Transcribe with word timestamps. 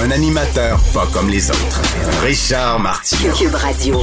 Un 0.00 0.10
animateur 0.10 0.80
pas 0.94 1.06
comme 1.12 1.28
les 1.28 1.50
autres. 1.50 1.80
Richard 2.22 2.80
Martineau. 2.80 3.32
Cube 3.34 3.54
Radio. 3.54 4.00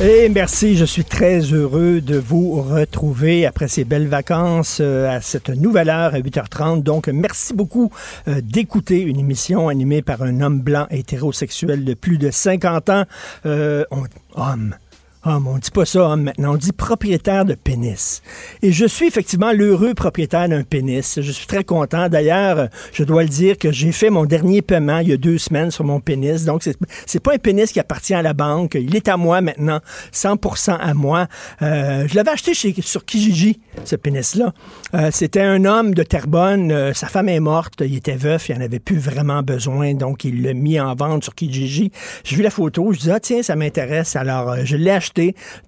Et 0.00 0.28
merci, 0.30 0.76
je 0.76 0.84
suis 0.84 1.04
très 1.04 1.40
heureux 1.40 2.00
de 2.00 2.16
vous 2.18 2.62
retrouver 2.62 3.44
après 3.46 3.68
ces 3.68 3.84
belles 3.84 4.08
vacances 4.08 4.78
euh, 4.80 5.10
à 5.14 5.20
cette 5.20 5.50
nouvelle 5.50 5.90
heure 5.90 6.14
à 6.14 6.20
8h30. 6.20 6.82
Donc, 6.82 7.08
merci 7.08 7.52
beaucoup 7.52 7.90
euh, 8.28 8.40
d'écouter 8.42 9.00
une 9.00 9.18
émission 9.20 9.68
animée 9.68 10.00
par 10.00 10.22
un 10.22 10.40
homme 10.40 10.60
blanc 10.60 10.86
hétérosexuel 10.90 11.84
de 11.84 11.94
plus 11.94 12.16
de 12.16 12.30
50 12.30 12.88
ans. 12.90 13.04
Euh, 13.46 13.84
on- 13.90 14.04
homme. 14.36 14.74
Homme, 15.22 15.48
on 15.48 15.58
dit 15.58 15.70
pas 15.70 15.84
ça 15.84 16.00
homme 16.00 16.22
maintenant, 16.22 16.54
on 16.54 16.56
dit 16.56 16.72
propriétaire 16.72 17.44
de 17.44 17.52
pénis. 17.52 18.22
Et 18.62 18.72
je 18.72 18.86
suis 18.86 19.06
effectivement 19.06 19.52
l'heureux 19.52 19.92
propriétaire 19.92 20.48
d'un 20.48 20.62
pénis. 20.62 21.20
Je 21.20 21.30
suis 21.30 21.46
très 21.46 21.62
content. 21.62 22.08
D'ailleurs, 22.08 22.70
je 22.94 23.04
dois 23.04 23.22
le 23.22 23.28
dire 23.28 23.58
que 23.58 23.70
j'ai 23.70 23.92
fait 23.92 24.08
mon 24.08 24.24
dernier 24.24 24.62
paiement 24.62 25.00
il 25.00 25.08
y 25.08 25.12
a 25.12 25.18
deux 25.18 25.36
semaines 25.36 25.70
sur 25.70 25.84
mon 25.84 26.00
pénis. 26.00 26.46
Donc, 26.46 26.62
c'est, 26.62 26.74
c'est 27.04 27.20
pas 27.20 27.34
un 27.34 27.38
pénis 27.38 27.70
qui 27.70 27.78
appartient 27.78 28.14
à 28.14 28.22
la 28.22 28.32
banque. 28.32 28.78
Il 28.80 28.96
est 28.96 29.08
à 29.08 29.18
moi 29.18 29.42
maintenant, 29.42 29.80
100% 30.14 30.78
à 30.80 30.94
moi. 30.94 31.26
Euh, 31.60 32.08
je 32.08 32.14
l'avais 32.14 32.30
acheté 32.30 32.54
sur 32.54 33.04
Kijiji, 33.04 33.60
ce 33.84 33.96
pénis-là. 33.96 34.54
Euh, 34.94 35.10
c'était 35.12 35.42
un 35.42 35.66
homme 35.66 35.92
de 35.92 36.02
Terrebonne. 36.02 36.72
Euh, 36.72 36.94
sa 36.94 37.08
femme 37.08 37.28
est 37.28 37.40
morte. 37.40 37.82
Il 37.84 37.94
était 37.94 38.16
veuf. 38.16 38.48
Il 38.48 38.56
en 38.56 38.62
avait 38.62 38.78
plus 38.78 38.98
vraiment 38.98 39.42
besoin. 39.42 39.92
Donc, 39.92 40.24
il 40.24 40.42
l'a 40.42 40.54
mis 40.54 40.80
en 40.80 40.94
vente 40.94 41.24
sur 41.24 41.34
Kijiji. 41.34 41.92
J'ai 42.24 42.36
vu 42.36 42.42
la 42.42 42.48
photo. 42.48 42.90
Je 42.94 43.00
dis, 43.00 43.10
ah, 43.10 43.20
tiens, 43.20 43.42
ça 43.42 43.54
m'intéresse. 43.54 44.16
Alors, 44.16 44.56
je 44.64 44.76
l'ai 44.76 44.90
acheté. 44.90 45.09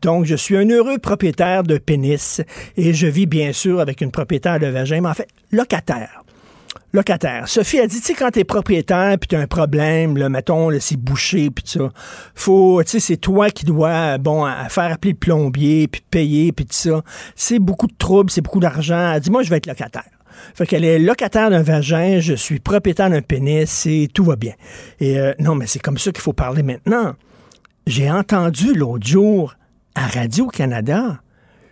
Donc, 0.02 0.24
je 0.24 0.34
suis 0.34 0.56
un 0.56 0.68
heureux 0.68 0.98
propriétaire 0.98 1.62
de 1.62 1.78
pénis. 1.78 2.40
Et 2.76 2.94
je 2.94 3.06
vis, 3.06 3.26
bien 3.26 3.52
sûr, 3.52 3.80
avec 3.80 4.00
une 4.00 4.10
propriétaire 4.10 4.58
de 4.58 4.66
vagin, 4.66 5.00
mais 5.00 5.08
en 5.08 5.14
fait, 5.14 5.28
locataire 5.50 6.22
locataire. 6.92 7.48
Sophie 7.48 7.80
a 7.80 7.86
dit, 7.86 8.00
tu 8.00 8.08
sais, 8.08 8.14
quand 8.14 8.30
t'es 8.30 8.44
propriétaire, 8.44 9.16
puis 9.18 9.28
t'as 9.28 9.40
un 9.40 9.46
problème, 9.46 10.16
là, 10.16 10.28
mettons, 10.28 10.68
c'est 10.78 10.96
bouché, 10.96 11.50
puis 11.50 11.64
ça, 11.66 11.90
faut, 12.34 12.82
c'est 12.84 13.16
toi 13.16 13.50
qui 13.50 13.64
dois, 13.64 14.18
bon, 14.18 14.44
à- 14.44 14.68
faire 14.68 14.92
appeler 14.92 15.12
le 15.12 15.18
plombier, 15.18 15.88
puis 15.88 16.02
payer, 16.10 16.52
puis 16.52 16.66
tout 16.66 16.74
ça. 16.74 17.02
C'est 17.34 17.58
beaucoup 17.58 17.86
de 17.86 17.94
troubles, 17.96 18.30
c'est 18.30 18.42
beaucoup 18.42 18.60
d'argent. 18.60 19.12
Elle 19.14 19.20
dit, 19.20 19.30
moi, 19.30 19.42
je 19.42 19.50
vais 19.50 19.56
être 19.56 19.66
locataire. 19.66 20.04
Fait 20.54 20.66
qu'elle 20.66 20.84
est 20.84 20.98
locataire 20.98 21.50
d'un 21.50 21.62
vagin, 21.62 22.18
je 22.20 22.34
suis 22.34 22.58
propriétaire 22.58 23.08
d'un 23.08 23.22
pénis, 23.22 23.86
et 23.86 24.08
tout 24.12 24.24
va 24.24 24.36
bien. 24.36 24.52
Et 25.00 25.18
euh, 25.18 25.32
non, 25.38 25.54
mais 25.54 25.66
c'est 25.66 25.78
comme 25.78 25.98
ça 25.98 26.12
qu'il 26.12 26.22
faut 26.22 26.32
parler 26.32 26.62
maintenant. 26.62 27.14
J'ai 27.86 28.10
entendu 28.10 28.74
l'autre 28.74 29.06
jour 29.06 29.54
à 29.94 30.06
Radio-Canada 30.06 31.20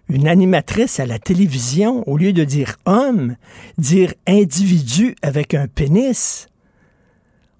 une 0.08 0.26
animatrice 0.26 0.98
à 0.98 1.06
la 1.06 1.20
télévision, 1.20 2.06
au 2.08 2.16
lieu 2.16 2.32
de 2.32 2.42
dire 2.42 2.76
homme, 2.84 3.36
dire 3.78 4.12
individu 4.26 5.14
avec 5.22 5.54
un 5.54 5.68
pénis. 5.68 6.48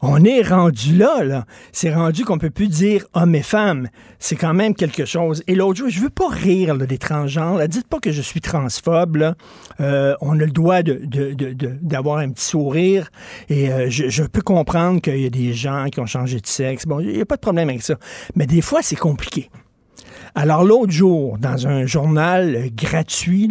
On 0.03 0.25
est 0.25 0.41
rendu 0.41 0.97
là, 0.97 1.23
là. 1.23 1.45
C'est 1.73 1.93
rendu 1.93 2.25
qu'on 2.25 2.39
peut 2.39 2.51
plus 2.51 2.69
dire 2.69 3.05
homme 3.13 3.35
et 3.35 3.43
femme. 3.43 3.89
C'est 4.19 4.37
quand 4.37 4.55
même 4.55 4.75
quelque 4.75 5.05
chose. 5.05 5.43
Et 5.47 5.55
l'autre 5.55 5.79
jour, 5.79 5.91
je 5.91 6.01
veux 6.01 6.11
pas 6.11 6.29
rire 6.29 6.75
là, 6.75 6.87
des 6.87 6.97
transgenres. 6.97 7.69
Dites 7.69 7.87
pas 7.87 7.99
que 7.99 8.11
je 8.11 8.23
suis 8.23 8.41
transphobe. 8.41 9.35
Euh, 9.81 10.15
on 10.23 10.41
a 10.41 10.45
le 10.45 10.51
droit 10.51 10.83
d'avoir 10.83 12.19
un 12.19 12.31
petit 12.31 12.45
sourire. 12.45 13.11
Et 13.51 13.71
euh, 13.71 13.91
je, 13.91 14.23
peux 14.23 14.41
comprendre 14.41 15.03
qu'il 15.03 15.21
y 15.21 15.27
a 15.27 15.31
des 15.31 15.53
gens 15.53 15.87
qui 15.93 16.01
ont 16.01 16.07
changé 16.07 16.41
de 16.41 16.47
sexe. 16.47 16.87
Bon, 16.87 17.01
il 17.01 17.13
n'y 17.13 17.21
a 17.21 17.27
pas 17.27 17.37
de 17.37 17.43
problème 17.43 17.69
avec 17.69 17.83
ça. 17.83 17.97
Mais 18.37 18.47
des 18.47 18.63
fois, 18.63 18.81
c'est 18.83 18.97
compliqué. 18.97 19.51
Alors 20.35 20.65
l'autre 20.65 20.93
jour, 20.93 21.37
dans 21.39 21.67
un 21.67 21.85
journal 21.85 22.55
euh, 22.57 22.69
gratuit, 22.73 23.51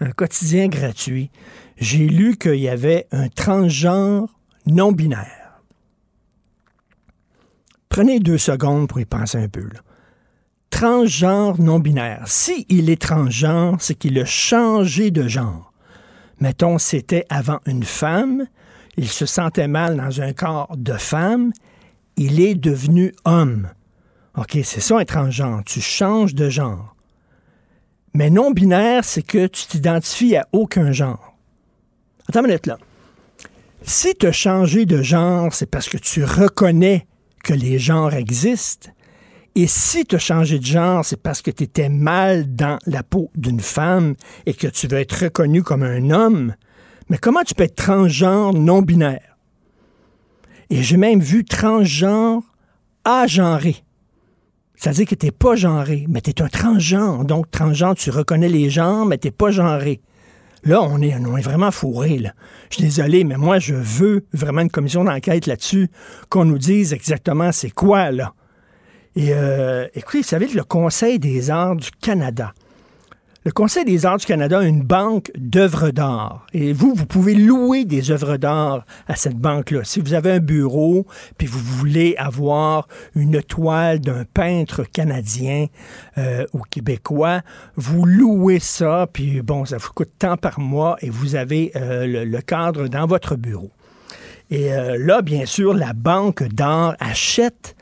un 0.00 0.10
quotidien 0.12 0.68
gratuit, 0.68 1.30
j'ai 1.78 2.06
lu 2.06 2.36
qu'il 2.36 2.56
y 2.56 2.68
avait 2.68 3.06
un 3.10 3.28
transgenre 3.28 4.28
non 4.66 4.92
binaire. 4.92 5.39
Prenez 7.90 8.20
deux 8.20 8.38
secondes 8.38 8.88
pour 8.88 9.00
y 9.00 9.04
penser 9.04 9.36
un 9.36 9.48
peu. 9.48 9.64
Là. 9.64 9.80
Transgenre 10.70 11.60
non 11.60 11.80
binaire. 11.80 12.22
Si 12.26 12.64
il 12.68 12.88
est 12.88 13.02
transgenre, 13.02 13.76
c'est 13.80 13.96
qu'il 13.96 14.18
a 14.20 14.24
changé 14.24 15.10
de 15.10 15.26
genre. 15.26 15.72
Mettons, 16.38 16.78
c'était 16.78 17.26
avant 17.28 17.58
une 17.66 17.82
femme, 17.82 18.46
il 18.96 19.08
se 19.08 19.26
sentait 19.26 19.68
mal 19.68 19.96
dans 19.96 20.20
un 20.22 20.32
corps 20.32 20.74
de 20.76 20.94
femme, 20.94 21.52
il 22.16 22.40
est 22.40 22.54
devenu 22.54 23.12
homme. 23.24 23.68
OK, 24.36 24.58
c'est 24.62 24.80
ça 24.80 24.96
un 24.96 25.04
transgenre. 25.04 25.62
Tu 25.66 25.80
changes 25.80 26.34
de 26.34 26.48
genre. 26.48 26.94
Mais 28.14 28.30
non-binaire, 28.30 29.04
c'est 29.04 29.22
que 29.22 29.48
tu 29.48 29.66
t'identifies 29.66 30.36
à 30.36 30.46
aucun 30.52 30.92
genre. 30.92 31.36
Attends 32.28 32.40
une 32.40 32.46
minute 32.46 32.66
là. 32.66 32.78
Si 33.82 34.14
tu 34.14 34.28
as 34.28 34.32
changé 34.32 34.86
de 34.86 35.02
genre, 35.02 35.52
c'est 35.52 35.66
parce 35.66 35.88
que 35.88 35.98
tu 35.98 36.22
reconnais 36.22 37.08
que 37.42 37.52
les 37.52 37.78
genres 37.78 38.14
existent. 38.14 38.90
Et 39.54 39.66
si 39.66 40.04
tu 40.04 40.16
as 40.16 40.20
changé 40.20 40.58
de 40.58 40.64
genre, 40.64 41.04
c'est 41.04 41.20
parce 41.20 41.42
que 41.42 41.50
tu 41.50 41.64
étais 41.64 41.88
mal 41.88 42.54
dans 42.54 42.78
la 42.86 43.02
peau 43.02 43.30
d'une 43.34 43.60
femme 43.60 44.14
et 44.46 44.54
que 44.54 44.68
tu 44.68 44.86
veux 44.86 44.98
être 44.98 45.24
reconnu 45.24 45.62
comme 45.62 45.82
un 45.82 46.10
homme. 46.10 46.54
Mais 47.08 47.18
comment 47.18 47.42
tu 47.42 47.54
peux 47.54 47.64
être 47.64 47.74
transgenre 47.74 48.54
non-binaire? 48.54 49.36
Et 50.70 50.82
j'ai 50.82 50.96
même 50.96 51.20
vu 51.20 51.44
transgenre 51.44 52.42
agenré. 53.04 53.82
C'est-à-dire 54.76 55.06
que 55.06 55.14
tu 55.16 55.26
n'es 55.26 55.32
pas 55.32 55.56
genré, 55.56 56.06
mais 56.08 56.20
tu 56.20 56.30
es 56.30 56.40
un 56.40 56.48
transgenre. 56.48 57.24
Donc, 57.24 57.50
transgenre, 57.50 57.96
tu 57.96 58.10
reconnais 58.10 58.48
les 58.48 58.70
genres, 58.70 59.04
mais 59.04 59.18
tu 59.18 59.26
n'es 59.26 59.32
pas 59.32 59.50
genré. 59.50 60.00
Là, 60.64 60.82
on 60.82 61.00
est, 61.00 61.14
on 61.16 61.36
est 61.36 61.42
vraiment 61.42 61.70
fourré. 61.70 62.18
Là. 62.18 62.32
Je 62.70 62.76
suis 62.76 62.84
désolé, 62.84 63.24
mais 63.24 63.36
moi, 63.36 63.58
je 63.58 63.74
veux 63.74 64.24
vraiment 64.32 64.60
une 64.60 64.70
commission 64.70 65.04
d'enquête 65.04 65.46
là-dessus, 65.46 65.88
qu'on 66.28 66.44
nous 66.44 66.58
dise 66.58 66.92
exactement 66.92 67.52
c'est 67.52 67.70
quoi, 67.70 68.10
là. 68.10 68.34
Et 69.16 69.30
euh, 69.32 69.88
écoutez, 69.94 70.18
vous 70.18 70.24
savez, 70.24 70.46
le 70.46 70.62
Conseil 70.62 71.18
des 71.18 71.50
arts 71.50 71.76
du 71.76 71.90
Canada, 71.90 72.52
Le 73.42 73.52
Conseil 73.52 73.86
des 73.86 74.04
arts 74.04 74.18
du 74.18 74.26
Canada 74.26 74.58
a 74.58 74.64
une 74.64 74.82
banque 74.82 75.30
d'œuvres 75.34 75.92
d'art. 75.92 76.46
Et 76.52 76.74
vous, 76.74 76.92
vous 76.94 77.06
pouvez 77.06 77.32
louer 77.32 77.86
des 77.86 78.10
œuvres 78.10 78.36
d'art 78.36 78.84
à 79.08 79.16
cette 79.16 79.38
banque-là. 79.38 79.82
Si 79.82 79.98
vous 79.98 80.12
avez 80.12 80.32
un 80.32 80.40
bureau, 80.40 81.06
puis 81.38 81.46
vous 81.46 81.58
voulez 81.58 82.14
avoir 82.18 82.86
une 83.14 83.42
toile 83.42 84.00
d'un 84.00 84.24
peintre 84.26 84.84
canadien 84.84 85.68
euh, 86.18 86.44
ou 86.52 86.60
québécois, 86.68 87.40
vous 87.76 88.04
louez 88.04 88.60
ça, 88.60 89.06
puis 89.10 89.40
bon, 89.40 89.64
ça 89.64 89.78
vous 89.78 89.92
coûte 89.94 90.12
tant 90.18 90.36
par 90.36 90.60
mois 90.60 90.98
et 91.00 91.08
vous 91.08 91.34
avez 91.34 91.72
euh, 91.76 92.26
le, 92.26 92.40
cadre 92.42 92.88
dans 92.88 93.06
votre 93.06 93.36
bureau. 93.36 93.70
Et 94.50 94.74
euh, 94.74 94.98
là, 94.98 95.22
bien 95.22 95.46
sûr, 95.46 95.72
la 95.72 95.94
banque 95.94 96.42
d'art 96.42 96.94
achète 97.00 97.74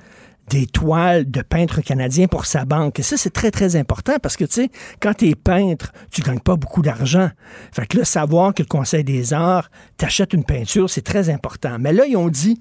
des 0.51 0.67
toiles 0.67 1.31
de 1.31 1.43
peintres 1.43 1.81
canadiens 1.81 2.27
pour 2.27 2.47
sa 2.47 2.65
banque. 2.65 2.99
Et 2.99 3.03
ça, 3.03 3.17
c'est 3.17 3.33
très, 3.33 3.51
très 3.51 3.77
important 3.77 4.15
parce 4.23 4.37
que, 4.37 4.45
tu 4.45 4.53
sais, 4.53 4.71
quand 5.01 5.15
tu 5.15 5.29
es 5.29 5.35
peintre, 5.35 5.93
tu 6.11 6.23
gagnes 6.23 6.41
pas 6.41 6.57
beaucoup 6.57 6.83
d'argent. 6.83 7.31
Fait 7.73 7.87
que 7.87 7.99
là, 7.99 8.05
savoir 8.05 8.55
que 8.55 8.63
le 8.63 8.69
Conseil 8.69 9.05
des 9.05 9.33
arts 9.33 9.71
t'achète 9.97 10.33
une 10.33 10.45
peinture, 10.45 10.89
c'est 10.89 11.03
très 11.03 11.31
important. 11.31 11.77
Mais 11.79 11.93
là, 11.93 12.07
ils 12.07 12.17
ont 12.17 12.29
dit, 12.29 12.61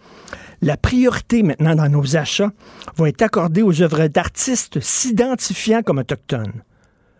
la 0.61 0.77
priorité 0.77 1.43
maintenant 1.43 1.75
dans 1.75 1.89
nos 1.89 2.17
achats 2.17 2.51
va 2.97 3.09
être 3.09 3.21
accordée 3.21 3.61
aux 3.61 3.81
œuvres 3.81 4.07
d'artistes 4.07 4.79
s'identifiant 4.79 5.81
comme 5.83 5.99
autochtones. 5.99 6.63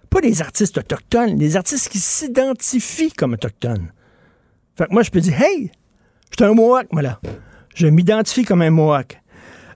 Pas 0.09 0.21
les 0.21 0.41
artistes 0.41 0.77
autochtones, 0.77 1.37
les 1.37 1.55
artistes 1.55 1.89
qui 1.89 1.99
s'identifient 1.99 3.11
comme 3.11 3.33
autochtones. 3.33 3.91
Fait 4.77 4.85
que 4.85 4.93
moi, 4.93 5.03
je 5.03 5.11
peux 5.11 5.19
dire, 5.19 5.41
hey, 5.41 5.71
je 6.31 6.35
suis 6.37 6.49
un 6.49 6.53
Mohawk, 6.53 6.87
moi, 6.91 7.01
là. 7.01 7.19
Je 7.75 7.87
m'identifie 7.87 8.43
comme 8.43 8.61
un 8.61 8.69
Mohawk. 8.69 9.21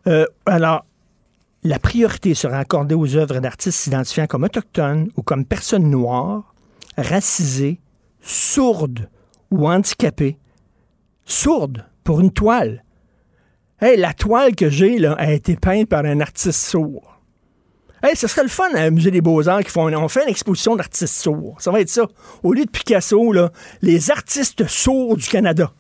Euh, 0.08 0.26
alors, 0.46 0.86
la 1.64 1.80
priorité 1.80 2.34
sera 2.34 2.58
accordée 2.58 2.96
aux 2.96 3.16
œuvres 3.16 3.40
d'artistes 3.40 3.78
s'identifiant 3.78 4.28
comme 4.28 4.44
autochtones 4.44 5.10
ou 5.16 5.22
comme 5.22 5.46
personnes 5.46 5.90
noires, 5.90 6.56
racisées, 6.98 7.80
sourdes 8.22 9.10
ou 9.52 9.68
handicapées. 9.68 10.38
Sourdes 11.26 11.86
pour 12.04 12.20
une 12.20 12.32
toile. 12.32 12.84
Hey, 13.80 13.98
la 13.98 14.14
toile 14.14 14.56
que 14.56 14.70
j'ai 14.70 14.98
là, 14.98 15.14
a 15.14 15.32
été 15.32 15.56
peinte 15.56 15.88
par 15.88 16.06
un 16.06 16.20
artiste 16.20 16.52
sourd. 16.52 17.20
Hey, 18.04 18.16
ce 18.16 18.28
serait 18.28 18.44
le 18.44 18.50
fun 18.50 18.70
à 18.74 18.90
Musée 18.90 19.12
des 19.12 19.22
Beaux-Arts 19.22 19.64
qui 19.64 19.70
font 19.70 19.94
on 19.94 20.08
fait 20.08 20.24
une 20.24 20.30
exposition 20.30 20.76
d'artistes 20.76 21.22
sourds. 21.22 21.56
Ça 21.60 21.72
va 21.72 21.82
être 21.82 21.90
ça. 21.90 22.08
Au 22.42 22.54
lieu 22.54 22.66
de 22.66 22.70
Picasso, 22.70 23.32
là, 23.32 23.52
les 23.84 24.10
artistes 24.10 24.68
sourds 24.68 25.18
du 25.18 25.28
Canada. 25.28 25.72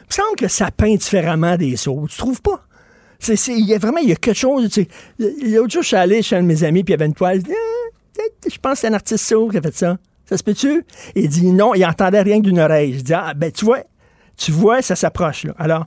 Il 0.00 0.06
me 0.08 0.12
semble 0.12 0.36
que 0.36 0.48
ça 0.48 0.70
peint 0.70 0.94
différemment 0.94 1.56
des 1.56 1.76
sourds. 1.76 2.06
Tu 2.08 2.18
trouves 2.18 2.42
pas? 2.42 2.66
C'est, 3.20 3.36
c'est- 3.36 3.52
il 3.56 3.66
y 3.66 3.74
a 3.74 3.78
vraiment, 3.78 3.98
il 3.98 4.08
y 4.08 4.12
a 4.12 4.16
quelque 4.16 4.34
chose. 4.36 4.68
Tu 4.70 4.82
sais, 4.82 4.88
l'autre 5.52 5.70
jour, 5.70 5.82
je 5.82 5.88
suis 5.88 5.96
allé 5.96 6.22
chez 6.22 6.34
un 6.36 6.42
de 6.42 6.46
mes 6.48 6.64
amis, 6.64 6.82
puis 6.82 6.92
il 6.92 6.96
y 6.96 7.00
avait 7.00 7.06
une 7.06 7.14
toile. 7.14 7.38
Je 7.38 7.44
dis, 7.44 7.52
Ah, 7.52 8.22
je 8.50 8.58
pense 8.58 8.72
que 8.74 8.78
c'est 8.80 8.88
un 8.88 8.94
artiste 8.94 9.24
sourd 9.28 9.50
qui 9.52 9.58
a 9.58 9.62
fait 9.62 9.74
ça. 9.76 9.96
Ça 10.26 10.36
se 10.36 10.42
peut-tu? 10.42 10.84
Il 11.14 11.28
dit 11.28 11.46
non, 11.52 11.74
il 11.74 11.84
entendait 11.84 12.22
rien 12.22 12.38
que 12.38 12.44
d'une 12.44 12.58
oreille. 12.60 12.94
Je 12.98 13.00
dis, 13.02 13.14
ah, 13.14 13.32
ben, 13.34 13.50
tu 13.52 13.64
vois, 13.64 13.80
tu 14.36 14.52
vois, 14.52 14.80
ça 14.82 14.94
s'approche, 14.96 15.44
là. 15.44 15.54
Alors, 15.58 15.86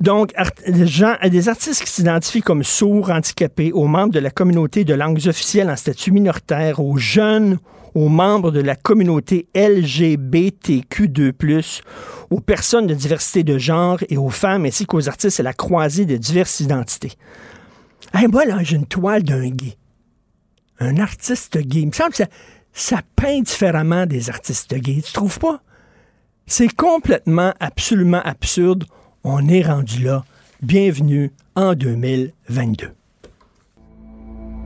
donc, 0.00 0.32
des 0.66 0.86
gens, 0.86 1.14
des 1.24 1.48
artistes 1.48 1.84
qui 1.84 1.90
s'identifient 1.90 2.42
comme 2.42 2.64
sourds, 2.64 3.10
handicapés, 3.10 3.72
aux 3.72 3.86
membres 3.86 4.12
de 4.12 4.18
la 4.18 4.30
communauté 4.30 4.84
de 4.84 4.94
langues 4.94 5.26
officielles 5.26 5.70
en 5.70 5.76
statut 5.76 6.10
minoritaire, 6.10 6.80
aux 6.80 6.96
jeunes, 6.96 7.58
aux 7.94 8.08
membres 8.08 8.50
de 8.50 8.60
la 8.60 8.74
communauté 8.74 9.46
LGBTQ2+, 9.54 11.82
aux 12.30 12.40
personnes 12.40 12.88
de 12.88 12.94
diversité 12.94 13.44
de 13.44 13.56
genre 13.56 14.00
et 14.08 14.16
aux 14.16 14.30
femmes, 14.30 14.66
ainsi 14.66 14.84
qu'aux 14.84 15.08
artistes 15.08 15.38
à 15.38 15.44
la 15.44 15.52
croisée 15.52 16.06
de 16.06 16.16
diverses 16.16 16.58
identités. 16.60 17.12
Hey, 18.12 18.26
moi, 18.26 18.44
là, 18.44 18.58
j'ai 18.62 18.74
une 18.76 18.86
toile 18.86 19.22
d'un 19.22 19.48
gay. 19.48 19.76
Un 20.80 20.98
artiste 20.98 21.56
gay. 21.58 21.82
Il 21.82 21.88
me 21.88 21.92
semble 21.92 22.10
que 22.10 22.16
ça, 22.16 22.26
ça 22.72 23.00
peint 23.14 23.40
différemment 23.40 24.06
des 24.06 24.28
artistes 24.28 24.74
gays. 24.74 25.02
Tu 25.02 25.12
trouves 25.12 25.38
pas? 25.38 25.62
C'est 26.46 26.74
complètement, 26.74 27.54
absolument 27.60 28.22
absurde. 28.22 28.84
On 29.26 29.48
est 29.48 29.62
rendu 29.62 30.02
là. 30.04 30.22
Bienvenue 30.60 31.32
en 31.56 31.74
2022. 31.74 32.88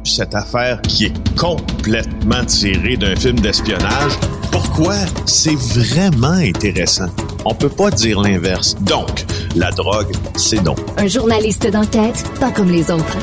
cette 0.05 0.34
affaire 0.34 0.81
qui 0.82 1.05
est 1.06 1.37
complètement 1.38 2.44
tirée 2.44 2.96
d'un 2.96 3.14
film 3.14 3.38
d'espionnage. 3.38 4.12
Pourquoi? 4.50 4.94
C'est 5.26 5.55
vraiment 5.55 6.32
intéressant? 6.32 7.06
On 7.44 7.55
peut 7.55 7.69
pas 7.69 7.90
dire 7.90 8.20
l'inverse. 8.20 8.75
Donc, 8.82 9.26
la 9.55 9.70
drogue, 9.70 10.10
c'est 10.37 10.62
donc. 10.64 10.78
Un 10.96 11.06
journaliste 11.06 11.70
d'enquête, 11.70 12.25
pas 12.40 12.50
comme 12.50 12.70
les 12.70 12.90
autres. 12.90 13.19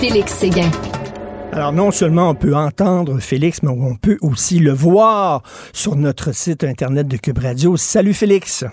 Félix 0.00 0.32
Séguin. 0.32 0.70
Alors, 1.52 1.72
non 1.72 1.92
seulement 1.92 2.30
on 2.30 2.34
peut 2.34 2.56
entendre 2.56 3.20
Félix, 3.20 3.62
mais 3.62 3.70
on 3.70 3.94
peut 3.94 4.18
aussi 4.20 4.58
le 4.58 4.72
voir 4.72 5.42
sur 5.72 5.94
notre 5.94 6.34
site 6.34 6.64
Internet 6.64 7.06
de 7.06 7.16
Cube 7.16 7.38
Radio. 7.38 7.76
Salut 7.76 8.12
Félix. 8.12 8.64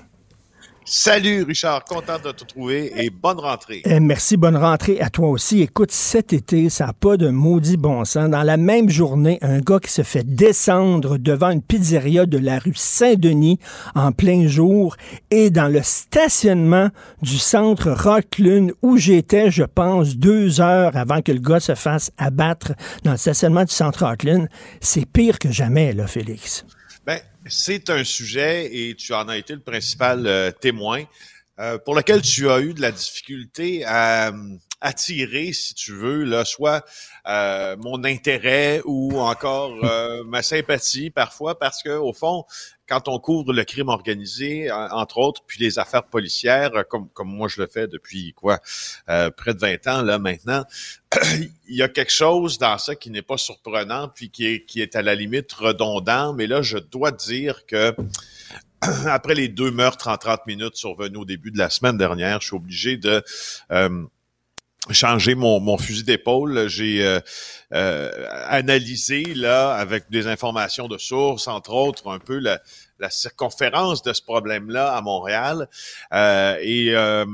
Salut 0.93 1.43
Richard, 1.43 1.85
content 1.85 2.19
de 2.21 2.33
te 2.33 2.43
trouver 2.43 2.91
et 3.01 3.09
bonne 3.09 3.39
rentrée. 3.39 3.81
Eh, 3.85 4.01
merci, 4.01 4.35
bonne 4.35 4.57
rentrée 4.57 4.99
à 4.99 5.09
toi 5.09 5.29
aussi. 5.29 5.61
Écoute, 5.61 5.93
cet 5.93 6.33
été, 6.33 6.69
ça 6.69 6.88
n'a 6.88 6.91
pas 6.91 7.15
de 7.15 7.29
maudit 7.29 7.77
bon 7.77 8.03
sens. 8.03 8.29
Dans 8.29 8.43
la 8.43 8.57
même 8.57 8.89
journée, 8.89 9.39
un 9.41 9.61
gars 9.61 9.79
qui 9.79 9.89
se 9.89 10.01
fait 10.01 10.25
descendre 10.25 11.17
devant 11.17 11.51
une 11.51 11.61
pizzeria 11.61 12.25
de 12.25 12.38
la 12.38 12.59
rue 12.59 12.73
Saint-Denis 12.75 13.57
en 13.95 14.11
plein 14.11 14.47
jour 14.47 14.97
et 15.29 15.49
dans 15.49 15.69
le 15.69 15.81
stationnement 15.81 16.89
du 17.21 17.38
centre 17.38 17.91
Rocklune 17.91 18.73
où 18.81 18.97
j'étais, 18.97 19.49
je 19.49 19.63
pense, 19.63 20.17
deux 20.17 20.59
heures 20.59 20.97
avant 20.97 21.21
que 21.21 21.31
le 21.31 21.39
gars 21.39 21.61
se 21.61 21.73
fasse 21.75 22.11
abattre 22.17 22.73
dans 23.05 23.11
le 23.11 23.17
stationnement 23.17 23.63
du 23.63 23.73
centre 23.73 24.05
Rocklune. 24.05 24.49
C'est 24.81 25.05
pire 25.05 25.39
que 25.39 25.51
jamais, 25.51 25.93
là, 25.93 26.05
Félix. 26.05 26.65
Ben, 27.03 27.19
c'est 27.48 27.89
un 27.89 28.03
sujet 28.03 28.69
et 28.71 28.95
tu 28.95 29.13
en 29.13 29.27
as 29.27 29.38
été 29.38 29.53
le 29.53 29.59
principal 29.59 30.27
euh, 30.27 30.51
témoin 30.51 31.03
euh, 31.59 31.80
pour 31.80 31.95
lequel 31.95 32.21
tu 32.21 32.48
as 32.48 32.59
eu 32.59 32.75
de 32.75 32.81
la 32.81 32.92
difficulté 32.92 33.83
à 33.86 34.27
euh, 34.27 34.57
attirer, 34.81 35.51
si 35.51 35.74
tu 35.74 35.94
veux, 35.94 36.24
là, 36.24 36.45
soit 36.45 36.86
mon 37.77 38.03
intérêt 38.03 38.81
ou 38.86 39.19
encore 39.19 39.75
ma 40.25 40.42
sympathie 40.42 41.12
parfois, 41.12 41.59
parce 41.59 41.83
que 41.83 41.89
au 41.89 42.13
fond, 42.13 42.45
quand 42.91 43.07
on 43.07 43.19
couvre 43.19 43.53
le 43.53 43.63
crime 43.63 43.88
organisé, 43.88 44.69
en- 44.69 44.89
entre 44.91 45.17
autres, 45.17 45.41
puis 45.47 45.59
les 45.63 45.79
affaires 45.79 46.03
policières, 46.03 46.75
euh, 46.75 46.83
comme 46.83 47.07
comme 47.13 47.29
moi 47.29 47.47
je 47.47 47.61
le 47.61 47.67
fais 47.67 47.88
depuis 47.88 48.33
quoi, 48.33 48.59
euh, 49.07 49.31
près 49.31 49.53
de 49.53 49.59
20 49.59 49.88
ans 49.88 50.01
là 50.01 50.19
maintenant, 50.19 50.65
il 51.69 51.75
y 51.75 51.81
a 51.81 51.88
quelque 51.88 52.11
chose 52.11 52.57
dans 52.57 52.77
ça 52.77 52.95
qui 52.95 53.09
n'est 53.09 53.21
pas 53.21 53.38
surprenant, 53.38 54.09
puis 54.09 54.29
qui 54.29 54.45
est 54.45 54.65
qui 54.65 54.81
est 54.81 54.97
à 54.97 55.01
la 55.01 55.15
limite 55.15 55.53
redondant. 55.53 56.33
Mais 56.33 56.47
là, 56.47 56.61
je 56.61 56.77
dois 56.79 57.11
dire 57.11 57.65
que 57.65 57.95
après 59.07 59.35
les 59.35 59.47
deux 59.47 59.71
meurtres 59.71 60.09
en 60.09 60.17
30 60.17 60.45
minutes 60.45 60.75
survenus 60.75 61.19
au 61.19 61.25
début 61.25 61.51
de 61.51 61.57
la 61.57 61.69
semaine 61.69 61.97
dernière, 61.97 62.41
je 62.41 62.47
suis 62.47 62.57
obligé 62.57 62.97
de 62.97 63.23
euh, 63.71 64.03
changer 64.89 65.35
mon, 65.35 65.59
mon 65.59 65.77
fusil 65.77 66.03
d'épaule. 66.03 66.67
J'ai 66.67 67.05
euh, 67.05 67.19
euh, 67.73 68.09
analysé 68.47 69.23
là 69.35 69.73
avec 69.73 70.09
des 70.09 70.27
informations 70.27 70.87
de 70.87 70.97
sources, 70.97 71.47
entre 71.47 71.71
autres, 71.73 72.09
un 72.11 72.19
peu 72.19 72.39
la, 72.39 72.59
la 72.99 73.09
circonférence 73.09 74.01
de 74.01 74.11
ce 74.13 74.21
problème-là 74.21 74.95
à 74.95 75.01
Montréal. 75.01 75.67
Euh, 76.13 76.57
et 76.61 76.95
euh, 76.95 77.25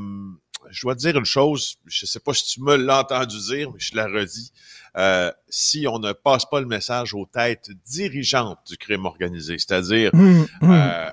je 0.70 0.82
dois 0.82 0.96
te 0.96 1.00
dire 1.00 1.18
une 1.18 1.26
chose, 1.26 1.78
je 1.86 2.06
sais 2.06 2.20
pas 2.20 2.34
si 2.34 2.46
tu 2.46 2.62
me 2.62 2.76
l'as 2.76 3.00
entendu 3.00 3.38
dire, 3.40 3.72
mais 3.72 3.80
je 3.80 3.96
la 3.96 4.08
redis. 4.08 4.52
Euh, 4.98 5.32
si 5.48 5.86
on 5.88 6.00
ne 6.00 6.12
passe 6.12 6.46
pas 6.46 6.60
le 6.60 6.66
message 6.66 7.14
aux 7.14 7.26
têtes 7.26 7.70
dirigeantes 7.86 8.60
du 8.68 8.78
crime 8.78 9.06
organisé, 9.06 9.58
c'est-à-dire 9.60 10.10
Hum, 10.14 10.48
hum. 10.62 10.72
euh, 10.72 11.12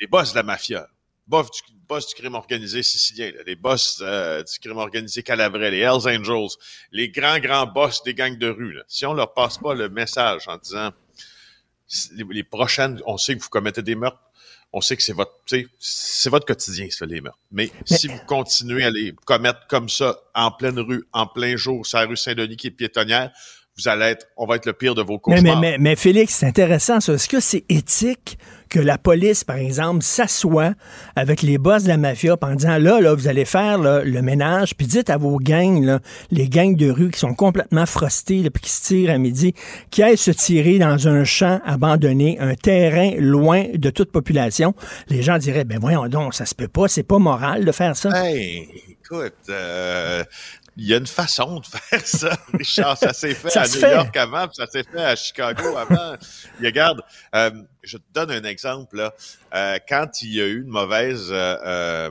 les 0.00 0.06
boss 0.08 0.32
de 0.32 0.36
la 0.36 0.42
mafia, 0.42 0.88
boss 1.26 1.50
du, 1.50 1.60
boss 1.88 2.08
du 2.08 2.14
crime 2.14 2.34
organisé 2.34 2.82
sicilien, 2.82 3.30
là, 3.32 3.42
les 3.46 3.56
boss 3.56 4.00
euh, 4.02 4.42
du 4.42 4.58
crime 4.58 4.78
organisé 4.78 5.22
calabrais, 5.22 5.70
les 5.70 5.80
Hells 5.80 6.06
Angels, 6.06 6.56
les 6.92 7.08
grands, 7.08 7.38
grands 7.38 7.66
boss 7.66 8.02
des 8.02 8.14
gangs 8.14 8.38
de 8.38 8.48
rue. 8.48 8.72
là. 8.72 8.82
Si 8.88 9.06
on 9.06 9.14
leur 9.14 9.32
passe 9.32 9.58
pas 9.58 9.74
le 9.74 9.88
message 9.88 10.48
en 10.48 10.56
disant 10.58 10.92
les, 12.12 12.24
les 12.30 12.44
prochaines, 12.44 13.00
on 13.06 13.16
sait 13.16 13.36
que 13.36 13.42
vous 13.42 13.48
commettez 13.48 13.82
des 13.82 13.94
meurtres, 13.94 14.20
on 14.76 14.80
sait 14.80 14.96
que 14.96 15.04
c'est 15.04 15.12
votre, 15.12 15.38
c'est 15.78 16.30
votre 16.30 16.46
quotidien, 16.46 16.88
ça, 16.90 17.06
les 17.06 17.20
meurtres. 17.20 17.38
Mais, 17.52 17.70
si 17.86 18.08
vous 18.08 18.18
continuez 18.26 18.82
à 18.82 18.90
les 18.90 19.14
commettre 19.24 19.68
comme 19.68 19.88
ça, 19.88 20.18
en 20.34 20.50
pleine 20.50 20.80
rue, 20.80 21.04
en 21.12 21.28
plein 21.28 21.56
jour, 21.56 21.86
sur 21.86 21.98
la 21.98 22.06
rue 22.06 22.16
Saint-Denis 22.16 22.56
qui 22.56 22.66
est 22.66 22.72
piétonnière, 22.72 23.30
vous 23.76 23.88
allez 23.88 24.04
être, 24.06 24.26
on 24.36 24.46
va 24.46 24.56
être 24.56 24.66
le 24.66 24.72
pire 24.72 24.94
de 24.94 25.02
vos 25.02 25.14
Mais, 25.26 25.36
cauchemars. 25.36 25.60
mais, 25.60 25.72
mais, 25.72 25.78
mais 25.78 25.96
Félix, 25.96 26.34
c'est 26.34 26.46
intéressant 26.46 27.00
ça. 27.00 27.14
Est-ce 27.14 27.28
que 27.28 27.40
c'est 27.40 27.64
éthique 27.68 28.38
que 28.70 28.78
la 28.80 28.98
police, 28.98 29.44
par 29.44 29.56
exemple, 29.56 30.02
s'assoit 30.02 30.74
avec 31.16 31.42
les 31.42 31.58
boss 31.58 31.84
de 31.84 31.88
la 31.88 31.96
mafia 31.96 32.36
en 32.40 32.54
disant 32.54 32.78
là, 32.78 33.00
là, 33.00 33.14
vous 33.14 33.28
allez 33.28 33.44
faire 33.44 33.78
là, 33.78 34.02
le 34.04 34.22
ménage, 34.22 34.74
puis 34.76 34.86
dites 34.86 35.10
à 35.10 35.16
vos 35.16 35.38
gangs, 35.38 35.84
là, 35.84 36.00
les 36.30 36.48
gangs 36.48 36.74
de 36.76 36.90
rue 36.90 37.10
qui 37.10 37.18
sont 37.18 37.34
complètement 37.34 37.86
frostés, 37.86 38.48
puis 38.50 38.62
qui 38.62 38.70
se 38.70 38.82
tirent 38.82 39.10
à 39.10 39.18
midi, 39.18 39.54
qui 39.90 40.02
aillent 40.02 40.16
se 40.16 40.30
tirer 40.30 40.78
dans 40.78 41.08
un 41.08 41.24
champ 41.24 41.60
abandonné, 41.64 42.38
un 42.40 42.54
terrain 42.54 43.12
loin 43.18 43.66
de 43.74 43.90
toute 43.90 44.10
population. 44.10 44.74
Les 45.08 45.22
gens 45.22 45.38
diraient, 45.38 45.64
ben 45.64 45.78
voyons 45.78 46.08
donc, 46.08 46.34
ça 46.34 46.46
se 46.46 46.54
peut 46.54 46.68
pas, 46.68 46.88
c'est 46.88 47.02
pas 47.02 47.18
moral 47.18 47.64
de 47.64 47.72
faire 47.72 47.96
ça. 47.96 48.10
Hey, 48.24 48.68
écoute, 48.88 49.34
euh, 49.50 50.24
il 50.76 50.86
y 50.86 50.94
a 50.94 50.96
une 50.96 51.06
façon 51.06 51.60
de 51.60 51.66
faire 51.66 52.06
ça, 52.06 52.36
Richard. 52.52 52.98
Ça 52.98 53.12
s'est 53.12 53.34
fait 53.34 53.50
Ça 53.50 53.62
à 53.62 53.66
New 53.66 53.72
fait. 53.72 53.94
York 53.94 54.16
avant, 54.16 54.46
puis 54.46 54.56
ça 54.56 54.66
s'est 54.66 54.82
fait 54.82 55.02
à 55.02 55.16
Chicago 55.16 55.76
avant. 55.76 56.16
Il 56.60 56.66
regarde, 56.66 57.02
euh, 57.34 57.50
je 57.82 57.96
te 57.98 58.02
donne 58.12 58.30
un 58.30 58.44
exemple. 58.44 58.96
Là. 58.96 59.14
Euh, 59.54 59.78
quand 59.88 60.22
il 60.22 60.34
y 60.34 60.40
a 60.40 60.46
eu 60.46 60.62
une 60.62 60.68
mauvaise, 60.68 61.28
euh, 61.30 61.56
euh, 61.64 62.10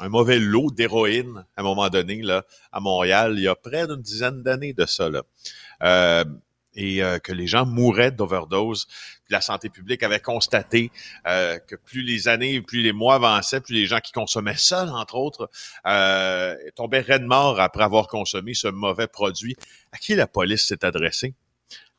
un 0.00 0.08
mauvais 0.08 0.38
lot 0.38 0.70
d'héroïne 0.70 1.44
à 1.56 1.60
un 1.60 1.64
moment 1.64 1.88
donné 1.88 2.22
là, 2.22 2.44
à 2.72 2.80
Montréal, 2.80 3.34
il 3.36 3.42
y 3.42 3.48
a 3.48 3.54
près 3.54 3.86
d'une 3.86 4.02
dizaine 4.02 4.42
d'années 4.42 4.72
de 4.72 4.86
ça. 4.86 5.08
Là. 5.10 6.24
Et 6.74 7.02
euh, 7.02 7.18
que 7.18 7.32
les 7.32 7.46
gens 7.46 7.66
mouraient 7.66 8.12
d'overdose. 8.12 8.86
La 9.28 9.40
santé 9.40 9.68
publique 9.68 10.02
avait 10.02 10.20
constaté 10.20 10.92
euh, 11.26 11.58
que 11.58 11.76
plus 11.76 12.02
les 12.02 12.28
années, 12.28 12.60
plus 12.60 12.82
les 12.82 12.92
mois 12.92 13.16
avançaient, 13.16 13.60
plus 13.60 13.74
les 13.74 13.86
gens 13.86 13.98
qui 13.98 14.12
consommaient 14.12 14.56
ça, 14.56 14.84
entre 14.86 15.16
autres, 15.16 15.50
euh, 15.86 16.56
tombaient 16.76 17.00
raide 17.00 17.22
mort 17.22 17.60
après 17.60 17.82
avoir 17.82 18.06
consommé 18.06 18.54
ce 18.54 18.68
mauvais 18.68 19.08
produit. 19.08 19.56
À 19.92 19.98
qui 19.98 20.14
la 20.14 20.26
police 20.26 20.66
s'est 20.66 20.84
adressée? 20.84 21.34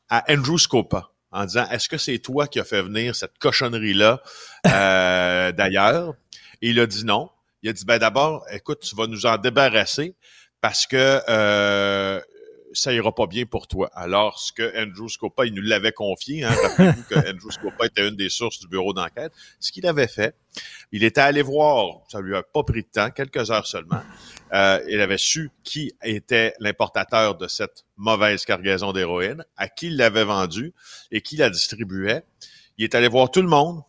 À 0.08 0.24
Andrew 0.32 0.58
Scopa, 0.58 1.10
en 1.32 1.44
disant, 1.44 1.68
est-ce 1.70 1.88
que 1.88 1.98
c'est 1.98 2.18
toi 2.18 2.46
qui 2.46 2.60
as 2.60 2.64
fait 2.64 2.82
venir 2.82 3.14
cette 3.16 3.38
cochonnerie-là 3.38 4.22
euh, 4.66 5.52
d'ailleurs? 5.52 6.14
Et 6.60 6.70
il 6.70 6.80
a 6.80 6.86
dit 6.86 7.04
non. 7.04 7.30
Il 7.62 7.70
a 7.70 7.72
dit, 7.72 7.84
ben 7.84 7.98
d'abord, 7.98 8.44
écoute, 8.50 8.80
tu 8.80 8.96
vas 8.96 9.06
nous 9.06 9.26
en 9.26 9.36
débarrasser 9.36 10.14
parce 10.60 10.86
que 10.86 11.20
euh, 11.28 12.20
ça 12.74 12.92
ira 12.92 13.14
pas 13.14 13.26
bien 13.26 13.44
pour 13.44 13.66
toi. 13.66 13.90
Alors, 13.94 14.38
ce 14.38 14.52
que 14.52 14.82
Andrew 14.82 15.08
Scopa, 15.08 15.46
il 15.46 15.54
nous 15.54 15.62
l'avait 15.62 15.92
confié, 15.92 16.44
hein, 16.44 16.50
rappelez-vous 16.50 17.02
que 17.04 17.14
Andrew 17.30 17.50
Scopa 17.50 17.86
était 17.86 18.06
une 18.08 18.16
des 18.16 18.28
sources 18.28 18.60
du 18.60 18.68
bureau 18.68 18.92
d'enquête, 18.92 19.32
ce 19.60 19.72
qu'il 19.72 19.86
avait 19.86 20.08
fait, 20.08 20.34
il 20.92 21.04
était 21.04 21.20
allé 21.20 21.42
voir, 21.42 22.00
ça 22.08 22.20
lui 22.20 22.36
a 22.36 22.42
pas 22.42 22.62
pris 22.62 22.82
de 22.82 22.88
temps, 22.88 23.10
quelques 23.10 23.50
heures 23.50 23.66
seulement, 23.66 24.02
euh, 24.52 24.80
il 24.88 25.00
avait 25.00 25.18
su 25.18 25.50
qui 25.64 25.92
était 26.02 26.54
l'importateur 26.60 27.36
de 27.36 27.48
cette 27.48 27.84
mauvaise 27.96 28.44
cargaison 28.44 28.92
d'héroïne, 28.92 29.44
à 29.56 29.68
qui 29.68 29.86
il 29.86 29.96
l'avait 29.96 30.24
vendue 30.24 30.74
et 31.10 31.20
qui 31.20 31.36
la 31.36 31.50
distribuait. 31.50 32.22
Il 32.78 32.84
est 32.84 32.94
allé 32.94 33.08
voir 33.08 33.30
tout 33.30 33.42
le 33.42 33.48
monde, 33.48 33.82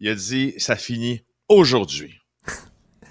il 0.00 0.08
a 0.08 0.14
dit, 0.14 0.54
ça 0.58 0.76
finit 0.76 1.22
aujourd'hui. 1.48 2.16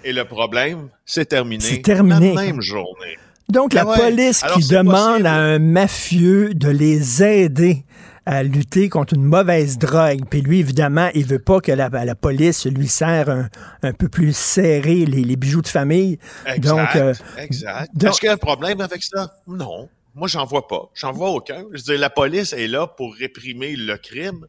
Et 0.02 0.12
le 0.12 0.24
problème, 0.24 0.90
c'est 1.04 1.26
terminé, 1.26 1.62
C'est 1.62 1.82
terminé. 1.82 2.34
la 2.34 2.42
même 2.42 2.60
journée. 2.60 3.18
Donc, 3.50 3.72
la 3.72 3.82
Ah 3.82 3.86
ouais. 3.86 3.96
police 3.98 4.42
Alors, 4.42 4.56
qui 4.58 4.68
demande 4.68 5.10
possible. 5.12 5.26
à 5.26 5.34
un 5.34 5.58
mafieux 5.58 6.54
de 6.54 6.68
les 6.68 7.22
aider 7.22 7.84
à 8.26 8.42
lutter 8.42 8.88
contre 8.88 9.14
une 9.14 9.24
mauvaise 9.24 9.78
drogue. 9.78 10.20
Puis 10.30 10.42
lui, 10.42 10.60
évidemment, 10.60 11.08
il 11.14 11.24
veut 11.26 11.38
pas 11.38 11.60
que 11.60 11.72
la, 11.72 11.88
la 11.88 12.14
police 12.14 12.66
lui 12.66 12.86
serre 12.86 13.28
un, 13.30 13.48
un 13.82 13.92
peu 13.92 14.08
plus 14.08 14.36
serré 14.36 15.04
les, 15.06 15.24
les 15.24 15.36
bijoux 15.36 15.62
de 15.62 15.68
famille. 15.68 16.18
Exact, 16.46 16.76
Donc, 16.76 16.96
euh, 16.96 17.14
exact. 17.38 17.90
donc- 17.94 18.10
Est-ce 18.12 18.20
qu'il 18.20 18.26
y 18.26 18.30
a 18.30 18.34
un 18.34 18.36
problème 18.36 18.80
avec 18.80 19.02
ça? 19.02 19.34
Non. 19.48 19.88
Moi, 20.14 20.28
j'en 20.28 20.44
vois 20.44 20.66
pas. 20.68 20.90
J'en 20.94 21.12
vois 21.12 21.30
aucun. 21.30 21.64
Je 21.72 21.78
veux 21.78 21.82
dire, 21.94 21.98
la 21.98 22.10
police 22.10 22.52
est 22.52 22.66
là 22.68 22.86
pour 22.86 23.14
réprimer 23.14 23.74
le 23.76 23.96
crime 23.96 24.46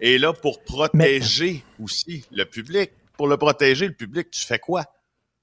et 0.00 0.16
est 0.16 0.18
là 0.18 0.32
pour 0.32 0.62
protéger 0.62 1.64
aussi 1.82 2.24
le 2.32 2.44
public. 2.44 2.90
Pour 3.16 3.28
le 3.28 3.36
protéger, 3.36 3.86
le 3.86 3.94
public, 3.94 4.28
tu 4.30 4.44
fais 4.44 4.58
quoi? 4.58 4.84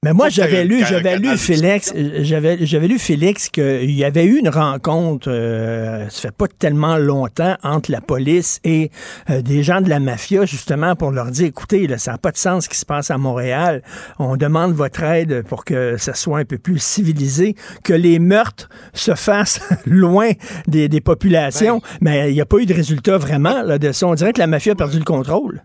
Mais 0.03 0.13
moi, 0.13 0.29
j'avais 0.29 0.65
lu, 0.65 0.83
j'avais 0.83 1.19
lu 1.19 1.37
Félix, 1.37 1.93
euh, 1.95 2.21
j'avais, 2.23 2.65
j'avais 2.65 2.87
lu 2.87 2.97
Félix 2.97 3.49
qu'il 3.49 3.91
y 3.91 4.03
avait 4.03 4.25
eu 4.25 4.39
une 4.39 4.49
rencontre, 4.49 5.29
euh, 5.29 6.09
ça 6.09 6.21
fait 6.21 6.31
pas 6.31 6.47
tellement 6.47 6.97
longtemps, 6.97 7.55
entre 7.61 7.91
la 7.91 8.01
police 8.01 8.59
et 8.63 8.89
euh, 9.29 9.43
des 9.43 9.61
gens 9.61 9.79
de 9.79 9.89
la 9.89 9.99
mafia, 9.99 10.47
justement, 10.47 10.95
pour 10.95 11.11
leur 11.11 11.29
dire, 11.29 11.45
écoutez, 11.45 11.85
là, 11.85 11.99
ça 11.99 12.13
n'a 12.13 12.17
pas 12.17 12.31
de 12.31 12.37
sens 12.37 12.63
ce 12.63 12.69
qui 12.69 12.77
se 12.77 12.85
passe 12.87 13.11
à 13.11 13.19
Montréal. 13.19 13.83
On 14.17 14.37
demande 14.37 14.73
votre 14.73 15.03
aide 15.03 15.43
pour 15.43 15.65
que 15.65 15.97
ça 15.97 16.15
soit 16.15 16.39
un 16.39 16.45
peu 16.45 16.57
plus 16.57 16.79
civilisé, 16.81 17.55
que 17.83 17.93
les 17.93 18.17
meurtres 18.17 18.69
se 18.93 19.13
fassent 19.13 19.61
loin 19.85 20.31
des, 20.65 20.89
des 20.89 21.01
populations. 21.01 21.79
Mais 22.01 22.31
il 22.31 22.33
n'y 22.33 22.41
a 22.41 22.47
pas 22.47 22.57
eu 22.57 22.65
de 22.65 22.73
résultat 22.73 23.19
vraiment 23.19 23.61
là, 23.61 23.77
de 23.77 23.91
ça. 23.91 24.07
On 24.07 24.15
dirait 24.15 24.33
que 24.33 24.39
la 24.39 24.47
mafia 24.47 24.71
a 24.71 24.75
perdu 24.75 24.97
le 24.97 25.05
contrôle. 25.05 25.61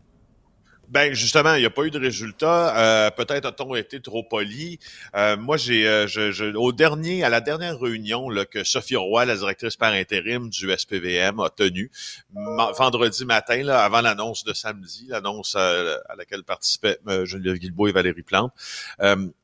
Ben 0.89 1.13
justement, 1.15 1.55
il 1.55 1.61
n'y 1.61 1.67
a 1.67 1.71
pas 1.71 1.83
eu 1.85 1.91
de 1.91 1.99
résultat. 1.99 2.77
Euh, 3.07 3.11
Peut-être 3.11 3.45
a-t-on 3.47 3.75
été 3.75 4.01
trop 4.01 4.23
poli. 4.23 4.79
Euh, 5.17 5.37
moi, 5.37 5.57
j'ai, 5.57 5.87
euh, 5.89 6.07
je, 6.07 6.31
je- 6.31 6.55
au 6.55 6.73
dernier, 6.73 7.25
à 7.25 7.29
la 7.29 7.41
dernière 7.41 7.79
réunion 7.79 8.31
là, 8.31 8.45
que 8.45 8.63
Sophie 8.63 8.95
Roy, 8.97 9.25
la 9.25 9.37
directrice 9.37 9.77
par 9.77 9.93
intérim 9.93 10.49
du 10.49 10.71
SPVM, 10.71 11.41
a 11.41 11.51
tenue 11.51 11.91
vendredi 12.33 13.25
matin, 13.25 13.63
là, 13.65 13.85
avant 13.85 14.01
l'annonce 14.01 14.45
de 14.45 14.53
samedi, 14.53 15.07
l'annonce 15.09 15.55
euh, 15.59 15.97
à 16.09 16.15
laquelle 16.15 16.45
participaient 16.45 16.99
euh, 17.09 17.25
Geneviève 17.25 17.57
Guilbeault 17.57 17.89
et 17.89 17.93
Valérie 17.93 18.23
Plante. 18.23 18.53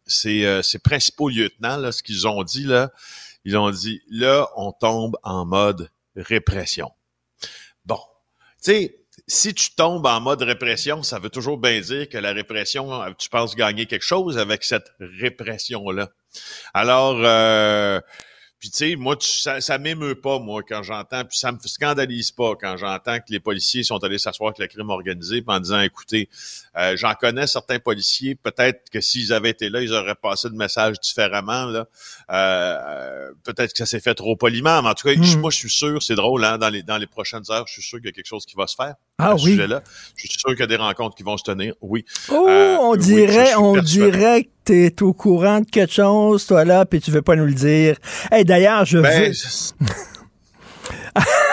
Ces, 0.07 0.61
ces 0.63 0.79
principaux 0.79 1.29
lieutenants, 1.29 1.77
là, 1.77 1.93
ce 1.93 2.03
qu'ils 2.03 2.27
ont 2.29 2.43
dit 2.43 2.65
là, 2.65 2.91
ils 3.45 3.57
ont 3.57 3.71
dit 3.71 4.03
là, 4.11 4.49
on 4.57 4.73
tombe 4.73 5.17
en 5.23 5.45
mode 5.47 5.91
répression. 6.17 6.91
Bon, 7.87 7.99
tu 8.63 8.73
sais 8.73 9.02
si 9.33 9.55
tu 9.55 9.75
tombes 9.75 10.05
en 10.05 10.21
mode 10.21 10.43
répression, 10.43 11.03
ça 11.03 11.19
veut 11.19 11.31
toujours 11.31 11.57
bien 11.57 11.81
dire 11.81 12.07
que 12.07 12.19
la 12.19 12.33
répression, 12.33 12.93
euh, 12.93 13.11
tu 13.17 13.31
penses 13.31 13.57
gagner 13.57 13.87
quelque 13.87 14.05
chose 14.05 14.37
avec 14.37 14.63
cette 14.63 14.93
répression-là. 15.01 16.11
Alors, 16.75 17.17
euh, 17.19 17.99
puis 18.63 18.71
tu 18.71 18.77
sais, 18.77 18.95
moi, 18.95 19.17
tu- 19.17 19.27
ça, 19.27 19.61
ça 19.61 19.77
m'émeut 19.77 20.15
pas, 20.15 20.39
moi, 20.39 20.63
quand 20.63 20.85
j'entends, 20.85 21.25
puis 21.25 21.37
ça 21.37 21.51
me 21.51 21.59
scandalise 21.65 22.31
pas 22.31 22.55
quand 22.55 22.77
j'entends 22.77 23.19
que 23.19 23.25
les 23.31 23.41
policiers 23.41 23.83
sont 23.83 23.99
allés 24.05 24.19
s'asseoir 24.19 24.51
avec 24.51 24.61
le 24.61 24.69
crime 24.69 24.89
organisé 24.91 25.43
en 25.49 25.59
disant, 25.59 25.81
écoutez, 25.81 26.29
euh, 26.79 26.97
j'en 26.97 27.15
connais 27.15 27.49
certains 27.49 27.81
policiers, 27.81 28.37
peut-être 28.37 28.89
que 28.89 29.01
s'ils 29.01 29.33
avaient 29.33 29.51
été 29.51 29.69
là, 29.69 29.83
ils 29.83 29.93
auraient 29.93 30.15
passé 30.15 30.49
le 30.49 30.55
message 30.55 31.01
différemment, 31.01 31.65
là. 31.65 31.89
Euh, 32.31 32.35
euh, 32.35 33.31
peut-être 33.43 33.73
que 33.73 33.79
ça 33.79 33.87
s'est 33.87 33.99
fait 33.99 34.15
trop 34.15 34.37
poliment, 34.37 34.81
mais 34.81 34.91
en 34.91 34.95
tout 34.95 35.09
cas, 35.09 35.17
Mm. 35.17 35.25
je- 35.25 35.39
moi, 35.39 35.51
je 35.51 35.57
suis 35.59 35.69
sûr, 35.71 36.01
c'est 36.01 36.15
drôle, 36.15 36.45
hein, 36.45 36.57
dans 36.57 36.69
les, 36.69 36.85
dans 36.85 36.99
les 36.99 37.09
prochaines 37.09 37.43
heures, 37.51 37.67
je 37.67 37.73
suis 37.73 37.83
sûr 37.83 37.99
qu'il 37.99 38.07
y 38.07 38.11
a 38.11 38.13
quelque 38.13 38.27
chose 38.29 38.47
qui 38.47 38.55
va 38.55 38.69
se 38.69 38.77
faire 38.77 38.95
Ah 39.19 39.33
à 39.33 39.39
ce 39.39 39.45
oui. 39.45 39.51
sujet-là. 39.53 39.83
Je 40.15 40.29
suis 40.29 40.39
sûr 40.39 40.51
qu'il 40.51 40.61
y 40.61 40.63
a 40.63 40.67
des 40.69 40.77
rencontres 40.77 41.17
qui 41.17 41.25
vont 41.25 41.37
se 41.37 41.43
tenir, 41.43 41.75
oui. 41.81 42.05
Oh, 42.29 42.47
Euh, 42.49 42.77
on 42.81 42.95
dirait, 42.95 43.57
on 43.57 43.73
persuadé. 43.75 44.11
dirait 44.13 44.45
que 44.45 44.51
t'es 44.65 45.03
au 45.03 45.13
courant 45.13 45.61
de 45.61 45.67
quelque 45.67 45.93
chose, 45.93 46.47
toi 46.47 46.65
là, 46.65 46.85
puis 46.87 47.01
tu 47.01 47.11
veux 47.11 47.23
pas 47.23 47.37
nous 47.37 47.47
le 47.47 47.55
dire. 47.55 47.97
Hey, 48.31 48.45
d'ailleurs, 48.45 48.85
je 48.85 48.99
Ben, 48.99 49.29
veux 49.29 49.33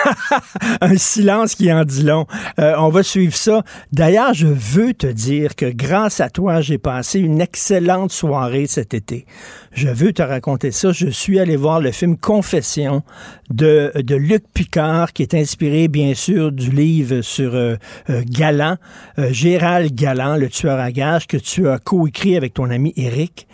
un 0.80 0.96
silence 0.96 1.54
qui 1.54 1.72
en 1.72 1.84
dit 1.84 2.02
long. 2.02 2.26
Euh, 2.58 2.74
on 2.78 2.88
va 2.88 3.02
suivre 3.02 3.34
ça. 3.34 3.62
D'ailleurs, 3.92 4.34
je 4.34 4.46
veux 4.46 4.94
te 4.94 5.06
dire 5.06 5.56
que 5.56 5.70
grâce 5.70 6.20
à 6.20 6.30
toi, 6.30 6.60
j'ai 6.60 6.78
passé 6.78 7.20
une 7.20 7.40
excellente 7.40 8.12
soirée 8.12 8.66
cet 8.66 8.94
été. 8.94 9.26
Je 9.72 9.88
veux 9.88 10.12
te 10.12 10.22
raconter 10.22 10.72
ça. 10.72 10.92
Je 10.92 11.08
suis 11.08 11.38
allé 11.38 11.56
voir 11.56 11.80
le 11.80 11.92
film 11.92 12.16
Confession 12.16 13.02
de, 13.50 13.92
de 13.94 14.14
Luc 14.16 14.44
Picard, 14.52 15.12
qui 15.12 15.22
est 15.22 15.34
inspiré, 15.34 15.88
bien 15.88 16.14
sûr, 16.14 16.52
du 16.52 16.70
livre 16.70 17.20
sur 17.20 17.54
euh, 17.54 17.76
euh, 18.08 18.22
Galant, 18.26 18.76
euh, 19.18 19.32
Gérald 19.32 19.94
Galant, 19.94 20.36
le 20.36 20.48
tueur 20.48 20.78
à 20.78 20.90
gages, 20.90 21.26
que 21.26 21.36
tu 21.36 21.68
as 21.68 21.78
coécrit 21.78 22.36
avec 22.36 22.54
ton 22.54 22.70
ami 22.70 22.92
Eric. 22.96 23.46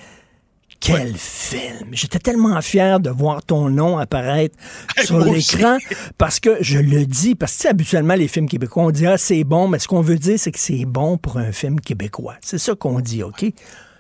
Quel 0.81 1.17
film! 1.17 1.89
J'étais 1.93 2.19
tellement 2.19 2.61
fier 2.61 3.01
de 3.01 3.11
voir 3.11 3.43
ton 3.43 3.71
nom 3.71 3.99
apparaître 3.99 4.57
sur 5.05 5.19
l'écran 5.19 5.79
parce 6.19 6.41
que 6.41 6.57
je 6.61 6.79
le 6.79 7.07
dis, 7.07 7.35
parce 7.35 7.57
que 7.57 7.69
habituellement, 7.69 8.15
les 8.15 8.29
films 8.29 8.49
québécois, 8.49 8.85
on 8.85 8.91
dit 8.91 9.07
Ah, 9.07 9.19
c'est 9.19 9.45
bon, 9.45 9.69
mais 9.69 9.79
ce 9.79 9.89
qu'on 9.89 10.01
veut 10.01 10.19
dire, 10.19 10.39
c'est 10.39 10.53
que 10.53 10.59
c'est 10.59 10.85
bon 10.85 11.19
pour 11.19 11.39
un 11.39 11.53
film 11.53 11.81
québécois. 11.81 12.37
C'est 12.41 12.59
ça 12.59 12.75
qu'on 12.75 13.01
dit, 13.01 13.23
OK? 13.23 13.45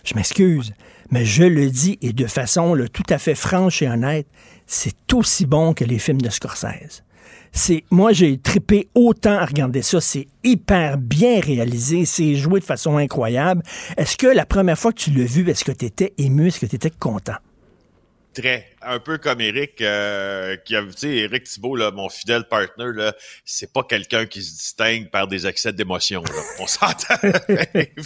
Je 0.05 0.15
m'excuse, 0.15 0.73
mais 1.11 1.25
je 1.25 1.45
le 1.45 1.69
dis 1.69 1.99
et 2.01 2.13
de 2.13 2.27
façon 2.27 2.75
là, 2.75 2.87
tout 2.89 3.03
à 3.11 3.19
fait 3.19 3.35
franche 3.35 3.83
et 3.83 3.89
honnête, 3.89 4.27
c'est 4.67 5.13
aussi 5.13 5.47
bon 5.47 5.75
que 5.75 5.85
les 5.85 5.99
films 5.99 6.21
de 6.21 6.31
Scorsese. 6.31 7.03
C'est, 7.53 7.85
moi, 7.91 8.13
j'ai 8.13 8.39
trippé 8.39 8.89
autant 8.95 9.39
à 9.39 9.45
regarder 9.45 9.83
ça. 9.83 10.01
C'est 10.01 10.27
hyper 10.45 10.99
bien 10.99 11.41
réalisé. 11.41 12.05
C'est 12.05 12.35
joué 12.35 12.61
de 12.61 12.65
façon 12.65 12.97
incroyable. 12.97 13.63
Est-ce 13.97 14.17
que 14.17 14.27
la 14.27 14.47
première 14.47 14.79
fois 14.79 14.93
que 14.93 15.01
tu 15.01 15.11
l'as 15.11 15.25
vu, 15.25 15.49
est-ce 15.49 15.65
que 15.65 15.73
tu 15.73 15.85
étais 15.85 16.13
ému? 16.19 16.49
Est-ce 16.49 16.61
que 16.61 16.67
tu 16.67 16.77
étais 16.77 16.91
content? 16.91 17.37
Très. 18.37 18.69
Un 18.83 18.99
peu 18.99 19.17
comme 19.17 19.41
Eric, 19.41 19.81
euh, 19.81 20.59
qui 20.59 20.77
a, 20.77 20.83
tu 20.83 20.93
sais, 20.95 21.09
Eric 21.09 21.45
Thibault, 21.45 21.75
là, 21.75 21.91
mon 21.91 22.11
fidèle 22.11 22.47
partner, 22.47 22.91
là, 22.95 23.15
c'est 23.47 23.73
pas 23.73 23.83
quelqu'un 23.83 24.27
qui 24.27 24.43
se 24.43 24.53
distingue 24.59 25.09
par 25.11 25.27
des 25.27 25.47
accès 25.47 25.73
d'émotion, 25.73 26.23
là. 26.23 26.43
On 26.61 26.67
s'entend. 26.67 27.15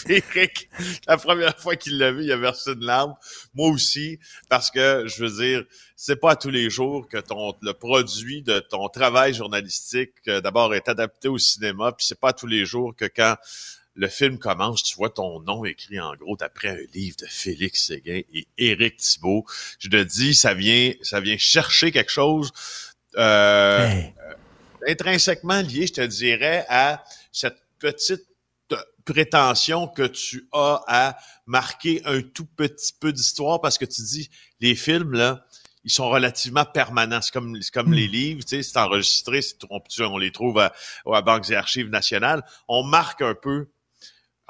Eric, 0.08 0.70
la 1.08 1.16
première 1.16 1.58
fois 1.58 1.74
qu'il 1.74 1.98
l'a 1.98 2.12
vu, 2.12 2.22
il 2.22 2.30
a 2.30 2.36
versé 2.36 2.74
une 2.74 2.84
larme. 2.84 3.16
Moi 3.54 3.70
aussi, 3.70 4.20
parce 4.48 4.70
que, 4.70 5.04
je 5.08 5.24
veux 5.24 5.44
dire, 5.44 5.64
c'est 5.96 6.20
pas 6.20 6.30
à 6.30 6.36
tous 6.36 6.50
les 6.50 6.70
jours 6.70 7.08
que 7.08 7.18
ton, 7.18 7.52
le 7.60 7.72
produit 7.72 8.42
de 8.42 8.60
ton 8.60 8.88
travail 8.88 9.34
journalistique, 9.34 10.12
euh, 10.28 10.40
d'abord, 10.40 10.76
est 10.76 10.88
adapté 10.88 11.26
au 11.26 11.38
cinéma, 11.38 11.90
puis 11.90 12.06
c'est 12.06 12.20
pas 12.20 12.28
à 12.28 12.34
tous 12.34 12.46
les 12.46 12.64
jours 12.64 12.94
que 12.94 13.06
quand 13.06 13.34
le 13.94 14.08
film 14.08 14.38
commence, 14.38 14.82
tu 14.82 14.96
vois 14.96 15.10
ton 15.10 15.40
nom 15.40 15.64
écrit 15.64 16.00
en 16.00 16.14
gros 16.14 16.36
d'après 16.36 16.68
un 16.68 16.86
livre 16.94 17.16
de 17.20 17.26
Félix 17.26 17.86
Séguin 17.86 18.20
et 18.32 18.46
Éric 18.56 18.96
Thibault. 18.98 19.44
Je 19.78 19.88
te 19.88 20.02
dis, 20.02 20.34
ça 20.34 20.54
vient, 20.54 20.92
ça 21.02 21.20
vient 21.20 21.36
chercher 21.38 21.92
quelque 21.92 22.10
chose 22.12 22.52
euh, 23.16 23.86
Hey. 23.88 24.14
intrinsèquement 24.86 25.60
lié, 25.62 25.86
je 25.86 25.94
te 25.94 26.00
dirais, 26.00 26.64
à 26.68 27.04
cette 27.32 27.58
petite 27.78 28.24
euh, 28.72 28.76
prétention 29.04 29.88
que 29.88 30.06
tu 30.06 30.48
as 30.52 30.82
à 30.86 31.18
marquer 31.46 32.00
un 32.04 32.22
tout 32.22 32.46
petit 32.46 32.92
peu 32.98 33.12
d'histoire 33.12 33.60
parce 33.60 33.76
que 33.78 33.84
tu 33.84 34.02
dis, 34.02 34.30
les 34.60 34.76
films, 34.76 35.12
là, 35.12 35.44
ils 35.82 35.90
sont 35.90 36.08
relativement 36.08 36.64
permanents. 36.64 37.20
C'est 37.22 37.32
comme, 37.32 37.58
comme 37.72 37.92
les 37.92 38.06
livres, 38.06 38.44
tu 38.44 38.56
sais, 38.56 38.62
c'est 38.62 38.78
enregistré, 38.78 39.42
c'est, 39.42 39.56
on, 39.70 39.80
on 40.04 40.18
les 40.18 40.30
trouve 40.30 40.58
à, 40.58 40.72
à 41.12 41.22
Banques 41.22 41.50
et 41.50 41.56
Archives 41.56 41.88
nationales. 41.88 42.44
On 42.68 42.84
marque 42.84 43.22
un 43.22 43.34
peu 43.34 43.68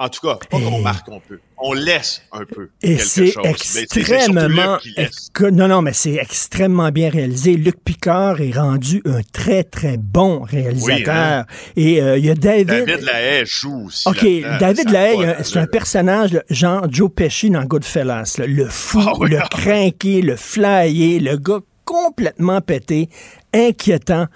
en 0.03 0.09
tout 0.09 0.27
cas, 0.27 0.37
pas 0.51 0.59
qu'on 0.59 0.81
marque 0.81 1.09
un 1.11 1.21
peu. 1.29 1.39
On 1.59 1.75
laisse 1.75 2.23
un 2.33 2.47
peu 2.47 2.71
Et 2.83 2.97
quelque 2.97 3.05
c'est 3.05 3.31
chose. 3.33 3.45
Mais 3.75 3.83
extrêmement. 3.83 4.79
Éco- 4.97 5.51
Non, 5.51 5.69
non, 5.69 5.83
mais 5.83 5.93
c'est 5.93 6.15
extrêmement 6.15 6.89
bien 6.89 7.11
réalisé. 7.11 7.55
Luc 7.55 7.77
Picard 7.85 8.41
est 8.41 8.53
rendu 8.57 9.03
un 9.05 9.21
très, 9.31 9.63
très 9.63 9.99
bon 9.99 10.41
réalisateur. 10.41 11.45
Et 11.77 12.01
euh, 12.01 12.17
il 12.17 12.25
y 12.25 12.31
a 12.31 12.35
David. 12.35 12.67
David 12.67 13.01
Lahaye 13.03 13.45
joue 13.45 13.89
aussi. 13.89 14.09
OK. 14.09 14.27
David 14.59 14.89
Lahaye, 14.91 15.37
c'est 15.43 15.59
un 15.59 15.67
personnage, 15.67 16.33
là, 16.33 16.43
genre 16.49 16.87
Joe 16.91 17.11
Pesci 17.15 17.51
dans 17.51 17.65
Goodfellas. 17.65 18.37
là. 18.39 18.47
le 18.47 18.67
fou, 18.71 19.03
Ah 19.07 19.13
oui, 19.19 19.29
le 19.29 19.39
ah 19.43 19.49
crinqué, 19.51 20.23
le 20.23 20.37
flyé, 20.37 21.21
le 21.21 21.37
gars 21.37 21.59
complètement 21.85 22.63
pété, 22.63 23.11
inquiétant. 23.53 24.27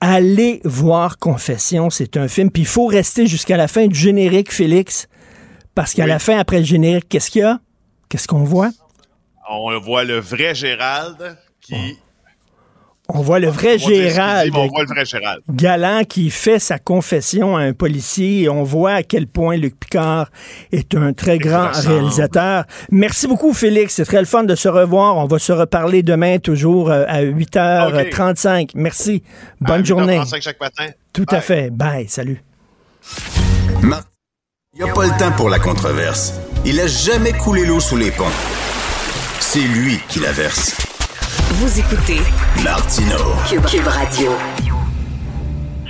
Allez 0.00 0.60
voir 0.64 1.18
Confession, 1.18 1.90
c'est 1.90 2.16
un 2.16 2.28
film. 2.28 2.50
Puis 2.50 2.62
il 2.62 2.68
faut 2.68 2.86
rester 2.86 3.26
jusqu'à 3.26 3.56
la 3.56 3.66
fin 3.68 3.86
du 3.86 3.98
générique, 3.98 4.52
Félix. 4.52 5.08
Parce 5.74 5.92
qu'à 5.94 6.04
Oui. 6.04 6.08
la 6.08 6.18
fin, 6.18 6.38
après 6.38 6.58
le 6.58 6.64
générique, 6.64 7.08
qu'est-ce 7.08 7.30
qu'il 7.30 7.40
y 7.42 7.44
a? 7.44 7.60
Qu'est-ce 8.08 8.28
qu'on 8.28 8.44
voit? 8.44 8.70
On 9.50 9.78
voit 9.80 10.04
le 10.04 10.18
vrai 10.18 10.54
Gérald 10.54 11.36
qui. 11.60 11.74
On 13.10 13.22
voit 13.22 13.38
le 13.38 13.48
vrai 13.48 13.76
on 13.82 13.88
Gérald 13.88 14.52
voit 14.52 14.82
le 14.82 14.86
vrai 14.86 15.06
Gérald. 15.06 15.40
Galant 15.50 16.04
qui 16.04 16.28
fait 16.28 16.58
sa 16.58 16.78
confession 16.78 17.56
à 17.56 17.62
un 17.62 17.72
policier 17.72 18.42
et 18.42 18.48
on 18.50 18.64
voit 18.64 18.92
à 18.92 19.02
quel 19.02 19.26
point 19.26 19.56
Luc 19.56 19.80
Picard 19.80 20.30
est 20.72 20.94
un 20.94 21.14
très 21.14 21.38
grand 21.38 21.70
réalisateur. 21.72 22.64
Merci 22.90 23.26
beaucoup 23.26 23.54
Félix, 23.54 23.94
c'est 23.94 24.04
très 24.04 24.20
le 24.20 24.26
fun 24.26 24.44
de 24.44 24.54
se 24.54 24.68
revoir. 24.68 25.16
On 25.16 25.26
va 25.26 25.38
se 25.38 25.52
reparler 25.52 26.02
demain 26.02 26.38
toujours 26.38 26.90
euh, 26.90 27.06
à 27.08 27.22
8h35. 27.22 28.72
Merci. 28.74 29.22
Bonne 29.62 29.80
À 29.80 29.84
journée. 29.84 30.18
8h35 30.18 30.42
chaque 30.42 30.60
matin. 30.60 30.86
Tout 31.14 31.26
à 31.30 31.40
fait. 31.40 31.70
Bye, 31.70 32.08
salut. 32.08 32.42
Il 33.82 34.84
n'y 34.84 34.90
a 34.90 34.92
pas 34.92 35.06
le 35.06 35.18
temps 35.18 35.32
pour 35.32 35.48
la 35.48 35.58
controverse. 35.58 36.34
Il 36.66 36.78
a 36.78 36.86
jamais 36.86 37.32
coulé 37.32 37.64
l'eau 37.64 37.80
sous 37.80 37.96
les 37.96 38.10
ponts. 38.10 38.24
C'est 39.40 39.60
lui 39.60 39.98
qui 40.08 40.20
la 40.20 40.32
verse. 40.32 40.76
Vous 41.60 41.80
écoutez 41.80 42.20
Martino. 42.62 43.16
Cube, 43.48 43.64
Cube 43.66 43.88
Radio. 43.88 44.30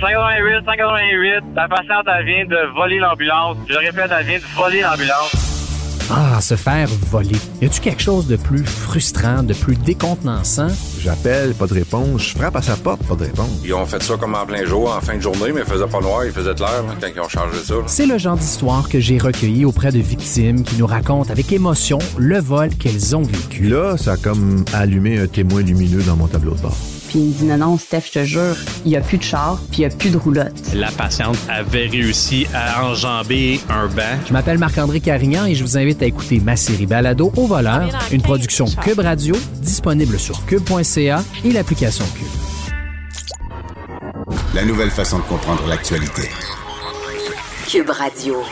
588, 0.01 0.65
588, 0.65 1.43
la 1.55 1.67
patiente, 1.67 2.05
elle 2.07 2.25
vient 2.25 2.45
de 2.45 2.73
voler 2.73 2.97
l'ambulance. 2.97 3.55
Je 3.69 3.75
répète, 3.75 4.09
elle 4.09 4.25
vient 4.25 4.39
de 4.39 4.55
voler 4.55 4.81
l'ambulance. 4.81 5.58
Ah, 6.11 6.41
se 6.41 6.55
faire 6.55 6.89
voler. 7.11 7.35
Y 7.61 7.65
a-tu 7.65 7.81
quelque 7.81 8.01
chose 8.01 8.25
de 8.25 8.35
plus 8.35 8.65
frustrant, 8.65 9.43
de 9.43 9.53
plus 9.53 9.75
décontenançant? 9.75 10.69
J'appelle, 10.99 11.53
pas 11.53 11.67
de 11.67 11.75
réponse. 11.75 12.23
Je 12.23 12.35
frappe 12.35 12.55
à 12.55 12.63
sa 12.63 12.75
porte, 12.75 13.03
pas 13.03 13.15
de 13.15 13.25
réponse. 13.25 13.49
Ils 13.63 13.73
ont 13.75 13.85
fait 13.85 14.01
ça 14.01 14.15
comme 14.17 14.33
en 14.33 14.45
plein 14.45 14.65
jour, 14.65 14.91
en 14.95 15.01
fin 15.01 15.17
de 15.17 15.21
journée, 15.21 15.51
mais 15.53 15.61
il 15.61 15.71
faisait 15.71 15.85
pas 15.85 15.99
noir, 15.99 16.25
il 16.25 16.31
faisait 16.31 16.55
clair 16.55 16.83
là, 16.87 16.95
quand 16.99 17.07
ils 17.15 17.19
ont 17.19 17.29
changé 17.29 17.57
ça. 17.63 17.75
C'est 17.85 18.07
le 18.07 18.17
genre 18.17 18.37
d'histoire 18.37 18.89
que 18.89 18.99
j'ai 18.99 19.19
recueilli 19.19 19.65
auprès 19.65 19.91
de 19.91 19.99
victimes 19.99 20.63
qui 20.63 20.77
nous 20.77 20.87
racontent 20.87 21.31
avec 21.31 21.51
émotion 21.51 21.99
le 22.17 22.39
vol 22.39 22.69
qu'elles 22.69 23.15
ont 23.15 23.21
vécu. 23.21 23.69
Là, 23.69 23.95
ça 23.97 24.13
a 24.13 24.17
comme 24.17 24.65
allumé 24.73 25.19
un 25.19 25.27
témoin 25.27 25.61
lumineux 25.61 26.01
dans 26.01 26.15
mon 26.15 26.27
tableau 26.27 26.55
de 26.55 26.61
bord. 26.61 26.77
Puis 27.09 27.17
il 27.17 27.25
me 27.25 27.33
dit 27.33 27.45
non, 27.45 27.57
non, 27.57 27.77
Steph, 27.79 28.03
je 28.05 28.19
te 28.19 28.23
jure, 28.23 28.55
il 28.85 28.91
n'y 28.91 28.95
a 28.95 29.01
plus 29.01 29.17
de 29.17 29.23
char, 29.23 29.59
puis 29.71 29.79
il 29.81 29.87
n'y 29.87 29.91
a 29.91 29.95
plus 29.95 30.11
de 30.11 30.17
roulotte. 30.17 30.53
La 30.75 30.91
patiente 30.91 31.37
avait 31.49 31.87
réussi 31.87 32.45
à 32.53 32.85
enjamber 32.85 33.59
un 33.67 33.87
banc. 33.87 34.19
Je 34.27 34.31
m'appelle 34.31 34.59
Marc-André 34.59 34.99
Carignan 34.99 35.47
et 35.47 35.55
je 35.55 35.63
vous 35.63 35.75
invite 35.75 36.03
à 36.03 36.05
écouter 36.05 36.39
ma 36.39 36.55
série 36.55 36.85
Balado 36.85 37.33
au 37.35 37.47
voleur, 37.47 37.89
une 38.11 38.21
production 38.21 38.65
Cube 38.83 38.99
Radio, 38.99 39.35
disponible 39.55 40.19
sur 40.19 40.45
cube.ca 40.45 41.23
et 41.43 41.51
l'application 41.51 42.05
Cube. 42.13 42.27
La 44.53 44.63
nouvelle 44.63 44.91
façon 44.91 45.17
de 45.17 45.23
comprendre 45.23 45.65
l'actualité. 45.67 46.29
Cube 47.67 47.89
Radio. 47.89 48.43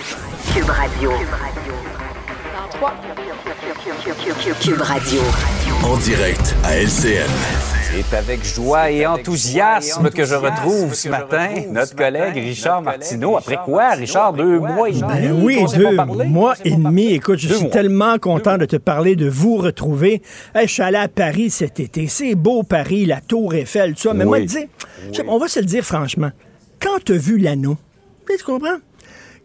Cube 0.52 0.70
Radio. 0.70 1.12
Cube 1.12 1.30
Radio. 1.30 1.87
En 5.84 5.98
direct 5.98 6.56
à 6.64 6.78
LCN. 6.78 7.28
C'est 7.82 8.16
avec 8.16 8.44
joie 8.44 8.92
et 8.92 9.08
enthousiasme 9.08 10.12
que 10.12 10.26
je 10.26 10.36
retrouve 10.36 10.94
ce 10.94 11.10
matin 11.10 11.48
notre 11.72 11.96
collègue 11.96 12.36
Richard 12.36 12.84
Martineau. 12.84 13.38
Après 13.38 13.58
quoi, 13.66 13.92
Richard, 13.92 14.34
deux 14.34 14.60
mois 14.60 14.90
et 14.90 14.94
demi? 14.94 15.02
Ben 15.02 15.42
oui, 15.44 15.66
deux 15.76 15.96
mois 16.26 16.54
et 16.64 16.76
demi. 16.76 17.14
Écoute, 17.14 17.40
je 17.40 17.52
suis 17.52 17.70
tellement 17.70 18.20
content 18.20 18.60
de 18.60 18.66
te 18.66 18.76
parler, 18.76 19.16
de 19.16 19.28
vous 19.28 19.58
retrouver. 19.58 20.22
Je 20.54 20.68
suis 20.68 20.84
allé 20.84 20.98
à 20.98 21.08
Paris 21.08 21.50
cet 21.50 21.80
été. 21.80 22.08
C'est 22.08 22.36
beau, 22.36 22.62
Paris, 22.62 23.06
la 23.06 23.22
Tour 23.22 23.56
Eiffel, 23.56 23.96
tout 23.96 24.02
ça. 24.02 24.14
Mais 24.14 24.26
moi, 24.26 24.38
on 25.28 25.40
va 25.40 25.48
se 25.48 25.60
le 25.60 25.66
dire 25.66 25.84
franchement. 25.84 26.30
Quand 26.80 27.04
tu 27.04 27.14
as 27.14 27.18
vu 27.18 27.40
l'anneau, 27.40 27.76
tu 28.28 28.44
comprends? 28.44 28.78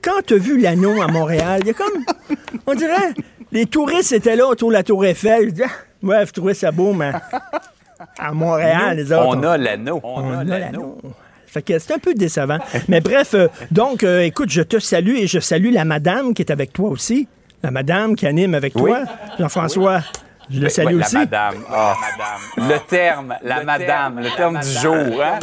Quand 0.03 0.21
tu 0.27 0.35
as 0.35 0.38
vu 0.38 0.59
l'anneau 0.61 1.01
à 1.01 1.07
Montréal, 1.07 1.61
il 1.62 1.69
y 1.69 1.71
a 1.71 1.75
comme, 1.75 2.05
on 2.67 2.75
dirait, 2.75 3.15
les 3.53 3.67
touristes 3.67 4.12
étaient 4.12 4.37
là 4.37 4.47
autour 4.47 4.69
de 4.71 4.75
la 4.75 4.83
Tour 4.83 5.05
Eiffel. 5.05 5.47
Je 5.47 5.51
dis, 5.51 5.62
ah, 5.65 5.71
ouais, 6.07 6.27
je 6.27 6.33
trouvais 6.33 6.55
ça 6.55 6.73
beau, 6.73 6.93
mais 6.93 7.12
à 8.19 8.33
Montréal, 8.33 8.97
les 8.97 9.12
autres. 9.12 9.27
On 9.29 9.43
a 9.45 9.57
l'anneau. 9.57 10.01
On 10.03 10.38
a 10.38 10.45
l'anneau. 10.45 10.99
Fait 11.47 11.62
que 11.62 11.79
c'est 11.79 11.93
un 11.93 11.99
peu 11.99 12.15
décevant. 12.15 12.59
Mais 12.88 13.01
bref, 13.01 13.35
euh, 13.35 13.47
donc, 13.71 14.05
euh, 14.05 14.21
écoute, 14.23 14.49
je 14.51 14.62
te 14.62 14.79
salue 14.79 15.17
et 15.17 15.27
je 15.27 15.38
salue 15.38 15.71
la 15.73 15.85
madame 15.85 16.33
qui 16.33 16.41
est 16.43 16.51
avec 16.51 16.73
toi 16.73 16.88
aussi. 16.88 17.29
La 17.62 17.71
madame 17.71 18.17
qui 18.17 18.27
anime 18.27 18.55
avec 18.55 18.75
Oui. 18.75 18.91
toi, 18.91 19.03
Jean-François. 19.38 20.01
Je 20.53 20.59
le 20.59 20.67
Oui, 20.67 20.71
salue 20.71 21.01
aussi. 21.01 21.15
La 21.15 21.21
madame. 21.21 21.55
Ah. 21.71 21.95
Le 22.57 22.79
terme, 22.88 23.35
la 23.43 23.65
madame, 23.65 24.21
le 24.21 24.37
terme 24.37 24.61
du 24.61 24.71
jour. 24.71 25.23
Hein? 25.23 25.38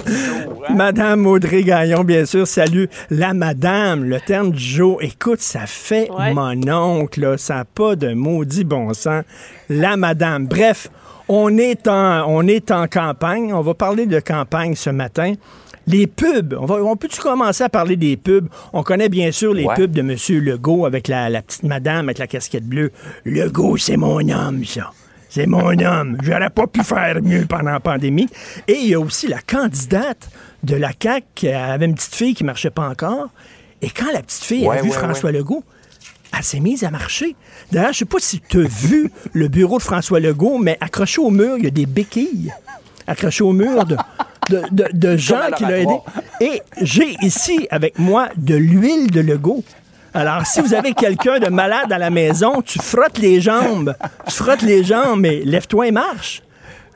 Madame 0.75 1.25
Audrey 1.25 1.63
Gaillon, 1.63 2.03
bien 2.03 2.25
sûr. 2.25 2.47
Salut. 2.47 2.89
La 3.09 3.33
madame, 3.33 4.03
le 4.03 4.19
terme 4.19 4.51
du 4.51 4.63
jour. 4.63 5.01
Écoute, 5.01 5.41
ça 5.41 5.61
fait 5.65 6.09
mon 6.33 6.61
oncle, 6.71 7.21
là. 7.21 7.37
Ça 7.37 7.55
n'a 7.55 7.65
pas 7.65 7.95
de 7.95 8.13
maudit 8.13 8.63
bon 8.63 8.93
sens. 8.93 9.23
La 9.69 9.97
madame. 9.97 10.47
Bref, 10.47 10.89
on 11.27 11.57
est 11.57 11.87
en, 11.87 12.25
on 12.27 12.47
est 12.47 12.71
en 12.71 12.87
campagne. 12.87 13.53
On 13.53 13.61
va 13.61 13.73
parler 13.73 14.05
de 14.05 14.19
campagne 14.19 14.75
ce 14.75 14.89
matin. 14.89 15.33
Les 15.87 16.05
pubs, 16.07 16.55
on, 16.59 16.65
va, 16.65 16.75
on 16.83 16.95
peut-tu 16.95 17.19
commencer 17.19 17.63
à 17.63 17.69
parler 17.69 17.95
des 17.95 18.15
pubs? 18.17 18.47
On 18.73 18.83
connaît 18.83 19.09
bien 19.09 19.31
sûr 19.31 19.53
les 19.53 19.65
Ouais. 19.65 19.75
pubs 19.75 19.91
de 19.91 20.01
M. 20.01 20.15
Legault 20.43 20.85
avec 20.85 21.07
la, 21.07 21.29
la 21.29 21.41
petite 21.41 21.63
madame 21.63 22.07
avec 22.09 22.19
la 22.19 22.27
casquette 22.27 22.65
bleue. 22.65 22.91
Legault, 23.25 23.77
c'est 23.77 23.97
mon 23.97 24.19
homme, 24.29 24.63
ça. 24.65 24.91
C'est 25.29 25.47
mon 25.47 25.79
homme. 25.83 26.17
J'aurais 26.23 26.49
pas 26.49 26.67
pu 26.67 26.83
faire 26.83 27.21
mieux 27.21 27.45
pendant 27.47 27.71
la 27.71 27.79
pandémie. 27.79 28.29
Et 28.67 28.73
il 28.81 28.89
y 28.89 28.93
a 28.93 28.99
aussi 28.99 29.27
la 29.27 29.39
candidate 29.41 30.29
de 30.63 30.75
la 30.75 30.91
CAQ 31.01 31.25
qui 31.35 31.49
avait 31.49 31.85
une 31.85 31.95
petite 31.95 32.15
fille 32.15 32.33
qui 32.35 32.43
marchait 32.43 32.69
pas 32.71 32.87
encore. 32.89 33.29
Et 33.81 33.89
quand 33.89 34.11
la 34.13 34.21
petite 34.21 34.43
fille 34.43 34.67
Ouais, 34.67 34.77
a 34.79 34.81
vu 34.81 34.89
ouais, 34.89 34.95
François. 34.95 35.31
Legault, 35.31 35.63
elle 36.37 36.43
s'est 36.43 36.59
mise 36.59 36.83
à 36.83 36.91
marcher. 36.91 37.35
D'ailleurs, 37.71 37.93
je 37.93 37.99
sais 37.99 38.05
pas 38.05 38.17
si 38.19 38.41
tu 38.41 38.63
as 38.63 38.67
vu 38.67 39.11
le 39.33 39.47
bureau 39.47 39.77
de 39.77 39.83
François 39.83 40.19
Legault, 40.19 40.57
mais 40.59 40.77
accroché 40.81 41.21
au 41.21 41.31
mur, 41.31 41.57
il 41.57 41.63
y 41.63 41.67
a 41.67 41.71
des 41.71 41.85
béquilles. 41.87 42.53
Accroché 43.07 43.43
au 43.43 43.53
mur 43.53 43.85
de, 43.85 43.95
de, 44.49 44.61
de- 44.71 44.89
de 44.93 45.17
gens 45.17 45.51
qui 45.55 45.63
l'ont 45.63 45.69
aidé. 45.69 45.95
Et 46.41 46.61
j'ai 46.81 47.15
ici 47.21 47.67
avec 47.71 47.99
moi 47.99 48.29
de 48.37 48.55
l'huile 48.55 49.11
de 49.11 49.21
Legault. 49.21 49.63
Alors, 50.13 50.45
si 50.45 50.59
vous 50.61 50.73
avez 50.73 50.93
quelqu'un 50.93 51.39
de 51.39 51.49
malade 51.49 51.91
à 51.91 51.97
la 51.97 52.09
maison, 52.09 52.61
tu 52.61 52.79
frottes 52.79 53.19
les 53.19 53.39
jambes. 53.41 53.93
Tu 54.27 54.33
frottes 54.33 54.63
les 54.63 54.83
jambes, 54.83 55.19
mais 55.19 55.41
lève-toi 55.45 55.87
et 55.87 55.91
marche. 55.91 56.41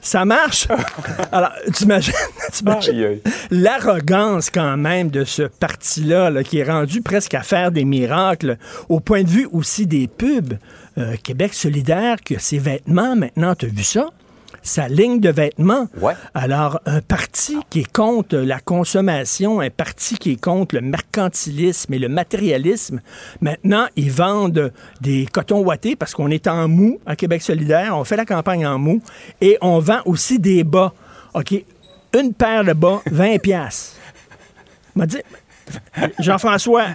Ça 0.01 0.25
marche? 0.25 0.67
Alors, 1.31 1.51
t'imagines, 1.73 2.13
t'imagines 2.51 2.93
Aïe, 2.95 3.05
aïe. 3.05 3.21
l'arrogance 3.51 4.49
quand 4.49 4.75
même 4.77 5.09
de 5.09 5.23
ce 5.23 5.43
parti-là, 5.43 6.29
là, 6.29 6.43
qui 6.43 6.57
est 6.57 6.63
rendu 6.69 7.01
presque 7.01 7.33
à 7.35 7.41
faire 7.41 7.71
des 7.71 7.85
miracles, 7.85 8.57
au 8.89 8.99
point 8.99 9.23
de 9.23 9.29
vue 9.29 9.47
aussi 9.51 9.85
des 9.87 10.07
pubs. 10.07 10.55
Euh, 10.97 11.15
Québec 11.23 11.53
solidaire, 11.53 12.17
que 12.23 12.37
ses 12.39 12.57
vêtements, 12.59 13.15
maintenant, 13.15 13.55
tu 13.55 13.65
as 13.65 13.69
vu 13.69 13.83
ça? 13.83 14.07
Sa 14.65 14.87
ligne 14.87 15.19
de 15.19 15.29
vêtements. 15.29 15.87
Ouais. 15.99 16.13
Alors, 16.33 16.79
un 16.85 17.01
parti 17.01 17.57
qui 17.69 17.81
est 17.81 17.91
contre 17.91 18.37
la 18.37 18.59
consommation, 18.59 19.59
un 19.59 19.69
parti 19.69 20.17
qui 20.17 20.31
est 20.31 20.41
contre 20.41 20.75
le 20.75 20.81
mercantilisme 20.81 21.93
et 21.93 21.99
le 21.99 22.07
matérialisme, 22.07 23.01
maintenant, 23.41 23.87
ils 23.97 24.09
vendent 24.11 24.71
des 25.01 25.27
cotons 25.31 25.59
ouatés 25.59 25.95
parce 25.97 26.13
qu'on 26.13 26.31
est 26.31 26.47
en 26.47 26.69
mou 26.69 26.99
à 27.05 27.15
Québec 27.17 27.41
solidaire. 27.41 27.97
On 27.97 28.05
fait 28.05 28.15
la 28.15 28.25
campagne 28.25 28.65
en 28.65 28.79
mou 28.79 29.01
et 29.41 29.57
on 29.61 29.79
vend 29.79 29.99
aussi 30.05 30.39
des 30.39 30.63
bas. 30.63 30.93
OK, 31.33 31.53
une 32.17 32.33
paire 32.33 32.63
de 32.63 32.73
bas, 32.73 33.01
20 33.11 33.39
piastres. 33.39 33.97
M'a 34.95 35.05
dit, 35.05 35.17
Jean-François, 36.19 36.85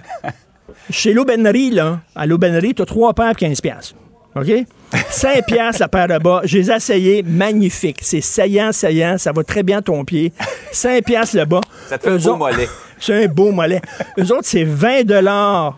chez 0.89 1.13
l'aubainerie, 1.13 1.69
là, 1.71 1.99
à 2.15 2.25
l'aubainerie, 2.25 2.73
tu 2.73 2.81
as 2.81 2.85
trois 2.85 3.13
paires 3.13 3.27
pour 3.31 3.37
15 3.37 3.61
piastres. 3.61 3.95
OK? 4.41 4.65
5 5.09 5.45
piastres 5.45 5.81
la 5.81 5.87
paire 5.87 6.07
de 6.07 6.17
bas. 6.17 6.41
Je 6.45 6.57
les 6.57 6.71
ai 6.71 6.75
essayés. 6.75 7.23
Magnifique. 7.23 7.99
C'est 8.01 8.21
saillant, 8.21 8.71
saillant. 8.71 9.17
Ça 9.17 9.31
va 9.31 9.43
très 9.43 9.63
bien 9.63 9.81
ton 9.81 10.03
pied. 10.03 10.31
5 10.71 11.03
piastres 11.03 11.37
le 11.37 11.45
bas. 11.45 11.61
Ça 11.87 11.97
te 11.97 12.03
fait 12.03 12.09
un 12.09 12.17
beau 12.17 12.29
autres- 12.29 12.37
mollet. 12.37 12.67
C'est 13.01 13.23
un 13.23 13.27
beau 13.29 13.51
mollet. 13.51 13.79
Eux 14.19 14.23
autres, 14.33 14.43
c'est 14.43 14.65
20 14.65 15.07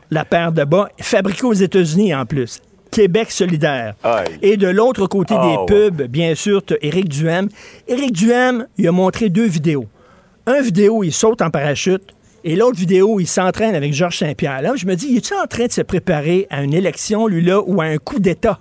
la 0.09 0.25
paire 0.25 0.51
de 0.51 0.63
bas, 0.63 0.89
fabriqués 0.99 1.45
aux 1.45 1.53
États-Unis 1.53 2.15
en 2.15 2.25
plus. 2.25 2.59
Québec 2.89 3.29
solidaire. 3.29 3.93
Et 4.41 4.57
de 4.57 4.67
l'autre 4.67 5.05
côté 5.05 5.35
Ah, 5.37 5.43
des 5.67 5.73
ouais. 5.75 5.89
pubs, 5.91 6.01
bien 6.07 6.33
sûr, 6.33 6.65
tu 6.65 6.73
Éric 6.81 7.07
Duhem. 7.09 7.47
Éric 7.87 8.11
Duhem, 8.13 8.65
il 8.79 8.87
a 8.87 8.91
montré 8.91 9.29
deux 9.29 9.45
vidéos. 9.45 9.85
Un 10.47 10.61
vidéo, 10.61 11.03
il 11.03 11.13
saute 11.13 11.43
en 11.43 11.51
parachute. 11.51 12.01
Et 12.43 12.55
l'autre 12.55 12.77
vidéo, 12.77 13.19
il 13.19 13.27
s'entraîne 13.27 13.75
avec 13.75 13.93
Georges 13.93 14.17
Saint-Pierre. 14.17 14.61
Là, 14.61 14.73
je 14.75 14.85
me 14.87 14.95
dis, 14.95 15.07
il 15.09 15.17
est 15.17 15.31
en 15.33 15.45
train 15.45 15.67
de 15.67 15.71
se 15.71 15.81
préparer 15.81 16.47
à 16.49 16.63
une 16.63 16.73
élection, 16.73 17.27
lui-là, 17.27 17.61
ou 17.65 17.81
à 17.81 17.85
un 17.85 17.97
coup 17.97 18.19
d'État? 18.19 18.59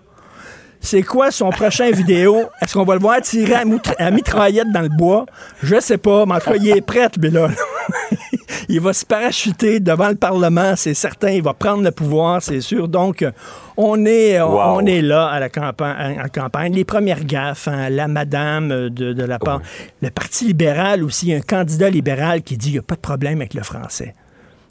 C'est 0.80 1.02
quoi 1.02 1.30
son 1.30 1.50
prochain 1.50 1.90
vidéo? 1.90 2.44
Est-ce 2.60 2.74
qu'on 2.74 2.84
va 2.84 2.94
le 2.94 3.00
voir 3.00 3.20
tirer 3.20 3.54
à, 3.54 4.10
mitraillette 4.10 4.72
dans 4.72 4.80
le 4.80 4.88
bois? 4.88 5.26
Je 5.62 5.80
sais 5.80 5.98
pas, 5.98 6.26
mais 6.26 6.34
en 6.34 6.38
tout 6.38 6.50
cas, 6.50 6.56
il 6.56 6.68
est 6.68 6.80
prêt, 6.80 7.08
lui, 7.18 7.30
là. 7.30 7.48
il 8.68 8.80
va 8.80 8.92
se 8.92 9.04
parachuter 9.04 9.80
devant 9.80 10.08
le 10.08 10.14
Parlement, 10.16 10.74
c'est 10.76 10.94
certain. 10.94 11.30
Il 11.30 11.42
va 11.42 11.54
prendre 11.54 11.82
le 11.82 11.90
pouvoir, 11.90 12.42
c'est 12.42 12.60
sûr. 12.60 12.88
Donc, 12.88 13.22
euh, 13.22 13.30
on 13.76 14.04
est, 14.04 14.40
on, 14.40 14.50
Wow. 14.54 14.80
on 14.82 14.86
est 14.86 15.02
là 15.02 15.26
à 15.28 15.40
la 15.40 15.48
campagne. 15.48 16.20
En 16.24 16.28
campagne. 16.28 16.74
Les 16.74 16.84
premières 16.84 17.24
gaffes, 17.24 17.68
hein, 17.68 17.88
la 17.90 18.08
madame 18.08 18.70
euh, 18.72 18.90
de, 18.90 19.12
de 19.12 19.24
la 19.24 19.38
part. 19.38 19.60
Le 20.02 20.10
Parti 20.10 20.46
libéral 20.46 21.02
aussi, 21.04 21.32
un 21.32 21.40
candidat 21.40 21.90
libéral 21.90 22.42
qui 22.42 22.56
dit 22.56 22.70
il 22.70 22.72
n'y 22.72 22.78
a 22.78 22.82
pas 22.82 22.96
de 22.96 23.00
problème 23.00 23.40
avec 23.40 23.54
le 23.54 23.62
français. 23.62 24.14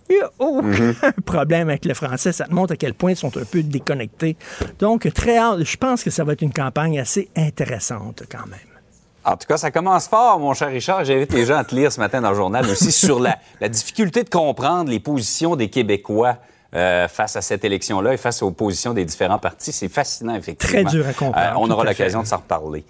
Il 0.10 0.16
n'y 0.16 0.22
a 0.22 0.32
aucun 0.40 0.94
problème 1.26 1.70
avec 1.70 1.86
le 1.86 1.94
français. 1.94 2.32
Ça 2.32 2.46
te 2.46 2.54
montre 2.54 2.74
à 2.74 2.76
quel 2.76 2.96
point 2.96 3.12
ils 3.12 3.16
sont 3.16 3.36
un 3.38 3.44
peu 3.46 3.62
déconnectés. 3.62 4.38
Donc, 4.80 5.08
très 5.14 5.38
hâte. 5.38 5.64
Je 5.64 5.78
pense 5.78 6.04
que 6.04 6.10
ça 6.10 6.24
va 6.24 6.34
être 6.34 6.42
une 6.42 6.54
campagne 6.54 7.00
assez 7.00 7.30
intéressante 7.36 8.24
quand 8.32 8.48
même. 8.48 8.69
En 9.30 9.38
tout 9.38 9.46
cas, 9.48 9.58
ça 9.58 9.70
commence 9.70 10.08
fort, 10.08 10.40
mon 10.40 10.56
cher 10.56 10.70
Richard. 10.70 11.06
J'invite 11.06 11.32
les 11.34 11.46
gens 11.46 11.58
à 11.58 11.64
te 11.64 11.76
lire 11.76 11.92
ce 11.92 12.00
matin 12.00 12.20
dans 12.20 12.32
le 12.32 12.36
journal 12.36 12.66
aussi 12.68 12.92
sur 12.92 13.20
la, 13.20 13.38
la 13.62 13.70
difficulté 13.70 14.24
de 14.24 14.30
comprendre 14.30 14.90
les 14.90 15.00
positions 15.00 15.56
des 15.56 15.70
Québécois 15.70 16.38
euh, 16.74 17.08
face 17.08 17.36
à 17.36 17.42
cette 17.42 17.64
élection-là 17.64 18.14
et 18.14 18.18
face 18.18 18.42
aux 18.42 18.50
positions 18.50 18.94
des 18.96 19.06
différents 19.06 19.38
partis. 19.38 19.72
C'est 19.72 19.88
fascinant, 19.88 20.34
effectivement. 20.36 20.82
Très 20.82 20.84
dur 20.84 21.08
à 21.08 21.14
comprendre, 21.14 21.38
Euh, 21.38 21.60
on 21.60 21.70
aura 21.70 21.84
l'occasion 21.84 22.24
de 22.24 22.28
s'en 22.28 22.38
reparler. 22.38 22.84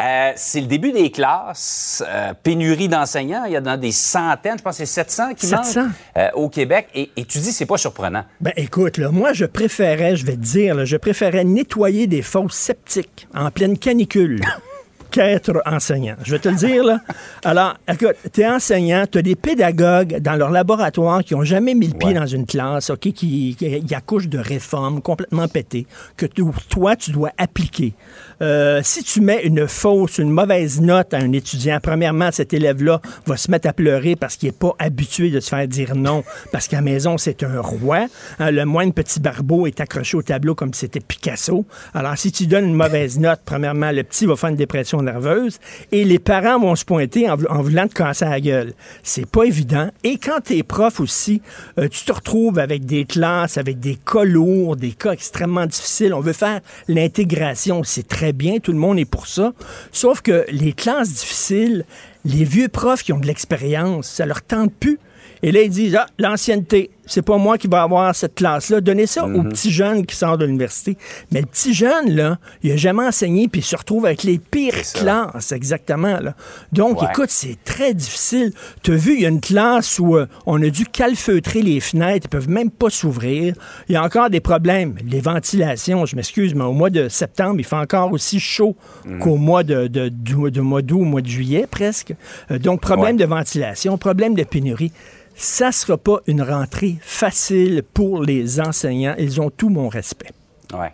Euh, 0.00 0.32
c'est 0.36 0.60
le 0.60 0.66
début 0.68 0.92
des 0.92 1.10
classes, 1.10 2.04
pénurie 2.44 2.88
d'enseignants. 2.88 3.44
Il 3.46 3.52
y 3.52 3.58
en 3.58 3.66
a 3.66 3.76
des 3.76 3.92
centaines, 3.92 4.58
je 4.58 4.62
pense 4.62 4.78
que 4.78 4.84
c'est 4.84 4.92
700 4.92 5.34
qui 5.34 5.46
700. 5.46 5.82
manquent 5.82 6.30
au 6.34 6.48
Québec. 6.48 6.88
Et, 6.94 7.10
et 7.16 7.24
tu 7.24 7.38
dis, 7.38 7.50
c'est 7.52 7.66
pas 7.66 7.78
surprenant. 7.78 8.24
Ben 8.40 8.52
écoute, 8.56 8.96
là, 8.96 9.10
moi 9.10 9.32
je 9.32 9.44
préférais, 9.44 10.14
je 10.14 10.24
vais 10.26 10.34
te 10.36 10.40
dire, 10.42 10.74
là, 10.76 10.84
je 10.84 10.96
préférais 10.96 11.42
nettoyer 11.44 12.06
des 12.06 12.22
fosses 12.22 12.54
septiques 12.54 13.26
en 13.34 13.50
pleine 13.50 13.76
canicule 13.78 14.40
qu'être 15.14 15.62
enseignant. 15.64 16.16
Je 16.24 16.32
vais 16.32 16.40
te 16.40 16.48
le 16.48 16.56
dire, 16.56 16.82
là. 16.82 16.98
Alors, 17.44 17.74
écoute, 17.88 18.16
t'es 18.32 18.44
enseignant, 18.46 19.04
t'as 19.08 19.22
des 19.22 19.36
pédagogues 19.36 20.18
dans 20.18 20.34
leur 20.34 20.50
laboratoire 20.50 21.22
qui 21.22 21.36
ont 21.36 21.44
jamais 21.44 21.74
mis 21.74 21.86
le 21.86 21.94
pied 21.96 22.08
Ouais. 22.08 22.14
dans 22.14 22.26
une 22.26 22.46
classe, 22.46 22.90
OK, 22.90 22.98
qui, 22.98 23.54
qui, 23.56 23.56
qui 23.84 23.94
accouchent 23.94 24.26
de 24.28 24.38
réformes 24.38 25.00
complètement 25.00 25.46
pétées, 25.46 25.86
que 26.16 26.26
toi, 26.26 26.96
tu 26.96 27.12
dois 27.12 27.30
appliquer. 27.38 27.94
Euh, 28.42 28.80
si 28.82 29.02
tu 29.04 29.20
mets 29.20 29.42
une 29.44 29.66
fausse, 29.68 30.18
une 30.18 30.30
mauvaise 30.30 30.80
note 30.80 31.14
à 31.14 31.18
un 31.18 31.32
étudiant, 31.32 31.78
premièrement, 31.82 32.30
cet 32.32 32.52
élève-là 32.52 33.00
va 33.26 33.36
se 33.36 33.50
mettre 33.50 33.68
à 33.68 33.72
pleurer 33.72 34.16
parce 34.16 34.36
qu'il 34.36 34.48
n'est 34.48 34.52
pas 34.52 34.74
habitué 34.78 35.30
de 35.30 35.40
se 35.40 35.48
faire 35.48 35.66
dire 35.68 35.94
non, 35.94 36.24
parce 36.52 36.68
qu'à 36.68 36.80
maison, 36.80 37.18
c'est 37.18 37.42
un 37.42 37.60
roi. 37.60 38.06
Hein, 38.38 38.50
le 38.50 38.64
moindre 38.64 38.92
petit 38.92 39.20
barbeau 39.20 39.66
est 39.66 39.80
accroché 39.80 40.16
au 40.16 40.22
tableau 40.22 40.54
comme 40.54 40.72
si 40.74 40.80
c'était 40.80 41.00
Picasso. 41.00 41.64
Alors, 41.94 42.16
si 42.18 42.32
tu 42.32 42.46
donnes 42.46 42.66
une 42.66 42.74
mauvaise 42.74 43.18
note, 43.18 43.40
premièrement, 43.44 43.90
le 43.90 44.02
petit 44.02 44.26
va 44.26 44.36
faire 44.36 44.50
une 44.50 44.56
dépression 44.56 45.00
nerveuse 45.02 45.58
et 45.92 46.04
les 46.04 46.18
parents 46.18 46.58
vont 46.58 46.74
se 46.76 46.84
pointer 46.84 47.30
en, 47.30 47.36
vou- 47.36 47.46
en 47.48 47.62
voulant 47.62 47.86
te 47.88 47.94
casser 47.94 48.24
la 48.24 48.40
gueule. 48.40 48.72
C'est 49.02 49.26
pas 49.26 49.44
évident. 49.44 49.90
Et 50.02 50.18
quand 50.18 50.40
tu 50.44 50.56
es 50.58 50.62
prof 50.62 51.00
aussi, 51.00 51.40
euh, 51.78 51.88
tu 51.88 52.04
te 52.04 52.12
retrouves 52.12 52.58
avec 52.58 52.84
des 52.84 53.04
classes, 53.04 53.58
avec 53.58 53.80
des 53.80 53.96
cas 53.96 54.24
lourds, 54.24 54.76
des 54.76 54.92
cas 54.92 55.12
extrêmement 55.12 55.66
difficiles. 55.66 56.14
On 56.14 56.20
veut 56.20 56.32
faire 56.32 56.60
l'intégration, 56.88 57.82
c'est 57.84 58.06
très 58.08 58.23
bien, 58.32 58.58
tout 58.58 58.72
le 58.72 58.78
monde 58.78 58.98
est 58.98 59.04
pour 59.04 59.26
ça. 59.26 59.52
Sauf 59.92 60.20
que 60.20 60.44
les 60.50 60.72
classes 60.72 61.12
difficiles, 61.12 61.84
les 62.24 62.44
vieux 62.44 62.68
profs 62.68 63.02
qui 63.02 63.12
ont 63.12 63.18
de 63.18 63.26
l'expérience, 63.26 64.08
ça 64.08 64.26
leur 64.26 64.42
tente 64.42 64.72
plus. 64.72 64.98
Et 65.42 65.52
là, 65.52 65.62
ils 65.62 65.70
disent, 65.70 65.96
ah, 65.96 66.06
l'ancienneté, 66.18 66.90
c'est 67.06 67.22
pas 67.22 67.36
moi 67.38 67.58
qui 67.58 67.66
va 67.68 67.82
avoir 67.82 68.14
cette 68.14 68.34
classe-là. 68.34 68.80
Donnez 68.80 69.06
ça 69.06 69.26
Mhm. 69.26 69.36
aux 69.36 69.42
petits 69.44 69.70
jeunes 69.70 70.06
qui 70.06 70.16
sortent 70.16 70.40
de 70.40 70.46
l'université. 70.46 70.96
Mais 71.32 71.40
le 71.40 71.46
petit 71.46 71.74
jeune, 71.74 72.10
là, 72.14 72.38
il 72.62 72.72
a 72.72 72.76
jamais 72.76 73.04
enseigné, 73.06 73.48
puis 73.48 73.60
il 73.60 73.64
se 73.64 73.76
retrouve 73.76 74.06
avec 74.06 74.22
les 74.22 74.38
pires 74.38 74.74
classes, 74.94 75.52
exactement. 75.52 76.18
Là. 76.20 76.34
Donc, 76.72 77.00
Ouais. 77.02 77.08
écoute, 77.10 77.30
c'est 77.30 77.58
très 77.64 77.94
difficile. 77.94 78.52
Tu 78.82 78.92
as 78.92 78.96
vu, 78.96 79.14
il 79.14 79.20
y 79.22 79.26
a 79.26 79.28
une 79.28 79.40
classe 79.40 79.98
où 79.98 80.16
euh, 80.16 80.26
on 80.46 80.62
a 80.62 80.68
dû 80.68 80.84
calfeutrer 80.86 81.62
les 81.62 81.80
fenêtres, 81.80 82.26
ils 82.26 82.30
peuvent 82.30 82.48
même 82.48 82.70
pas 82.70 82.90
s'ouvrir. 82.90 83.54
Il 83.88 83.92
y 83.92 83.96
a 83.96 84.02
encore 84.02 84.30
des 84.30 84.40
problèmes. 84.40 84.94
Les 85.06 85.20
ventilations, 85.20 86.06
je 86.06 86.16
m'excuse, 86.16 86.54
mais 86.54 86.64
au 86.64 86.72
mois 86.72 86.90
de 86.90 87.08
septembre, 87.08 87.56
il 87.58 87.64
fait 87.64 87.76
encore 87.76 88.12
aussi 88.12 88.40
chaud 88.40 88.76
qu'au 89.20 89.36
mois 89.36 89.62
de, 89.62 89.86
de, 89.86 90.08
du- 90.08 90.50
de 90.50 90.60
mois 90.60 90.82
d'août, 90.82 91.00
au 91.00 91.04
mois 91.04 91.20
de 91.20 91.28
juillet, 91.28 91.66
presque. 91.70 92.14
Euh, 92.50 92.58
donc, 92.58 92.80
problème 92.80 93.16
de 93.16 93.24
ventilation, 93.24 93.98
problème 93.98 94.34
de 94.34 94.44
pénurie. 94.44 94.92
Ça 95.36 95.72
sera 95.72 95.96
pas 95.98 96.20
une 96.28 96.42
rentrée 96.42 96.93
facile 97.02 97.82
pour 97.94 98.22
les 98.22 98.60
enseignants. 98.60 99.14
Ils 99.18 99.40
ont 99.40 99.50
tout 99.50 99.68
mon 99.68 99.88
respect. 99.88 100.30
Ouais. 100.72 100.92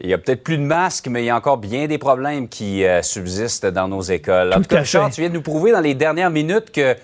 Il 0.00 0.10
y 0.10 0.14
a 0.14 0.18
peut-être 0.18 0.42
plus 0.42 0.58
de 0.58 0.62
masques, 0.62 1.06
mais 1.08 1.22
il 1.22 1.26
y 1.26 1.30
a 1.30 1.36
encore 1.36 1.58
bien 1.58 1.86
des 1.86 1.98
problèmes 1.98 2.48
qui 2.48 2.84
euh, 2.84 3.02
subsistent 3.02 3.66
dans 3.66 3.86
nos 3.86 4.02
écoles. 4.02 4.52
En 4.52 4.56
Tout 4.56 4.62
tout 4.62 4.68
cas, 4.70 4.76
à 4.78 4.80
Richard, 4.80 5.06
fait. 5.08 5.14
tu 5.14 5.20
viens 5.20 5.30
de 5.30 5.34
nous 5.34 5.42
prouver 5.42 5.70
dans 5.70 5.80
les 5.80 5.94
dernières 5.94 6.30
minutes 6.30 6.70
que 6.72 6.94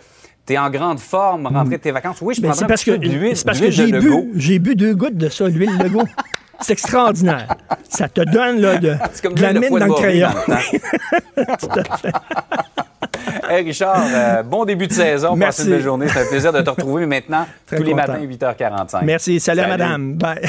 tu 0.46 0.54
es 0.54 0.58
en 0.58 0.68
grande 0.70 0.98
forme, 0.98 1.46
rentrée 1.46 1.76
de 1.76 1.82
tes 1.82 1.92
vacances. 1.92 2.16
Oui, 2.22 2.34
je 2.34 2.40
Ben, 2.40 2.48
prendrais 2.48 2.66
parce 2.66 2.82
que, 2.84 2.90
d'huile 2.96 3.36
c'est 3.36 3.44
parce 3.46 3.60
que 3.60 3.70
j'ai 3.70 3.86
de 3.92 4.00
bu, 4.00 4.06
Legault. 4.08 4.26
j'ai 4.34 4.58
bu 4.58 4.74
deux 4.74 4.94
gouttes 4.96 5.16
de 5.16 5.28
ça, 5.28 5.46
l'huile 5.48 5.76
Legault. 5.78 6.04
C'est 6.60 6.72
extraordinaire. 6.72 7.54
Ça 7.88 8.08
te 8.08 8.20
donne 8.20 8.60
là, 8.60 8.78
de, 8.78 8.96
comme 9.22 9.34
de 9.34 9.42
la 9.42 9.52
de 9.52 9.60
mine 9.60 9.68
dans 9.70 9.78
de 9.78 9.84
le 9.84 9.94
crayon. 9.94 10.28
Tout 11.36 11.68
à 11.78 11.96
fait. 11.98 12.12
Hey 13.48 13.64
Richard, 13.64 14.04
euh, 14.12 14.42
bon 14.42 14.64
début 14.64 14.86
de 14.86 14.92
saison. 14.92 15.30
Passe 15.30 15.38
Merci. 15.38 15.62
une 15.64 15.70
belle 15.70 15.82
journée. 15.82 16.08
C'est 16.08 16.20
un 16.20 16.26
plaisir 16.28 16.52
de 16.52 16.60
te 16.60 16.70
retrouver 16.70 17.06
maintenant 17.06 17.46
Très 17.66 17.76
tous 17.78 17.82
les 17.82 17.94
matins, 17.94 18.18
8h45. 18.20 19.04
Merci. 19.04 19.40
Salut, 19.40 19.62
madame. 19.62 20.14
Bye. 20.16 20.48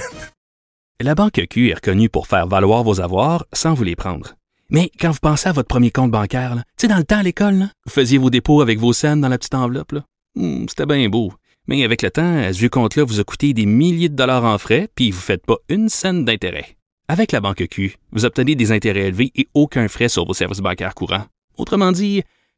La 1.01 1.15
Banque 1.15 1.41
Q 1.49 1.69
est 1.69 1.75
reconnue 1.75 2.09
pour 2.09 2.27
faire 2.27 2.45
valoir 2.47 2.83
vos 2.83 2.99
avoirs 2.99 3.45
sans 3.53 3.73
vous 3.73 3.83
les 3.85 3.95
prendre. 3.95 4.35
Mais 4.69 4.91
quand 4.99 5.11
vous 5.11 5.19
pensez 5.21 5.47
à 5.47 5.53
votre 5.53 5.67
premier 5.69 5.91
compte 5.91 6.11
bancaire, 6.11 6.55
tu 6.55 6.61
sais, 6.81 6.87
dans 6.87 6.97
le 6.97 7.03
temps 7.05 7.19
à 7.19 7.23
l'école, 7.23 7.69
vous 7.85 7.91
faisiez 7.91 8.17
vos 8.17 8.29
dépôts 8.29 8.61
avec 8.61 8.77
vos 8.79 8.93
scènes 8.93 9.21
dans 9.21 9.29
la 9.29 9.37
petite 9.37 9.55
enveloppe. 9.55 9.93
là. 9.93 10.01
Hmm, 10.35 10.65
C'était 10.67 10.85
bien 10.85 11.07
beau. 11.09 11.31
Mais 11.67 11.83
avec 11.83 12.01
le 12.01 12.11
temps, 12.11 12.41
ce 12.51 12.57
vieux 12.57 12.69
compte-là 12.69 13.03
vous 13.05 13.19
a 13.19 13.23
coûté 13.23 13.53
des 13.53 13.65
milliers 13.65 14.09
de 14.09 14.15
dollars 14.15 14.43
en 14.43 14.57
frais, 14.57 14.89
puis 14.93 15.11
vous 15.11 15.17
ne 15.19 15.21
faites 15.23 15.45
pas 15.45 15.57
une 15.69 15.87
scène 15.87 16.25
d'intérêt. 16.25 16.65
Avec 17.07 17.31
la 17.31 17.39
Banque 17.41 17.65
Q, 17.69 17.95
vous 18.11 18.25
obtenez 18.25 18.55
des 18.55 18.71
intérêts 18.71 19.07
élevés 19.07 19.31
et 19.35 19.47
aucun 19.53 19.87
frais 19.87 20.09
sur 20.09 20.25
vos 20.25 20.33
services 20.33 20.59
bancaires 20.59 20.93
courants. 20.95 21.25
Autrement 21.57 21.91
dit, 21.91 22.23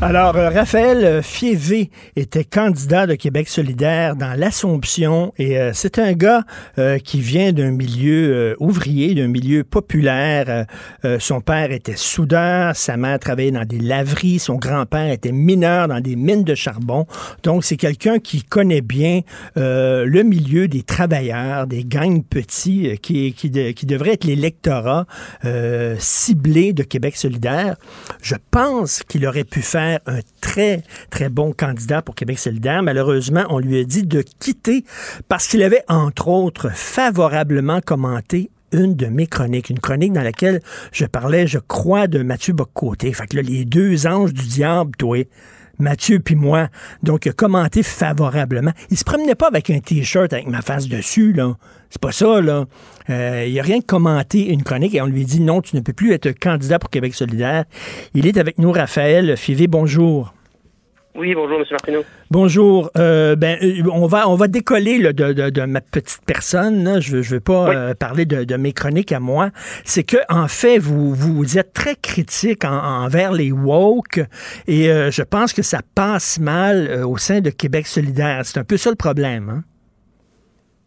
Alors, 0.00 0.36
euh, 0.36 0.48
Raphaël 0.50 1.24
Fievé 1.24 1.90
était 2.14 2.44
candidat 2.44 3.08
de 3.08 3.16
Québec 3.16 3.48
solidaire 3.48 4.14
dans 4.14 4.38
l'Assomption 4.38 5.32
et 5.38 5.58
euh, 5.58 5.72
c'est 5.74 5.98
un 5.98 6.12
gars 6.12 6.44
euh, 6.78 6.98
qui 7.00 7.20
vient 7.20 7.52
d'un 7.52 7.72
milieu 7.72 8.54
ouvrier, 8.60 9.16
d'un 9.16 9.26
milieu 9.26 9.64
populaire. 9.64 10.66
Son 11.18 11.40
père 11.40 11.72
était 11.72 11.96
soudeur, 11.96 12.76
sa 12.76 12.96
mère 12.96 13.18
travaillait 13.18 13.50
dans 13.50 13.64
des 13.64 13.78
laveries, 13.80 14.38
son 14.38 14.54
grand-père 14.54 15.10
était 15.10 15.32
mineur 15.32 15.88
dans 15.88 16.00
des 16.00 16.14
mines 16.14 16.44
de 16.44 16.54
charbon. 16.54 17.06
Donc, 17.42 17.64
c'est 17.64 17.76
quelqu'un 17.76 18.18
qui 18.18 18.42
connaît 18.44 18.80
bien 18.80 19.22
le 19.56 20.22
milieu 20.22 20.68
des 20.68 20.82
travailleurs, 20.82 21.66
des 21.66 21.84
gangs 21.84 22.22
petits, 22.24 22.98
qui, 23.02 23.32
qui, 23.32 23.50
de- 23.50 23.72
qui 23.72 23.86
devrait 23.86 24.12
être 24.12 24.24
l'électorat 24.24 25.06
ciblé 25.98 26.72
de 26.72 26.82
Québec 26.84 27.16
solidaire. 27.16 27.76
Je 28.22 28.36
pense 28.50 29.02
qu'il 29.02 29.26
aurait 29.26 29.44
pu 29.44 29.60
faire 29.62 29.87
un 30.06 30.20
très, 30.40 30.82
très 31.10 31.28
bon 31.28 31.52
candidat 31.52 32.02
pour 32.02 32.14
Québec 32.14 32.38
solidaire. 32.38 32.82
Malheureusement, 32.82 33.44
on 33.50 33.58
lui 33.58 33.80
a 33.80 33.84
dit 33.84 34.04
de 34.04 34.22
quitter 34.38 34.84
parce 35.28 35.48
qu'il 35.48 35.62
avait, 35.62 35.82
entre 35.88 36.28
autres, 36.28 36.70
favorablement 36.72 37.80
commenté 37.80 38.50
une 38.72 38.94
de 38.94 39.06
mes 39.06 39.26
chroniques, 39.26 39.70
une 39.70 39.80
chronique 39.80 40.12
dans 40.12 40.22
laquelle 40.22 40.60
je 40.92 41.06
parlais, 41.06 41.46
je 41.46 41.58
crois, 41.58 42.06
de 42.06 42.22
Mathieu 42.22 42.52
Boccoté. 42.52 43.12
Fait 43.12 43.26
que 43.26 43.36
là, 43.36 43.42
les 43.42 43.64
deux 43.64 44.06
anges 44.06 44.34
du 44.34 44.46
diable, 44.46 44.92
toi, 44.98 45.24
Mathieu 45.78 46.20
puis 46.20 46.34
moi, 46.34 46.68
donc 47.02 47.26
il 47.26 47.30
a 47.30 47.32
commenté 47.32 47.82
favorablement. 47.82 48.72
Il 48.90 48.96
se 48.96 49.04
promenait 49.04 49.34
pas 49.34 49.48
avec 49.48 49.70
un 49.70 49.78
t-shirt 49.80 50.32
avec 50.32 50.46
ma 50.46 50.62
face 50.62 50.88
dessus, 50.88 51.32
là. 51.32 51.56
C'est 51.90 52.02
pas 52.02 52.12
ça, 52.12 52.40
là. 52.40 52.66
Euh, 53.08 53.46
il 53.48 53.58
a 53.58 53.62
rien 53.62 53.80
commenté 53.80 54.48
une 54.48 54.62
chronique 54.62 54.94
et 54.94 55.00
on 55.00 55.06
lui 55.06 55.24
dit 55.24 55.40
non, 55.40 55.62
tu 55.62 55.76
ne 55.76 55.80
peux 55.80 55.94
plus 55.94 56.12
être 56.12 56.32
candidat 56.32 56.78
pour 56.78 56.90
Québec 56.90 57.14
solidaire. 57.14 57.64
Il 58.14 58.26
est 58.26 58.36
avec 58.36 58.58
nous, 58.58 58.72
Raphaël 58.72 59.36
Fivé, 59.36 59.66
bonjour. 59.66 60.34
Oui, 61.14 61.34
bonjour, 61.34 61.58
M. 61.58 61.64
Martineau. 61.70 62.04
Bonjour. 62.30 62.90
Euh, 62.96 63.34
ben, 63.34 63.58
euh, 63.62 63.82
on 63.92 64.06
va 64.06 64.28
on 64.28 64.36
va 64.36 64.46
décoller 64.46 64.98
là, 64.98 65.12
de, 65.12 65.32
de- 65.32 65.50
de 65.50 65.62
ma 65.62 65.80
petite 65.80 66.20
personne. 66.26 66.84
là. 66.84 67.00
Je 67.00 67.16
veux 67.16 67.22
je 67.22 67.34
veux 67.36 67.40
pas 67.40 67.74
euh, 67.74 67.94
parler 67.94 68.24
de, 68.24 68.44
de 68.44 68.56
mes 68.56 68.72
chroniques 68.72 69.10
à 69.10 69.18
moi. 69.18 69.50
C'est 69.84 70.04
que 70.04 70.18
en 70.28 70.46
fait 70.46 70.78
vous 70.78 71.12
vous 71.14 71.58
êtes 71.58 71.72
très 71.72 71.96
critique 71.96 72.64
en- 72.64 73.02
envers 73.04 73.32
les 73.32 73.50
woke 73.50 74.20
et 74.68 74.90
euh, 74.90 75.10
je 75.10 75.22
pense 75.22 75.52
que 75.52 75.62
ça 75.62 75.80
passe 75.96 76.38
mal 76.38 77.02
au 77.04 77.16
sein 77.16 77.40
de 77.40 77.50
Québec 77.50 77.86
solidaire. 77.88 78.42
C'est 78.44 78.60
un 78.60 78.64
peu 78.64 78.76
ça 78.76 78.90
le 78.90 78.96
problème. 78.96 79.48
Hein? 79.50 79.64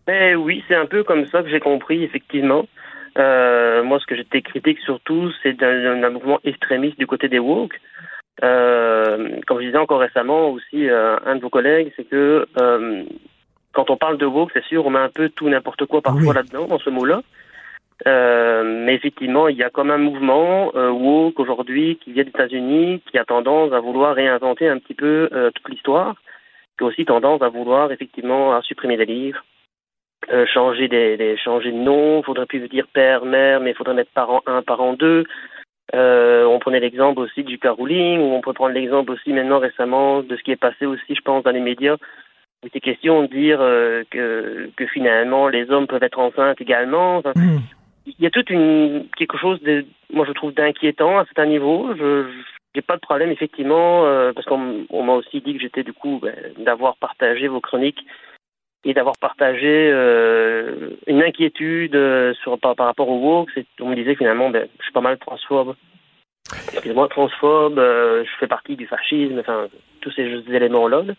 Eh 0.08 0.36
oui, 0.36 0.64
c'est 0.68 0.76
un 0.76 0.86
peu 0.86 1.04
comme 1.04 1.26
ça 1.28 1.44
que 1.44 1.50
j'ai 1.50 1.60
compris, 1.60 2.04
effectivement. 2.04 2.66
Moi, 3.18 4.00
ce 4.00 4.06
que 4.08 4.16
j'étais 4.16 4.42
critique 4.42 4.78
surtout, 4.86 5.30
c'est 5.44 5.54
d'un 5.54 6.00
d'un 6.00 6.10
mouvement 6.10 6.40
extrémiste 6.46 6.98
du 6.98 7.06
côté 7.08 7.28
des 7.28 7.40
woke. 7.40 7.74
Euh, 8.44 9.30
comme 9.46 9.60
je 9.60 9.66
disais 9.66 9.78
encore 9.78 10.00
récemment 10.00 10.50
aussi, 10.50 10.90
euh, 10.90 11.18
un 11.26 11.36
de 11.36 11.42
vos 11.42 11.50
collègues, 11.50 11.92
c'est 11.96 12.06
que 12.06 12.48
euh, 12.60 13.04
quand 13.74 13.90
on 13.90 13.98
parle 13.98 14.18
de 14.18 14.26
woke, 14.26 14.52
c'est 14.54 14.64
sûr, 14.66 14.86
on 14.86 14.90
met 14.90 15.00
un 15.00 15.10
peu 15.10 15.30
tout 15.30 15.48
n'importe 15.50 15.86
quoi 15.86 16.02
parfois 16.02 16.34
là-dedans, 16.34 16.66
dans 16.68 16.80
ce 16.80 16.90
mot-là. 16.90 17.22
Mais 18.06 18.96
effectivement, 18.96 19.48
il 19.48 19.58
y 19.58 19.64
a 19.64 19.70
comme 19.70 19.92
un 19.92 19.98
mouvement 20.00 20.72
woke 20.76 21.40
aujourd'hui 21.40 21.98
qui 22.04 22.12
vient 22.14 22.24
des 22.24 22.30
États-Unis, 22.30 23.02
qui 23.10 23.18
a 23.20 23.26
tendance 23.26 23.72
à 23.74 23.80
vouloir 23.80 24.16
réinventer 24.16 24.68
un 24.68 24.80
petit 24.80 24.96
peu 24.96 25.30
toute 25.54 25.70
l'histoire, 25.70 26.16
qui 26.78 26.84
a 26.84 26.88
aussi 26.88 27.06
tendance 27.06 27.42
à 27.44 27.50
vouloir 27.50 27.92
effectivement 27.92 28.56
à 28.56 28.62
supprimer 28.64 28.98
des 28.98 29.06
livres, 29.06 29.44
changer 30.48 30.88
des, 30.88 31.16
des- 31.16 31.38
changer 31.38 31.72
de 31.72 31.78
nom. 31.78 32.24
Faudrait 32.24 32.48
plus 32.48 32.68
dire 32.70 32.88
père, 32.92 33.24
mère, 33.24 33.60
mais 33.60 33.70
il 33.72 33.76
faudrait 33.76 33.94
mettre 33.94 34.12
parent 34.14 34.42
1, 34.48 34.64
parent 34.64 34.94
2. 34.94 35.24
Euh, 35.94 36.46
on 36.46 36.60
prenait 36.60 36.80
l'exemple 36.80 37.20
aussi 37.20 37.44
du 37.44 37.58
carouling, 37.58 38.20
ou 38.20 38.34
on 38.34 38.42
peut 38.42 38.54
prendre 38.54 38.74
l'exemple 38.74 39.12
aussi 39.12 39.34
maintenant 39.34 39.60
récemment 39.60 40.22
de 40.22 40.36
ce 40.36 40.44
qui 40.44 40.52
est 40.52 40.56
passé 40.56 40.86
aussi, 40.86 41.16
je 41.16 41.22
pense, 41.22 41.44
dans 41.44 41.52
les 41.52 41.60
médias. 41.60 41.98
où 42.64 42.68
était 42.68 42.80
question 42.80 43.24
de 43.24 43.28
dire 43.28 43.60
euh, 43.62 44.04
que, 44.10 44.70
que 44.76 44.88
finalement 44.88 45.48
les 45.48 45.70
hommes 45.70 45.88
peuvent 45.88 46.04
être 46.04 46.20
enceintes 46.20 46.62
également. 46.62 47.18
Enfin, 47.18 47.34
Il 48.06 48.16
y 48.20 48.26
a 48.26 48.32
toute 48.32 48.50
une 48.50 49.06
quelque 49.18 49.38
chose 49.38 49.62
de, 49.62 49.86
moi 50.14 50.26
je 50.26 50.32
trouve 50.32 50.54
d'inquiétant 50.54 51.20
à 51.20 51.26
certains 51.26 51.46
niveaux. 51.48 51.94
Je 51.96 52.26
j'ai 52.74 52.82
pas 52.82 52.96
de 52.96 53.02
problème 53.02 53.32
effectivement 53.32 54.06
euh, 54.06 54.32
parce 54.34 54.48
qu'on 54.48 54.86
on 54.90 55.04
m'a 55.04 55.14
aussi 55.14 55.42
dit 55.42 55.54
que 55.54 55.60
j'étais 55.60 55.84
du 55.84 55.92
coup 55.92 56.20
ben, 56.22 56.34
d'avoir 56.60 56.96
partagé 56.98 57.50
vos 57.50 57.60
chroniques 57.60 58.06
et 58.84 58.94
d'avoir 58.94 59.18
partagé 59.18 59.92
euh, 59.92 60.92
une 61.08 61.22
inquiétude 61.22 61.96
euh, 61.96 62.34
sur 62.42 62.60
par, 62.60 62.76
par 62.76 62.88
rapport 62.88 63.10
au 63.10 63.20
woke. 63.20 63.50
On 63.80 63.90
me 63.90 63.96
disait 63.96 64.16
finalement, 64.16 64.50
ben, 64.50 64.68
je 64.80 64.84
suis 64.84 64.94
pas 64.94 65.02
mal 65.02 65.18
transphobe. 65.18 65.76
Excusez-moi, 66.74 67.08
transphobe, 67.08 67.80
euh, 67.80 68.24
je 68.26 68.32
fais 68.40 68.48
partie 68.48 68.76
du 68.76 68.88
fascisme, 68.88 69.40
enfin, 69.40 69.68
tous 70.02 70.12
ces 70.12 70.42
éléments-là. 70.52 71.04
là. 71.04 71.14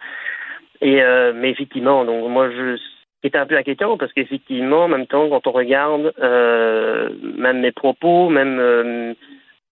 Et, 0.81 1.01
euh, 1.03 1.33
mais 1.35 1.51
effectivement, 1.51 2.05
donc 2.05 2.29
moi, 2.29 2.51
je 2.51 2.77
c'était 3.25 3.39
un 3.39 3.47
peu 3.47 3.57
inquiétant 3.57 3.97
parce 3.97 4.13
qu'effectivement, 4.13 4.85
en 4.85 4.89
même 4.89 5.07
temps, 5.07 5.29
quand 5.29 5.47
on 5.47 5.53
regarde 5.53 6.13
euh, 6.19 7.09
même 7.23 7.61
mes 7.61 7.71
propos, 7.71 8.29
même 8.29 8.59
euh, 8.59 9.15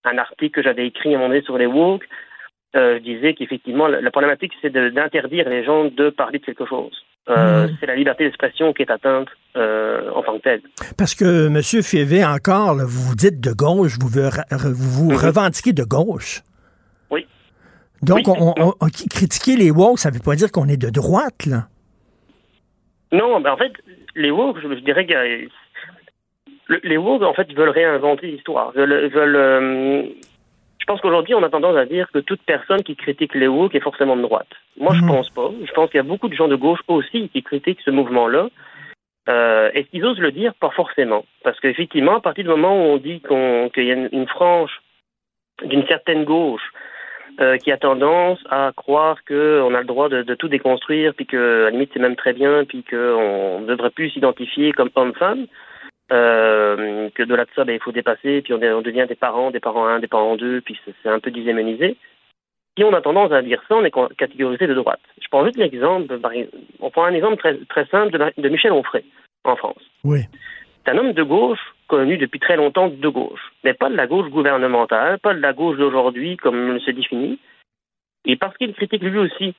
un 0.04 0.18
article 0.18 0.54
que 0.54 0.62
j'avais 0.62 0.86
écrit 0.86 1.12
à 1.12 1.16
un 1.16 1.18
moment 1.18 1.30
donné 1.30 1.42
sur 1.42 1.58
les 1.58 1.66
woke, 1.66 2.06
je 2.72 2.98
disais 2.98 3.34
qu'effectivement, 3.34 3.88
la, 3.88 4.08
problématique, 4.12 4.52
c'est 4.62 4.70
d'interdire 4.70 5.48
les 5.48 5.64
gens 5.64 5.86
de 5.86 6.10
parler 6.10 6.38
de 6.38 6.44
quelque 6.44 6.64
chose. 6.64 7.04
Euh, 7.30 7.68
C'est 7.80 7.86
la 7.86 7.94
liberté 7.96 8.24
d'expression 8.24 8.72
qui 8.72 8.82
est 8.82 8.90
atteinte 8.90 9.28
euh, 9.56 10.10
en 10.14 10.22
tant 10.22 10.36
que 10.38 10.42
telle. 10.42 10.62
Parce 10.98 11.14
que 11.14 11.46
M. 11.46 11.62
Fievé, 11.82 12.24
encore, 12.24 12.74
là, 12.74 12.84
vous 12.86 13.02
vous 13.08 13.14
dites 13.14 13.40
de 13.40 13.52
gauche, 13.52 13.96
vous 14.00 14.08
vous, 14.08 14.74
vous 14.74 15.16
revendiquez 15.16 15.72
de 15.72 15.84
gauche. 15.84 16.42
Oui. 17.10 17.26
Donc, 18.02 18.26
on, 18.28 18.54
on- 18.56 18.74
on- 18.80 18.86
critiquer 18.88 19.56
les 19.56 19.70
woke, 19.70 19.98
ça 19.98 20.10
veut 20.10 20.20
pas 20.24 20.34
dire 20.34 20.50
qu'on 20.50 20.68
est 20.68 20.76
de 20.76 20.90
droite, 20.90 21.46
là. 21.46 21.68
Non, 23.12 23.40
ben 23.40 23.52
en 23.52 23.56
fait, 23.56 23.72
les 24.14 24.30
woke, 24.30 24.58
je, 24.62 24.68
je 24.68 24.80
dirais 24.84 25.06
que 25.06 25.12
le- 26.68 26.80
les 26.84 26.96
woke, 26.96 27.22
en 27.22 27.34
fait, 27.34 27.52
veulent 27.54 27.68
réinventer 27.70 28.28
l'histoire. 28.28 28.72
Veulent, 28.72 29.10
veulent, 29.12 29.36
euh, 29.36 30.02
je 30.80 30.84
pense 30.86 31.00
qu'aujourd'hui, 31.00 31.34
on 31.34 31.42
a 31.42 31.50
tendance 31.50 31.76
à 31.76 31.84
dire 31.86 32.10
que 32.12 32.18
toute 32.18 32.42
personne 32.42 32.82
qui 32.82 32.96
critique 32.96 33.34
les 33.34 33.46
woke 33.46 33.74
est 33.74 33.80
forcément 33.80 34.16
de 34.16 34.22
droite. 34.22 34.48
Moi, 34.78 34.94
je 34.94 35.02
pense 35.06 35.30
pas. 35.30 35.50
Je 35.64 35.70
pense 35.72 35.90
qu'il 35.90 35.98
y 35.98 36.00
a 36.00 36.04
beaucoup 36.04 36.28
de 36.28 36.34
gens 36.34 36.48
de 36.48 36.56
gauche 36.56 36.80
aussi 36.88 37.28
qui 37.28 37.42
critiquent 37.42 37.80
ce 37.84 37.90
mouvement-là. 37.90 38.48
Euh, 39.28 39.70
Est-ce 39.74 39.88
qu'ils 39.90 40.04
osent 40.04 40.18
le 40.18 40.32
dire 40.32 40.54
Pas 40.54 40.70
forcément. 40.70 41.24
Parce 41.44 41.60
qu'effectivement, 41.60 42.16
à 42.16 42.20
partir 42.20 42.44
du 42.44 42.50
moment 42.50 42.74
où 42.74 42.88
on 42.94 42.96
dit 42.96 43.20
qu'on- 43.20 43.68
qu'il 43.72 43.84
y 43.84 43.90
a 43.90 43.94
une, 43.94 44.08
une 44.12 44.26
frange 44.26 44.80
d'une 45.62 45.86
certaine 45.86 46.24
gauche 46.24 46.66
euh, 47.40 47.56
qui 47.58 47.70
a 47.70 47.76
tendance 47.76 48.40
à 48.50 48.72
croire 48.74 49.18
qu'on 49.28 49.74
a 49.74 49.80
le 49.80 49.84
droit 49.86 50.08
de, 50.08 50.22
de 50.22 50.34
tout 50.34 50.48
déconstruire, 50.48 51.14
puis 51.14 51.26
que 51.26 51.62
à 51.62 51.64
la 51.66 51.70
limite 51.70 51.90
c'est 51.92 52.00
même 52.00 52.16
très 52.16 52.32
bien, 52.32 52.64
puis 52.64 52.82
qu'on 52.82 53.60
ne 53.60 53.66
devrait 53.66 53.90
plus 53.90 54.10
s'identifier 54.10 54.72
comme 54.72 54.90
homme-femme, 54.96 55.46
euh, 56.12 57.08
que 57.14 57.22
de 57.22 57.34
là 57.34 57.44
de 57.44 57.50
ça, 57.54 57.64
ben, 57.64 57.74
il 57.74 57.80
faut 57.80 57.92
dépasser, 57.92 58.42
puis 58.42 58.52
on, 58.52 58.58
devient 58.82 59.06
des 59.08 59.14
parents, 59.14 59.50
des 59.50 59.60
parents 59.60 59.86
1, 59.86 60.00
des 60.00 60.08
parents 60.08 60.36
2, 60.36 60.60
puis 60.60 60.78
c'est 60.84 61.08
un 61.08 61.20
peu 61.20 61.30
déshumanisé. 61.30 61.96
Si 62.76 62.84
on 62.84 62.92
a 62.92 63.00
tendance 63.00 63.32
à 63.32 63.42
dire 63.42 63.62
ça, 63.68 63.76
on 63.76 63.84
est 63.84 64.16
catégorisé 64.16 64.66
de 64.66 64.74
droite. 64.74 65.00
Je 65.20 65.28
prends 65.30 65.44
juste 65.44 65.56
l'exemple, 65.56 66.12
exemple, 66.12 66.48
on 66.80 66.90
prend 66.90 67.04
un 67.04 67.14
exemple 67.14 67.36
très, 67.36 67.56
très 67.68 67.86
simple 67.86 68.32
de, 68.36 68.48
Michel 68.48 68.72
Onfray, 68.72 69.04
en 69.44 69.56
France. 69.56 69.82
Oui. 70.04 70.20
C'est 70.84 70.92
un 70.92 70.98
homme 70.98 71.12
de 71.12 71.22
gauche 71.22 71.60
connu 71.88 72.16
depuis 72.16 72.40
très 72.40 72.56
longtemps 72.56 72.88
de 72.88 73.08
gauche, 73.08 73.52
mais 73.64 73.74
pas 73.74 73.90
de 73.90 73.96
la 73.96 74.06
gauche 74.06 74.30
gouvernementale, 74.30 75.18
pas 75.18 75.34
de 75.34 75.40
la 75.40 75.52
gauche 75.52 75.76
d'aujourd'hui 75.76 76.36
comme 76.36 76.78
se 76.80 76.90
définit. 76.90 77.38
Et 78.24 78.36
parce 78.36 78.56
qu'il 78.56 78.72
critique 78.74 79.02
lui 79.02 79.18
aussi 79.18 79.54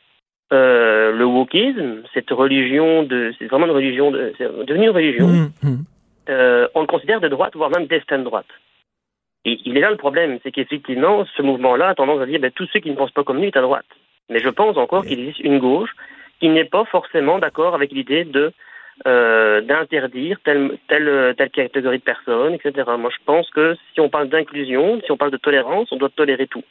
euh, 0.51 1.11
le 1.11 1.25
wokisme, 1.25 2.03
cette 2.13 2.29
religion 2.31 3.03
de, 3.03 3.33
c'est 3.39 3.45
vraiment 3.45 3.67
une 3.67 3.71
religion, 3.71 4.11
de, 4.11 4.33
c'est 4.37 4.47
devenu 4.65 4.85
une 4.85 4.89
religion. 4.89 5.51
Euh, 6.29 6.67
on 6.75 6.81
le 6.81 6.87
considère 6.87 7.21
de 7.21 7.27
droite, 7.27 7.55
voire 7.55 7.69
même 7.69 7.87
d'extrême 7.87 8.23
droite. 8.23 8.47
Et 9.45 9.59
il 9.65 9.77
est 9.77 9.81
là 9.81 9.89
le 9.89 9.97
problème, 9.97 10.39
c'est 10.43 10.51
qu'effectivement, 10.51 11.25
ce 11.35 11.41
mouvement-là 11.41 11.89
a 11.89 11.95
tendance 11.95 12.21
à 12.21 12.25
dire 12.25 12.39
ben, 12.39 12.51
tous 12.51 12.67
ceux 12.71 12.79
qui 12.79 12.91
ne 12.91 12.95
pensent 12.95 13.11
pas 13.11 13.23
comme 13.23 13.39
lui 13.39 13.47
est 13.47 13.57
à 13.57 13.61
droite. 13.61 13.85
Mais 14.29 14.39
je 14.39 14.49
pense 14.49 14.77
encore 14.77 15.03
qu'il 15.03 15.19
existe 15.19 15.39
une 15.39 15.59
gauche 15.59 15.91
qui 16.39 16.49
n'est 16.49 16.65
pas 16.65 16.85
forcément 16.85 17.39
d'accord 17.39 17.73
avec 17.73 17.91
l'idée 17.91 18.23
de 18.23 18.51
euh, 19.07 19.61
d'interdire 19.61 20.37
telle, 20.43 20.77
telle, 20.87 21.33
telle 21.35 21.49
catégorie 21.49 21.97
de 21.97 22.03
personnes, 22.03 22.53
etc. 22.53 22.87
Moi, 22.99 23.09
je 23.11 23.23
pense 23.25 23.49
que 23.49 23.75
si 23.93 23.99
on 23.99 24.09
parle 24.09 24.29
d'inclusion, 24.29 25.01
si 25.03 25.11
on 25.11 25.17
parle 25.17 25.31
de 25.31 25.37
tolérance, 25.37 25.91
on 25.91 25.97
doit 25.97 26.09
tolérer 26.09 26.45
tout. 26.45 26.63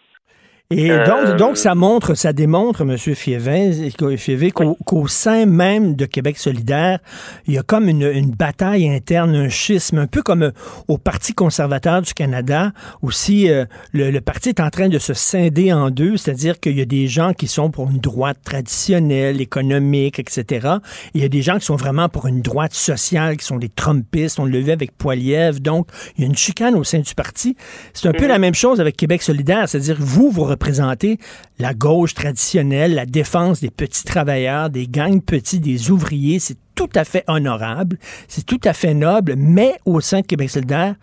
Et 0.73 0.89
Euh, 0.93 1.05
donc, 1.05 1.37
donc, 1.37 1.57
ça 1.57 1.75
montre, 1.75 2.15
ça 2.15 2.33
démontre, 2.33 2.83
M. 2.83 2.97
Fievé, 2.97 4.53
qu'au 4.53 5.09
sein 5.09 5.45
même 5.45 5.97
de 5.97 6.05
Québec 6.07 6.39
solidaire, 6.39 7.01
il 7.49 7.55
y 7.55 7.59
a 7.59 7.65
comme 7.65 7.89
une, 7.89 8.05
une 8.05 8.31
bataille 8.31 8.89
interne, 8.89 9.35
un 9.35 9.49
schisme, 9.49 9.99
un 9.99 10.07
peu 10.07 10.23
comme 10.23 10.45
euh, 10.45 10.51
au 10.87 10.97
Parti 10.97 11.33
conservateur 11.33 12.03
du 12.03 12.15
Canada, 12.15 12.71
aussi 13.03 13.51
euh, 13.51 13.65
le, 13.93 14.13
le 14.13 14.21
parti 14.21 14.51
est 14.51 14.61
en 14.61 14.71
train 14.71 14.89
de 14.89 15.01
se 15.01 15.13
scinder 15.13 15.73
en 15.73 15.91
deux, 15.91 16.17
c'est-à-dire 16.17 16.61
qu'il 16.61 16.79
y 16.79 16.83
a 16.83 16.87
des 16.87 17.09
gens 17.09 17.33
qui 17.33 17.49
sont 17.49 17.73
pour 17.73 17.91
une 17.91 17.99
droite 17.99 18.39
traditionnelle, 18.45 19.41
économique, 19.41 20.21
etc. 20.21 20.69
Et 21.15 21.19
il 21.19 21.23
y 21.23 21.25
a 21.25 21.29
des 21.29 21.43
gens 21.43 21.59
qui 21.59 21.65
sont 21.65 21.77
vraiment 21.77 22.09
pour 22.09 22.29
une 22.29 22.43
droite 22.43 22.75
sociale, 22.75 23.37
qui 23.39 23.45
sont 23.45 23.59
des 23.59 23.71
Trumpistes, 23.71 24.39
on 24.39 24.45
le 24.45 24.61
vu 24.61 24.71
avec 24.71 24.97
Poiliev. 24.97 25.61
Donc, 25.61 25.89
il 26.17 26.21
y 26.21 26.25
a 26.25 26.29
une 26.29 26.37
chicane 26.37 26.77
au 26.77 26.85
sein 26.85 27.01
du 27.01 27.15
parti. 27.17 27.57
C'est 27.93 28.07
un 28.07 28.13
peu 28.13 28.29
la 28.29 28.39
même 28.39 28.55
chose 28.55 28.81
avec 28.81 28.97
Québec 28.97 29.23
solidaire, 29.23 29.69
c'est-à-dire 29.69 29.97
vous, 29.99 30.31
vous 30.31 30.45
représenter 30.61 31.17
la 31.59 31.73
gauche 31.73 32.15
traditionnelle, 32.15 32.95
la 32.95 33.07
défense 33.07 33.61
des 33.61 33.71
petits 33.71 34.05
travailleurs, 34.05 34.69
des 34.69 34.87
gangs 34.87 35.25
petits, 35.25 35.61
des 35.61 35.91
ouvriers. 35.91 36.39
C'est 36.39 36.59
tout 36.77 36.91
à 36.95 37.05
fait 37.05 37.25
honorable, 37.29 37.97
c'est 38.29 38.45
tout 38.45 38.61
à 38.65 38.73
fait 38.73 38.95
noble, 38.95 39.35
mais 39.37 39.73
au 39.87 40.01
sein 40.01 40.21
de 40.21 40.27
Québec 40.27 40.51
solidaire, 40.51 40.95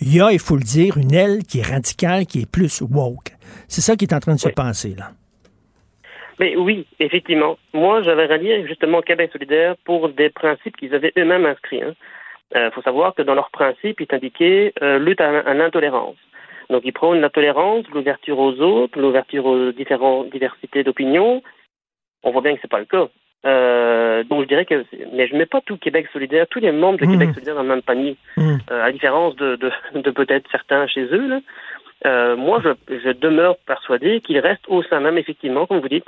il 0.00 0.14
y 0.14 0.20
a, 0.20 0.30
il 0.30 0.38
faut 0.38 0.56
le 0.56 0.62
dire, 0.62 0.96
une 0.96 1.12
aile 1.12 1.42
qui 1.42 1.60
est 1.60 1.66
radicale, 1.66 2.26
qui 2.26 2.42
est 2.42 2.50
plus 2.50 2.82
woke. 2.82 3.32
C'est 3.66 3.80
ça 3.80 3.96
qui 3.96 4.04
est 4.04 4.14
en 4.14 4.20
train 4.20 4.34
de 4.34 4.40
se 4.40 4.48
passer, 4.50 4.94
là. 4.96 5.10
Mais 6.38 6.54
oui, 6.56 6.86
effectivement. 7.00 7.58
Moi, 7.72 8.02
j'avais 8.02 8.26
rallié 8.26 8.64
justement 8.68 9.02
Québec 9.02 9.30
solidaire 9.32 9.74
pour 9.84 10.08
des 10.10 10.30
principes 10.30 10.76
qu'ils 10.76 10.94
avaient 10.94 11.12
eux-mêmes 11.18 11.46
inscrits. 11.46 11.80
Il 11.80 12.58
hein. 12.58 12.70
faut 12.72 12.82
savoir 12.82 13.12
que 13.16 13.22
dans 13.22 13.34
leurs 13.34 13.50
principes, 13.50 14.00
ils 14.00 14.14
indiquaient 14.14 14.72
euh, 14.80 15.00
lutte 15.00 15.20
à, 15.20 15.52
l'intolérance. 15.54 16.14
Donc, 16.70 16.82
ils 16.84 16.92
prônent 16.92 17.20
la 17.20 17.30
tolérance, 17.30 17.86
l'ouverture 17.94 18.38
aux 18.38 18.54
autres, 18.60 18.98
l'ouverture 18.98 19.46
aux 19.46 19.72
différentes 19.72 20.30
diversités 20.30 20.84
d'opinions. 20.84 21.42
On 22.22 22.30
voit 22.30 22.42
bien 22.42 22.54
que 22.54 22.60
c'est 22.60 22.70
pas 22.70 22.78
le 22.78 22.84
cas. 22.84 23.08
Euh, 23.46 24.24
donc, 24.24 24.42
je 24.42 24.48
dirais 24.48 24.64
que, 24.64 24.84
mais 25.12 25.28
je 25.28 25.36
mets 25.36 25.46
pas 25.46 25.60
tout 25.60 25.76
Québec 25.78 26.08
solidaire, 26.12 26.46
tous 26.48 26.58
les 26.58 26.72
membres 26.72 26.98
de 26.98 27.06
Mmh. 27.06 27.12
Québec 27.12 27.30
solidaire 27.34 27.54
dans 27.54 27.62
le 27.62 27.68
même 27.68 27.82
panier. 27.82 28.16
Mmh. 28.36 28.56
Euh, 28.70 28.84
à 28.84 28.92
différence 28.92 29.36
de, 29.36 29.56
de, 29.56 29.70
de 29.94 30.10
peut-être 30.10 30.50
certains 30.50 30.86
chez 30.86 31.04
eux, 31.04 31.28
là. 31.28 31.40
Euh, 32.06 32.36
moi, 32.36 32.60
je, 32.62 32.70
je 32.96 33.10
demeure 33.10 33.56
persuadé 33.66 34.20
qu'il 34.20 34.38
reste 34.38 34.64
au 34.68 34.82
sein 34.84 35.00
même, 35.00 35.18
effectivement, 35.18 35.66
comme 35.66 35.80
vous 35.80 35.88
dites, 35.88 36.06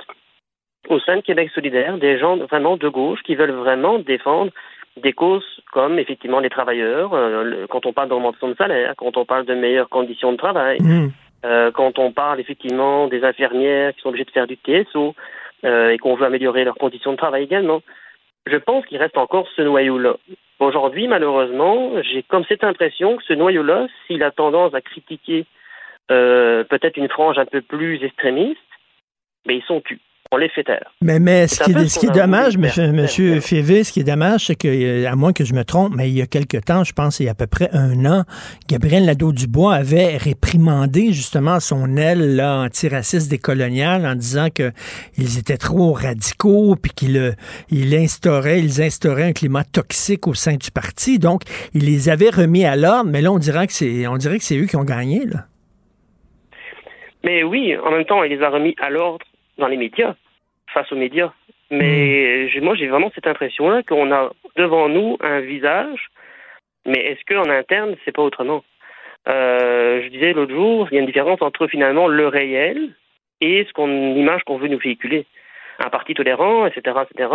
au 0.87 0.99
sein 0.99 1.17
de 1.17 1.21
Québec 1.21 1.49
solidaire, 1.53 1.97
des 1.97 2.17
gens 2.17 2.37
vraiment 2.37 2.77
de 2.77 2.87
gauche 2.87 3.21
qui 3.23 3.35
veulent 3.35 3.51
vraiment 3.51 3.99
défendre 3.99 4.51
des 4.97 5.13
causes 5.13 5.45
comme 5.71 5.99
effectivement 5.99 6.39
les 6.39 6.49
travailleurs, 6.49 7.13
euh, 7.13 7.43
le- 7.43 7.67
quand 7.67 7.85
on 7.85 7.93
parle 7.93 8.09
d'augmentation 8.09 8.49
de 8.49 8.55
salaire, 8.55 8.93
quand 8.97 9.15
on 9.17 9.25
parle 9.25 9.45
de 9.45 9.53
meilleures 9.53 9.89
conditions 9.89 10.31
de 10.31 10.37
travail, 10.37 10.79
Mmh. 10.81 11.09
euh, 11.45 11.71
quand 11.71 11.97
on 11.99 12.11
parle 12.11 12.39
effectivement 12.39 13.07
des 13.07 13.23
infirmières 13.23 13.93
qui 13.95 14.01
sont 14.01 14.09
obligées 14.09 14.25
de 14.25 14.31
faire 14.31 14.47
du 14.47 14.55
TSO 14.57 15.15
euh, 15.63 15.89
et 15.91 15.97
qu'on 15.97 16.15
veut 16.15 16.25
améliorer 16.25 16.63
leurs 16.65 16.75
conditions 16.75 17.11
de 17.11 17.17
travail 17.17 17.43
également. 17.43 17.81
Je 18.47 18.57
pense 18.57 18.85
qu'il 18.87 18.97
reste 18.97 19.17
encore 19.17 19.47
ce 19.55 19.61
noyau-là. 19.61 20.15
Aujourd'hui, 20.59 21.07
malheureusement, 21.07 21.91
j'ai 22.01 22.23
comme 22.23 22.43
cette 22.45 22.63
impression 22.63 23.17
que 23.17 23.23
ce 23.23 23.33
noyau-là, 23.33 23.87
s'il 24.07 24.23
a 24.23 24.31
tendance 24.31 24.73
à 24.73 24.81
critiquer 24.81 25.45
peut-être 26.07 26.97
une 26.97 27.07
frange 27.09 27.37
un 27.39 27.45
peu 27.45 27.61
plus 27.61 28.03
extrémiste, 28.03 28.59
mais 29.47 29.55
ils 29.55 29.63
sont 29.63 29.79
tus. 29.81 29.99
On 30.33 30.37
les 30.37 30.47
fait 30.47 30.63
taire. 30.63 30.89
Mais, 31.01 31.19
mais 31.19 31.49
ce 31.49 31.61
qui, 31.61 31.71
est, 31.71 31.87
ce 31.89 31.99
qui 31.99 32.07
dommage, 32.07 32.57
monsieur, 32.57 32.93
monsieur 32.93 33.41
Févé, 33.41 33.83
ce 33.83 33.91
qui 33.91 33.99
est 33.99 34.05
dommage, 34.05 34.45
c'est 34.45 34.55
que, 34.55 34.69
euh, 34.69 35.11
à 35.11 35.17
moins 35.17 35.33
que 35.33 35.43
je 35.43 35.53
me 35.53 35.65
trompe, 35.65 35.93
mais 35.93 36.09
il 36.09 36.17
y 36.17 36.21
a 36.21 36.25
quelque 36.25 36.57
temps, 36.57 36.85
je 36.85 36.93
pense, 36.93 37.19
il 37.19 37.25
y 37.25 37.27
a 37.27 37.31
à 37.31 37.35
peu 37.35 37.47
près 37.47 37.69
un 37.73 38.05
an, 38.05 38.23
Gabriel 38.69 39.03
Nadeau-Dubois 39.03 39.73
avait 39.73 40.15
réprimandé 40.15 41.11
justement 41.11 41.59
son 41.59 41.97
aile 41.97 42.37
là, 42.37 42.61
antiraciste 42.61 43.29
décoloniale 43.29 44.05
en 44.05 44.15
disant 44.15 44.47
qu'ils 44.49 45.37
étaient 45.37 45.57
trop 45.57 45.91
radicaux, 45.91 46.77
puis 46.81 46.93
qu'il 46.93 47.17
euh, 47.17 47.31
il 47.69 47.93
instaurait, 47.93 48.61
ils 48.61 48.81
instauraient 48.81 49.23
un 49.23 49.33
climat 49.33 49.65
toxique 49.65 50.27
au 50.27 50.33
sein 50.33 50.55
du 50.55 50.71
parti. 50.71 51.19
Donc, 51.19 51.41
il 51.73 51.85
les 51.85 52.07
avait 52.07 52.29
remis 52.29 52.63
à 52.63 52.77
l'ordre, 52.77 53.09
mais 53.11 53.21
là, 53.21 53.33
on 53.33 53.37
dirait 53.37 53.67
que 53.67 53.73
c'est, 53.73 54.07
on 54.07 54.15
dirait 54.15 54.37
que 54.37 54.45
c'est 54.45 54.57
eux 54.57 54.65
qui 54.65 54.77
ont 54.77 54.85
gagné, 54.85 55.25
là. 55.25 55.41
Mais 57.23 57.43
oui, 57.43 57.75
en 57.77 57.91
même 57.91 58.05
temps, 58.05 58.23
il 58.23 58.31
les 58.31 58.41
a 58.41 58.49
remis 58.49 58.75
à 58.81 58.89
l'ordre 58.89 59.25
dans 59.57 59.67
les 59.67 59.77
médias, 59.77 60.15
face 60.73 60.91
aux 60.91 60.95
médias. 60.95 61.31
Mais 61.69 62.49
j'ai- 62.49 62.59
moi, 62.59 62.75
j'ai 62.75 62.87
vraiment 62.87 63.11
cette 63.15 63.27
impression-là 63.27 63.83
qu'on 63.83 64.11
a 64.11 64.31
devant 64.57 64.89
nous 64.89 65.17
un 65.21 65.39
visage, 65.39 66.09
mais 66.85 66.99
est-ce 66.99 67.23
qu'en 67.25 67.49
interne, 67.49 67.95
c'est 68.03 68.11
pas 68.11 68.21
autrement? 68.23 68.63
Euh, 69.27 70.01
Je 70.03 70.07
disais 70.09 70.33
l'autre 70.33 70.53
jour, 70.53 70.87
il 70.91 70.95
y 70.95 70.97
a 70.97 71.01
une 71.01 71.05
différence 71.05 71.41
entre 71.41 71.67
finalement 71.67 72.07
le 72.07 72.27
réel 72.27 72.89
et 73.39 73.63
ce 73.65 73.73
qu'on 73.73 73.87
l'image 73.87 74.43
qu'on 74.43 74.57
veut 74.57 74.67
nous 74.67 74.79
véhiculer. 74.79 75.25
Un 75.79 75.89
parti 75.89 76.13
tolérant, 76.13 76.65
etc., 76.65 76.97
etc. 77.09 77.29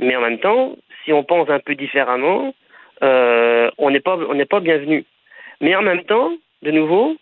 Mais 0.00 0.16
en 0.16 0.20
même 0.20 0.38
temps, 0.38 0.76
si 1.04 1.12
on 1.12 1.22
pense 1.22 1.48
un 1.50 1.60
peu 1.60 1.74
différemment, 1.74 2.54
euh, 3.02 3.70
on 3.78 3.90
n'est 3.90 4.00
pas 4.00 4.16
on 4.16 4.34
n'est 4.34 4.46
pas 4.46 4.60
bienvenu. 4.60 5.04
Mais 5.60 5.76
en 5.76 5.82
même 5.82 6.04
temps, 6.04 6.32
de 6.62 6.70
nouveau, 6.70 7.16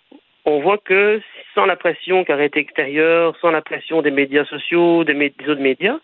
on 0.50 0.60
voit 0.60 0.78
que 0.78 1.20
sans 1.54 1.66
la 1.66 1.76
pression 1.76 2.24
carrée 2.24 2.50
extérieure, 2.54 3.36
sans 3.40 3.50
la 3.50 3.62
pression 3.62 4.02
des 4.02 4.10
médias 4.10 4.44
sociaux, 4.44 5.04
des, 5.04 5.14
des 5.14 5.48
autres 5.48 5.60
médias, 5.60 5.98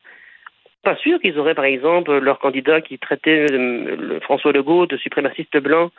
pas 0.83 0.97
sûr 0.97 1.19
qu'ils 1.21 1.39
auraient, 1.39 1.55
par 1.55 1.65
exemple, 1.65 2.17
leur 2.19 2.39
candidat 2.39 2.81
qui 2.81 2.99
traitait 2.99 3.47
euh, 3.51 3.97
le 3.97 4.21
François 4.21 4.53
Legault 4.53 4.87
de 4.87 4.97
suprémaciste 4.97 5.57
blanc 5.59 5.91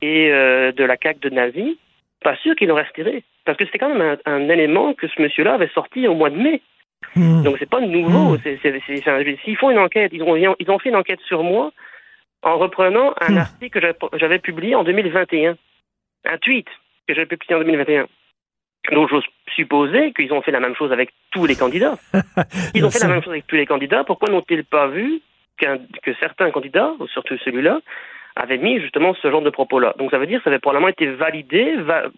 et 0.00 0.30
euh, 0.32 0.72
de 0.72 0.84
la 0.84 0.96
CAQ 1.02 1.20
de 1.20 1.30
nazi, 1.30 1.78
pas 2.22 2.36
sûr 2.36 2.54
qu'il 2.54 2.70
aurait 2.70 2.84
retiré. 2.84 3.24
Parce 3.44 3.58
que 3.58 3.64
c'était 3.64 3.78
quand 3.78 3.92
même 3.94 4.16
un, 4.24 4.32
un 4.32 4.48
élément 4.48 4.94
que 4.94 5.08
ce 5.08 5.20
monsieur-là 5.20 5.54
avait 5.54 5.70
sorti 5.74 6.06
au 6.06 6.14
mois 6.14 6.30
de 6.30 6.36
mai. 6.36 6.60
Donc 7.42 7.56
c'est 7.58 7.68
pas 7.68 7.80
nouveau. 7.80 8.36
Un- 8.36 9.36
S'ils 9.44 9.56
font 9.56 9.70
une 9.70 9.78
enquête, 9.78 10.12
ils 10.14 10.22
ont, 10.22 10.36
ils 10.36 10.70
ont 10.70 10.78
fait 10.78 10.90
une 10.90 10.96
enquête 10.96 11.20
sur 11.26 11.42
moi 11.42 11.72
en 12.44 12.58
reprenant 12.58 13.14
un 13.20 13.34
article 13.40 13.80
que 13.94 14.18
j'avais 14.18 14.38
publié 14.38 14.74
en 14.76 14.84
2021. 14.84 15.56
Un 16.24 16.38
tweet 16.38 16.66
que 17.06 17.14
j'avais 17.14 17.26
publié 17.26 17.54
en 17.54 17.58
2021. 17.58 18.06
Donc 18.92 19.08
j'ose 19.10 19.24
supposer 19.54 20.12
qu'ils 20.12 20.32
ont 20.32 20.42
fait 20.42 20.50
la 20.50 20.60
même 20.60 20.74
chose 20.74 20.92
avec 20.92 21.10
tous 21.30 21.46
les 21.46 21.54
candidats. 21.56 21.96
Ils 22.74 22.84
ont 22.84 22.90
fait 22.90 22.98
la 22.98 23.08
même 23.08 23.22
chose 23.22 23.32
avec 23.32 23.46
tous 23.46 23.56
les 23.56 23.66
candidats. 23.66 24.02
Pourquoi 24.04 24.28
n'ont-ils 24.28 24.64
pas 24.64 24.88
vu 24.88 25.20
que 25.58 26.12
certains 26.18 26.50
candidats, 26.50 26.92
ou 26.98 27.06
surtout 27.06 27.36
celui-là, 27.38 27.80
avaient 28.34 28.58
mis 28.58 28.80
justement 28.80 29.14
ce 29.14 29.30
genre 29.30 29.42
de 29.42 29.50
propos-là? 29.50 29.94
Donc 29.98 30.10
ça 30.10 30.18
veut 30.18 30.26
dire 30.26 30.38
que 30.38 30.44
ça 30.44 30.50
avait 30.50 30.58
probablement 30.58 30.88
été 30.88 31.06
validé, 31.06 31.76
va- 31.76 32.08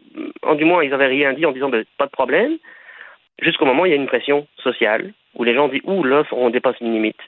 en 0.42 0.54
du 0.54 0.64
moins 0.64 0.82
ils 0.82 0.90
n'avaient 0.90 1.06
rien 1.06 1.34
dit 1.34 1.44
en 1.44 1.52
disant 1.52 1.68
ben, 1.68 1.84
pas 1.98 2.06
de 2.06 2.12
problème, 2.12 2.56
jusqu'au 3.42 3.66
moment 3.66 3.82
où 3.82 3.86
il 3.86 3.90
y 3.90 3.92
a 3.92 3.96
une 3.96 4.06
pression 4.06 4.46
sociale, 4.62 5.12
où 5.34 5.44
les 5.44 5.54
gens 5.54 5.68
disent 5.68 5.82
ouh 5.84 6.02
là, 6.02 6.22
on 6.32 6.48
dépasse 6.48 6.76
une 6.80 6.92
limite. 6.92 7.20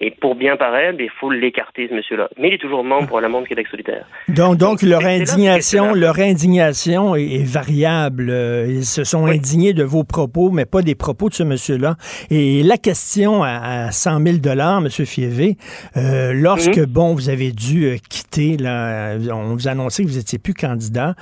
Et 0.00 0.12
pour 0.12 0.36
bien 0.36 0.56
paraître, 0.56 0.98
il 1.00 1.10
faut 1.20 1.30
l'écarter, 1.30 1.88
ce 1.88 1.94
monsieur-là. 1.94 2.28
Mais 2.38 2.48
il 2.48 2.54
est 2.54 2.58
toujours 2.58 2.84
membre 2.84 3.08
probablement 3.08 3.40
de 3.42 3.46
Québec 3.48 3.66
solidaire. 3.70 4.04
Donc, 4.28 4.56
donc 4.56 4.82
leur 4.82 5.04
indignation, 5.04 5.92
leur 5.94 6.18
indignation 6.20 7.16
est, 7.16 7.24
est 7.40 7.44
variable. 7.44 8.28
Euh, 8.30 8.66
Ils 8.68 8.84
se 8.84 9.02
sont 9.04 9.26
indignés 9.26 9.72
de 9.72 9.82
vos 9.82 10.04
propos, 10.04 10.50
mais 10.50 10.66
pas 10.66 10.82
des 10.82 10.94
propos 10.94 11.28
de 11.28 11.34
ce 11.34 11.42
monsieur-là. 11.42 11.96
Et 12.30 12.62
la 12.62 12.76
question 12.76 13.42
à, 13.42 13.86
à 13.86 13.90
100 13.90 14.20
000 14.24 14.36
dollars, 14.38 14.80
Monsieur 14.80 15.04
Fievé, 15.04 15.56
euh, 15.96 16.32
lorsque 16.32 16.78
Mhm. 16.78 16.86
bon, 16.86 17.14
vous 17.14 17.28
avez 17.28 17.50
dû 17.50 17.86
euh, 17.86 17.96
quitter, 18.08 18.56
là, 18.56 19.16
on 19.32 19.54
vous 19.54 19.66
a 19.68 19.72
annoncé 19.72 20.04
que 20.04 20.08
vous 20.08 20.18
étiez 20.18 20.38
plus 20.38 20.54
candidat. 20.54 21.14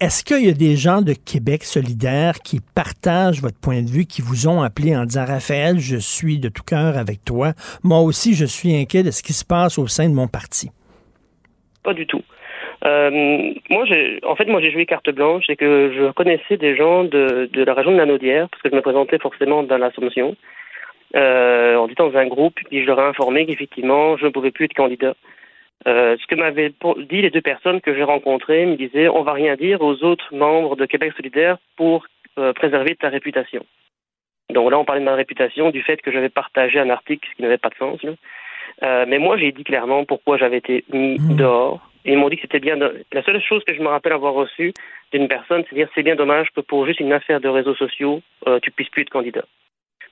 Est-ce 0.00 0.24
qu'il 0.24 0.44
y 0.44 0.50
a 0.50 0.52
des 0.52 0.74
gens 0.74 1.02
de 1.02 1.14
Québec 1.14 1.62
solidaire 1.62 2.40
qui 2.44 2.58
partagent 2.74 3.40
votre 3.40 3.60
point 3.60 3.80
de 3.80 3.88
vue, 3.88 4.06
qui 4.06 4.22
vous 4.22 4.48
ont 4.48 4.60
appelé 4.60 4.96
en 4.96 5.04
disant 5.04 5.24
Raphaël, 5.24 5.78
je 5.78 5.96
suis 5.96 6.40
de 6.40 6.48
tout 6.48 6.64
cœur 6.64 6.98
avec 6.98 7.24
toi. 7.24 7.52
Moi 7.84 8.00
aussi, 8.00 8.34
je 8.34 8.44
suis 8.44 8.74
inquiet 8.74 9.04
de 9.04 9.12
ce 9.12 9.22
qui 9.22 9.32
se 9.32 9.44
passe 9.44 9.78
au 9.78 9.86
sein 9.86 10.08
de 10.08 10.14
mon 10.14 10.26
parti. 10.26 10.70
Pas 11.84 11.94
du 11.94 12.06
tout. 12.06 12.22
Euh, 12.84 13.52
moi, 13.70 13.84
en 14.24 14.36
fait, 14.36 14.46
moi, 14.46 14.60
j'ai 14.60 14.72
joué 14.72 14.84
carte 14.84 15.08
blanche 15.10 15.44
et 15.48 15.56
que 15.56 15.92
je 15.96 16.10
connaissais 16.12 16.56
des 16.56 16.76
gens 16.76 17.04
de, 17.04 17.48
de 17.50 17.64
la 17.64 17.72
région 17.72 17.92
de 17.92 17.96
la 17.96 18.06
Naudière, 18.06 18.48
parce 18.50 18.62
que 18.62 18.70
je 18.70 18.74
me 18.74 18.82
présentais 18.82 19.18
forcément 19.18 19.62
dans 19.62 19.78
l'Assomption, 19.78 20.36
euh, 21.14 21.76
en 21.76 21.88
étant 21.88 22.08
dans 22.08 22.18
un 22.18 22.26
groupe, 22.26 22.58
puis 22.68 22.82
je 22.82 22.86
leur 22.86 22.98
ai 22.98 23.04
informé 23.04 23.46
qu'effectivement, 23.46 24.16
je 24.16 24.26
ne 24.26 24.30
pouvais 24.30 24.50
plus 24.50 24.64
être 24.64 24.74
candidat. 24.74 25.14
Euh, 25.86 26.16
ce 26.18 26.26
que 26.26 26.34
m'avaient 26.34 26.72
dit 27.10 27.20
les 27.22 27.30
deux 27.30 27.42
personnes 27.42 27.80
que 27.80 27.94
j'ai 27.94 28.02
rencontrées 28.04 28.64
me 28.64 28.76
disaient 28.76 29.08
on 29.08 29.22
va 29.22 29.32
rien 29.34 29.54
dire 29.54 29.82
aux 29.82 30.02
autres 30.02 30.34
membres 30.34 30.76
de 30.76 30.86
Québec 30.86 31.12
solidaire 31.16 31.58
pour 31.76 32.06
euh, 32.38 32.52
préserver 32.54 32.96
ta 32.96 33.08
réputation. 33.10 33.64
Donc 34.50 34.70
là, 34.70 34.78
on 34.78 34.84
parlait 34.84 35.00
de 35.00 35.04
ma 35.06 35.14
réputation, 35.14 35.70
du 35.70 35.82
fait 35.82 36.00
que 36.00 36.10
j'avais 36.12 36.28
partagé 36.30 36.78
un 36.78 36.90
article 36.90 37.28
qui 37.36 37.42
n'avait 37.42 37.58
pas 37.58 37.68
de 37.70 37.74
sens. 37.76 38.02
là. 38.02 38.12
Euh, 38.82 39.04
mais 39.08 39.18
moi, 39.18 39.36
j'ai 39.36 39.52
dit 39.52 39.64
clairement 39.64 40.04
pourquoi 40.04 40.36
j'avais 40.38 40.58
été 40.58 40.84
mis 40.92 41.18
dehors. 41.36 41.80
Et 42.06 42.12
ils 42.12 42.18
m'ont 42.18 42.28
dit 42.28 42.36
que 42.36 42.42
c'était 42.42 42.60
bien. 42.60 42.76
de- 42.76 43.04
La 43.12 43.22
seule 43.22 43.40
chose 43.42 43.64
que 43.64 43.74
je 43.74 43.80
me 43.80 43.88
rappelle 43.88 44.12
avoir 44.12 44.34
reçue 44.34 44.72
d'une 45.12 45.28
personne, 45.28 45.64
c'est 45.64 45.74
de 45.74 45.80
dire 45.80 45.88
c'est 45.94 46.02
bien 46.02 46.16
dommage 46.16 46.48
que 46.54 46.60
pour 46.60 46.86
juste 46.86 47.00
une 47.00 47.12
affaire 47.12 47.40
de 47.40 47.48
réseaux 47.48 47.74
sociaux, 47.74 48.20
tu 48.62 48.70
puisses 48.70 48.90
plus 48.90 49.02
être 49.02 49.10
candidat. 49.10 49.44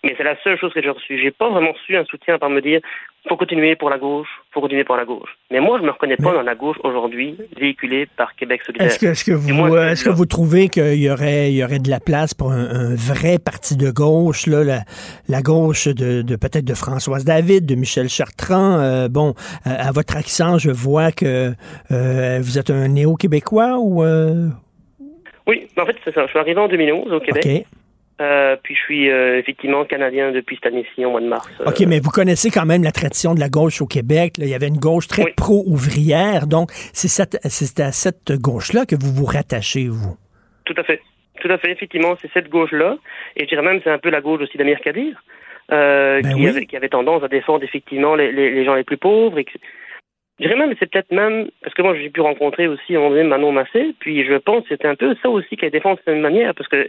Mais 0.05 0.15
c'est 0.17 0.25
la 0.25 0.37
seule 0.43 0.59
chose 0.59 0.73
que 0.73 0.83
j'ai 0.83 0.89
reçue. 0.91 1.17
J'ai 1.23 1.31
pas 1.31 1.49
vraiment 1.49 1.73
reçu 1.73 1.97
un 1.97 2.05
soutien 2.05 2.37
par 2.39 2.51
me 2.51 2.61
dire 2.61 2.81
faut 3.29 3.37
continuer 3.37 3.77
pour 3.77 3.89
la 3.89 3.99
gauche, 3.99 4.27
faut 4.51 4.61
continuer 4.61 4.83
pour 4.83 4.97
la 4.97 5.05
gauche. 5.05 5.31
Mais 5.53 5.61
moi, 5.61 5.79
je 5.79 5.85
me 5.87 5.91
reconnais 5.91 6.17
pas 6.17 6.33
dans 6.35 6.43
la 6.43 6.57
gauche 6.57 6.77
aujourd'hui, 6.83 7.37
véhiculée 7.57 8.09
par 8.17 8.35
Québec 8.35 8.63
solidaire. 8.67 8.89
Est-ce 8.89 9.25
que, 9.25 9.31
vous, 9.31 9.77
euh, 9.77 9.91
est-ce 9.91 10.05
que 10.05 10.11
vous 10.11 10.27
trouvez 10.27 10.69
qu'il 10.69 10.97
y 11.01 11.09
aurait, 11.09 11.53
il 11.53 11.55
y 11.57 11.63
aurait 11.63 11.79
de 11.79 11.89
la 11.89 12.01
place 12.01 12.35
pour 12.35 12.51
un, 12.51 12.69
un 12.69 12.95
vrai 12.97 13.39
parti 13.39 13.77
de 13.77 13.93
gauche, 13.93 14.49
là, 14.49 14.65
la, 14.65 14.81
la 15.29 15.41
gauche 15.41 15.87
de, 15.87 16.23
de 16.23 16.35
peut-être 16.35 16.65
de 16.65 16.75
Françoise 16.75 17.25
David, 17.25 17.65
de 17.65 17.77
Michel 17.77 18.09
Chartrand? 18.09 18.81
Euh, 18.81 19.07
bon, 19.09 19.35
à, 19.65 19.87
à 19.89 19.93
votre 19.93 20.17
accent, 20.17 20.59
je 20.59 20.73
vois 20.73 21.13
que 21.13 21.53
euh, 21.93 22.39
vous 22.43 22.59
êtes 22.59 22.71
un 22.71 22.89
néo-québécois 22.89 23.77
ou... 23.79 24.03
euh, 24.03 24.49
Oui, 25.47 25.69
en 25.79 25.87
fait, 25.87 25.95
c'est 26.05 26.13
ça. 26.13 26.25
Je 26.25 26.31
suis 26.31 26.39
arrivé 26.41 26.61
en 26.61 26.67
2011 26.67 27.13
au 27.13 27.21
Québec. 27.21 27.47
OK. 27.47 27.67
Euh, 28.23 28.57
puis 28.63 28.75
je 28.77 28.81
suis 28.81 29.11
euh, 29.11 29.39
effectivement 29.39 29.85
canadien 29.85 30.31
depuis 30.31 30.57
cette 30.57 30.73
année-ci, 30.73 31.05
au 31.05 31.11
mois 31.11 31.21
de 31.21 31.27
mars. 31.27 31.49
Euh, 31.61 31.65
OK, 31.71 31.81
mais 31.89 31.99
vous 31.99 32.11
connaissez 32.11 32.51
quand 32.51 32.65
même 32.67 32.85
la 32.85 32.93
tradition 32.93 33.35
de 33.35 33.41
la 33.41 33.49
gauche 33.49 33.83
au 33.83 33.87
Québec. 33.87 34.39
là. 34.39 34.45
Il 34.45 34.51
y 34.51 34.55
avait 34.55 34.69
une 34.69 34.79
gauche 34.79 35.09
très 35.09 35.33
pro-ouvrière. 35.37 36.47
Donc, 36.47 36.71
c'est 36.93 37.09
cette- 37.09 37.39
c'est 37.45 37.81
à 37.81 37.91
cette 37.91 38.33
gauche-là 38.41 38.87
que 38.87 38.95
vous 38.95 39.13
vous 39.13 39.25
rattachez, 39.27 39.89
vous. 39.89 40.15
Tout 40.65 40.75
à 40.77 40.85
fait. 40.85 41.01
Tout 41.41 41.49
à 41.51 41.59
fait, 41.59 41.73
effectivement, 41.73 42.15
c'est 42.21 42.31
cette 42.33 42.49
gauche-là. 42.49 42.99
Et 43.37 43.41
je 43.45 43.49
dirais 43.49 43.63
même 43.63 43.81
c'est 43.83 43.91
un 43.91 43.99
peu 43.99 44.11
la 44.11 44.21
gauche 44.21 44.41
aussi 44.43 44.57
d'Amir 44.59 44.81
Kadir, 44.81 45.21
euh, 45.73 46.21
Ben 46.23 46.35
qui, 46.37 46.47
avait, 46.47 46.67
qui 46.67 46.77
avait 46.77 46.89
tendance 46.89 47.23
à 47.25 47.29
défendre 47.29 47.65
effectivement 47.65 48.15
les, 48.15 48.31
les, 48.31 48.51
les 48.51 48.65
gens 48.65 48.75
les 48.75 48.85
plus 48.85 48.99
pauvres. 48.99 49.39
Et 49.39 49.45
que- 49.45 49.59
je 50.39 50.47
dirais 50.47 50.59
même, 50.59 50.73
c'est 50.79 50.91
peut-être 50.91 51.11
même, 51.11 51.49
parce 51.63 51.75
que 51.75 51.83
moi 51.83 51.95
j'ai 51.97 52.11
pu 52.11 52.21
rencontrer 52.21 52.69
aussi 52.69 52.95
à 52.95 52.99
un 52.99 53.01
moment 53.03 53.11
donné 53.17 53.25
Manon 53.29 53.53
Massé, 53.53 53.95
puis 53.99 54.25
je 54.25 54.35
pense 54.35 54.63
que 54.65 54.69
c'était 54.71 54.89
un 54.89 54.95
peu 54.95 55.17
ça 55.23 55.29
aussi 55.31 55.57
qu'elle 55.57 55.71
défend 55.73 55.95
de 55.95 56.01
cette 56.05 56.17
manière, 56.19 56.55
parce 56.55 56.69
que 56.69 56.87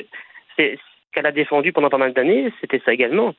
c'est 0.58 0.76
ce 0.76 0.93
qu'elle 1.14 1.26
a 1.26 1.32
défendu 1.32 1.72
pendant 1.72 1.90
pas 1.90 1.98
mal 1.98 2.14
d'années, 2.14 2.52
c'était 2.60 2.82
ça 2.86 2.94
également. 2.94 3.34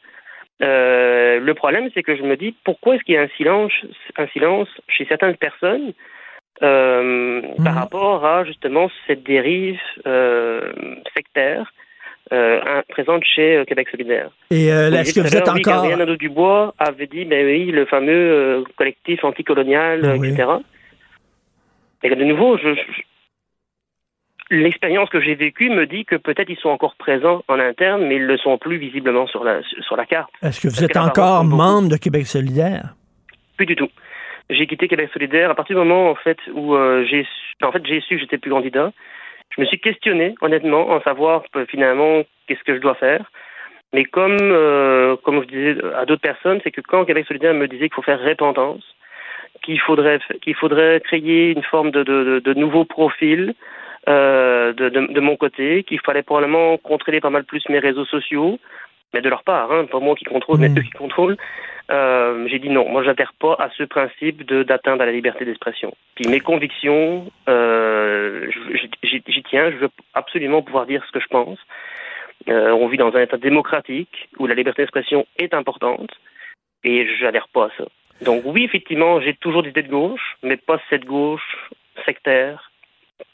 Euh, 0.62 1.41
le 1.41 1.55
problème, 1.55 1.89
c'est 1.95 2.03
que 2.03 2.16
je 2.16 2.22
me 2.22 2.37
dis, 2.37 2.55
pourquoi 2.64 2.95
est-ce 2.95 3.03
qu'il 3.05 3.14
y 3.14 3.18
a 3.18 3.22
un 3.22 3.29
silence, 3.37 3.72
un 4.16 4.27
silence 4.29 4.68
chez 4.89 5.05
certaines 5.07 5.37
personnes 5.37 5.93
euh, 6.62 7.43
par 7.64 7.75
rapport 7.75 8.25
à 8.25 8.45
justement 8.45 8.89
cette 9.07 9.25
dérive 9.25 9.81
euh, 10.07 10.72
sectaire 11.16 11.72
présente 12.89 13.22
chez 13.25 13.62
Québec 13.66 13.89
solidaire. 13.91 14.31
Et 14.51 14.66
est-ce 14.68 15.14
que 15.14 15.20
vous 15.20 15.37
êtes 15.37 15.49
encore... 15.49 15.61
Gabriel 15.83 15.99
Nadeau-Dubois 15.99 16.75
avait 16.79 17.07
dit, 17.07 17.25
ben 17.27 17.45
oui, 17.47 17.66
le 17.66 17.85
fameux 17.85 18.64
collectif 18.77 19.22
anticolonial, 19.25 20.16
Oui. 20.18 20.31
etc. 20.31 20.49
Et 22.03 22.11
de 22.11 22.25
nouveau, 22.25 22.57
je, 22.59 22.75
je- 22.75 23.03
l'expérience 24.51 25.09
que 25.11 25.21
j'ai 25.21 25.35
vécue 25.35 25.71
me 25.71 25.87
dit 25.87 26.05
que 26.05 26.17
peut-être 26.17 26.51
ils 26.51 26.59
sont 26.59 26.69
encore 26.69 26.95
présents 26.97 27.43
en 27.49 27.59
interne, 27.59 28.07
mais 28.07 28.17
ils 28.17 28.23
ne 28.23 28.27
le 28.27 28.39
sont 28.39 28.59
plus 28.59 28.77
visiblement 28.77 29.27
sur 29.27 29.45
la, 29.45 29.61
sur 29.81 29.97
la 29.97 30.07
carte. 30.07 30.31
Est-ce 30.43 30.61
que 30.61 30.69
vous 30.69 30.75
Parce 30.75 30.91
êtes 30.91 30.97
encore 30.97 31.45
membre 31.45 31.89
de 31.89 31.97
Québec 31.97 32.27
solidaire? 32.27 32.95
Plus 33.57 33.67
du 33.67 33.77
tout. 33.77 33.89
J'ai 34.51 34.67
quitté 34.67 34.89
Québec 34.89 35.09
solidaire 35.13 35.51
à 35.51 35.55
partir 35.55 35.77
du 35.77 35.81
moment 35.81 36.11
en 36.11 36.15
fait 36.15 36.39
où 36.53 36.75
euh, 36.75 37.05
j'ai 37.09 37.25
su, 37.25 37.65
en 37.65 37.73
fait 37.73 37.85
j'ai 37.87 38.01
su 38.01 38.17
que 38.17 38.21
j'étais 38.21 38.39
plus 38.39 38.51
candidat. 38.51 38.93
Je 39.57 39.61
me 39.61 39.67
suis 39.67 39.79
questionné 39.79 40.35
honnêtement 40.43 40.91
en 40.91 41.01
savoir 41.01 41.45
euh, 41.57 41.65
finalement 41.67 42.23
qu'est-ce 42.47 42.63
que 42.65 42.75
je 42.75 42.81
dois 42.81 42.95
faire. 42.95 43.31
Mais 43.95 44.05
comme 44.05 44.37
euh, 44.41 45.17
comme 45.25 45.43
je 45.43 45.49
disais 45.49 45.77
à 45.97 46.05
d'autres 46.05 46.21
personnes, 46.21 46.61
c'est 46.63 46.73
que 46.73 46.83
quand 46.83 47.07
Québec 47.07 47.27
solidaire 47.27 47.55
me 47.55 47.69
disait 47.69 47.89
qu'il 47.89 47.95
faut 47.95 48.03
faire 48.03 48.21
répentance, 48.21 48.83
qu'il 49.63 49.81
faudrait 49.81 50.19
qu'il 50.43 50.57
faudrait 50.57 51.01
créer 51.01 51.53
une 51.53 51.63
forme 51.63 51.91
de 51.91 52.03
de, 52.03 52.25
de, 52.25 52.39
de 52.41 52.55
nouveau 52.55 52.85
profil 52.85 53.55
euh, 54.09 54.73
de, 54.73 54.89
de, 54.89 55.13
de 55.13 55.21
mon 55.21 55.37
côté, 55.37 55.83
qu'il 55.85 56.01
fallait 56.01 56.23
probablement 56.23 56.77
contrôler 56.79 57.21
pas 57.21 57.31
mal 57.31 57.45
plus 57.45 57.63
mes 57.69 57.79
réseaux 57.79 58.05
sociaux, 58.05 58.59
mais 59.15 59.23
de 59.23 59.29
leur 59.29 59.45
part, 59.45 59.73
hein, 59.73 59.87
pas 59.87 60.01
moi 60.01 60.15
qui 60.17 60.25
contrôle, 60.25 60.59
mais 60.59 60.69
eux 60.69 60.83
qui 60.83 60.91
contrôlent. 60.91 61.37
Euh, 61.91 62.47
j'ai 62.49 62.59
dit 62.59 62.71
non, 62.71 62.89
moi 62.89 63.03
j'adhère 63.03 63.35
pas 63.39 63.55
à 63.59 63.69
ce 63.77 63.83
principe 63.83 64.45
de 64.47 64.63
d'atteindre 64.63 65.03
à 65.03 65.07
la 65.07 65.13
liberté 65.13 65.45
d'expression. 65.45 65.95
Puis 66.15 66.27
mes 66.29 66.41
convictions, 66.41 67.31
euh, 67.49 68.51
j'y 69.03 69.43
tiens, 69.43 69.71
je 69.71 69.77
veux 69.77 69.91
absolument 70.15 70.63
pouvoir 70.63 70.87
dire 70.87 71.05
ce 71.07 71.13
que 71.13 71.21
je 71.21 71.29
pense. 71.29 71.59
Euh, 72.49 72.71
on 72.73 72.89
vit 72.89 72.97
dans 72.97 73.15
un 73.15 73.21
État 73.21 73.37
démocratique 73.37 74.29
où 74.39 74.47
la 74.47 74.55
liberté 74.55 74.83
d'expression 74.83 75.27
est 75.39 75.55
importante 75.55 76.11
et 76.85 77.07
j'adhère 77.19 77.49
pas 77.49 77.67
à 77.67 77.71
ça. 77.77 77.85
Donc 78.23 78.43
oui, 78.47 78.65
effectivement, 78.65 79.21
j'ai 79.21 79.35
toujours 79.35 79.63
des 79.63 79.71
idées 79.71 79.83
de 79.83 79.91
gauche, 79.91 80.37
mais 80.43 80.57
pas 80.57 80.81
cette 80.89 81.05
gauche 81.05 81.69
sectaire 82.07 82.71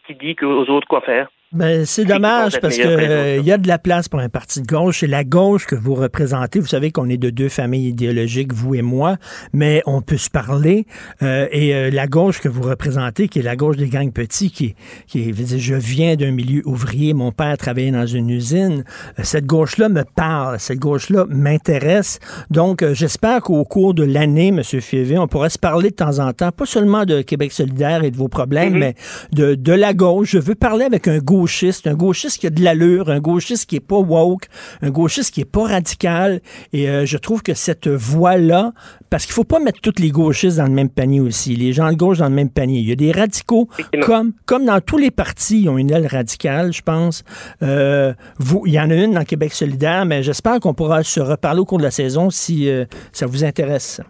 qui 0.07 0.15
dit 0.15 0.37
aux 0.43 0.69
autres 0.71 0.89
quoi 0.89 1.01
faire. 1.01 1.29
Ben, 1.53 1.85
c'est 1.85 2.05
dommage 2.05 2.61
parce 2.61 2.79
meilleur 2.79 2.97
que 2.97 3.01
les 3.01 3.09
que 3.09 3.41
il 3.41 3.45
y 3.45 3.51
a 3.51 3.59
de 3.59 3.67
la 3.67 3.81
place 3.81 4.09
pour 4.09 4.21
un 4.21 4.29
parti 4.29 4.63
de 4.63 4.67
gauche. 4.69 5.01
C'est 5.01 5.09
la 5.09 5.25
gauche 5.25 5.67
que 5.67 5.75
vous 5.75 5.97
représentez. 5.97 6.61
Vous 6.61 6.69
savez 6.69 6.93
qu'on 6.93 7.09
est 7.09 7.17
de 7.17 7.31
deux 7.31 7.49
familles 7.49 7.89
idéologiques, 7.89 8.53
vous 8.53 8.77
et 8.77 8.83
moi, 8.83 9.17
mais 9.53 9.83
on 9.85 10.01
peut 10.01 10.17
se 10.17 10.31
parler. 10.31 10.87
Euh, 11.25 11.49
et 11.51 11.75
euh, 11.75 11.91
la 11.91 12.07
gauche 12.07 12.41
que 12.41 12.49
vous 12.49 12.63
représentez, 12.63 13.27
qui 13.27 13.41
est 13.41 13.43
la 13.43 13.57
gauche 13.57 13.77
des 13.77 13.89
gangs 13.89 14.13
petits, 14.13 14.53
qui, 14.53 14.77
qui 15.09 15.23
est, 15.23 15.33
je 15.33 15.39
veux 15.39 15.45
dire, 15.45 15.59
je 15.59 15.75
viens 15.75 16.15
d'un 16.15 16.31
milieu 16.31 16.63
ouvrier. 16.67 17.15
Mon 17.15 17.33
père 17.33 17.59
travaillait 17.59 17.91
dans 17.91 18.07
une 18.07 18.31
usine. 18.31 18.85
Euh, 19.19 19.23
Cette 19.25 19.47
gauche-là 19.47 19.89
me 19.89 20.05
parle. 20.05 20.61
Cette 20.61 20.79
gauche-là 20.79 21.27
m'intéresse. 21.29 22.21
Donc, 22.51 22.85
euh, 22.85 22.95
j'espère 22.95 23.41
qu'au 23.41 23.65
cours 23.65 23.95
de 23.95 24.05
l'année, 24.05 24.49
M. 24.49 24.63
Fievé, 24.63 25.19
on 25.19 25.27
pourra 25.27 25.49
se 25.49 25.59
parler 25.59 25.91
de 25.91 25.97
temps 25.97 26.21
en 26.21 26.33
temps, 26.33 26.53
pas 26.53 26.67
seulement 26.67 27.05
de 27.05 27.23
Québec 27.23 27.51
solidaire 27.51 28.05
et 28.05 28.13
de 28.13 28.17
vos 28.17 28.29
problèmes, 28.29 28.79
mais 28.79 28.95
de, 29.33 29.57
de 29.57 29.73
la 29.73 29.95
gauche. 29.95 30.31
Je 30.31 30.39
veux 30.39 30.55
parler 30.55 30.85
avec 30.85 31.09
un 31.09 31.19
gauchiste, 31.41 31.87
un 31.87 31.95
gauchiste 31.95 32.39
qui 32.39 32.47
a 32.47 32.51
de 32.51 32.63
l'allure, 32.63 33.09
un 33.09 33.21
gauchiste 33.21 33.69
qui 33.69 33.77
est 33.77 33.81
pas 33.81 33.99
woke, 33.99 34.47
un 34.83 34.91
gauchiste 34.91 35.33
qui 35.33 35.41
est 35.41 35.53
pas 35.57 35.67
radical. 35.67 36.41
Et 36.73 36.89
euh, 36.89 37.07
je 37.07 37.17
trouve 37.17 37.43
que 37.43 37.55
cette 37.55 37.89
voie-là, 37.89 38.73
parce 39.09 39.25
qu'il 39.25 39.33
faut 39.33 39.45
pas 39.45 39.59
mettre 39.59 39.81
tous 39.81 39.99
les 39.99 40.11
gauchistes 40.11 40.59
dans 40.59 40.67
le 40.67 40.73
même 40.73 40.91
panier 40.91 41.21
aussi, 41.21 41.57
les 41.57 41.73
gens 41.73 41.91
de 41.91 41.97
gauche 41.97 42.19
dans 42.19 42.29
le 42.29 42.35
même 42.35 42.51
panier. 42.51 42.81
Il 42.81 42.89
y 42.89 42.93
a 42.93 42.97
des 42.97 43.13
radicaux, 43.13 43.69
comme, 44.03 44.33
comme 44.45 44.67
dans 44.67 44.81
tous 44.81 44.99
les 44.99 45.11
partis, 45.11 45.63
ils 45.63 45.69
ont 45.69 45.79
une 45.79 45.91
aile 45.91 46.07
radicale, 46.07 46.73
je 46.73 46.83
pense. 46.83 47.25
Euh, 47.63 48.13
vous, 48.39 48.65
il 48.67 48.75
y 48.75 48.81
en 48.81 48.91
a 48.91 48.95
une 48.95 49.13
dans 49.13 49.25
Québec 49.25 49.55
solidaire, 49.55 50.05
mais 50.05 50.23
j'espère 50.23 50.61
qu'on 50.61 50.75
pourra 50.75 51.03
se 51.03 51.21
reparler 51.21 51.61
au 51.61 51.65
cours 51.65 51.79
de 51.79 51.85
la 51.85 51.91
saison 51.91 52.29
si 52.29 52.69
euh, 52.69 52.85
ça 53.13 53.27
vous 53.27 53.45
intéresse. 53.45 54.01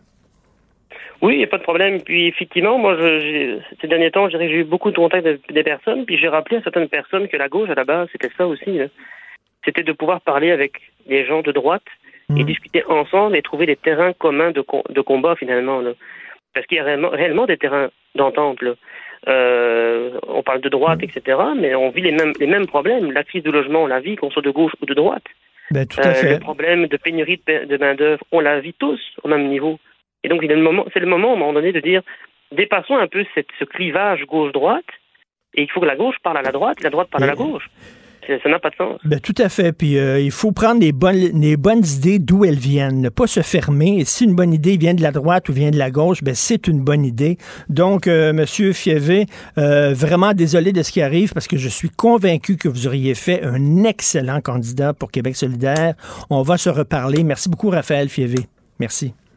Oui, 1.22 1.34
il 1.34 1.38
n'y 1.38 1.44
a 1.44 1.48
pas 1.48 1.58
de 1.58 1.62
problème. 1.62 2.00
Puis 2.02 2.28
effectivement, 2.28 2.78
moi, 2.78 2.96
je, 2.96 3.58
ces 3.80 3.86
derniers 3.88 4.10
temps, 4.10 4.28
j'ai 4.30 4.38
eu 4.50 4.64
beaucoup 4.64 4.90
de 4.90 4.96
contacts 4.96 5.26
avec 5.26 5.52
des 5.52 5.62
personnes, 5.62 6.04
puis 6.06 6.16
j'ai 6.18 6.28
rappelé 6.28 6.56
à 6.58 6.62
certaines 6.62 6.88
personnes 6.88 7.28
que 7.28 7.36
la 7.36 7.48
gauche, 7.48 7.68
à 7.70 7.74
la 7.74 7.84
base, 7.84 8.08
c'était 8.12 8.30
ça 8.36 8.46
aussi. 8.46 8.78
là. 8.78 8.86
C'était 9.64 9.82
de 9.82 9.92
pouvoir 9.92 10.20
parler 10.22 10.50
avec 10.50 10.72
des 11.06 11.26
gens 11.26 11.42
de 11.42 11.52
droite 11.52 11.82
et 12.36 12.44
discuter 12.44 12.84
ensemble 12.86 13.36
et 13.36 13.42
trouver 13.42 13.66
des 13.66 13.74
terrains 13.76 14.12
communs 14.12 14.52
de, 14.52 14.64
de 14.90 15.00
combat, 15.00 15.34
finalement. 15.36 15.80
là. 15.80 15.92
Parce 16.54 16.64
qu'il 16.66 16.76
y 16.78 16.80
a 16.80 16.84
réellement, 16.84 17.08
réellement 17.10 17.44
des 17.46 17.56
terrains 17.58 17.90
d'entente. 18.14 18.62
là. 18.62 18.74
Euh, 19.28 20.18
on 20.28 20.42
parle 20.42 20.60
de 20.62 20.68
droite, 20.70 21.00
etc., 21.02 21.38
mais 21.56 21.74
on 21.74 21.90
vit 21.90 22.00
les 22.02 22.12
mêmes, 22.12 22.32
les 22.40 22.46
mêmes 22.46 22.66
problèmes. 22.66 23.12
La 23.12 23.24
crise 23.24 23.42
du 23.42 23.50
logement, 23.50 23.82
on 23.82 23.86
la 23.86 24.00
vit, 24.00 24.16
qu'on 24.16 24.30
soit 24.30 24.42
de 24.42 24.50
gauche 24.50 24.72
ou 24.80 24.86
de 24.86 24.94
droite. 24.94 25.24
Ben, 25.72 25.86
tout 25.86 26.00
à 26.00 26.08
Euh, 26.08 26.14
fait. 26.14 26.30
Le 26.34 26.38
problème 26.40 26.86
de 26.86 26.96
pénurie 26.96 27.40
de, 27.46 27.64
de 27.66 27.76
main-d'œuvre, 27.76 28.22
on 28.32 28.40
la 28.40 28.60
vit 28.60 28.74
tous 28.74 29.00
au 29.22 29.28
même 29.28 29.48
niveau. 29.48 29.78
Et 30.24 30.28
donc, 30.28 30.40
c'est 30.42 31.00
le 31.00 31.06
moment, 31.06 31.30
à 31.30 31.34
un 31.34 31.38
moment 31.38 31.52
donné, 31.52 31.72
de 31.72 31.80
dire 31.80 32.02
dépassons 32.52 32.96
un 32.96 33.06
peu 33.06 33.24
cette, 33.34 33.48
ce 33.58 33.64
clivage 33.64 34.24
gauche-droite, 34.26 34.84
et 35.54 35.62
il 35.62 35.70
faut 35.70 35.80
que 35.80 35.86
la 35.86 35.96
gauche 35.96 36.16
parle 36.22 36.38
à 36.38 36.42
la 36.42 36.52
droite, 36.52 36.78
et 36.80 36.84
la 36.84 36.90
droite 36.90 37.08
parle 37.10 37.24
à 37.24 37.28
la 37.28 37.34
gauche. 37.34 37.68
Ça 38.26 38.48
n'a 38.48 38.58
pas 38.60 38.70
de 38.70 38.76
sens. 38.76 39.00
Ben, 39.04 39.18
tout 39.18 39.34
à 39.38 39.48
fait. 39.48 39.72
Puis 39.72 39.98
euh, 39.98 40.20
il 40.20 40.30
faut 40.30 40.52
prendre 40.52 40.80
les 40.80 40.92
bonnes, 40.92 41.40
les 41.40 41.56
bonnes 41.56 41.84
idées 41.84 42.18
d'où 42.18 42.44
elles 42.44 42.58
viennent, 42.58 43.00
ne 43.00 43.08
pas 43.08 43.26
se 43.26 43.40
fermer. 43.40 43.98
Et 43.98 44.04
si 44.04 44.24
une 44.24 44.36
bonne 44.36 44.52
idée 44.52 44.76
vient 44.76 44.94
de 44.94 45.02
la 45.02 45.10
droite 45.10 45.48
ou 45.48 45.52
vient 45.52 45.70
de 45.70 45.78
la 45.78 45.90
gauche, 45.90 46.22
ben 46.22 46.34
c'est 46.34 46.68
une 46.68 46.80
bonne 46.80 47.04
idée. 47.04 47.38
Donc, 47.68 48.06
euh, 48.06 48.32
Monsieur 48.32 48.72
Fievé, 48.72 49.26
euh, 49.58 49.92
vraiment 49.94 50.32
désolé 50.32 50.72
de 50.72 50.82
ce 50.82 50.92
qui 50.92 51.02
arrive 51.02 51.32
parce 51.32 51.48
que 51.48 51.56
je 51.56 51.68
suis 51.68 51.90
convaincu 51.90 52.56
que 52.56 52.68
vous 52.68 52.86
auriez 52.86 53.14
fait 53.14 53.42
un 53.42 53.82
excellent 53.84 54.40
candidat 54.40 54.92
pour 54.92 55.10
Québec 55.10 55.34
solidaire. 55.34 55.94
On 56.28 56.42
va 56.42 56.56
se 56.56 56.68
reparler. 56.68 57.24
Merci 57.24 57.48
beaucoup, 57.48 57.70
Raphaël 57.70 58.08
Fievé. 58.08 58.44
Merci. 58.78 59.12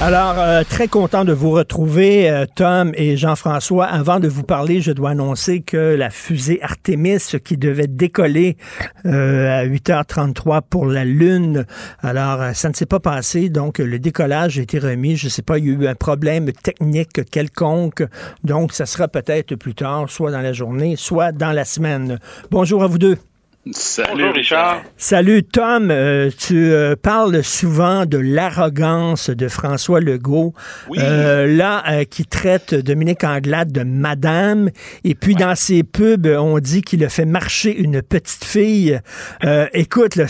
Alors, 0.00 0.38
euh, 0.38 0.62
très 0.62 0.86
content 0.86 1.24
de 1.24 1.32
vous 1.32 1.50
retrouver, 1.50 2.30
euh, 2.30 2.46
Tom 2.54 2.92
et 2.94 3.16
Jean-François. 3.16 3.84
Avant 3.84 4.20
de 4.20 4.28
vous 4.28 4.44
parler, 4.44 4.80
je 4.80 4.92
dois 4.92 5.10
annoncer 5.10 5.60
que 5.60 5.96
la 5.96 6.08
fusée 6.08 6.60
Artemis, 6.62 7.18
qui 7.44 7.56
devait 7.56 7.88
décoller 7.88 8.56
euh, 9.06 9.48
à 9.58 9.66
8h33 9.66 10.62
pour 10.70 10.86
la 10.86 11.04
Lune, 11.04 11.66
alors 12.00 12.40
euh, 12.40 12.52
ça 12.52 12.68
ne 12.68 12.74
s'est 12.74 12.86
pas 12.86 13.00
passé. 13.00 13.48
Donc, 13.48 13.78
le 13.78 13.98
décollage 13.98 14.60
a 14.60 14.62
été 14.62 14.78
remis. 14.78 15.16
Je 15.16 15.26
ne 15.26 15.30
sais 15.30 15.42
pas, 15.42 15.58
il 15.58 15.66
y 15.66 15.70
a 15.70 15.72
eu 15.72 15.88
un 15.88 15.96
problème 15.96 16.52
technique 16.52 17.28
quelconque. 17.28 18.04
Donc, 18.44 18.74
ça 18.74 18.86
sera 18.86 19.08
peut-être 19.08 19.56
plus 19.56 19.74
tard, 19.74 20.08
soit 20.08 20.30
dans 20.30 20.42
la 20.42 20.52
journée, 20.52 20.94
soit 20.94 21.32
dans 21.32 21.50
la 21.50 21.64
semaine. 21.64 22.20
Bonjour 22.52 22.84
à 22.84 22.86
vous 22.86 22.98
deux. 22.98 23.18
Salut, 23.72 24.30
Richard. 24.30 24.82
Salut 24.96 25.42
Tom, 25.42 25.90
Euh, 25.90 26.30
tu 26.30 26.56
euh, 26.72 26.96
parles 26.96 27.44
souvent 27.44 28.06
de 28.06 28.16
l'arrogance 28.16 29.28
de 29.28 29.46
François 29.48 30.00
Legault, 30.00 30.54
Euh, 30.96 31.46
là 31.46 31.84
euh, 31.90 32.04
qui 32.04 32.24
traite 32.24 32.74
Dominique 32.74 33.24
Anglade 33.24 33.70
de 33.70 33.82
madame, 33.82 34.70
et 35.04 35.14
puis 35.14 35.34
dans 35.34 35.54
ses 35.54 35.82
pubs 35.82 36.26
on 36.26 36.58
dit 36.60 36.80
qu'il 36.82 37.04
a 37.04 37.10
fait 37.10 37.26
marcher 37.26 37.76
une 37.76 38.00
petite 38.00 38.44
fille. 38.44 38.98
Euh, 39.44 39.66
écoute, 39.74 40.16
là, 40.16 40.26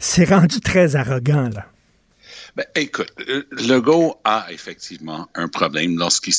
c'est- 0.00 0.24
rendu 0.28 0.60
très 0.60 0.94
arrogant 0.94 1.48
là. 1.54 1.64
Ben, 2.54 2.66
écoute, 2.74 3.12
Legault 3.52 4.16
a 4.24 4.46
effectivement 4.50 5.28
un 5.34 5.48
problème 5.48 5.96
lorsqu'il 5.96 6.34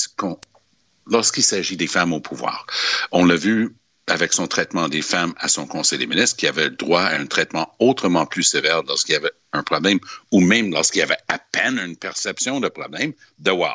lorsqu'il 1.10 1.44
s'agit 1.44 1.78
des 1.78 1.88
femmes 1.88 2.14
au 2.14 2.20
pouvoir. 2.20 2.68
On 3.12 3.26
l'a 3.26 3.36
vu 3.38 3.74
avec 4.10 4.34
son 4.34 4.48
traitement 4.48 4.88
des 4.90 5.02
femmes 5.02 5.34
à 5.38 5.48
son 5.48 5.68
Conseil 5.68 6.00
des 6.00 6.08
ministres, 6.08 6.38
qui 6.38 6.48
avait 6.48 6.66
le 6.66 6.76
droit 6.76 7.02
à 7.02 7.16
un 7.16 7.26
traitement 7.26 7.74
autrement 7.80 8.26
plus 8.26 8.44
sévère 8.44 8.84
lorsqu'il 8.84 9.14
y 9.14 9.18
avait 9.18 9.32
un 9.54 9.64
problème, 9.64 10.00
ou 10.32 10.42
même 10.42 10.72
lorsqu'il 10.72 11.00
y 11.00 11.04
avait 11.04 11.18
à 11.28 11.40
peine 11.40 11.80
une 11.80 11.96
perception 11.96 12.60
de 12.60 12.68
problème, 12.70 13.14
de 13.40 13.52
wow. 13.52 13.68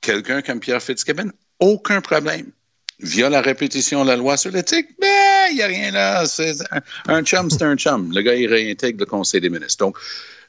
quelqu'un 0.00 0.42
comme 0.42 0.60
Pierre 0.60 0.82
Fitzgibbon, 0.82 1.32
aucun 1.58 2.00
problème. 2.00 2.50
Via 3.00 3.30
la 3.30 3.40
répétition 3.40 4.02
de 4.02 4.08
la 4.10 4.16
loi 4.16 4.36
sur 4.36 4.50
l'éthique, 4.50 4.88
ben, 5.00 5.46
il 5.50 5.56
n'y 5.56 5.62
a 5.62 5.66
rien 5.66 5.92
là. 5.92 6.24
Un, 7.06 7.14
un 7.14 7.22
chum, 7.22 7.48
c'est 7.48 7.62
un 7.62 7.76
chum. 7.76 8.12
Le 8.12 8.22
gars, 8.22 8.34
il 8.34 8.48
réintègre 8.48 8.98
le 8.98 9.06
Conseil 9.06 9.40
des 9.40 9.50
ministres. 9.50 9.84
Donc, 9.84 9.96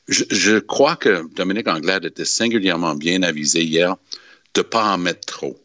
je, 0.07 0.23
je 0.31 0.57
crois 0.57 0.95
que 0.95 1.31
Dominique 1.35 1.67
Anglade 1.67 2.05
était 2.05 2.25
singulièrement 2.25 2.95
bien 2.95 3.21
avisé 3.21 3.63
hier 3.63 3.97
de 4.55 4.61
ne 4.61 4.63
pas 4.63 4.93
en 4.93 4.97
mettre 4.97 5.27
trop. 5.27 5.59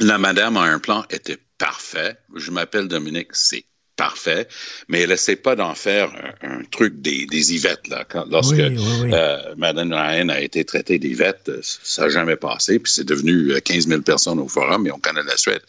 La 0.00 0.16
madame 0.16 0.56
a 0.56 0.62
un 0.62 0.78
plan, 0.78 1.04
était 1.10 1.38
parfait. 1.60 2.16
Je 2.34 2.50
m'appelle 2.50 2.88
Dominique, 2.88 3.28
c'est 3.32 3.64
parfait, 3.96 4.48
mais 4.88 5.00
elle 5.02 5.12
essaie 5.12 5.36
pas 5.36 5.56
d'en 5.56 5.74
faire 5.74 6.10
un, 6.42 6.60
un 6.60 6.64
truc 6.64 7.02
des, 7.02 7.26
des 7.26 7.52
Yvettes. 7.54 7.86
Là. 7.88 8.06
Quand, 8.08 8.24
lorsque 8.30 8.52
Oui, 8.56 8.74
oui, 8.78 8.82
oui. 9.02 9.10
euh, 9.12 9.54
Madame 9.58 9.92
Ryan 9.92 10.30
a 10.30 10.40
été 10.40 10.64
traitée 10.64 10.98
d'Yvette, 10.98 11.50
euh, 11.50 11.60
ça 11.62 12.02
n'a 12.04 12.08
jamais 12.08 12.36
passé, 12.36 12.78
puis 12.78 12.90
c'est 12.90 13.04
devenu 13.04 13.52
euh, 13.52 13.60
15 13.60 13.88
000 13.88 14.00
personnes 14.00 14.38
au 14.38 14.48
forum, 14.48 14.86
et 14.86 14.90
on 14.90 14.98
connaît 14.98 15.22
la 15.22 15.36
suite. 15.36 15.60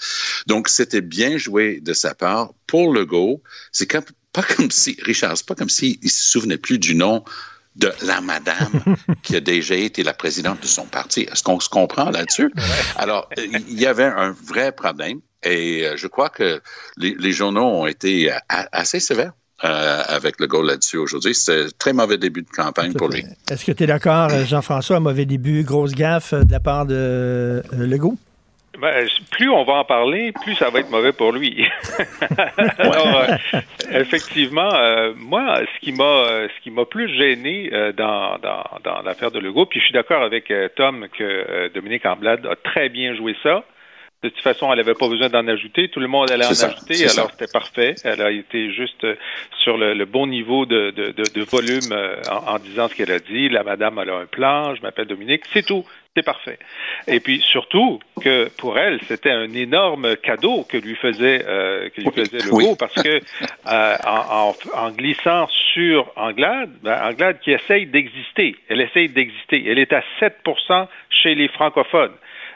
Donc, 0.48 0.70
c'était 0.70 1.02
bien 1.02 1.38
joué 1.38 1.82
de 1.82 1.92
sa 1.92 2.16
part. 2.16 2.54
Pour 2.68 2.94
Legault, 2.94 3.44
c'est 3.74 3.86
comme, 3.86 4.06
pas 4.32 4.44
comme 4.44 4.72
si, 4.72 4.98
Richard, 5.02 5.36
c'est 5.36 5.46
pas 5.46 5.56
comme 5.56 5.70
s'il 5.70 5.98
ne 6.02 6.08
se 6.08 6.24
souvenait 6.32 6.58
plus 6.58 6.80
du 6.80 6.96
nom 6.96 7.26
de 7.76 7.92
la 8.06 8.22
madame 8.22 8.82
qui 9.24 9.36
a 9.36 9.42
déjà 9.42 9.76
été 9.76 10.04
la 10.04 10.14
présidente 10.14 10.62
de 10.62 10.68
son 10.68 10.86
parti. 10.86 11.28
Est-ce 11.30 11.44
qu'on 11.44 11.60
se 11.60 11.68
comprend 11.68 12.10
là-dessus? 12.10 12.54
Alors, 12.96 13.30
euh, 13.38 13.46
il 13.68 13.78
y 13.80 13.88
avait 13.88 14.06
un 14.06 14.32
vrai 14.32 14.72
problème 14.72 15.20
et 15.44 15.86
euh, 15.86 15.98
je 15.98 16.08
crois 16.08 16.30
que 16.30 16.62
les, 16.98 17.16
les 17.20 17.32
journaux 17.32 17.66
ont 17.66 17.86
été 17.88 18.32
euh, 18.32 18.36
a- 18.50 18.68
assez 18.72 19.00
sévères 19.00 19.34
euh, 19.64 20.02
avec 20.08 20.40
le 20.40 20.48
goal 20.48 20.68
là-dessus 20.68 20.98
aujourd'hui. 20.98 21.36
C'est 21.36 21.64
un 21.64 21.68
très 21.78 21.94
mauvais 21.94 22.18
début 22.18 22.42
de 22.42 22.50
campagne 22.50 22.94
pour 22.94 23.10
lui. 23.10 23.24
Est-ce 23.50 23.66
que 23.66 23.72
tu 23.72 23.84
es 23.84 23.88
d'accord, 23.88 24.30
Jean-François, 24.46 25.00
mauvais 25.00 25.26
début, 25.26 25.64
grosse 25.64 25.94
gaffe 25.94 26.34
de 26.34 26.52
la 26.52 26.60
part 26.60 26.86
de 26.86 26.96
euh, 26.96 27.62
Legault? 27.74 28.18
Ben, 28.80 29.06
plus 29.32 29.50
on 29.50 29.64
va 29.66 29.74
en 29.74 29.84
parler, 29.86 30.32
plus 30.44 30.56
ça 30.56 30.70
va 30.70 30.80
être 30.80 30.90
mauvais 30.90 31.12
pour 31.12 31.34
lui. 31.34 31.68
Alors, 32.80 33.18
euh, 33.54 33.60
effectivement, 33.92 34.74
euh, 34.74 35.14
moi, 35.16 35.60
ce 35.76 35.80
qui 35.86 35.92
m'a, 35.92 36.48
ce 36.48 36.64
qui 36.64 36.72
m'a 36.72 36.86
plus 36.86 37.08
gêné 37.16 37.70
euh, 37.74 37.92
dans, 37.92 38.38
dans, 38.40 38.64
dans 38.84 39.02
l'affaire 39.04 39.30
de 39.32 39.40
Legault, 39.40 39.66
puis 39.66 39.80
je 39.80 39.86
suis 39.86 39.94
d'accord 39.94 40.24
avec 40.24 40.50
euh, 40.52 40.70
Tom 40.76 41.08
que 41.16 41.24
euh, 41.24 41.70
Dominique 41.76 42.06
Amblade 42.06 42.46
a 42.46 42.56
très 42.56 42.90
bien 42.90 43.14
joué 43.16 43.36
ça. 43.44 43.64
De 44.24 44.30
toute 44.30 44.42
façon, 44.42 44.72
elle 44.72 44.78
n'avait 44.78 44.94
pas 44.94 45.08
besoin 45.08 45.30
d'en 45.30 45.48
ajouter. 45.48 45.90
Tout 45.90 46.00
le 46.00 46.08
monde 46.08 46.30
allait 46.30 46.46
en 46.46 46.54
ça, 46.54 46.68
ajouter, 46.68 47.10
alors 47.10 47.32
c'était 47.32 47.52
parfait. 47.52 47.96
Elle 48.04 48.22
a 48.22 48.30
été 48.30 48.72
juste 48.72 49.04
euh, 49.04 49.16
sur 49.64 49.78
le, 49.78 49.96
le 49.96 50.06
bon 50.06 50.28
niveau 50.28 50.68
de, 50.68 50.92
de, 50.92 51.10
de, 51.12 51.24
de 51.34 51.42
volume 51.44 51.92
euh, 51.92 52.22
en, 52.30 52.54
en 52.56 52.60
disant 52.60 52.88
ce 52.88 52.94
qu'elle 52.96 53.12
a 53.12 53.18
dit. 53.20 53.50
La 53.50 53.64
madame, 53.64 53.98
elle 54.00 54.12
a 54.12 54.18
un 54.18 54.26
plan, 54.28 54.76
je 54.76 54.82
m'appelle 54.84 55.08
Dominique, 55.08 55.42
c'est 55.52 55.66
tout. 55.66 55.84
C'est 56.16 56.24
parfait. 56.24 56.60
Et 57.08 57.20
puis 57.22 57.40
surtout 57.40 58.00
que 58.22 58.50
pour 58.58 58.78
elle, 58.78 59.00
c'était 59.08 59.32
un 59.32 59.52
énorme 59.54 60.18
cadeau 60.18 60.66
que 60.70 60.78
lui 60.78 60.96
faisait 60.96 61.44
euh, 61.48 61.90
que 61.90 62.02
lui 62.02 62.12
faisait 62.12 62.40
Legault 62.40 62.58
Oui. 62.58 62.66
parce 62.78 62.94
que 63.02 63.22
euh, 63.72 63.96
en, 64.06 64.50
en, 64.50 64.56
en 64.78 64.92
glissant 64.92 65.48
sur 65.74 66.12
Anglade, 66.18 66.70
ben, 66.84 67.00
Anglade 67.02 67.40
qui 67.40 67.52
essaye 67.54 67.86
d'exister, 67.88 68.58
elle 68.68 68.82
essaye 68.82 69.08
d'exister. 69.10 69.64
Elle 69.68 69.80
est 69.80 69.94
à 69.94 70.04
7% 70.20 70.88
chez 71.10 71.34
les 71.34 71.48
francophones. 71.48 72.12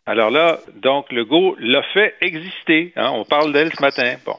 Alors 0.07 0.29
là, 0.29 0.59
donc, 0.75 1.11
Legault 1.11 1.55
l'a 1.59 1.81
fait 1.81 2.13
exister. 2.21 2.93
hein. 2.95 3.09
on 3.15 3.25
parle 3.25 3.51
d'elle 3.51 3.73
ce 3.73 3.81
matin. 3.81 4.17
Bon. 4.23 4.35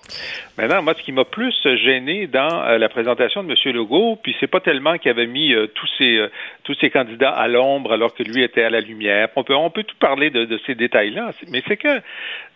Maintenant, 0.56 0.80
moi, 0.80 0.94
ce 0.96 1.02
qui 1.02 1.10
m'a 1.10 1.24
plus 1.24 1.52
gêné 1.64 2.28
dans 2.28 2.62
euh, 2.62 2.78
la 2.78 2.88
présentation 2.88 3.42
de 3.42 3.50
M. 3.50 3.74
Legault, 3.74 4.16
puis 4.22 4.36
c'est 4.38 4.46
pas 4.46 4.60
tellement 4.60 4.96
qu'il 4.96 5.10
avait 5.10 5.26
mis 5.26 5.52
euh, 5.54 5.66
tous 5.66 5.88
ses 5.98 6.18
euh, 6.18 6.28
tous 6.62 6.74
ses 6.80 6.90
candidats 6.90 7.32
à 7.32 7.48
l'ombre 7.48 7.92
alors 7.94 8.14
que 8.14 8.22
lui 8.22 8.44
était 8.44 8.62
à 8.62 8.70
la 8.70 8.80
lumière. 8.80 9.28
On 9.34 9.42
peut 9.42 9.56
on 9.56 9.70
peut 9.70 9.82
tout 9.82 9.96
parler 9.98 10.30
de, 10.30 10.44
de 10.44 10.60
ces 10.66 10.76
détails-là, 10.76 11.32
mais 11.48 11.62
c'est 11.66 11.76
que 11.76 12.00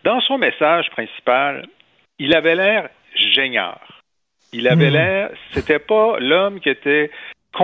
dans 0.05 0.21
son 0.21 0.39
message 0.39 0.89
principal, 0.91 1.67
il 2.21 2.33
avait 2.33 2.55
l'air 2.55 2.91
génial. 3.17 3.79
Il 4.53 4.69
avait 4.69 4.91
Hmm. 4.91 4.95
l'air, 4.95 5.31
c'était 5.53 5.79
pas 5.81 6.17
l'homme 6.21 6.61
qui 6.61 6.69
était 6.69 7.11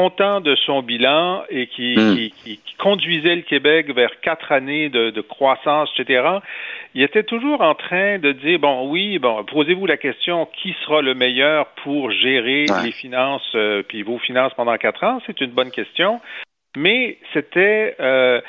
content 0.00 0.42
de 0.42 0.54
son 0.66 0.82
bilan 0.82 1.42
et 1.48 1.68
qui, 1.68 1.94
Hmm. 1.96 2.14
qui, 2.14 2.30
qui- 2.42 2.58
qui 2.66 2.74
conduisait 2.76 3.34
le 3.36 3.42
Québec 3.52 3.90
vers 3.94 4.20
quatre 4.20 4.52
années 4.52 4.90
de, 4.90 5.08
de 5.08 5.20
croissance, 5.22 5.88
etc. 5.98 6.28
Il 6.94 7.02
était 7.02 7.22
toujours 7.22 7.62
en 7.62 7.74
train 7.74 8.18
de 8.18 8.32
dire 8.32 8.58
bon 8.58 8.90
oui, 8.90 9.18
bon 9.18 9.42
posez-vous 9.44 9.86
la 9.86 9.96
question 9.96 10.46
qui 10.58 10.74
sera 10.82 11.00
le 11.00 11.14
meilleur 11.14 11.60
pour 11.82 12.10
gérer 12.10 12.66
Ouais. 12.68 12.82
les 12.84 12.92
finances 12.92 13.50
euh, 13.54 13.82
puis 13.88 14.02
vos 14.02 14.18
finances 14.18 14.52
pendant 14.54 14.76
quatre 14.76 15.02
ans, 15.02 15.18
c'est 15.26 15.40
une 15.40 15.52
bonne 15.52 15.70
question. 15.70 16.20
Mais 16.76 17.16
c'était 17.32 17.96
euh, 17.98 18.40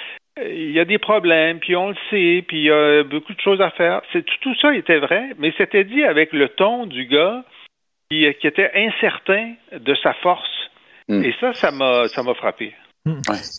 il 0.44 0.72
y 0.72 0.80
a 0.82 0.86
des 0.86 0.98
problèmes, 1.00 1.60
puis 1.60 1.76
on 1.78 1.90
le 1.90 1.96
sait, 2.10 2.44
puis 2.48 2.58
il 2.58 2.66
y 2.66 2.72
a 2.72 3.04
beaucoup 3.04 3.34
de 3.34 3.40
choses 3.42 3.62
à 3.62 3.70
faire. 3.72 4.02
C'est 4.12 4.24
tout, 4.26 4.36
tout 4.42 4.56
ça 4.62 4.76
était 4.76 5.00
vrai, 5.00 5.24
mais 5.40 5.54
c'était 5.58 5.86
dit 5.86 6.04
avec 6.04 6.34
le 6.34 6.50
ton 6.50 6.86
du 6.88 7.06
gars 7.06 7.44
qui, 8.12 8.20
qui 8.40 8.48
était 8.48 8.72
incertain 8.76 9.54
de 9.72 9.96
sa 10.04 10.14
force. 10.26 10.56
Et 11.10 11.34
ça, 11.40 11.54
ça 11.54 11.72
m'a 11.72 12.08
ça 12.08 12.24
m'a 12.24 12.34
frappé. 12.34 12.74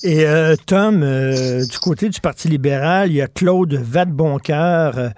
Et 0.02 0.26
euh, 0.26 0.56
Tom, 0.66 1.02
euh, 1.02 1.64
du 1.64 1.78
côté 1.78 2.08
du 2.08 2.20
Parti 2.20 2.48
libéral, 2.48 3.10
il 3.10 3.16
y 3.16 3.22
a 3.22 3.26
Claude 3.26 3.74
Vadeboncoeur 3.74 4.98
euh, 4.98 5.08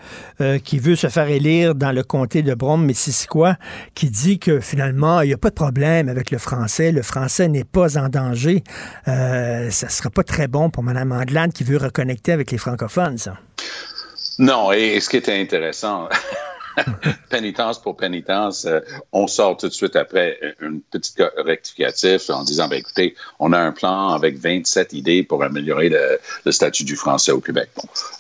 euh, 0.41 0.59
qui 0.59 0.79
veut 0.79 0.97
se 0.97 1.09
faire 1.09 1.29
élire 1.29 1.75
dans 1.75 1.93
le 1.93 2.03
comté 2.03 2.43
de 2.43 2.55
Brome-Missisquoi, 2.55 3.57
qui 3.95 4.11
dit 4.11 4.39
que 4.39 4.61
finalement, 4.61 5.21
il 5.23 5.29
n'y 5.29 5.35
a 5.35 5.39
pas 5.39 5.51
de 5.51 5.55
problème 5.55 6.09
avec 6.09 6.31
le 6.31 6.39
français. 6.39 6.93
Le 6.93 7.03
français 7.03 7.49
n'est 7.49 7.65
pas 7.65 7.99
en 7.99 8.09
danger. 8.09 8.63
Euh, 9.09 9.71
ça 9.71 9.87
ne 9.87 9.91
sera 9.91 10.11
pas 10.11 10.23
très 10.23 10.49
bon 10.49 10.71
pour 10.71 10.83
Mme 10.83 11.13
Anglade 11.13 11.53
qui 11.53 11.65
veut 11.65 11.79
reconnecter 11.79 12.33
avec 12.33 12.51
les 12.51 12.59
francophones, 12.59 13.19
ça. 13.19 13.35
Non, 14.39 14.73
et, 14.73 14.95
et 14.95 15.01
ce 15.01 15.11
qui 15.11 15.17
était 15.17 15.39
intéressant, 15.39 16.09
pénitence 17.31 17.81
pour 17.81 17.97
pénitence, 17.97 18.65
euh, 18.65 18.81
on 19.13 19.27
sort 19.27 19.57
tout 19.57 19.69
de 19.69 19.73
suite 19.73 19.97
après 19.97 20.39
une 20.61 20.81
petite 20.81 21.23
rectificatif 21.37 22.31
en 22.31 22.45
disant, 22.45 22.69
ben, 22.69 22.77
écoutez, 22.77 23.15
on 23.39 23.53
a 23.53 23.59
un 23.59 23.73
plan 23.73 24.11
avec 24.11 24.39
27 24.39 24.93
idées 24.93 25.23
pour 25.23 25.43
améliorer 25.43 25.89
le, 25.89 26.53
statut 26.53 26.85
du 26.85 26.97
français 26.97 27.33
au 27.33 27.41
Québec. 27.41 27.71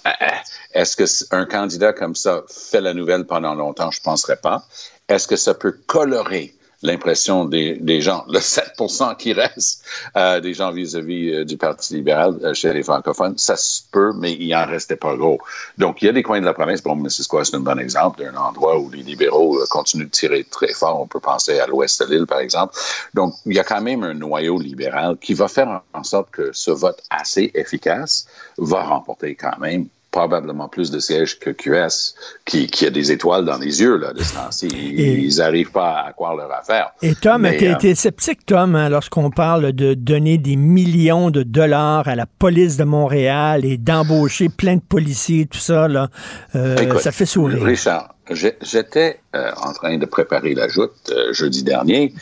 Euh, 0.06 0.10
euh, 0.22 0.26
Est-ce 0.72 1.24
qu'un 1.26 1.46
candidat 1.46 1.92
comme 1.92 2.14
ça 2.14 2.42
fait 2.48 2.80
la 2.80 2.94
nouvelle 2.94 3.24
pendant 3.24 3.54
longtemps? 3.54 3.90
Je 3.90 4.00
ne 4.00 4.04
penserais 4.04 4.36
pas. 4.36 4.64
Est-ce 5.08 5.26
que 5.26 5.36
ça 5.36 5.54
peut 5.54 5.76
colorer 5.86 6.54
l'impression 6.82 7.44
des, 7.44 7.74
des 7.74 8.00
gens, 8.00 8.24
le 8.28 8.40
7 8.40 8.72
qui 9.18 9.32
reste 9.32 9.84
euh, 10.16 10.40
des 10.40 10.54
gens 10.54 10.72
vis-à-vis 10.72 11.30
euh, 11.30 11.44
du 11.44 11.56
Parti 11.56 11.94
libéral 11.94 12.38
euh, 12.42 12.54
chez 12.54 12.72
les 12.72 12.82
francophones, 12.82 13.36
ça 13.36 13.56
se 13.56 13.82
peut, 13.90 14.12
mais 14.16 14.32
il 14.32 14.54
en 14.54 14.66
restait 14.66 14.96
pas 14.96 15.14
gros. 15.16 15.38
Donc, 15.78 16.00
il 16.02 16.06
y 16.06 16.08
a 16.08 16.12
des 16.12 16.22
coins 16.22 16.40
de 16.40 16.46
la 16.46 16.54
province, 16.54 16.82
bon, 16.82 16.96
Missisquoi, 16.96 17.44
c'est 17.44 17.56
un 17.56 17.60
bon 17.60 17.78
exemple 17.78 18.22
d'un 18.22 18.34
endroit 18.36 18.78
où 18.78 18.90
les 18.90 19.02
libéraux 19.02 19.58
euh, 19.58 19.66
continuent 19.68 20.06
de 20.06 20.10
tirer 20.10 20.44
très 20.44 20.72
fort. 20.72 21.00
On 21.00 21.06
peut 21.06 21.20
penser 21.20 21.58
à 21.58 21.66
l'ouest 21.66 22.02
de 22.02 22.14
l'île, 22.14 22.26
par 22.26 22.40
exemple. 22.40 22.74
Donc, 23.14 23.34
il 23.46 23.54
y 23.54 23.58
a 23.58 23.64
quand 23.64 23.82
même 23.82 24.02
un 24.02 24.14
noyau 24.14 24.58
libéral 24.58 25.16
qui 25.18 25.34
va 25.34 25.48
faire 25.48 25.82
en 25.92 26.02
sorte 26.02 26.30
que 26.30 26.50
ce 26.52 26.70
vote 26.70 27.02
assez 27.10 27.50
efficace 27.54 28.26
va 28.58 28.82
remporter 28.82 29.34
quand 29.34 29.58
même 29.58 29.86
probablement 30.10 30.68
plus 30.68 30.90
de 30.90 30.98
sièges 30.98 31.38
que 31.38 31.50
QS, 31.50 32.14
qui, 32.44 32.66
qui 32.66 32.86
a 32.86 32.90
des 32.90 33.12
étoiles 33.12 33.44
dans 33.44 33.58
les 33.58 33.80
yeux, 33.80 33.96
là, 33.96 34.12
de 34.12 34.22
ce 34.22 34.34
temps-ci. 34.34 34.66
Ils 34.68 35.36
n'arrivent 35.36 35.70
pas 35.70 36.00
à 36.06 36.12
croire 36.12 36.34
leur 36.34 36.52
affaire. 36.52 36.92
Et 37.02 37.14
Tom, 37.14 37.48
tu 37.58 37.66
euh, 37.66 37.74
été 37.74 37.94
sceptique, 37.94 38.44
Tom, 38.46 38.74
hein, 38.74 38.88
lorsqu'on 38.88 39.30
parle 39.30 39.72
de 39.72 39.94
donner 39.94 40.38
des 40.38 40.56
millions 40.56 41.30
de 41.30 41.42
dollars 41.42 42.08
à 42.08 42.16
la 42.16 42.26
police 42.26 42.76
de 42.76 42.84
Montréal 42.84 43.64
et 43.64 43.76
d'embaucher 43.76 44.48
plein 44.48 44.76
de 44.76 44.82
policiers, 44.82 45.46
tout 45.46 45.58
ça, 45.58 45.88
là, 45.88 46.08
euh, 46.54 46.76
Écoute, 46.76 47.00
ça 47.00 47.12
fait 47.12 47.26
sourire. 47.26 47.62
Richard, 47.62 48.14
j'étais 48.30 49.20
euh, 49.34 49.50
en 49.62 49.72
train 49.72 49.96
de 49.98 50.06
préparer 50.06 50.54
la 50.54 50.68
joute 50.68 50.92
euh, 51.10 51.32
jeudi 51.32 51.62
dernier 51.62 52.14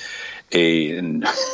et 0.53 1.01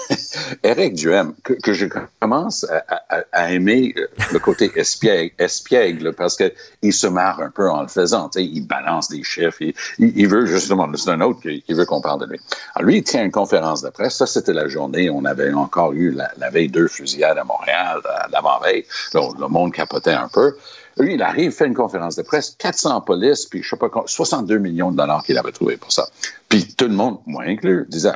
Eric 0.63 0.95
Duhem, 0.95 1.35
que, 1.43 1.55
que 1.55 1.73
je 1.73 1.87
commence 2.21 2.65
à, 2.65 2.85
à- 3.09 3.23
à 3.33 3.53
aimer 3.53 3.93
euh, 3.97 4.07
le 4.33 4.39
côté 4.39 4.71
espiègle, 4.77 5.33
espiègle 5.39 6.13
parce 6.13 6.37
que 6.37 6.53
il 6.83 6.93
se 6.93 7.07
marre 7.07 7.41
un 7.41 7.51
peu 7.51 7.69
en 7.71 7.83
le 7.83 7.89
faisant. 7.89 8.31
Il 8.37 8.67
balance 8.67 9.09
des 9.09 9.23
chiffres. 9.23 9.57
Il, 9.61 9.75
il- 9.99 10.29
veut 10.29 10.47
justement, 10.47 10.89
c'est 10.97 11.11
un 11.11 11.21
autre 11.21 11.41
qui, 11.41 11.63
veut 11.73 11.85
qu'on 11.85 12.01
parle 12.01 12.21
de 12.21 12.27
lui. 12.27 12.41
Alors 12.75 12.89
lui, 12.89 12.99
il 12.99 13.03
tient 13.03 13.25
une 13.25 13.31
conférence 13.33 13.83
de 13.83 13.91
presse. 13.91 14.17
Ça, 14.17 14.27
c'était 14.27 14.53
la 14.53 14.69
journée. 14.69 15.11
On 15.11 15.25
avait 15.25 15.53
encore 15.53 15.93
eu 15.93 16.11
la, 16.11 16.31
la 16.39 16.51
veille 16.51 16.69
deux 16.69 16.89
fusillades 16.89 17.39
à 17.39 17.45
Montréal, 17.45 18.01
l'avant-veille. 18.33 18.85
Le, 19.15 19.49
monde 19.49 19.73
capotait 19.73 20.13
un 20.13 20.29
peu. 20.29 20.55
Lui, 20.99 21.15
il 21.15 21.23
arrive, 21.23 21.51
fait 21.51 21.67
une 21.67 21.75
conférence 21.75 22.15
de 22.15 22.23
presse, 22.23 22.55
400 22.59 23.01
polices, 23.01 23.47
puis 23.47 23.63
je 23.63 23.71
sais 23.71 23.77
pas, 23.77 23.89
quoi, 23.89 24.05
62 24.07 24.59
millions 24.59 24.93
de 24.93 24.97
dollars 24.97 25.25
qu'il 25.25 25.37
avait 25.37 25.51
trouvé 25.51 25.77
pour 25.77 25.91
ça. 25.91 26.07
Puis 26.49 26.73
tout 26.77 26.85
le 26.87 26.95
monde, 26.95 27.19
moi 27.27 27.43
inclus, 27.47 27.85
disait, 27.89 28.13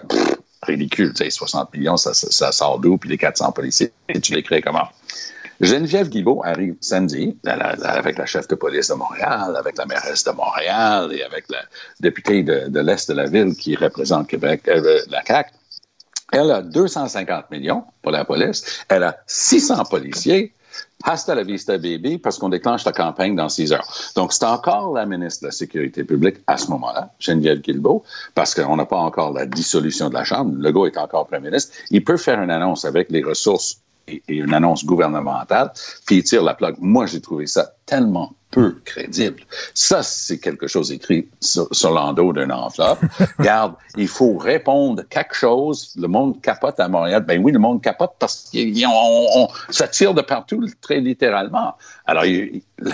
ridicule, 0.63 1.13
tu 1.15 1.25
sais, 1.25 1.31
60 1.31 1.73
millions, 1.75 1.97
ça, 1.97 2.53
sort 2.53 2.79
d'où, 2.79 2.99
puis 2.99 3.11
les 3.11 3.19
400 3.19 3.53
policiers, 3.53 3.93
tu 4.23 4.35
les 4.35 4.43
crées 4.43 4.63
comment? 4.63 4.89
Geneviève 5.61 6.09
Guibault 6.09 6.43
arrive 6.45 6.77
samedi 6.81 7.37
avec 7.45 8.17
la 8.17 8.27
chef 8.27 8.47
de 8.47 8.55
police 8.55 8.89
de 8.89 8.95
Montréal, 8.95 9.57
avec 9.57 9.77
la 9.77 9.87
mairesse 9.87 10.23
de 10.23 10.31
Montréal 10.31 11.13
et 11.13 11.25
avec 11.25 11.47
la 11.49 11.59
députée 11.99 12.45
de, 12.45 12.81
l'Est 12.81 13.09
de 13.09 13.15
la 13.15 13.25
ville 13.25 13.57
qui 13.57 13.75
représente 13.75 14.29
Québec, 14.29 14.63
euh, 14.69 15.01
la 15.09 15.25
CAQ. 15.25 15.51
Elle 16.33 16.51
a 16.53 16.63
250 16.63 17.51
millions 17.51 17.85
pour 18.03 18.13
la 18.13 18.25
police. 18.25 18.85
Elle 18.89 19.03
a 19.03 19.19
600 19.27 19.85
policiers. 19.87 20.53
Hasta 21.05 21.35
la 21.35 21.45
vista, 21.45 21.79
baby, 21.79 22.19
parce 22.19 22.39
qu'on 22.39 22.49
déclenche 22.49 22.85
la 22.85 22.93
campagne 22.93 23.37
dans 23.37 23.49
six 23.49 23.73
heures. 23.73 23.87
Donc, 24.17 24.33
c'est 24.33 24.45
encore 24.45 24.93
la 24.93 25.07
ministre 25.07 25.43
de 25.43 25.47
la 25.47 25.53
Sécurité 25.53 26.05
publique 26.05 26.37
à 26.47 26.57
ce 26.57 26.71
moment-là, 26.71 27.13
Geneviève 27.21 27.61
Guilbeault, 27.61 28.03
parce 28.35 28.55
qu'on 28.55 28.77
n'a 28.77 28.85
pas 28.85 28.99
encore 28.99 29.33
la 29.33 29.47
dissolution 29.47 30.09
de 30.09 30.15
la 30.15 30.25
Chambre. 30.25 30.55
Legault 30.59 30.87
est 30.87 30.99
encore 30.99 31.27
premier 31.27 31.51
ministre. 31.51 31.73
Il 31.91 32.03
peut 32.05 32.17
faire 32.17 32.43
une 32.43 32.51
annonce 32.51 32.85
avec 32.85 33.11
les 33.11 33.23
ressources 33.23 33.81
et, 34.09 34.23
et 34.29 34.37
une 34.37 34.55
annonce 34.55 34.85
gouvernementale, 34.85 35.73
puis 36.07 36.17
il 36.17 36.23
tire 36.23 36.43
la 36.43 36.55
plaque. 36.55 36.77
Moi, 36.79 37.07
j'ai 37.07 37.21
trouvé 37.21 37.47
ça 37.47 37.73
tellement 37.87 38.33
peu 38.51 38.81
crédible. 38.85 39.43
Ça, 39.75 40.03
c'est 40.03 40.39
quelque 40.39 40.67
chose 40.67 40.91
écrit 40.91 41.29
sur, 41.41 41.69
sur 41.73 41.91
l'endos 41.91 42.33
d'une 42.33 42.53
enveloppe. 42.53 43.01
Regarde, 43.39 43.75
il 43.97 44.09
faut 44.09 44.37
répondre 44.39 45.03
quelque 45.09 45.35
chose. 45.35 45.95
Le 45.97 46.09
monde 46.09 46.41
capote 46.41 46.81
à 46.81 46.89
Montréal. 46.89 47.25
Ben 47.27 47.43
oui, 47.43 47.53
le 47.53 47.59
monde 47.59 47.83
capote 47.83 48.13
parce 48.19 48.51
que 48.51 48.87
on, 48.87 49.43
on, 49.43 49.49
ça 49.71 49.89
tire 49.89 50.15
de 50.15 50.23
partout, 50.23 50.65
très 50.81 51.01
littéralement. 51.01 51.75
Alors, 52.07 52.25
il, 52.25 52.63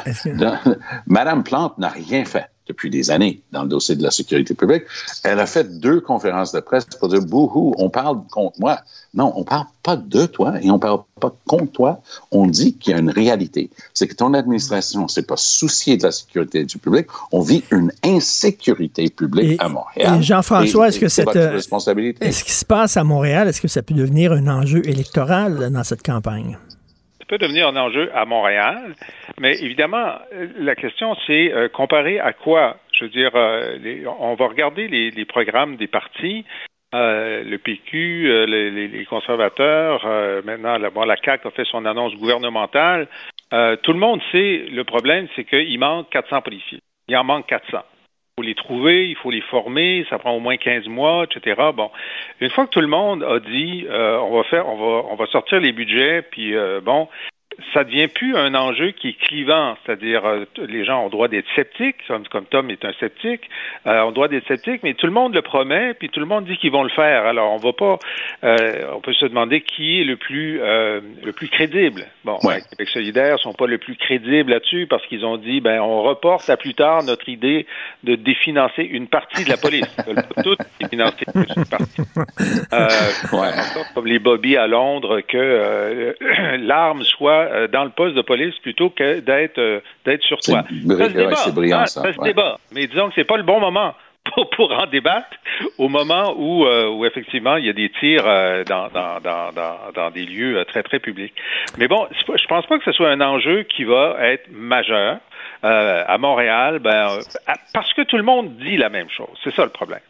Madame 1.06 1.44
Plante 1.44 1.78
n'a 1.78 1.88
rien 1.88 2.24
fait 2.24 2.46
depuis 2.66 2.90
des 2.90 3.10
années 3.10 3.42
dans 3.52 3.62
le 3.62 3.68
dossier 3.68 3.94
de 3.96 4.02
la 4.02 4.10
sécurité 4.10 4.54
publique. 4.54 4.84
Elle 5.22 5.40
a 5.40 5.46
fait 5.46 5.78
deux 5.78 6.00
conférences 6.00 6.52
de 6.52 6.60
presse 6.60 6.84
pour 6.84 7.08
dire 7.08 7.22
bouhou, 7.22 7.74
on 7.78 7.90
parle 7.90 8.22
contre 8.30 8.58
moi. 8.58 8.80
Non, 9.12 9.32
on 9.36 9.44
parle 9.44 9.66
pas 9.82 9.96
de 9.96 10.26
toi 10.26 10.54
et 10.60 10.70
on 10.70 10.78
parle 10.78 11.00
pas 11.20 11.32
contre 11.46 11.72
toi. 11.72 12.00
On 12.32 12.46
dit 12.46 12.74
qu'il 12.74 12.92
y 12.92 12.96
a 12.96 12.98
une 12.98 13.10
réalité. 13.10 13.70
C'est 13.92 14.08
que 14.08 14.14
ton 14.14 14.34
administration 14.34 15.06
s'est 15.08 15.22
pas 15.22 15.36
souciée 15.36 15.96
de 15.96 16.04
la 16.04 16.12
sécurité 16.12 16.64
du 16.64 16.78
public. 16.78 17.06
On 17.30 17.40
vit 17.40 17.62
une 17.70 17.92
insécurité 18.02 19.08
publique 19.10 19.52
et, 19.52 19.64
à 19.64 19.68
Montréal. 19.68 20.18
Et 20.18 20.22
Jean-François, 20.22 20.88
est-ce 20.88 20.98
que 20.98 21.08
cette 21.08 21.28
responsabilité? 21.28 22.26
est-ce 22.26 22.44
qui 22.44 22.52
se 22.52 22.64
passe 22.64 22.96
à 22.96 23.04
Montréal, 23.04 23.48
est-ce 23.48 23.60
que 23.60 23.68
ça 23.68 23.82
peut 23.82 23.94
devenir 23.94 24.32
un 24.32 24.48
enjeu 24.48 24.82
électoral 24.88 25.70
dans 25.70 25.84
cette 25.84 26.02
campagne? 26.02 26.58
Peut 27.34 27.38
devenir 27.38 27.66
un 27.66 27.74
enjeu 27.74 28.12
à 28.14 28.26
Montréal, 28.26 28.94
mais 29.40 29.60
évidemment, 29.60 30.20
la 30.56 30.76
question 30.76 31.16
c'est 31.26 31.52
euh, 31.52 31.68
comparé 31.68 32.20
à 32.20 32.32
quoi? 32.32 32.76
Je 32.92 33.06
veux 33.06 33.10
dire, 33.10 33.32
euh, 33.34 33.76
les, 33.82 34.06
on 34.06 34.36
va 34.36 34.46
regarder 34.46 34.86
les, 34.86 35.24
programmes 35.24 35.74
des 35.74 35.88
partis. 35.88 36.44
Euh, 36.94 37.42
le 37.42 37.58
PQ, 37.58 38.46
les, 38.46 39.04
conservateurs, 39.06 40.06
maintenant 40.44 40.78
la, 40.78 40.90
bon, 40.90 41.02
la 41.02 41.16
CAQ 41.16 41.48
a 41.48 41.50
fait 41.50 41.64
son 41.64 41.84
annonce 41.86 42.14
gouvernementale. 42.14 43.08
Tout 43.50 43.92
le 43.92 43.98
monde 43.98 44.20
sait 44.30 44.66
le 44.70 44.84
problème, 44.84 45.26
c'est 45.34 45.42
qu'il 45.42 45.76
manque 45.80 46.10
400 46.10 46.40
policiers. 46.40 46.78
Il 47.08 47.16
en 47.16 47.24
manque 47.24 47.48
400. 47.48 47.78
Il 48.36 48.42
faut 48.42 48.48
les 48.48 48.54
trouver, 48.56 49.08
il 49.08 49.14
faut 49.14 49.30
les 49.30 49.42
former, 49.42 50.04
ça 50.10 50.18
prend 50.18 50.32
au 50.32 50.40
moins 50.40 50.56
15 50.56 50.88
mois, 50.88 51.24
etc. 51.24 51.70
Bon, 51.72 51.92
une 52.40 52.50
fois 52.50 52.66
que 52.66 52.70
tout 52.70 52.80
le 52.80 52.88
monde 52.88 53.22
a 53.22 53.38
dit, 53.38 53.86
euh, 53.88 54.18
on 54.18 54.36
va 54.36 54.42
faire, 54.42 54.66
on 54.66 54.76
va, 54.76 55.08
on 55.08 55.14
va 55.14 55.26
sortir 55.26 55.60
les 55.60 55.70
budgets, 55.70 56.22
puis 56.22 56.56
euh, 56.56 56.80
bon, 56.80 57.06
ça 57.72 57.84
devient 57.84 58.08
plus 58.08 58.36
un 58.36 58.54
enjeu 58.54 58.90
qui 58.92 59.10
est 59.10 59.18
clivant, 59.18 59.76
c'est-à-dire 59.84 60.24
euh, 60.24 60.44
les 60.68 60.84
gens 60.84 61.04
ont 61.04 61.08
droit 61.08 61.28
d'être 61.28 61.46
sceptiques, 61.54 61.96
comme, 62.08 62.26
comme 62.28 62.46
Tom 62.46 62.70
est 62.70 62.84
un 62.84 62.92
sceptique, 62.94 63.48
euh, 63.86 64.02
ont 64.02 64.12
droit 64.12 64.28
d'être 64.28 64.46
sceptiques, 64.46 64.82
mais 64.82 64.94
tout 64.94 65.06
le 65.06 65.12
monde 65.12 65.34
le 65.34 65.42
promet, 65.42 65.94
puis 65.94 66.08
tout 66.08 66.20
le 66.20 66.26
monde 66.26 66.44
dit 66.44 66.56
qu'ils 66.56 66.72
vont 66.72 66.82
le 66.82 66.90
faire. 66.90 67.26
Alors 67.26 67.52
on 67.52 67.56
va 67.58 67.72
pas, 67.72 67.98
euh, 68.44 68.86
on 68.94 69.00
peut 69.00 69.12
se 69.12 69.26
demander 69.26 69.60
qui 69.60 70.00
est 70.00 70.04
le 70.04 70.16
plus 70.16 70.60
euh, 70.60 71.00
le 71.22 71.32
plus 71.32 71.48
crédible. 71.48 72.06
Bon, 72.24 72.38
Ouais. 72.44 72.56
les 72.56 72.62
Québec 72.62 72.88
solidaire 72.88 73.38
sont 73.40 73.52
pas 73.52 73.66
le 73.66 73.78
plus 73.78 73.96
crédibles 73.96 74.50
là-dessus 74.50 74.86
parce 74.88 75.06
qu'ils 75.06 75.24
ont 75.24 75.36
dit, 75.36 75.60
ben 75.60 75.80
on 75.80 76.02
reporte 76.02 76.48
à 76.50 76.56
plus 76.56 76.74
tard 76.74 77.02
notre 77.04 77.28
idée 77.28 77.66
de 78.02 78.14
définancer 78.14 78.82
une 78.82 79.08
partie 79.08 79.44
de 79.44 79.50
la 79.50 79.56
police. 79.56 79.96
Toutes 80.42 80.58
définancer 80.80 81.24
une 81.34 81.64
partie. 81.66 82.02
Euh, 82.72 82.88
encore 83.32 83.86
comme 83.94 84.06
les 84.06 84.18
bobbies 84.18 84.56
à 84.56 84.66
Londres, 84.66 85.20
que 85.20 85.36
euh, 85.36 86.12
l'arme 86.58 87.02
soit 87.04 87.43
euh, 87.50 87.68
dans 87.68 87.84
le 87.84 87.90
poste 87.90 88.14
de 88.16 88.22
police 88.22 88.54
plutôt 88.62 88.90
que 88.90 89.20
d'être 89.20 89.58
euh, 89.58 89.80
d'être 90.04 90.22
sur 90.22 90.38
toi. 90.40 90.62
bri- 90.70 90.98
Ça 90.98 91.04
se 91.10 91.16
ouais, 91.16 91.24
débat, 91.24 91.36
c'est 91.36 91.54
brillant, 91.54 91.78
hein, 91.80 91.86
ça, 91.86 92.12
se 92.12 92.18
ouais. 92.18 92.28
débat. 92.28 92.58
Mais 92.72 92.86
disons 92.86 93.08
que 93.08 93.14
c'est 93.16 93.24
pas 93.24 93.36
le 93.36 93.42
bon 93.42 93.60
moment 93.60 93.94
pour, 94.32 94.50
pour 94.50 94.72
en 94.72 94.86
débattre 94.86 95.28
au 95.78 95.88
moment 95.88 96.34
où, 96.36 96.64
euh, 96.66 96.88
où 96.88 97.04
effectivement 97.04 97.56
il 97.56 97.66
y 97.66 97.68
a 97.68 97.72
des 97.72 97.90
tirs 98.00 98.24
euh, 98.26 98.64
dans, 98.64 98.88
dans, 98.88 99.20
dans, 99.20 99.52
dans, 99.52 99.76
dans 99.94 100.10
des 100.10 100.24
lieux 100.24 100.58
euh, 100.58 100.64
très 100.64 100.82
très 100.82 100.98
publics. 100.98 101.34
Mais 101.78 101.88
bon, 101.88 102.06
je 102.10 102.46
pense 102.46 102.66
pas 102.66 102.78
que 102.78 102.84
ce 102.84 102.92
soit 102.92 103.10
un 103.10 103.20
enjeu 103.20 103.62
qui 103.64 103.84
va 103.84 104.16
être 104.20 104.48
majeur. 104.52 105.18
Euh, 105.62 106.04
à 106.06 106.18
Montréal, 106.18 106.78
ben, 106.78 107.08
euh, 107.08 107.52
parce 107.72 107.90
que 107.94 108.02
tout 108.02 108.18
le 108.18 108.22
monde 108.22 108.54
dit 108.58 108.76
la 108.76 108.90
même 108.90 109.08
chose. 109.08 109.28
C'est 109.42 109.54
ça 109.54 109.64
le 109.64 109.70
problème. 109.70 110.00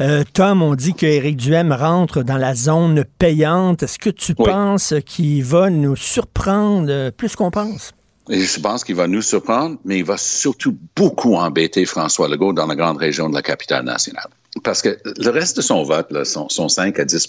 Euh, 0.00 0.24
Tom, 0.34 0.60
on 0.60 0.74
dit 0.74 0.92
qu'Éric 0.92 1.36
Duhem 1.36 1.70
rentre 1.70 2.24
dans 2.24 2.36
la 2.36 2.54
zone 2.54 3.04
payante. 3.20 3.84
Est-ce 3.84 4.00
que 4.00 4.10
tu 4.10 4.32
Oui. 4.36 4.50
penses 4.50 4.92
qu'il 5.06 5.44
va 5.44 5.70
nous 5.70 5.94
surprendre 5.94 7.10
plus 7.10 7.36
qu'on 7.36 7.52
pense? 7.52 7.94
Et 8.30 8.40
je 8.40 8.60
pense 8.60 8.84
qu'il 8.84 8.94
va 8.94 9.06
nous 9.06 9.20
surprendre, 9.22 9.76
mais 9.84 9.98
il 9.98 10.04
va 10.04 10.16
surtout 10.16 10.76
beaucoup 10.96 11.34
embêter 11.34 11.84
François 11.84 12.28
Legault 12.28 12.54
dans 12.54 12.66
la 12.66 12.74
grande 12.74 12.96
région 12.96 13.28
de 13.28 13.34
la 13.34 13.42
capitale 13.42 13.84
nationale. 13.84 14.28
Parce 14.62 14.82
que 14.82 14.96
le 15.04 15.30
reste 15.30 15.56
de 15.56 15.62
son 15.62 15.82
vote, 15.82 16.10
là, 16.12 16.24
son, 16.24 16.48
son 16.48 16.68
5 16.68 16.98
à 17.00 17.04
10 17.04 17.28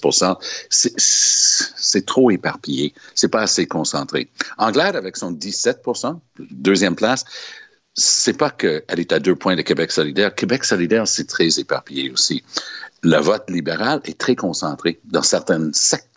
c'est- 0.69 2.05
trop 2.05 2.29
éparpillé. 2.29 2.93
C'est 3.15 3.29
pas 3.29 3.41
assez 3.41 3.65
concentré. 3.65 4.29
Anglade, 4.57 4.95
avec 4.95 5.17
son 5.17 5.31
17% 5.31 6.21
deuxième 6.51 6.95
place, 6.95 7.25
c'est 7.95 8.37
pas 8.37 8.49
qu'elle 8.49 8.83
est 8.97 9.11
à 9.11 9.19
deux 9.19 9.35
points 9.35 9.55
de 9.55 9.61
Québec 9.61 9.91
solidaire. 9.91 10.35
Québec 10.35 10.63
solidaire, 10.65 11.07
c'est 11.07 11.27
très 11.27 11.59
éparpillé 11.59 12.11
aussi. 12.11 12.43
Le 13.01 13.17
vote 13.17 13.49
libéral 13.49 14.01
est 14.05 14.17
très 14.17 14.35
concentré 14.35 14.99
dans 15.05 15.21
certaines 15.21 15.71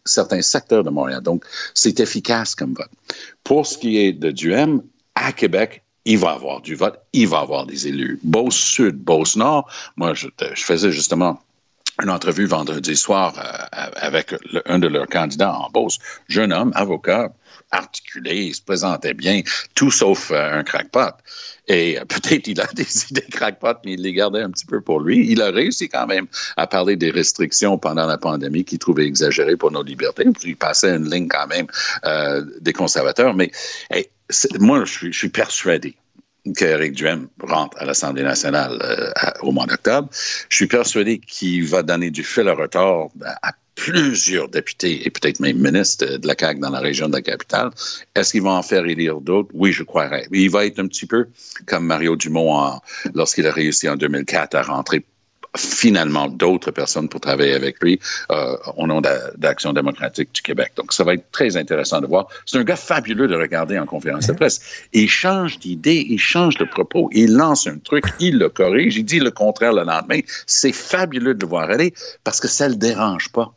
certains 0.04 0.42
secteurs 0.42 0.82
de 0.82 0.90
Montréal. 0.90 1.20
Donc, 1.22 1.44
c'est 1.74 2.00
efficace 2.00 2.54
comme 2.54 2.74
vote. 2.74 2.90
Pour 3.44 3.66
ce 3.66 3.78
qui 3.78 3.98
est 3.98 4.12
de 4.12 4.30
Duhem, 4.30 4.82
à 5.14 5.32
Québec, 5.32 5.82
il 6.04 6.18
va 6.18 6.30
avoir 6.30 6.62
du 6.62 6.74
vote, 6.74 6.98
il 7.12 7.28
va 7.28 7.40
avoir 7.40 7.66
des 7.66 7.86
élus. 7.86 8.18
Beauce-Sud, 8.22 8.96
Beauce-Nord, 8.96 9.70
moi, 9.96 10.14
je, 10.14 10.28
faisais 10.56 10.90
justement 10.90 11.42
une 12.02 12.10
entrevue 12.10 12.46
vendredi 12.46 12.96
soir 12.96 13.34
euh, 13.38 13.90
avec 13.96 14.34
un 14.66 14.78
de 14.78 14.86
leurs 14.86 15.08
candidats 15.08 15.54
en 15.54 15.68
Beauce. 15.68 15.98
Jeune 16.28 16.52
homme, 16.52 16.72
avocat, 16.74 17.32
articulé, 17.70 18.46
il 18.46 18.54
se 18.54 18.62
présentait 18.62 19.14
bien, 19.14 19.42
tout 19.74 19.90
sauf 19.90 20.30
euh, 20.30 20.60
un 20.60 20.62
crackpot. 20.62 21.12
Et 21.68 21.98
euh, 21.98 22.04
peut-être 22.08 22.48
il 22.48 22.60
a 22.60 22.66
des 22.74 22.86
idées 23.10 23.26
crackpot, 23.30 23.74
mais 23.84 23.92
il 23.92 24.02
les 24.02 24.12
gardait 24.12 24.42
un 24.42 24.50
petit 24.50 24.66
peu 24.66 24.80
pour 24.80 25.00
lui. 25.00 25.30
Il 25.30 25.42
a 25.42 25.50
réussi 25.50 25.88
quand 25.88 26.06
même 26.06 26.26
à 26.56 26.66
parler 26.66 26.96
des 26.96 27.10
restrictions 27.10 27.78
pendant 27.78 28.06
la 28.06 28.18
pandémie 28.18 28.64
qu'il 28.64 28.78
trouvait 28.78 29.06
exagérées 29.06 29.56
pour 29.56 29.70
nos 29.70 29.82
libertés. 29.82 30.24
Il 30.44 30.56
passait 30.56 30.96
une 30.96 31.10
ligne 31.10 31.28
quand 31.28 31.46
même 31.46 31.66
euh, 32.04 32.44
des 32.60 32.72
conservateurs. 32.72 33.34
Mais 33.34 33.50
moi, 34.58 34.84
je 34.84 34.92
suis, 34.92 35.12
je 35.12 35.18
suis 35.18 35.28
persuadé 35.28 35.94
qu'Éric 36.56 36.92
Duhem 36.92 37.28
rentre 37.42 37.76
à 37.78 37.84
l'Assemblée 37.84 38.22
nationale 38.22 38.78
euh, 38.82 39.10
au 39.42 39.52
mois 39.52 39.66
d'octobre. 39.66 40.08
Je 40.48 40.56
suis 40.56 40.66
persuadé 40.66 41.18
qu'il 41.18 41.66
va 41.66 41.82
donner 41.82 42.10
du 42.10 42.22
fil 42.22 42.48
à 42.48 42.54
retard 42.54 43.08
à, 43.24 43.48
à 43.48 43.52
plusieurs 43.78 44.48
députés 44.48 45.06
et 45.06 45.10
peut-être 45.10 45.38
même 45.38 45.56
ministres 45.56 46.18
de 46.18 46.26
la 46.26 46.34
CAQ 46.38 46.58
dans 46.58 46.70
la 46.70 46.80
région 46.80 47.08
de 47.08 47.12
la 47.12 47.22
capitale. 47.22 47.70
Est-ce 48.14 48.32
qu'il 48.32 48.42
va 48.42 48.50
en 48.50 48.62
faire 48.62 48.84
élire 48.84 49.20
d'autres? 49.20 49.50
Oui, 49.54 49.72
je 49.72 49.84
croirais. 49.84 50.26
Il 50.32 50.50
va 50.50 50.66
être 50.66 50.80
un 50.80 50.88
petit 50.88 51.06
peu 51.06 51.28
comme 51.64 51.86
Mario 51.86 52.16
Dumont 52.16 52.80
lorsqu'il 53.14 53.46
a 53.46 53.52
réussi 53.52 53.88
en 53.88 53.94
2004 53.94 54.56
à 54.56 54.62
rentrer 54.62 55.04
finalement 55.56 56.28
d'autres 56.28 56.70
personnes 56.70 57.08
pour 57.08 57.20
travailler 57.20 57.54
avec 57.54 57.82
lui 57.82 57.98
euh, 58.30 58.56
au 58.76 58.86
nom 58.86 59.00
d'a- 59.00 59.30
d'Action 59.36 59.72
démocratique 59.72 60.30
du 60.34 60.42
Québec. 60.42 60.72
Donc, 60.76 60.92
ça 60.92 61.04
va 61.04 61.14
être 61.14 61.30
très 61.32 61.56
intéressant 61.56 62.00
de 62.00 62.06
voir. 62.06 62.28
C'est 62.46 62.58
un 62.58 62.64
gars 62.64 62.76
fabuleux 62.76 63.28
de 63.28 63.34
regarder 63.34 63.78
en 63.78 63.86
conférence 63.86 64.26
de 64.26 64.32
presse. 64.32 64.60
Il 64.92 65.08
change 65.08 65.58
d'idée, 65.58 66.04
il 66.08 66.18
change 66.18 66.56
de 66.58 66.64
propos, 66.64 67.08
il 67.12 67.34
lance 67.34 67.66
un 67.66 67.78
truc, 67.78 68.04
il 68.20 68.38
le 68.38 68.48
corrige, 68.48 68.96
il 68.96 69.04
dit 69.04 69.20
le 69.20 69.30
contraire 69.30 69.72
le 69.72 69.84
lendemain. 69.84 70.20
C'est 70.46 70.72
fabuleux 70.72 71.34
de 71.34 71.40
le 71.42 71.48
voir 71.48 71.70
aller 71.70 71.92
parce 72.24 72.40
que 72.40 72.48
ça 72.48 72.68
le 72.68 72.76
dérange 72.76 73.30
pas. 73.30 73.52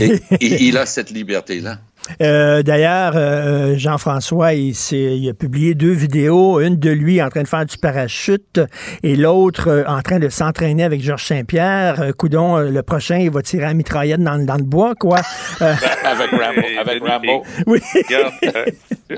et, 0.00 0.20
et 0.40 0.64
il 0.64 0.76
a 0.78 0.86
cette 0.86 1.10
liberté-là. 1.10 1.78
Euh, 2.22 2.62
D'ailleurs, 2.62 3.12
euh, 3.16 3.74
Jean-François, 3.76 4.54
il, 4.54 4.74
s'est- 4.74 5.16
il 5.18 5.28
a 5.28 5.34
publié 5.34 5.74
deux 5.74 5.92
vidéos, 5.92 6.60
une 6.60 6.78
de 6.78 6.90
lui 6.90 7.20
en 7.22 7.28
train 7.28 7.42
de 7.42 7.48
faire 7.48 7.64
du 7.66 7.76
parachute 7.78 8.60
et 9.02 9.16
l'autre 9.16 9.68
euh, 9.68 9.84
en 9.86 10.00
train 10.02 10.18
de 10.18 10.28
s'entraîner 10.28 10.84
avec 10.84 11.00
Georges 11.02 11.24
Saint-Pierre. 11.24 12.00
Euh, 12.00 12.12
coudon, 12.12 12.56
euh, 12.58 12.70
le 12.70 12.82
prochain, 12.82 13.18
il 13.18 13.30
va 13.30 13.42
tirer 13.42 13.64
à 13.66 13.74
mitraillette 13.74 14.20
dans, 14.22 14.44
dans 14.44 14.56
le 14.56 14.64
bois, 14.64 14.94
quoi. 14.94 15.18
Euh, 15.62 15.72
avec 16.04 16.30
Rambo. 16.30 16.62
Avec 16.78 17.02
Rambo. 17.06 17.42
Oui. 17.66 17.78
Regarde, 17.94 18.34
euh, 18.54 18.64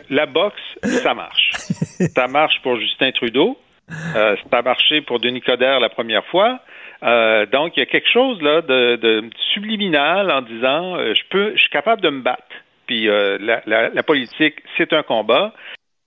la 0.08 0.26
boxe, 0.26 0.54
ça 1.02 1.14
marche. 1.14 1.50
Ça 2.14 2.28
marche 2.28 2.54
pour 2.62 2.78
Justin 2.78 3.10
Trudeau. 3.10 3.56
Euh, 4.14 4.36
ça 4.50 4.58
a 4.58 4.62
marché 4.62 5.00
pour 5.00 5.18
Denis 5.18 5.40
Coderre 5.40 5.80
la 5.80 5.88
première 5.88 6.24
fois. 6.26 6.60
Euh, 7.02 7.44
donc, 7.46 7.72
il 7.76 7.80
y 7.80 7.82
a 7.82 7.86
quelque 7.86 8.08
chose 8.12 8.40
là 8.40 8.60
de, 8.62 8.96
de 8.96 9.24
subliminal 9.54 10.30
en 10.30 10.42
disant 10.42 10.96
euh, 10.96 11.14
je 11.14 11.22
peux, 11.30 11.52
je 11.56 11.60
suis 11.60 11.70
capable 11.70 12.02
de 12.02 12.10
me 12.10 12.20
battre. 12.22 12.42
Puis 12.88 13.08
euh, 13.08 13.38
la, 13.66 14.02
politique, 14.02 14.56
c'est 14.76 14.92
un 14.92 15.04
combat. 15.04 15.52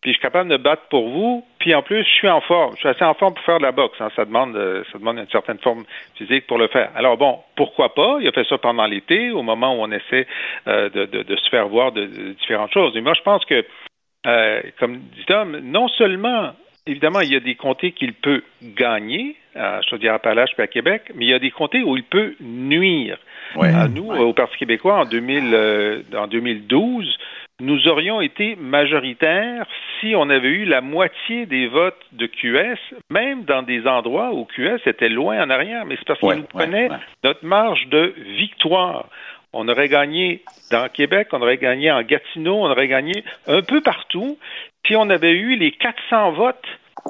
Puis 0.01 0.11
je 0.11 0.15
suis 0.15 0.21
capable 0.21 0.49
de 0.49 0.57
me 0.57 0.61
battre 0.61 0.81
pour 0.89 1.09
vous. 1.09 1.45
Puis 1.59 1.75
en 1.75 1.83
plus, 1.83 2.03
je 2.03 2.09
suis 2.09 2.27
en 2.27 2.41
forme. 2.41 2.73
Je 2.73 2.79
suis 2.79 2.89
assez 2.89 3.03
en 3.03 3.13
forme 3.13 3.35
pour 3.35 3.43
faire 3.45 3.59
de 3.59 3.63
la 3.63 3.71
boxe. 3.71 4.01
hein. 4.01 4.09
Ça 4.15 4.25
demande, 4.25 4.55
euh, 4.55 4.83
ça 4.91 4.97
demande 4.97 5.19
une 5.19 5.29
certaine 5.29 5.59
forme 5.59 5.85
physique 6.15 6.47
pour 6.47 6.57
le 6.57 6.67
faire. 6.67 6.89
Alors 6.95 7.17
bon, 7.17 7.39
pourquoi 7.55 7.93
pas? 7.93 8.17
Il 8.19 8.27
a 8.27 8.31
fait 8.31 8.47
ça 8.47 8.57
pendant 8.57 8.87
l'été, 8.87 9.29
au 9.29 9.43
moment 9.43 9.75
où 9.75 9.83
on 9.83 9.91
essaie 9.91 10.25
euh, 10.67 10.89
de, 10.89 11.35
se 11.35 11.49
faire 11.49 11.67
voir 11.67 11.91
de, 11.91 12.05
différentes 12.33 12.73
choses. 12.73 12.97
Et 12.97 13.01
moi, 13.01 13.13
je 13.13 13.21
pense 13.21 13.45
que 13.45 13.63
euh, 14.25 14.61
comme 14.79 14.97
dit 14.97 15.25
Tom, 15.27 15.59
non 15.59 15.87
seulement, 15.87 16.53
évidemment, 16.87 17.21
il 17.21 17.31
y 17.31 17.35
a 17.35 17.39
des 17.39 17.55
comtés 17.55 17.91
qu'il 17.91 18.13
peut 18.13 18.43
gagner, 18.63 19.35
à 19.55 19.81
Chaudière-Appalaches 19.81 20.51
et 20.57 20.61
à 20.61 20.67
Québec, 20.67 21.11
mais 21.13 21.25
il 21.25 21.29
y 21.29 21.33
a 21.33 21.39
des 21.39 21.51
comtés 21.51 21.83
où 21.83 21.95
il 21.97 22.03
peut 22.03 22.35
nuire. 22.39 23.17
À 23.59 23.87
nous, 23.87 24.11
au 24.11 24.33
Parti 24.33 24.57
québécois, 24.57 25.01
en, 25.01 25.05
2000, 25.05 25.51
euh, 25.53 26.01
en 26.15 26.27
2012, 26.27 27.17
nous 27.61 27.87
aurions 27.87 28.21
été 28.21 28.55
majoritaires 28.55 29.65
si 29.99 30.15
on 30.15 30.29
avait 30.29 30.49
eu 30.49 30.65
la 30.65 30.81
moitié 30.81 31.45
des 31.45 31.67
votes 31.67 32.01
de 32.11 32.25
QS, 32.25 32.79
même 33.09 33.43
dans 33.43 33.61
des 33.61 33.87
endroits 33.87 34.33
où 34.33 34.45
QS 34.45 34.79
était 34.87 35.09
loin 35.09 35.43
en 35.43 35.49
arrière, 35.49 35.85
mais 35.85 35.95
c'est 35.97 36.07
parce 36.07 36.19
qu'il 36.19 36.29
nous 36.29 36.43
prenait 36.43 36.89
notre 37.23 37.45
marge 37.45 37.87
de 37.87 38.15
victoire. 38.35 39.07
On 39.53 39.67
aurait 39.67 39.89
gagné 39.89 40.41
dans 40.71 40.89
Québec, 40.89 41.27
on 41.33 41.41
aurait 41.41 41.57
gagné 41.57 41.91
en 41.91 42.01
Gatineau, 42.01 42.55
on 42.55 42.71
aurait 42.71 42.87
gagné 42.87 43.23
un 43.47 43.61
peu 43.61 43.81
partout. 43.81 44.37
Si 44.87 44.95
on 44.95 45.09
avait 45.09 45.33
eu 45.33 45.55
les 45.55 45.71
400 45.71 46.31
votes 46.31 46.67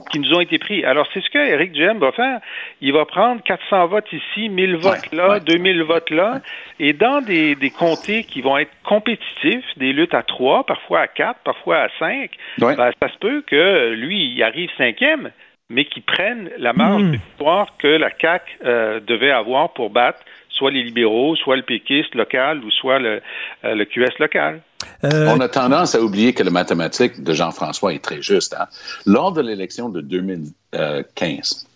qui 0.09 0.19
nous 0.19 0.33
ont 0.33 0.39
été 0.39 0.57
pris. 0.57 0.83
Alors, 0.85 1.07
c'est 1.13 1.21
ce 1.21 1.29
que 1.29 1.37
Éric 1.37 1.71
Duhem 1.73 1.99
va 1.99 2.11
faire. 2.11 2.39
Il 2.81 2.93
va 2.93 3.05
prendre 3.05 3.41
400 3.43 3.87
votes 3.87 4.11
ici, 4.13 4.49
1000 4.49 4.77
votes 4.77 5.11
là, 5.11 5.39
2000 5.39 5.83
votes 5.83 6.09
là, 6.09 6.41
et 6.79 6.93
dans 6.93 7.21
des, 7.21 7.55
des 7.55 7.69
comtés 7.69 8.23
qui 8.23 8.41
vont 8.41 8.57
être 8.57 8.71
compétitifs, 8.83 9.65
des 9.77 9.93
luttes 9.93 10.13
à 10.13 10.23
3, 10.23 10.65
parfois 10.65 11.01
à 11.01 11.07
4, 11.07 11.39
parfois 11.43 11.77
à 11.77 11.87
5, 11.99 12.31
ben, 12.59 12.75
ça 12.75 13.09
se 13.09 13.17
peut 13.19 13.43
que 13.45 13.93
lui, 13.93 14.33
il 14.33 14.43
arrive 14.43 14.69
cinquième, 14.77 15.31
mais 15.71 15.85
qu'il 15.85 16.03
prenne 16.03 16.49
la 16.57 16.73
marge 16.73 17.03
de 17.03 17.11
victoire 17.11 17.67
que 17.77 17.87
la 17.87 18.09
CAQ 18.19 18.59
euh, 18.65 18.99
devait 18.99 19.31
avoir 19.31 19.73
pour 19.73 19.89
battre 19.89 20.19
soit 20.49 20.69
les 20.69 20.83
libéraux, 20.83 21.35
soit 21.35 21.55
le 21.55 21.63
péquiste 21.63 22.13
local 22.13 22.63
ou 22.63 22.69
soit 22.69 22.99
le, 22.99 23.21
euh, 23.63 23.73
le 23.73 23.85
QS 23.85 24.19
local. 24.19 24.61
On 25.03 25.39
a 25.39 25.47
tendance 25.47 25.95
à 25.95 26.01
oublier 26.01 26.33
que 26.33 26.43
la 26.43 26.51
mathématique 26.51 27.23
de 27.23 27.33
Jean-François 27.33 27.93
est 27.93 28.03
très 28.03 28.21
juste. 28.21 28.55
Hein. 28.59 28.67
Lors 29.05 29.31
de 29.31 29.41
l'élection 29.41 29.89
de 29.89 30.01
2015, 30.01 31.67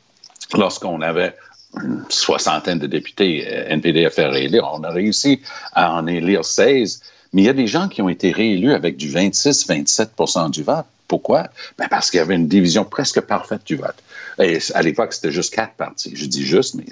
lorsqu'on 0.54 1.02
avait 1.02 1.34
une 1.82 2.04
soixantaine 2.10 2.80
de 2.80 2.88
députés 2.88 3.48
euh, 3.48 3.66
NPD 3.70 4.06
à 4.06 4.10
faire 4.10 4.32
réélire, 4.32 4.70
on 4.72 4.84
a 4.84 4.92
réussi 4.92 5.42
à 5.74 5.94
en 5.94 6.06
élire 6.08 6.46
16, 6.46 7.02
mais 7.34 7.42
il 7.44 7.46
y 7.46 7.50
a 7.50 7.54
des 7.54 7.68
gens 7.68 7.88
qui 7.88 8.02
ont 8.02 8.10
été 8.10 8.32
réélus 8.32 8.74
avec 8.74 8.98
du 8.98 9.10
26-27% 9.10 10.52
du 10.52 10.64
vote. 10.64 10.86
Pourquoi? 11.08 11.50
Ben 11.78 11.88
parce 11.90 12.10
qu'il 12.10 12.18
y 12.18 12.22
avait 12.22 12.36
une 12.36 12.48
division 12.48 12.84
presque 12.84 13.22
parfaite 13.22 13.62
du 13.66 13.76
vote. 13.76 13.96
Et 14.40 14.60
à 14.74 14.82
l'époque, 14.82 15.14
c'était 15.14 15.32
juste 15.32 15.54
quatre 15.54 15.74
partis. 15.74 16.14
Je 16.16 16.26
dis 16.26 16.44
juste, 16.44 16.76
mais 16.76 16.86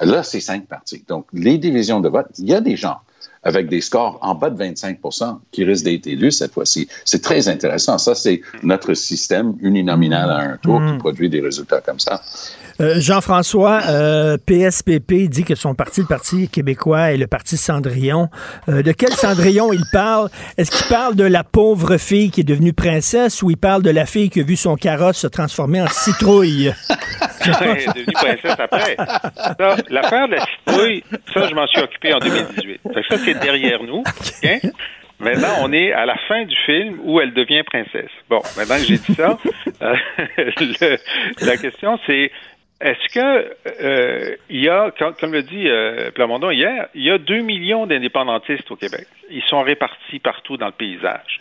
là, 0.00 0.22
c'est 0.22 0.40
cinq 0.40 0.66
partis. 0.66 1.04
Donc, 1.08 1.26
les 1.32 1.58
divisions 1.58 2.00
de 2.00 2.08
vote, 2.08 2.26
il 2.38 2.48
y 2.48 2.54
a 2.54 2.60
des 2.60 2.76
gens 2.76 2.98
avec 3.42 3.68
des 3.68 3.80
scores 3.80 4.18
en 4.20 4.34
bas 4.34 4.50
de 4.50 4.62
25% 4.62 5.38
qui 5.50 5.64
risquent 5.64 5.84
d'être 5.84 6.06
élus 6.06 6.32
cette 6.32 6.52
fois-ci. 6.52 6.88
C'est 7.04 7.22
très 7.22 7.48
intéressant. 7.48 7.96
Ça, 7.96 8.14
c'est 8.14 8.42
notre 8.62 8.94
système 8.94 9.54
uninominal 9.60 10.30
à 10.30 10.38
un 10.40 10.56
tour 10.58 10.82
qui 10.86 10.98
produit 10.98 11.30
des 11.30 11.40
résultats 11.40 11.80
comme 11.80 12.00
ça. 12.00 12.22
Euh, 12.80 12.94
Jean-François, 12.98 13.80
euh, 13.90 14.38
PSPP 14.46 15.28
dit 15.28 15.44
que 15.44 15.54
son 15.54 15.74
parti, 15.74 16.00
le 16.00 16.06
Parti 16.06 16.48
québécois, 16.48 17.12
est 17.12 17.18
le 17.18 17.26
parti 17.26 17.56
Cendrillon. 17.58 18.28
Euh, 18.68 18.82
de 18.82 18.92
quel 18.92 19.10
Cendrillon 19.10 19.70
il 19.72 19.84
parle? 19.92 20.30
Est-ce 20.56 20.70
qu'il 20.70 20.88
parle 20.88 21.14
de 21.14 21.24
la 21.24 21.44
pauvre 21.44 21.98
fille 21.98 22.30
qui 22.30 22.40
est 22.40 22.44
devenue 22.44 22.72
princesse 22.72 23.42
ou 23.42 23.50
il 23.50 23.58
parle 23.58 23.82
de 23.82 23.90
la 23.90 24.06
fille 24.06 24.30
qui 24.30 24.40
a 24.40 24.44
vu 24.44 24.56
son 24.56 24.76
carrosse 24.76 25.18
se 25.18 25.26
transformer 25.26 25.82
en 25.82 25.88
citrouille? 25.88 26.72
Elle 27.60 27.78
est 27.78 27.86
devenue 27.86 28.12
princesse 28.14 28.56
après. 28.58 28.96
Ça, 28.96 29.76
L'affaire 29.90 30.28
de 30.28 30.34
la 30.36 30.46
citrouille, 30.46 31.04
ça, 31.34 31.48
je 31.48 31.54
m'en 31.54 31.66
suis 31.66 31.80
occupé 31.82 32.14
en 32.14 32.18
2018. 32.18 32.80
Fait 32.94 33.02
que 33.02 33.08
ça, 33.16 33.22
c'est 33.24 33.38
derrière 33.40 33.82
nous. 33.82 34.02
Maintenant, 35.18 35.48
on 35.60 35.72
est 35.72 35.92
à 35.92 36.06
la 36.06 36.16
fin 36.28 36.44
du 36.46 36.56
film 36.64 36.98
où 37.04 37.20
elle 37.20 37.34
devient 37.34 37.62
princesse. 37.62 38.08
Bon, 38.30 38.40
maintenant 38.56 38.76
que 38.76 38.84
j'ai 38.84 38.96
dit 38.96 39.14
ça, 39.14 39.38
euh, 39.82 39.94
le- 40.38 40.96
la 41.46 41.56
question 41.58 41.98
c'est 42.06 42.30
est-ce 42.80 43.14
que 43.14 43.54
euh, 43.82 44.36
il 44.48 44.64
y 44.64 44.68
a, 44.68 44.90
comme, 44.90 45.32
le 45.32 45.42
dit 45.42 45.68
euh, 45.68 46.10
Plamondon 46.12 46.50
hier, 46.50 46.88
il 46.94 47.02
y 47.02 47.10
a 47.10 47.18
2 47.18 47.40
millions 47.40 47.86
d'indépendantistes 47.86 48.70
au 48.70 48.76
Québec. 48.76 49.06
Ils 49.30 49.42
sont 49.44 49.60
répartis 49.60 50.18
partout 50.18 50.56
dans 50.56 50.66
le 50.66 50.72
paysage. 50.72 51.40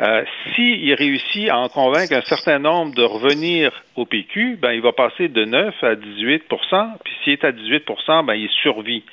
Euh, 0.00 0.24
S'il 0.54 0.92
réussit 0.94 1.50
à 1.50 1.58
en 1.58 1.68
convaincre 1.68 2.14
un 2.14 2.22
certain 2.22 2.58
nombre 2.58 2.94
de 2.94 3.02
revenir 3.02 3.70
au 3.94 4.06
PQ, 4.06 4.56
ben, 4.60 4.72
il 4.72 4.80
va 4.80 4.92
passer 4.92 5.28
de 5.28 5.44
9 5.44 5.74
à 5.84 5.94
18% 5.94 6.98
puis 7.04 7.14
s'il 7.22 7.32
est 7.34 7.44
à 7.44 7.52
18% 7.52 8.24
ben, 8.24 8.34
il 8.34 8.48
survit. 8.48 9.04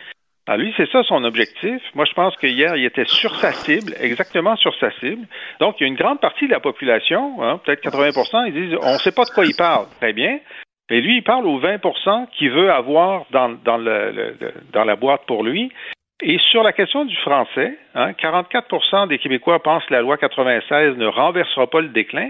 Alors 0.47 0.57
lui, 0.57 0.74
c'est 0.78 0.89
ça 0.89 1.03
son 1.03 1.24
objectif. 1.26 1.80
Moi, 1.93 2.05
je 2.05 2.13
pense 2.13 2.36
qu'hier, 2.38 2.76
il 2.76 2.86
était 2.86 3.05
sur 3.05 3.36
sa 3.36 3.51
cible, 3.51 3.93
exactement 3.99 4.55
sur 4.55 4.74
sa 4.80 4.89
cible. 4.99 5.28
Donc, 5.59 5.76
il 5.80 5.84
y 5.84 5.86
a 5.86 5.88
une 5.88 5.95
grande 5.95 6.20
partie 6.20 6.47
de 6.47 6.51
la 6.51 6.59
population, 6.59 7.43
hein, 7.43 7.59
peut-être 7.63 7.84
80% 7.84 8.47
ils 8.47 8.53
disent 8.53 8.78
on 8.82 8.93
ne 8.93 8.97
sait 8.97 9.11
pas 9.11 9.26
de 9.26 9.30
quoi 9.30 9.45
il 9.45 9.55
parle. 9.55 9.86
Très 9.99 10.13
bien. 10.13 10.39
Et 10.89 11.01
lui, 11.01 11.17
il 11.17 11.23
parle 11.23 11.45
aux 11.45 11.59
20% 11.59 12.29
qu'il 12.31 12.51
veut 12.51 12.71
avoir 12.71 13.25
dans, 13.31 13.77
la 13.77 14.95
boîte 14.95 15.25
pour 15.27 15.43
lui. 15.43 15.71
Et 16.21 16.37
sur 16.51 16.63
la 16.63 16.73
question 16.73 17.05
du 17.05 17.15
français, 17.17 17.77
hein, 17.95 18.11
44% 18.11 19.07
des 19.07 19.19
Québécois 19.19 19.61
pensent 19.61 19.85
que 19.85 19.93
la 19.93 20.01
loi 20.01 20.17
96 20.17 20.97
ne 20.97 21.05
renversera 21.05 21.67
pas 21.67 21.81
le 21.81 21.89
déclin. 21.89 22.29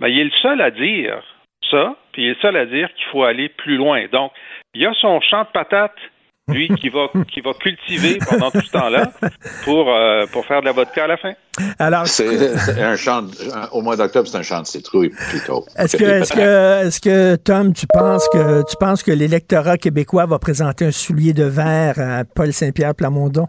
Ben, 0.00 0.08
il 0.08 0.18
est 0.20 0.24
le 0.24 0.30
seul 0.42 0.60
à 0.60 0.70
dire 0.70 1.22
ça, 1.70 1.96
puis 2.12 2.22
il 2.22 2.26
est 2.28 2.34
le 2.34 2.40
seul 2.40 2.56
à 2.56 2.64
dire 2.64 2.92
qu'il 2.94 3.04
faut 3.06 3.24
aller 3.24 3.48
plus 3.48 3.76
loin. 3.76 4.06
Donc, 4.10 4.32
il 4.74 4.82
y 4.82 4.86
a 4.86 4.94
son 4.94 5.20
champ 5.20 5.42
de 5.42 5.48
patates, 5.48 5.98
lui, 6.48 6.68
qui 6.80 6.88
va, 6.88 7.08
qui 7.32 7.40
va 7.40 7.52
cultiver 7.54 8.18
pendant 8.28 8.50
tout 8.50 8.60
ce 8.60 8.70
temps-là 8.70 9.12
pour, 9.64 9.88
euh, 9.88 10.26
pour 10.32 10.46
faire 10.46 10.60
de 10.60 10.66
la 10.66 10.72
vodka 10.72 11.04
à 11.04 11.06
la 11.06 11.16
fin. 11.16 11.32
Alors, 11.78 12.06
C'est 12.06 12.82
un 12.82 12.96
champ, 12.96 13.24
au 13.72 13.82
mois 13.82 13.96
d'octobre, 13.96 14.28
c'est 14.28 14.36
un 14.36 14.42
champ 14.42 14.60
de 14.60 14.66
citrouille 14.66 15.10
plutôt. 15.30 15.64
Est-ce 15.76 15.96
que, 15.96 16.04
est-ce 16.04 16.32
que, 16.32 16.86
est-ce 16.86 17.00
que, 17.00 17.36
Tom, 17.36 17.72
tu 17.72 17.86
penses 17.86 18.28
que, 18.32 18.62
tu 18.68 18.76
penses 18.78 19.02
que 19.02 19.10
l'électorat 19.10 19.78
québécois 19.78 20.26
va 20.26 20.38
présenter 20.38 20.84
un 20.84 20.90
soulier 20.90 21.32
de 21.32 21.44
verre 21.44 21.98
à 21.98 22.24
Paul 22.24 22.52
Saint-Pierre 22.52 22.94
Plamondon? 22.94 23.48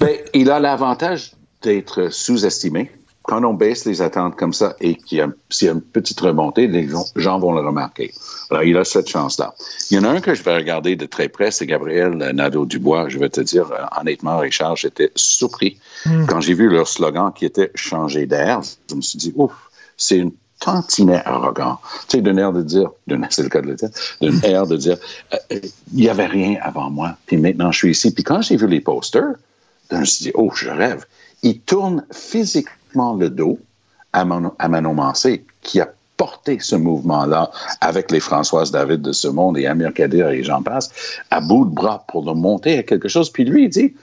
Ben, 0.00 0.16
il 0.34 0.50
a 0.50 0.58
l'avantage 0.58 1.32
d'être 1.62 2.12
sous-estimé. 2.12 2.90
Quand 3.24 3.44
on 3.44 3.54
baisse 3.54 3.84
les 3.84 4.02
attentes 4.02 4.36
comme 4.36 4.52
ça 4.52 4.74
et 4.80 4.96
qu'il 4.96 5.18
y 5.18 5.20
a, 5.20 5.28
s'il 5.48 5.66
y 5.66 5.70
a 5.70 5.74
une 5.74 5.80
petite 5.80 6.18
remontée, 6.20 6.66
les 6.66 6.88
gens- 6.88 7.38
vont 7.38 7.52
le 7.52 7.60
remarquer. 7.60 8.12
Alors, 8.50 8.64
il 8.64 8.76
a 8.76 8.84
cette 8.84 9.08
chance-là. 9.08 9.54
Il 9.90 9.96
y 9.96 10.00
en 10.00 10.04
a 10.04 10.08
un 10.08 10.20
que 10.20 10.34
je 10.34 10.42
vais 10.42 10.54
regarder 10.56 10.96
de 10.96 11.06
très 11.06 11.28
près, 11.28 11.50
c'est 11.50 11.66
Gabriel 11.66 12.10
Nadeau-Dubois. 12.16 13.08
Je 13.08 13.18
vais 13.18 13.28
te 13.30 13.40
dire, 13.40 13.70
euh, 13.72 13.84
honnêtement, 14.00 14.38
Richard, 14.38 14.76
j'étais 14.76 15.10
surpris 15.14 15.78
Hmm. 16.04 16.26
quand 16.26 16.40
j'ai 16.40 16.54
vu 16.54 16.68
leur 16.68 16.88
slogan 16.88 17.30
qui 17.32 17.44
était 17.44 17.70
«changer 17.76 18.26
d'air». 18.26 18.60
Je 18.90 18.94
me 18.96 19.00
suis 19.02 19.18
dit, 19.18 19.32
ouf, 19.36 19.52
c'est 19.96 20.16
une 20.18 20.32
tantinet 20.58 21.22
arrogant. 21.24 21.78
Tu 22.08 22.16
sais, 22.16 22.22
d'un 22.22 22.36
air 22.36 22.52
de 22.52 22.62
dire, 22.62 22.90
c'est 23.30 23.42
le 23.44 23.48
cas 23.48 23.60
de 23.60 23.68
le 23.68 23.74
dire, 23.76 23.88
d'un 24.20 24.40
air 24.40 24.66
de 24.66 24.76
dire, 24.76 24.96
euh, 25.32 25.36
euh, 25.52 25.60
il 25.94 26.00
n'y 26.00 26.08
avait 26.08 26.26
rien 26.26 26.56
avant 26.60 26.90
moi, 26.90 27.16
puis 27.26 27.36
maintenant 27.36 27.70
je 27.72 27.78
suis 27.78 27.90
ici. 27.92 28.12
Puis 28.12 28.24
quand 28.24 28.42
j'ai 28.42 28.56
vu 28.56 28.66
les 28.66 28.80
posters, 28.80 29.34
je 29.92 29.96
me 29.96 30.04
suis 30.04 30.24
dit, 30.24 30.32
oh, 30.34 30.50
je 30.54 30.70
rêve. 30.70 31.04
Il 31.44 31.60
tourne 31.60 32.04
physiquement 32.12 32.72
le 32.94 33.28
dos 33.28 33.58
à, 34.12 34.24
Manon, 34.24 34.52
à 34.58 34.68
Manon 34.68 34.94
Mancé, 34.94 35.44
qui 35.62 35.80
a 35.80 35.88
porté 36.16 36.58
ce 36.60 36.76
mouvement-là 36.76 37.50
avec 37.80 38.10
les 38.10 38.20
Françoise 38.20 38.70
David 38.70 39.02
de 39.02 39.12
ce 39.12 39.28
monde 39.28 39.58
et 39.58 39.66
Amir 39.66 39.92
Kadir 39.92 40.28
et 40.28 40.42
j'en 40.44 40.62
passe, 40.62 40.90
à 41.30 41.40
bout 41.40 41.64
de 41.64 41.74
bras 41.74 42.04
pour 42.08 42.24
le 42.24 42.34
monter 42.34 42.78
à 42.78 42.82
quelque 42.82 43.08
chose. 43.08 43.30
Puis 43.30 43.44
lui, 43.44 43.64
il 43.64 43.70
dit, 43.70 43.94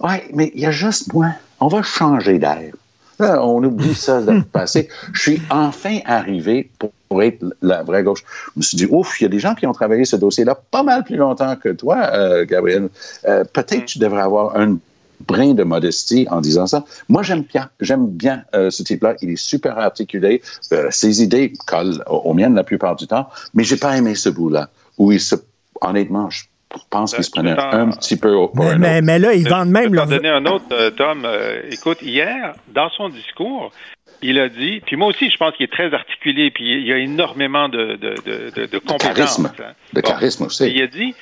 ouais, 0.00 0.28
mais 0.34 0.52
il 0.54 0.60
y 0.60 0.66
a 0.66 0.70
juste 0.70 1.12
moi. 1.12 1.30
On 1.60 1.68
va 1.68 1.82
changer 1.82 2.38
d'air. 2.38 2.72
Là, 3.18 3.44
on 3.44 3.64
oublie 3.64 3.96
ça 3.96 4.20
le 4.20 4.42
passé. 4.42 4.88
Je 5.12 5.20
suis 5.20 5.42
enfin 5.50 5.98
arrivé 6.04 6.70
pour, 6.78 6.92
pour 7.08 7.22
être 7.24 7.44
la 7.62 7.82
vraie 7.82 8.04
gauche. 8.04 8.22
Je 8.54 8.60
me 8.60 8.62
suis 8.62 8.76
dit, 8.76 8.86
ouf, 8.88 9.20
il 9.20 9.24
y 9.24 9.26
a 9.26 9.28
des 9.28 9.40
gens 9.40 9.56
qui 9.56 9.66
ont 9.66 9.72
travaillé 9.72 10.04
ce 10.04 10.14
dossier-là 10.14 10.56
pas 10.70 10.84
mal 10.84 11.02
plus 11.02 11.16
longtemps 11.16 11.56
que 11.56 11.70
toi, 11.70 12.10
euh, 12.12 12.44
Gabriel. 12.46 12.88
Euh, 13.26 13.42
Peut-être 13.52 13.80
que 13.80 13.90
tu 13.90 13.98
devrais 13.98 14.22
avoir 14.22 14.56
un 14.56 14.78
brin 15.26 15.54
de 15.54 15.62
modestie 15.64 16.26
en 16.30 16.40
disant 16.40 16.66
ça. 16.66 16.84
Moi, 17.08 17.22
j'aime 17.22 17.42
bien, 17.42 17.70
j'aime 17.80 18.06
bien 18.08 18.44
euh, 18.54 18.70
ce 18.70 18.82
type-là. 18.82 19.14
Il 19.22 19.30
est 19.30 19.36
super 19.36 19.78
articulé. 19.78 20.42
Euh, 20.72 20.88
ses 20.90 21.22
idées 21.22 21.52
collent 21.66 22.02
aux, 22.06 22.16
aux 22.18 22.34
miennes 22.34 22.54
la 22.54 22.64
plupart 22.64 22.96
du 22.96 23.06
temps. 23.06 23.28
Mais 23.54 23.64
j'ai 23.64 23.76
pas 23.76 23.96
aimé 23.96 24.14
ce 24.14 24.28
bout-là 24.28 24.68
où 24.96 25.12
il 25.12 25.20
se, 25.20 25.34
honnêtement, 25.80 26.30
je 26.30 26.44
pense 26.90 27.14
qu'il 27.14 27.24
se 27.24 27.30
prenait 27.30 27.56
un 27.58 27.90
petit 27.90 28.16
peu 28.16 28.32
au. 28.32 28.48
pour 28.48 28.64
Mais, 28.64 28.70
un 28.72 28.78
mais, 28.78 28.96
autre. 28.98 29.04
mais 29.06 29.18
là, 29.18 29.32
ils 29.34 29.44
Je 29.44 29.48
vendent 29.50 29.70
même 29.70 29.86
t'en 29.86 29.92
leur... 29.92 30.06
donner 30.06 30.28
un 30.28 30.44
autre, 30.46 30.64
euh, 30.72 30.90
Tom. 30.90 31.22
Euh, 31.24 31.62
écoute, 31.70 31.98
hier, 32.02 32.54
dans 32.74 32.90
son 32.90 33.08
discours, 33.08 33.72
il 34.20 34.38
a 34.38 34.48
dit, 34.48 34.80
puis 34.84 34.96
moi 34.96 35.08
aussi, 35.08 35.30
je 35.30 35.36
pense 35.36 35.54
qu'il 35.56 35.64
est 35.64 35.72
très 35.72 35.94
articulé, 35.94 36.50
puis 36.50 36.64
il 36.80 36.86
y 36.86 36.92
a 36.92 36.98
énormément 36.98 37.68
de, 37.68 37.96
de, 37.96 38.14
de, 38.26 38.50
de, 38.54 38.66
de 38.66 38.78
compétences. 38.78 39.14
charisme. 39.14 39.52
hein. 39.60 39.72
De 39.94 40.00
charisme 40.00 40.44
aussi. 40.44 40.64
Et 40.64 40.70
il 40.74 40.82
a 40.82 40.86
dit, 40.88 41.14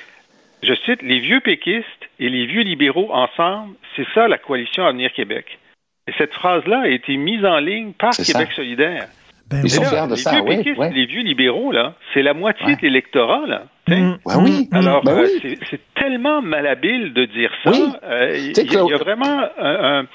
je 0.62 0.72
cite, 0.86 1.02
les 1.02 1.20
vieux 1.20 1.40
péquistes 1.40 1.84
et 2.18 2.28
les 2.28 2.46
vieux 2.46 2.62
libéraux 2.62 3.12
ensemble, 3.12 3.74
c'est 3.96 4.06
ça 4.14 4.28
la 4.28 4.38
coalition 4.38 4.84
Avenir 4.86 5.12
Québec. 5.12 5.58
Et 6.08 6.12
cette 6.18 6.32
phrase-là 6.34 6.82
a 6.82 6.88
été 6.88 7.16
mise 7.16 7.44
en 7.44 7.58
ligne 7.58 7.92
par 7.92 8.12
Québec 8.16 8.48
ça. 8.50 8.54
solidaire. 8.56 9.06
Ils 9.52 9.66
Et 9.66 9.68
sont 9.68 9.82
là, 9.82 9.88
fiers 9.90 10.06
de 10.06 10.10
les 10.10 10.16
ça, 10.16 10.30
vieux 10.32 10.40
oui, 10.42 10.56
péquistes, 10.56 10.78
oui. 10.78 10.86
les 10.92 11.06
vieux 11.06 11.22
libéraux, 11.22 11.70
là, 11.70 11.94
c'est 12.12 12.22
la 12.22 12.34
moitié 12.34 12.74
de 12.74 12.80
l'électorat, 12.82 13.46
là. 13.46 13.62
Ouais, 13.88 14.14
oui. 14.42 14.68
Alors, 14.72 15.04
Ben 15.04 15.18
euh, 15.18 15.28
oui. 15.42 15.56
c'est- 15.70 15.80
tellement 15.94 16.42
malhabile 16.42 17.12
de 17.14 17.24
dire 17.26 17.50
ça. 17.64 17.70
Oui. 17.70 17.84
Euh, 18.04 18.36
Il 18.36 18.56
y, 18.72 18.76
a- 18.76 18.82
y 18.82 18.98
vraiment 18.98 19.44
un, 19.58 20.00
un- 20.00 20.06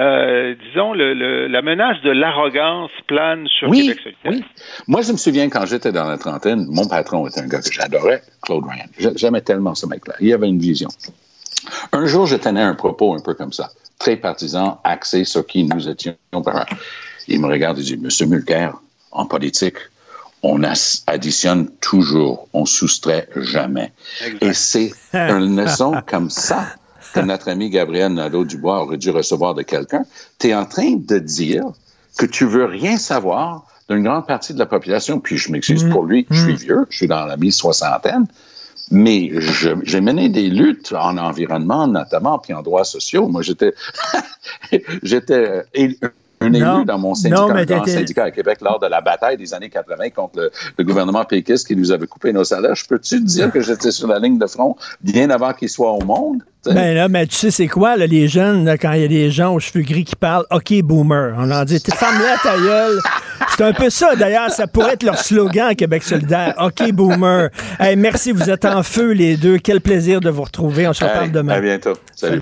euh, 0.00 0.54
disons, 0.68 0.94
le, 0.94 1.12
le, 1.12 1.46
la 1.48 1.60
menace 1.62 2.00
de 2.02 2.10
l'arrogance 2.10 2.90
plane 3.06 3.46
sur 3.48 3.68
Oui, 3.68 3.82
Québec 3.88 3.98
solidaire. 4.02 4.32
oui. 4.32 4.44
Moi, 4.88 5.02
je 5.02 5.12
me 5.12 5.16
souviens 5.18 5.48
quand 5.50 5.66
j'étais 5.66 5.92
dans 5.92 6.08
la 6.08 6.16
trentaine, 6.16 6.66
mon 6.70 6.88
patron 6.88 7.26
était 7.28 7.40
un 7.40 7.48
gars 7.48 7.60
que 7.60 7.70
j'adorais, 7.72 8.20
Claude 8.42 8.64
Ryan. 8.64 8.86
J'a- 8.98 9.14
J'aimais 9.16 9.42
tellement 9.42 9.74
ce 9.74 9.86
mec-là. 9.86 10.14
Il 10.20 10.32
avait 10.32 10.48
une 10.48 10.58
vision. 10.58 10.88
Un 11.92 12.06
jour, 12.06 12.26
je 12.26 12.36
tenais 12.36 12.62
un 12.62 12.74
propos 12.74 13.14
un 13.14 13.20
peu 13.20 13.34
comme 13.34 13.52
ça, 13.52 13.70
très 13.98 14.16
partisan, 14.16 14.80
axé 14.84 15.24
sur 15.24 15.46
qui 15.46 15.64
nous 15.64 15.88
étions. 15.88 16.14
Il 17.28 17.40
me 17.40 17.46
regarde 17.46 17.78
et 17.78 17.82
dit, 17.82 17.96
Monsieur 17.96 18.26
Mulcair, 18.26 18.74
en 19.12 19.26
politique, 19.26 19.76
on 20.42 20.62
additionne 21.06 21.68
toujours, 21.80 22.48
on 22.52 22.66
soustrait 22.66 23.28
jamais. 23.36 23.92
Et 24.40 24.52
c'est 24.52 24.92
une 25.12 25.60
leçon 25.62 25.94
comme 26.06 26.30
ça 26.30 26.66
que 27.14 27.20
notre 27.20 27.48
ami 27.48 27.70
Gabriel 27.70 28.12
Nadeau-Dubois 28.14 28.82
aurait 28.82 28.96
dû 28.96 29.10
recevoir 29.10 29.54
de 29.54 29.62
quelqu'un. 29.62 30.04
Tu 30.38 30.48
es 30.48 30.54
en 30.54 30.64
train 30.64 30.96
de 30.96 31.18
dire 31.18 31.64
que 32.18 32.26
tu 32.26 32.44
veux 32.44 32.64
rien 32.64 32.96
savoir 32.98 33.66
d'une 33.88 34.02
grande 34.02 34.26
partie 34.26 34.54
de 34.54 34.58
la 34.58 34.66
population. 34.66 35.20
Puis 35.20 35.36
je 35.36 35.52
m'excuse 35.52 35.84
pour 35.90 36.04
lui, 36.04 36.26
je 36.30 36.40
suis 36.40 36.56
vieux, 36.56 36.86
je 36.90 36.96
suis 36.96 37.08
dans 37.08 37.24
la 37.24 37.36
mi-soixantaine, 37.36 38.26
mais 38.92 39.30
j'ai 39.84 40.00
mené 40.02 40.28
des 40.28 40.48
luttes 40.48 40.92
en 40.92 41.16
environnement, 41.16 41.86
notamment, 41.88 42.38
puis 42.38 42.52
en 42.52 42.62
droits 42.62 42.84
sociaux. 42.84 43.26
Moi, 43.26 43.40
j'étais 43.40 43.72
j'étais 45.02 45.62
un 46.42 46.52
élu 46.52 46.84
dans 46.84 46.98
mon 46.98 47.14
syndicat, 47.14 47.84
syndicat 47.86 48.24
à 48.24 48.30
Québec 48.30 48.58
lors 48.62 48.78
de 48.78 48.86
la 48.86 49.00
bataille 49.00 49.36
des 49.36 49.54
années 49.54 49.70
80 49.70 50.10
contre 50.10 50.38
le, 50.40 50.50
le 50.78 50.84
gouvernement 50.84 51.24
péquiste 51.24 51.66
qui 51.66 51.76
nous 51.76 51.90
avait 51.92 52.06
coupé 52.06 52.32
nos 52.32 52.44
salaires. 52.44 52.74
Je 52.74 52.86
peux-tu 52.86 53.20
dire 53.20 53.50
que 53.50 53.60
j'étais 53.60 53.90
sur 53.90 54.08
la 54.08 54.18
ligne 54.18 54.38
de 54.38 54.46
front 54.46 54.76
bien 55.02 55.30
avant 55.30 55.52
qu'il 55.52 55.68
soit 55.68 55.90
au 55.92 56.04
monde? 56.04 56.42
Ben 56.64 56.94
là, 56.94 57.08
mais 57.08 57.26
tu 57.26 57.34
sais, 57.34 57.50
c'est 57.50 57.66
quoi, 57.66 57.96
là, 57.96 58.06
les 58.06 58.28
jeunes, 58.28 58.64
là, 58.64 58.78
quand 58.78 58.92
il 58.92 59.00
y 59.02 59.04
a 59.04 59.08
des 59.08 59.32
gens 59.32 59.52
aux 59.52 59.58
cheveux 59.58 59.82
gris 59.82 60.04
qui 60.04 60.14
parlent 60.14 60.46
OK 60.52 60.72
boomer. 60.82 61.34
On 61.36 61.44
leur 61.46 61.64
dit 61.64 61.80
Ferme-la 61.80 62.36
ta 62.40 62.56
gueule. 62.56 63.00
C'est 63.56 63.64
un 63.64 63.72
peu 63.72 63.90
ça, 63.90 64.14
d'ailleurs, 64.14 64.48
ça 64.50 64.68
pourrait 64.68 64.92
être 64.92 65.02
leur 65.02 65.18
slogan 65.18 65.66
à 65.70 65.74
Québec 65.74 66.04
solidaire. 66.04 66.54
OK 66.60 66.92
boomer. 66.92 67.48
Hey, 67.80 67.96
merci, 67.96 68.30
vous 68.30 68.48
êtes 68.48 68.64
en 68.64 68.84
feu, 68.84 69.10
les 69.10 69.36
deux. 69.36 69.58
Quel 69.58 69.80
plaisir 69.80 70.20
de 70.20 70.30
vous 70.30 70.42
retrouver. 70.44 70.86
On 70.86 70.92
se 70.92 71.02
reparle 71.02 71.24
Hey, 71.24 71.30
demain. 71.32 71.54
À 71.54 71.60
bientôt. 71.60 71.94
Salut. 72.14 72.41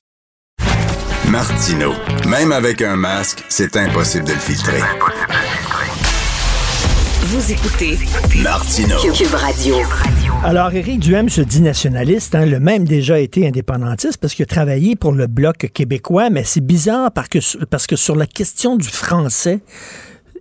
Martino. 1.31 1.93
Même 2.27 2.51
avec 2.51 2.81
un 2.81 2.97
masque, 2.97 3.45
c'est 3.47 3.77
impossible 3.77 4.25
de 4.25 4.33
le 4.33 4.37
filtrer. 4.37 4.81
Vous 7.21 7.51
écoutez 7.53 7.97
Martino. 8.43 8.97
Cube 9.13 9.33
Radio. 9.33 9.77
Alors, 10.43 10.73
Éric 10.73 10.99
Duhem 10.99 11.29
se 11.29 11.39
dit 11.39 11.61
nationaliste, 11.61 12.35
hein, 12.35 12.45
le 12.45 12.59
même 12.59 12.83
déjà 12.83 13.17
été 13.17 13.47
indépendantiste 13.47 14.17
parce 14.17 14.33
qu'il 14.33 14.43
a 14.43 14.45
travaillé 14.45 14.97
pour 14.97 15.13
le 15.13 15.27
Bloc 15.27 15.69
québécois, 15.73 16.29
mais 16.29 16.43
c'est 16.43 16.65
bizarre 16.65 17.13
parce 17.13 17.29
que, 17.29 17.39
parce 17.63 17.87
que 17.87 17.95
sur 17.95 18.17
la 18.17 18.27
question 18.27 18.75
du 18.75 18.89
français, 18.89 19.61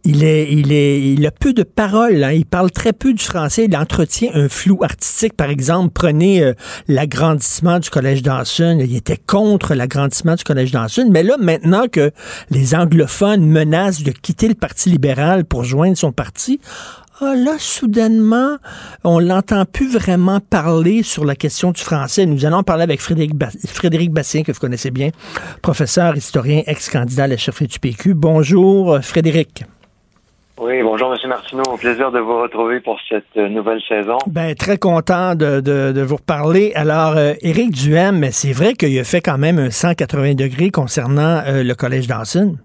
il, 0.05 0.25
est, 0.25 0.53
il, 0.53 0.73
est, 0.73 1.01
il 1.13 1.27
a 1.27 1.31
peu 1.31 1.53
de 1.53 1.63
paroles. 1.63 2.25
hein. 2.25 2.33
Il 2.33 2.47
parle 2.47 2.71
très 2.71 2.93
peu 2.93 3.13
du 3.13 3.23
français. 3.23 3.67
Il 3.69 3.77
entretient 3.77 4.31
un 4.35 4.49
flou 4.49 4.83
artistique. 4.83 5.37
Par 5.37 5.51
exemple, 5.51 5.91
prenez 5.93 6.43
euh, 6.43 6.55
l'agrandissement 6.89 7.79
du 7.79 7.91
Collège 7.91 8.23
Dawson. 8.23 8.79
Il 8.81 8.97
était 8.97 9.17
contre 9.19 9.75
l'agrandissement 9.75 10.35
du 10.35 10.45
Collège 10.45 10.73
Dawson. 10.73 11.09
Mais 11.11 11.23
là, 11.23 11.37
maintenant 11.39 11.87
que 11.91 12.11
les 12.51 12.75
anglophones 12.75 13.45
menacent 13.47 14.03
de 14.03 14.11
quitter 14.13 14.49
le 14.49 14.55
Parti 14.55 14.91
libéral 14.91 15.45
pour 15.45 15.65
joindre 15.65 15.97
son 15.97 16.13
parti, 16.13 16.61
ah, 17.23 17.35
là, 17.37 17.57
soudainement, 17.59 18.57
on 19.05 19.19
l'entend 19.19 19.67
plus 19.67 19.93
vraiment 19.93 20.41
parler 20.41 21.03
sur 21.03 21.27
la 21.27 21.37
question 21.37 21.71
du 21.71 21.81
français. 21.83 22.25
Nous 22.25 22.47
allons 22.47 22.63
parler 22.63 22.83
avec 22.85 23.03
Frédéric, 23.03 23.35
Ba- 23.35 23.51
Frédéric 23.67 24.11
Bastien, 24.11 24.43
que 24.43 24.53
vous 24.53 24.59
connaissez 24.59 24.91
bien, 24.91 25.11
professeur, 25.61 26.17
historien, 26.17 26.63
ex-candidat 26.67 27.25
à 27.25 27.27
la 27.27 27.37
chefferie 27.37 27.67
du 27.67 27.79
PQ. 27.79 28.15
Bonjour, 28.15 28.95
euh, 28.95 29.01
Frédéric. 29.03 29.65
Oui, 30.61 30.83
bonjour 30.83 31.15
M. 31.15 31.29
Martineau. 31.29 31.63
Au 31.73 31.77
plaisir 31.79 32.13
de 32.13 32.19
vous 32.19 32.43
retrouver 32.43 32.81
pour 32.81 32.99
cette 33.09 33.25
euh, 33.39 33.49
nouvelle 33.49 33.81
saison. 33.89 34.19
Ben, 34.27 34.55
très 34.55 34.77
content 34.77 35.35
de, 35.35 35.61
de, 35.61 35.93
de 35.93 36.03
vous 36.03 36.17
reparler. 36.17 36.73
Alors, 36.75 37.17
euh, 37.17 37.33
Éric 37.41 37.71
Duhem, 37.71 38.25
c'est 38.31 38.53
vrai 38.53 38.75
qu'il 38.75 38.99
a 38.99 39.05
fait 39.05 39.23
quand 39.23 39.39
même 39.39 39.59
un 39.59 39.71
180 39.71 40.35
degrés 40.35 40.71
concernant 40.71 41.41
euh, 41.47 41.63
le 41.63 41.75
Collège 41.75 42.07
Dawson. 42.09 42.57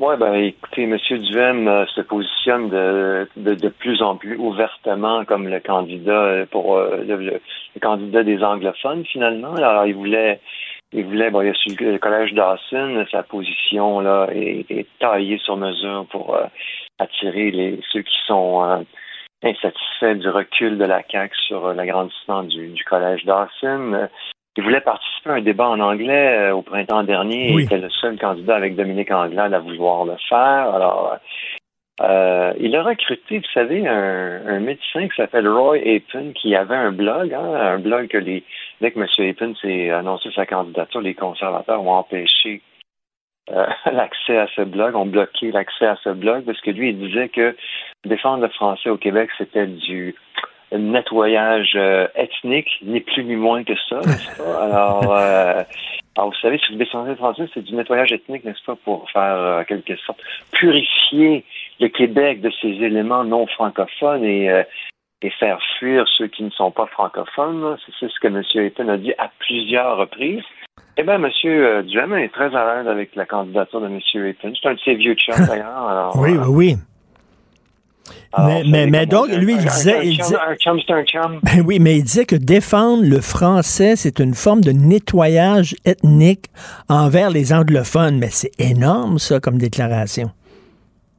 Oui, 0.00 0.14
ben 0.18 0.34
écoutez, 0.34 0.82
M. 0.82 0.96
Duhem 1.08 1.68
euh, 1.68 1.86
se 1.94 2.00
positionne 2.00 2.68
de, 2.68 3.28
de, 3.36 3.54
de 3.54 3.68
plus 3.68 4.02
en 4.02 4.16
plus 4.16 4.36
ouvertement 4.36 5.24
comme 5.24 5.46
le 5.46 5.60
candidat 5.60 6.10
euh, 6.10 6.46
pour 6.50 6.76
euh, 6.76 6.96
le, 7.06 7.16
le- 7.16 7.40
le 7.76 7.80
candidat 7.80 8.24
des 8.24 8.42
anglophones, 8.42 9.04
finalement. 9.04 9.54
Alors, 9.54 9.86
il 9.86 9.94
voulait 9.94 10.40
il 10.94 11.04
voulait, 11.04 11.30
bon, 11.30 11.42
il 11.42 11.50
a 11.50 11.54
su 11.54 11.70
le 11.78 11.98
collège 11.98 12.32
Dawson, 12.34 13.04
sa 13.10 13.22
position 13.24 14.00
là 14.00 14.28
est, 14.32 14.70
est 14.70 14.86
taillée 15.00 15.38
sur 15.38 15.56
mesure 15.56 16.06
pour 16.10 16.36
euh, 16.36 16.44
attirer 16.98 17.50
les 17.50 17.80
ceux 17.92 18.02
qui 18.02 18.16
sont 18.26 18.64
euh, 18.64 18.76
insatisfaits 19.42 20.20
du 20.20 20.28
recul 20.28 20.78
de 20.78 20.84
la 20.84 21.02
CAQ 21.02 21.36
sur 21.48 21.66
euh, 21.66 21.74
l'agrandissement 21.74 22.44
du, 22.44 22.68
du 22.68 22.84
collège 22.84 23.24
Dawson. 23.24 24.08
Il 24.56 24.62
voulait 24.62 24.80
participer 24.80 25.30
à 25.30 25.34
un 25.34 25.40
débat 25.40 25.68
en 25.68 25.80
anglais 25.80 26.52
au 26.52 26.62
printemps 26.62 27.02
dernier. 27.02 27.52
Oui. 27.52 27.62
Il 27.62 27.64
était 27.64 27.78
le 27.78 27.90
seul 27.90 28.16
candidat 28.16 28.54
avec 28.54 28.76
Dominique 28.76 29.10
Anglade 29.10 29.52
à 29.52 29.58
vouloir 29.58 30.04
le 30.04 30.14
faire. 30.28 30.72
Alors, 30.72 31.18
euh, 32.00 32.52
il 32.58 32.74
a 32.76 32.82
recruté, 32.82 33.38
vous 33.38 33.50
savez, 33.52 33.86
un, 33.86 34.46
un 34.46 34.60
médecin 34.60 35.08
qui 35.08 35.16
s'appelle 35.16 35.48
Roy 35.48 35.78
Apin, 35.78 36.32
qui 36.34 36.54
avait 36.54 36.74
un 36.74 36.92
blog, 36.92 37.32
hein, 37.32 37.54
un 37.54 37.78
blog 37.78 38.08
que 38.08 38.18
les, 38.18 38.44
dès 38.84 38.90
que 38.90 39.00
M. 39.00 39.30
Apin 39.30 39.54
s'est 39.62 39.90
annoncé 39.90 40.30
sa 40.34 40.44
candidature, 40.44 41.00
les 41.00 41.14
conservateurs 41.14 41.82
ont 41.82 41.94
empêché 41.94 42.60
euh, 43.50 43.66
l'accès 43.90 44.36
à 44.36 44.46
ce 44.54 44.60
blog, 44.60 44.94
ont 44.94 45.06
bloqué 45.06 45.50
l'accès 45.50 45.86
à 45.86 45.96
ce 46.04 46.10
blog, 46.10 46.44
parce 46.44 46.60
que 46.60 46.70
lui, 46.70 46.90
il 46.90 46.98
disait 46.98 47.30
que 47.30 47.56
défendre 48.04 48.42
le 48.42 48.50
français 48.50 48.90
au 48.90 48.98
Québec, 48.98 49.30
c'était 49.38 49.66
du 49.66 50.14
nettoyage 50.70 51.72
euh, 51.76 52.08
ethnique, 52.14 52.68
ni 52.82 53.00
plus 53.00 53.24
ni 53.24 53.36
moins 53.36 53.64
que 53.64 53.74
ça, 53.88 54.00
n'est-ce 54.00 54.36
pas? 54.36 54.64
Alors, 54.64 55.16
euh, 55.16 55.62
alors, 56.16 56.30
vous 56.30 56.38
savez, 56.40 56.58
si 56.58 56.72
vous 56.72 56.78
défendez 56.78 57.10
le 57.10 57.16
français, 57.16 57.48
c'est 57.54 57.64
du 57.64 57.74
nettoyage 57.74 58.12
ethnique, 58.12 58.44
n'est-ce 58.44 58.64
pas, 58.64 58.76
pour 58.84 59.10
faire, 59.10 59.36
euh, 59.36 59.60
en 59.62 59.64
quelque 59.64 59.96
sorte, 59.96 60.20
purifier 60.52 61.44
le 61.80 61.88
Québec 61.88 62.40
de 62.40 62.50
ses 62.60 62.68
éléments 62.68 63.24
non 63.24 63.46
francophones 63.46 64.24
et, 64.24 64.64
et 65.24 65.30
faire 65.30 65.58
fuir 65.78 66.04
ceux 66.18 66.26
qui 66.26 66.42
ne 66.42 66.50
sont 66.50 66.70
pas 66.70 66.86
francophones. 66.86 67.78
C'est 67.98 68.10
ce 68.10 68.20
que 68.20 68.28
M. 68.28 68.42
Etten 68.54 68.90
a 68.90 68.98
dit 68.98 69.14
à 69.16 69.30
plusieurs 69.38 69.96
reprises. 69.96 70.44
Eh 70.98 71.02
bien, 71.02 71.14
M. 71.14 71.82
Duhem 71.86 72.14
est 72.14 72.28
très 72.28 72.54
à 72.54 72.76
l'aise 72.76 72.88
avec 72.88 73.16
la 73.16 73.24
candidature 73.24 73.80
de 73.80 73.86
M. 73.86 74.00
Ayton. 74.14 74.52
C'est 74.60 74.68
un 74.68 74.74
de 74.74 74.80
ses 74.84 74.94
vieux 74.94 75.14
chums, 75.14 75.46
d'ailleurs. 75.48 76.12
oui, 76.16 76.32
oui, 76.32 76.46
oui. 76.48 76.76
Alors, 78.34 78.62
mais, 78.68 79.06
donc, 79.06 79.28
lui, 79.28 79.54
il 79.54 79.64
disait, 79.64 79.96
un 79.96 80.02
il 80.02 80.16
chum, 80.16 80.24
disait, 80.24 80.36
Un 80.46 80.56
chum, 80.56 80.80
c'est 80.86 80.92
un 80.92 81.04
chum. 81.04 81.40
Ben 81.42 81.62
oui, 81.66 81.78
mais 81.80 81.96
il 81.96 82.02
disait 82.02 82.26
que 82.26 82.36
défendre 82.36 83.02
le 83.02 83.22
français, 83.22 83.96
c'est 83.96 84.20
une 84.20 84.34
forme 84.34 84.60
de 84.60 84.72
nettoyage 84.72 85.74
ethnique 85.86 86.46
envers 86.90 87.30
les 87.30 87.54
anglophones. 87.54 88.18
Mais 88.18 88.28
c'est 88.30 88.52
énorme, 88.58 89.18
ça, 89.18 89.40
comme 89.40 89.56
déclaration. 89.56 90.30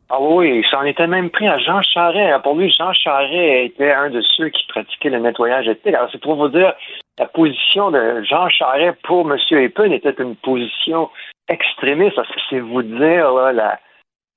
Ah 0.10 0.22
oui, 0.22 0.64
s'en 0.70 0.84
était 0.84 1.08
même 1.08 1.32
pris 1.32 1.48
à 1.48 1.58
Jean 1.58 1.82
Charest. 1.82 2.44
Pour 2.44 2.56
lui, 2.56 2.72
Jean 2.72 2.94
Charest 2.94 3.72
était 3.74 3.92
un 3.92 4.12
de 4.12 4.22
ceux 4.22 4.50
qui 4.50 4.66
pratiquaient 4.68 5.10
le 5.10 5.20
nettoyage 5.20 5.68
ethnique. 5.68 5.96
Alors, 5.96 6.10
c'est 6.12 6.22
pour 6.22 6.36
vous 6.36 6.50
dire, 6.50 6.74
la 7.18 7.26
position 7.26 7.90
de 7.90 8.22
Jean 8.24 8.48
Charest 8.50 8.98
pour 9.04 9.30
M. 9.30 9.38
Epin 9.52 9.92
était 9.92 10.14
une 10.20 10.36
position 10.36 11.10
extrémiste. 11.50 12.20
C'est 12.50 12.60
vous 12.60 12.84
dire 12.84 13.32
là, 13.32 13.80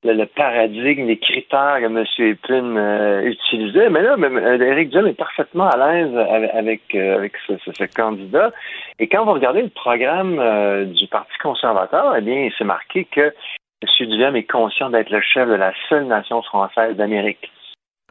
le, 0.04 0.24
paradigme, 0.24 1.06
les 1.06 1.18
critères 1.18 1.78
que 1.80 1.84
M. 1.84 2.04
Epin 2.18 2.76
euh, 2.76 3.22
utilisait. 3.24 3.90
Mais 3.90 4.02
là, 4.02 4.16
même, 4.16 4.38
euh, 4.38 4.58
Éric 4.58 4.90
Duhem 4.90 5.08
est 5.08 5.18
parfaitement 5.18 5.68
à 5.68 5.76
l'aise 5.76 6.16
avec, 6.54 6.94
avec, 6.94 7.34
euh, 7.48 7.58
ce 7.74 7.84
candidat. 7.94 8.52
Et 8.98 9.08
quand 9.08 9.24
vous 9.24 9.32
regardez 9.32 9.62
le 9.62 9.68
programme 9.68 10.38
euh, 10.38 10.84
du 10.84 11.06
Parti 11.08 11.36
conservateur, 11.42 12.14
eh 12.16 12.20
bien, 12.20 12.48
c'est 12.56 12.64
marqué 12.64 13.04
que 13.04 13.34
M. 13.82 14.06
Duhem 14.08 14.36
est 14.36 14.50
conscient 14.50 14.90
d'être 14.90 15.10
le 15.10 15.20
chef 15.20 15.48
de 15.48 15.54
la 15.54 15.72
seule 15.88 16.06
nation 16.06 16.42
française 16.42 16.96
d'Amérique. 16.96 17.50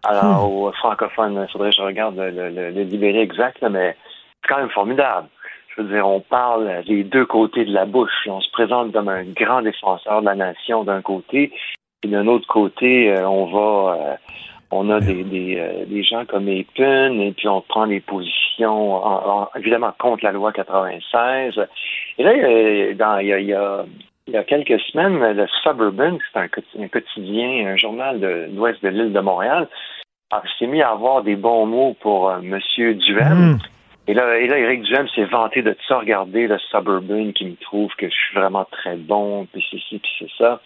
Alors, 0.05 0.49
aux 0.51 0.71
francophones, 0.73 1.45
il 1.47 1.51
faudrait 1.51 1.71
que 1.71 1.75
je 1.77 1.81
regarde 1.81 2.15
le, 2.17 2.49
le, 2.49 2.83
libéré 2.83 3.21
exact, 3.21 3.59
là, 3.61 3.69
mais 3.69 3.95
c'est 4.41 4.47
quand 4.49 4.57
même 4.59 4.69
formidable. 4.69 5.27
Je 5.75 5.81
veux 5.81 5.89
dire, 5.93 6.07
on 6.07 6.21
parle 6.21 6.83
des 6.85 7.03
deux 7.03 7.25
côtés 7.25 7.65
de 7.65 7.73
la 7.73 7.85
bouche. 7.85 8.27
On 8.27 8.39
se 8.39 8.49
présente 8.51 8.93
comme 8.93 9.09
un 9.09 9.23
grand 9.25 9.61
défenseur 9.61 10.21
de 10.21 10.25
la 10.27 10.35
nation 10.35 10.83
d'un 10.83 11.01
côté, 11.01 11.51
et 12.03 12.07
d'un 12.07 12.27
autre 12.27 12.47
côté, 12.47 13.11
euh, 13.11 13.27
on 13.27 13.45
va, 13.47 13.93
euh, 13.95 14.15
on 14.71 14.89
a 14.89 14.99
des, 15.01 15.23
des, 15.23 15.57
euh, 15.59 15.85
des 15.85 16.03
gens 16.03 16.25
comme 16.25 16.47
Epin, 16.47 17.19
et 17.19 17.31
puis 17.33 17.47
on 17.47 17.61
prend 17.61 17.87
des 17.87 17.99
positions, 17.99 18.95
en- 18.95 19.41
en- 19.41 19.49
évidemment, 19.57 19.93
contre 19.99 20.23
la 20.23 20.31
loi 20.31 20.51
96. 20.53 21.59
Et 22.19 22.23
là, 22.23 22.93
dans- 22.93 23.17
il 23.19 23.27
y 23.27 23.33
a, 23.33 23.39
il 23.39 23.47
y 23.47 23.53
a 23.53 23.83
il 24.27 24.33
y 24.33 24.37
a 24.37 24.43
quelques 24.43 24.79
semaines, 24.81 25.19
le 25.19 25.47
Suburban, 25.63 26.17
c'est 26.31 26.39
un, 26.39 26.47
quoti- 26.47 26.83
un 26.83 26.87
quotidien, 26.87 27.67
un 27.67 27.77
journal 27.77 28.19
de 28.19 28.49
l'ouest 28.53 28.81
de 28.83 28.89
l'île 28.89 29.13
de 29.13 29.19
Montréal, 29.19 29.67
s'est 30.59 30.67
mis 30.67 30.81
à 30.81 30.89
avoir 30.91 31.23
des 31.23 31.35
bons 31.35 31.65
mots 31.65 31.95
pour 32.01 32.29
euh, 32.29 32.39
Monsieur 32.41 32.93
Duhem. 32.95 33.57
Et 34.09 34.13
là, 34.13 34.37
et 34.37 34.47
là, 34.47 34.57
Éric 34.57 34.83
Duhem 34.83 35.07
s'est 35.09 35.25
vanté 35.25 35.61
de 35.61 35.75
ça, 35.87 35.99
regarder 35.99 36.47
le 36.47 36.57
Suburban 36.59 37.31
qui 37.33 37.45
me 37.45 37.55
trouve 37.57 37.93
que 37.97 38.07
je 38.09 38.13
suis 38.13 38.35
vraiment 38.35 38.65
très 38.65 38.95
bon, 38.95 39.45
puis 39.51 39.65
c'est 39.69 39.79
ci, 39.79 39.99
puis 39.99 40.11
c'est 40.19 40.31
ça. 40.37 40.61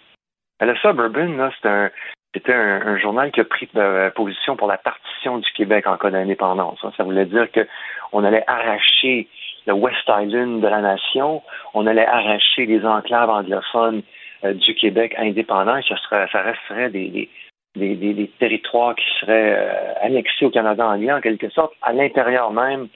Le 0.59 0.75
Suburban, 0.75 1.49
c'est 1.61 1.67
un, 1.67 1.89
c'était 2.35 2.53
un, 2.53 2.81
un 2.85 2.97
journal 2.97 3.31
qui 3.31 3.39
a 3.41 3.45
pris 3.45 3.67
euh, 3.75 4.09
position 4.11 4.55
pour 4.55 4.67
la 4.67 4.77
partition 4.77 5.39
du 5.39 5.51
Québec 5.53 5.87
en 5.87 5.97
cas 5.97 6.11
d'indépendance. 6.11 6.79
hein. 6.83 6.91
Ça 6.97 7.03
voulait 7.03 7.25
dire 7.25 7.51
que 7.51 7.67
on 8.11 8.23
allait 8.23 8.43
arracher 8.47 9.27
le 9.67 9.73
West 9.73 10.03
Island 10.07 10.61
de 10.61 10.67
la 10.67 10.81
nation, 10.81 11.41
on 11.73 11.85
allait 11.87 12.05
arracher 12.05 12.65
les 12.65 12.85
enclaves 12.85 13.29
anglophones 13.29 14.01
euh, 14.43 14.53
du 14.53 14.73
Québec 14.75 15.13
indépendant, 15.17 15.77
et 15.77 15.83
ça, 15.83 15.95
serait, 15.97 16.27
ça 16.31 16.41
resterait 16.41 16.89
des, 16.89 17.09
des, 17.09 17.29
des, 17.75 17.95
des- 17.95 18.13
des 18.13 18.27
territoires 18.39 18.95
qui 18.95 19.05
seraient 19.19 19.55
euh, 19.57 19.93
annexés 20.01 20.45
au 20.45 20.49
Canada 20.49 20.85
anglais, 20.87 21.13
en 21.13 21.21
quelque 21.21 21.49
sorte, 21.49 21.73
à 21.81 21.93
l'intérieur 21.93 22.51
même 22.51 22.87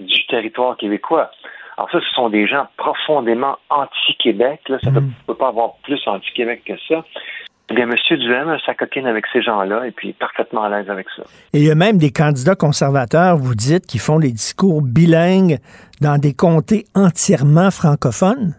du 0.00 0.26
territoire 0.26 0.76
québécois. 0.76 1.30
Alors 1.76 1.90
ça, 1.90 2.00
ce 2.00 2.14
sont 2.14 2.28
des 2.28 2.46
gens 2.46 2.66
profondément 2.76 3.56
anti-Québec. 3.70 4.60
Là, 4.68 4.78
ça 4.82 4.90
ne 4.90 5.00
peut 5.26 5.34
pas 5.34 5.48
avoir 5.48 5.74
plus 5.82 6.00
anti-Québec 6.06 6.62
que 6.64 6.74
ça. 6.88 7.04
Eh 7.70 7.74
bien, 7.74 7.88
M. 7.88 7.94
Duhem 8.18 8.58
s'acoquine 8.66 9.06
avec 9.06 9.24
ces 9.32 9.42
gens-là 9.42 9.86
et 9.86 9.90
puis 9.90 10.12
parfaitement 10.12 10.64
à 10.64 10.68
l'aise 10.68 10.90
avec 10.90 11.06
ça. 11.16 11.22
Et 11.54 11.60
il 11.60 11.66
y 11.66 11.70
a 11.70 11.74
même 11.74 11.96
des 11.96 12.10
candidats 12.10 12.54
conservateurs, 12.54 13.36
vous 13.36 13.54
dites, 13.54 13.86
qui 13.86 13.98
font 13.98 14.18
des 14.18 14.32
discours 14.32 14.82
bilingues 14.82 15.58
dans 16.00 16.18
des 16.20 16.34
comtés 16.34 16.84
entièrement 16.94 17.70
francophones? 17.70 18.54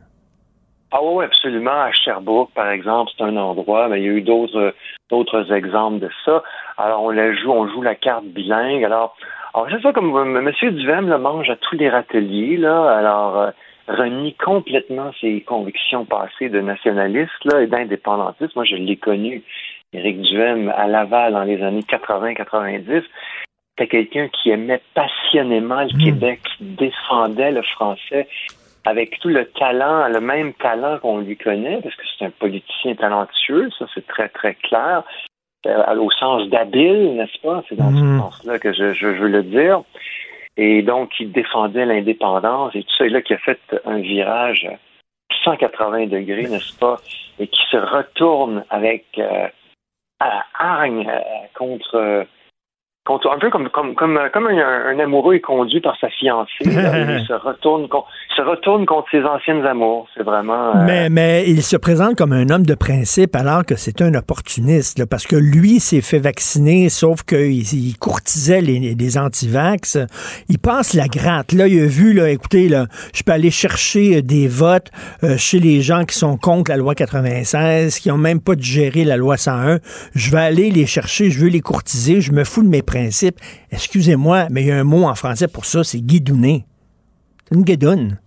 Ah 0.91 0.99
oui, 1.03 1.25
absolument. 1.25 1.83
À 1.83 1.91
Sherbrooke, 1.91 2.51
par 2.55 2.69
exemple, 2.69 3.11
c'est 3.15 3.23
un 3.23 3.35
endroit, 3.37 3.89
mais 3.89 4.01
il 4.01 4.05
y 4.05 4.09
a 4.09 4.13
eu 4.13 4.21
d'autres 4.21 4.73
d'autres 5.11 5.51
exemples 5.53 5.99
de 5.99 6.09
ça. 6.23 6.41
Alors, 6.77 7.03
on 7.03 7.09
la 7.09 7.33
joue, 7.33 7.51
on 7.51 7.67
joue 7.67 7.81
la 7.81 7.95
carte 7.95 8.25
bilingue. 8.25 8.83
Alors, 8.83 9.15
alors 9.53 9.67
c'est 9.69 9.81
ça 9.81 9.93
comme 9.93 10.15
M. 10.17 10.51
Duhem 10.71 11.09
le 11.09 11.17
mange 11.17 11.49
à 11.49 11.57
tous 11.57 11.75
les 11.75 11.89
râteliers, 11.89 12.57
là. 12.57 12.97
Alors, 12.97 13.39
euh, 13.39 13.51
renie 13.87 14.33
complètement 14.33 15.11
ses 15.21 15.41
convictions 15.41 16.05
passées 16.05 16.49
de 16.49 16.61
nationaliste 16.61 17.43
là, 17.45 17.61
et 17.61 17.67
d'indépendantiste. 17.67 18.55
Moi, 18.55 18.65
je 18.65 18.75
l'ai 18.75 18.97
connu, 18.97 19.43
Éric 19.93 20.21
Duhem, 20.21 20.73
à 20.75 20.87
Laval 20.87 21.33
dans 21.33 21.43
les 21.43 21.61
années 21.61 21.81
80-90. 21.81 23.03
C'était 23.77 23.89
quelqu'un 23.89 24.29
qui 24.29 24.49
aimait 24.51 24.81
passionnément 24.93 25.81
le 25.81 26.03
Québec, 26.03 26.39
qui 26.57 26.63
défendait 26.63 27.51
le 27.51 27.61
français 27.61 28.27
avec 28.85 29.19
tout 29.19 29.29
le 29.29 29.45
talent, 29.45 30.07
le 30.07 30.21
même 30.21 30.53
talent 30.53 30.99
qu'on 30.99 31.19
lui 31.19 31.35
connaît, 31.35 31.81
parce 31.81 31.95
que 31.95 32.03
c'est 32.17 32.25
un 32.25 32.29
politicien 32.29 32.95
talentueux, 32.95 33.69
ça 33.77 33.85
c'est 33.93 34.05
très 34.05 34.29
très 34.29 34.53
clair, 34.53 35.03
euh, 35.65 35.95
au 35.95 36.11
sens 36.11 36.47
d'habile, 36.49 37.15
n'est-ce 37.15 37.41
pas? 37.41 37.63
C'est 37.67 37.75
dans 37.75 37.91
ce 37.91 38.19
sens-là 38.19 38.59
que 38.59 38.71
je, 38.71 38.93
je 38.93 39.07
veux 39.07 39.27
le 39.27 39.43
dire. 39.43 39.81
Et 40.57 40.81
donc, 40.81 41.11
il 41.19 41.31
défendait 41.31 41.85
l'indépendance 41.85 42.75
et 42.75 42.83
tout 42.83 42.95
ça, 42.97 43.05
et 43.05 43.09
là, 43.09 43.21
qui 43.21 43.33
a 43.33 43.37
fait 43.37 43.59
un 43.85 43.99
virage 43.99 44.69
180 45.43 46.07
degrés, 46.07 46.47
n'est-ce 46.47 46.77
pas? 46.77 47.01
Et 47.39 47.47
qui 47.47 47.61
se 47.69 47.77
retourne 47.77 48.63
avec 48.69 49.05
euh, 49.17 49.47
à 50.19 50.45
hargne 50.57 51.07
euh, 51.09 51.19
contre, 51.55 51.95
euh, 51.95 52.23
contre 52.23 52.44
un 53.07 53.39
peu 53.39 53.49
comme 53.49 53.69
comme 53.69 53.95
comme, 53.95 54.19
comme 54.33 54.47
un, 54.47 54.95
un 54.95 54.99
amoureux 54.99 55.35
est 55.35 55.41
conduit 55.41 55.81
par 55.81 55.95
sa 55.99 56.09
fiancée. 56.09 56.63
là, 56.65 57.19
il 57.19 57.25
se 57.25 57.33
retourne 57.33 57.87
se 58.35 58.41
retourne 58.41 58.85
contre 58.85 59.07
ses 59.11 59.23
anciennes 59.23 59.65
amours. 59.65 60.07
C'est 60.15 60.23
vraiment. 60.23 60.75
euh, 60.75 60.83
Mais, 60.85 61.09
mais 61.09 61.45
il 61.47 61.63
se 61.63 61.77
présente 61.77 62.15
comme 62.15 62.33
un 62.33 62.49
homme 62.49 62.65
de 62.65 62.75
principe 62.75 63.35
alors 63.35 63.65
que 63.65 63.75
c'est 63.75 64.01
un 64.01 64.13
opportuniste, 64.13 64.99
là, 64.99 65.05
parce 65.05 65.25
que 65.25 65.35
lui 65.35 65.79
s'est 65.79 66.01
fait 66.01 66.19
vacciner, 66.19 66.89
sauf 66.89 67.23
qu'il 67.23 67.61
il 67.61 67.97
courtisait 67.97 68.61
les, 68.61 68.95
les 68.95 69.17
antivax. 69.17 69.97
Il 70.49 70.59
passe 70.59 70.93
la 70.93 71.07
gratte. 71.07 71.53
Là, 71.53 71.67
il 71.67 71.79
a 71.81 71.85
vu, 71.85 72.13
là, 72.13 72.29
écoutez, 72.29 72.67
là, 72.67 72.87
je 73.13 73.23
peux 73.23 73.31
aller 73.31 73.51
chercher 73.51 74.17
euh, 74.17 74.21
des 74.21 74.47
votes 74.47 74.91
euh, 75.23 75.37
chez 75.37 75.59
les 75.59 75.81
gens 75.81 76.03
qui 76.03 76.17
sont 76.17 76.37
contre 76.37 76.71
la 76.71 76.77
loi 76.77 76.95
96, 76.95 77.99
qui 77.99 78.11
ont 78.11 78.17
même 78.17 78.41
pas 78.41 78.55
digéré 78.55 79.03
la 79.05 79.15
loi 79.17 79.37
101. 79.37 79.79
Je 80.13 80.31
vais 80.31 80.39
aller 80.41 80.71
les 80.71 80.85
chercher, 80.85 81.29
je 81.29 81.39
veux 81.39 81.49
les 81.49 81.61
courtiser, 81.61 82.19
je 82.21 82.31
me 82.31 82.43
fous 82.43 82.63
de 82.63 82.69
mes 82.69 82.81
Excusez-moi, 83.71 84.47
mais 84.49 84.61
il 84.61 84.67
y 84.67 84.71
a 84.71 84.77
un 84.77 84.83
mot 84.83 85.05
en 85.05 85.15
français 85.15 85.47
pour 85.47 85.65
ça, 85.65 85.83
c'est 85.83 85.99
guidouner. 85.99 86.65
C'est 87.45 87.55
une 87.55 87.63
guidoune. 87.63 88.17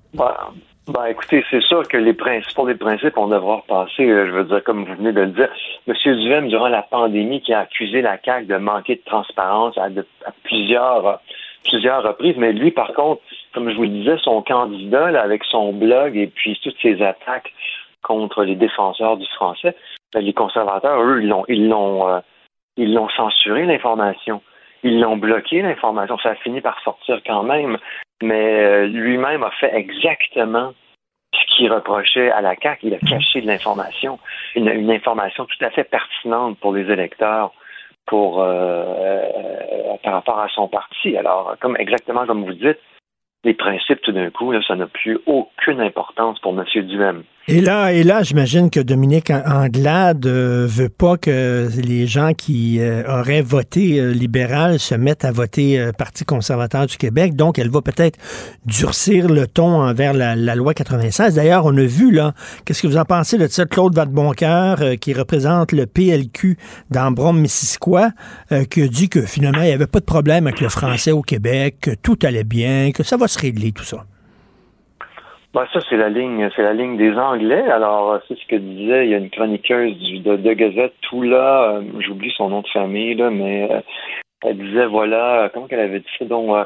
Ben, 0.88 1.04
écoutez, 1.04 1.44
c'est 1.50 1.62
sûr 1.62 1.86
que 1.86 1.98
les 1.98 2.14
principes, 2.14 2.54
pour 2.54 2.66
les 2.66 2.74
principes, 2.74 3.18
on 3.18 3.28
devra 3.28 3.56
repasser, 3.56 4.08
euh, 4.08 4.26
je 4.26 4.30
veux 4.30 4.44
dire, 4.44 4.64
comme 4.64 4.86
vous 4.86 4.94
venez 4.94 5.12
de 5.12 5.20
le 5.20 5.26
dire. 5.32 5.50
Monsieur 5.86 6.16
Duhem, 6.16 6.48
durant 6.48 6.68
la 6.68 6.80
pandémie, 6.80 7.42
qui 7.42 7.52
a 7.52 7.60
accusé 7.60 8.00
la 8.00 8.16
CAQ 8.24 8.46
de 8.46 8.56
manquer 8.56 8.96
de 8.96 9.02
transparence 9.04 9.76
à, 9.76 9.88
plusieurs, 10.44 11.06
euh, 11.06 11.16
plusieurs 11.68 12.02
reprises, 12.02 12.36
mais 12.38 12.54
lui, 12.54 12.70
par 12.70 12.94
contre, 12.94 13.20
comme 13.52 13.70
je 13.70 13.76
vous 13.76 13.82
le 13.82 13.88
disais, 13.88 14.16
son 14.22 14.40
candidat, 14.40 15.08
avec 15.20 15.44
son 15.44 15.74
blog 15.74 16.16
et 16.16 16.28
puis 16.28 16.58
toutes 16.62 16.80
ses 16.80 17.02
attaques 17.02 17.52
contre 18.02 18.44
les 18.44 18.54
défenseurs 18.54 19.18
du 19.18 19.26
français, 19.34 19.76
ben, 20.14 20.20
les 20.24 20.32
conservateurs, 20.32 21.02
eux, 21.02 21.20
ils 21.20 21.28
l'ont, 21.28 21.44
ils 21.48 21.68
l'ont, 21.68 22.08
euh, 22.08 22.20
ils 22.78 22.94
l'ont 22.94 23.10
censuré 23.10 23.66
l'information. 23.66 24.40
Ils 24.82 25.00
l'ont 25.00 25.16
bloqué 25.16 25.62
l'information. 25.62 26.18
Ça 26.18 26.30
a 26.30 26.34
fini 26.36 26.60
par 26.60 26.80
sortir 26.82 27.20
quand 27.26 27.42
même. 27.42 27.78
Mais 28.22 28.64
euh, 28.64 28.86
lui-même 28.86 29.42
a 29.42 29.50
fait 29.52 29.74
exactement 29.74 30.74
ce 31.32 31.56
qu'il 31.56 31.72
reprochait 31.72 32.30
à 32.30 32.40
la 32.40 32.54
CAQ. 32.56 32.86
Il 32.86 32.94
a 32.94 32.98
caché 32.98 33.40
de 33.40 33.46
l'information, 33.46 34.18
une, 34.54 34.68
une 34.68 34.90
information 34.90 35.46
tout 35.46 35.64
à 35.64 35.70
fait 35.70 35.84
pertinente 35.84 36.58
pour 36.58 36.72
les 36.72 36.90
électeurs 36.90 37.52
pour 38.06 38.40
euh, 38.40 38.46
euh, 38.46 39.96
par 40.02 40.14
rapport 40.14 40.38
à 40.40 40.48
son 40.48 40.66
parti. 40.68 41.16
Alors, 41.16 41.56
comme 41.60 41.76
exactement 41.78 42.26
comme 42.26 42.44
vous 42.44 42.54
dites, 42.54 42.80
les 43.44 43.54
principes, 43.54 44.00
tout 44.02 44.12
d'un 44.12 44.30
coup, 44.30 44.50
là, 44.50 44.60
ça 44.66 44.74
n'a 44.74 44.86
plus 44.86 45.18
aucune 45.26 45.80
importance 45.80 46.40
pour 46.40 46.58
M. 46.58 46.64
Duhem. 46.86 47.22
Et 47.50 47.62
là, 47.62 47.94
et 47.94 48.02
là, 48.02 48.22
j'imagine 48.22 48.68
que 48.68 48.78
Dominique 48.78 49.30
Anglade 49.30 50.26
euh, 50.26 50.66
veut 50.68 50.90
pas 50.90 51.16
que 51.16 51.66
les 51.82 52.06
gens 52.06 52.34
qui 52.34 52.78
euh, 52.78 53.02
auraient 53.08 53.40
voté 53.40 53.98
euh, 53.98 54.12
libéral 54.12 54.78
se 54.78 54.94
mettent 54.94 55.24
à 55.24 55.32
voter 55.32 55.90
Parti 55.96 56.26
conservateur 56.26 56.84
du 56.84 56.98
Québec. 56.98 57.34
Donc, 57.36 57.58
elle 57.58 57.70
va 57.70 57.80
peut-être 57.80 58.18
durcir 58.66 59.28
le 59.28 59.46
ton 59.46 59.80
envers 59.80 60.12
la, 60.12 60.36
loi 60.54 60.74
96. 60.74 61.36
D'ailleurs, 61.36 61.64
on 61.64 61.74
a 61.78 61.84
vu, 61.84 62.12
là, 62.12 62.34
qu'est-ce 62.66 62.82
que 62.82 62.86
vous 62.86 62.98
en 62.98 63.06
pensez 63.06 63.38
de 63.38 63.48
ça, 63.48 63.64
Claude 63.64 63.94
Vadeboncoeur, 63.94 64.98
qui 65.00 65.14
représente 65.14 65.72
le 65.72 65.86
PLQ 65.86 66.58
d'Ambrom-Missisquoi, 66.90 68.10
euh, 68.52 68.64
qui 68.64 68.82
a 68.82 68.88
dit 68.88 69.08
que 69.08 69.22
finalement, 69.22 69.62
il 69.62 69.68
n'y 69.68 69.72
avait 69.72 69.86
pas 69.86 70.00
de 70.00 70.04
problème 70.04 70.46
avec 70.46 70.60
le 70.60 70.68
français 70.68 71.12
au 71.12 71.22
Québec, 71.22 71.78
que 71.80 71.92
tout 71.92 72.18
allait 72.24 72.44
bien, 72.44 72.90
que 72.92 73.02
ça 73.02 73.16
va 73.16 73.26
se 73.26 73.38
régler, 73.38 73.72
tout 73.72 73.84
ça. 73.84 74.04
Ben, 75.54 75.66
ça, 75.72 75.80
c'est 75.88 75.96
la 75.96 76.10
ligne, 76.10 76.50
c'est 76.54 76.62
la 76.62 76.74
ligne 76.74 76.98
des 76.98 77.14
Anglais. 77.16 77.70
Alors, 77.70 78.20
c'est 78.28 78.38
ce 78.38 78.46
que 78.46 78.56
disait, 78.56 79.06
il 79.06 79.10
y 79.10 79.14
a 79.14 79.18
une 79.18 79.30
chroniqueuse 79.30 79.96
du, 79.96 80.18
de, 80.18 80.52
Gazette, 80.52 80.92
tout 81.00 81.22
là, 81.22 81.72
euh, 81.72 81.82
j'oublie 82.00 82.30
son 82.36 82.50
nom 82.50 82.60
de 82.60 82.68
famille, 82.68 83.14
là, 83.14 83.30
mais 83.30 83.66
euh, 83.70 83.80
elle 84.44 84.58
disait, 84.58 84.84
voilà, 84.84 85.50
comment 85.52 85.66
qu'elle 85.66 85.80
avait 85.80 86.00
dit 86.00 86.06
ça, 86.18 86.26
donc, 86.26 86.54
euh, 86.54 86.64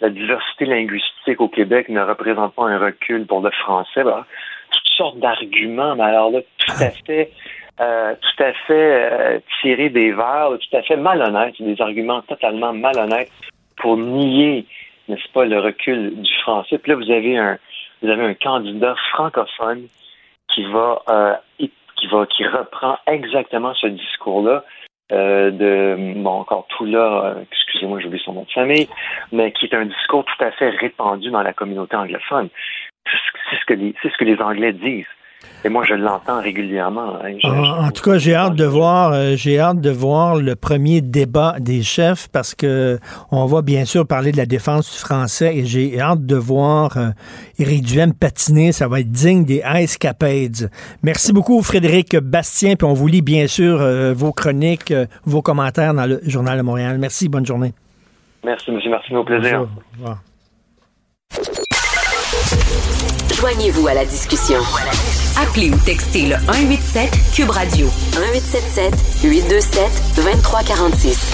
la 0.00 0.10
diversité 0.10 0.64
linguistique 0.64 1.40
au 1.40 1.48
Québec 1.48 1.88
ne 1.88 2.00
représente 2.00 2.54
pas 2.56 2.64
un 2.64 2.78
recul 2.78 3.24
pour 3.24 3.40
le 3.40 3.52
français. 3.52 4.02
Voilà. 4.02 4.26
Toutes 4.72 4.92
sortes 4.96 5.18
d'arguments, 5.20 5.94
mais 5.94 6.02
alors 6.02 6.32
là, 6.32 6.40
tout 6.58 6.72
à 6.82 6.90
fait, 7.06 7.30
tout 7.78 8.42
à 8.42 8.52
fait 8.66 9.42
tirés 9.60 9.90
des 9.90 10.10
verres, 10.10 10.50
tout 10.58 10.76
à 10.76 10.82
fait 10.82 10.96
malhonnêtes, 10.96 11.54
des 11.60 11.80
arguments 11.80 12.22
totalement 12.22 12.72
malhonnêtes 12.72 13.30
pour 13.76 13.96
nier, 13.96 14.66
n'est-ce 15.08 15.32
pas, 15.32 15.44
le 15.44 15.60
recul 15.60 16.20
du 16.20 16.34
français. 16.42 16.78
Puis 16.78 16.90
là, 16.90 16.96
vous 16.96 17.10
avez 17.10 17.38
un, 17.38 17.58
vous 18.04 18.10
avez 18.10 18.24
un 18.24 18.34
candidat 18.34 18.94
francophone 19.12 19.88
qui 20.54 20.64
va, 20.64 21.02
euh, 21.08 21.34
qui 21.58 22.06
va, 22.08 22.26
qui 22.26 22.44
reprend 22.46 22.98
exactement 23.06 23.72
ce 23.74 23.86
discours-là. 23.86 24.64
Euh, 25.12 25.50
de 25.50 26.14
bon 26.16 26.30
encore 26.30 26.66
tout 26.68 26.86
là, 26.86 27.26
euh, 27.26 27.42
excusez-moi, 27.52 28.00
j'ai 28.00 28.06
oublié 28.06 28.22
son 28.24 28.32
nom 28.32 28.44
de 28.44 28.50
famille, 28.50 28.88
mais 29.32 29.52
qui 29.52 29.66
est 29.66 29.74
un 29.74 29.84
discours 29.84 30.24
tout 30.24 30.44
à 30.44 30.50
fait 30.50 30.70
répandu 30.70 31.30
dans 31.30 31.42
la 31.42 31.52
communauté 31.52 31.94
anglophone. 31.94 32.48
C'est 33.04 33.56
ce 33.58 33.64
que 33.66 33.74
c'est 34.02 34.08
ce 34.10 34.16
que 34.16 34.24
les 34.24 34.40
Anglais 34.40 34.72
disent. 34.72 35.04
Et 35.64 35.70
moi, 35.70 35.82
je 35.88 35.94
l'entends 35.94 36.42
régulièrement. 36.42 37.16
Hein. 37.24 37.38
en, 37.42 37.90
tout 37.90 38.02
cas, 38.02 38.18
j'ai 38.18 38.34
hâte 38.34 38.54
de 38.54 38.66
voir, 38.66 39.12
euh, 39.12 39.32
j'ai 39.34 39.58
hâte 39.58 39.80
de 39.80 39.90
voir 39.90 40.36
le 40.36 40.56
premier 40.56 41.00
débat 41.00 41.56
des 41.58 41.82
chefs 41.82 42.28
parce 42.28 42.54
que 42.54 42.98
on 43.30 43.46
va 43.46 43.62
bien 43.62 43.86
sûr 43.86 44.06
parler 44.06 44.30
de 44.30 44.36
la 44.36 44.44
défense 44.44 44.92
du 44.92 44.98
français 44.98 45.56
et 45.56 45.64
j'ai 45.64 45.98
hâte 45.98 46.26
de 46.26 46.36
voir 46.36 46.98
euh, 46.98 47.08
Éric 47.58 47.82
Duhem 47.82 48.12
patiner. 48.12 48.72
Ça 48.72 48.88
va 48.88 49.00
être 49.00 49.10
digne 49.10 49.44
des 49.44 49.62
Ice 49.76 49.96
Capades. 49.96 50.70
Merci 51.02 51.32
beaucoup, 51.32 51.62
Frédéric 51.62 52.16
Bastien. 52.16 52.76
Puis 52.76 52.86
on 52.86 52.92
vous 52.92 53.06
lit 53.06 53.22
bien 53.22 53.46
sûr 53.46 53.80
euh, 53.80 54.12
vos 54.12 54.32
chroniques, 54.32 54.92
vos 55.24 55.40
commentaires 55.40 55.94
dans 55.94 56.06
le 56.06 56.20
Journal 56.26 56.58
de 56.58 56.62
Montréal. 56.62 56.98
Merci. 56.98 57.30
Bonne 57.30 57.46
journée. 57.46 57.72
Merci, 58.44 58.70
monsieur. 58.70 58.90
Merci, 58.90 59.16
au 59.16 59.24
plaisir. 59.24 59.66
Joignez-vous 63.34 63.88
à 63.88 63.94
la 63.94 64.04
discussion. 64.04 64.58
Appelez 65.40 65.70
ou 65.70 65.76
textez 65.78 66.26
le 66.26 66.36
187 66.46 67.10
Cube 67.34 67.50
Radio 67.50 67.86
1877 67.86 68.94
827 69.24 69.82
2346. 70.16 71.32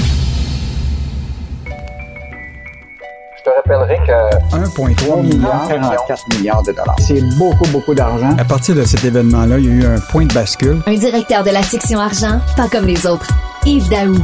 Je 3.37 3.43
te 3.45 3.51
rappellerai 3.57 3.99
que 4.07 4.57
1,3 4.57 5.23
milliard, 5.23 5.69
44 5.69 6.25
milliards 6.37 6.63
de 6.63 6.73
dollars. 6.73 6.97
C'est 6.99 7.21
beaucoup, 7.39 7.67
beaucoup 7.69 7.95
d'argent. 7.95 8.35
À 8.39 8.45
partir 8.45 8.75
de 8.75 8.85
cet 8.85 9.05
événement-là, 9.05 9.59
il 9.59 9.65
y 9.67 9.69
a 9.69 9.73
eu 9.73 9.85
un 9.97 10.01
point 10.01 10.25
de 10.25 10.33
bascule. 10.33 10.81
Un 10.87 10.95
directeur 10.95 11.45
de 11.45 11.51
la 11.51 11.63
section 11.63 12.01
argent, 12.01 12.41
pas 12.57 12.69
comme 12.69 12.87
les 12.87 13.07
autres. 13.07 13.29
Yves 13.67 13.89
Daou. 13.89 14.15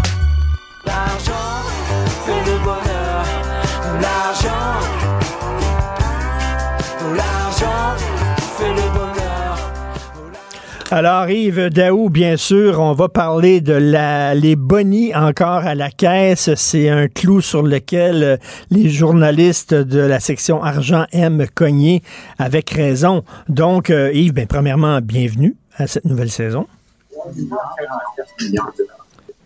Alors, 10.93 11.29
Yves 11.29 11.71
Daou, 11.71 12.11
bien 12.11 12.37
sûr, 12.37 12.79
on 12.79 12.93
va 12.93 13.09
parler 13.09 13.61
de 13.61 13.73
la, 13.73 14.37
les 14.37 14.55
bonnies 14.55 15.13
encore 15.17 15.67
à 15.67 15.75
la 15.75 15.91
caisse. 15.91 16.55
C'est 16.55 16.89
un 16.89 17.09
clou 17.09 17.41
sur 17.41 17.65
lequel 17.65 18.23
euh, 18.23 18.37
les 18.71 18.89
journalistes 18.89 19.75
de 19.75 19.99
la 19.99 20.21
section 20.21 20.63
argent 20.63 21.07
aiment 21.11 21.47
cogner 21.53 22.05
avec 22.39 22.71
raison. 22.71 23.25
Donc, 23.49 23.91
euh, 23.91 24.13
Yves, 24.13 24.33
ben, 24.33 24.47
premièrement, 24.47 25.01
bienvenue 25.01 25.57
à 25.77 25.89
cette 25.89 26.05
nouvelle 26.05 26.31
saison. 26.31 26.69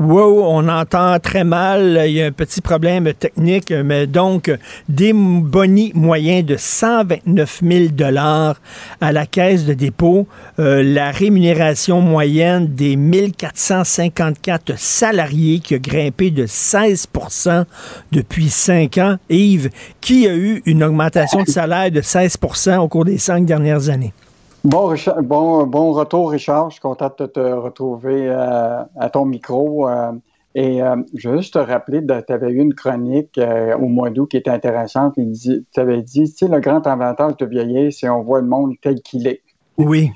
Wow, 0.01 0.44
on 0.46 0.66
entend 0.68 1.18
très 1.18 1.44
mal. 1.44 2.05
Il 2.07 2.12
y 2.12 2.22
a 2.22 2.26
un 2.26 2.32
petit 2.32 2.62
problème 2.62 3.12
technique, 3.12 3.70
mais 3.70 4.07
donc 4.07 4.51
des 4.88 5.12
bonnies 5.12 5.92
moyens 5.94 6.42
de 6.46 6.57
129 6.57 7.61
000 7.62 7.88
dollars 7.92 8.59
à 9.03 9.12
la 9.12 9.26
caisse 9.26 9.66
de 9.66 9.74
dépôt. 9.74 10.26
Euh, 10.59 10.82
la 10.82 11.11
rémunération 11.11 12.01
moyenne 12.01 12.66
des 12.68 12.96
1454 12.96 14.78
salariés 14.78 15.59
qui 15.59 15.74
a 15.74 15.78
grimpé 15.78 16.30
de 16.30 16.46
16% 16.46 17.66
depuis 18.11 18.48
cinq 18.48 18.96
ans. 18.96 19.18
Yves, 19.28 19.68
qui 20.01 20.26
a 20.26 20.34
eu 20.34 20.62
une 20.64 20.82
augmentation 20.82 21.42
de 21.42 21.51
salaire 21.51 21.90
de 21.90 22.01
16% 22.01 22.78
au 22.78 22.88
cours 22.88 23.05
des 23.05 23.18
cinq 23.18 23.44
dernières 23.44 23.90
années? 23.90 24.14
Bon, 24.62 24.94
bon, 25.22 25.66
bon 25.66 25.92
retour, 25.92 26.30
Richard. 26.30 26.68
Je 26.68 26.74
suis 26.74 26.82
content 26.82 27.11
de 27.18 27.26
te 27.26 27.40
retrouver 27.40 28.28
euh, 28.28 28.82
à 28.98 29.08
ton 29.11 29.24
micro. 29.24 29.88
Euh, 29.88 30.12
et 30.54 30.82
euh, 30.82 30.96
je 31.14 31.30
veux 31.30 31.38
juste 31.38 31.54
te 31.54 31.58
rappeler, 31.58 32.04
tu 32.04 32.32
avais 32.32 32.50
eu 32.50 32.58
une 32.58 32.74
chronique 32.74 33.40
au 33.78 33.86
mois 33.86 34.11
d'août 34.11 34.26
qui 34.26 34.36
était 34.36 34.50
intéressante. 34.50 35.14
Tu 35.14 35.64
avais 35.80 36.02
dit, 36.02 36.24
tu 36.24 36.36
sais, 36.36 36.48
le 36.48 36.61
grand 36.61 36.86
avantage 36.86 37.36
de 37.38 37.46
vieillir, 37.46 37.90
c'est 37.92 38.08
on 38.08 38.22
voit 38.22 38.40
le 38.40 38.48
monde 38.48 38.74
tel 38.82 39.00
qu'il 39.00 39.26
est. 39.28 39.40
Oui. 39.78 40.11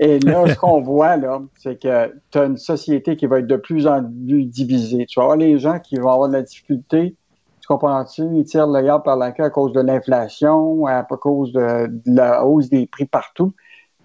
Et 0.00 0.18
là, 0.18 0.48
ce 0.48 0.56
qu'on 0.56 0.80
voit, 0.82 1.16
là, 1.16 1.42
c'est 1.56 1.80
que 1.80 2.12
tu 2.32 2.38
as 2.38 2.44
une 2.44 2.56
société 2.56 3.16
qui 3.16 3.26
va 3.26 3.38
être 3.38 3.46
de 3.46 3.56
plus 3.56 3.86
en 3.86 4.02
plus 4.02 4.46
divisée. 4.46 5.06
Tu 5.06 5.20
vas 5.20 5.24
avoir 5.24 5.36
les 5.36 5.58
gens 5.58 5.78
qui 5.78 5.96
vont 5.96 6.10
avoir 6.10 6.28
de 6.28 6.34
la 6.34 6.42
difficulté 6.42 7.14
tu 7.64 7.68
comprends-tu? 7.68 8.22
Ils 8.34 8.44
tirent 8.44 8.66
le 8.66 8.82
gars 8.82 8.98
par 8.98 9.16
la 9.16 9.32
queue 9.32 9.44
à 9.44 9.48
cause 9.48 9.72
de 9.72 9.80
l'inflation, 9.80 10.84
à 10.84 11.02
cause 11.02 11.50
de, 11.50 11.90
la 12.04 12.44
hausse 12.44 12.68
des 12.68 12.86
prix 12.86 13.06
partout. 13.06 13.54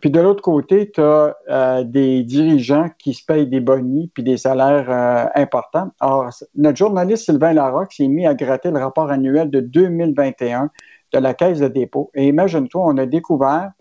Puis 0.01 0.11
de 0.11 0.19
l'autre 0.19 0.41
côté, 0.41 0.89
tu 0.91 1.01
as 1.01 1.35
euh, 1.49 1.83
des 1.83 2.23
dirigeants 2.23 2.89
qui 2.97 3.13
se 3.13 3.25
payent 3.25 3.47
des 3.47 3.59
bonnies 3.59 4.09
puis 4.13 4.23
des 4.23 4.37
salaires 4.37 4.89
euh, 4.89 5.25
importants. 5.35 5.89
Alors, 5.99 6.29
notre 6.55 6.77
journaliste 6.77 7.25
Sylvain 7.25 7.53
Larocque 7.53 7.91
s'est 7.93 8.07
mis 8.07 8.25
à 8.25 8.33
gratter 8.33 8.71
le 8.71 8.79
rapport 8.79 9.11
annuel 9.11 9.49
de 9.49 9.59
2021 9.59 10.69
de 11.11 11.19
la 11.19 11.33
Caisse 11.33 11.59
de 11.59 11.67
dépôt. 11.67 12.11
Et 12.13 12.27
imagine-toi, 12.27 12.81
on 12.85 12.97
a 12.97 13.05
découvert 13.05 13.71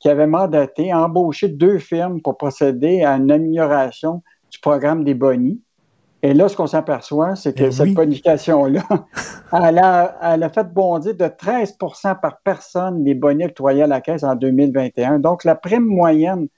qu'il 0.00 0.10
avait 0.10 0.26
mandaté, 0.26 0.92
embauché 0.92 1.48
deux 1.48 1.78
firmes 1.78 2.20
pour 2.22 2.36
procéder 2.36 3.02
à 3.04 3.12
une 3.16 3.30
amélioration 3.30 4.22
du 4.50 4.58
programme 4.58 5.04
des 5.04 5.14
bonnies. 5.14 5.60
Et 6.22 6.34
là, 6.34 6.48
ce 6.48 6.56
qu'on 6.56 6.66
s'aperçoit, 6.66 7.36
c'est 7.36 7.56
que 7.56 7.64
eh 7.64 7.70
cette 7.70 7.94
bonification-là, 7.94 8.82
elle 9.52 9.78
a, 9.78 10.48
fait 10.48 10.72
bondir 10.72 11.14
de 11.14 11.24
13% 11.24 12.20
par 12.20 12.40
personne 12.40 13.04
les 13.04 13.14
bonnets 13.14 13.46
octroyés 13.46 13.84
à 13.84 13.86
la 13.86 14.00
Caisse 14.00 14.24
en 14.24 14.34
2021. 14.34 15.20
Donc, 15.20 15.44
la 15.44 15.54
prime 15.54 15.84
moyenne 15.84 16.48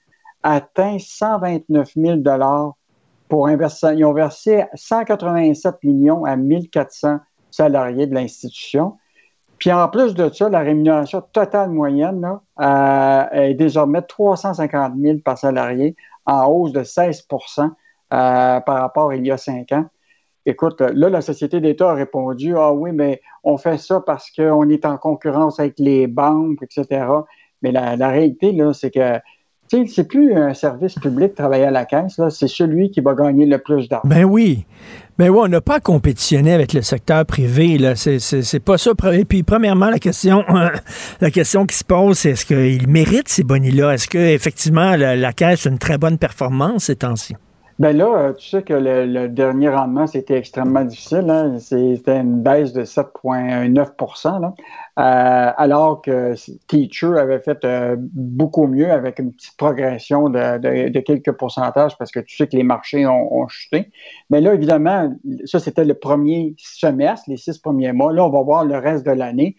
atteint 0.41 0.97
129 0.99 1.91
000 1.95 2.21
pour 3.29 3.47
un 3.47 3.57
Ils 3.93 4.05
ont 4.05 4.13
versé 4.13 4.65
187 4.73 5.75
millions 5.83 6.25
à 6.25 6.35
1400 6.35 7.19
salariés 7.51 8.07
de 8.07 8.15
l'institution. 8.15 8.97
Puis 9.59 9.71
en 9.71 9.87
plus 9.89 10.15
de 10.15 10.27
ça, 10.29 10.49
la 10.49 10.61
rémunération 10.61 11.21
totale 11.33 11.69
moyenne 11.69 12.27
euh, 12.59 13.23
est 13.31 13.53
désormais 13.53 14.01
350 14.01 14.93
000 14.99 15.19
par 15.23 15.37
salarié, 15.37 15.95
en 16.25 16.45
hausse 16.47 16.71
de 16.71 16.83
16 16.83 17.27
euh, 17.31 17.67
par 18.11 18.81
rapport 18.81 19.09
à 19.09 19.15
il 19.15 19.25
y 19.25 19.31
a 19.31 19.37
cinq 19.37 19.71
ans. 19.71 19.85
Écoute, 20.45 20.81
là, 20.81 21.09
la 21.09 21.21
Société 21.21 21.61
d'État 21.61 21.91
a 21.91 21.93
répondu 21.93 22.55
Ah 22.57 22.73
oui, 22.73 22.91
mais 22.93 23.21
on 23.43 23.57
fait 23.57 23.77
ça 23.77 24.01
parce 24.01 24.31
qu'on 24.31 24.69
est 24.69 24.85
en 24.85 24.97
concurrence 24.97 25.59
avec 25.59 25.75
les 25.77 26.07
banques, 26.07 26.63
etc. 26.63 27.05
Mais 27.61 27.71
la, 27.71 28.09
réalité, 28.09 28.51
là, 28.51 28.73
c'est 28.73 28.89
que 28.89 29.19
c'est 29.87 30.07
plus 30.07 30.33
un 30.33 30.53
service 30.53 30.95
public 30.95 31.35
travailler 31.35 31.65
à 31.65 31.71
la 31.71 31.85
caisse, 31.85 32.19
c'est 32.29 32.47
celui 32.47 32.89
qui 32.89 32.99
va 33.01 33.13
gagner 33.13 33.45
le 33.45 33.59
plus 33.59 33.87
d'argent. 33.87 34.09
Ben 34.09 34.25
oui. 34.25 34.65
Ben 35.17 35.29
oui, 35.29 35.39
on 35.43 35.47
n'a 35.47 35.61
pas 35.61 35.75
à 35.75 35.79
compétitionner 35.79 36.53
avec 36.53 36.73
le 36.73 36.81
secteur 36.81 37.23
privé. 37.25 37.77
Là. 37.77 37.95
C'est, 37.95 38.59
pas 38.59 38.79
ça. 38.79 38.91
Et 39.13 39.25
puis, 39.25 39.43
premièrement, 39.43 39.89
la 39.91 39.99
question, 39.99 41.65
qui 41.67 41.75
se 41.75 41.83
pose, 41.83 42.17
c'est 42.17 42.31
est-ce 42.31 42.45
qu'il 42.45 42.87
mérite 42.87 43.29
ces 43.29 43.43
bonnies-là? 43.43 43.93
Est-ce 43.93 44.07
qu'effectivement, 44.07 44.95
la, 44.95 45.15
la 45.15 45.33
caisse 45.33 45.67
a 45.67 45.69
une 45.69 45.79
très 45.79 45.99
bonne 45.99 46.17
performance 46.17 46.85
ces 46.85 46.95
temps-ci? 46.95 47.35
Ben 47.81 47.97
là, 47.97 48.05
euh, 48.05 48.33
tu 48.33 48.47
sais 48.47 48.61
que 48.61 48.75
le, 48.75 49.27
dernier 49.27 49.69
rendement, 49.69 50.05
c'était 50.05 50.37
extrêmement 50.37 50.85
difficile. 50.85 51.27
Hein. 51.31 51.57
C'était 51.57 52.19
une 52.19 52.43
baisse 52.43 52.73
de 52.73 52.85
7,9% 52.85 54.43
euh, 54.43 54.51
alors 54.95 56.03
que 56.03 56.35
Teacher 56.67 57.17
avait 57.17 57.39
fait 57.39 57.65
euh, 57.65 57.95
beaucoup 57.97 58.67
mieux 58.67 58.91
avec 58.91 59.17
une 59.17 59.33
petite 59.33 59.57
progression 59.57 60.29
de, 60.29 60.99
quelques 60.99 61.31
pourcentages 61.31 61.97
parce 61.97 62.11
que 62.11 62.19
tu 62.19 62.35
sais 62.35 62.45
que 62.45 62.55
les 62.55 62.61
marchés 62.61 63.07
ont, 63.07 63.47
chuté. 63.47 63.89
Mais 64.29 64.41
là, 64.41 64.53
évidemment, 64.53 65.11
ça, 65.45 65.59
c'était 65.59 65.83
le 65.83 65.95
premier 65.95 66.53
semestre, 66.59 67.31
les 67.31 67.37
six 67.37 67.57
premiers 67.57 67.93
mois. 67.93 68.13
Là, 68.13 68.23
on 68.23 68.29
va 68.29 68.43
voir 68.43 68.63
le 68.63 68.77
reste 68.77 69.07
de 69.07 69.11
l'année. 69.11 69.55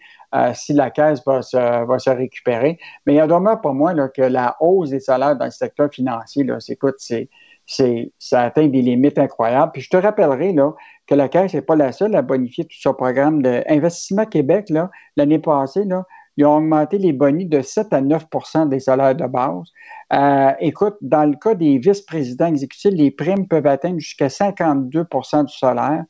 si 0.53 0.71
la 0.71 0.91
caisse 0.91 1.21
va 1.25 1.41
se, 1.41 1.57
va 1.57 1.99
se 1.99 2.09
récupérer. 2.09 2.79
Mais 3.05 3.15
il 3.15 3.17
y 3.17 3.19
a 3.19 3.27
demeure 3.27 3.59
pour 3.59 3.73
moi 3.73 3.93
là, 3.93 4.07
que 4.07 4.21
la 4.21 4.55
hausse 4.61 4.91
des 4.91 5.01
salaires 5.01 5.35
dans 5.35 5.43
le 5.43 5.51
secteur 5.51 5.89
financier, 5.91 6.47
écoute, 6.69 6.95
c'est, 6.99 7.27
c'est, 7.73 8.11
ça 8.19 8.41
atteint 8.41 8.67
des 8.67 8.81
limites 8.81 9.17
incroyables. 9.17 9.71
Puis 9.71 9.81
je 9.81 9.89
te 9.89 9.97
rappellerai 9.97 10.53
là, 10.53 10.73
que 11.07 11.15
la 11.15 11.27
Caisse 11.27 11.53
n'est 11.53 11.61
pas 11.61 11.75
la 11.75 11.91
seule 11.91 12.15
à 12.15 12.21
bonifier 12.21 12.65
tout 12.65 12.77
son 12.79 12.93
programme 12.93 13.41
d'investissement 13.41 14.25
Québec. 14.25 14.69
Là, 14.69 14.89
l'année 15.17 15.39
passée, 15.39 15.83
là, 15.85 16.03
ils 16.37 16.45
ont 16.45 16.57
augmenté 16.57 16.97
les 16.97 17.13
bonnies 17.13 17.45
de 17.45 17.61
7 17.61 17.93
à 17.93 18.01
9% 18.01 18.69
des 18.69 18.79
salaires 18.79 19.15
de 19.15 19.25
base. 19.25 19.71
Euh, 20.13 20.51
écoute, 20.59 20.95
dans 21.01 21.25
le 21.25 21.35
cas 21.35 21.53
des 21.55 21.77
vice-présidents 21.77 22.47
exécutifs, 22.47 22.93
les 22.93 23.11
primes 23.11 23.47
peuvent 23.47 23.67
atteindre 23.67 23.99
jusqu'à 23.99 24.27
52% 24.27 25.45
du 25.45 25.53
salaire. 25.55 26.03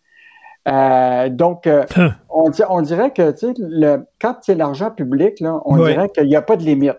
Euh, 0.68 1.30
donc, 1.30 1.68
euh, 1.68 1.84
Hein. 1.98 2.16
on, 2.30 2.52
on 2.70 2.82
dirait 2.82 3.12
que 3.12 3.32
tu 3.32 3.48
sais, 3.48 3.54
le, 3.58 4.06
quand 4.22 4.38
c'est 4.42 4.56
l'argent 4.56 4.92
public, 4.92 5.40
là, 5.40 5.60
on 5.66 5.76
dirait 5.76 6.10
qu'il 6.10 6.28
n'y 6.28 6.36
a 6.36 6.42
pas 6.42 6.56
de 6.56 6.64
limite. 6.64 6.98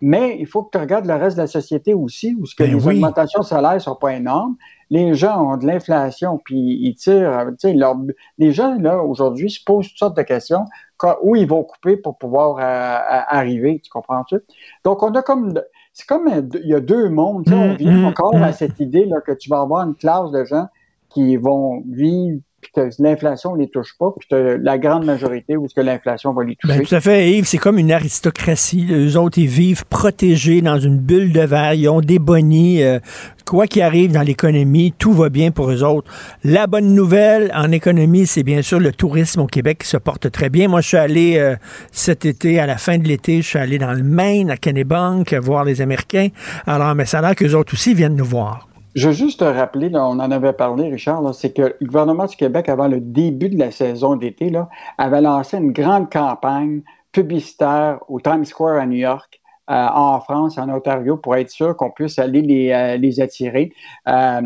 Mais 0.00 0.36
il 0.38 0.46
faut 0.46 0.62
que 0.62 0.70
tu 0.76 0.78
regardes 0.78 1.06
le 1.06 1.14
reste 1.14 1.36
de 1.36 1.42
la 1.42 1.46
société 1.46 1.94
aussi, 1.94 2.34
où 2.38 2.44
ce 2.46 2.54
que 2.54 2.62
Ben 2.64 2.76
les 2.76 2.84
oui. 2.86 2.94
augmentations 2.96 3.40
de 3.40 3.46
salaire 3.46 3.74
ne 3.74 3.78
sont 3.78 3.94
pas 3.96 4.12
énormes. 4.14 4.56
Les 4.90 5.14
gens 5.14 5.42
ont 5.52 5.56
de 5.56 5.66
l'inflation, 5.66 6.38
puis 6.44 6.78
ils 6.82 6.94
tirent. 6.94 7.38
euh, 7.38 7.50
tu 7.52 7.56
sais, 7.60 7.72
leur- 7.74 7.96
les 8.38 8.52
gens, 8.52 8.76
là, 8.78 9.02
aujourd'hui, 9.02 9.50
se 9.50 9.62
posent 9.64 9.88
toutes 9.88 9.98
sortes 9.98 10.16
de 10.16 10.22
questions. 10.22 10.64
Quand- 10.98 11.16
où 11.22 11.34
ils 11.34 11.46
vont 11.46 11.64
couper 11.64 11.96
pour 11.96 12.16
pouvoir 12.18 12.56
euh, 12.58 12.60
à- 12.62 13.36
arriver, 13.36 13.80
tu 13.82 13.90
comprends-tu? 13.90 14.36
Donc, 14.84 15.02
on 15.02 15.12
a 15.14 15.22
comme. 15.22 15.54
C'est 15.92 16.06
comme. 16.06 16.28
un- 16.28 16.46
Il 16.62 16.68
y 16.68 16.74
a 16.74 16.80
deux 16.80 17.08
mondes. 17.08 17.44
tu 17.46 17.52
sais, 17.52 17.58
on 17.58 17.74
vient 17.74 17.92
mm, 17.92 18.04
encore 18.04 18.36
mm. 18.36 18.42
à 18.42 18.52
cette 18.52 18.78
idée 18.80 19.06
là, 19.06 19.20
que 19.20 19.32
tu 19.32 19.48
vas 19.48 19.60
avoir 19.60 19.86
une 19.86 19.94
classe 19.94 20.30
de 20.30 20.44
gens 20.44 20.66
qui 21.08 21.36
vont 21.36 21.82
vivre, 21.90 22.40
puis 22.72 22.82
que 22.82 23.02
l'inflation 23.02 23.54
ne 23.54 23.62
les 23.62 23.68
touche 23.68 23.94
pas, 23.98 24.12
puis 24.18 24.28
que 24.30 24.58
la 24.60 24.78
grande 24.78 25.04
majorité 25.04 25.56
où 25.56 25.66
est-ce 25.66 25.74
que 25.74 25.80
l'inflation 25.80 26.32
va 26.32 26.44
les 26.44 26.56
toucher. 26.56 26.78
Ben, 26.78 26.86
tout 26.86 26.94
à 26.94 27.00
fait, 27.00 27.30
Yves. 27.30 27.46
C'est 27.46 27.58
comme 27.58 27.78
une 27.78 27.92
aristocratie. 27.92 28.86
Eux 28.90 29.16
autres, 29.16 29.38
ils 29.38 29.46
vivent 29.46 29.84
protégés 29.86 30.62
dans 30.62 30.78
une 30.78 30.98
bulle 30.98 31.32
de 31.32 31.40
verre. 31.40 31.74
Ils 31.74 31.88
ont 31.88 32.00
des 32.00 32.18
bonnies. 32.18 32.82
euh, 32.82 32.98
quoi 33.46 33.66
qu'il 33.66 33.82
arrive 33.82 34.12
dans 34.12 34.22
l'économie, 34.22 34.92
tout 34.98 35.12
va 35.12 35.28
bien 35.28 35.50
pour 35.50 35.70
eux 35.70 35.84
autres. 35.84 36.10
La 36.42 36.66
bonne 36.66 36.94
nouvelle 36.94 37.50
en 37.54 37.70
économie, 37.70 38.26
c'est 38.26 38.42
bien 38.42 38.60
sûr 38.60 38.80
le 38.80 38.92
tourisme 38.92 39.40
au 39.40 39.46
Québec 39.46 39.78
qui 39.82 39.88
se 39.88 39.96
porte 39.96 40.30
très 40.30 40.50
bien. 40.50 40.68
Moi, 40.68 40.80
je 40.80 40.88
suis 40.88 40.96
allé 40.96 41.38
euh, 41.38 41.54
cet 41.92 42.26
été, 42.26 42.58
à 42.58 42.66
la 42.66 42.76
fin 42.76 42.98
de 42.98 43.06
l'été, 43.06 43.42
je 43.42 43.46
suis 43.46 43.58
allé 43.58 43.78
dans 43.78 43.92
le 43.92 44.02
Maine, 44.02 44.50
à 44.50 44.56
Kennebank, 44.56 45.32
voir 45.34 45.64
les 45.64 45.80
Américains. 45.80 46.28
Alors, 46.66 46.94
mais 46.94 47.06
ça 47.06 47.20
a 47.20 47.22
l'air 47.22 47.34
qu'eux 47.36 47.54
autres 47.54 47.74
aussi 47.74 47.94
viennent 47.94 48.16
nous 48.16 48.24
voir. 48.24 48.68
Je 48.96 49.08
veux 49.08 49.14
juste 49.14 49.40
te 49.40 49.44
rappeler, 49.44 49.90
on 49.92 50.18
en 50.18 50.30
avait 50.30 50.54
parlé, 50.54 50.88
Richard, 50.88 51.34
c'est 51.34 51.52
que 51.52 51.76
le 51.78 51.86
gouvernement 51.86 52.24
du 52.24 52.34
Québec, 52.34 52.70
avant 52.70 52.88
le 52.88 52.98
début 52.98 53.50
de 53.50 53.58
la 53.58 53.70
saison 53.70 54.16
d'été, 54.16 54.50
avait 54.96 55.20
lancé 55.20 55.58
une 55.58 55.72
grande 55.72 56.10
campagne 56.10 56.80
publicitaire 57.12 57.98
au 58.08 58.20
Times 58.20 58.46
Square 58.46 58.80
à 58.80 58.86
New 58.86 58.96
York, 58.96 59.42
euh, 59.70 59.74
en 59.92 60.18
France, 60.20 60.56
en 60.56 60.70
Ontario, 60.70 61.18
pour 61.18 61.36
être 61.36 61.50
sûr 61.50 61.76
qu'on 61.76 61.90
puisse 61.90 62.18
aller 62.18 62.40
les, 62.40 62.72
euh, 62.72 62.96
les 62.96 63.20
attirer. 63.20 63.70
Euh, 64.08 64.40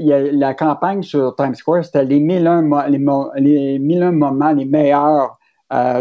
la 0.00 0.54
campagne 0.54 1.02
sur 1.02 1.36
Times 1.36 1.54
Square, 1.54 1.84
c'était 1.84 2.06
les 2.06 2.20
1001, 2.20 2.62
mo- 2.62 2.88
les, 2.88 2.98
les 3.42 3.78
1001 3.78 4.12
moments 4.12 4.52
les 4.52 4.64
meilleurs 4.64 5.38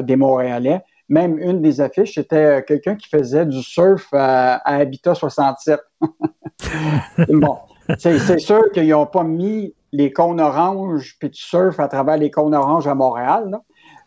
des 0.04 0.16
Montréalais. 0.16 0.82
Même 1.10 1.38
une 1.38 1.62
des 1.62 1.82
affiches, 1.82 2.14
c'était 2.14 2.64
quelqu'un 2.66 2.96
qui 2.96 3.10
faisait 3.10 3.46
du 3.46 3.62
surf 3.62 4.08
à 4.14 4.56
Habitat 4.66 5.16
67. 5.16 5.80
bon, 7.30 7.58
c'est 7.98 8.40
sûr 8.40 8.72
qu'ils 8.72 8.90
n'ont 8.90 9.06
pas 9.06 9.24
mis 9.24 9.74
les 9.92 10.12
cônes 10.12 10.42
oranges 10.42 11.16
puis 11.20 11.30
tu 11.32 11.44
surfes 11.44 11.80
à 11.80 11.88
travers 11.88 12.18
les 12.18 12.32
cônes 12.32 12.56
oranges 12.56 12.88
à 12.88 12.96
Montréal 12.96 13.60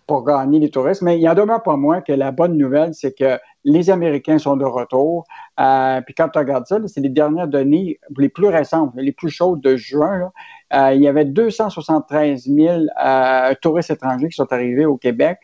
pour 0.06 0.24
gagner 0.24 0.60
les 0.60 0.70
touristes. 0.70 1.02
Mais 1.02 1.18
il 1.18 1.22
y 1.22 1.28
en 1.28 1.34
demeure 1.34 1.62
pas 1.62 1.76
moins 1.76 2.00
que 2.00 2.12
la 2.12 2.30
bonne 2.30 2.56
nouvelle, 2.56 2.94
c'est 2.94 3.12
que 3.12 3.38
les 3.64 3.90
Américains 3.90 4.38
sont 4.38 4.56
de 4.56 4.64
retour. 4.64 5.24
Euh, 5.58 6.00
puis 6.02 6.14
quand 6.14 6.28
tu 6.28 6.38
regardes 6.38 6.66
ça, 6.66 6.78
c'est 6.86 7.00
les 7.00 7.08
dernières 7.08 7.48
données 7.48 7.98
les 8.16 8.28
plus 8.28 8.46
récentes, 8.46 8.92
les 8.96 9.12
plus 9.12 9.30
chaudes 9.30 9.60
de 9.60 9.76
juin. 9.76 10.30
Euh, 10.72 10.92
il 10.94 11.02
y 11.02 11.08
avait 11.08 11.24
273 11.24 12.44
000 12.44 12.84
euh, 13.04 13.54
touristes 13.60 13.90
étrangers 13.90 14.28
qui 14.28 14.36
sont 14.36 14.52
arrivés 14.52 14.86
au 14.86 14.96
Québec. 14.96 15.38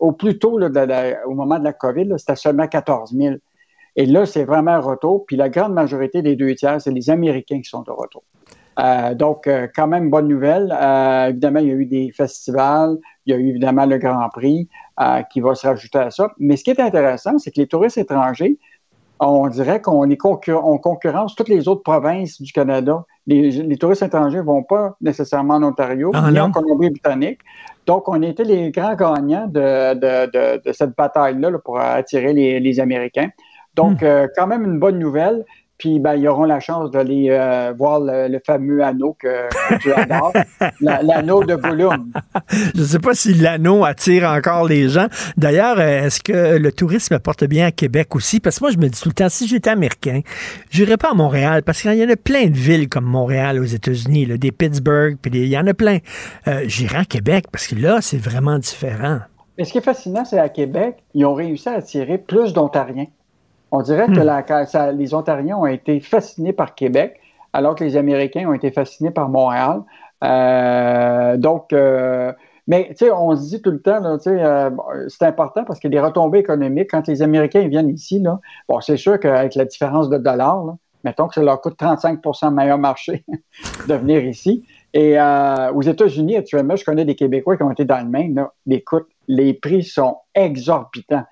Au 0.00 0.12
plus 0.12 0.38
tôt, 0.38 0.60
au 0.60 1.34
moment 1.34 1.58
de 1.58 1.64
la 1.64 1.72
COVID, 1.72 2.14
c'était 2.18 2.36
seulement 2.36 2.66
14 2.66 3.14
000. 3.16 3.36
Et 3.96 4.06
là, 4.06 4.26
c'est 4.26 4.44
vraiment 4.44 4.72
un 4.72 4.80
retour. 4.80 5.24
Puis 5.26 5.36
la 5.36 5.48
grande 5.48 5.72
majorité 5.72 6.22
des 6.22 6.36
deux 6.36 6.54
tiers, 6.54 6.80
c'est 6.80 6.92
les 6.92 7.10
Américains 7.10 7.58
qui 7.58 7.68
sont 7.68 7.82
de 7.82 7.90
retour. 7.90 8.22
Euh, 8.78 9.14
donc, 9.14 9.46
euh, 9.46 9.66
quand 9.74 9.88
même, 9.88 10.08
bonne 10.10 10.28
nouvelle. 10.28 10.74
Euh, 10.80 11.28
évidemment, 11.28 11.58
il 11.58 11.66
y 11.68 11.70
a 11.70 11.74
eu 11.74 11.86
des 11.86 12.12
festivals, 12.16 12.96
il 13.26 13.34
y 13.34 13.36
a 13.36 13.38
eu 13.38 13.48
évidemment 13.50 13.84
le 13.84 13.98
Grand 13.98 14.28
Prix 14.30 14.68
qui 15.32 15.40
va 15.40 15.54
se 15.54 15.66
rajouter 15.66 15.98
à 15.98 16.10
ça. 16.10 16.30
Mais 16.38 16.56
ce 16.56 16.64
qui 16.64 16.70
est 16.70 16.80
intéressant, 16.80 17.38
c'est 17.38 17.50
que 17.50 17.60
les 17.60 17.66
touristes 17.66 17.96
étrangers, 17.96 18.58
on 19.18 19.48
dirait 19.48 19.80
qu'on 19.82 20.08
est 20.08 20.16
concur- 20.16 20.64
on 20.64 20.78
concurrence 20.78 21.34
toutes 21.34 21.48
les 21.48 21.68
autres 21.68 21.82
provinces 21.82 22.40
du 22.40 22.52
Canada. 22.52 23.04
Les, 23.26 23.50
les 23.50 23.76
touristes 23.76 24.02
étrangers 24.02 24.38
ne 24.38 24.42
vont 24.42 24.62
pas 24.62 24.96
nécessairement 25.00 25.54
en 25.54 25.62
Ontario, 25.62 26.10
Ah, 26.14 26.30
ni 26.30 26.38
en 26.40 26.50
Colombie-Britannique. 26.50 27.40
Donc, 27.86 28.08
on 28.08 28.20
été 28.22 28.44
les 28.44 28.70
grands 28.70 28.94
gagnants 28.94 29.46
de, 29.46 29.94
de- 29.94 30.30
de- 30.30 30.62
de 30.64 30.72
cette 30.72 30.96
bataille-là 30.96 31.50
là, 31.50 31.58
pour 31.58 31.78
attirer 31.78 32.32
les, 32.32 32.60
les 32.60 32.80
Américains. 32.80 33.28
Donc, 33.76 34.02
euh, 34.02 34.26
quand 34.36 34.46
même 34.46 34.64
une 34.64 34.78
bonne 34.78 34.98
nouvelle. 34.98 35.44
Puis, 35.78 35.98
ben, 35.98 36.14
ils 36.14 36.28
auront 36.28 36.44
la 36.44 36.60
chance 36.60 36.90
d'aller 36.90 37.28
euh, 37.30 37.72
voir 37.74 38.00
le, 38.00 38.28
le 38.28 38.38
fameux 38.44 38.84
anneau 38.84 39.16
que, 39.18 39.48
que 39.48 39.78
tu 39.80 39.90
adores, 39.90 40.34
la- 40.82 41.02
l'anneau 41.02 41.42
de 41.42 41.54
Gollum. 41.54 42.12
Je 42.74 42.80
ne 42.82 42.84
sais 42.86 42.98
pas 42.98 43.14
si 43.14 43.32
l'anneau 43.32 43.82
attire 43.86 44.28
encore 44.28 44.68
les 44.68 44.90
gens. 44.90 45.06
D'ailleurs, 45.38 45.78
euh, 45.78 46.04
est-ce 46.04 46.20
que 46.20 46.58
le 46.58 46.70
tourisme 46.70 47.18
porte 47.18 47.44
bien 47.44 47.64
à 47.68 47.70
Québec 47.70 48.14
aussi? 48.14 48.40
Parce 48.40 48.58
que 48.58 48.64
moi, 48.64 48.70
je 48.72 48.76
me 48.76 48.88
dis 48.90 49.00
tout 49.00 49.08
le 49.08 49.14
temps, 49.14 49.30
si 49.30 49.48
j'étais 49.48 49.70
américain, 49.70 50.20
j'irais 50.68 50.98
pas 50.98 51.12
à 51.12 51.14
Montréal, 51.14 51.62
parce 51.62 51.80
qu'il 51.80 51.94
y 51.94 52.04
en 52.04 52.10
a 52.10 52.16
plein 52.16 52.48
de 52.48 52.56
villes 52.58 52.90
comme 52.90 53.06
Montréal 53.06 53.58
aux 53.58 53.64
États-Unis, 53.64 54.26
des 54.38 54.52
Pittsburgh, 54.52 55.16
puis 55.22 55.30
il 55.34 55.48
y 55.48 55.56
en 55.56 55.66
a 55.66 55.72
plein. 55.72 56.00
Euh, 56.46 56.60
j'irais 56.66 56.98
à 56.98 57.04
Québec, 57.06 57.46
parce 57.50 57.66
que 57.66 57.76
là, 57.76 58.00
c'est 58.02 58.18
vraiment 58.20 58.58
différent. 58.58 59.20
Et 59.56 59.64
ce 59.64 59.72
qui 59.72 59.78
est 59.78 59.82
fascinant, 59.84 60.26
c'est 60.26 60.38
à 60.38 60.50
Québec, 60.50 60.96
ils 61.14 61.24
ont 61.24 61.32
réussi 61.32 61.70
à 61.70 61.76
attirer 61.76 62.18
plus 62.18 62.52
d'Ontariens. 62.52 63.06
On 63.72 63.82
dirait 63.82 64.06
que 64.06 64.20
Hmm. 64.20 64.24
la- 64.24 64.42
que 64.42 64.64
ça- 64.66 64.92
les 64.92 65.14
Ontariens 65.14 65.56
ont 65.58 65.66
été 65.66 66.00
fascinés 66.00 66.52
par 66.52 66.74
Québec, 66.74 67.20
alors 67.52 67.74
que 67.74 67.84
les 67.84 67.96
Américains 67.96 68.48
ont 68.48 68.52
été 68.54 68.70
fascinés 68.70 69.10
par 69.10 69.28
Montréal. 69.28 69.82
Euh, 70.24 71.36
donc, 71.36 71.72
euh, 71.72 72.32
mais 72.66 72.88
tu 72.90 73.06
sais, 73.06 73.10
on 73.10 73.34
se 73.36 73.48
dit 73.48 73.62
tout 73.62 73.70
le 73.70 73.80
temps, 73.80 74.00
euh, 74.26 74.70
c'est 75.08 75.24
important 75.26 75.64
parce 75.64 75.80
qu'il 75.80 75.92
y 75.92 75.96
a 75.96 76.00
des 76.00 76.06
retombées 76.06 76.38
économiques. 76.40 76.90
Quand 76.90 77.06
les 77.08 77.22
Américains 77.22 77.66
viennent 77.68 77.88
ici, 77.88 78.20
là, 78.20 78.38
bon, 78.68 78.80
c'est 78.80 78.96
sûr 78.96 79.18
qu'avec 79.18 79.54
la 79.54 79.64
différence 79.64 80.08
de 80.10 80.18
dollars, 80.18 80.64
là, 80.64 80.76
mettons 81.04 81.26
que 81.28 81.34
ça 81.34 81.42
leur 81.42 81.60
coûte 81.60 81.76
35% 81.78 82.50
meilleur 82.50 82.78
marché 82.78 83.24
de 83.88 83.94
venir 83.94 84.24
ici. 84.24 84.64
Et 84.92 85.18
euh, 85.18 85.72
aux 85.72 85.82
États-Unis, 85.82 86.36
actuellement, 86.36 86.76
je 86.76 86.84
connais 86.84 87.04
des 87.04 87.14
Québécois 87.14 87.56
qui 87.56 87.62
ont 87.62 87.70
été 87.70 87.84
dans 87.84 87.98
le 88.00 88.08
Maine. 88.10 88.34
Là. 88.34 88.52
Écoute, 88.68 89.06
les 89.28 89.54
prix 89.54 89.82
sont 89.84 90.16
exorbitants. 90.34 91.24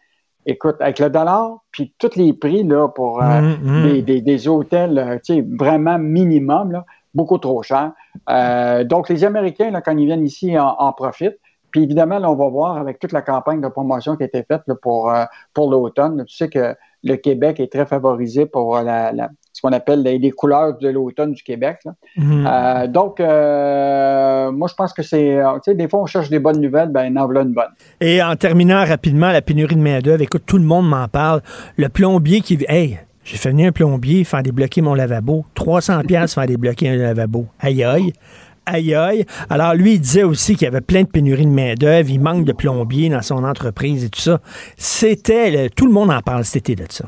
Écoute, 0.46 0.76
avec 0.80 0.98
le 0.98 1.10
dollar, 1.10 1.58
puis 1.72 1.92
tous 1.98 2.16
les 2.16 2.32
prix 2.32 2.62
là, 2.64 2.88
pour 2.88 3.22
euh, 3.22 3.40
Mm, 3.42 3.56
mm. 3.62 3.82
des, 3.82 4.02
des- 4.02 4.20
des 4.22 4.48
hôtels 4.48 4.98
euh, 4.98 5.18
tu 5.24 5.34
sais, 5.34 5.44
vraiment 5.58 5.98
minimum, 5.98 6.72
là, 6.72 6.84
beaucoup 7.14 7.38
trop 7.38 7.62
cher. 7.62 7.92
Euh, 8.30 8.84
donc, 8.84 9.08
les 9.08 9.24
Américains, 9.24 9.70
là, 9.70 9.80
quand 9.82 9.96
ils 9.96 10.06
viennent 10.06 10.24
ici, 10.24 10.58
en, 10.58 10.68
en 10.78 10.92
profitent. 10.92 11.38
Puis 11.70 11.82
évidemment, 11.82 12.18
là, 12.18 12.30
on 12.30 12.34
va 12.34 12.48
voir 12.48 12.78
avec 12.78 12.98
toute 12.98 13.12
la 13.12 13.20
campagne 13.20 13.60
de 13.60 13.68
promotion 13.68 14.16
qui 14.16 14.22
a 14.22 14.26
été 14.26 14.42
faite 14.42 14.62
là, 14.66 14.74
pour, 14.80 15.10
euh, 15.10 15.24
pour 15.52 15.70
l'automne. 15.70 16.24
Tu 16.26 16.34
sais 16.34 16.48
que 16.48 16.74
le 17.02 17.16
Québec 17.16 17.60
est 17.60 17.70
très 17.70 17.84
favorisé 17.84 18.46
pour 18.46 18.80
la, 18.80 19.12
la- 19.12 19.28
ce 19.58 19.62
qu'on 19.62 19.72
appelle 19.72 20.02
les, 20.02 20.18
les 20.18 20.30
couleurs 20.30 20.78
de 20.78 20.88
l'automne 20.88 21.32
du 21.32 21.42
Québec. 21.42 21.78
là. 21.84 21.92
Mhm. 22.16 22.46
Euh, 22.46 22.86
donc, 22.86 23.18
euh, 23.18 24.52
moi, 24.52 24.68
je 24.68 24.74
pense 24.74 24.92
que 24.92 25.02
c'est. 25.02 25.36
euh, 25.36 25.54
Tu 25.56 25.72
sais, 25.72 25.74
des 25.74 25.88
fois, 25.88 26.00
on 26.00 26.06
cherche 26.06 26.30
des 26.30 26.38
bonnes 26.38 26.60
nouvelles, 26.60 26.90
ben, 26.90 27.16
en 27.18 27.24
voilà 27.24 27.40
une 27.42 27.52
bonne. 27.52 27.72
Et 28.00 28.22
en 28.22 28.36
terminant 28.36 28.84
rapidement, 28.84 29.32
la 29.32 29.42
pénurie 29.42 29.74
de 29.74 29.80
main-d'œuvre, 29.80 30.22
écoute, 30.22 30.44
tout 30.46 30.58
le 30.58 30.64
monde 30.64 30.88
m'en 30.88 31.08
parle. 31.08 31.42
Le 31.76 31.88
plombier 31.88 32.40
qui. 32.40 32.56
Hey, 32.68 33.00
j'ai 33.24 33.36
fait 33.36 33.50
venir 33.50 33.68
un 33.68 33.72
plombier 33.72 34.22
faire 34.22 34.44
débloquer 34.44 34.80
mon 34.80 34.94
lavabo. 34.94 35.44
300 35.54 36.02
pièces 36.06 36.34
faire 36.34 36.46
débloquer 36.46 36.90
un 36.90 36.96
lavabo. 36.96 37.46
Aïe, 37.58 37.82
aïe. 37.82 38.12
Aïe, 38.64 38.94
aïe. 38.94 39.24
Alors, 39.50 39.74
lui, 39.74 39.94
il 39.94 40.00
disait 40.00 40.22
aussi 40.22 40.54
qu'il 40.54 40.66
y 40.66 40.68
avait 40.68 40.82
plein 40.82 41.02
de 41.02 41.08
pénuries 41.08 41.46
de 41.46 41.50
main-d'œuvre. 41.50 42.08
Il 42.10 42.20
manque 42.20 42.44
de 42.44 42.52
plombiers 42.52 43.08
dans 43.08 43.22
son 43.22 43.42
entreprise 43.42 44.04
et 44.04 44.08
tout 44.08 44.20
ça. 44.20 44.40
C'était. 44.76 45.68
Tout 45.70 45.86
le 45.86 45.92
monde 45.92 46.10
en 46.12 46.20
parle 46.20 46.44
cet 46.44 46.70
été 46.70 46.84
de 46.84 46.92
ça. 46.92 47.06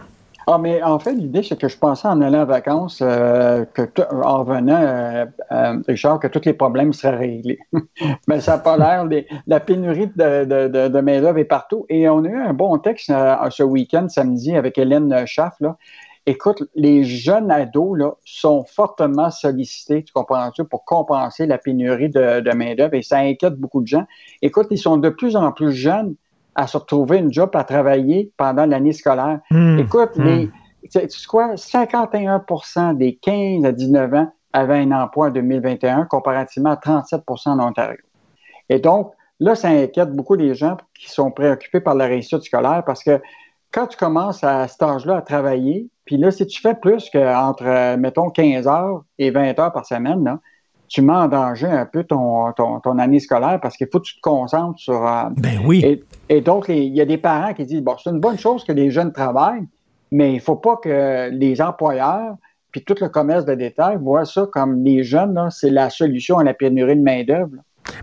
Ah, 0.52 0.58
mais 0.58 0.82
en 0.82 0.98
fait, 0.98 1.12
l'idée, 1.12 1.44
c'est 1.44 1.56
que 1.56 1.68
je 1.68 1.78
pensais 1.78 2.08
en 2.08 2.20
allant 2.20 2.42
en 2.42 2.44
vacances, 2.44 2.98
euh, 3.02 3.64
que 3.66 3.82
en 4.12 4.42
revenant, 4.42 4.82
euh, 4.82 5.24
euh, 5.52 5.78
Richard, 5.86 6.18
que 6.18 6.26
tous 6.26 6.44
les 6.44 6.54
problèmes 6.54 6.92
seraient 6.92 7.18
réglés. 7.18 7.60
mais 8.26 8.40
ça 8.40 8.56
n'a 8.56 8.58
pas 8.58 8.76
l'air. 8.76 9.08
La 9.46 9.60
pénurie 9.60 10.08
de, 10.08 10.44
de, 10.44 10.88
de, 10.88 11.00
main-d'œuvre 11.00 11.38
est 11.38 11.44
partout. 11.44 11.86
Et 11.88 12.08
on 12.08 12.24
a 12.24 12.28
eu 12.28 12.36
un 12.36 12.52
bon 12.52 12.76
texte 12.78 13.12
ce 13.50 13.62
week-end, 13.62 14.08
samedi, 14.08 14.56
avec 14.56 14.76
Hélène 14.76 15.24
Schaff. 15.24 15.54
Là. 15.60 15.76
Écoute, 16.26 16.64
les 16.74 17.04
jeunes 17.04 17.52
ados 17.52 17.96
là, 17.96 18.16
sont 18.24 18.64
fortement 18.64 19.30
sollicités, 19.30 20.02
tu 20.02 20.12
comprends-tu, 20.12 20.64
pour 20.64 20.84
compenser 20.84 21.46
la 21.46 21.58
pénurie 21.58 22.10
de 22.10 22.54
main-d'œuvre 22.56 22.94
et 22.94 23.02
ça 23.02 23.18
inquiète 23.18 23.54
beaucoup 23.54 23.82
de 23.82 23.86
gens. 23.86 24.04
Écoute, 24.42 24.66
ils 24.72 24.78
sont 24.78 24.96
de 24.96 25.10
plus 25.10 25.36
en 25.36 25.52
plus 25.52 25.70
jeunes 25.70 26.16
à 26.54 26.66
se 26.66 26.76
retrouver 26.76 27.18
une 27.18 27.32
job 27.32 27.50
à 27.54 27.64
travailler 27.64 28.32
pendant 28.36 28.66
l'année 28.66 28.92
scolaire. 28.92 29.40
Hmm. 29.50 29.78
Écoute, 29.78 30.16
Hmm. 30.16 30.24
les, 30.24 30.50
tu 30.82 30.90
sais 30.90 31.26
quoi, 31.28 31.56
51% 31.56 32.94
des 32.94 33.16
15 33.16 33.64
à 33.64 33.72
19 33.72 34.14
ans 34.14 34.32
avaient 34.52 34.78
un 34.78 34.92
emploi 34.92 35.28
en 35.28 35.30
2021 35.30 36.06
comparativement 36.06 36.70
à 36.70 36.76
37% 36.76 37.50
en 37.50 37.60
Ontario. 37.60 38.00
Et 38.68 38.78
donc, 38.78 39.12
là, 39.38 39.54
ça 39.54 39.68
inquiète 39.68 40.12
beaucoup 40.12 40.34
les 40.34 40.54
gens 40.54 40.76
qui 40.94 41.08
sont 41.08 41.30
préoccupés 41.30 41.80
par 41.80 41.94
la 41.94 42.06
réussite 42.06 42.42
scolaire 42.42 42.82
parce 42.84 43.02
que 43.02 43.20
quand 43.72 43.86
tu 43.86 43.96
commences 43.96 44.42
à 44.42 44.66
cet 44.66 44.82
âge-là 44.82 45.18
à 45.18 45.22
travailler, 45.22 45.88
puis 46.04 46.16
là, 46.16 46.32
si 46.32 46.44
tu 46.46 46.60
fais 46.60 46.74
plus 46.74 47.08
qu'entre, 47.10 47.96
mettons, 47.96 48.30
15 48.30 48.66
heures 48.66 49.02
et 49.18 49.30
20 49.30 49.58
heures 49.60 49.72
par 49.72 49.86
semaine, 49.86 50.24
là, 50.24 50.40
tu 50.90 51.00
mets 51.02 51.14
en 51.14 51.28
danger 51.28 51.68
un 51.68 51.86
peu 51.86 52.04
ton, 52.04 52.52
ton, 52.52 52.80
ton 52.80 52.98
année 52.98 53.20
scolaire 53.20 53.58
parce 53.62 53.76
qu'il 53.76 53.86
faut 53.90 54.00
que 54.00 54.04
tu 54.04 54.16
te 54.16 54.20
concentres 54.20 54.78
sur. 54.78 55.06
euh, 55.06 55.22
Ben 55.36 55.60
oui. 55.64 55.82
Et, 55.84 56.04
et 56.28 56.40
donc, 56.42 56.66
il 56.68 56.94
y 56.94 57.00
a 57.00 57.06
des 57.06 57.16
parents 57.16 57.54
qui 57.54 57.64
disent 57.64 57.80
bon, 57.82 57.96
c'est 58.02 58.10
une 58.10 58.20
bonne 58.20 58.38
chose 58.38 58.64
que 58.64 58.72
les 58.72 58.90
jeunes 58.90 59.12
travaillent, 59.12 59.66
mais 60.10 60.32
il 60.32 60.36
ne 60.36 60.40
faut 60.40 60.56
pas 60.56 60.76
que 60.76 61.30
les 61.30 61.62
employeurs 61.62 62.34
puis 62.72 62.84
tout 62.84 62.94
le 63.00 63.08
commerce 63.08 63.44
de 63.44 63.54
détail 63.54 63.98
voient 64.00 64.24
ça 64.24 64.46
comme 64.52 64.84
les 64.84 65.02
jeunes, 65.02 65.48
c'est 65.50 65.70
la 65.70 65.90
solution 65.90 66.38
à 66.38 66.44
la 66.44 66.54
pénurie 66.54 66.96
de 66.96 67.02
main-d'œuvre. 67.02 67.56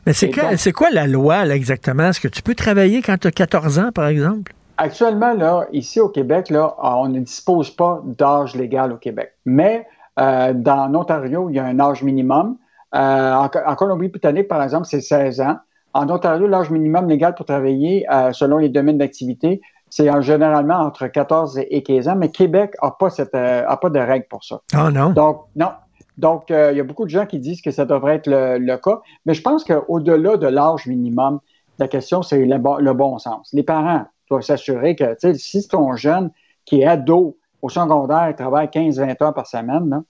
Mais 0.06 0.14
c'est 0.14 0.30
quoi 0.74 0.90
la 0.90 1.08
loi, 1.08 1.46
là, 1.46 1.56
exactement? 1.56 2.10
Est-ce 2.10 2.20
que 2.20 2.28
tu 2.28 2.42
peux 2.42 2.56
travailler 2.56 3.02
quand 3.02 3.18
tu 3.18 3.28
as 3.28 3.32
14 3.32 3.80
ans, 3.80 3.92
par 3.94 4.08
exemple? 4.08 4.54
Actuellement, 4.78 5.34
là, 5.34 5.68
ici 5.72 6.00
au 6.00 6.10
Québec, 6.10 6.50
là, 6.50 6.76
on 6.82 7.08
ne 7.08 7.20
dispose 7.20 7.72
pas 7.72 8.02
d'âge 8.06 8.56
légal 8.56 8.92
au 8.92 8.98
Québec. 8.98 9.34
Mais 9.46 9.88
euh, 10.20 10.54
dans 10.54 10.88
l'Ontario, 10.88 11.50
il 11.50 11.56
y 11.56 11.60
a 11.60 11.66
un 11.66 11.80
âge 11.80 12.04
minimum. 12.04 12.58
Euh, 12.96 13.34
en, 13.34 13.46
en 13.66 13.76
Colombie-Britannique, 13.76 14.48
par 14.48 14.62
exemple, 14.64 14.86
c'est 14.86 15.02
16 15.02 15.42
ans. 15.42 15.58
En 15.94 16.10
Ontario, 16.10 16.48
l'âge 16.48 16.70
minimum 16.70 17.08
légal 17.10 17.36
pour 17.36 17.46
travailler, 17.46 18.06
euh, 18.12 18.32
selon 18.34 18.58
les 18.58 18.70
domaines 18.70 18.98
d'activité, 18.98 19.62
c'est 19.90 20.10
en- 20.10 20.22
généralement 20.22 20.76
entre 20.76 21.08
14 21.08 21.60
et 21.70 21.84
15 21.84 22.08
ans. 22.08 22.16
Mais 22.16 22.30
Québec 22.30 22.76
n'a 22.82 22.92
pas, 22.92 23.10
cette, 23.10 23.34
euh, 23.36 23.64
a 23.68 23.78
pas 23.78 23.90
de 23.90 24.00
règle 24.00 24.26
pour 24.30 24.44
ça. 24.44 24.62
Ah 24.74 24.90
non? 24.92 25.10
Donc, 25.12 25.46
non. 25.56 25.70
Donc, 26.18 26.50
euh, 26.50 26.72
il 26.72 26.78
y 26.78 26.82
a 26.82 26.84
beaucoup 26.84 27.06
de 27.06 27.10
gens 27.10 27.26
qui 27.26 27.40
disent 27.40 27.62
que 27.62 27.72
ça 27.72 27.86
devrait 27.86 28.16
être 28.16 28.28
le, 28.28 28.58
le 28.58 28.78
cas. 28.78 29.02
Mais 29.26 29.34
je 29.34 29.42
pense 29.42 29.64
qu'au-delà 29.64 30.38
de 30.38 30.48
l'âge 30.48 30.88
minimum, 30.88 31.40
la 31.80 31.88
question, 31.88 32.22
c'est 32.24 32.44
le, 32.44 32.58
bon- 32.58 32.78
le 32.78 32.94
bon 32.94 33.18
sens. 33.20 33.50
Les 33.54 33.64
parents 33.64 34.06
doivent 34.30 34.42
s'assurer 34.42 34.96
que, 34.96 35.12
tu 35.14 35.16
sais, 35.20 35.34
si 35.36 35.68
ton 35.68 35.96
jeune 35.96 36.32
qui 36.66 36.82
est 36.82 36.86
ado 36.88 37.38
au 37.62 37.70
secondaire 37.70 38.34
travaille 38.36 38.68
15-20 38.68 39.22
heures 39.24 39.34
par 39.34 39.46
semaine, 39.48 39.90
là, 39.90 40.02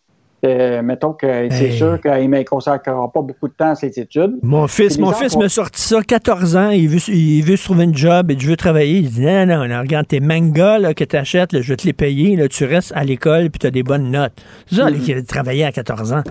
euh, 0.45 0.81
mettons 0.84 1.14
que 1.14 1.47
c'est 1.49 1.72
sûr 1.72 1.99
qu'il 1.99 2.30
ne 2.30 2.43
consacrera 2.43 3.11
pas 3.11 3.22
beaucoup 3.22 3.47
de 3.47 3.53
temps 3.53 3.72
à 3.72 3.76
ses 3.76 3.99
études. 3.99 4.35
Mon 4.43 4.68
fils, 4.68 4.99
mon 4.99 5.11
fils 5.11 5.35
m'a 5.35 5.49
sorti 5.49 5.81
ça, 5.81 6.01
14 6.01 6.55
ans, 6.55 6.69
il 6.69 6.88
veut, 6.89 6.99
il 7.09 7.41
veut 7.43 7.55
se 7.55 7.64
trouver 7.65 7.85
une 7.85 7.95
job 7.95 8.30
et 8.31 8.38
je 8.38 8.47
veux 8.47 8.55
travailler. 8.55 8.99
Il 8.99 9.09
dit 9.09 9.26
non, 9.26 9.45
non, 9.45 9.68
non, 9.68 9.80
regarde 9.80 10.07
tes 10.07 10.19
mangas 10.19 10.77
là, 10.80 10.93
que 10.93 11.03
tu 11.03 11.15
achètes, 11.15 11.59
je 11.61 11.68
vais 11.73 11.77
te 11.77 11.85
les 11.88 11.93
payer, 11.93 12.35
là, 12.35 12.47
tu 12.47 12.65
restes 12.65 12.91
à 12.95 13.03
l'école 13.03 13.49
puis 13.49 13.59
tu 13.59 13.68
as 13.68 13.72
des 13.72 13.84
bonnes 13.84 14.11
notes. 14.11 14.34
C'est 14.68 14.76
ça, 14.76 14.89
Mhm. 14.91 14.99
qui 14.99 15.14
a 15.14 15.22
travaillé 15.23 15.64
à 15.65 15.72
14 15.72 16.14
ans. 16.14 16.23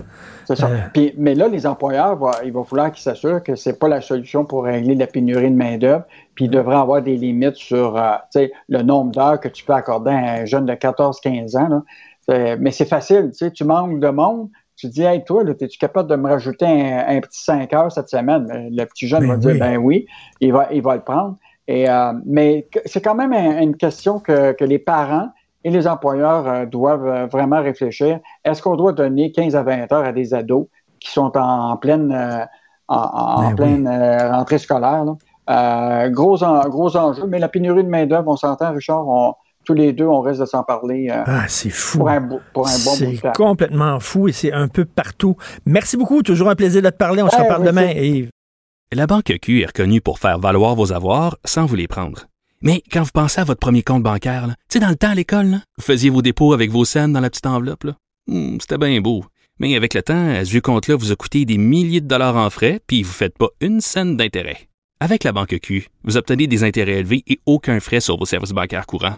C'est 0.45 0.55
ça. 0.55 0.67
Euh. 0.67 0.77
Puis, 0.93 1.13
mais 1.17 1.35
là, 1.35 1.49
les 1.49 1.67
employeurs, 1.67 2.15
va- 2.15 2.39
il 2.45 2.53
va 2.53 2.63
falloir 2.63 2.91
qu'ils 2.93 3.03
s'assurent 3.03 3.43
que 3.43 3.55
c'est 3.55 3.77
pas 3.77 3.89
la 3.89 3.99
solution 3.99 4.45
pour 4.45 4.63
régler 4.63 4.95
la 4.95 5.07
pénurie 5.07 5.51
de 5.51 5.55
main-d'œuvre. 5.55 6.03
Puis 6.35 6.45
ils 6.45 6.51
devraient 6.51 6.75
avoir 6.77 7.01
des 7.01 7.17
limites 7.17 7.55
sur 7.57 7.97
euh, 7.97 8.45
le 8.69 8.81
nombre 8.83 9.11
d'heures 9.11 9.39
que 9.41 9.49
tu 9.49 9.65
peux 9.65 9.73
accorder 9.73 10.11
à 10.11 10.33
un 10.41 10.45
jeune 10.45 10.65
de 10.65 10.73
14-15 10.73 11.57
ans. 11.57 11.67
là. 11.67 11.81
Euh, 12.29 12.57
mais 12.59 12.71
c'est 12.71 12.85
facile, 12.85 13.29
tu 13.31 13.37
sais, 13.45 13.51
tu 13.51 13.63
manques 13.63 13.99
de 13.99 14.09
monde. 14.09 14.49
Tu 14.75 14.87
dis, 14.89 15.01
hey, 15.03 15.23
toi, 15.23 15.43
es-tu 15.43 15.77
capable 15.79 16.09
de 16.09 16.15
me 16.15 16.29
rajouter 16.29 16.65
un, 16.65 17.17
un 17.17 17.19
petit 17.21 17.41
5 17.43 17.73
heures 17.73 17.91
cette 17.91 18.09
semaine? 18.09 18.47
Euh, 18.51 18.69
Le 18.71 18.85
petit 18.85 19.07
jeune 19.07 19.21
Ben 19.21 19.27
va 19.29 19.37
dire, 19.37 19.51
ben 19.59 19.77
oui, 19.77 20.05
il 20.39 20.53
va, 20.53 20.67
il 20.71 20.81
va 20.83 20.95
le 20.95 21.01
prendre. 21.01 21.35
Et, 21.67 21.89
euh, 21.89 22.13
mais 22.25 22.67
c'est 22.85 23.01
quand 23.01 23.15
même 23.15 23.33
un- 23.33 23.59
une 23.61 23.75
question 23.75 24.19
que, 24.19 24.51
que 24.51 24.63
les 24.65 24.77
parents 24.79 25.29
et 25.63 25.69
les 25.71 25.87
employeurs 25.87 26.67
doivent 26.67 27.27
vraiment 27.29 27.61
réfléchir. 27.61 28.19
Est-ce 28.45 28.61
qu'on 28.61 28.75
doit 28.75 28.93
donner 28.93 29.31
15 29.31 29.55
à 29.55 29.63
20 29.63 29.91
heures 29.91 30.05
à 30.05 30.11
des 30.11 30.33
ados 30.33 30.67
qui 30.99 31.11
sont 31.11 31.31
en, 31.35 31.75
pleine, 31.77 32.11
en, 32.87 33.39
Ben 33.49 33.55
pleine 33.55 33.87
euh, 33.87 34.31
rentrée 34.31 34.59
scolaire? 34.59 35.05
là? 35.05 35.15
Euh, 35.49 36.09
gros, 36.09 36.43
en- 36.43 36.67
gros 36.69 36.95
enjeu, 36.95 37.25
mais 37.25 37.39
la 37.39 37.49
pénurie 37.49 37.83
de 37.83 37.89
main-d'œuvre, 37.89 38.29
on 38.29 38.35
s'entend, 38.35 38.73
Richard, 38.73 39.07
on- 39.07 39.33
tous 39.67 39.73
les 39.73 39.91
deux, 39.93 40.05
on 40.05 40.21
risque 40.21 40.39
de 40.39 40.45
s'en 40.45 40.63
parler 40.63 41.09
euh, 41.11 41.23
Ah, 41.25 41.45
c'est 41.49 41.69
fou. 41.69 41.99
pour, 41.99 42.09
un, 42.09 42.21
pour 42.53 42.67
un 42.67 42.77
bon 42.85 42.97
bout 42.97 43.11
de 43.11 43.17
C'est 43.21 43.35
complètement 43.35 43.99
fou 43.99 44.27
et 44.29 44.31
c'est 44.31 44.53
un 44.53 44.67
peu 44.69 44.85
partout. 44.85 45.35
Merci 45.65 45.97
beaucoup, 45.97 46.23
toujours 46.23 46.49
un 46.49 46.55
plaisir 46.55 46.81
de 46.81 46.89
te 46.89 46.95
parler. 46.95 47.21
On 47.21 47.29
se 47.29 47.35
reparle 47.35 47.65
demain. 47.65 47.91
Yves. 47.91 48.29
La 48.93 49.05
Banque 49.07 49.33
Q 49.41 49.61
est 49.61 49.65
reconnue 49.65 49.99
pour 49.99 50.19
faire 50.19 50.39
valoir 50.39 50.75
vos 50.75 50.93
avoirs 50.93 51.37
sans 51.43 51.65
vous 51.65 51.75
les 51.75 51.87
prendre. 51.87 52.27
Mais 52.61 52.81
quand 52.91 53.03
vous 53.03 53.11
pensez 53.13 53.41
à 53.41 53.43
votre 53.43 53.59
premier 53.59 53.83
compte 53.83 54.01
bancaire, 54.03 54.47
tu 54.47 54.53
sais, 54.69 54.79
dans 54.79 54.87
le 54.89 54.95
temps 54.95 55.09
à 55.11 55.15
l'école, 55.15 55.47
là, 55.47 55.57
vous 55.77 55.83
faisiez 55.83 56.09
vos 56.09 56.21
dépôts 56.21 56.53
avec 56.53 56.71
vos 56.71 56.85
scènes 56.85 57.11
dans 57.13 57.19
la 57.19 57.29
petite 57.29 57.45
enveloppe. 57.45 57.85
Hmm, 58.27 58.57
C'était 58.61 58.77
bien 58.77 58.99
beau. 59.01 59.25
Mais 59.59 59.75
avec 59.75 59.93
le 59.93 60.01
temps, 60.01 60.29
à 60.29 60.45
ce 60.45 60.51
vieux 60.51 60.61
compte-là 60.61 60.95
vous 60.95 61.11
a 61.11 61.15
coûté 61.15 61.43
des 61.43 61.57
milliers 61.57 61.99
de 62.01 62.07
dollars 62.07 62.37
en 62.37 62.49
frais, 62.49 62.79
puis 62.87 63.03
vous 63.03 63.09
ne 63.09 63.13
faites 63.13 63.37
pas 63.37 63.49
une 63.59 63.81
scène 63.81 64.15
d'intérêt. 64.15 64.69
Avec 64.99 65.23
la 65.23 65.33
Banque 65.33 65.57
Q, 65.61 65.87
vous 66.03 66.15
obtenez 66.17 66.47
des 66.47 66.63
intérêts 66.63 66.99
élevés 66.99 67.23
et 67.27 67.39
aucun 67.45 67.79
frais 67.79 67.99
sur 67.99 68.17
vos 68.17 68.25
services 68.25 68.51
bancaires 68.51 68.85
courants. 68.87 69.17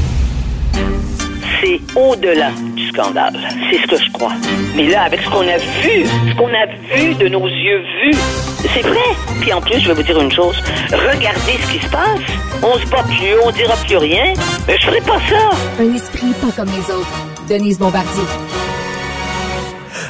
Au-delà 1.95 2.49
du 2.75 2.87
scandale. 2.89 3.37
C'est 3.69 3.77
ce 3.77 3.87
que 3.87 3.97
je 3.97 4.11
crois. 4.11 4.33
Mais 4.75 4.87
là, 4.87 5.03
avec 5.03 5.21
ce 5.21 5.29
qu'on 5.29 5.47
a 5.47 5.57
vu, 5.57 6.05
ce 6.29 6.35
qu'on 6.35 6.49
a 6.49 6.65
vu 6.95 7.13
de 7.15 7.27
nos 7.27 7.47
yeux 7.47 7.83
vus, 8.03 8.17
c'est 8.73 8.81
vrai. 8.81 9.15
Puis 9.39 9.53
en 9.53 9.61
plus, 9.61 9.79
je 9.79 9.87
vais 9.87 9.93
vous 9.93 10.03
dire 10.03 10.19
une 10.19 10.31
chose. 10.31 10.55
Regardez 10.91 11.57
ce 11.61 11.71
qui 11.71 11.79
se 11.79 11.89
passe. 11.89 12.19
On 12.63 12.77
se 12.77 12.85
bat 12.87 13.03
plus, 13.03 13.35
on 13.45 13.51
dira 13.51 13.75
plus 13.87 13.97
rien. 13.97 14.33
Mais 14.67 14.77
je 14.79 14.85
ferai 14.85 15.01
pas 15.01 15.19
ça. 15.29 15.49
Un 15.79 15.93
esprit 15.93 16.33
pas 16.41 16.51
comme 16.55 16.69
les 16.69 16.93
autres. 16.93 17.25
Denise 17.47 17.79
Bombardier. 17.79 18.23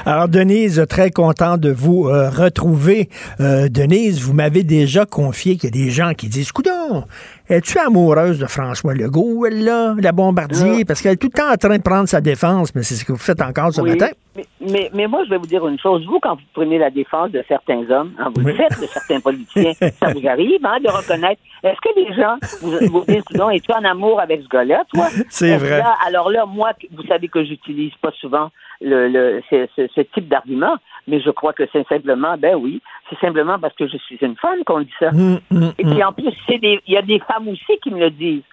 Alors, 0.05 0.27
Denise, 0.27 0.83
très 0.89 1.11
content 1.11 1.57
de 1.57 1.69
vous 1.69 2.07
euh, 2.07 2.29
retrouver. 2.29 3.09
Euh, 3.39 3.69
Denise, 3.69 4.21
vous 4.21 4.33
m'avez 4.33 4.63
déjà 4.63 5.05
confié 5.05 5.57
qu'il 5.57 5.75
y 5.75 5.81
a 5.81 5.85
des 5.85 5.91
gens 5.91 6.13
qui 6.13 6.27
disent 6.27 6.51
Coudon, 6.51 7.05
es-tu 7.51 7.77
amoureuse 7.79 8.39
de 8.39 8.45
François 8.45 8.93
Legault, 8.93 9.45
elle, 9.45 9.63
là, 9.63 9.93
la 9.97 10.11
bombardier? 10.11 10.85
Parce 10.85 11.01
qu'elle 11.01 11.13
est 11.13 11.17
tout 11.17 11.29
le 11.33 11.37
temps 11.37 11.51
en 11.51 11.57
train 11.57 11.77
de 11.77 11.81
prendre 11.81 12.07
sa 12.07 12.21
défense, 12.21 12.73
mais 12.73 12.83
c'est 12.83 12.95
ce 12.95 13.03
que 13.05 13.11
vous 13.11 13.17
faites 13.17 13.41
encore 13.41 13.73
ce 13.73 13.81
Oui, 13.81 13.91
matin. 13.91 14.07
Mais, 14.35 14.45
mais, 14.61 14.89
mais 14.93 15.07
moi, 15.07 15.25
je 15.25 15.29
vais 15.29 15.37
vous 15.37 15.45
dire 15.45 15.67
une 15.67 15.77
chose. 15.79 16.05
Vous, 16.05 16.19
quand 16.21 16.35
vous 16.35 16.41
prenez 16.53 16.77
la 16.77 16.89
défense 16.89 17.31
de 17.31 17.43
certains 17.49 17.89
hommes, 17.91 18.13
hein, 18.17 18.31
vous 18.33 18.45
le 18.47 18.53
faites 18.53 18.79
de 18.79 18.85
certains 18.85 19.19
politiciens, 19.19 19.73
ça 19.99 20.13
vous 20.13 20.25
arrive 20.25 20.65
hein, 20.65 20.79
de 20.79 20.89
reconnaître. 20.89 21.41
Est-ce 21.63 21.81
que 21.81 21.99
les 21.99 22.13
gens 22.15 22.37
vous, 22.61 22.87
vous 22.91 23.05
disent, 23.05 23.25
non, 23.35 23.49
es-tu 23.49 23.71
en 23.73 23.83
amour 23.83 24.21
avec 24.21 24.41
ce 24.41 24.47
gars-là, 24.47 24.83
toi? 24.93 25.07
C'est 25.29 25.57
vrai. 25.57 25.79
là, 25.79 25.95
alors 26.05 26.29
là, 26.31 26.45
moi, 26.45 26.71
vous 26.91 27.03
savez 27.07 27.27
que 27.27 27.43
j'utilise 27.43 27.93
pas 28.01 28.11
souvent 28.21 28.49
le, 28.79 29.09
le, 29.09 29.41
ce, 29.49 29.67
ce- 29.75 29.87
ce 29.93 30.01
type 30.01 30.29
d'argument, 30.29 30.75
mais 31.07 31.19
je 31.19 31.29
crois 31.29 31.51
que 31.53 31.63
c'est 31.73 31.85
simplement, 31.87 32.35
ben 32.37 32.55
oui, 32.55 32.81
c'est 33.09 33.19
simplement 33.19 33.59
parce 33.59 33.75
que 33.75 33.87
je 33.87 33.97
suis 33.97 34.17
une 34.21 34.37
femme 34.37 34.63
qu'on 34.65 34.79
dit 34.81 34.93
ça. 34.99 35.09
Hum, 35.09 35.39
hum, 35.51 35.73
Et 35.77 35.85
hum. 35.85 35.91
puis 35.91 36.03
en 36.03 36.13
plus, 36.13 36.31
il 36.47 36.79
y 36.87 36.97
a 36.97 37.01
des 37.01 37.19
femmes 37.19 37.47
aussi 37.49 37.77
qui 37.83 37.91
me 37.91 37.99
le 37.99 38.09
disent. 38.11 38.43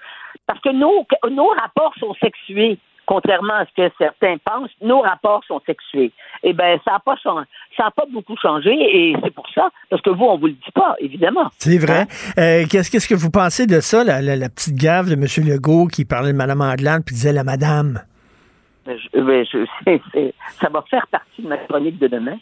Parce 0.46 0.60
que 0.60 0.70
nos, 0.70 1.06
nos 1.30 1.48
rapports 1.48 1.94
sont 2.00 2.14
sexués. 2.22 2.78
Contrairement 3.08 3.54
à 3.54 3.64
ce 3.64 3.72
que 3.74 3.90
certains 3.96 4.36
pensent, 4.44 4.70
nos 4.82 5.00
rapports 5.00 5.42
sont 5.48 5.62
sexués. 5.64 6.12
Eh 6.42 6.52
bien, 6.52 6.76
ça 6.84 6.92
n'a 6.92 6.98
pas, 6.98 7.16
chang- 7.16 7.42
ça 7.74 7.86
a 7.86 7.90
pas 7.90 8.04
beaucoup 8.12 8.36
changé 8.36 8.70
et 8.70 9.16
c'est 9.24 9.32
pour 9.34 9.48
ça, 9.54 9.70
parce 9.88 10.02
que 10.02 10.10
vous, 10.10 10.26
on 10.26 10.36
vous 10.36 10.48
le 10.48 10.52
dit 10.52 10.72
pas, 10.74 10.94
évidemment. 11.00 11.48
C'est 11.58 11.78
vrai. 11.78 12.06
Euh, 12.38 12.66
qu'est-ce, 12.70 12.90
qu'est-ce 12.90 13.08
que 13.08 13.14
vous 13.14 13.30
pensez 13.30 13.66
de 13.66 13.80
ça, 13.80 14.04
la, 14.04 14.20
la- 14.20 14.36
la 14.36 14.48
petite 14.50 14.76
gaffe 14.76 15.06
de 15.08 15.14
M. 15.14 15.24
Legault 15.48 15.86
qui 15.86 16.04
parlait 16.04 16.32
de 16.32 16.36
Mme 16.36 16.60
Anglade 16.60 17.02
puis 17.06 17.14
disait 17.14 17.32
la 17.32 17.44
madame? 17.44 18.00
Je- 18.86 19.20
ben, 19.20 19.44
je- 19.50 19.64
c'est- 19.84 20.02
c'est- 20.12 20.34
ça 20.60 20.68
va 20.68 20.82
faire 20.90 21.06
partie 21.06 21.40
de 21.42 21.48
ma 21.48 21.56
chronique 21.56 21.98
de 21.98 22.08
demain. 22.08 22.36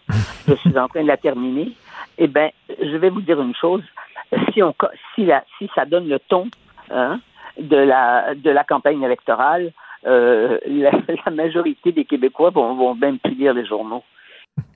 je 0.49 0.55
suis 0.55 0.77
en 0.79 0.89
train 0.89 1.03
de 1.03 1.09
la 1.09 1.17
terminer. 1.17 1.71
Eh 2.19 2.27
bien, 2.27 2.51
je 2.83 2.97
vais 2.97 3.11
vous 3.11 3.21
dire 3.21 3.41
une 3.41 3.55
chose. 3.55 3.83
Si, 4.53 4.63
on, 4.65 4.73
co- 4.73 4.89
si, 5.15 5.27
la, 5.27 5.45
si 5.59 5.71
ça 5.77 5.85
donne 5.85 6.09
le 6.09 6.19
ton 6.19 6.49
hein, 6.91 7.21
de, 7.61 7.77
la, 7.77 8.35
de 8.35 8.51
la 8.51 8.65
campagne 8.65 9.03
électorale, 9.03 9.71
euh, 10.07 10.59
la, 10.67 11.31
majorité 11.31 11.93
des 11.93 12.05
Québécois 12.05 12.51
vont, 12.51 12.95
même 12.95 13.19
plus 13.19 13.35
lire 13.35 13.55
les 13.55 13.67
journaux. 13.67 14.03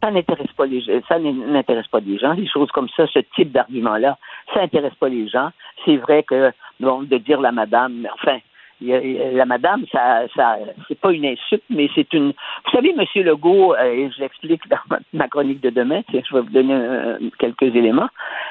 Ça 0.03 0.11
n'intéresse 0.11 0.53
pas 0.57 0.67
les. 0.67 0.83
Ça 1.09 1.19
n'intéresse 1.19 1.87
pas 1.89 2.01
les 2.01 2.19
gens. 2.19 2.35
Des 2.35 2.47
choses 2.47 2.71
comme 2.71 2.89
ça, 2.91 3.07
ce 3.07 3.21
type 3.35 3.51
d'argument-là, 3.53 4.19
ça 4.53 4.61
n'intéresse 4.61 4.95
pas 4.95 5.09
les 5.09 5.27
gens. 5.29 5.51
C'est 5.85 5.97
vrai 5.97 6.23
que, 6.23 6.53
bon, 6.81 7.03
de 7.03 7.17
dire 7.17 7.41
la 7.41 7.51
madame, 7.51 8.07
enfin, 8.15 8.39
la 8.81 9.45
madame, 9.45 9.85
ça, 9.93 10.23
ça, 10.35 10.59
c'est 10.89 10.99
pas 10.99 11.13
une 11.13 11.27
insulte, 11.27 11.65
mais 11.69 11.89
c'est 11.95 12.13
une. 12.13 12.29
Vous 12.29 12.71
savez, 12.73 12.93
Monsieur 12.95 13.23
Legault, 13.23 13.75
euh, 13.75 13.93
et 13.93 14.11
je 14.11 14.21
l'explique 14.21 14.67
dans 14.69 14.79
ma, 15.13 15.29
chronique 15.29 15.61
de 15.61 15.71
demain, 15.71 16.03
je 16.13 16.19
vais 16.19 16.41
vous 16.41 16.51
donner 16.51 16.75
euh, 16.75 17.19
quelques 17.39 17.75
éléments. 17.75 18.09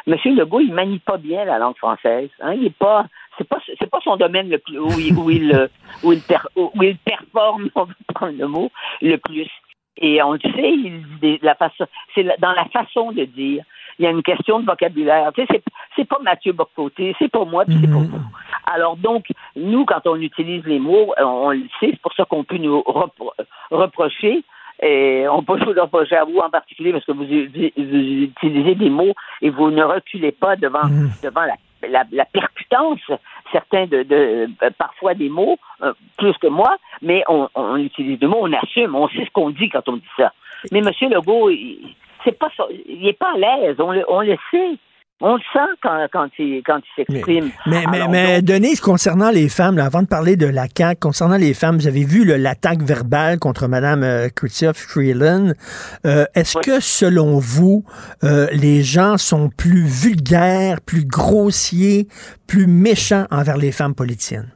Monsieur 0.08 0.34
Legault, 0.36 0.60
il 0.60 0.74
manie 0.74 1.00
pas 1.00 1.18
bien 1.18 1.46
la 1.46 1.58
langue 1.58 1.78
française. 1.78 2.30
Hein, 2.42 2.54
il 2.54 2.68
est 2.68 2.78
pas, 2.78 3.06
c'est 3.38 3.48
pas, 3.48 3.60
c'est 3.80 3.90
pas 3.90 4.00
son 4.04 4.18
domaine 4.18 4.50
le 4.50 4.60
plus 4.60 4.80
où 4.80 4.92
il, 5.00 5.18
où 5.18 5.32
il, 5.32 5.54
euh, 5.54 5.68
où 6.04 6.14
il, 6.84 6.98
performe, 6.98 7.70
on 7.76 7.84
va 7.84 7.94
prendre 8.14 8.38
le 8.38 8.48
mot, 8.48 8.72
le 9.02 9.18
plus. 9.18 9.50
Et 10.02 10.22
on 10.22 10.34
le 10.34 10.40
sait, 10.40 10.72
il 10.72 11.40
la 11.42 11.56
façon, 11.56 11.86
c'est 12.16 12.24
dans 12.40 12.54
la 12.54 12.66
façon 12.66 13.12
de 13.12 13.26
dire. 13.26 13.64
Il 14.00 14.06
y 14.06 14.08
a 14.08 14.12
une 14.12 14.24
question 14.24 14.60
de 14.62 14.66
vocabulaire. 14.66 15.30
Tu 15.34 15.42
sais, 15.42 15.48
c'est, 15.52 15.64
c'est 15.96 16.08
pas 16.08 16.20
Mathieu 16.24 16.54
Bocoté, 16.54 17.14
c'est 17.20 17.30
pas 17.30 17.44
moi, 17.44 17.66
puis 17.66 17.76
c'est 17.82 17.88
pas 17.88 17.98
vous. 18.00 18.22
Alors 18.66 18.96
donc, 18.96 19.26
nous, 19.58 19.84
quand 19.86 20.08
on 20.08 20.16
utilise 20.16 20.64
les 20.66 20.80
mots, 20.80 21.14
on, 21.20 21.24
on 21.26 21.50
le 21.52 21.64
sait, 21.80 21.92
c'est 21.92 22.02
pour 22.02 22.14
ça 22.14 22.24
qu'on 22.26 22.44
peut 22.46 22.58
nous 22.58 22.80
repro- 22.80 23.34
reprocher. 23.70 24.44
Et 24.82 25.26
on 25.30 25.44
peut 25.44 25.60
vous 25.62 25.74
le 25.74 25.82
reprocher 25.82 26.16
à 26.16 26.24
vous 26.24 26.38
en 26.38 26.50
particulier 26.50 26.94
parce 26.94 27.04
que 27.04 27.12
vous, 27.12 27.24
utilisez 27.26 28.76
des 28.76 28.90
mots 28.90 29.14
et 29.42 29.50
vous 29.50 29.72
ne 29.72 29.84
reculez 29.84 30.32
pas 30.32 30.56
devant, 30.56 30.84
devant 31.22 31.42
la, 31.44 31.56
la, 31.90 32.04
la 32.10 32.24
percutance, 32.24 33.02
certains 33.52 33.88
de, 33.88 34.04
de 34.04 34.48
euh, 34.64 34.70
parfois 34.78 35.16
des 35.16 35.28
mots, 35.28 35.58
euh, 35.84 35.92
plus 36.18 36.32
que 36.38 36.48
moi, 36.48 36.78
mais 37.02 37.24
on, 37.28 37.50
on 37.56 37.76
utilise 37.76 38.20
des 38.20 38.28
mots, 38.28 38.40
on 38.42 38.54
assume, 38.54 38.96
on 38.96 39.10
sait 39.10 39.26
ce 39.26 39.32
qu'on 39.32 39.50
dit 39.50 39.68
quand 39.68 39.88
on 39.90 39.98
dit 39.98 40.04
ça. 40.16 40.32
Mais 40.72 40.80
M. 40.80 40.92
Legault, 41.12 41.50
il, 41.50 41.96
c'est 42.24 42.38
pas 42.38 42.50
ça, 42.56 42.64
il 42.70 43.08
est 43.08 43.18
pas 43.18 43.34
à 43.36 43.38
l'aise, 43.38 43.76
on 43.80 43.92
le, 43.92 44.04
on 44.10 44.22
le 44.22 44.36
sait. 44.52 44.78
On 45.22 45.36
le 45.36 45.42
sent 45.52 45.60
quand, 45.84 46.08
quand 46.14 46.30
il, 46.40 46.64
quand 46.66 46.78
il 46.78 46.96
s'exprime. 46.96 47.52
Mais, 47.66 47.84
mais, 47.92 47.98
Alors, 47.98 48.10
mais 48.10 48.42
donc, 48.42 48.56
Denise, 48.56 48.80
concernant 48.80 49.32
les 49.32 49.50
femmes, 49.50 49.76
là, 49.76 49.84
avant 49.84 50.02
de 50.02 50.08
parler 50.08 50.38
de 50.38 50.46
la 50.46 50.68
CAQ, 50.74 50.98
concernant 50.98 51.36
les 51.36 51.54
femmes, 51.54 51.76
vous 51.76 51.88
avez 51.88 52.06
vu 52.06 52.24
l'attaque 52.24 52.82
verbale 52.82 53.38
contre 53.38 53.68
Mme 53.68 54.04
euh, 54.04 54.30
Chrystia 54.34 54.72
Freeland. 54.72 55.52
Euh, 56.06 56.24
Est-ce 56.36 56.58
que, 56.60 56.80
selon 56.80 57.38
vous, 57.38 57.84
euh, 58.24 58.48
les 58.54 58.82
gens 58.82 59.18
sont 59.18 59.50
plus 59.50 59.84
vulgaires, 59.84 60.80
plus 60.80 61.04
grossiers, 61.04 62.08
plus 62.48 62.68
méchants 62.68 63.26
envers 63.30 63.58
les 63.58 63.74
femmes 63.74 63.96
politiciennes? 63.96 64.54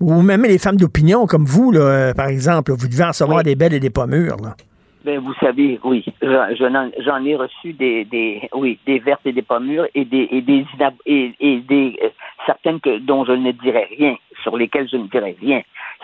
Ou 0.00 0.22
même 0.22 0.44
les 0.44 0.56
femmes 0.56 0.78
d'opinion, 0.78 1.26
comme 1.26 1.44
vous, 1.44 1.72
là, 1.72 2.14
par 2.14 2.28
exemple, 2.28 2.72
vous 2.72 2.88
devez 2.88 3.04
en 3.04 3.08
recevoir 3.08 3.42
des 3.42 3.54
belles 3.54 3.74
et 3.74 3.80
des 3.80 3.90
pas 3.90 4.06
mûres. 4.06 4.38
Là. 4.42 4.56
Ben, 5.02 5.18
vous 5.18 5.32
savez, 5.40 5.80
oui, 5.82 6.04
j'en 6.20 7.24
ai 7.24 7.34
reçu 7.36 7.72
des, 7.72 8.04
des, 8.04 8.48
oui, 8.52 8.78
des 8.84 8.98
vertes 8.98 9.24
et 9.24 9.32
des 9.32 9.42
pas 9.42 9.58
mûres 9.58 9.86
et 9.94 10.04
des, 10.04 10.28
et 10.30 10.42
des, 10.42 10.66
et, 11.06 11.60
des 11.60 11.98
euh, 12.02 12.10
certaines 12.44 12.80
que, 12.80 12.98
dont 12.98 13.24
je 13.24 13.32
ne 13.32 13.52
dirais 13.52 13.88
rien, 13.98 14.16
sur 14.42 14.58
lesquelles 14.58 14.88
je 14.90 14.98
ne 14.98 15.06
dirais 15.06 15.36
rien. 15.40 15.62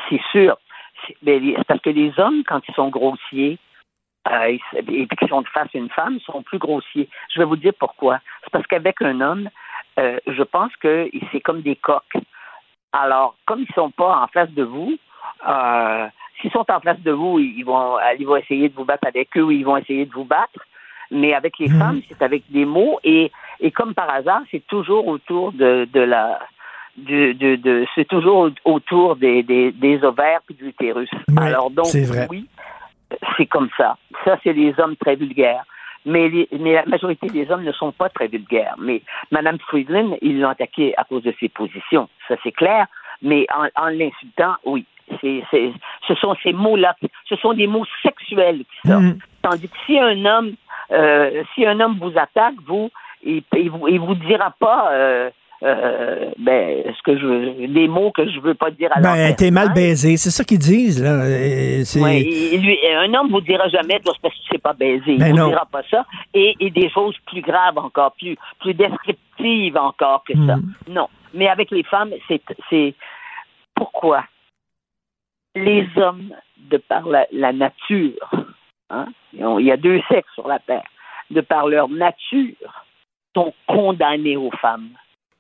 C'est 0.09 0.20
sûr. 0.32 0.56
Ben, 1.23 1.62
parce 1.68 1.81
que 1.81 1.90
les 1.90 2.18
hommes, 2.18 2.43
quand 2.47 2.60
ils 2.66 2.74
sont 2.74 2.89
grossiers, 2.89 3.59
euh, 4.28 4.56
et 4.89 5.06
qu'ils 5.06 5.28
sont 5.28 5.44
face 5.52 5.68
à 5.74 5.78
une 5.78 5.90
femme, 5.90 6.18
sont 6.20 6.43
plus 6.43 6.59
grossiers. 6.59 7.09
Je 7.32 7.39
vais 7.39 7.44
vous 7.44 7.56
dire 7.56 7.74
pourquoi. 7.78 8.20
C'est 8.43 8.51
parce 8.51 8.66
qu'avec 8.66 9.01
un 9.02 9.20
homme, 9.20 9.48
euh, 9.98 10.18
je 10.27 10.43
pense 10.43 10.74
que 10.77 11.09
c'est 11.31 11.40
comme 11.40 11.60
des 11.60 11.77
coques. 11.77 12.16
Alors, 12.93 13.36
comme 13.47 13.60
ils 13.68 13.74
sont 13.74 13.90
pas 13.90 14.23
en 14.23 14.27
face 14.28 14.51
de 14.52 14.64
vous, 14.64 14.97
euh, 15.47 16.09
s'ils 16.41 16.51
sont 16.51 16.65
en 16.71 16.81
face 16.81 17.01
de 17.01 17.13
vous, 17.13 17.39
ils 17.39 17.63
vont, 17.65 17.97
euh, 17.99 18.01
ils 18.19 18.27
vont 18.27 18.37
essayer 18.37 18.69
de 18.69 18.75
vous 18.75 18.85
battre 18.85 19.07
avec 19.07 19.37
eux 19.37 19.53
ils 19.53 19.65
vont 19.65 19.77
essayer 19.77 20.05
de 20.07 20.13
vous 20.13 20.25
battre. 20.25 20.61
Mais 21.13 21.35
avec 21.35 21.59
les 21.61 21.69
femmes, 21.79 22.01
c'est 22.09 22.21
avec 22.23 22.43
des 22.51 22.65
mots 22.65 22.99
et, 23.05 23.31
et 23.61 23.71
comme 23.71 23.95
par 23.95 24.11
hasard, 24.11 24.43
c'est 24.51 24.67
toujours 24.67 25.07
autour 25.07 25.53
de, 25.53 25.87
de 25.93 26.01
la 26.01 26.41
de, 26.97 27.33
de, 27.33 27.57
de- 27.57 27.87
c'est 27.95 28.07
toujours 28.09 28.39
au- 28.49 28.51
autour 28.73 29.15
des, 29.17 29.43
des, 29.45 29.71
des 29.71 30.03
ovaires 30.03 30.41
puis 30.47 30.57
de 30.57 30.65
l'utérus. 30.65 31.11
Alors 31.37 31.71
donc 31.71 31.87
vrai. 32.05 32.27
oui, 32.31 32.47
c'est 33.37 33.47
comme 33.47 33.69
ça. 33.77 33.97
Ça, 34.25 34.37
c'est 34.43 34.53
les 34.53 34.75
hommes 34.81 34.97
très 34.97 35.15
vulgaires. 35.15 35.63
Mais, 36.07 36.29
les- 36.29 36.49
mais 36.59 36.73
la 36.73 36.87
majorité 36.87 37.29
des 37.29 37.51
hommes 37.51 37.65
ne 37.65 37.73
sont 37.73 37.93
pas 37.93 38.09
très 38.09 38.29
vulgaires. 38.29 38.75
Mais 38.79 39.03
Mme 39.31 39.59
Friedland, 39.59 40.17
ils 40.23 40.41
l'ont 40.41 40.49
attaqué 40.49 40.97
à 40.97 41.05
cause 41.05 41.23
de 41.23 41.35
ses 41.39 41.49
positions. 41.49 42.09
Ça, 42.29 42.35
c'est 42.43 42.53
clair. 42.53 42.87
Mais 43.23 43.47
en, 43.55 43.67
en 43.85 43.89
l'insultant, 43.89 44.55
oui. 44.65 44.85
C'est, 45.21 45.43
c'est, 45.51 45.73
ce 46.09 46.15
sont 46.15 46.35
ces 46.43 46.53
mots-là. 46.53 46.95
Ce 47.29 47.37
sont 47.37 47.53
des 47.55 47.67
mots 47.67 47.85
sexuels 48.03 48.59
qui 48.61 48.89
sortent. 48.89 49.17
Tandis 49.43 49.69
que 49.69 49.77
si 49.87 49.99
un 49.99 50.25
homme, 50.25 50.53
euh, 50.93 51.43
si 51.55 51.65
un 51.67 51.79
homme 51.81 51.99
vous 52.01 52.13
attaque, 52.17 52.55
vous, 52.67 52.91
il, 53.25 53.43
il 53.57 53.71
vous, 53.71 53.89
il 53.89 53.99
vous 54.01 54.15
dira 54.15 54.53
pas, 54.59 54.91
euh, 54.93 55.31
euh, 55.63 56.31
ben, 56.39 56.83
ce 56.97 57.03
que 57.03 57.17
je 57.19 57.67
des 57.67 57.89
mots 57.89 58.11
que 58.11 58.29
je 58.29 58.39
veux 58.41 58.55
pas 58.55 58.71
dire 58.71 58.91
à 58.93 59.01
Ben, 59.01 59.35
t'es 59.35 59.51
mal 59.51 59.73
baisé, 59.73 60.17
c'est 60.19 60.31
ça 60.31 60.45
qu'ils 60.45 60.59
disent. 60.59 61.03
Là. 61.03 61.25
C'est- 61.85 62.03
Ouais, 62.03 62.21
et 62.21 62.59
lui, 62.59 62.79
un 62.95 63.13
homme 63.15 63.31
vous 63.31 63.41
dira 63.41 63.67
jamais, 63.69 63.99
parce 64.05 64.19
que 64.19 64.29
tu 64.29 64.49
sais 64.53 64.59
pas 64.59 64.75
baiser. 64.75 65.03
Il 65.15 65.19
Ben 65.19 65.31
vous 65.31 65.37
non. 65.39 65.49
dira 65.49 65.65
pas 65.67 65.83
ça. 65.91 66.05
Et, 66.35 66.55
et 66.61 66.71
des 66.71 66.91
choses 66.91 67.17
plus 67.27 67.41
graves 67.41 67.79
encore, 67.79 68.13
plus, 68.13 68.37
plus 68.61 68.75
descriptives 68.75 69.77
encore 69.79 70.25
que 70.29 70.35
ça. 70.47 70.57
Mm. 70.57 70.75
Non. 70.89 71.09
Mais 71.35 71.49
avec 71.49 71.71
les 71.71 71.83
femmes, 71.85 72.11
c'est, 72.29 72.43
c'est, 72.71 72.95
pourquoi? 73.75 74.25
Les 75.57 75.89
hommes, 75.97 76.35
de 76.59 76.77
par 76.77 77.07
la, 77.07 77.27
la 77.33 77.53
nature, 77.53 78.31
hein, 78.91 79.07
il 79.33 79.65
y 79.65 79.73
a 79.73 79.77
deux 79.77 80.01
sexes 80.09 80.33
sur 80.35 80.47
la 80.47 80.59
terre, 80.61 80.87
de 81.31 81.41
par 81.41 81.66
leur 81.66 81.89
nature, 81.89 82.85
sont 83.35 83.53
condamnés 83.66 84.37
aux 84.37 84.51
femmes 84.53 84.91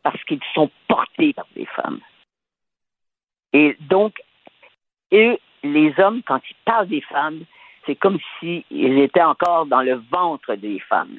parce 0.02 0.22
qu'ils 0.24 0.40
sont 0.54 0.70
portés 0.88 1.32
par 1.32 1.46
des 1.54 1.66
femmes. 1.66 2.00
Et 3.52 3.76
donc, 3.80 4.20
eux, 5.12 5.38
les 5.62 5.94
hommes, 5.98 6.22
quand 6.22 6.40
ils 6.48 6.56
parlent 6.64 6.88
des 6.88 7.00
femmes, 7.02 7.44
c'est 7.84 7.96
comme 7.96 8.18
s'ils 8.38 8.98
étaient 8.98 9.22
encore 9.22 9.66
dans 9.66 9.82
le 9.82 10.02
ventre 10.10 10.54
des 10.54 10.78
femmes. 10.80 11.18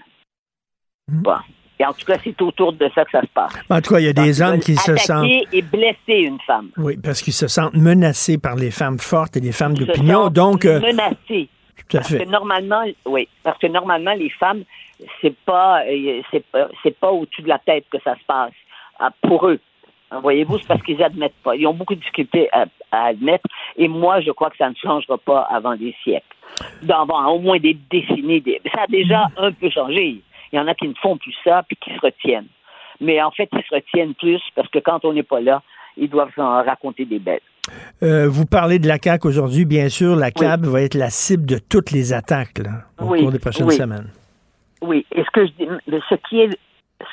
Bon. 1.07 1.37
Et 1.79 1.85
en 1.85 1.93
tout 1.93 2.05
cas, 2.05 2.17
c'est 2.23 2.41
autour 2.41 2.73
de 2.73 2.89
ça 2.95 3.05
que 3.05 3.11
ça 3.11 3.21
se 3.21 3.27
passe. 3.27 3.53
En 3.69 3.79
tout 3.81 3.93
cas, 3.93 3.99
il 3.99 4.05
y 4.05 4.09
a 4.09 4.13
des 4.13 4.41
hommes 4.41 4.59
qui 4.59 4.75
se 4.75 4.95
sentent. 4.97 5.29
et 5.53 5.61
blesser 5.61 6.21
une 6.23 6.39
femme. 6.39 6.69
Oui, 6.77 6.97
parce 6.97 7.21
qu'ils 7.21 7.33
se 7.33 7.47
sentent 7.47 7.75
menacés 7.75 8.37
par 8.39 8.55
les 8.55 8.71
femmes 8.71 8.97
fortes 8.99 9.37
et 9.37 9.39
les 9.39 9.51
femmes 9.51 9.75
d'opinion. 9.75 10.29
Donc, 10.29 10.65
euh, 10.65 10.79
menacés. 10.79 11.49
tout 11.89 11.97
à 11.97 11.99
Parce 11.99 12.09
fait. 12.09 12.25
que 12.25 12.29
normalement, 12.29 12.83
oui, 13.05 13.27
parce 13.43 13.59
que 13.59 13.67
normalement, 13.67 14.13
les 14.13 14.29
femmes, 14.31 14.63
c'est 15.21 15.35
pas, 15.45 15.83
euh, 15.85 16.21
c'est 16.31 16.43
pas, 16.51 16.67
c'est 16.81 16.97
pas 16.99 17.11
au-dessus 17.11 17.43
de 17.43 17.49
la 17.49 17.59
tête 17.59 17.85
que 17.91 17.99
ça 18.03 18.15
se 18.15 18.25
passe. 18.25 18.51
Pour 19.21 19.47
eux. 19.47 19.59
Hein, 20.09 20.19
Voyez-vous, 20.21 20.57
c'est 20.57 20.67
parce 20.67 20.81
qu'ils 20.81 21.03
admettent 21.03 21.35
pas. 21.43 21.55
Ils 21.55 21.67
ont 21.67 21.73
beaucoup 21.75 21.93
de 21.93 21.99
difficultés 21.99 22.49
à, 22.51 22.65
à 22.91 23.05
admettre. 23.09 23.45
Et 23.75 23.87
moi, 23.87 24.21
je 24.21 24.31
crois 24.31 24.49
que 24.49 24.57
ça 24.57 24.67
ne 24.69 24.75
changera 24.75 25.17
pas 25.19 25.41
avant 25.41 25.75
des 25.75 25.93
siècles. 26.03 26.25
Dans, 26.81 27.03
avant 27.03 27.27
au 27.33 27.39
moins 27.39 27.59
des 27.59 27.77
décennies. 27.91 28.41
des- 28.41 28.59
Ça 28.73 28.83
a 28.83 28.87
déjà 28.87 29.25
un 29.37 29.51
peu 29.51 29.69
changé. 29.69 30.21
Il 30.51 30.55
y 30.57 30.59
en 30.59 30.67
a 30.67 30.75
qui 30.75 30.87
ne 30.87 30.93
font 30.95 31.17
plus 31.17 31.35
ça 31.43 31.63
puis 31.67 31.77
qui 31.77 31.93
se 31.93 31.99
retiennent. 31.99 32.47
Mais 33.01 33.21
en 33.21 33.31
fait, 33.31 33.49
ils 33.53 33.63
se 33.69 33.75
retiennent 33.75 34.15
plus 34.15 34.41
parce 34.55 34.67
que 34.69 34.79
quand 34.79 35.05
on 35.05 35.13
n'est 35.13 35.23
pas 35.23 35.39
là, 35.39 35.61
ils 35.97 36.09
doivent 36.09 36.31
s'en 36.35 36.63
raconter 36.63 37.05
des 37.05 37.19
bêtes. 37.19 37.43
Euh, 38.01 38.27
vous 38.29 38.45
parlez 38.45 38.79
de 38.79 38.87
la 38.87 38.97
CAQ 39.01 39.27
aujourd'hui. 39.27 39.65
Bien 39.65 39.89
sûr, 39.89 40.15
la 40.15 40.31
CAB 40.31 40.65
va 40.65 40.81
être 40.81 40.95
la 40.95 41.09
cible 41.09 41.45
de 41.45 41.57
toutes 41.59 41.91
les 41.91 42.13
attaques 42.13 42.59
là, 42.59 42.83
au 42.99 43.05
Oui, 43.11 43.19
cours 43.21 43.31
des 43.31 43.39
prochaines 43.39 43.67
oui. 43.67 43.75
semaines. 43.75 44.09
Oui, 44.81 45.05
et 45.13 45.23
ce 45.23 45.29
que 45.31 45.45
je 45.45 45.51
dis, 45.53 45.67
ce 46.09 46.15
qui 46.29 46.39
est, 46.41 46.57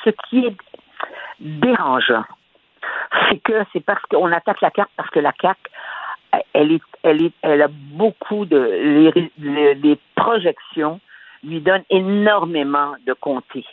ce 0.05 0.11
qui 0.29 0.45
est 0.45 0.55
dérangeant, 1.39 2.23
c'est 3.29 3.39
que 3.39 3.53
c'est 3.73 3.83
parce 3.83 4.01
qu'on 4.09 4.31
attaque 4.31 4.61
la 4.61 4.71
CAQ 4.75 4.89
parce 4.95 5.09
que 5.09 5.19
la 5.19 5.33
CAQ, 5.41 5.59
elle 6.53 6.71
est, 6.73 6.81
elle 7.03 7.21
est, 7.25 7.33
elle 7.41 7.61
a 7.61 7.67
beaucoup 7.69 8.45
de, 8.45 8.57
les, 8.57 9.31
les- 9.37 9.75
les 9.75 9.99
projections 10.15 10.99
lui 11.45 11.61
donnent 11.61 11.85
énormément 11.89 12.95
de 13.05 13.13
comtés, 13.13 13.65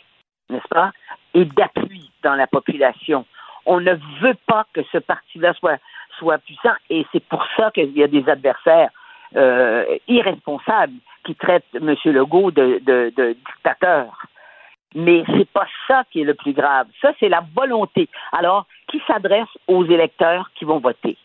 n'est-ce 0.49 0.67
pas, 0.69 0.91
et 1.33 1.45
d'appui 1.45 2.11
dans 2.23 2.35
la 2.35 2.47
population. 2.47 3.25
On 3.65 3.79
ne 3.79 3.93
veut 4.21 4.37
pas 4.45 4.65
que 4.73 4.81
ce 4.91 4.97
parti-là 4.97 5.53
soit, 5.53 5.79
soit 6.17 6.37
puissant. 6.39 6.73
Et 6.89 7.05
c'est 7.11 7.23
pour 7.23 7.45
ça 7.57 7.71
qu'il 7.71 7.97
y 7.97 8.03
a 8.03 8.07
des 8.07 8.27
adversaires 8.29 8.89
euh, 9.35 9.97
irresponsables 10.07 10.93
qui 11.25 11.35
traitent 11.35 11.65
M. 11.73 11.95
Legault 12.05 12.51
de, 12.51 13.33
dictateur. 13.33 14.25
Mais 14.95 15.23
c'est 15.35 15.49
pas 15.49 15.67
ça 15.87 16.03
qui 16.11 16.21
est 16.21 16.25
le 16.25 16.35
plus 16.35 16.53
grave. 16.53 16.87
Ça, 17.01 17.13
c'est 17.19 17.29
la 17.29 17.43
volonté. 17.55 18.09
Alors, 18.31 18.67
qui 18.89 19.01
s'adresse 19.07 19.47
aux 19.67 19.85
électeurs 19.85 20.51
qui 20.55 20.65
vont 20.65 20.79
voter? 20.79 21.17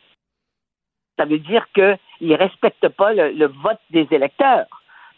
Ça 1.18 1.26
veut 1.26 1.38
dire 1.38 1.66
qu'ils 1.74 1.98
ne 2.22 2.36
respectent 2.36 2.88
pas 2.88 3.12
le, 3.12 3.46
vote 3.46 3.80
des 3.90 4.06
électeurs. 4.10 4.66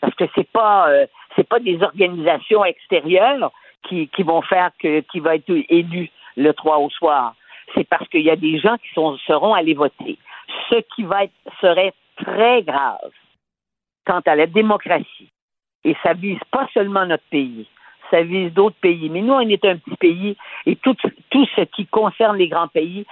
Parce 0.00 0.14
que 0.14 0.24
c'est 0.34 0.50
pas 0.50 0.90
euh, 0.90 1.06
c'est 1.36 1.48
pas 1.48 1.60
des 1.60 1.82
organisations 1.82 2.64
extérieures 2.64 3.52
qui, 3.88 4.08
qui 4.08 4.22
vont 4.22 4.42
faire 4.42 4.70
que 4.78 5.00
qui 5.00 5.20
va 5.20 5.36
être 5.36 5.50
élu 5.68 6.10
le 6.36 6.52
3 6.52 6.78
au 6.78 6.90
soir. 6.90 7.34
C'est 7.74 7.88
parce 7.88 8.08
qu'il 8.08 8.22
y 8.22 8.30
a 8.30 8.36
des 8.36 8.58
gens 8.58 8.76
qui 8.78 8.88
sont, 8.94 9.16
seront 9.18 9.54
allés 9.54 9.74
voter. 9.74 10.18
Ce 10.70 10.76
qui 10.94 11.04
va 11.04 11.24
être 11.24 11.32
serait 11.60 11.92
très 12.16 12.62
grave 12.62 13.10
quant 14.06 14.20
à 14.26 14.34
la 14.34 14.46
démocratie. 14.46 15.30
Et 15.84 15.96
ça 16.02 16.12
vise 16.12 16.40
pas 16.50 16.68
seulement 16.74 17.06
notre 17.06 17.24
pays, 17.30 17.66
ça 18.10 18.22
vise 18.22 18.52
d'autres 18.52 18.76
pays. 18.80 19.08
Mais 19.08 19.22
nous, 19.22 19.32
on 19.32 19.40
est 19.40 19.64
un 19.64 19.76
petit 19.76 19.96
pays 19.96 20.36
et 20.66 20.76
tout, 20.76 20.94
tout 21.30 21.46
ce 21.56 21.62
qui 21.62 21.86
concerne 21.86 22.36
les 22.36 22.48
grands 22.48 22.68
pays, 22.68 23.06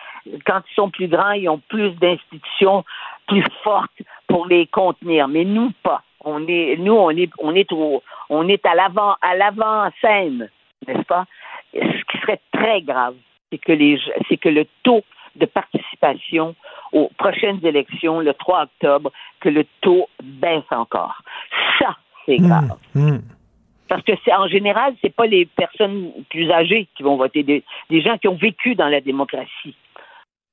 quand 0.45 0.61
ils 0.71 0.75
sont 0.75 0.91
plus 0.91 1.09
grands, 1.09 1.33
ils 1.33 1.49
ont 1.49 1.63
plus 1.69 1.93
d'institutions 1.93 2.85
plus 3.27 3.45
fortes 3.63 4.03
pour 4.27 4.47
les 4.47 4.67
contenir. 4.67 5.29
Mais 5.29 5.45
nous, 5.45 5.73
pas. 5.83 6.03
On 6.25 6.47
est, 6.49 6.77
nous, 6.79 6.95
on 6.95 7.11
est, 7.11 7.31
on 7.39 7.55
est, 7.55 7.71
au, 7.73 8.03
on 8.29 8.49
est 8.49 8.65
à 8.67 8.75
l'avant, 8.75 9.15
à 9.23 9.37
l'avant-scène, 9.37 10.51
n'est-ce 10.87 11.05
pas? 11.05 11.27
Ce 11.73 11.79
qui 11.79 12.19
serait 12.19 12.41
très 12.53 12.83
grave, 12.83 13.15
c'est 13.51 13.59
que 13.59 13.73
les, 13.73 14.01
c'est 14.29 14.37
que 14.37 14.49
le 14.49 14.67
taux 14.83 15.03
de 15.37 15.47
participation 15.47 16.55
aux 16.93 17.11
prochaines 17.19 17.65
élections, 17.65 18.21
le 18.21 18.35
3 18.35 18.63
octobre, 18.63 19.13
que 19.41 19.49
le 19.49 19.65
taux 19.81 20.09
baisse 20.23 20.65
encore. 20.71 21.23
Ça, 21.79 21.97
c'est 22.27 22.37
grave. 22.37 22.77
Mmh, 22.95 23.13
mmh. 23.13 23.23
Parce 23.89 24.03
que 24.03 24.13
c'est 24.25 24.35
en 24.35 24.49
général, 24.49 24.95
c'est 25.01 25.15
pas 25.15 25.27
les 25.27 25.47
personnes 25.47 26.13
plus 26.31 26.51
âgées 26.51 26.89
qui 26.97 27.03
vont 27.03 27.17
voter, 27.17 27.43
des, 27.43 27.65
des 27.89 28.03
gens 28.03 28.19
qui 28.19 28.29
ont 28.29 28.37
vécu 28.37 28.75
dans 28.75 28.89
la 28.89 29.01
démocratie. 29.01 29.77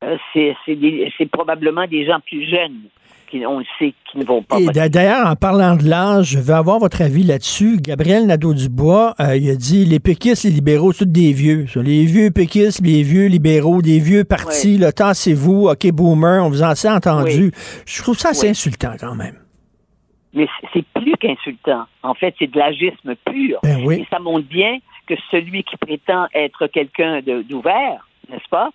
Euh, 0.03 0.17
c'est, 0.33 0.55
c'est, 0.65 0.75
des, 0.75 1.11
c'est 1.17 1.25
probablement 1.25 1.87
des 1.87 2.05
gens 2.05 2.19
plus 2.19 2.45
jeunes 2.49 2.89
qui, 3.29 3.45
on 3.45 3.59
le 3.59 3.65
sait, 3.79 3.93
qui 4.11 4.17
ne 4.17 4.25
vont 4.25 4.41
pas. 4.43 4.59
Et 4.59 4.67
d'ailleurs, 4.89 5.27
en 5.27 5.35
parlant 5.35 5.75
de 5.75 5.83
l'âge, 5.87 6.27
je 6.31 6.39
veux 6.39 6.53
avoir 6.53 6.79
votre 6.79 7.01
avis 7.01 7.23
là-dessus. 7.23 7.77
Gabriel 7.81 8.25
Nadeau-Dubois, 8.27 9.15
euh, 9.19 9.35
il 9.35 9.49
a 9.49 9.55
dit 9.55 9.85
les 9.85 9.99
péquistes, 9.99 10.43
les 10.43 10.51
libéraux, 10.51 10.91
c'est 10.93 11.05
tous 11.05 11.11
des 11.11 11.33
vieux. 11.33 11.65
Les 11.75 12.05
vieux 12.05 12.31
péquistes, 12.31 12.81
les 12.85 13.03
vieux 13.03 13.27
libéraux, 13.27 13.81
des 13.81 13.99
vieux 13.99 14.23
partis, 14.23 14.73
Oui. 14.73 14.77
le 14.77 14.93
temps 14.93 15.13
c'est 15.13 15.33
vous, 15.33 15.67
OK, 15.67 15.87
boomer, 15.91 16.43
on 16.45 16.49
vous 16.49 16.63
en 16.63 16.75
s'est 16.75 16.89
entendu. 16.89 17.45
Oui. 17.45 17.51
Je 17.85 18.01
trouve 18.01 18.17
ça 18.17 18.29
assez 18.29 18.45
Oui. 18.47 18.51
insultant 18.51 18.93
quand 18.99 19.15
même. 19.15 19.35
Mais 20.33 20.47
c'est- 20.73 20.83
plus 20.93 21.13
qu'insultant. 21.19 21.85
En 22.03 22.13
fait, 22.13 22.35
c'est 22.39 22.47
de 22.51 22.57
l'agisme 22.57 23.15
pur. 23.25 23.59
Ben. 23.63 23.89
Et 23.91 24.05
ça 24.09 24.19
montre 24.19 24.47
bien 24.47 24.79
que 25.07 25.13
celui 25.31 25.63
qui 25.63 25.77
prétend 25.77 26.25
être 26.33 26.67
quelqu'un 26.67 27.21
d'ouvert, 27.47 28.07
n'est-ce 28.29 28.49
pas? 28.49 28.69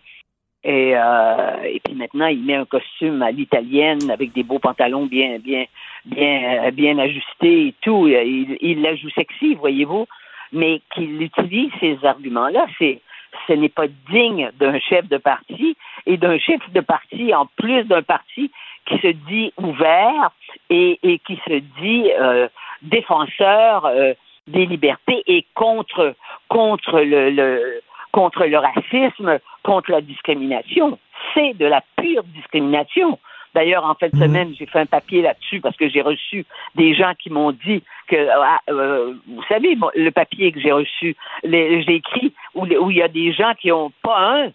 Et, 0.62 0.92
euh, 0.94 1.62
et 1.64 1.80
puis 1.80 1.94
maintenant, 1.94 2.26
il 2.26 2.42
met 2.44 2.54
un 2.54 2.66
costume 2.66 3.22
à 3.22 3.30
l'italienne 3.30 4.10
avec 4.10 4.32
des 4.32 4.42
beaux 4.42 4.58
pantalons 4.58 5.06
bien, 5.06 5.38
bien, 5.38 5.64
bien, 6.04 6.66
euh, 6.66 6.70
bien 6.70 6.98
ajustés 6.98 7.68
et 7.68 7.74
tout. 7.80 8.08
Il, 8.08 8.58
il 8.60 8.82
la 8.82 8.94
joue 8.94 9.10
sexy, 9.10 9.54
voyez-vous. 9.54 10.06
Mais 10.52 10.82
qu'il 10.94 11.22
utilise 11.22 11.70
ces 11.80 11.98
arguments-là, 12.02 12.66
c'est, 12.78 13.00
ce 13.46 13.52
n'est 13.52 13.68
pas 13.68 13.86
digne 14.10 14.50
d'un 14.58 14.78
chef 14.80 15.08
de 15.08 15.16
parti 15.16 15.76
et 16.06 16.16
d'un 16.16 16.38
chef 16.38 16.60
de 16.72 16.80
parti, 16.80 17.32
en 17.34 17.46
plus 17.56 17.84
d'un 17.84 18.02
parti 18.02 18.50
qui 18.86 18.98
se 18.98 19.08
dit 19.28 19.52
ouvert 19.56 20.30
et, 20.68 20.98
et 21.02 21.18
qui 21.20 21.36
se 21.46 21.60
dit 21.80 22.10
euh, 22.20 22.48
défenseur 22.82 23.86
euh, 23.86 24.14
des 24.48 24.66
libertés 24.66 25.22
et 25.26 25.46
contre 25.54 26.14
contre 26.48 27.00
le, 27.00 27.30
le 27.30 27.80
contre 28.12 28.44
le 28.46 28.58
racisme, 28.58 29.38
contre 29.62 29.90
la 29.90 30.00
discrimination. 30.00 30.98
C'est 31.34 31.54
de 31.56 31.66
la 31.66 31.82
pure 31.96 32.24
discrimination. 32.24 33.18
D'ailleurs, 33.54 33.84
en 33.84 33.94
fin 33.94 34.08
de 34.08 34.16
semaine, 34.16 34.54
j'ai 34.56 34.66
fait 34.66 34.78
un 34.78 34.86
papier 34.86 35.22
là-dessus 35.22 35.60
parce 35.60 35.76
que 35.76 35.88
j'ai 35.88 36.02
reçu 36.02 36.46
des 36.76 36.94
gens 36.94 37.12
qui 37.18 37.30
m'ont 37.30 37.50
dit 37.50 37.82
que, 38.06 38.28
ah, 38.30 38.60
euh, 38.70 39.14
vous 39.26 39.42
savez, 39.48 39.76
le 39.96 40.10
papier 40.10 40.52
que 40.52 40.60
j'ai 40.60 40.70
reçu, 40.70 41.16
les- 41.42 41.82
j'ai 41.82 41.96
écrit 41.96 42.32
où, 42.54 42.64
les- 42.64 42.78
où 42.78 42.90
il 42.92 42.98
y 42.98 43.02
a 43.02 43.08
des 43.08 43.32
gens 43.32 43.52
qui 43.60 43.72
ont 43.72 43.90
pas 44.02 44.18
un, 44.18 44.52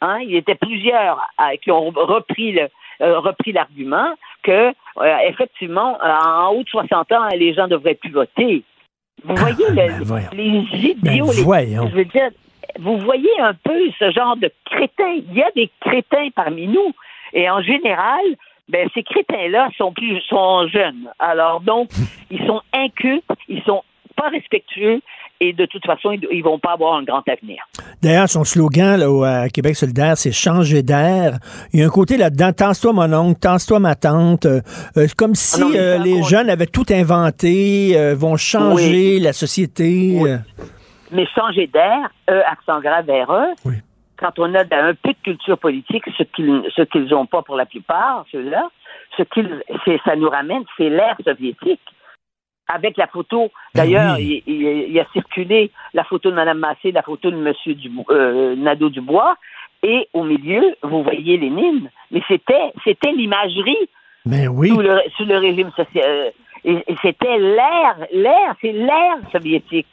hein, 0.00 0.18
il 0.22 0.30
y 0.32 0.36
était 0.36 0.56
plusieurs 0.56 1.20
euh, 1.40 1.56
qui 1.62 1.70
ont 1.70 1.90
repris 1.90 2.52
le 2.52 2.68
euh, 3.00 3.18
repris 3.20 3.50
l'argument 3.52 4.10
que 4.42 4.72
euh, 4.98 5.16
effectivement, 5.28 5.96
en 6.02 6.48
haut 6.52 6.62
de 6.62 6.68
60 6.68 7.10
ans, 7.12 7.26
les 7.36 7.52
gens 7.54 7.66
devraient 7.66 7.94
plus 7.94 8.10
voter. 8.12 8.62
Vous 9.24 9.34
voyez 9.36 9.68
le- 9.70 9.74
ben 10.04 10.28
les 10.32 10.48
idiots, 10.90 11.26
Ben 11.26 11.32
les- 11.36 11.42
voyons. 11.42 11.88
je 11.88 11.94
veux 11.94 12.04
dire, 12.04 12.28
vous 12.78 12.98
voyez 12.98 13.30
un 13.40 13.54
peu 13.54 13.90
ce 13.98 14.10
genre 14.10 14.36
de 14.36 14.50
crétins. 14.64 15.20
Il 15.28 15.34
y 15.34 15.42
a 15.42 15.50
des 15.54 15.70
crétins 15.80 16.28
parmi 16.34 16.66
nous. 16.66 16.92
Et 17.32 17.48
en 17.48 17.62
général, 17.62 18.22
ben, 18.68 18.88
ces 18.94 19.02
crétins-là 19.02 19.68
sont 19.76 19.92
plus 19.92 20.20
sont 20.22 20.68
jeunes. 20.68 21.08
Alors 21.18 21.60
donc, 21.60 21.90
ils 22.30 22.44
sont 22.46 22.60
incultes, 22.72 23.24
ils 23.48 23.62
sont 23.62 23.82
pas 24.16 24.28
respectueux 24.28 25.00
et 25.42 25.52
de 25.52 25.66
toute 25.66 25.84
façon, 25.84 26.12
ils, 26.12 26.24
ils 26.30 26.42
vont 26.42 26.60
pas 26.60 26.72
avoir 26.72 26.94
un 26.94 27.02
grand 27.02 27.22
avenir. 27.28 27.64
D'ailleurs, 28.00 28.28
son 28.28 28.44
slogan 28.44 28.98
là, 28.98 29.10
au 29.10 29.24
à 29.24 29.48
Québec 29.48 29.74
solidaire, 29.74 30.16
c'est 30.16 30.30
changer 30.30 30.82
d'air. 30.82 31.38
Il 31.72 31.80
y 31.80 31.82
a 31.82 31.86
un 31.86 31.90
côté 31.90 32.16
là-dedans, 32.16 32.52
tasse-toi 32.52 32.92
mon 32.92 33.12
oncle, 33.12 33.40
tasse-toi 33.40 33.80
ma 33.80 33.96
tante. 33.96 34.46
Euh, 34.46 34.60
euh, 34.96 35.06
c'est 35.08 35.14
comme 35.14 35.34
si 35.34 35.60
Ah 35.60 35.64
non, 35.64 35.72
euh, 35.74 35.98
les 35.98 36.22
jeunes 36.22 36.48
avaient 36.48 36.66
tout 36.66 36.86
inventé, 36.90 37.96
vont 38.14 38.36
changer 38.36 39.18
la 39.18 39.32
société. 39.32 40.20
Mais 41.12 41.26
changer 41.34 41.66
d'air, 41.66 42.10
E, 42.30 42.40
accent 42.46 42.80
grave, 42.80 43.06
RE, 43.08 43.54
quand 44.18 44.38
on 44.38 44.54
a 44.54 44.60
un 44.60 44.94
peu 44.94 45.10
de 45.10 45.22
culture 45.22 45.58
politique, 45.58 46.04
ce 46.16 46.22
qu'ils 46.22 46.62
ce 46.74 46.82
qu'ils 46.82 47.06
n'ont 47.08 47.26
pas 47.26 47.42
pour 47.42 47.56
la 47.56 47.66
plupart, 47.66 48.24
ceux-là, 48.32 48.68
ce 49.16 49.22
qu'ils 49.24 49.62
ça 50.04 50.16
nous 50.16 50.28
ramène, 50.28 50.64
c'est 50.76 50.88
l'ère 50.90 51.16
soviétique. 51.24 51.80
Avec 52.68 52.96
la 52.96 53.08
photo, 53.08 53.50
d'ailleurs, 53.74 54.18
il, 54.18 54.42
il- 54.46 54.90
il 54.90 55.00
a 55.00 55.04
circulé 55.12 55.70
la 55.94 56.04
photo 56.04 56.30
de 56.30 56.36
Mme 56.36 56.58
Massé, 56.58 56.92
la 56.92 57.02
photo 57.02 57.30
de 57.30 57.36
M. 57.36 57.52
Dubo- 57.74 58.06
euh, 58.10 58.54
Nadeau-Dubois, 58.56 59.36
et 59.82 60.08
au 60.14 60.22
milieu, 60.22 60.76
vous 60.82 61.02
voyez 61.02 61.36
Lénine. 61.36 61.90
Mais 62.12 62.22
c'était 62.28 62.72
c'était 62.84 63.12
l'imagerie 63.12 63.88
Ben 64.24 64.48
oui. 64.48 64.68
sous, 64.68 64.78
le, 64.80 65.00
sous 65.16 65.24
le 65.24 65.36
régime 65.38 65.70
social. 65.72 66.04
euh, 66.06 66.30
et, 66.64 66.76
et 66.86 66.96
c'était 67.02 67.38
l'ère, 67.38 67.96
l'ère, 68.12 68.54
c'est 68.60 68.70
l'ère 68.72 69.18
soviétique. 69.32 69.88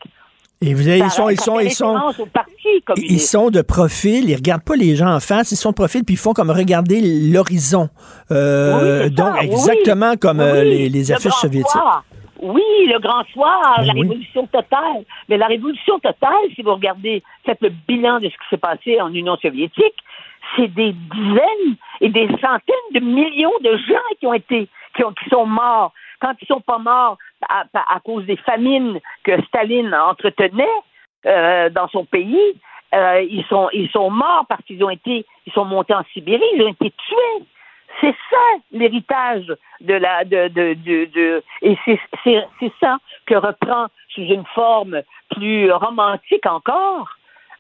Et 0.62 0.74
vous 0.74 0.88
avez, 0.90 0.98
ils 1.00 1.10
sont, 1.10 1.30
ils 1.30 1.40
sont, 1.40 1.60
ils 1.62 1.72
sont, 1.72 1.96
ils 2.98 3.20
sont 3.22 3.50
de 3.50 3.62
profil, 3.62 4.30
ils 4.30 4.36
regardent 4.36 4.64
pas 4.66 4.76
les 4.76 4.96
gens 4.98 5.08
en 5.14 5.22
face, 5.22 5.54
ils 5.54 5.56
sont 5.56 5.70
de 5.70 5.76
profil, 5.76 6.04
puis 6.04 6.16
ils 6.16 6.18
font 6.18 6.34
comme 6.34 6.52
regarder 6.52 7.00
l'horizon. 7.32 7.88
Euh, 8.32 9.04
Oui, 9.06 9.12
donc, 9.12 9.28
ça, 9.28 9.40
oui, 9.40 9.46
exactement 9.46 10.16
comme 10.18 10.42
euh, 10.42 10.62
oui. 10.64 10.70
les, 10.70 10.90
les 10.90 11.04
Le 11.06 11.14
affiches 11.14 11.30
grand 11.32 11.40
soviétiques. 11.40 11.72
soir. 11.72 12.04
Oui, 12.42 12.62
le 12.88 13.00
grand 13.00 13.24
soir, 13.34 13.76
Ben 13.80 13.86
la 13.88 13.94
révolution 13.94 14.48
totale. 14.48 15.04
Mais 15.30 15.38
la 15.38 15.48
révolution 15.48 15.98
totale, 16.00 16.32
si 16.56 16.62
vous 16.62 16.74
regardez, 16.74 17.24
faites 17.46 17.60
le 17.62 17.72
bilan 17.88 18.20
de 18.20 18.26
ce 18.26 18.34
qui 18.34 18.50
s'est 18.50 18.58
passé 18.58 19.00
en 19.00 19.14
Union 19.14 19.38
soviétique, 19.42 19.96
c'est 20.58 20.68
des 20.74 20.94
dizaines 20.94 21.76
et 22.02 22.10
des 22.10 22.28
centaines 22.28 22.90
de 22.94 23.00
millions 23.00 23.52
de 23.64 23.78
gens 23.78 24.10
qui 24.20 24.28
ont 24.28 24.34
été, 24.34 24.68
qui, 24.96 25.04
ont, 25.06 25.12
qui 25.14 25.30
sont 25.30 25.46
morts. 25.46 25.94
Quand 26.20 26.34
ils 26.42 26.48
sont 26.48 26.62
pas 26.62 26.78
morts 26.78 27.18
à, 27.48 27.64
à 27.74 28.00
cause 28.02 28.26
des 28.26 28.38
famines 28.38 29.00
que 29.24 29.42
Staline 29.44 29.94
entretenait 29.94 30.68
euh, 31.26 31.70
dans 31.70 31.88
son 31.90 32.06
pays, 32.06 32.54
euh, 32.96 33.22
ils 33.22 33.46
sont 33.46 33.70
ils 33.74 33.90
sont 33.90 34.10
morts 34.10 34.46
parce 34.50 34.64
qu'ils 34.66 34.84
ont 34.84 34.90
été 34.90 35.26
ils 35.46 35.54
sont 35.54 35.66
montés 35.66 35.94
en 35.94 36.04
Sibérie, 36.14 36.44
ils 36.56 36.64
ont 36.64 36.70
été 36.70 36.92
tués. 36.92 37.46
C'est 38.02 38.16
ça 38.30 38.38
l'héritage 38.72 39.46
de 39.82 39.94
la 39.94 40.24
de 40.26 40.48
de 40.48 40.74
de, 40.76 41.06
de- 41.06 41.44
et 41.62 41.78
c'est 41.86 42.00
c'est 42.24 42.46
c'est 42.60 42.72
ça 42.80 42.98
que 43.26 43.36
reprend 43.36 43.88
sous 44.10 44.22
une 44.22 44.46
forme 44.56 45.02
plus 45.32 45.72
romantique 45.72 46.46
encore 46.46 47.10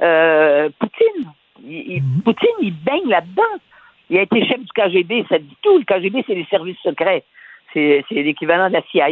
euh, 0.02 0.69
Poutine. 0.80 1.31
Il- 1.64 1.91
il- 1.98 2.03
Poutine 2.23 2.56
il 2.61 2.73
baigne 2.84 3.07
là-dedans. 3.10 3.44
Il 4.10 4.18
a 4.18 4.22
été 4.23 4.44
chef 4.48 4.60
du 4.60 4.72
KGB, 4.73 5.26
ça 5.30 5.38
dit 5.38 5.57
tout. 5.61 5.77
Le 5.77 5.84
KGB 5.84 6.23
c'est 6.26 6.36
les 6.36 6.45
services 6.45 6.80
secrets, 6.81 7.23
c'est 7.74 8.04
l'équivalent 8.12 8.68
de 8.70 8.74
la 8.74 8.82
CIA. 8.91 9.10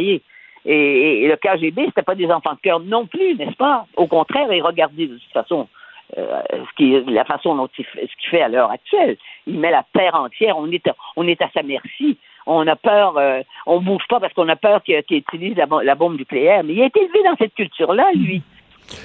Et, 0.64 1.28
le 1.28 1.36
KGB, 1.36 1.86
c'était 1.86 2.02
pas 2.02 2.14
des 2.14 2.30
enfants 2.30 2.54
de 2.54 2.60
cœur 2.60 2.80
non 2.80 3.06
plus, 3.06 3.36
n'est-ce 3.36 3.56
pas? 3.56 3.86
Au 3.96 4.06
contraire, 4.06 4.50
et 4.50 4.60
regardez 4.60 5.06
de 5.06 5.14
toute 5.14 5.32
façon 5.32 5.68
euh, 6.16 6.40
ce 6.50 6.76
qui, 6.76 7.00
la 7.12 7.24
façon 7.24 7.54
dont 7.54 7.68
il 7.78 7.84
fait, 7.84 8.06
ce 8.06 8.16
qu'il 8.20 8.30
fait 8.30 8.42
à 8.42 8.48
l'heure 8.48 8.70
actuelle. 8.70 9.16
Il 9.46 9.58
met 9.58 9.70
la 9.70 9.84
terre 9.92 10.14
entière, 10.14 10.58
on 10.58 10.70
est, 10.70 10.86
à- 10.88 10.96
on 11.16 11.26
est 11.26 11.40
à 11.42 11.50
sa 11.54 11.62
merci. 11.62 12.18
On 12.46 12.66
a 12.66 12.76
peur, 12.76 13.18
euh, 13.18 13.42
on 13.66 13.80
bouge 13.80 14.02
pas 14.08 14.18
parce 14.20 14.32
qu'on 14.32 14.48
a 14.48 14.56
peur 14.56 14.82
qu'il 14.82 14.96
utilise 15.10 15.56
la, 15.56 15.66
la 15.82 15.94
bombe 15.94 16.16
nucléaire. 16.18 16.64
Mais 16.64 16.72
il 16.74 16.82
a 16.82 16.86
été 16.86 17.00
élevé 17.02 17.22
dans 17.24 17.36
cette 17.36 17.54
culture-là, 17.54 18.06
lui. 18.14 18.42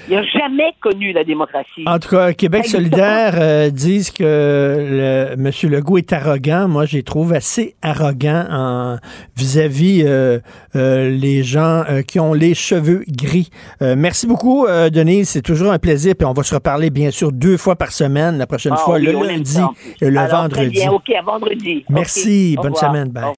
Il 0.08 0.14
n'a 0.14 0.22
jamais 0.24 0.72
connu 0.80 1.12
la 1.12 1.24
démocratie. 1.24 1.84
En 1.86 1.98
tout 1.98 2.08
cas, 2.10 2.32
Québec 2.32 2.66
solidaire 2.66 3.34
euh, 3.36 3.70
disent 3.70 4.10
que 4.10 4.22
le, 4.24 5.32
M. 5.34 5.50
Legault 5.70 5.98
est 5.98 6.12
arrogant. 6.12 6.68
Moi, 6.68 6.84
je 6.86 6.96
les 6.96 7.02
trouve 7.02 7.32
assez 7.32 7.74
arrogant 7.82 8.46
en, 8.50 8.96
vis-à-vis 9.36 10.02
euh, 10.04 10.38
euh, 10.76 11.10
les 11.10 11.42
gens 11.42 11.84
euh, 11.88 12.02
qui 12.02 12.20
ont 12.20 12.32
les 12.34 12.54
cheveux 12.54 13.04
gris. 13.08 13.50
Euh, 13.82 13.94
merci 13.96 14.26
beaucoup, 14.26 14.66
euh, 14.66 14.90
Denise. 14.90 15.28
C'est 15.30 15.42
toujours 15.42 15.72
un 15.72 15.78
plaisir. 15.78 16.14
Puis 16.18 16.26
on 16.26 16.32
va 16.32 16.42
se 16.42 16.54
reparler, 16.54 16.90
bien 16.90 17.10
sûr, 17.10 17.32
deux 17.32 17.56
fois 17.56 17.76
par 17.76 17.92
semaine. 17.92 18.38
La 18.38 18.46
prochaine 18.46 18.74
Ah 18.76 18.80
fois, 18.80 18.96
oui, 18.96 19.04
le 19.06 19.12
lundi 19.12 19.58
et 20.00 20.10
le 20.10 20.18
Alors, 20.18 20.48
très 20.48 20.62
vendredi. 20.62 20.80
bien. 20.80 20.92
OK, 20.92 21.10
à 21.10 21.22
vendredi. 21.22 21.84
Merci. 21.88 22.56
Bonne 22.60 22.74
semaine. 22.74 23.08
Bye. 23.10 23.32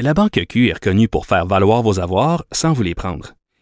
La 0.00 0.14
Banque 0.14 0.40
Q 0.48 0.68
est 0.68 0.72
reconnue 0.74 1.08
pour 1.08 1.26
faire 1.26 1.46
valoir 1.46 1.82
vos 1.82 2.00
avoirs 2.00 2.44
sans 2.50 2.72
vous 2.72 2.82
les 2.82 2.94
prendre. 2.94 3.34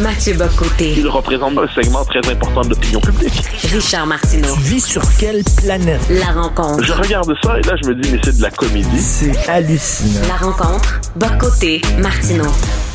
Mathieu 0.00 0.32
Bocoté. 0.34 0.94
Il 0.96 1.08
représente 1.08 1.58
un 1.58 1.68
segment 1.74 2.04
très 2.06 2.26
important 2.30 2.62
de 2.62 2.70
l'opinion 2.70 3.00
publique. 3.00 3.42
Richard 3.70 4.06
Martineau. 4.06 4.54
Tu 4.54 4.60
vis 4.60 4.80
sur 4.80 5.02
quelle 5.18 5.42
planète? 5.62 6.00
La 6.08 6.32
rencontre. 6.32 6.82
Je 6.82 6.92
regarde 6.92 7.30
ça 7.42 7.58
et 7.58 7.62
là, 7.62 7.74
je 7.82 7.88
me 7.90 7.94
dis, 7.94 8.10
mais 8.10 8.18
c'est 8.24 8.38
de 8.38 8.42
la 8.42 8.50
comédie. 8.50 8.98
C'est 8.98 9.48
hallucinant. 9.48 10.26
La 10.26 10.36
rencontre. 10.36 11.00
Bocoté. 11.16 11.82
Martineau. 11.98 12.46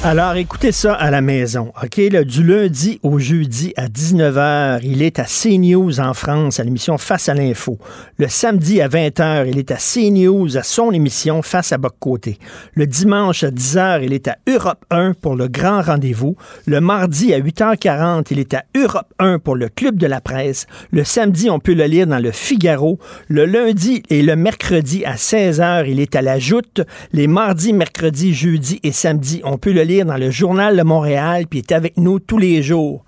Alors, 0.03 0.35
écoutez 0.35 0.71
ça 0.71 0.93
à 0.93 1.09
la 1.09 1.21
maison, 1.21 1.71
OK? 1.81 1.97
Là, 2.11 2.23
du 2.23 2.43
lundi 2.43 2.99
au 3.01 3.17
jeudi 3.17 3.73
à 3.75 3.87
19h, 3.87 4.81
il 4.83 5.01
est 5.01 5.19
à 5.19 5.23
CNews 5.23 5.99
en 5.99 6.13
France, 6.13 6.59
à 6.59 6.63
l'émission 6.63 6.97
Face 6.97 7.27
à 7.29 7.33
l'info. 7.33 7.79
Le 8.17 8.27
samedi 8.27 8.81
à 8.81 8.87
20h, 8.87 9.47
il 9.47 9.57
est 9.57 9.71
à 9.71 9.77
CNews, 9.77 10.57
à 10.57 10.63
son 10.63 10.91
émission 10.91 11.41
Face 11.41 11.71
à 11.71 11.77
Boc-Côté. 11.77 12.37
Le 12.75 12.85
dimanche 12.85 13.43
à 13.43 13.49
10h, 13.49 14.03
il 14.03 14.13
est 14.13 14.27
à 14.27 14.37
Europe 14.47 14.83
1 14.91 15.13
pour 15.13 15.35
le 15.35 15.47
grand 15.47 15.81
rendez-vous. 15.81 16.35
Le 16.67 16.81
mardi 16.81 16.94
à 16.95 17.39
8h40, 17.39 18.27
il 18.31 18.39
est 18.39 18.53
à 18.53 18.63
Europe 18.75 19.13
1 19.19 19.39
pour 19.39 19.55
le 19.55 19.69
Club 19.69 19.97
de 19.97 20.07
la 20.07 20.21
presse. 20.21 20.67
Le 20.91 21.03
samedi, 21.03 21.49
on 21.49 21.59
peut 21.59 21.73
le 21.73 21.85
lire 21.85 22.07
dans 22.07 22.19
le 22.19 22.31
Figaro. 22.31 22.99
Le 23.27 23.45
lundi 23.45 24.03
et 24.09 24.21
le 24.21 24.35
mercredi 24.35 25.05
à 25.05 25.15
16h, 25.15 25.85
il 25.87 25.99
est 25.99 26.15
à 26.15 26.21
la 26.21 26.39
Joute. 26.39 26.81
Les 27.13 27.27
mardis, 27.27 27.73
mercredis, 27.73 28.33
jeudi 28.33 28.79
et 28.83 28.91
samedi, 28.91 29.41
on 29.43 29.57
peut 29.57 29.73
le 29.73 29.83
lire 29.83 30.05
dans 30.05 30.17
le 30.17 30.31
Journal 30.31 30.77
de 30.77 30.83
Montréal, 30.83 31.45
puis 31.49 31.59
il 31.59 31.61
est 31.63 31.73
avec 31.73 31.97
nous 31.97 32.19
tous 32.19 32.37
les 32.37 32.63
jours. 32.63 33.05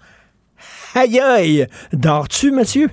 Aïe 0.96 1.20
aïe! 1.20 1.68
Dors-tu, 1.94 2.52
monsieur? 2.52 2.90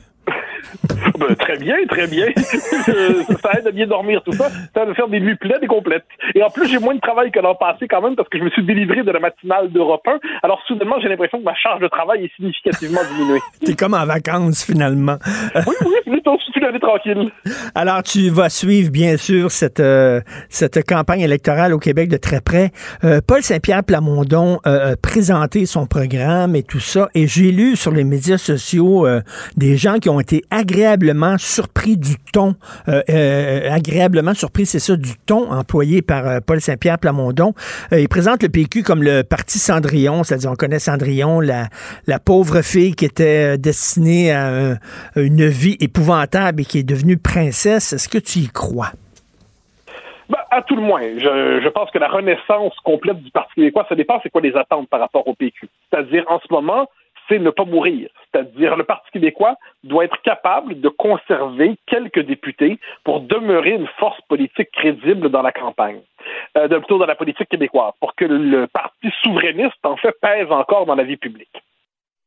Ben, 1.19 1.33
très 1.37 1.57
bien, 1.59 1.77
très 1.89 2.09
bien. 2.09 2.27
Ça 2.37 3.51
aide 3.57 3.69
à 3.69 3.71
bien 3.71 3.87
dormir, 3.87 4.21
tout 4.25 4.33
ça. 4.33 4.49
Ça 4.75 4.83
aide 4.83 4.89
à 4.91 4.95
faire 4.95 5.07
des 5.07 5.21
nuits 5.21 5.37
pleines 5.37 5.63
et 5.63 5.67
complètes. 5.67 6.05
Et 6.35 6.43
en 6.43 6.51
plus, 6.51 6.67
j'ai 6.67 6.79
moins 6.79 6.95
de 6.95 7.01
travail 7.01 7.31
que 7.31 7.39
l'an 7.39 7.55
passé 7.55 7.87
quand 7.89 8.03
même 8.03 8.17
parce 8.17 8.29
que 8.29 8.39
je 8.39 8.43
me 8.43 8.51
suis 8.51 8.65
délivré 8.65 9.05
de 9.05 9.11
la 9.13 9.21
matinale 9.21 9.71
d'Europe 9.71 10.03
1. 10.07 10.19
Alors, 10.43 10.61
soudainement, 10.67 10.97
j'ai 11.01 11.09
l'impression 11.09 11.39
que 11.39 11.45
ma 11.45 11.55
charge 11.55 11.81
de 11.81 11.87
travail 11.87 12.25
est 12.25 12.35
significativement 12.35 13.01
diminuée. 13.13 13.39
T'es 13.65 13.75
comme 13.75 13.95
en 13.95 14.05
vacances, 14.05 14.65
finalement. 14.65 15.17
oui, 15.55 15.75
oui, 15.87 15.95
plutôt, 16.05 16.37
je 16.47 16.53
suis 16.53 16.65
allé 16.65 16.81
tranquille. 16.81 17.31
Alors, 17.77 18.03
tu 18.03 18.31
vas 18.31 18.49
suivre, 18.49 18.91
bien 18.91 19.17
sûr, 19.17 19.53
cette, 19.53 19.81
euh, 19.81 20.21
cette 20.49 20.85
campagne 20.85 21.21
électorale 21.21 21.73
au 21.73 21.79
Québec 21.79 22.09
de 22.09 22.17
très 22.17 22.41
près. 22.41 22.73
Euh, 23.05 23.21
Paul 23.25 23.43
Saint-Pierre 23.43 23.85
Plamondon 23.85 24.59
euh, 24.67 24.93
a 24.93 24.97
présenté 24.97 25.67
son 25.67 25.87
programme 25.87 26.57
et 26.57 26.63
tout 26.63 26.81
ça. 26.81 27.09
Et 27.15 27.27
j'ai 27.27 27.53
lu 27.53 27.77
sur 27.77 27.93
les 27.93 28.05
médias 28.05 28.39
sociaux 28.39 29.07
euh, 29.07 29.21
des 29.57 29.77
gens 29.77 29.99
qui 29.99 30.09
ont 30.09 30.21
été 30.21 30.43
agréablement 30.57 31.37
surpris 31.39 31.97
du 31.97 32.17
ton, 32.33 32.55
euh, 32.89 33.03
euh, 33.11 33.71
agréablement 33.71 34.35
surpris, 34.35 34.67
c'est 34.67 34.79
ça, 34.79 34.97
du 34.97 35.17
ton 35.27 35.51
employé 35.51 36.03
par 36.03 36.27
euh, 36.27 36.39
Paul 36.45 36.61
Saint-Pierre 36.61 36.99
Plamondon. 36.99 37.55
Euh, 37.93 38.01
il 38.01 38.09
présente 38.09 38.43
le 38.43 38.49
PQ 38.49 38.83
comme 38.83 39.03
le 39.03 39.23
parti 39.23 39.59
Cendrillon, 39.59 40.23
c'est-à-dire 40.25 40.51
on 40.51 40.55
connaît 40.57 40.79
Cendrillon, 40.79 41.41
la, 41.41 41.69
la 42.07 42.19
pauvre 42.19 42.63
fille 42.63 42.95
qui 42.95 43.05
était 43.05 43.55
euh, 43.55 43.57
destinée 43.57 44.33
à, 44.33 44.47
un- 44.49 44.75
à 45.17 45.21
une 45.21 45.47
vie 45.47 45.77
épouvantable 45.81 46.63
et 46.63 46.65
qui 46.65 46.79
est 46.79 46.83
devenue 46.83 47.17
princesse. 47.17 47.93
Est-ce 47.93 48.09
que 48.09 48.19
tu 48.19 48.41
y 48.41 48.49
crois? 48.49 48.93
Ben, 50.31 50.39
à 50.51 50.63
tout 50.63 50.75
le 50.77 50.83
moins, 50.83 51.03
je, 51.03 51.61
je 51.63 51.69
pense 51.69 51.91
que 51.91 51.99
la 51.99 52.09
renaissance 52.09 52.73
complète 52.83 53.19
du 53.23 53.31
Parti 53.31 53.53
québécois, 53.57 53.85
ça 53.89 53.95
dépend 53.95 54.19
c'est 54.23 54.31
quoi 54.31 54.41
les 54.41 54.55
attentes 54.57 54.89
par 54.89 55.01
rapport 55.01 55.27
au 55.29 55.35
PQ. 55.35 55.69
C'est-à-dire, 55.91 56.25
en 56.29 56.39
ce 56.39 56.47
moment, 56.51 56.89
c'est 57.29 57.39
ne 57.39 57.51
pas 57.51 57.65
mourir. 57.65 58.09
C'est-à-dire, 58.31 58.77
le 58.77 58.85
Parti 58.85 59.11
québécois 59.13 59.57
doit 59.83 60.05
être 60.05 60.21
capable 60.23 60.81
de 60.81 60.89
conserver 60.89 61.77
quelques 61.87 62.21
députés 62.21 62.79
pour 63.05 63.21
demeurer 63.21 63.71
une 63.71 63.87
force 63.99 64.21
politique 64.23 64.71
crédible 64.73 65.29
dans 65.31 65.43
la 65.43 65.53
campagne, 65.53 66.01
euh, 66.57 66.69
plutôt 66.69 66.99
dans 66.99 67.07
la 67.07 67.15
politique 67.15 67.49
québécoise, 67.49 67.93
pour 68.01 68.15
que 68.15 68.25
le 68.25 68.67
Parti 68.67 69.11
souverainiste, 69.23 69.85
en 69.85 69.97
fait, 69.97 70.15
pèse 70.21 70.51
encore 70.51 70.87
dans 70.87 70.95
la 70.95 71.05
vie 71.05 71.17
publique. 71.17 71.63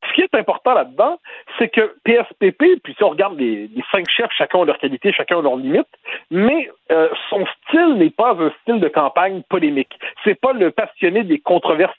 Ce 0.08 0.14
qui 0.14 0.22
est 0.22 0.36
important 0.36 0.74
là-dedans, 0.74 1.20
c'est 1.58 1.70
que 1.70 1.96
PSPP, 2.04 2.82
puis 2.84 2.94
si 2.96 3.04
on 3.04 3.10
regarde 3.10 3.38
les, 3.38 3.70
cinq 3.92 4.10
chefs, 4.10 4.32
chacun 4.38 4.62
a 4.62 4.66
leur 4.66 4.78
qualité, 4.78 5.12
chacun 5.12 5.40
a 5.40 5.42
leurs 5.42 5.58
limites, 5.58 5.88
mais 6.32 6.70
euh, 6.92 7.10
son 7.30 7.46
style 7.46 7.96
n'est 7.96 8.12
pas 8.12 8.36
un 8.40 8.52
style 8.62 8.80
de 8.80 8.88
campagne 8.88 9.42
polémique. 9.50 10.00
C'est 10.24 10.40
pas 10.40 10.54
le 10.54 10.72
passionné 10.72 11.24
des 11.24 11.40
controverses 11.40 11.98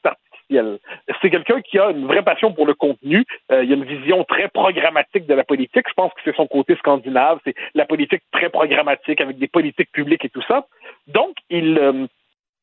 C'est 0.50 1.30
quelqu'un 1.30 1.60
qui 1.60 1.78
a 1.78 1.90
une 1.90 2.06
vraie 2.06 2.22
passion 2.22 2.52
pour 2.52 2.66
le 2.66 2.74
contenu. 2.74 3.24
Euh, 3.52 3.64
il 3.64 3.72
a 3.72 3.76
une 3.76 3.84
vision 3.84 4.24
très 4.24 4.48
programmatique 4.48 5.26
de 5.26 5.34
la 5.34 5.44
politique. 5.44 5.86
Je 5.88 5.94
pense 5.94 6.12
que 6.14 6.20
c'est 6.24 6.36
son 6.36 6.46
côté 6.46 6.76
scandinave. 6.76 7.38
C'est 7.44 7.54
la 7.74 7.84
politique 7.84 8.22
très 8.32 8.48
programmatique 8.48 9.20
avec 9.20 9.38
des 9.38 9.48
politiques 9.48 9.92
publiques 9.92 10.24
et 10.24 10.30
tout 10.30 10.42
ça. 10.42 10.66
Donc, 11.06 11.36
il, 11.50 11.78
euh, 11.78 12.06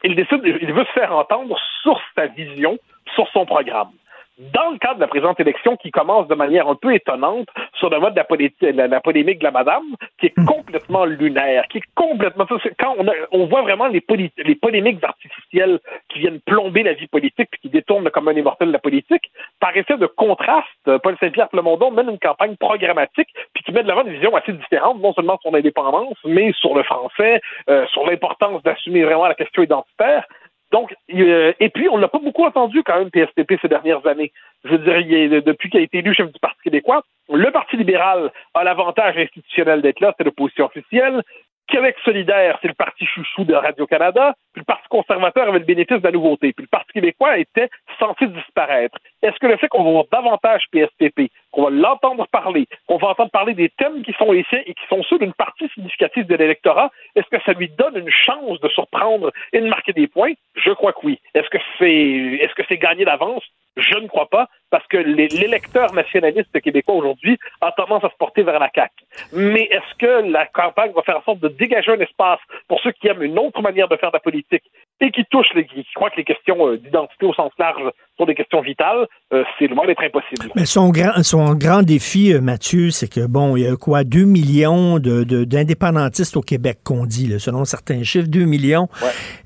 il 0.03 0.15
décide, 0.15 0.41
il 0.43 0.73
veut 0.73 0.85
se 0.85 0.91
faire 0.91 1.15
entendre 1.15 1.57
sur 1.83 2.01
sa 2.15 2.27
vision, 2.27 2.77
sur 3.13 3.27
son 3.29 3.45
programme. 3.45 3.91
Dans 4.37 4.71
le 4.71 4.77
cadre 4.77 4.95
de 4.95 5.01
la 5.01 5.07
présente 5.07 5.39
élection 5.39 5.77
qui 5.77 5.91
commence 5.91 6.27
de 6.27 6.35
manière 6.35 6.67
un 6.67 6.75
peu 6.75 6.93
étonnante 6.93 7.47
sur 7.73 7.89
le 7.89 7.99
mode 7.99 8.13
de 8.13 8.71
la, 8.71 8.87
la, 8.87 8.99
polémique 8.99 9.39
de 9.39 9.45
la 9.45 9.51
madame, 9.51 9.83
qui 10.19 10.27
est 10.27 10.45
complètement 10.45 11.05
lunaire, 11.05 11.67
qui 11.69 11.77
est 11.77 11.89
complètement... 11.95 12.45
Quand 12.77 12.95
on, 12.97 13.05
on 13.31 13.45
voit 13.45 13.61
vraiment 13.61 13.87
les, 13.87 14.03
les 14.37 14.55
polémiques 14.55 15.03
artificielles 15.03 15.79
qui 16.09 16.19
viennent 16.19 16.41
plomber 16.41 16.83
la 16.83 16.93
vie 16.93 17.07
politique 17.07 17.49
puis 17.51 17.61
qui 17.61 17.69
détournent 17.69 18.03
le 18.03 18.09
commun 18.09 18.33
immortel 18.33 18.67
de 18.67 18.73
la 18.73 18.79
politique, 18.79 19.31
par 19.59 19.75
effet 19.75 19.97
de 19.97 20.07
contraste, 20.07 20.99
Paul 21.03 21.15
Saint-Pierre 21.19 21.49
Plamondon 21.49 21.91
mène 21.91 22.09
une 22.09 22.19
campagne 22.19 22.55
programmatique 22.57 23.29
puis 23.53 23.63
qui 23.63 23.71
met 23.71 23.83
de 23.83 23.87
l'avant 23.87 24.05
une 24.05 24.13
vision 24.13 24.35
assez 24.35 24.53
différente, 24.53 25.01
non 25.01 25.13
seulement 25.13 25.37
sur 25.41 25.51
l'indépendance, 25.51 26.17
mais 26.25 26.51
sur 26.53 26.75
le 26.75 26.83
français, 26.83 27.41
euh, 27.69 27.85
sur 27.87 28.05
l'importance 28.05 28.61
d'assumer 28.63 29.03
vraiment 29.03 29.27
la 29.27 29.35
question 29.35 29.63
identitaire. 29.63 30.25
Donc, 30.71 30.93
euh, 31.13 31.53
et 31.59 31.69
puis, 31.69 31.87
on 31.89 31.97
l'a 31.97 32.07
pas 32.07 32.19
beaucoup 32.19 32.43
entendu 32.43 32.83
quand 32.83 32.97
même, 32.97 33.11
PSTP, 33.11 33.59
ces 33.61 33.67
dernières 33.67 34.05
années. 34.07 34.31
Je 34.63 34.71
veux 34.71 34.77
dire, 34.79 35.43
depuis 35.43 35.69
qu'il 35.69 35.79
a 35.79 35.83
été 35.83 35.99
élu 35.99 36.13
chef 36.13 36.31
du 36.31 36.39
Parti 36.39 36.59
québécois, 36.63 37.03
le 37.31 37.51
Parti 37.51 37.77
libéral 37.77 38.31
a 38.53 38.63
l'avantage 38.63 39.17
institutionnel 39.17 39.81
d'être 39.81 39.99
là, 39.99 40.13
c'est 40.17 40.23
l'opposition 40.23 40.65
officielle. 40.65 41.21
Québec 41.67 41.95
solidaire, 42.03 42.59
c'est 42.61 42.67
le 42.67 42.75
parti 42.75 43.05
chouchou 43.05 43.43
de 43.43 43.55
Radio-Canada, 43.55 44.35
puis 44.53 44.61
le 44.61 44.65
Parti 44.65 44.87
conservateur 44.87 45.47
avait 45.47 45.59
le 45.59 45.65
bénéfice 45.65 45.97
de 45.97 46.03
la 46.03 46.11
nouveauté, 46.11 46.53
puis 46.53 46.63
le 46.63 46.69
Parti 46.69 46.93
québécois 46.93 47.37
était 47.39 47.69
censé 47.99 48.27
disparaître. 48.27 48.97
Est-ce 49.23 49.37
que 49.39 49.47
le 49.47 49.57
fait 49.57 49.67
qu'on 49.67 49.83
va 49.83 50.03
davantage 50.11 50.65
PSPP, 50.71 51.31
qu'on 51.55 51.63
va 51.63 51.69
l'entendre 51.69 52.27
parler, 52.27 52.67
qu'on 52.85 52.97
va 52.97 53.09
entendre 53.09 53.31
parler 53.31 53.53
des 53.53 53.69
thèmes 53.69 54.03
qui 54.03 54.13
sont 54.13 54.31
les 54.31 54.45
et 54.51 54.73
qui 54.73 54.87
sont 54.89 55.01
ceux 55.03 55.17
d'une 55.17 55.33
partie 55.33 55.69
significative 55.69 56.27
de 56.27 56.35
l'électorat, 56.35 56.91
est-ce 57.15 57.27
que 57.29 57.41
ça 57.43 57.53
lui 57.53 57.69
donne 57.69 57.97
une 57.97 58.11
chance 58.11 58.59
de 58.59 58.69
surprendre 58.69 59.31
et 59.53 59.61
de 59.61 59.67
marquer 59.67 59.93
des 59.93 60.07
points? 60.07 60.33
Je 60.55 60.71
crois 60.71 60.91
que 60.91 60.99
oui. 61.03 61.19
Est-ce 61.33 61.49
que 61.49 61.57
c'est 61.79 61.87
est-ce 61.89 62.73
gagné 62.75 63.05
d'avance? 63.05 63.43
Je 63.77 63.97
ne 63.97 64.07
crois 64.07 64.29
pas, 64.29 64.47
parce 64.69 64.87
que 64.87 64.97
l'électeur 64.97 65.93
nationaliste 65.93 66.61
québécois 66.61 66.95
aujourd'hui 66.95 67.37
a 67.59 67.73
tendance 67.73 68.05
à 68.05 68.09
se 68.09 68.15
porter 68.15 68.43
vers 68.43 68.57
la 68.59 68.69
CAQ. 68.73 68.93
Mais 69.33 69.63
est-ce 69.63 69.95
que 69.97 70.31
la 70.31 70.45
campagne 70.45 70.91
va 70.93 71.01
faire 71.01 71.17
en 71.17 71.23
sorte 71.23 71.39
de 71.39 71.49
dégager 71.49 71.91
un 71.91 71.99
espace 71.99 72.39
pour 72.69 72.79
ceux 72.81 72.91
qui 72.91 73.07
aiment 73.07 73.23
une 73.23 73.37
autre 73.37 73.61
manière 73.61 73.89
de 73.89 73.97
faire 73.97 74.11
de 74.11 74.15
la 74.15 74.21
politique 74.21 74.63
et 75.01 75.11
qui 75.11 75.25
touchent 75.25 75.51
qui 75.53 75.85
croient 75.93 76.09
que 76.09 76.17
les 76.17 76.23
questions 76.23 76.67
euh, 76.67 76.77
d'identité 76.77 77.25
au 77.25 77.33
sens 77.33 77.51
large 77.59 77.83
sont 78.17 78.25
des 78.25 78.35
questions 78.35 78.61
vitales, 78.61 79.07
euh, 79.33 79.43
c'est 79.59 79.67
loin 79.67 79.85
d'être 79.85 80.03
impossible. 80.03 80.51
Mais 80.55 80.65
son 80.65 80.89
grand, 80.89 81.21
son 81.23 81.53
grand 81.55 81.81
défi, 81.81 82.33
euh, 82.33 82.41
Mathieu, 82.41 82.91
c'est 82.91 83.07
que, 83.07 83.25
bon, 83.25 83.57
il 83.57 83.63
y 83.63 83.67
a 83.67 83.75
quoi, 83.75 84.03
2 84.03 84.23
millions 84.23 84.99
d'indépendantistes 84.99 86.33
de, 86.33 86.39
au 86.39 86.41
Québec 86.41 86.79
qu'on 86.83 87.05
dit, 87.05 87.39
selon 87.39 87.65
certains 87.65 88.03
chiffres, 88.03 88.27
2 88.27 88.45
millions. 88.45 88.87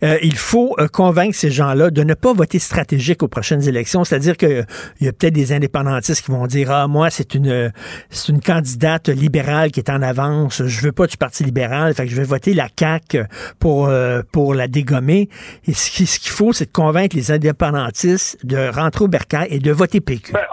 il 0.02 0.36
faut 0.36 0.76
convaincre 0.94 1.36
ces 1.36 1.50
gens-là 1.50 1.90
de 1.90 2.04
ne 2.04 2.14
pas 2.14 2.34
voter 2.34 2.60
stratégique 2.60 3.24
aux 3.24 3.28
prochaines 3.28 3.68
élections, 3.68 4.04
c'est-à-dire 4.04 4.38
qu'il 4.38 4.66
y 5.02 5.08
a 5.08 5.12
peut-être 5.14 5.34
des 5.34 5.52
indépendantistes 5.52 6.26
qui 6.26 6.32
vont 6.32 6.48
dire, 6.48 6.72
ah, 6.72 6.88
moi, 6.88 7.10
c'est 7.10 7.36
une, 7.36 7.72
c'est 8.10 8.32
une 8.32 8.42
candidate 8.42 9.10
libérale 9.10 9.72
qui 9.72 9.80
est 9.80 9.90
en 9.90 10.02
avance, 10.02 10.64
je 10.66 10.82
veux 10.82 10.92
pas 10.92 11.08
du 11.08 11.18
Parti 11.18 11.44
libéral, 11.44 11.94
fait 11.94 12.06
que 12.06 12.12
je 12.12 12.16
vais 12.16 12.24
voter 12.24 12.54
la 12.54 12.68
CAQ 12.78 13.24
pour, 13.60 13.90
pour 14.32 14.54
la 14.54 14.68
dégommer. 14.68 15.30
Et 15.68 15.74
ce 15.74 16.20
qu'il 16.20 16.32
faut, 16.32 16.54
c'est 16.54 16.66
de 16.66 16.72
convaincre 16.72 17.16
les 17.16 17.32
indépendantistes 17.32 18.46
de 18.46 18.59
rentrer 18.72 19.06
au 19.06 19.08
bercail 19.08 19.48
et 19.52 19.60
de 19.60 19.72
voter 19.72 20.02
PQ. 20.02 20.34
Ben, 20.34 20.46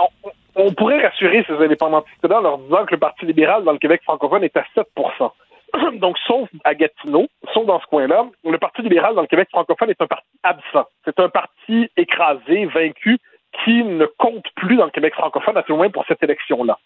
on, 0.54 0.72
pourrait 0.72 1.06
rassurer 1.06 1.44
ces 1.46 1.54
indépendantistes-là 1.54 2.38
en 2.38 2.42
leur 2.42 2.58
disant 2.58 2.84
que 2.86 2.94
le 2.94 3.00
Parti 3.00 3.26
libéral 3.26 3.64
dans 3.64 3.72
le 3.72 3.78
Québec 3.78 4.00
francophone 4.04 4.44
est 4.44 4.56
à 4.56 4.64
7 4.74 4.86
donc, 6.00 6.16
sauf 6.26 6.48
à 6.64 6.74
Gatineau, 6.74 7.26
sauf 7.52 7.66
dans 7.66 7.80
ce 7.80 7.86
coin-là, 7.86 8.26
le 8.44 8.58
Parti 8.58 8.82
libéral 8.82 9.14
dans 9.14 9.22
le 9.22 9.26
Québec 9.26 9.48
francophone 9.50 9.90
est 9.90 10.00
un 10.00 10.06
parti 10.06 10.26
absent. 10.42 10.86
C'est 11.04 11.18
un 11.20 11.28
parti 11.28 11.90
écrasé, 11.96 12.66
vaincu, 12.66 13.18
qui 13.64 13.82
ne 13.84 14.06
compte 14.18 14.46
plus 14.56 14.76
dans 14.76 14.84
le 14.84 14.90
Québec 14.90 15.14
francophone, 15.14 15.56
à 15.56 15.62
tout 15.62 15.72
le 15.72 15.78
moins 15.78 15.90
pour 15.90 16.04
cette 16.06 16.22
élection-là. 16.22 16.78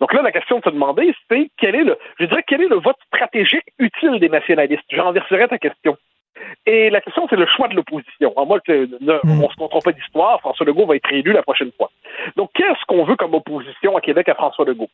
Donc 0.00 0.12
là, 0.12 0.22
la 0.22 0.32
question 0.32 0.58
de 0.58 0.64
se 0.64 0.70
demander, 0.70 1.14
c'est 1.28 1.50
quel 1.56 1.74
est 1.74 1.84
le, 1.84 1.98
je 2.18 2.26
dirais, 2.26 2.44
quel 2.46 2.62
est 2.62 2.68
le 2.68 2.76
vote 2.76 2.96
stratégique 3.06 3.64
utile 3.78 4.20
des 4.20 4.28
nationalistes? 4.28 4.84
J'enverserai 4.90 5.48
ta 5.48 5.58
question. 5.58 5.96
Et 6.66 6.90
la 6.90 7.00
question, 7.00 7.26
c'est 7.28 7.36
le 7.36 7.46
choix 7.46 7.68
de 7.68 7.74
l'opposition. 7.74 8.32
En 8.36 8.46
moi, 8.46 8.58
ne, 8.68 8.84
mm. 9.22 9.42
on 9.42 9.50
se 9.50 9.56
trompe 9.56 9.84
pas 9.84 9.92
d'histoire. 9.92 10.40
François 10.40 10.66
Legault 10.66 10.86
va 10.86 10.96
être 10.96 11.08
réélu 11.08 11.32
la 11.32 11.42
prochaine 11.42 11.70
fois. 11.76 11.90
Donc, 12.36 12.50
qu'est-ce 12.54 12.84
qu'on 12.86 13.04
veut 13.04 13.16
comme 13.16 13.34
opposition 13.34 13.96
à 13.96 14.00
Québec 14.00 14.28
à 14.28 14.34
François 14.34 14.64
Legault? 14.64 14.90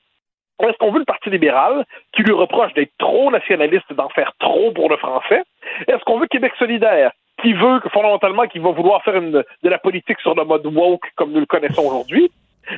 Est-ce 0.62 0.78
qu'on 0.78 0.90
veut 0.90 1.00
le 1.00 1.04
Parti 1.04 1.28
libéral 1.28 1.84
qui 2.12 2.22
lui 2.22 2.32
reproche 2.32 2.72
d'être 2.74 2.92
trop 2.98 3.30
nationaliste, 3.30 3.92
d'en 3.92 4.08
faire 4.08 4.32
trop 4.38 4.72
pour 4.72 4.88
le 4.88 4.96
français? 4.96 5.42
Est-ce 5.86 6.02
qu'on 6.04 6.18
veut 6.18 6.26
Québec 6.28 6.52
solidaire 6.58 7.12
qui 7.42 7.52
veut 7.52 7.80
fondamentalement 7.92 8.46
qu'il 8.46 8.62
va 8.62 8.70
vouloir 8.70 9.02
faire 9.02 9.20
de 9.20 9.44
la 9.62 9.78
politique 9.78 10.18
sur 10.20 10.34
le 10.34 10.44
mode 10.44 10.64
woke 10.64 11.04
comme 11.16 11.32
nous 11.32 11.40
le 11.40 11.46
connaissons 11.46 11.82
aujourd'hui? 11.82 12.30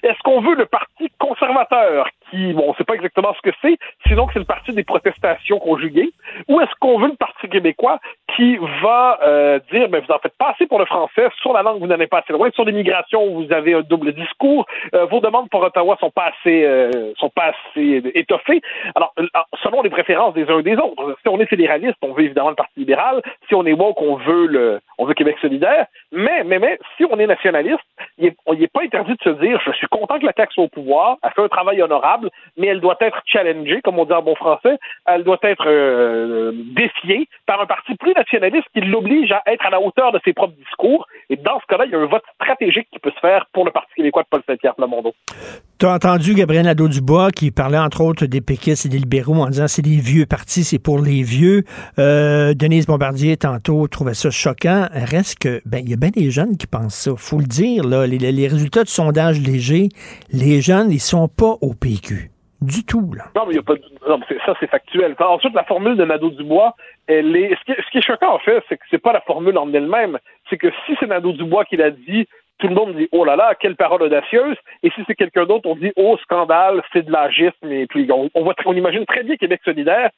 Est-ce 0.02 0.18
qu'on 0.24 0.40
veut 0.40 0.54
le 0.54 0.66
Parti 0.66 1.08
conservateur, 1.18 2.08
on 2.32 2.70
ne 2.70 2.74
sait 2.76 2.84
pas 2.84 2.94
exactement 2.94 3.34
ce 3.34 3.50
que 3.50 3.54
c'est, 3.62 3.78
sinon 4.06 4.26
que 4.26 4.32
c'est 4.32 4.38
le 4.38 4.44
parti 4.44 4.72
des 4.72 4.84
protestations 4.84 5.58
conjuguées, 5.58 6.10
ou 6.48 6.60
est-ce 6.60 6.70
qu'on 6.80 6.98
veut 6.98 7.08
le 7.08 7.16
Parti 7.16 7.48
québécois 7.48 7.98
qui 8.36 8.58
va 8.82 9.18
euh, 9.22 9.58
dire, 9.72 9.88
mais 9.90 10.00
vous 10.00 10.12
en 10.12 10.18
faites 10.18 10.36
pas 10.38 10.50
assez 10.50 10.66
pour 10.66 10.78
le 10.78 10.84
français, 10.84 11.28
sur 11.40 11.52
la 11.52 11.62
langue 11.62 11.80
vous 11.80 11.86
n'en 11.86 11.98
êtes 11.98 12.10
pas 12.10 12.20
assez 12.20 12.32
loin, 12.32 12.50
sur 12.54 12.64
l'immigration 12.64 13.34
vous 13.34 13.52
avez 13.52 13.74
un 13.74 13.80
double 13.80 14.12
discours, 14.12 14.66
euh, 14.94 15.06
vos 15.06 15.20
demandes 15.20 15.48
pour 15.50 15.62
Ottawa 15.62 15.96
sont 16.00 16.10
pas 16.10 16.32
assez, 16.32 16.64
euh, 16.64 17.12
sont 17.18 17.30
pas 17.30 17.52
assez 17.52 18.02
étoffées. 18.14 18.60
Alors, 18.94 19.14
selon 19.62 19.82
les 19.82 19.90
préférences 19.90 20.34
des 20.34 20.48
uns 20.48 20.60
et 20.60 20.62
des 20.62 20.76
autres, 20.76 21.16
si 21.22 21.28
on 21.28 21.40
est 21.40 21.46
fédéraliste, 21.46 21.96
on 22.02 22.12
veut 22.12 22.24
évidemment 22.24 22.50
le 22.50 22.56
Parti 22.56 22.80
libéral, 22.80 23.22
si 23.48 23.54
on 23.54 23.64
est 23.66 23.72
woke, 23.72 24.00
on 24.00 24.16
veut 24.16 24.46
le, 24.46 24.80
on 24.98 25.04
veut 25.04 25.14
Québec 25.14 25.36
solidaire, 25.40 25.86
mais, 26.12 26.44
mais, 26.44 26.58
mais, 26.58 26.78
si 26.96 27.04
on 27.04 27.18
est 27.18 27.26
nationaliste, 27.26 27.78
il 28.18 28.32
n'est 28.48 28.68
pas 28.68 28.82
interdit 28.82 29.12
de 29.12 29.22
se 29.22 29.40
dire, 29.40 29.60
je 29.64 29.72
suis 29.72 29.86
content 29.88 30.18
que 30.18 30.26
la 30.26 30.32
CAQ 30.36 30.52
soit 30.54 30.64
au 30.64 30.68
pouvoir, 30.68 31.16
elle 31.22 31.30
fait 31.32 31.42
un 31.42 31.48
travail 31.48 31.82
honorable, 31.82 32.17
mais 32.56 32.68
elle 32.68 32.80
doit 32.80 32.96
être 33.00 33.20
challengée, 33.26 33.80
comme 33.82 33.98
on 33.98 34.04
dit 34.04 34.12
en 34.12 34.22
bon 34.22 34.34
français, 34.34 34.78
elle 35.06 35.24
doit 35.24 35.38
être 35.42 35.66
euh, 35.66 36.52
défiée 36.54 37.28
par 37.46 37.60
un 37.60 37.66
parti 37.66 37.94
plus 37.96 38.12
nationaliste 38.14 38.66
qui 38.74 38.80
l'oblige 38.80 39.32
à 39.32 39.42
être 39.46 39.66
à 39.66 39.70
la 39.70 39.80
hauteur 39.80 40.12
de 40.12 40.20
ses 40.24 40.32
propres 40.32 40.56
discours. 40.56 41.06
Et 41.30 41.36
dans 41.36 41.60
ce 41.60 41.66
cas-là, 41.66 41.84
il 41.86 41.92
y 41.92 41.94
a 41.94 41.98
un 41.98 42.06
vote 42.06 42.24
stratégique 42.34 42.88
qui 42.92 42.98
peut 42.98 43.12
se 43.12 43.20
faire 43.20 43.46
pour 43.52 43.64
le 43.64 43.70
Parti 43.70 43.92
québécois 43.94 44.22
de 44.22 44.28
Paul 44.28 44.42
Saint-Pierre 44.46 44.74
Plamondon. 44.74 45.12
Tu 45.80 45.86
as 45.86 45.92
entendu 45.92 46.34
Gabriel 46.34 46.64
Nadeau-Dubois 46.64 47.30
qui 47.30 47.52
parlait 47.52 47.78
entre 47.78 48.00
autres 48.00 48.26
des 48.26 48.40
péquistes 48.40 48.84
et 48.86 48.88
des 48.88 48.98
libéraux 48.98 49.36
en 49.36 49.46
disant 49.46 49.68
c'est 49.68 49.80
des 49.80 50.00
vieux 50.00 50.26
partis, 50.26 50.64
c'est 50.64 50.80
pour 50.80 50.98
les 50.98 51.22
vieux. 51.22 51.62
Euh, 52.00 52.52
Denise 52.52 52.84
Bombardier, 52.84 53.36
tantôt, 53.36 53.86
trouvait 53.86 54.14
ça 54.14 54.28
choquant. 54.28 54.88
Reste 54.92 55.38
que, 55.38 55.60
ben, 55.66 55.78
il 55.78 55.90
y 55.90 55.92
a 55.92 55.96
bien 55.96 56.10
des 56.10 56.32
jeunes 56.32 56.56
qui 56.56 56.66
pensent 56.66 56.96
ça. 56.96 57.12
faut 57.16 57.38
le 57.38 57.46
dire, 57.46 57.84
là, 57.84 58.08
les, 58.08 58.48
résultats 58.48 58.82
du 58.82 58.90
sondage 58.90 59.38
léger, 59.38 59.90
les 60.32 60.60
jeunes, 60.60 60.90
ils 60.90 60.98
sont 60.98 61.28
pas 61.28 61.54
au 61.60 61.74
PQ. 61.74 62.32
Du 62.60 62.84
tout, 62.84 63.12
là. 63.16 63.26
Non, 63.36 63.44
mais 63.46 63.54
y 63.54 63.58
a 63.58 63.62
pas 63.62 63.74
non, 64.08 64.18
ça, 64.46 64.54
c'est 64.58 64.68
factuel. 64.68 65.14
Ensuite, 65.20 65.54
la 65.54 65.62
formule 65.62 65.96
de 65.96 66.04
Nadeau-Dubois, 66.04 66.74
elle 67.06 67.36
est. 67.36 67.54
Ce 67.54 67.64
qui, 67.64 67.80
ce 67.80 67.90
qui, 67.92 67.98
est 67.98 68.02
choquant, 68.02 68.34
en 68.34 68.40
fait, 68.40 68.64
c'est 68.68 68.78
que 68.78 68.84
c'est 68.90 68.98
pas 68.98 69.12
la 69.12 69.20
formule 69.20 69.56
en 69.56 69.72
elle-même. 69.72 70.18
C'est 70.50 70.56
que 70.58 70.72
si 70.86 70.96
c'est 70.98 71.06
Nadeau-Dubois 71.06 71.66
qui 71.66 71.76
l'a 71.76 71.92
dit, 71.92 72.26
tout 72.58 72.68
le 72.68 72.74
monde 72.74 72.94
dit 72.96 73.08
oh 73.12 73.24
là 73.24 73.36
là, 73.36 73.54
quelle 73.58 73.76
parole 73.76 74.02
audacieuse. 74.02 74.56
Et 74.82 74.90
si 74.90 75.02
c'est 75.06 75.14
quelqu'un 75.14 75.44
d'autre, 75.44 75.68
on 75.68 75.76
dit 75.76 75.92
oh 75.96 76.16
scandale, 76.22 76.82
c'est 76.92 77.06
de 77.06 77.12
l'agisme. 77.12 77.70
Et 77.70 77.86
puis 77.86 78.10
on, 78.10 78.30
on, 78.34 78.52
on 78.64 78.72
imagine 78.74 79.06
très 79.06 79.22
bien 79.22 79.36
Québec 79.36 79.60
solidaire 79.64 80.10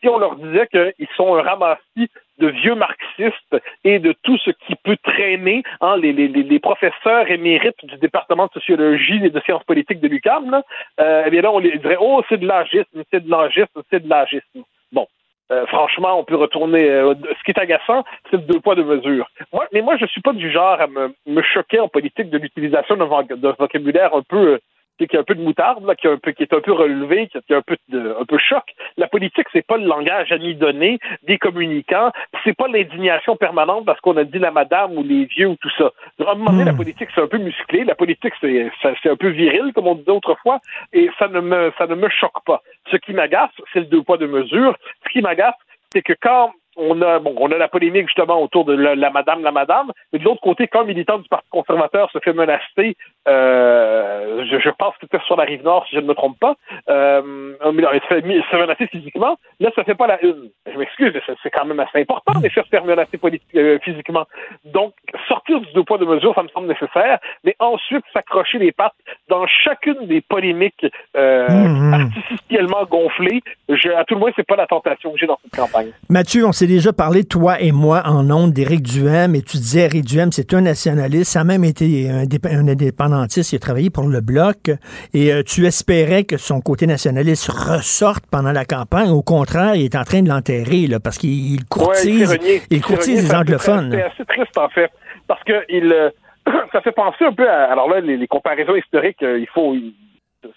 si 0.00 0.08
on 0.08 0.18
leur 0.18 0.36
disait 0.36 0.66
qu'ils 0.68 1.08
sont 1.16 1.34
un 1.34 1.42
ramassis 1.42 2.08
de 2.38 2.48
vieux 2.48 2.74
marxistes 2.74 3.56
et 3.84 3.98
de 3.98 4.14
tout 4.22 4.36
ce 4.38 4.50
qui 4.50 4.74
peut 4.82 4.96
traîner 5.02 5.62
hein, 5.80 5.96
les, 5.96 6.12
les, 6.12 6.28
les, 6.28 6.58
professeurs 6.58 7.30
émérites 7.30 7.84
du 7.84 7.96
département 7.98 8.46
de 8.46 8.52
sociologie 8.52 9.24
et 9.24 9.30
de 9.30 9.40
sciences 9.40 9.62
politiques 9.64 10.00
de 10.00 10.08
l'UQAM, 10.08 10.62
euh, 11.00 11.22
eh 11.26 11.30
bien 11.30 11.42
là, 11.42 11.52
on 11.52 11.58
les 11.58 11.78
dirait 11.78 11.96
Oh, 12.00 12.22
c'est 12.28 12.38
de 12.38 12.46
l'agisme, 12.46 13.02
c'est 13.12 13.24
de 13.24 13.30
l'agisme, 13.30 13.82
c'est 13.90 14.02
de 14.02 14.08
l'agisme. 14.08 14.64
Bon. 14.92 15.06
Euh, 15.52 15.66
franchement, 15.66 16.18
on 16.18 16.24
peut 16.24 16.36
retourner. 16.36 16.88
Euh, 16.88 17.14
ce 17.14 17.44
qui 17.44 17.50
est 17.50 17.60
agaçant, 17.60 18.04
c'est 18.30 18.36
le 18.38 18.42
deux 18.42 18.60
poids, 18.60 18.74
deux 18.74 18.84
mesures. 18.84 19.28
Moi, 19.52 19.66
mais 19.72 19.82
moi, 19.82 19.96
je 19.98 20.06
suis 20.06 20.22
pas 20.22 20.32
du 20.32 20.50
genre 20.50 20.80
à 20.80 20.86
me, 20.86 21.14
me 21.26 21.42
choquer 21.42 21.80
en 21.80 21.88
politique 21.88 22.30
de 22.30 22.38
l'utilisation 22.38 22.96
d'un 22.96 23.52
vocabulaire 23.58 24.14
un 24.14 24.22
peu 24.22 24.58
qui 24.98 25.16
a 25.16 25.20
un 25.20 25.24
peu 25.24 25.34
de 25.34 25.42
moutarde, 25.42 25.84
là, 25.84 25.94
qui, 25.94 26.06
est 26.06 26.10
un 26.10 26.18
peu, 26.18 26.32
qui 26.32 26.42
est 26.42 26.52
un 26.52 26.60
peu 26.60 26.72
relevé, 26.72 27.28
qui 27.28 27.36
est 27.36 27.56
un 27.56 27.62
peu, 27.62 27.76
de, 27.88 28.16
un 28.20 28.24
peu 28.24 28.38
choc. 28.38 28.64
La 28.96 29.08
politique, 29.08 29.46
c'est 29.52 29.66
pas 29.66 29.76
le 29.76 29.86
langage 29.86 30.30
à 30.32 30.38
mi 30.38 30.54
donner 30.54 30.98
des 31.22 31.38
communicants, 31.38 32.12
c'est 32.44 32.56
pas 32.56 32.68
l'indignation 32.68 33.36
permanente 33.36 33.84
parce 33.84 34.00
qu'on 34.00 34.16
a 34.16 34.24
dit 34.24 34.38
la 34.38 34.50
madame 34.50 34.96
ou 34.96 35.02
les 35.02 35.24
vieux 35.24 35.48
ou 35.48 35.56
tout 35.56 35.70
ça. 35.76 35.90
À 36.24 36.32
un 36.32 36.34
moment 36.34 36.52
donné, 36.52 36.64
la 36.64 36.72
hmm. 36.72 36.76
politique, 36.76 37.08
c'est 37.14 37.22
un 37.22 37.26
peu 37.26 37.38
musclé, 37.38 37.84
la 37.84 37.94
politique, 37.94 38.34
c'est, 38.40 38.70
c'est 39.02 39.10
un 39.10 39.16
peu 39.16 39.28
viril, 39.28 39.72
comme 39.74 39.88
on 39.88 39.94
disait 39.94 40.10
autrefois, 40.10 40.60
et 40.92 41.10
ça 41.18 41.28
ne 41.28 41.40
me, 41.40 41.72
ça 41.78 41.86
ne 41.86 41.94
me 41.94 42.08
choque 42.08 42.44
pas. 42.44 42.62
Ce 42.90 42.96
qui 42.96 43.12
m'agace, 43.12 43.50
c'est 43.72 43.80
le 43.80 43.86
deux 43.86 44.02
poids, 44.02 44.18
deux 44.18 44.28
mesures. 44.28 44.76
Ce 45.06 45.12
qui 45.12 45.22
m'agace, 45.22 45.56
c'est 45.92 46.02
que 46.02 46.14
quand 46.20 46.52
on 46.76 47.00
a 47.02 47.18
bon, 47.18 47.34
on 47.38 47.50
a 47.50 47.58
la 47.58 47.68
polémique 47.68 48.06
justement 48.06 48.42
autour 48.42 48.64
de 48.64 48.74
la, 48.74 48.94
la 48.94 49.10
madame, 49.10 49.42
la 49.42 49.52
madame, 49.52 49.92
mais 50.12 50.18
de 50.18 50.24
l'autre 50.24 50.40
côté, 50.40 50.68
quand 50.68 50.82
un 50.82 50.84
militant 50.84 51.18
du 51.18 51.28
Parti 51.28 51.48
conservateur 51.50 52.10
se 52.10 52.18
fait 52.18 52.32
menacer, 52.32 52.96
euh, 53.28 54.44
je, 54.50 54.58
je, 54.58 54.70
pense 54.70 54.94
que 54.94 55.02
c'était 55.02 55.24
sur 55.26 55.36
la 55.36 55.44
rive 55.44 55.62
nord, 55.62 55.86
si 55.88 55.96
je 55.96 56.00
ne 56.00 56.06
me 56.06 56.14
trompe 56.14 56.38
pas, 56.38 56.56
euh, 56.88 57.54
il 57.64 58.00
se 58.00 58.06
fait, 58.06 58.22
se 58.22 58.48
fait 58.50 58.60
menacer 58.60 58.86
physiquement, 58.88 59.38
là, 59.60 59.70
ça 59.74 59.84
fait 59.84 59.94
pas 59.94 60.06
la 60.06 60.22
une. 60.24 60.50
Je 60.72 60.78
m'excuse, 60.78 61.12
mais 61.14 61.34
c'est 61.42 61.50
quand 61.50 61.64
même 61.64 61.80
assez 61.80 62.00
important 62.00 62.40
de 62.40 62.48
se 62.48 62.60
faire 62.70 62.84
menacer 62.84 63.18
euh, 63.54 63.78
physiquement. 63.80 64.26
Donc, 64.64 64.94
sortir 65.28 65.60
du 65.60 65.72
deux 65.72 65.84
poids 65.84 65.98
de 65.98 66.04
mesure, 66.04 66.34
ça 66.34 66.42
me 66.42 66.48
semble 66.48 66.68
nécessaire, 66.68 67.18
mais 67.44 67.54
ensuite 67.58 68.04
s'accrocher 68.12 68.58
les 68.58 68.72
pattes 68.72 68.94
dans 69.28 69.46
chacune 69.46 70.06
des 70.06 70.20
polémiques 70.20 70.86
euh, 71.16 71.48
mmh, 71.48 71.94
artificiellement 71.94 72.84
gonflées, 72.84 73.42
je, 73.68 73.88
à 73.90 74.04
tout 74.04 74.14
le 74.14 74.20
moins, 74.20 74.30
c'est 74.36 74.46
pas 74.46 74.56
la 74.56 74.66
tentation 74.66 75.12
que 75.12 75.18
j'ai 75.18 75.26
dans 75.26 75.38
cette 75.42 75.54
campagne. 75.54 75.92
Mathieu, 76.08 76.46
on 76.46 76.52
s'est 76.52 76.63
déjà 76.66 76.92
parlé, 76.92 77.24
toi 77.24 77.60
et 77.60 77.72
moi, 77.72 78.02
en 78.06 78.22
nom 78.22 78.48
d'Éric 78.48 78.82
Duhem, 78.82 79.34
et 79.34 79.42
tu 79.42 79.56
disais, 79.56 79.86
Éric 79.86 80.04
Duhem, 80.04 80.32
c'est 80.32 80.52
un 80.54 80.60
nationaliste, 80.60 81.32
ça 81.32 81.40
a 81.40 81.44
même 81.44 81.64
été 81.64 82.10
un, 82.10 82.24
un, 82.24 82.68
indépendantiste, 82.68 83.52
il 83.52 83.56
a 83.56 83.58
travaillé 83.58 83.90
pour 83.90 84.06
le 84.06 84.20
Bloc, 84.20 84.70
et 85.12 85.32
euh, 85.32 85.42
tu 85.42 85.66
espérais 85.66 86.24
que 86.24 86.36
son 86.36 86.60
côté 86.60 86.86
nationaliste 86.86 87.50
ressorte 87.50 88.24
pendant 88.30 88.52
la 88.52 88.64
campagne. 88.64 89.10
Au 89.10 89.22
contraire, 89.22 89.74
il 89.74 89.84
est 89.84 89.96
en 89.96 90.04
train 90.04 90.22
de 90.22 90.28
l'enterrer, 90.28 90.86
parce 91.02 91.18
qu'il 91.18 91.64
courtise, 91.66 92.30
ouais, 92.30 92.62
il 92.70 92.80
courtise 92.82 93.28
les 93.28 93.34
anglophones. 93.34 93.90
C'est 93.92 94.02
assez 94.02 94.24
triste, 94.24 94.58
en 94.58 94.68
fait, 94.68 94.90
parce 95.26 95.42
que 95.44 95.64
il, 95.68 95.92
euh, 95.92 96.10
ça 96.72 96.80
fait 96.80 96.92
penser 96.92 97.24
un 97.24 97.32
peu 97.32 97.48
à, 97.48 97.70
alors 97.70 97.88
là, 97.88 98.00
les, 98.00 98.16
les 98.16 98.26
comparaisons 98.26 98.76
historiques, 98.76 99.22
euh, 99.22 99.38
il 99.38 99.48
faut, 99.48 99.74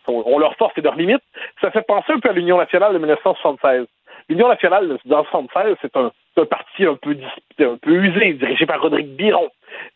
on 0.08 0.38
leur 0.38 0.56
force 0.56 0.74
et 0.78 0.82
leurs 0.82 0.96
limites, 0.96 1.24
ça 1.62 1.72
fait 1.72 1.86
penser 1.88 2.14
un 2.14 2.20
peu 2.20 2.30
à 2.30 2.34
l'Union 2.34 2.58
nationale 2.58 2.94
de 2.94 3.00
1976. 3.00 3.86
L'Union 4.30 4.49
nationale 4.49 4.88
de 4.90 4.94
1976, 5.06 5.76
c'est 5.82 5.95
un, 5.95 6.12
un, 6.38 6.45
parti 6.45 6.86
un 6.86 6.95
peu, 6.95 7.16
un 7.60 7.78
peu 7.78 7.91
usé, 7.91 8.34
dirigé 8.34 8.66
par 8.66 8.82
Rodrigue 8.82 9.16
Biron. 9.16 9.49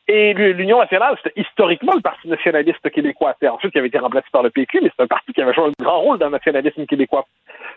Et 0.07 0.33
l'Union 0.33 0.79
nationale, 0.79 1.15
c'était 1.23 1.39
historiquement 1.39 1.93
le 1.95 2.01
Parti 2.01 2.27
nationaliste 2.27 2.89
québécois. 2.89 3.35
Ensuite 3.49 3.71
qui 3.71 3.77
avait 3.77 3.87
été 3.87 3.97
remplacé 3.97 4.27
par 4.31 4.43
le 4.43 4.49
PQ, 4.49 4.81
mais 4.81 4.91
c'est 4.95 5.03
un 5.03 5.07
parti 5.07 5.31
qui 5.33 5.41
avait 5.41 5.53
joué 5.53 5.65
un 5.65 5.83
grand 5.83 5.99
rôle 5.99 6.17
dans 6.17 6.25
le 6.25 6.33
nationalisme 6.33 6.85
québécois. 6.85 7.25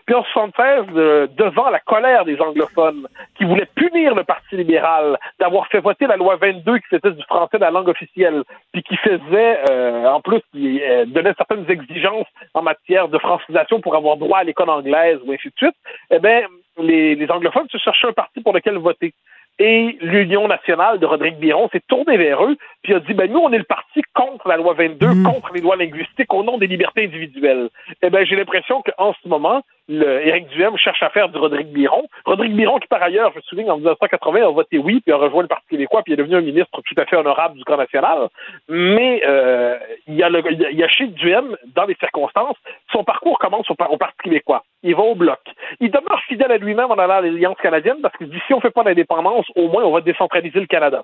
Puis 0.05 0.15
en 0.15 0.23
76, 0.23 0.85
euh, 0.95 1.27
devant 1.37 1.69
la 1.69 1.79
colère 1.79 2.25
des 2.25 2.39
anglophones 2.39 3.07
qui 3.37 3.45
voulaient 3.45 3.69
punir 3.75 4.13
le 4.15 4.23
Parti 4.23 4.55
libéral 4.55 5.17
d'avoir 5.39 5.67
fait 5.67 5.79
voter 5.79 6.07
la 6.07 6.17
loi 6.17 6.35
22 6.35 6.77
qui 6.77 6.87
faisait 6.89 7.13
du 7.13 7.23
français 7.23 7.57
la 7.57 7.71
langue 7.71 7.89
officielle, 7.89 8.43
puis 8.71 8.83
qui 8.83 8.97
faisait, 8.97 9.59
euh, 9.69 10.05
en 10.07 10.21
plus, 10.21 10.41
qui 10.51 10.81
euh, 10.83 11.05
donnait 11.05 11.33
certaines 11.37 11.69
exigences 11.69 12.27
en 12.53 12.61
matière 12.61 13.07
de 13.07 13.17
francisation 13.17 13.81
pour 13.81 13.95
avoir 13.95 14.17
droit 14.17 14.39
à 14.39 14.43
l'école 14.43 14.69
anglaise 14.69 15.19
ou 15.25 15.31
ainsi 15.31 15.47
de 15.47 15.53
suite, 15.57 15.75
eh 16.11 16.19
bien, 16.19 16.41
les, 16.77 17.15
les 17.15 17.31
anglophones 17.31 17.67
se 17.69 17.77
cherchaient 17.77 18.07
un 18.07 18.13
parti 18.13 18.41
pour 18.41 18.53
lequel 18.53 18.77
voter. 18.77 19.13
Et 19.57 19.97
l'Union 20.01 20.47
nationale 20.49 20.99
de 20.99 21.05
Rodrigue 21.05 21.37
Biron 21.37 21.69
s'est 21.71 21.81
tournée 21.87 22.17
vers 22.17 22.43
eux, 22.43 22.57
puis 22.83 22.93
a 22.93 22.99
dit, 22.99 23.13
ben 23.13 23.31
nous, 23.31 23.39
on 23.39 23.53
est 23.53 23.57
le 23.57 23.63
parti 23.63 24.01
contre 24.13 24.49
la 24.49 24.57
loi 24.57 24.73
22, 24.73 25.07
mmh. 25.07 25.23
contre 25.23 25.53
les 25.53 25.61
lois 25.61 25.77
linguistiques, 25.77 26.33
au 26.33 26.43
nom 26.43 26.57
des 26.57 26.67
libertés 26.67 27.05
individuelles. 27.05 27.69
Eh 28.01 28.09
ben 28.09 28.25
j'ai 28.25 28.35
l'impression 28.35 28.81
qu'en 28.81 29.13
ce 29.13 29.27
moment, 29.29 29.61
le, 29.87 30.25
Éric 30.27 30.47
Duhem 30.47 30.75
cherche 30.77 31.01
à 31.03 31.09
faire 31.09 31.29
du 31.29 31.37
Rodrigue 31.37 31.67
Biron. 31.67 32.03
Rodrigue 32.25 32.53
Biron, 32.53 32.79
qui 32.79 32.87
par 32.87 33.01
ailleurs, 33.01 33.31
je 33.31 33.37
me 33.37 33.41
souviens, 33.43 33.73
en 33.73 33.77
1980, 33.77 34.45
a 34.45 34.49
voté 34.49 34.77
oui, 34.77 34.99
puis 34.99 35.13
a 35.13 35.17
rejoint 35.17 35.43
le 35.43 35.47
Parti 35.47 35.67
québécois, 35.69 36.01
puis 36.03 36.13
est 36.13 36.17
devenu 36.17 36.35
un 36.35 36.41
ministre 36.41 36.81
tout 36.85 36.95
à 36.97 37.05
fait 37.05 37.15
honorable 37.15 37.57
du 37.57 37.63
camp 37.63 37.77
national. 37.77 38.27
Mais 38.67 39.21
euh, 39.25 39.77
il, 40.07 40.15
y 40.15 40.23
a 40.23 40.29
le, 40.29 40.43
il 40.51 40.77
y 40.77 40.83
a 40.83 40.87
chez 40.89 41.07
Duhem, 41.07 41.55
dans 41.75 41.85
les 41.85 41.95
circonstances, 41.95 42.57
son 42.91 43.03
parcours 43.03 43.39
commence 43.39 43.69
au, 43.69 43.75
au 43.89 43.97
Parti 43.97 44.17
québécois. 44.23 44.63
Il 44.85 44.95
va 44.95 45.03
au 45.03 45.15
bloc. 45.15 45.39
Il 45.79 45.89
demeure 45.89 46.21
fidèle 46.27 46.51
à 46.51 46.57
lui-même 46.57 46.91
en 46.91 46.95
allant 46.95 47.15
à 47.15 47.21
l'Alliance 47.21 47.57
canadienne, 47.57 47.97
parce 48.01 48.15
que 48.15 48.25
si 48.25 48.53
on 48.53 48.57
ne 48.57 48.61
fait 48.61 48.69
pas 48.69 48.83
l'indépendance, 48.83 49.47
au 49.55 49.67
moins 49.67 49.83
on 49.83 49.91
va 49.91 50.01
décentraliser 50.01 50.59
le 50.59 50.67
Canada. 50.67 51.03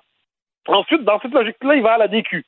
Ensuite, 0.68 1.02
dans 1.02 1.18
cette 1.20 1.34
logique-là, 1.34 1.74
il 1.74 1.82
va 1.82 1.94
à 1.94 1.98
la 1.98 2.06
DQ. 2.06 2.44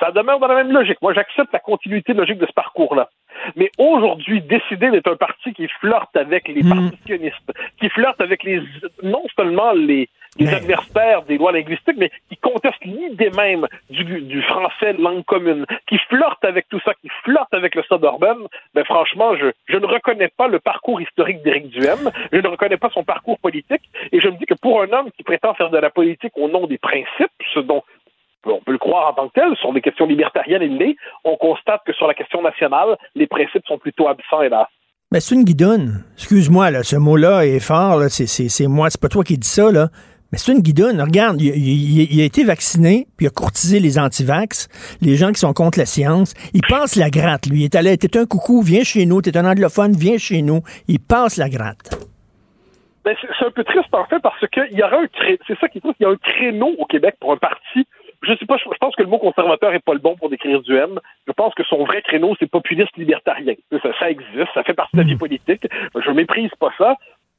Ça 0.00 0.10
demeure 0.10 0.40
dans 0.40 0.48
la 0.48 0.56
même 0.56 0.72
logique. 0.72 1.00
Moi, 1.00 1.14
j'accepte 1.14 1.52
la 1.52 1.60
continuité 1.60 2.12
logique 2.12 2.38
de 2.38 2.46
ce 2.46 2.52
parcours-là. 2.52 3.08
Mais 3.54 3.70
aujourd'hui, 3.78 4.42
décider 4.42 4.90
d'être 4.90 5.12
un 5.12 5.16
parti 5.16 5.52
qui 5.52 5.68
flirte 5.68 6.16
avec 6.16 6.48
les 6.48 6.64
mmh. 6.64 6.68
partitionnistes, 6.68 7.52
qui 7.78 7.88
flirte 7.88 8.20
avec 8.20 8.42
les 8.42 8.60
non 9.04 9.22
seulement 9.36 9.72
les, 9.72 10.08
mais... 10.38 10.54
adversaires 10.54 11.22
des 11.22 11.38
lois 11.38 11.52
linguistiques, 11.52 11.96
mais 11.98 12.10
qui 12.28 12.36
contestent 12.36 12.84
l'idée 12.84 13.30
même 13.30 13.66
du, 13.90 14.04
du 14.04 14.42
français 14.42 14.94
langue 14.94 15.24
commune, 15.24 15.66
qui 15.88 15.98
flirte 16.08 16.44
avec 16.44 16.68
tout 16.68 16.80
ça, 16.84 16.92
qui 16.94 17.08
flirte 17.24 17.52
avec 17.52 17.74
le 17.74 17.82
suburban, 17.82 18.36
ben 18.74 18.84
franchement, 18.84 19.36
je, 19.36 19.46
je 19.66 19.76
ne 19.76 19.86
reconnais 19.86 20.30
pas 20.36 20.48
le 20.48 20.58
parcours 20.58 21.00
historique 21.00 21.42
d'Éric 21.42 21.68
Duhem, 21.68 22.10
je 22.32 22.38
ne 22.38 22.48
reconnais 22.48 22.76
pas 22.76 22.90
son 22.92 23.04
parcours 23.04 23.38
politique, 23.38 23.82
et 24.10 24.20
je 24.20 24.28
me 24.28 24.36
dis 24.36 24.46
que 24.46 24.54
pour 24.54 24.82
un 24.82 24.90
homme 24.92 25.10
qui 25.16 25.22
prétend 25.22 25.54
faire 25.54 25.70
de 25.70 25.78
la 25.78 25.90
politique 25.90 26.32
au 26.36 26.48
nom 26.48 26.66
des 26.66 26.78
principes, 26.78 27.32
ce 27.52 27.60
dont 27.60 27.82
on 28.44 28.60
peut 28.60 28.72
le 28.72 28.78
croire 28.78 29.10
en 29.10 29.12
tant 29.12 29.28
que 29.28 29.34
tel, 29.34 29.56
sur 29.56 29.72
des 29.72 29.80
questions 29.80 30.06
libertariennes, 30.06 30.62
l'est. 30.78 30.96
On 31.24 31.36
constate 31.36 31.82
que 31.86 31.92
sur 31.92 32.06
la 32.06 32.14
question 32.14 32.42
nationale, 32.42 32.96
les 33.14 33.26
principes 33.26 33.64
sont 33.66 33.78
plutôt 33.78 34.08
absents, 34.08 34.42
hélas. 34.42 34.66
Mais 35.12 35.20
c'est 35.20 35.34
une 35.34 35.44
guidonne. 35.44 36.04
Excuse-moi, 36.14 36.70
là, 36.70 36.82
ce 36.82 36.96
mot-là 36.96 37.44
est 37.44 37.60
fort. 37.60 38.02
C'est 38.08 38.66
moi, 38.66 38.88
c'est 38.88 39.00
pas 39.00 39.08
toi 39.08 39.22
qui 39.22 39.36
dis 39.36 39.46
ça. 39.46 39.70
Là. 39.70 39.88
Mais 40.32 40.38
c'est 40.38 40.52
une 40.52 40.60
guidonne. 40.60 41.00
Regarde, 41.00 41.40
il, 41.40 42.20
a 42.20 42.24
été 42.24 42.42
vacciné, 42.42 43.06
puis 43.16 43.26
il 43.26 43.28
a 43.28 43.30
courtisé 43.30 43.80
les 43.80 43.98
antivax, 43.98 44.68
les 45.02 45.16
gens 45.16 45.30
qui 45.30 45.40
sont 45.40 45.52
contre 45.52 45.78
la 45.78 45.86
science. 45.86 46.34
Il 46.54 46.62
passe 46.62 46.96
la 46.96 47.10
gratte, 47.10 47.46
lui. 47.46 47.60
Il 47.60 47.64
est 47.64 47.74
allé, 47.74 47.96
t'es 47.98 48.18
un 48.18 48.24
coucou, 48.24 48.62
viens 48.62 48.82
chez 48.82 49.04
nous. 49.04 49.20
T'es 49.20 49.36
un 49.36 49.44
anglophone, 49.44 49.92
viens 49.92 50.16
chez 50.16 50.40
nous. 50.40 50.62
Il 50.88 51.00
passe 51.00 51.36
la 51.36 51.50
gratte. 51.50 51.90
Ben, 53.04 53.14
c'est 53.20 53.44
un 53.44 53.50
peu 53.50 53.64
triste, 53.64 53.92
en 53.92 54.06
fait, 54.06 54.20
parce 54.20 54.46
qu'il 54.48 54.78
y 54.78 54.82
un 54.82 54.90
c'est 55.46 55.58
ça 55.58 55.68
qui 55.68 55.78
est 55.78 55.80
triste, 55.80 55.96
il 56.00 56.04
y 56.04 56.06
a 56.06 56.10
un 56.10 56.16
créneau 56.16 56.72
au 56.78 56.86
Québec 56.86 57.16
pour 57.20 57.32
un 57.32 57.36
parti 57.36 57.86
je 58.22 58.36
sais 58.36 58.46
pas, 58.46 58.56
je 58.56 58.68
pense 58.80 58.94
que 58.94 59.02
le 59.02 59.08
mot 59.08 59.18
conservateur 59.18 59.74
est 59.74 59.84
pas 59.84 59.94
le 59.94 59.98
bon 59.98 60.14
pour 60.16 60.30
décrire 60.30 60.60
du 60.62 60.76
M. 60.76 61.00
Je 61.26 61.32
pense 61.32 61.54
que 61.54 61.64
son 61.64 61.84
vrai 61.84 62.02
créneau, 62.02 62.36
c'est 62.38 62.48
populiste 62.48 62.96
libertarien. 62.96 63.54
Ça, 63.70 63.90
ça 63.98 64.10
existe, 64.10 64.48
ça 64.54 64.62
fait 64.62 64.74
partie 64.74 64.96
de 64.96 65.02
la 65.02 65.06
vie 65.06 65.16
politique. 65.16 65.66
Je 65.94 66.10
méprise 66.10 66.50
pas 66.58 66.70
ça. 66.78 66.96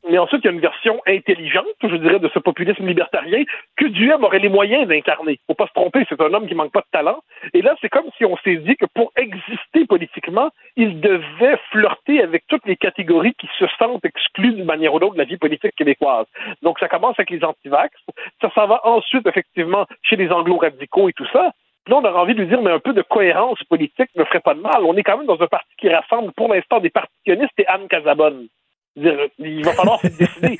Mais 0.09 0.17
ensuite, 0.17 0.41
il 0.43 0.47
y 0.47 0.49
a 0.49 0.53
une 0.53 0.59
version 0.59 0.99
intelligente, 1.07 1.65
je 1.81 1.95
dirais, 1.95 2.19
de 2.19 2.29
ce 2.33 2.39
populisme 2.39 2.85
libertarien 2.85 3.43
que 3.77 3.85
Duhem 3.85 4.23
aurait 4.23 4.39
les 4.39 4.49
moyens 4.49 4.87
d'incarner. 4.87 5.39
Faut 5.47 5.53
pas 5.53 5.67
se 5.67 5.73
tromper, 5.73 6.05
c'est 6.09 6.19
un 6.19 6.33
homme 6.33 6.47
qui 6.47 6.55
manque 6.55 6.73
pas 6.73 6.81
de 6.81 6.91
talent. 6.91 7.19
Et 7.53 7.61
là, 7.61 7.75
c'est 7.79 7.89
comme 7.89 8.09
si 8.17 8.25
on 8.25 8.35
s'est 8.37 8.57
dit 8.57 8.75
que 8.75 8.85
pour 8.93 9.13
exister 9.15 9.85
politiquement, 9.87 10.49
il 10.75 10.99
devait 10.99 11.57
flirter 11.71 12.21
avec 12.21 12.43
toutes 12.47 12.65
les 12.65 12.75
catégories 12.75 13.33
qui 13.39 13.47
se 13.57 13.65
sentent 13.79 14.03
exclues 14.03 14.53
d'une 14.53 14.65
manière 14.65 14.93
ou 14.93 14.99
d'autre 14.99 15.13
de 15.13 15.19
la 15.19 15.25
vie 15.25 15.37
politique 15.37 15.75
québécoise. 15.75 16.27
Donc, 16.61 16.79
ça 16.79 16.89
commence 16.89 17.17
avec 17.17 17.29
les 17.29 17.43
antivax, 17.43 17.93
ça 18.41 18.51
s'en 18.53 18.67
va 18.67 18.81
ensuite, 18.83 19.25
effectivement, 19.25 19.85
chez 20.03 20.17
les 20.17 20.29
anglo-radicaux 20.31 21.07
et 21.07 21.13
tout 21.13 21.27
ça. 21.31 21.51
Là, 21.87 21.97
on 21.97 22.03
aurait 22.03 22.19
envie 22.19 22.33
de 22.33 22.41
lui 22.41 22.47
dire, 22.47 22.61
mais 22.61 22.71
un 22.71 22.79
peu 22.79 22.93
de 22.93 23.01
cohérence 23.01 23.61
politique 23.69 24.09
ne 24.15 24.23
ferait 24.25 24.39
pas 24.39 24.53
de 24.53 24.61
mal. 24.61 24.83
On 24.83 24.95
est 24.95 25.03
quand 25.03 25.17
même 25.17 25.27
dans 25.27 25.41
un 25.41 25.47
parti 25.47 25.73
qui 25.77 25.89
rassemble 25.89 26.31
pour 26.33 26.53
l'instant 26.53 26.79
des 26.79 26.89
partitionnistes 26.89 27.57
et 27.57 27.67
Anne 27.67 27.87
Casabonne. 27.87 28.47
Il 28.95 29.65
va 29.65 29.71
falloir 29.73 29.99
se 29.99 30.07
décider. 30.07 30.57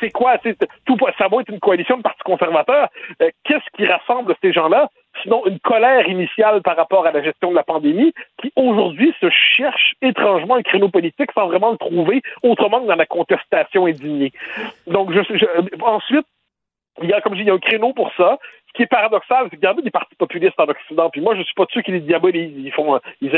C'est 0.00 0.10
quoi? 0.10 0.38
Tout, 0.86 0.96
ça 1.18 1.28
va 1.28 1.40
être 1.40 1.50
une 1.50 1.60
coalition 1.60 1.98
de 1.98 2.02
partis 2.02 2.22
conservateurs. 2.24 2.88
Euh, 3.22 3.30
Qu'est-ce 3.44 3.64
qui 3.76 3.84
rassemble 3.84 4.34
ces 4.42 4.52
gens-là? 4.52 4.88
Sinon, 5.22 5.44
une 5.46 5.58
colère 5.58 6.08
initiale 6.08 6.62
par 6.62 6.76
rapport 6.76 7.06
à 7.06 7.12
la 7.12 7.22
gestion 7.22 7.50
de 7.50 7.56
la 7.56 7.64
pandémie 7.64 8.14
qui, 8.40 8.52
aujourd'hui, 8.56 9.14
se 9.20 9.28
cherche 9.30 9.94
étrangement 10.00 10.54
un 10.54 10.62
créneau 10.62 10.88
politique 10.88 11.30
sans 11.34 11.48
vraiment 11.48 11.72
le 11.72 11.76
trouver 11.76 12.22
autrement 12.42 12.80
que 12.80 12.86
dans 12.86 12.94
la 12.94 13.06
contestation 13.06 13.86
indignée. 13.86 14.32
Donc, 14.86 15.12
je, 15.12 15.20
je, 15.36 15.46
ensuite, 15.82 16.26
il 17.02 17.08
y 17.08 17.12
a, 17.12 17.20
comme 17.20 17.34
je 17.34 17.38
dis, 17.38 17.44
il 17.44 17.48
y 17.48 17.50
a 17.50 17.54
un 17.54 17.58
créneau 17.58 17.92
pour 17.92 18.12
ça. 18.16 18.38
Ce 18.68 18.72
qui 18.74 18.82
est 18.82 18.86
paradoxal, 18.86 19.46
c'est 19.50 19.56
qu'il 19.56 19.64
y 19.64 19.66
a 19.66 19.74
des 19.74 19.90
partis 19.90 20.14
populistes 20.16 20.58
en 20.58 20.68
Occident. 20.68 21.08
Puis 21.10 21.22
moi, 21.22 21.34
je 21.34 21.42
suis 21.42 21.54
pas 21.54 21.64
sûr 21.70 21.82
qu'ils 21.82 21.94
les 21.94 22.00
diabolisent. 22.00 22.52
Ils 22.56 22.72
font, 22.72 23.00
ils, 23.22 23.32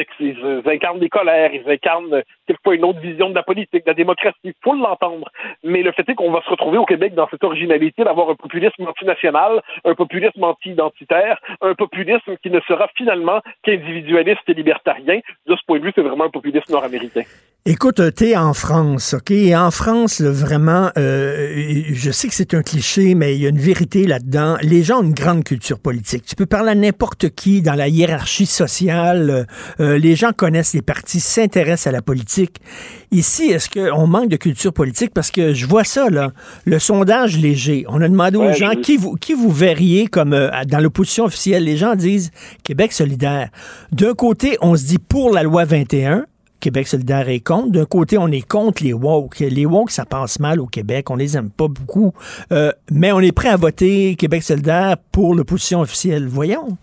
incarnent 0.67 0.99
des 0.99 1.09
colères, 1.09 1.55
ils 1.55 1.69
incarnent 1.71 2.23
quelquefois 2.47 2.75
une 2.75 2.85
autre 2.85 2.99
vision 2.99 3.31
de 3.31 3.35
la 3.35 3.45
politique, 3.45 3.85
de 3.85 3.91
la 3.91 3.95
démocratie. 3.95 4.39
Il 4.43 4.55
faut 4.63 4.75
l'entendre. 4.75 5.31
Mais 5.63 5.83
le 5.83 5.93
fait 5.93 6.09
est 6.09 6.15
qu'on 6.15 6.33
va 6.33 6.43
se 6.43 6.51
retrouver 6.51 6.79
au 6.79 6.85
Québec 6.85 7.15
dans 7.15 7.29
cette 7.29 7.45
originalité 7.45 8.03
d'avoir 8.03 8.31
un 8.31 8.35
populisme 8.35 8.87
antinational, 8.87 9.63
un 9.85 9.95
populisme 9.95 10.43
anti-identitaire, 10.43 11.41
un 11.61 11.75
populisme 11.75 12.37
qui 12.43 12.51
ne 12.51 12.61
sera 12.61 12.89
finalement 12.97 13.41
qu'individualiste 13.63 14.49
et 14.49 14.55
libertarien. 14.55 15.21
De 15.47 15.57
ce 15.57 15.65
point 15.67 15.79
de 15.79 15.85
vue, 15.85 15.93
c'est 15.95 16.03
vraiment 16.03 16.25
un 16.25 16.31
populisme 16.31 16.73
nord-américain. 16.73 17.23
Écoute, 17.67 18.01
t'es 18.15 18.39
en 18.39 18.55
France, 18.55 19.13
OK? 19.13 19.33
Et 19.33 19.55
en 19.55 19.71
France, 19.71 20.19
là, 20.21 20.31
vraiment, 20.31 20.89
euh, 20.97 21.83
je 21.93 22.11
sais 22.11 22.27
que 22.27 22.35
c'est 22.35 22.55
un 22.55 22.63
cliché, 22.63 23.15
mais 23.15 23.37
il 23.37 23.43
y 23.43 23.45
a 23.45 23.51
une 23.51 23.59
vérité 23.59 24.07
là-dedans. 24.07 24.57
Les 24.63 24.83
gens 24.83 25.01
ont 25.01 25.03
une 25.03 25.13
grande 25.13 25.45
culture 25.45 25.79
politique. 25.79 26.25
Tu 26.25 26.35
peux 26.37 26.47
parler 26.47 26.71
à 26.71 26.75
n'importe 26.75 27.29
qui 27.29 27.61
dans 27.61 27.75
la 27.75 27.89
hiérarchie 27.89 28.47
sociale. 28.47 29.47
Euh, 29.79 29.99
les 29.99 30.17
gens 30.17 30.33
connaissent 30.33 30.73
les 30.73 30.81
partis, 30.81 31.21
s'intéressent 31.21 31.89
à 31.89 31.93
la 31.93 32.01
politique. 32.01 32.63
Ici, 33.11 33.51
est-ce 33.51 33.69
qu'on 33.69 34.07
manque 34.07 34.31
de 34.31 34.37
culture 34.37 34.73
politique? 34.73 35.13
Parce 35.13 35.31
que 35.31 35.53
je 35.53 35.67
vois 35.67 35.85
ça, 35.85 36.09
là. 36.09 36.33
Le 36.65 36.79
sondage 36.79 37.37
léger. 37.37 37.85
On 37.89 38.01
a 38.01 38.09
demandé 38.09 38.39
aux 38.39 38.47
ouais, 38.47 38.57
gens 38.57 38.73
je... 38.73 38.79
qui, 38.79 38.97
vous, 38.97 39.17
qui 39.17 39.35
vous 39.35 39.51
verriez 39.51 40.07
comme 40.07 40.33
euh, 40.33 40.49
dans 40.67 40.81
l'opposition 40.81 41.27
officielle. 41.27 41.65
Les 41.65 41.77
gens 41.77 41.95
disent 41.95 42.31
Québec 42.65 42.95
solidaire. 42.95 43.51
D'un 43.93 44.15
côté, 44.15 44.57
on 44.63 44.77
se 44.77 44.85
dit 44.85 44.99
pour 44.99 45.31
la 45.31 45.43
loi 45.43 45.67
21 45.67 46.25
Québec 46.61 46.87
solidaire 46.87 47.29
est 47.29 47.41
contre. 47.41 47.71
D'un 47.71 47.87
côté, 47.87 48.19
on 48.19 48.29
est 48.29 48.47
contre 48.47 48.85
les 48.85 48.93
woke. 48.93 49.41
Les 49.41 49.67
woke, 49.67 49.91
ça 49.91 50.05
passe 50.05 50.39
mal 50.39 50.61
au 50.61 50.67
Québec. 50.67 51.11
On 51.11 51.17
les 51.17 51.37
aime 51.37 51.51
pas 51.51 51.69
beaucoup. 51.69 52.13
Euh, 52.53 52.73
mais 52.91 53.13
on 53.13 53.21
est 53.21 53.33
prêt 53.33 53.49
à 53.49 53.57
voter 53.57 54.15
Québec 54.17 54.43
solidaire 54.43 54.97
pour 55.11 55.35
l'opposition 55.35 55.81
officielle. 55.81 56.27
Voyons. 56.29 56.77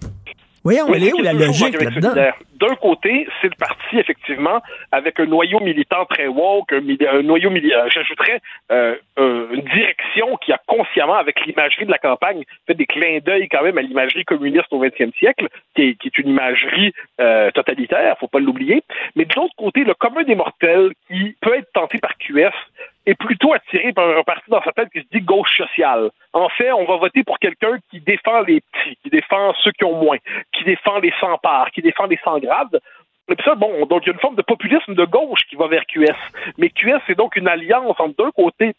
Voyons, 0.68 0.86
Oui, 0.90 0.98
elle 0.98 1.08
est 1.08 1.14
où 1.14 1.22
la 1.22 1.32
logique 1.32 1.82
là-dedans? 1.82 2.10
solidaire. 2.10 2.36
D'un 2.60 2.76
côté, 2.76 3.26
c'est 3.40 3.48
le 3.48 3.56
parti, 3.58 4.00
effectivement, 4.00 4.62
avec 4.92 5.18
un 5.18 5.26
noyau 5.26 5.62
militant 5.62 6.04
très 6.06 6.28
woke, 6.28 6.74
un, 6.74 7.22
noyau 7.22 7.50
militant, 7.50 7.88
j'ajouterais 7.88 8.42
euh, 8.70 8.96
euh, 9.18 9.48
une 9.54 9.62
direction 9.62 10.36
qui 10.44 10.52
a 10.52 10.60
consciemment, 10.68 11.16
avec 11.16 11.46
l'imagerie 11.46 11.86
de 11.86 11.92
la 11.92 12.00
campagne, 12.00 12.44
fait 12.66 12.74
des 12.74 12.86
clins 12.86 13.20
d'œil 13.26 13.48
quand 13.48 13.64
même 13.64 13.78
à 13.78 13.82
l'imagerie 13.82 14.26
communiste 14.26 14.68
au 14.72 14.80
XXe 14.80 15.16
siècle, 15.18 15.48
qui 15.74 15.84
est, 15.84 15.94
qui 15.96 16.08
est 16.08 16.18
une 16.18 16.32
imagerie 16.32 16.94
euh, 17.22 17.50
totalitaire, 17.52 18.18
faut 18.20 18.28
pas 18.28 18.40
l'oublier. 18.40 18.84
Mais 19.16 19.24
de 19.24 19.34
l'autre 19.36 19.56
côté, 19.56 19.86
le 19.86 19.94
commun 19.94 20.24
des 20.24 20.36
mortels, 20.36 20.92
qui 21.08 21.38
peut 21.40 21.56
être 21.56 21.72
tenté 21.72 21.98
par 22.00 22.18
QS, 22.18 22.52
est 23.08 23.16
plutôt 23.16 23.54
attiré 23.54 23.94
par 23.94 24.08
un 24.10 24.24
parti 24.24 24.50
dans 24.50 24.62
sa 24.62 24.74
tête 24.74 24.90
qui 24.92 25.00
se 25.00 25.08
dit 25.12 25.22
gauche 25.22 25.56
sociale. 25.58 26.12
En 26.34 26.50
fait, 26.50 26.72
on 26.72 26.86
va 26.86 26.98
voter 26.98 27.24
pour 27.24 27.40
quelqu'un 27.40 27.78
qui 27.90 28.02
défend 28.02 28.42
les 28.42 28.62
petits, 28.62 28.98
qui 29.02 29.10
défend 29.10 29.54
ceux 29.64 29.72
qui 29.72 29.86
ont 29.86 29.96
moins, 29.96 30.18
qui 30.54 30.66
défend 30.66 31.00
les 31.00 31.14
sans 31.20 31.38
parts, 31.38 31.72
qui 31.72 31.82
défend 31.82 32.06
les 32.06 32.20
sans 32.24 32.38
grades. 32.40 32.80
Et 33.30 33.36
puis 33.36 33.44
ça, 33.44 33.56
bon, 33.56 33.86
donc 33.86 34.04
il 34.04 34.08
y 34.08 34.10
a 34.12 34.14
une 34.14 34.20
forme 34.20 34.36
de 34.36 34.42
populisme 34.42 34.94
de 34.94 35.06
gauche 35.06 35.42
qui 35.50 35.56
va 35.56 35.68
vers 35.68 35.86
QS. 35.86 36.16
Mais 36.58 36.70
QS, 36.70 37.00
c'est 37.08 37.18
donc 37.18 37.36
une 37.38 37.48
alliance 37.48 37.96
entre 38.00 38.16
d'un 38.24 38.32
côté 38.32 38.74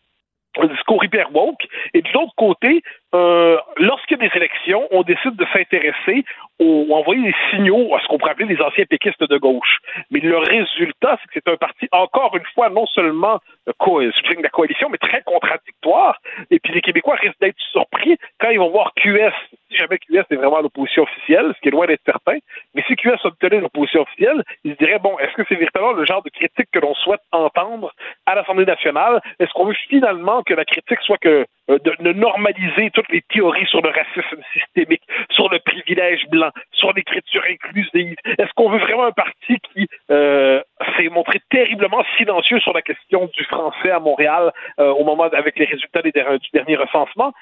un 0.59 0.67
discours 0.67 1.05
hyper 1.05 1.35
woke, 1.35 1.67
et 1.95 2.03
de 2.03 2.09
l'autre 2.13 2.33
côté, 2.37 2.83
euh, 3.15 3.59
lorsqu'il 3.77 4.19
y 4.19 4.25
a 4.25 4.29
des 4.29 4.37
élections, 4.37 4.89
on 4.91 5.03
décide 5.03 5.37
de 5.37 5.47
s'intéresser 5.53 6.25
ou 6.61 6.93
envoyer 6.95 7.23
des 7.23 7.35
signaux 7.51 7.95
à 7.95 8.01
ce 8.01 8.07
qu'on 8.09 8.19
pourrait 8.19 8.33
appeler 8.33 8.55
les 8.55 8.61
anciens 8.63 8.85
péquistes 8.85 9.23
de 9.23 9.39
gauche. 9.39 9.79
Mais 10.11 10.21
le 10.21 10.39
résultat, 10.39 11.19
c'est 11.21 11.29
que 11.29 11.35
c'est 11.35 11.53
un 11.53 11.57
parti, 11.57 11.89
encore 11.93 12.37
une 12.37 12.45
fois, 12.55 12.69
non 12.71 12.87
seulement 12.87 13.39
co- 13.79 14.01
euh, 14.01 14.11
de 14.11 14.43
la 14.43 14.49
coalition, 14.49 14.89
mais 14.91 14.99
très 14.99 15.23
contradictoire. 15.23 16.19
Et 16.51 16.59
puis 16.59 16.73
les 16.73 16.81
Québécois 16.81 17.17
risquent 17.17 17.41
d'être 17.41 17.59
surpris 17.73 18.17
quand 18.41 18.51
ils 18.51 18.59
vont 18.59 18.71
voir 18.71 18.93
QS, 18.95 19.33
si 19.71 19.77
jamais 19.77 19.99
QS 19.99 20.25
est 20.31 20.37
vraiment 20.37 20.61
l'opposition 20.61 21.03
officielle, 21.05 21.53
ce 21.57 21.61
qui 21.61 21.69
est 21.69 21.73
loin 21.73 21.87
d'être 21.87 22.03
certain, 22.05 22.39
mais 22.75 22.83
si 22.87 22.97
QS 22.97 23.25
obtenait 23.25 23.61
l'opposition 23.61 24.03
officielle, 24.03 24.43
ils 24.65 24.73
se 24.73 24.79
diraient, 24.79 24.99
bon, 24.99 25.19
est-ce 25.19 25.33
que 25.35 25.43
c'est 25.49 25.55
véritablement 25.57 25.93
le 25.93 26.05
genre 26.07 26.23
de 26.23 26.31
critique 26.31 26.69
que 26.73 26.79
l'on 26.79 26.95
souhaite 26.95 27.21
entendre 27.33 27.93
à 28.27 28.35
l'Assemblée 28.35 28.65
nationale? 28.67 29.21
Est-ce 29.39 29.53
qu'on 29.53 29.67
veut 29.67 29.77
finalement 29.89 30.43
que 30.43 30.55
la 30.55 30.65
critique 30.65 31.01
soit 31.03 31.19
que 31.19 31.47
euh, 31.71 31.79
de, 31.85 31.93
de 32.01 32.13
normaliser 32.13 32.91
toutes 32.93 33.09
les 33.11 33.23
théories 33.23 33.67
sur 33.67 33.83
le 33.83 33.91
racisme 33.91 34.43
systémique, 34.53 35.03
sur 35.31 35.49
le 35.51 35.59
privilège 35.59 36.27
blanc, 36.31 36.48
sur 36.73 36.93
l'écriture 36.93 37.43
inclusive? 37.49 38.17
Est-ce 38.25 38.53
qu'on 38.55 38.71
veut 38.71 38.79
vraiment 38.79 39.05
un 39.05 39.13
parti 39.13 39.59
qui 39.73 39.89
euh, 40.11 40.61
s'est 40.97 41.09
montré 41.09 41.41
terriblement 41.51 42.05
silencieux 42.17 42.61
sur 42.61 42.73
la 42.73 42.83
question 42.83 43.31
du 43.37 43.45
français 43.45 43.91
à 43.91 44.01
Montréal 44.01 44.53
euh, 44.81 44.91
au 44.91 45.05
moment 45.05 45.25
avec 45.25 45.59
les 45.59 45.65
résultats 45.67 46.03
du 46.03 46.13
dernier 46.53 46.77
recensement? 46.77 47.33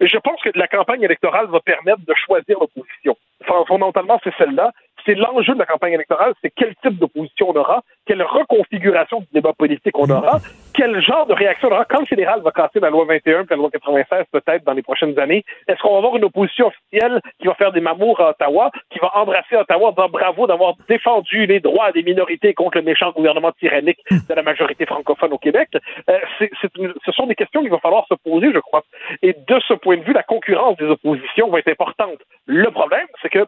Je 0.00 0.18
pense 0.18 0.40
que 0.42 0.50
la 0.54 0.68
campagne 0.68 1.02
électorale 1.02 1.46
va 1.46 1.60
permettre 1.60 2.04
de 2.06 2.14
choisir 2.14 2.58
l'opposition. 2.60 3.16
Fond- 3.44 3.64
Fondamentalement, 3.64 4.20
c'est 4.22 4.34
celle-là. 4.36 4.72
C'est 5.06 5.14
l'enjeu 5.14 5.54
de 5.54 5.58
la 5.58 5.66
campagne 5.66 5.92
électorale, 5.94 6.34
c'est 6.42 6.50
quel 6.54 6.74
type 6.76 6.98
d'opposition 6.98 7.50
on 7.50 7.56
aura, 7.56 7.82
quelle 8.06 8.22
reconfiguration 8.22 9.20
du 9.20 9.26
débat 9.32 9.52
politique 9.52 9.96
on 9.98 10.08
aura, 10.10 10.38
quel 10.74 11.00
genre 11.00 11.26
de 11.26 11.34
réaction 11.34 11.68
on 11.68 11.72
aura. 11.72 11.84
Quand 11.84 12.00
le 12.00 12.06
fédéral 12.06 12.40
va 12.42 12.50
casser 12.50 12.80
la 12.80 12.90
loi 12.90 13.04
21 13.06 13.44
puis 13.44 13.46
la 13.50 13.56
loi 13.56 13.70
96 13.70 14.24
peut-être 14.32 14.64
dans 14.64 14.72
les 14.72 14.82
prochaines 14.82 15.18
années, 15.18 15.44
est-ce 15.66 15.80
qu'on 15.80 15.92
va 15.92 15.98
avoir 15.98 16.16
une 16.16 16.24
opposition 16.24 16.66
officielle 16.66 17.20
qui 17.40 17.46
va 17.46 17.54
faire 17.54 17.72
des 17.72 17.80
mamours 17.80 18.20
à 18.20 18.30
Ottawa, 18.30 18.70
qui 18.90 18.98
va 18.98 19.10
embrasser 19.16 19.56
Ottawa 19.56 19.88
en 19.88 19.92
disant 19.92 20.08
bravo 20.08 20.46
d'avoir 20.46 20.74
défendu 20.88 21.46
les 21.46 21.60
droits 21.60 21.92
des 21.92 22.02
minorités 22.02 22.54
contre 22.54 22.78
le 22.78 22.82
méchant 22.84 23.10
gouvernement 23.12 23.52
tyrannique 23.52 23.98
de 24.10 24.34
la 24.34 24.42
majorité 24.42 24.84
francophone 24.86 25.32
au 25.32 25.38
Québec? 25.38 25.68
Euh, 26.10 26.18
c'est- 26.38 26.50
c'est 26.60 26.68
ce 27.04 27.12
sont 27.12 27.26
des 27.26 27.34
questions 27.34 27.60
qu'il 27.60 27.70
va 27.70 27.78
falloir 27.78 28.06
se 28.08 28.14
poser, 28.14 28.52
je 28.52 28.58
crois. 28.58 28.82
Et 29.22 29.32
de 29.32 29.60
ce 29.66 29.74
point 29.74 29.96
de 29.96 30.02
vue, 30.02 30.12
la 30.12 30.22
concurrence 30.22 30.76
des 30.76 30.86
oppositions 30.86 31.48
va 31.50 31.58
être 31.60 31.68
importante. 31.68 32.18
Le 32.46 32.70
problème, 32.70 33.06
c'est 33.22 33.28
que 33.30 33.46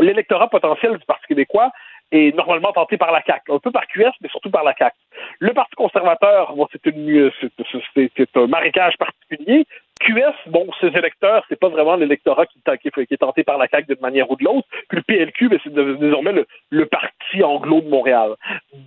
l'électorat 0.00 0.48
potentiel 0.48 0.98
du 0.98 1.04
Parti 1.04 1.26
québécois 1.28 1.70
est 2.12 2.34
normalement 2.36 2.72
tenté 2.72 2.96
par 2.96 3.12
la 3.12 3.22
CAQ. 3.22 3.52
Un 3.52 3.58
peu 3.58 3.70
par 3.70 3.86
QS, 3.86 4.12
mais 4.20 4.28
surtout 4.28 4.50
par 4.50 4.64
la 4.64 4.74
CAQ. 4.74 4.96
Le 5.38 5.52
Parti 5.52 5.74
conservateur, 5.74 6.54
bon, 6.54 6.68
c'est 6.70 6.80
c'est 6.84 8.36
un 8.36 8.46
marécage 8.46 8.96
particulier. 8.98 9.66
QS, 10.00 10.34
bon, 10.48 10.68
ses 10.80 10.88
électeurs, 10.88 11.44
c'est 11.48 11.58
pas 11.58 11.68
vraiment 11.68 11.96
l'électorat 11.96 12.46
qui, 12.46 12.60
qui 12.60 13.14
est 13.14 13.16
tenté 13.16 13.42
par 13.42 13.58
la 13.58 13.68
CAQ 13.68 13.86
d'une 13.94 14.02
manière 14.02 14.30
ou 14.30 14.36
de 14.36 14.44
l'autre. 14.44 14.68
Puis 14.88 14.98
le 14.98 15.02
PLQ, 15.02 15.48
ben, 15.48 15.58
c'est 15.64 15.72
désormais 15.72 16.32
le, 16.32 16.46
le 16.70 16.86
parti 16.86 17.42
anglo 17.42 17.80
de 17.80 17.88
Montréal. 17.88 18.34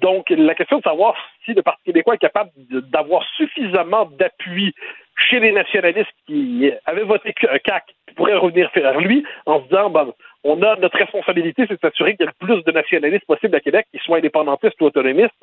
Donc, 0.02 0.30
la 0.30 0.54
question 0.54 0.78
de 0.78 0.84
savoir 0.84 1.16
si 1.46 1.54
le 1.54 1.64
Parti 1.64 1.86
québécois 1.86 2.16
est 2.16 2.20
capable 2.20 2.52
d'avoir 2.92 3.24
suffisamment 3.36 4.06
d'appui 4.06 4.76
chez 5.18 5.39
les 5.39 5.52
nationalistes 5.52 6.11
qui 6.26 6.72
avaient 6.85 7.03
voté 7.03 7.34
CAC 7.34 7.84
qui 8.07 8.15
pourraient 8.15 8.35
revenir 8.35 8.69
vers 8.76 8.99
lui 8.99 9.26
en 9.45 9.60
se 9.60 9.65
disant 9.65 9.89
ben, 9.89 10.14
on 10.44 10.61
a 10.61 10.76
notre 10.77 10.98
responsabilité, 10.98 11.65
c'est 11.68 11.76
de 11.76 11.80
s'assurer 11.80 12.15
qu'il 12.15 12.26
y 12.26 12.30
ait 12.30 12.31
le 12.39 12.45
plus 12.45 12.64
de 12.64 12.72
nationalistes 12.72 13.26
possible 13.26 13.56
à 13.56 13.60
Québec, 13.60 13.88
qu'ils 13.91 13.99
soient 14.02 14.18
indépendantistes 14.18 14.80
ou 14.81 14.85
autonomistes, 14.85 15.34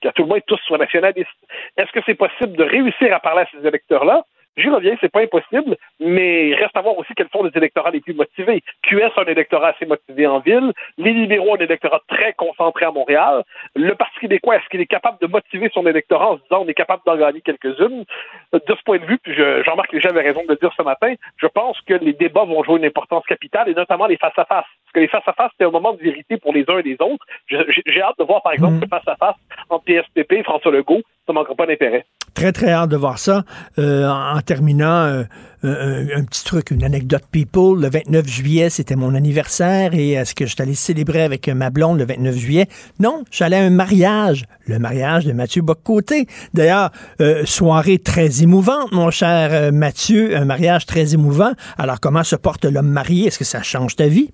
qu'à 0.00 0.12
tout 0.12 0.22
le 0.22 0.28
moins 0.28 0.40
tous 0.46 0.60
soient 0.66 0.78
nationalistes. 0.78 1.28
Est-ce 1.76 1.90
que 1.92 2.00
c'est 2.04 2.14
possible 2.14 2.56
de 2.56 2.64
réussir 2.64 3.14
à 3.14 3.20
parler 3.20 3.42
à 3.42 3.48
ces 3.52 3.66
électeurs-là? 3.66 4.24
J'y 4.56 4.68
reviens, 4.68 4.96
c'est 5.00 5.10
pas 5.12 5.22
impossible, 5.22 5.76
mais 6.00 6.48
il 6.48 6.54
reste 6.54 6.76
à 6.76 6.80
voir 6.82 6.98
aussi 6.98 7.14
quels 7.14 7.28
sont 7.32 7.42
les 7.44 7.52
électorats 7.54 7.90
les 7.90 8.00
plus 8.00 8.14
motivés. 8.14 8.62
QS 8.82 9.12
a 9.16 9.22
un 9.22 9.24
électorat 9.30 9.68
assez 9.68 9.86
motivé 9.86 10.26
en 10.26 10.40
ville, 10.40 10.72
les 10.98 11.12
libéraux 11.12 11.50
ont 11.52 11.54
un 11.56 11.64
électorat 11.64 12.00
très 12.08 12.32
concentré 12.34 12.84
à 12.84 12.90
Montréal. 12.90 13.42
Le 13.76 13.94
Parti 13.94 14.18
québécois, 14.20 14.56
est-ce 14.56 14.68
qu'il 14.68 14.80
est 14.80 14.86
capable 14.86 15.18
de 15.20 15.26
motiver 15.28 15.70
son 15.72 15.86
électorat 15.86 16.32
en 16.32 16.36
se 16.36 16.42
disant 16.42 16.62
on 16.64 16.68
est 16.68 16.74
capable 16.74 17.02
d'en 17.06 17.16
gagner 17.16 17.40
quelques-unes? 17.40 18.04
De 18.52 18.60
ce 18.66 18.82
point 18.84 18.98
de 18.98 19.04
vue, 19.06 19.18
puis 19.18 19.34
je- 19.34 19.62
Jean-Marc 19.64 19.92
Léger 19.92 20.08
avait 20.08 20.22
raison 20.22 20.42
de 20.42 20.48
le 20.48 20.56
dire 20.56 20.72
ce 20.76 20.82
matin, 20.82 21.14
je 21.36 21.46
pense 21.46 21.80
que 21.82 21.94
les 21.94 22.12
débats 22.12 22.44
vont 22.44 22.62
jouer 22.64 22.78
une 22.78 22.84
importance 22.84 23.24
capitale, 23.26 23.68
et 23.68 23.74
notamment 23.74 24.06
les 24.06 24.16
face-à-face. 24.16 24.46
Parce 24.66 24.92
que 24.94 25.00
les 25.00 25.08
face-à-face, 25.08 25.52
c'est 25.58 25.64
un 25.64 25.70
moment 25.70 25.92
de 25.92 26.02
vérité 26.02 26.36
pour 26.36 26.52
les 26.52 26.64
uns 26.68 26.78
et 26.78 26.82
les 26.82 26.96
autres. 27.00 27.24
J'ai 27.48 28.02
hâte 28.02 28.18
de 28.18 28.24
voir, 28.24 28.42
par 28.42 28.52
exemple, 28.52 28.74
le 28.82 28.88
face-à-face 28.88 29.36
entre 29.68 29.84
PSPP 29.84 30.32
et 30.32 30.42
François 30.42 30.72
Legault. 30.72 31.02
Ça 31.26 31.32
manquera 31.32 31.54
pas 31.54 31.66
d'intérêt. 31.66 32.04
Très, 32.34 32.52
très 32.52 32.70
hâte 32.70 32.90
de 32.90 32.96
voir 32.96 33.18
ça. 33.18 33.42
Euh, 33.78 34.08
en 34.08 34.40
terminant, 34.50 35.04
euh, 35.04 35.22
un, 35.62 36.18
un 36.18 36.24
petit 36.24 36.42
truc, 36.42 36.72
une 36.72 36.82
anecdote 36.82 37.22
people. 37.30 37.80
Le 37.80 37.88
29 37.88 38.26
juillet, 38.26 38.68
c'était 38.68 38.96
mon 38.96 39.14
anniversaire 39.14 39.94
et 39.94 40.14
est-ce 40.14 40.34
que 40.34 40.44
je 40.44 40.56
célébrer 40.74 41.22
avec 41.22 41.46
ma 41.48 41.70
blonde 41.70 42.00
le 42.00 42.04
29 42.04 42.36
juillet? 42.36 42.66
Non, 42.98 43.22
j'allais 43.30 43.58
à 43.58 43.62
un 43.62 43.70
mariage. 43.70 44.46
Le 44.66 44.80
mariage 44.80 45.24
de 45.24 45.32
Mathieu 45.32 45.62
Boccoté. 45.62 46.26
D'ailleurs, 46.52 46.90
euh, 47.20 47.44
soirée 47.44 48.00
très 48.00 48.42
émouvante, 48.42 48.90
mon 48.90 49.12
cher 49.12 49.50
euh, 49.52 49.70
Mathieu. 49.70 50.36
Un 50.36 50.46
mariage 50.46 50.84
très 50.84 51.14
émouvant. 51.14 51.52
Alors, 51.78 52.00
comment 52.00 52.24
se 52.24 52.34
porte 52.34 52.64
l'homme 52.64 52.90
marié? 52.90 53.28
Est-ce 53.28 53.38
que 53.38 53.44
ça 53.44 53.62
change 53.62 53.94
ta 53.94 54.08
vie? 54.08 54.32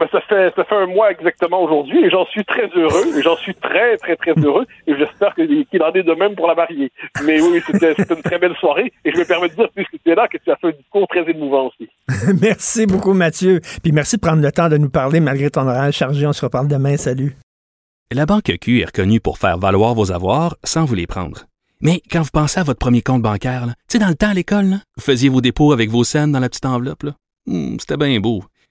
Ben, 0.00 0.08
ça 0.10 0.20
fait 0.22 0.50
ça 0.56 0.64
fait 0.64 0.74
un 0.76 0.86
mois 0.86 1.10
exactement 1.12 1.62
aujourd'hui 1.62 2.02
et 2.06 2.08
j'en 2.10 2.24
suis 2.26 2.42
très 2.46 2.68
heureux 2.74 3.18
et 3.18 3.22
j'en 3.22 3.36
suis 3.36 3.54
très 3.54 3.98
très 3.98 4.16
très 4.16 4.32
heureux 4.32 4.64
et 4.86 4.94
j'espère 4.96 5.34
que- 5.34 5.42
qu'il 5.64 5.82
en 5.82 5.92
est 5.92 6.02
de 6.02 6.14
même 6.14 6.34
pour 6.34 6.46
la 6.48 6.54
mariée. 6.54 6.90
Mais 7.26 7.38
oui, 7.42 7.60
c'était 7.66 7.92
une 7.92 8.22
très 8.22 8.38
belle 8.38 8.54
soirée 8.58 8.90
et 9.04 9.12
je 9.12 9.18
me 9.18 9.24
permets 9.26 9.50
de 9.50 9.54
dire 9.56 9.68
puisque 9.74 10.02
tu 10.02 10.10
es 10.10 10.14
là 10.14 10.26
que 10.26 10.38
tu 10.38 10.50
as 10.50 10.56
fait 10.56 10.68
un 10.68 10.72
discours 10.72 11.06
très 11.06 11.30
émouvant 11.30 11.66
aussi. 11.68 11.90
merci 12.40 12.86
beaucoup, 12.86 13.12
Mathieu. 13.12 13.60
Puis 13.82 13.92
merci 13.92 14.16
de 14.16 14.22
prendre 14.22 14.40
le 14.42 14.50
temps 14.50 14.70
de 14.70 14.78
nous 14.78 14.88
parler 14.88 15.20
malgré 15.20 15.50
ton 15.50 15.68
horaire 15.68 15.92
chargé. 15.92 16.26
On 16.26 16.32
se 16.32 16.46
reparle 16.46 16.66
demain. 16.68 16.96
Salut. 16.96 17.36
La 18.10 18.24
Banque 18.24 18.50
Q 18.60 18.80
est 18.80 18.86
reconnue 18.86 19.20
pour 19.20 19.36
faire 19.38 19.58
valoir 19.58 19.94
vos 19.94 20.10
avoirs 20.12 20.56
sans 20.64 20.84
vous 20.86 20.94
les 20.94 21.06
prendre. 21.06 21.42
Mais 21.82 22.00
quand 22.10 22.22
vous 22.22 22.30
pensez 22.32 22.58
à 22.58 22.62
votre 22.62 22.78
premier 22.78 23.02
compte 23.02 23.22
bancaire, 23.22 23.66
tu 23.66 23.74
sais, 23.88 23.98
dans 23.98 24.08
le 24.08 24.14
temps 24.14 24.30
à 24.30 24.34
l'école, 24.34 24.64
là, 24.64 24.76
vous 24.96 25.02
faisiez 25.02 25.28
vos 25.28 25.40
dépôts 25.42 25.72
avec 25.72 25.90
vos 25.90 26.04
scènes 26.04 26.32
dans 26.32 26.40
la 26.40 26.48
petite 26.48 26.66
enveloppe. 26.66 27.04
Hmm, 27.46 27.76
C'était 27.78 27.96
bien 27.96 28.18
beau. 28.18 28.42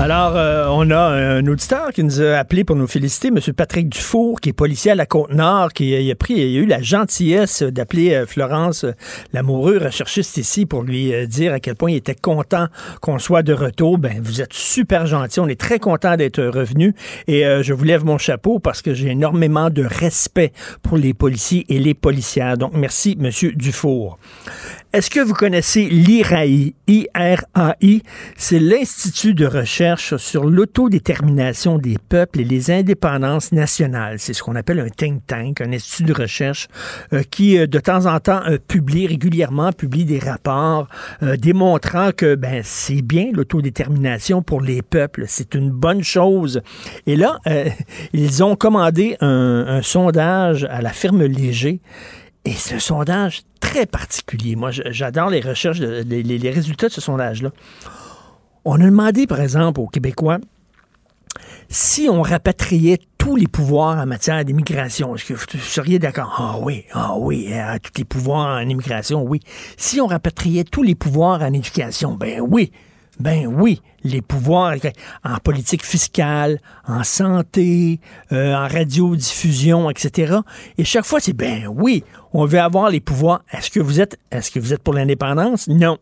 Alors, 0.00 0.34
euh, 0.34 0.64
on 0.70 0.90
a 0.90 0.98
un 0.98 1.46
auditeur 1.46 1.92
qui 1.92 2.02
nous 2.02 2.22
a 2.22 2.36
appelé 2.36 2.64
pour 2.64 2.74
nous 2.74 2.86
féliciter, 2.86 3.28
M. 3.28 3.38
Patrick 3.54 3.90
Dufour, 3.90 4.40
qui 4.40 4.48
est 4.48 4.54
policier 4.54 4.92
à 4.92 4.94
la 4.94 5.04
Côte-Nord, 5.04 5.74
qui 5.74 6.10
a, 6.10 6.14
pris, 6.14 6.32
il 6.36 6.56
a 6.56 6.60
eu 6.62 6.64
la 6.64 6.80
gentillesse 6.80 7.62
d'appeler 7.62 8.14
euh, 8.14 8.24
Florence 8.24 8.84
euh, 8.84 8.92
Lamoureux, 9.34 9.76
recherchiste 9.76 10.38
ici, 10.38 10.64
pour 10.64 10.84
lui 10.84 11.12
dire 11.26 11.52
à 11.52 11.60
quel 11.60 11.74
point 11.74 11.90
il 11.90 11.96
était 11.96 12.14
content 12.14 12.68
qu'on 13.02 13.18
soit 13.18 13.42
de 13.42 13.52
retour. 13.52 13.98
Ben, 13.98 14.22
vous 14.22 14.40
êtes 14.40 14.54
super 14.54 15.04
gentil, 15.04 15.38
on 15.38 15.48
est 15.48 15.60
très 15.60 15.78
content 15.78 16.16
d'être 16.16 16.42
revenu 16.42 16.94
et 17.28 17.44
je 17.62 17.72
vous 17.74 17.84
lève 17.84 18.04
mon 18.04 18.16
chapeau 18.16 18.58
parce 18.58 18.80
que 18.82 18.94
j'ai 18.94 19.08
énormément 19.08 19.68
de 19.68 19.84
respect 19.84 20.52
pour 20.82 20.96
les 20.96 21.12
policiers 21.12 21.66
et 21.68 21.78
les 21.78 21.94
policières. 21.94 22.56
Donc, 22.56 22.72
merci, 22.74 23.18
M. 23.20 23.30
Dufour. 23.54 24.18
Est-ce 24.92 25.08
que 25.08 25.20
vous 25.20 25.34
connaissez 25.34 25.88
l'IRAI? 25.88 26.74
I-R-A-I, 26.88 28.02
c'est 28.36 28.58
l'Institut 28.58 29.34
de 29.34 29.46
recherche 29.46 30.16
sur 30.16 30.44
l'autodétermination 30.44 31.78
des 31.78 31.94
peuples 32.08 32.40
et 32.40 32.44
les 32.44 32.72
indépendances 32.72 33.52
nationales. 33.52 34.18
C'est 34.18 34.32
ce 34.32 34.42
qu'on 34.42 34.56
appelle 34.56 34.80
un 34.80 34.88
think 34.88 35.24
tank, 35.28 35.60
un 35.60 35.72
institut 35.72 36.02
de 36.02 36.12
recherche 36.12 36.66
euh, 37.12 37.22
qui, 37.22 37.56
euh, 37.56 37.68
de 37.68 37.78
temps 37.78 38.06
en 38.06 38.18
temps, 38.18 38.40
euh, 38.48 38.58
publie 38.66 39.06
régulièrement, 39.06 39.70
publie 39.70 40.04
des 40.04 40.18
rapports 40.18 40.88
démontrant 41.38 42.10
que 42.10 42.34
ben, 42.34 42.62
c'est 42.64 43.02
bien 43.02 43.26
l'autodétermination 43.32 44.42
pour 44.42 44.60
les 44.60 44.82
peuples. 44.82 45.26
C'est 45.28 45.54
une 45.54 45.70
bonne 45.70 46.02
chose. 46.02 46.62
Et 47.06 47.14
là, 47.14 47.38
ils 48.12 48.42
ont 48.42 48.56
commandé 48.56 49.16
un, 49.20 49.64
un 49.68 49.82
sondage 49.82 50.64
à 50.64 50.82
la 50.82 50.90
firme 50.90 51.22
Léger 51.22 51.80
et 52.44 52.54
un 52.72 52.78
sondage 52.78 53.42
très 53.60 53.86
particulier. 53.86 54.56
Moi, 54.56 54.70
j'adore 54.70 55.30
les 55.30 55.40
recherches, 55.40 55.78
les, 55.80 56.50
résultats 56.50 56.88
de 56.88 56.92
ce 56.92 57.00
sondage-là. 57.00 57.50
On 58.64 58.80
a 58.80 58.84
demandé, 58.84 59.26
par 59.26 59.40
exemple, 59.40 59.80
aux 59.80 59.88
Québécois 59.88 60.38
si 61.68 62.08
on 62.10 62.22
rapatriait 62.22 62.98
tous 63.16 63.36
les 63.36 63.46
pouvoirs 63.46 63.98
en 63.98 64.06
matière 64.06 64.44
d'immigration, 64.44 65.14
est-ce 65.14 65.24
que 65.24 65.34
vous 65.34 65.58
seriez 65.62 66.00
d'accord? 66.00 66.34
Ah 66.36 66.58
oui, 66.60 66.84
ah 66.92 67.14
oui, 67.16 67.48
hein, 67.52 67.76
tous 67.80 67.92
les 67.96 68.04
pouvoirs 68.04 68.58
en 68.58 68.68
immigration, 68.68 69.22
oui. 69.22 69.40
Si 69.76 70.00
on 70.00 70.08
rapatriait 70.08 70.64
tous 70.64 70.82
les 70.82 70.96
pouvoirs 70.96 71.42
en 71.42 71.52
éducation, 71.52 72.14
ben 72.14 72.40
oui. 72.40 72.72
Ben 73.20 73.46
oui, 73.46 73.82
les 74.02 74.22
pouvoirs 74.22 74.76
en 75.24 75.36
politique 75.38 75.84
fiscale, 75.84 76.58
en 76.88 77.04
santé, 77.04 78.00
euh, 78.32 78.54
en 78.54 78.66
radiodiffusion, 78.66 79.90
etc. 79.90 80.38
Et 80.78 80.84
chaque 80.84 81.04
fois, 81.04 81.20
c'est 81.20 81.34
ben 81.34 81.66
oui, 81.66 82.02
on 82.32 82.46
veut 82.46 82.60
avoir 82.60 82.88
les 82.88 83.00
pouvoirs. 83.00 83.44
Est-ce 83.52 83.70
que 83.70 83.80
vous 83.80 84.00
êtes, 84.00 84.18
est-ce 84.30 84.50
que 84.50 84.58
vous 84.58 84.72
êtes 84.72 84.82
pour 84.82 84.94
l'indépendance? 84.94 85.68
Non. 85.68 85.98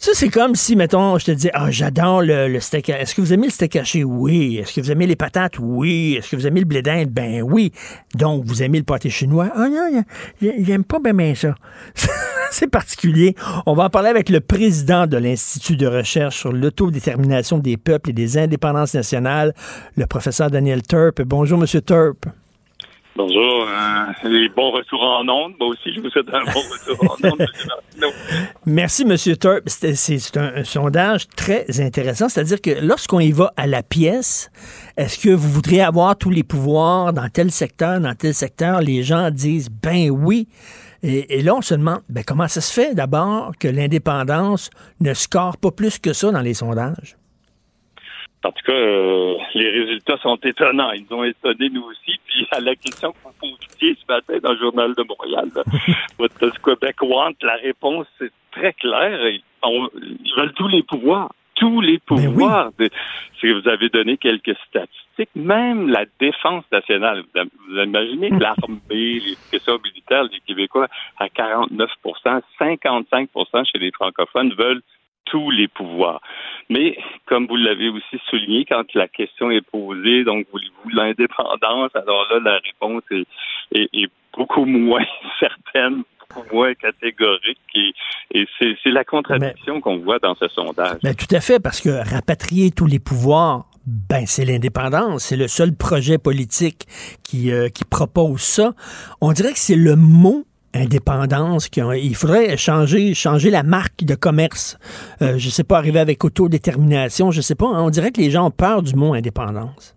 Ça, 0.00 0.12
c'est 0.14 0.28
comme 0.28 0.54
si, 0.54 0.76
mettons, 0.76 1.18
je 1.18 1.24
te 1.24 1.30
dis, 1.32 1.50
ah, 1.52 1.72
j'adore 1.72 2.22
le, 2.22 2.60
steak. 2.60 2.88
Est-ce 2.88 3.16
que 3.16 3.20
vous 3.20 3.32
aimez 3.32 3.48
le 3.48 3.52
steak 3.52 3.74
haché? 3.74 4.04
Oui. 4.04 4.58
Est-ce 4.58 4.72
que 4.72 4.80
vous 4.80 4.92
aimez 4.92 5.08
les 5.08 5.16
patates? 5.16 5.58
Oui. 5.58 6.14
Est-ce 6.16 6.30
que 6.30 6.36
vous 6.36 6.46
aimez 6.46 6.60
le 6.60 6.66
blé 6.66 6.82
d'Inde? 6.82 7.08
Ben 7.10 7.42
oui. 7.42 7.72
Donc, 8.14 8.44
vous 8.44 8.62
aimez 8.62 8.78
le 8.78 8.84
pâté 8.84 9.10
chinois? 9.10 9.50
Ah 9.56 9.68
non, 9.68 10.04
j'aime 10.40 10.84
pas 10.84 11.00
bien 11.00 11.34
ça. 11.34 11.56
c'est 12.52 12.68
particulier. 12.68 13.34
On 13.66 13.74
va 13.74 13.86
en 13.86 13.90
parler 13.90 14.08
avec 14.08 14.28
le 14.28 14.38
président 14.40 15.08
de 15.08 15.16
l'Institut 15.16 15.76
de 15.76 15.88
recherche 15.88 16.36
sur 16.36 16.52
l'autodétermination 16.52 17.58
des 17.58 17.76
peuples 17.76 18.10
et 18.10 18.12
des 18.12 18.38
indépendances 18.38 18.94
nationales, 18.94 19.52
le 19.96 20.06
professeur 20.06 20.48
Daniel 20.48 20.82
Turp. 20.82 21.22
Bonjour, 21.22 21.58
Monsieur 21.58 21.80
Turp. 21.80 22.24
Bonjour. 23.18 23.66
Euh, 23.66 24.28
les 24.28 24.48
bons 24.48 24.70
retours 24.70 25.02
en 25.02 25.28
ondes. 25.28 25.54
Moi 25.58 25.70
aussi, 25.70 25.92
je 25.92 26.00
vous 26.00 26.08
souhaite 26.08 26.28
un 26.32 26.44
bon 26.44 26.60
retour 26.60 27.18
en 27.20 27.32
ondes, 27.32 27.46
Merci, 28.64 29.02
M. 29.02 29.16
Turp. 29.16 29.64
C'est 29.66 30.36
un, 30.36 30.62
sondage 30.62 31.26
très 31.26 31.80
intéressant. 31.80 32.28
C'est-à-dire 32.28 32.60
que 32.60 32.70
lorsqu'on 32.80 33.18
y 33.18 33.32
va 33.32 33.52
à 33.56 33.66
la 33.66 33.82
pièce, 33.82 34.52
est-ce 34.96 35.18
que 35.18 35.30
vous 35.30 35.48
voudriez 35.50 35.82
avoir 35.82 36.16
tous 36.16 36.30
les 36.30 36.44
pouvoirs 36.44 37.12
dans 37.12 37.28
tel 37.28 37.50
secteur, 37.50 37.98
dans 37.98 38.14
tel 38.14 38.34
secteur? 38.34 38.82
Les 38.82 39.02
gens 39.02 39.32
disent, 39.32 39.68
ben 39.68 40.10
oui. 40.10 40.46
Et, 41.02 41.42
là, 41.42 41.56
on 41.56 41.60
se 41.60 41.74
demande, 41.74 42.02
ben 42.08 42.22
comment 42.24 42.46
ça 42.46 42.60
se 42.60 42.72
fait 42.72 42.94
d'abord 42.94 43.50
que 43.58 43.66
l'indépendance 43.66 44.70
ne 45.00 45.12
score 45.12 45.56
pas 45.56 45.72
plus 45.72 45.98
que 45.98 46.12
ça 46.12 46.30
dans 46.30 46.40
les 46.40 46.54
sondages? 46.54 47.17
En 48.44 48.52
tout 48.52 48.64
cas, 48.64 48.72
euh, 48.72 49.36
les 49.54 49.68
résultats 49.70 50.16
sont 50.18 50.36
étonnants. 50.36 50.92
Ils 50.92 51.12
ont 51.12 51.24
étonné 51.24 51.70
nous 51.70 51.82
aussi. 51.82 52.18
Puis 52.26 52.46
à 52.52 52.60
la 52.60 52.76
question 52.76 53.12
que 53.12 53.18
vous 53.24 53.56
posiez 53.56 53.96
ce 53.96 54.12
matin 54.12 54.38
dans 54.40 54.52
le 54.52 54.58
Journal 54.58 54.94
de 54.94 55.02
Montréal, 55.02 55.50
What 56.18 56.28
does 56.40 56.52
Quebec 56.62 57.02
want? 57.02 57.34
La 57.42 57.56
réponse 57.56 58.06
est 58.20 58.32
très 58.52 58.72
claire. 58.74 59.28
Ils, 59.28 59.42
veulent 60.36 60.54
tous 60.54 60.68
les 60.68 60.82
pouvoirs. 60.84 61.32
Tous 61.56 61.80
les 61.80 61.98
ben 61.98 62.00
pouvoirs. 62.06 62.70
Si 63.40 63.50
vous 63.50 63.68
avez 63.68 63.88
donné 63.88 64.16
quelques 64.16 64.56
statistiques, 64.68 65.30
même 65.34 65.88
la 65.88 66.04
défense 66.20 66.64
nationale. 66.70 67.24
Vous, 67.34 67.76
imaginez 67.76 68.30
l'armée, 68.30 68.78
les 68.90 69.36
questions 69.50 69.80
militaires 69.82 70.28
des 70.28 70.38
Québécois 70.46 70.86
à 71.18 71.26
49% 71.26 72.42
55% 72.60 73.64
chez 73.66 73.78
les 73.78 73.90
francophones 73.90 74.54
veulent 74.56 74.82
tous 75.30 75.50
les 75.50 75.68
pouvoirs. 75.68 76.20
Mais, 76.68 76.98
comme 77.26 77.46
vous 77.46 77.56
l'avez 77.56 77.88
aussi 77.88 78.20
souligné, 78.28 78.64
quand 78.64 78.84
la 78.94 79.08
question 79.08 79.50
est 79.50 79.62
posée, 79.62 80.24
donc 80.24 80.46
voulez-vous 80.52 80.90
l'indépendance, 80.90 81.90
alors 81.94 82.26
là, 82.30 82.40
la 82.42 82.58
réponse 82.58 83.02
est, 83.10 84.10
beaucoup 84.36 84.66
moins 84.66 85.04
certaine, 85.40 86.02
beaucoup 86.20 86.54
moins 86.54 86.74
catégorique. 86.74 87.58
Et, 87.74 88.46
c'est 88.58 88.90
la 88.90 89.04
contradiction 89.04 89.80
qu'on 89.80 89.98
voit 89.98 90.18
dans 90.18 90.34
ce 90.34 90.48
sondage. 90.48 90.98
Mais 91.02 91.14
tout 91.14 91.34
à 91.34 91.40
fait, 91.40 91.60
parce 91.60 91.80
que 91.80 91.88
rapatrier 91.88 92.70
tous 92.70 92.86
les 92.86 92.98
pouvoirs, 92.98 93.64
ben, 93.86 94.26
c'est 94.26 94.44
l'indépendance. 94.44 95.24
C'est 95.24 95.36
le 95.36 95.48
seul 95.48 95.74
projet 95.74 96.18
politique 96.18 96.86
qui, 97.24 97.50
euh, 97.50 97.70
qui 97.70 97.84
propose 97.84 98.42
ça. 98.42 98.74
On 99.22 99.32
dirait 99.32 99.52
que 99.52 99.58
c'est 99.58 99.76
le 99.76 99.96
mot 99.96 100.44
indépendance. 100.78 101.68
il 101.76 102.14
faudrait 102.14 102.56
changer, 102.56 103.14
changer 103.14 103.50
la 103.50 103.62
marque 103.62 104.04
de 104.04 104.14
commerce. 104.14 104.78
Euh, 105.22 105.38
je 105.38 105.46
ne 105.46 105.50
sais 105.50 105.64
pas, 105.64 105.78
arriver 105.78 106.00
avec 106.00 106.24
autodétermination, 106.24 107.30
je 107.30 107.38
ne 107.38 107.42
sais 107.42 107.54
pas. 107.54 107.66
Hein. 107.66 107.82
on 107.82 107.90
dirait 107.90 108.12
que 108.12 108.20
les 108.20 108.30
gens 108.30 108.46
ont 108.46 108.50
peur 108.50 108.82
du 108.82 108.94
mot 108.94 109.14
indépendance. 109.14 109.94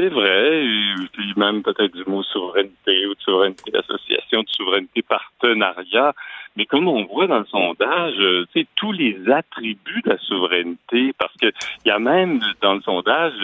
C'est 0.00 0.08
vrai, 0.08 0.64
puis 1.12 1.34
même 1.36 1.62
peut-être 1.62 1.94
du 1.94 2.04
mot 2.06 2.22
souveraineté 2.22 3.06
ou 3.06 3.14
de 3.14 3.20
souveraineté 3.20 3.70
d'association, 3.70 4.40
de 4.40 4.48
souveraineté 4.48 5.02
partenariat. 5.02 6.14
Mais 6.56 6.64
comme 6.64 6.88
on 6.88 7.04
voit 7.04 7.26
dans 7.26 7.40
le 7.40 7.44
sondage, 7.44 8.14
euh, 8.18 8.46
tu 8.50 8.60
sais, 8.60 8.66
tous 8.76 8.92
les 8.92 9.18
attributs 9.30 10.00
de 10.02 10.08
la 10.08 10.18
souveraineté, 10.18 11.12
parce 11.18 11.34
que 11.34 11.48
il 11.84 11.88
y 11.88 11.90
a 11.90 11.98
même 11.98 12.40
dans 12.62 12.76
le 12.76 12.80
sondage 12.80 13.34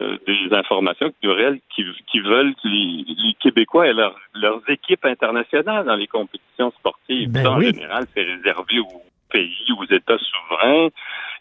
euh, 0.00 0.18
des 0.24 0.54
informations 0.54 1.10
culturelles 1.10 1.58
qui, 1.74 1.84
qui 2.06 2.20
veulent 2.20 2.54
que 2.62 2.68
les, 2.68 3.34
Québécois 3.40 3.88
aient 3.88 3.92
leurs 4.34 4.62
équipes 4.68 5.04
internationales 5.04 5.84
dans 5.84 5.96
les 5.96 6.06
compétitions 6.06 6.70
sportives. 6.78 7.30
Ben 7.30 7.46
en 7.46 7.60
général, 7.60 8.06
c'est 8.14 8.22
réservé 8.22 8.78
aux 8.78 9.02
pays, 9.30 9.66
aux 9.76 9.84
États 9.84 10.18
souverains. 10.18 10.90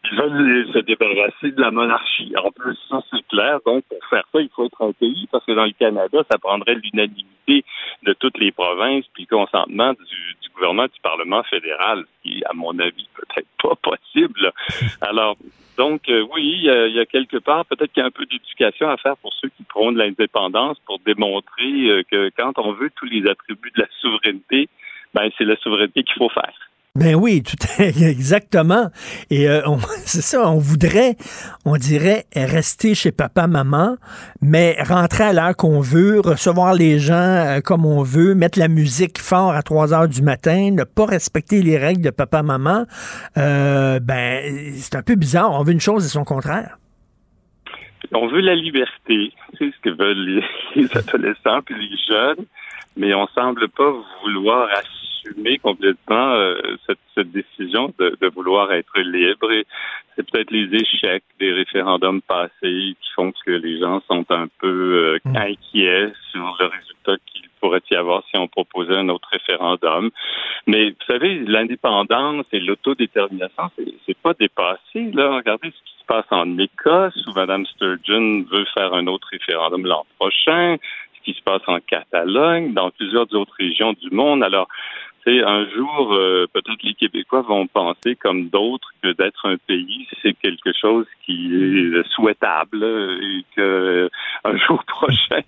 Ils 0.03 0.17
veulent 0.17 0.73
se 0.73 0.79
débarrasser 0.79 1.51
de 1.51 1.61
la 1.61 1.71
monarchie. 1.71 2.33
En 2.43 2.51
plus, 2.51 2.77
ça, 2.89 3.01
c'est 3.11 3.25
clair. 3.27 3.59
Donc, 3.65 3.83
pour 3.85 3.99
faire 4.09 4.27
ça, 4.31 4.39
il 4.39 4.49
faut 4.49 4.65
être 4.65 4.81
un 4.81 4.93
pays, 4.93 5.27
parce 5.31 5.45
que 5.45 5.53
dans 5.53 5.65
le 5.65 5.73
Canada, 5.73 6.19
ça 6.29 6.37
prendrait 6.37 6.75
l'unanimité 6.75 7.65
de 8.03 8.13
toutes 8.13 8.37
les 8.37 8.51
provinces, 8.51 9.05
puis 9.13 9.25
consentement 9.25 9.93
du, 9.93 10.49
gouvernement, 10.53 10.85
du 10.85 10.99
Parlement 11.01 11.43
fédéral, 11.43 12.05
qui, 12.23 12.43
à 12.45 12.53
mon 12.53 12.77
avis, 12.79 13.07
peut-être 13.15 13.47
pas 13.61 13.75
possible. 13.81 14.51
Alors, 15.01 15.37
donc, 15.77 16.09
euh, 16.09 16.25
oui, 16.33 16.61
il 16.63 16.93
y, 16.95 16.99
a, 16.99 17.05
quelque 17.05 17.37
part, 17.37 17.65
peut-être 17.65 17.91
qu'il 17.93 18.01
y 18.01 18.03
a 18.03 18.07
un 18.07 18.11
peu 18.11 18.25
d'éducation 18.25 18.89
à 18.89 18.97
faire 18.97 19.15
pour 19.17 19.31
ceux 19.33 19.49
qui 19.49 19.63
prônent 19.63 19.97
l'indépendance 19.97 20.79
pour 20.85 20.99
démontrer 20.99 21.89
euh, 21.89 22.03
que 22.09 22.31
quand 22.35 22.53
on 22.57 22.71
veut 22.73 22.89
tous 22.95 23.05
les 23.05 23.29
attributs 23.29 23.71
de 23.75 23.81
la 23.81 23.87
souveraineté, 24.01 24.69
ben, 25.13 25.29
c'est 25.37 25.45
la 25.45 25.55
souveraineté 25.57 26.03
qu'il 26.03 26.15
faut 26.15 26.29
faire. 26.29 26.67
Ben 26.97 27.13
oui, 27.13 27.43
tout 27.43 27.55
exactement. 27.79 28.89
Et 29.29 29.47
euh, 29.47 29.61
c'est 30.05 30.23
ça, 30.23 30.49
on 30.49 30.57
voudrait, 30.57 31.15
on 31.63 31.77
dirait 31.77 32.25
rester 32.35 32.95
chez 32.95 33.11
papa, 33.11 33.45
maman, 33.45 33.97
mais 34.41 34.75
rentrer 34.81 35.25
à 35.25 35.33
l'heure 35.33 35.55
qu'on 35.55 35.79
veut, 35.79 36.19
recevoir 36.19 36.73
les 36.73 36.97
gens 36.97 37.13
euh, 37.13 37.59
comme 37.61 37.85
on 37.85 38.01
veut, 38.01 38.33
mettre 38.33 38.57
la 38.57 38.67
musique 38.67 39.19
fort 39.19 39.51
à 39.51 39.61
3 39.61 39.93
heures 39.93 40.07
du 40.07 40.23
matin, 40.23 40.71
ne 40.71 40.83
pas 40.85 41.05
respecter 41.05 41.61
les 41.61 41.77
règles 41.77 42.01
de 42.01 42.09
papa, 42.09 42.41
maman. 42.41 42.85
Euh, 43.37 43.99
ben, 43.99 44.73
c'est 44.77 44.95
un 44.95 45.03
peu 45.03 45.13
bizarre. 45.13 45.51
On 45.51 45.61
veut 45.61 45.73
une 45.73 45.79
chose 45.79 46.03
et 46.03 46.09
son 46.09 46.23
contraire. 46.23 46.79
On 48.11 48.27
veut 48.27 48.41
la 48.41 48.55
liberté, 48.55 49.33
c'est 49.59 49.71
ce 49.71 49.79
que 49.83 49.89
veulent 49.89 50.25
les, 50.25 50.43
les 50.81 50.97
adolescents 50.97 51.59
et 51.69 51.73
les 51.73 51.97
jeunes, 52.09 52.45
mais 52.95 53.13
on 53.13 53.27
semble 53.35 53.69
pas 53.69 53.93
vouloir 54.23 54.67
assurer 54.71 55.06
assumer 55.27 55.57
complètement 55.59 56.31
euh, 56.33 56.55
cette, 56.85 56.99
cette, 57.15 57.31
décision 57.31 57.93
de, 57.99 58.17
de, 58.19 58.27
vouloir 58.27 58.71
être 58.71 58.99
libre. 58.99 59.51
Et 59.51 59.65
c'est 60.15 60.29
peut-être 60.29 60.51
les 60.51 60.73
échecs 60.75 61.23
des 61.39 61.51
référendums 61.51 62.21
passés 62.21 62.51
qui 62.61 63.09
font 63.15 63.31
que 63.45 63.51
les 63.51 63.79
gens 63.79 64.01
sont 64.07 64.25
un 64.29 64.47
peu 64.59 65.19
euh, 65.25 65.29
mm. 65.29 65.35
inquiets 65.35 66.11
sur 66.31 66.57
le 66.59 66.65
résultat 66.65 67.15
qu'il 67.25 67.49
pourrait 67.59 67.81
y 67.91 67.95
avoir 67.95 68.23
si 68.29 68.37
on 68.37 68.47
proposait 68.47 68.97
un 68.97 69.09
autre 69.09 69.27
référendum. 69.31 70.11
Mais 70.67 70.89
vous 70.89 71.05
savez, 71.07 71.39
l'indépendance 71.39 72.45
et 72.51 72.59
l'autodétermination, 72.59 73.71
c'est 74.05 74.17
pas 74.17 74.33
dépassé. 74.33 75.11
Là, 75.13 75.35
regardez 75.35 75.69
ce 75.69 75.83
qui 75.83 75.99
se 75.99 76.05
passe 76.05 76.25
en 76.31 76.57
Écosse 76.57 77.25
où 77.27 77.33
Mme 77.33 77.65
Sturgeon 77.65 78.45
veut 78.51 78.65
faire 78.73 78.93
un 78.93 79.07
autre 79.07 79.27
référendum 79.31 79.85
l'an 79.85 80.05
prochain 80.19 80.77
ce 81.17 81.31
qui 81.31 81.37
se 81.37 81.43
passe 81.43 81.61
en 81.67 81.79
Catalogne, 81.79 82.73
dans 82.73 82.89
plusieurs 82.91 83.33
autres 83.33 83.53
régions 83.59 83.93
du 83.93 84.09
monde. 84.11 84.43
Alors, 84.43 84.67
un 85.31 85.67
jour, 85.69 86.13
euh, 86.13 86.45
peut-être 86.53 86.83
les 86.83 86.93
Québécois 86.93 87.41
vont 87.41 87.67
penser 87.67 88.15
comme 88.15 88.49
d'autres 88.49 88.89
que 89.03 89.13
d'être 89.13 89.47
un 89.47 89.57
pays, 89.67 90.07
c'est 90.21 90.33
quelque 90.33 90.71
chose 90.79 91.05
qui 91.25 91.53
est 91.53 92.07
souhaitable 92.13 92.83
et 93.21 93.45
que 93.55 94.09
un 94.43 94.57
jour 94.67 94.83
prochain, 94.85 95.41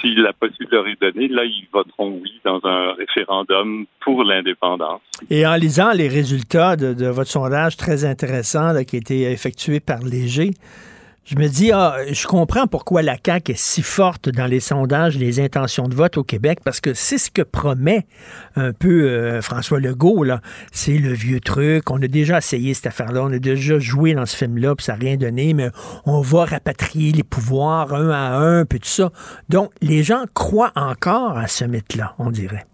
si 0.00 0.14
la 0.14 0.32
possibilité 0.32 0.76
leur 0.76 0.88
est 0.88 1.00
donnée, 1.00 1.28
là, 1.28 1.44
ils 1.44 1.66
voteront 1.72 2.20
oui 2.22 2.40
dans 2.44 2.60
un 2.64 2.92
référendum 2.92 3.86
pour 4.00 4.24
l'indépendance. 4.24 5.00
Et 5.30 5.46
en 5.46 5.54
lisant 5.54 5.92
les 5.92 6.08
résultats 6.08 6.76
de, 6.76 7.06
votre 7.06 7.30
sondage 7.30 7.76
très 7.76 8.04
intéressant 8.04 8.72
qui 8.84 8.96
a 8.96 8.98
été 8.98 9.22
effectué 9.30 9.80
par 9.80 10.00
Léger, 10.02 10.50
je 11.24 11.36
me 11.36 11.46
dis, 11.46 11.70
ah, 11.72 11.96
je 12.10 12.26
comprends 12.26 12.66
pourquoi 12.66 13.02
la 13.02 13.16
CAQ 13.24 13.52
est 13.52 13.58
si 13.58 13.82
forte 13.82 14.28
dans 14.28 14.46
les 14.46 14.58
sondages, 14.58 15.16
les 15.16 15.38
intentions 15.38 15.86
de 15.88 15.94
vote 15.94 16.16
au 16.16 16.24
Québec, 16.24 16.58
parce 16.64 16.80
que 16.80 16.94
c'est 16.94 17.18
ce 17.18 17.30
que 17.30 17.42
promet 17.42 18.06
un 18.56 18.72
peu 18.72 19.08
euh, 19.08 19.40
François 19.40 19.78
Legault, 19.78 20.24
là. 20.24 20.40
C'est 20.72 20.98
le 20.98 21.12
vieux 21.12 21.38
truc. 21.38 21.90
On 21.90 22.02
a 22.02 22.08
déjà 22.08 22.38
essayé 22.38 22.74
cette 22.74 22.86
affaire-là. 22.86 23.22
On 23.22 23.32
a 23.32 23.38
déjà 23.38 23.78
joué 23.78 24.14
dans 24.14 24.26
ce 24.26 24.36
film-là, 24.36 24.74
puis 24.74 24.84
ça 24.84 24.94
n'a 24.94 24.98
rien 24.98 25.16
donné, 25.16 25.54
mais 25.54 25.70
on 26.06 26.20
va 26.20 26.44
rapatrier 26.44 27.12
les 27.12 27.22
pouvoirs 27.22 27.94
un 27.94 28.10
à 28.10 28.36
un, 28.36 28.64
puis 28.64 28.80
tout 28.80 28.88
ça. 28.88 29.12
Donc, 29.48 29.70
les 29.80 30.02
gens 30.02 30.24
croient 30.34 30.72
encore 30.74 31.38
à 31.38 31.46
ce 31.46 31.64
mythe-là, 31.64 32.14
on 32.18 32.30
dirait. 32.30 32.66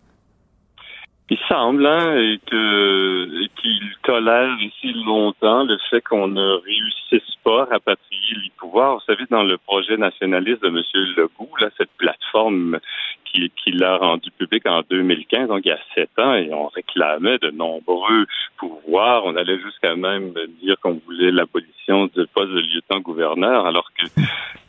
Il 1.30 1.38
semble 1.46 1.84
hein, 1.86 2.36
qu'il 2.46 3.92
tolère 4.02 4.56
ici 4.60 4.94
longtemps 5.04 5.64
le 5.64 5.76
fait 5.90 6.00
qu'on 6.00 6.28
ne 6.28 6.52
réussisse 6.52 7.36
pas 7.44 7.62
à 7.62 7.64
rapatrier 7.66 8.36
les 8.42 8.52
pouvoirs. 8.58 8.94
Vous 8.94 9.04
savez, 9.06 9.24
dans 9.30 9.42
le 9.42 9.58
projet 9.58 9.98
nationaliste 9.98 10.62
de 10.62 10.68
M. 10.68 10.82
Legault, 11.16 11.50
là, 11.60 11.68
cette 11.76 11.90
plateforme 11.98 12.78
qu'il 13.26 13.50
qui 13.50 13.84
a 13.84 13.96
rendue 13.98 14.30
publique 14.30 14.66
en 14.66 14.80
2015, 14.88 15.48
donc 15.48 15.60
il 15.64 15.68
y 15.68 15.72
a 15.72 15.78
sept 15.94 16.10
ans, 16.18 16.34
et 16.34 16.50
on 16.52 16.68
réclamait 16.68 17.38
de 17.38 17.50
nombreux 17.50 18.26
pouvoirs. 18.56 19.24
On 19.26 19.36
allait 19.36 19.58
jusqu'à 19.60 19.96
même 19.96 20.32
dire 20.62 20.76
qu'on 20.82 21.00
voulait 21.04 21.30
l'abolition 21.30 22.06
du 22.06 22.26
poste 22.32 22.52
de 22.52 22.60
lieutenant-gouverneur, 22.60 23.66
alors 23.66 23.90
que 23.92 24.06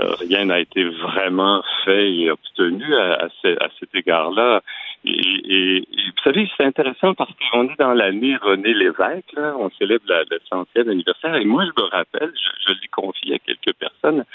euh, 0.01 0.13
rien 0.19 0.45
n'a 0.45 0.59
été 0.59 0.83
vraiment 0.83 1.63
fait 1.85 2.11
et 2.11 2.31
obtenu 2.31 2.95
à, 2.95 3.27
à 3.27 3.67
cet 3.79 3.95
égard-là. 3.95 4.61
Et, 5.05 5.87
vous 5.89 6.23
savez, 6.23 6.49
c'est 6.57 6.65
intéressant 6.65 7.13
parce 7.13 7.31
qu'on 7.51 7.69
est 7.69 7.79
dans 7.79 7.93
l'année 7.93 8.35
René 8.35 8.73
Lévesque, 8.73 9.31
là, 9.33 9.55
on 9.57 9.69
célèbre 9.71 10.03
le 10.07 10.39
centième 10.49 10.89
anniversaire, 10.89 11.35
et 11.35 11.45
moi, 11.45 11.63
je 11.65 11.81
me 11.81 11.87
rappelle, 11.89 12.31
je, 12.67 12.73
l'ai 12.73 12.87
confié 12.91 13.35
à 13.35 13.39
quelques 13.39 13.73
personnes, 13.77 14.25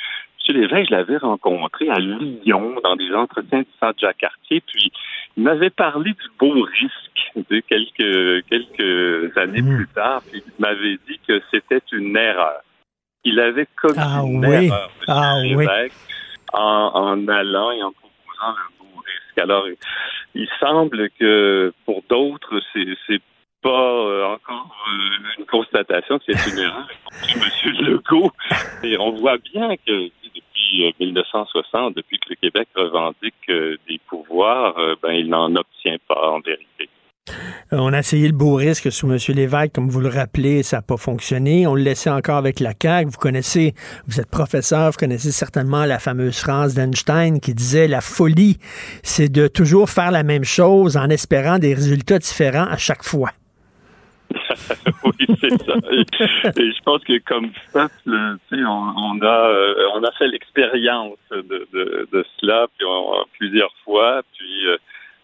M. 0.48 0.56
Lévesque, 0.56 0.88
je 0.90 0.94
l'avais 0.94 1.18
rencontré 1.18 1.90
à 1.90 1.98
Lyon, 1.98 2.76
dans 2.82 2.96
des 2.96 3.12
entretiens 3.12 3.60
du 3.60 3.68
centre 3.78 3.98
Jacques-Cartier, 4.00 4.62
puis 4.66 4.90
il 5.36 5.42
m'avait 5.42 5.70
parlé 5.70 6.12
du 6.12 6.28
beau 6.38 6.52
risque 6.62 7.48
de 7.50 7.60
quelques, 7.60 8.46
quelques 8.46 9.36
années 9.36 9.62
mmh. 9.62 9.76
plus 9.76 9.88
tard, 9.88 10.22
puis 10.30 10.42
il 10.46 10.62
m'avait 10.62 10.98
dit 11.06 11.20
que 11.28 11.42
c'était 11.50 11.82
une 11.92 12.16
erreur. 12.16 12.62
Il 13.24 13.40
avait 13.40 13.68
commis 13.76 13.98
ah 13.98 14.22
une 14.24 14.44
erreur, 14.44 14.90
M. 15.00 15.04
Ah 15.08 15.34
Lévesque, 15.42 15.94
en, 16.54 16.90
en 16.94 17.28
allant 17.28 17.70
et 17.72 17.82
en 17.82 17.92
proposant 17.92 18.52
le. 18.52 18.73
Alors, 19.36 19.66
il 20.34 20.48
semble 20.60 21.10
que 21.18 21.72
pour 21.84 22.02
d'autres, 22.08 22.60
c'est, 22.72 23.20
pas 23.62 23.70
euh, 23.70 24.26
encore 24.26 24.76
euh, 24.92 25.38
une 25.38 25.46
constatation 25.46 26.20
c'est 26.26 26.52
une 26.52 26.58
erreur. 26.58 26.86
M. 27.34 27.72
Legault, 27.80 28.30
et 28.82 28.98
on 28.98 29.12
voit 29.12 29.38
bien 29.38 29.74
que 29.86 30.10
depuis 30.22 30.94
1960, 31.00 31.74
euh, 31.74 31.94
depuis 31.96 32.18
que 32.18 32.28
le 32.28 32.34
Québec 32.36 32.68
revendique 32.76 33.48
des 33.48 33.98
pouvoirs, 34.06 34.74
ben, 35.02 35.12
il 35.12 35.30
n'en 35.30 35.56
obtient 35.56 35.96
pas 36.06 36.30
en 36.30 36.40
vérité. 36.40 36.90
Euh, 37.72 37.78
on 37.78 37.92
a 37.92 38.00
essayé 38.00 38.26
le 38.26 38.34
beau 38.34 38.54
risque 38.54 38.92
sous 38.92 39.10
M. 39.10 39.18
Lévesque, 39.28 39.72
comme 39.74 39.88
vous 39.88 40.00
le 40.00 40.08
rappelez, 40.08 40.62
ça 40.62 40.78
n'a 40.78 40.82
pas 40.82 40.96
fonctionné. 40.96 41.66
On 41.66 41.74
le 41.74 41.82
laissait 41.82 42.10
encore 42.10 42.36
avec 42.36 42.60
la 42.60 42.72
CAQ. 42.80 43.10
Vous 43.10 43.18
connaissez, 43.18 43.74
vous 44.06 44.20
êtes 44.20 44.30
professeur, 44.30 44.90
vous 44.90 44.98
connaissez 44.98 45.32
certainement 45.32 45.84
la 45.86 45.98
fameuse 45.98 46.38
phrase 46.38 46.74
d'Einstein 46.74 47.40
qui 47.40 47.54
disait 47.54 47.88
la 47.88 48.00
folie, 48.00 48.58
c'est 49.02 49.30
de 49.30 49.48
toujours 49.48 49.88
faire 49.88 50.10
la 50.10 50.22
même 50.22 50.44
chose 50.44 50.96
en 50.96 51.08
espérant 51.08 51.58
des 51.58 51.74
résultats 51.74 52.18
différents 52.18 52.66
à 52.66 52.76
chaque 52.76 53.04
fois. 53.04 53.30
oui, 55.04 55.26
c'est 55.40 55.62
ça. 55.62 55.74
Et, 55.92 56.72
je 56.72 56.82
pense 56.82 57.02
que 57.04 57.18
comme 57.24 57.50
peuple, 57.72 57.94
on, 58.06 59.20
a 59.22 59.48
euh, 59.48 59.74
on 59.94 60.02
a 60.02 60.12
fait 60.12 60.28
l'expérience 60.28 61.18
de, 61.30 62.26
cela 62.40 62.66
plusieurs 63.38 63.72
fois, 63.84 64.22
puis 64.36 64.66
euh, 64.66 64.76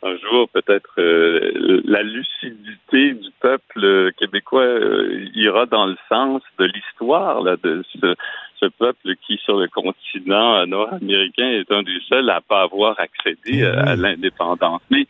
un 0.03 0.17
jour, 0.17 0.49
peut-être 0.49 0.91
euh, 0.99 1.83
la 1.85 2.03
lucidité 2.03 3.13
du 3.13 3.31
peuple 3.41 4.13
québécois 4.19 4.63
euh, 4.63 5.27
ira 5.35 5.67
dans 5.67 5.87
le 5.87 5.97
sens 6.09 6.43
de 6.59 6.65
l'histoire 6.65 7.43
de 7.45 7.85
ce, 7.93 8.15
ce, 8.61 8.67
peuple 8.67 9.15
qui, 9.27 9.37
sur 9.45 9.59
le 9.59 9.69
continent 9.69 10.67
nord-américain, 10.67 11.49
est 11.49 11.71
un 11.71 11.83
des 11.83 12.01
seuls 12.09 12.31
à 12.31 12.41
pas 12.41 12.63
avoir 12.63 12.99
accédé 12.99 13.65
à 13.65 13.95
l'indépendance. 13.97 14.81
Mais 14.91 15.07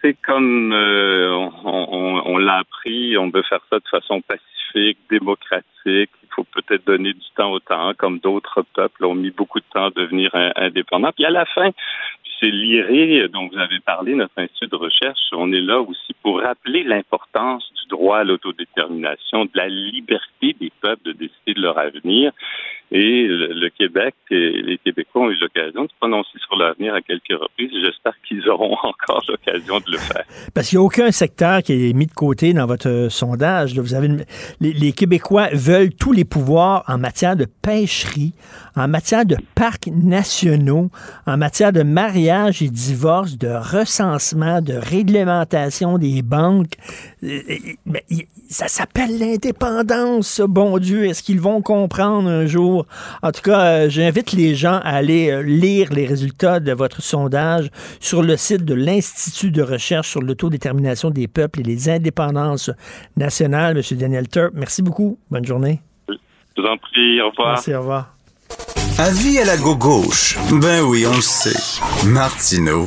c'est 0.00 0.16
comme 0.22 0.72
euh, 0.72 1.30
on, 1.64 2.22
on 2.24 2.38
l'a 2.38 2.58
appris, 2.58 3.18
on 3.18 3.28
veut 3.28 3.42
faire 3.42 3.60
ça 3.68 3.78
de 3.78 3.88
façon 3.90 4.22
pacifique, 4.22 4.98
démocratique. 5.10 5.66
Il 5.84 6.34
faut 6.34 6.44
peut-être 6.44 6.86
donner 6.86 7.12
du 7.12 7.26
temps 7.36 7.52
au 7.52 7.58
temps, 7.58 7.92
comme 7.98 8.20
d'autres 8.20 8.64
peuples 8.74 9.04
ont 9.04 9.14
mis 9.14 9.30
beaucoup 9.30 9.60
de 9.60 9.64
temps 9.74 9.86
à 9.86 9.90
devenir 9.90 10.30
indépendants. 10.56 11.12
Puis 11.14 11.26
à 11.26 11.30
la 11.30 11.44
fin, 11.44 11.70
c'est 12.40 12.50
l'IRE 12.50 13.28
dont 13.28 13.48
vous 13.48 13.58
avez 13.58 13.80
parlé, 13.80 14.14
notre 14.14 14.38
institut 14.38 14.68
de 14.68 14.76
recherche. 14.76 15.18
On 15.32 15.52
est 15.52 15.60
là 15.60 15.80
aussi 15.80 16.14
pour 16.22 16.40
rappeler 16.40 16.82
l'importance 16.82 17.70
du 17.82 17.88
droit 17.88 18.18
à 18.18 18.24
l'autodétermination, 18.24 19.44
de 19.44 19.50
la 19.54 19.68
liberté 19.68 20.56
des 20.58 20.72
peuples 20.80 21.04
de 21.04 21.12
décider 21.12 21.54
de 21.54 21.60
leur 21.60 21.78
avenir. 21.78 22.32
Et 22.92 23.28
le, 23.28 23.68
Québec 23.68 24.16
et 24.32 24.62
les 24.62 24.76
Québécois 24.78 25.22
ont 25.22 25.30
eu 25.30 25.36
l'occasion 25.36 25.84
de 25.84 25.88
se 25.88 25.94
prononcer 26.00 26.36
sur 26.44 26.56
l'avenir 26.56 26.92
à 26.92 27.00
quelques 27.00 27.40
reprises. 27.40 27.70
J'espère 27.72 28.14
qu'ils 28.26 28.48
auront 28.48 28.76
encore 28.82 29.22
l'occasion 29.28 29.78
de 29.78 29.92
le 29.92 29.98
faire. 29.98 30.24
Parce 30.52 30.68
qu'il 30.68 30.78
n'y 30.78 30.82
a 30.82 30.86
aucun 30.86 31.12
secteur 31.12 31.62
qui 31.62 31.90
est 31.90 31.92
mis 31.92 32.06
de 32.06 32.12
côté 32.12 32.52
dans 32.52 32.66
votre 32.66 33.06
sondage. 33.08 33.78
Vous 33.78 33.94
avez 33.94 34.08
les 34.60 34.92
Québécois 34.92 35.48
veulent 35.52 35.94
tous 35.94 36.12
les 36.12 36.24
pouvoirs 36.24 36.82
en 36.88 36.98
matière 36.98 37.36
de 37.36 37.44
pêcherie, 37.44 38.32
en 38.74 38.88
matière 38.88 39.24
de 39.24 39.36
parcs 39.54 39.86
nationaux, 39.86 40.90
en 41.28 41.36
matière 41.36 41.72
de 41.72 41.84
mariage 41.84 42.29
et 42.30 42.68
divorce, 42.68 43.36
de 43.38 43.48
recensement, 43.48 44.60
de 44.60 44.74
réglementation 44.74 45.98
des 45.98 46.22
banques. 46.22 46.74
Euh, 47.24 47.40
euh, 47.88 47.94
ça 48.48 48.68
s'appelle 48.68 49.18
l'indépendance, 49.18 50.40
bon 50.40 50.78
Dieu. 50.78 51.06
Est-ce 51.06 51.22
qu'ils 51.22 51.40
vont 51.40 51.60
comprendre 51.60 52.28
un 52.28 52.46
jour? 52.46 52.86
En 53.22 53.32
tout 53.32 53.42
cas, 53.42 53.60
euh, 53.60 53.88
j'invite 53.88 54.32
les 54.32 54.54
gens 54.54 54.80
à 54.84 54.90
aller 54.90 55.42
lire 55.42 55.92
les 55.92 56.06
résultats 56.06 56.60
de 56.60 56.72
votre 56.72 57.02
sondage 57.02 57.68
sur 57.98 58.22
le 58.22 58.36
site 58.36 58.64
de 58.64 58.74
l'Institut 58.74 59.50
de 59.50 59.62
recherche 59.62 60.08
sur 60.08 60.22
l'autodétermination 60.22 61.10
des 61.10 61.26
peuples 61.26 61.60
et 61.60 61.64
les 61.64 61.88
indépendances 61.88 62.70
nationales. 63.16 63.74
Monsieur 63.74 63.96
Daniel 63.96 64.28
Turp, 64.28 64.52
merci 64.54 64.82
beaucoup. 64.82 65.18
Bonne 65.30 65.44
journée. 65.44 65.80
Je 66.08 66.62
vous 66.62 66.68
en 66.68 66.76
prie. 66.76 67.20
Au 67.20 67.30
revoir. 67.30 67.54
Merci, 67.54 67.74
au 67.74 67.80
revoir. 67.80 68.19
Avis 69.00 69.38
à 69.38 69.46
la 69.46 69.56
gauche. 69.56 70.36
Ben 70.60 70.82
oui, 70.82 71.06
on 71.06 71.14
le 71.14 71.22
sait. 71.22 71.56
Martineau, 72.04 72.86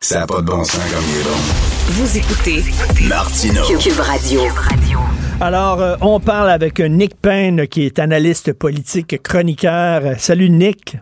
ça 0.00 0.20
n'a 0.20 0.26
pas 0.26 0.40
de 0.40 0.46
bon 0.46 0.64
sens 0.64 0.80
comme 0.90 1.04
il 1.10 1.20
est 1.20 1.24
bon. 1.24 1.36
Vous 1.88 2.16
écoutez 2.16 2.64
Martino. 3.06 3.62
Cube 3.78 4.00
Radio. 4.00 4.40
Alors, 5.42 5.82
euh, 5.82 5.96
on 6.00 6.20
parle 6.20 6.48
avec 6.48 6.80
Nick 6.80 7.20
Payne, 7.20 7.68
qui 7.68 7.84
est 7.84 7.98
analyste 7.98 8.54
politique, 8.54 9.22
chroniqueur. 9.22 10.18
Salut 10.18 10.48
Nick. 10.48 10.96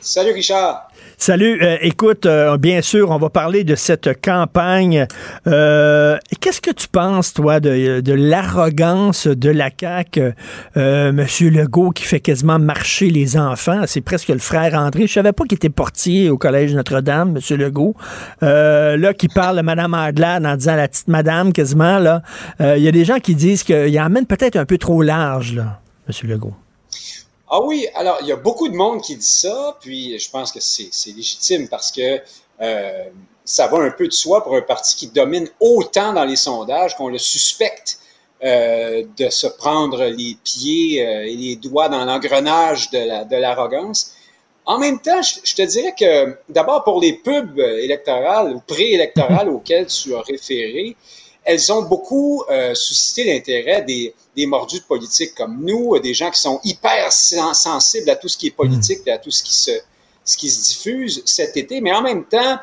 Salut 0.00 0.32
Richard. 0.32 0.85
Salut. 1.18 1.58
Euh, 1.62 1.78
écoute, 1.80 2.26
euh, 2.26 2.58
bien 2.58 2.82
sûr, 2.82 3.10
on 3.10 3.16
va 3.16 3.30
parler 3.30 3.64
de 3.64 3.74
cette 3.74 4.20
campagne. 4.22 5.06
Euh, 5.46 6.18
Qu'est-ce 6.40 6.60
que 6.60 6.70
tu 6.70 6.88
penses, 6.88 7.32
toi, 7.32 7.58
de, 7.58 8.12
l'arrogance 8.12 9.26
de 9.26 9.48
la 9.48 9.70
CAQ, 9.70 10.34
Monsieur 10.76 11.50
Legault, 11.50 11.90
qui 11.90 12.04
fait 12.04 12.20
quasiment 12.20 12.58
marcher 12.58 13.08
les 13.08 13.38
enfants? 13.38 13.82
C'est 13.86 14.02
presque 14.02 14.28
le 14.28 14.38
frère 14.38 14.74
André. 14.74 15.06
Je 15.06 15.12
savais 15.14 15.32
pas 15.32 15.44
qu'il 15.44 15.56
était 15.56 15.70
portier 15.70 16.28
au 16.28 16.36
Collège 16.36 16.74
Notre-Dame, 16.74 17.32
Monsieur 17.32 17.56
Legault. 17.56 17.94
Là, 18.42 19.14
qui 19.14 19.28
parle 19.28 19.56
de 19.56 19.62
Mme 19.62 19.94
Adlard 19.94 20.44
en 20.44 20.56
disant 20.56 20.76
la 20.76 20.86
petite 20.86 21.08
madame, 21.08 21.52
quasiment, 21.52 21.98
là. 21.98 22.22
Il 22.60 22.82
y 22.82 22.88
a 22.88 22.92
des 22.92 23.04
gens 23.06 23.18
qui 23.18 23.34
disent 23.34 23.62
qu'il 23.62 23.98
emmène 23.98 24.26
peut-être 24.26 24.56
un 24.56 24.66
peu 24.66 24.76
trop 24.76 25.02
large, 25.02 25.54
là, 25.54 25.80
Monsieur 26.06 26.28
Legault. 26.28 26.54
Ah 27.48 27.60
oui, 27.62 27.86
alors 27.94 28.18
il 28.22 28.26
y 28.26 28.32
a 28.32 28.36
beaucoup 28.36 28.68
de 28.68 28.74
monde 28.74 29.02
qui 29.02 29.16
dit 29.16 29.24
ça, 29.24 29.76
puis 29.80 30.18
je 30.18 30.30
pense 30.30 30.50
que 30.50 30.58
c'est 30.60 31.12
légitime 31.12 31.68
parce 31.68 31.92
que 31.92 32.20
euh, 32.60 33.04
ça 33.44 33.68
va 33.68 33.78
un 33.78 33.90
peu 33.90 34.08
de 34.08 34.12
soi 34.12 34.42
pour 34.42 34.56
un 34.56 34.62
parti 34.62 34.96
qui 34.96 35.06
domine 35.08 35.48
autant 35.60 36.12
dans 36.12 36.24
les 36.24 36.34
sondages 36.34 36.96
qu'on 36.96 37.08
le 37.08 37.18
suspecte 37.18 38.00
euh, 38.42 39.04
de 39.16 39.28
se 39.28 39.46
prendre 39.46 40.04
les 40.06 40.36
pieds 40.42 41.06
euh, 41.06 41.26
et 41.26 41.36
les 41.36 41.54
doigts 41.54 41.88
dans 41.88 42.04
l'engrenage 42.04 42.90
de 42.90 43.36
l'arrogance. 43.36 44.12
en 44.64 44.78
même 44.78 44.98
temps, 44.98 45.22
je, 45.22 45.36
je 45.44 45.54
te 45.54 45.62
dirais 45.62 45.94
que 45.96 46.36
d'abord 46.48 46.82
pour 46.82 47.00
les 47.00 47.12
pubs 47.12 47.60
électorales 47.60 48.54
ou 48.56 48.60
préélectorales 48.66 49.48
auxquelles 49.56 49.86
tu 49.86 50.16
as 50.16 50.20
référé, 50.22 50.96
elles 51.46 51.72
ont 51.72 51.82
beaucoup 51.82 52.42
euh, 52.50 52.74
suscité 52.74 53.22
l'intérêt 53.22 53.80
des, 53.82 54.12
des 54.36 54.46
mordus 54.46 54.80
de 54.80 54.84
politique 54.84 55.32
comme 55.36 55.64
nous, 55.64 55.96
des 56.00 56.12
gens 56.12 56.30
qui 56.30 56.40
sont 56.40 56.60
hyper 56.64 57.12
sensibles 57.12 58.10
à 58.10 58.16
tout 58.16 58.28
ce 58.28 58.36
qui 58.36 58.48
est 58.48 58.50
politique, 58.50 59.00
et 59.06 59.12
à 59.12 59.18
tout 59.18 59.30
ce 59.30 59.44
qui 59.44 59.54
se, 59.54 59.70
ce 60.24 60.36
qui 60.36 60.50
se 60.50 60.64
diffuse 60.64 61.22
cet 61.24 61.56
été. 61.56 61.80
Mais 61.80 61.92
en 61.92 62.02
même 62.02 62.24
temps, 62.24 62.58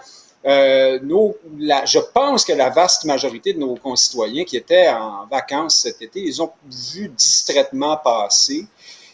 euh, 0.45 0.99
nos, 1.01 1.33
la, 1.57 1.85
je 1.85 1.99
pense 2.13 2.43
que 2.43 2.51
la 2.51 2.69
vaste 2.69 3.05
majorité 3.05 3.53
de 3.53 3.59
nos 3.59 3.75
concitoyens 3.75 4.43
qui 4.43 4.57
étaient 4.57 4.89
en 4.89 5.25
vacances 5.31 5.77
cet 5.77 6.01
été, 6.01 6.19
ils 6.19 6.41
ont 6.41 6.51
vu 6.69 7.07
distraitement 7.07 7.95
passer 8.03 8.65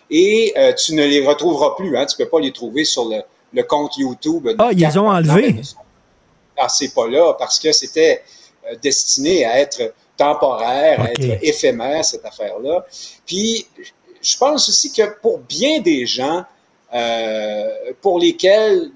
et 0.09 0.51
euh, 0.57 0.73
tu 0.73 0.95
ne 0.95 1.05
les 1.05 1.23
retrouveras 1.23 1.75
plus. 1.75 1.95
Hein, 1.95 2.07
tu 2.07 2.17
peux 2.17 2.27
pas 2.27 2.39
les 2.39 2.51
trouver 2.51 2.85
sur 2.85 3.07
le, 3.07 3.21
le 3.53 3.61
compte 3.61 3.95
YouTube. 3.97 4.49
Ah, 4.57 4.71
ils 4.75 4.97
ont 4.97 5.07
enlevés. 5.07 5.61
Ah, 6.57 6.67
c'est 6.67 6.91
pas 6.91 7.07
là 7.07 7.35
parce 7.37 7.59
que 7.59 7.71
c'était 7.71 8.23
euh, 8.69 8.75
destiné 8.81 9.45
à 9.45 9.59
être 9.59 9.93
temporaire, 10.17 11.01
à 11.01 11.11
être 11.11 11.39
éphémère, 11.41 12.03
cette 12.03 12.25
affaire-là. 12.25 12.85
Puis, 13.25 13.65
je 14.21 14.37
pense 14.37 14.67
aussi 14.67 14.91
que 14.91 15.19
pour 15.21 15.39
bien 15.39 15.79
des 15.79 16.05
gens, 16.05 16.43
euh, 16.93 17.67
pour 18.01 18.19
lesquels 18.19 18.91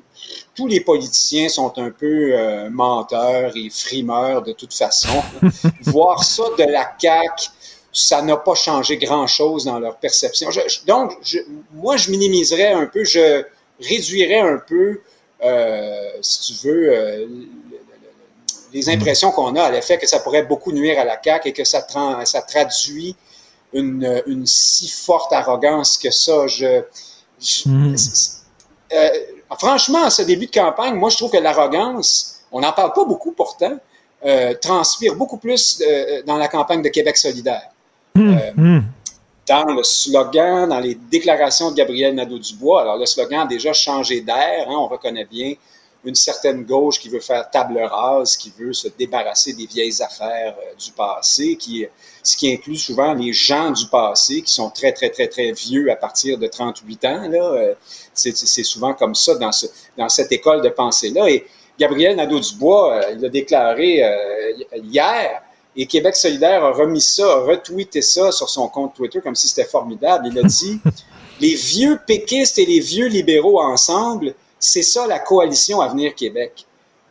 tous 0.55 0.67
les 0.67 0.81
politiciens 0.81 1.49
sont 1.49 1.77
un 1.77 1.91
peu 1.91 2.33
euh, 2.33 2.69
menteurs 2.69 3.53
et 3.55 3.69
frimeurs 3.69 4.41
de 4.41 4.51
toute 4.53 4.73
façon, 4.73 5.21
voir 5.81 6.23
ça 6.23 6.43
de 6.57 6.63
la 6.63 6.91
CAQ, 6.99 7.49
ça 7.91 8.21
n'a 8.21 8.37
pas 8.37 8.55
changé 8.55 8.97
grand-chose 8.97 9.65
dans 9.65 9.79
leur 9.79 9.97
perception. 9.97 10.49
donc, 10.87 11.17
je, 11.21 11.39
moi, 11.73 11.97
je 11.97 12.09
minimiserais 12.09 12.73
un 12.73 12.87
peu, 12.87 13.03
je 13.03 13.43
réduirais 13.79 14.39
un 14.39 14.57
peu, 14.57 15.01
euh, 15.43 16.09
si 16.21 16.53
tu 16.53 16.67
veux, 16.67 17.27
les 18.73 18.89
impressions 18.89 19.31
qu'on 19.31 19.55
a 19.55 19.63
à 19.63 19.71
l'effet 19.71 19.97
que 19.97 20.07
ça 20.07 20.19
pourrait 20.19 20.43
beaucoup 20.43 20.71
nuire 20.71 20.99
à 20.99 21.05
la 21.05 21.19
CAQ 21.23 21.49
et 21.49 21.53
que 21.53 21.63
ça, 21.63 21.85
ça 22.25 22.41
traduit 22.41 23.15
une, 23.71 24.23
une, 24.27 24.45
si 24.45 24.87
forte 24.89 25.31
arrogance 25.31 25.97
que 25.97 26.11
ça. 26.11 26.47
Je, 26.47 26.83
Hmm. 27.65 27.95
euh, 28.93 29.09
franchement, 29.59 30.03
à 30.03 30.09
ce 30.09 30.21
début 30.21 30.45
de 30.45 30.51
campagne, 30.51 30.95
moi, 30.95 31.09
je 31.09 31.17
trouve 31.17 31.31
que 31.31 31.37
l'arrogance, 31.37 32.41
on 32.51 32.61
n'en 32.61 32.71
parle 32.71 32.93
pas 32.93 33.05
beaucoup 33.05 33.31
pourtant, 33.31 33.77
euh, 34.25 34.53
transpire 34.61 35.15
beaucoup 35.15 35.37
plus 35.37 35.81
euh, 35.85 36.21
dans 36.25 36.37
la 36.37 36.47
campagne 36.47 36.81
de 36.81 36.89
Québec 36.89 37.17
solidaire. 37.17 37.69
Hmm. 38.15 38.37
Hmm. 38.55 38.81
Dans 39.47 39.65
le 39.65 39.83
slogan, 39.83 40.69
dans 40.69 40.79
les 40.79 40.95
déclarations 40.95 41.71
de 41.71 41.75
Gabriel 41.75 42.15
Nadeau-Dubois, 42.15 42.81
alors 42.81 42.97
le 42.97 43.05
slogan 43.05 43.41
a 43.41 43.45
déjà 43.45 43.73
changé 43.73 44.21
d'air, 44.21 44.67
hein, 44.69 44.75
on 44.77 44.87
reconnaît 44.87 45.25
bien 45.25 45.55
une 46.05 46.15
certaine 46.15 46.63
gauche 46.63 46.99
qui 46.99 47.09
veut 47.09 47.19
faire 47.19 47.49
table 47.49 47.80
rase, 47.80 48.35
qui 48.35 48.51
veut 48.57 48.73
se 48.73 48.88
débarrasser 48.89 49.53
des 49.53 49.65
vieilles 49.65 50.01
affaires 50.01 50.55
euh, 50.59 50.75
du 50.77 50.91
passé, 50.91 51.55
qui, 51.55 51.85
ce 52.21 52.35
qui 52.35 52.51
inclut 52.51 52.75
souvent 52.75 53.13
les 53.13 53.31
gens 53.31 53.71
du 53.71 53.88
passé 53.88 54.41
qui 54.41 54.51
sont 54.51 54.69
très, 54.69 54.91
très, 54.91 55.09
très, 55.09 55.27
très 55.27 55.51
vieux 55.51 55.89
à 55.91 55.95
partir 55.95 56.38
de 56.38 56.47
38 56.47 57.05
ans. 57.05 57.30
Là. 57.30 57.43
Euh, 57.53 57.73
c'est, 58.13 58.35
c'est 58.35 58.63
souvent 58.63 58.93
comme 58.93 59.15
ça 59.15 59.35
dans, 59.35 59.51
ce, 59.51 59.67
dans 59.97 60.09
cette 60.09 60.31
école 60.31 60.61
de 60.61 60.69
pensée-là. 60.69 61.30
Et 61.30 61.45
Gabriel 61.80 62.17
Nadeau-Dubois, 62.17 62.95
euh, 62.95 63.11
il 63.13 63.21
l'a 63.21 63.30
déclaré 63.30 64.03
hier, 64.75 65.41
et 65.75 65.88
Québec 65.88 66.15
solidaire 66.15 66.63
a 66.63 66.71
remis 66.71 67.01
ça, 67.01 67.25
a 67.25 67.39
retweeté 67.45 68.01
ça 68.01 68.31
sur 68.31 68.47
son 68.47 68.67
compte 68.67 68.93
Twitter 68.93 69.21
comme 69.21 69.35
si 69.35 69.47
c'était 69.47 69.67
formidable. 69.67 70.27
Il 70.31 70.38
a 70.38 70.43
dit, 70.43 70.80
les 71.39 71.55
vieux 71.55 71.99
péquistes 72.05 72.59
et 72.59 72.65
les 72.65 72.80
vieux 72.80 73.07
libéraux 73.07 73.59
ensemble, 73.59 74.35
c'est 74.64 74.81
ça 74.81 75.06
la 75.07 75.19
coalition 75.19 75.81
Avenir 75.81 76.15
Québec. 76.15 76.65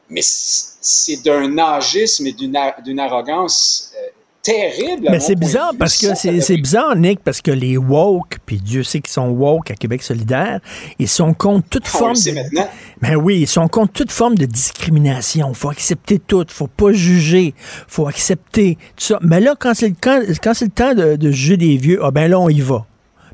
Mais 0.09 0.23
c'est 0.23 1.23
d'un 1.23 1.57
agisme 1.59 2.27
et 2.27 2.33
d'une 2.33 2.99
arrogance 2.99 3.93
euh, 3.95 4.09
terrible. 4.43 5.09
Mais 5.11 5.21
c'est 5.21 5.35
bizarre 5.35 5.73
parce 5.79 5.97
que 5.99 6.15
c'est 6.15 6.57
bizarre, 6.57 6.97
Nick, 6.97 7.21
parce 7.21 7.41
que 7.41 7.51
les 7.51 7.77
woke, 7.77 8.39
puis 8.45 8.59
Dieu 8.59 8.83
sait 8.83 9.01
qu'ils 9.01 9.13
sont 9.13 9.29
woke 9.29 9.71
à 9.71 9.75
Québec 9.75 10.03
solidaire, 10.03 10.61
ils 10.99 11.09
sont 11.09 11.35
contre 11.35 11.69
toute 11.69 11.87
On 11.95 11.99
forme. 11.99 12.15
le 12.15 12.31
de... 12.31 12.35
maintenant. 12.35 12.69
Ben 13.01 13.17
oui, 13.17 13.41
ils 13.41 13.49
sont 13.49 13.69
contre 13.69 13.93
toute 13.93 14.11
forme 14.11 14.35
de 14.37 14.47
discrimination. 14.47 15.51
Il 15.51 15.55
faut 15.55 15.71
accepter 15.71 16.19
tout. 16.19 16.45
faut 16.49 16.67
pas 16.67 16.93
juger. 16.93 17.55
faut 17.87 18.07
accepter 18.07 18.77
tout 18.97 19.05
ça. 19.05 19.19
Mais 19.23 19.41
là, 19.41 19.55
quand 19.59 19.75
c'est 19.75 19.89
le, 19.89 19.97
quand, 20.01 20.23
quand 20.43 20.55
c'est 20.55 20.67
le 20.67 20.71
temps 20.71 20.95
de, 20.95 21.17
de 21.17 21.31
juger 21.31 21.59
des 21.59 21.77
vieux, 21.77 22.01
ah 22.03 22.11
ben 22.11 22.31
là, 22.31 22.41
on 22.41 22.49
y 22.49 22.61
va. 22.61 22.87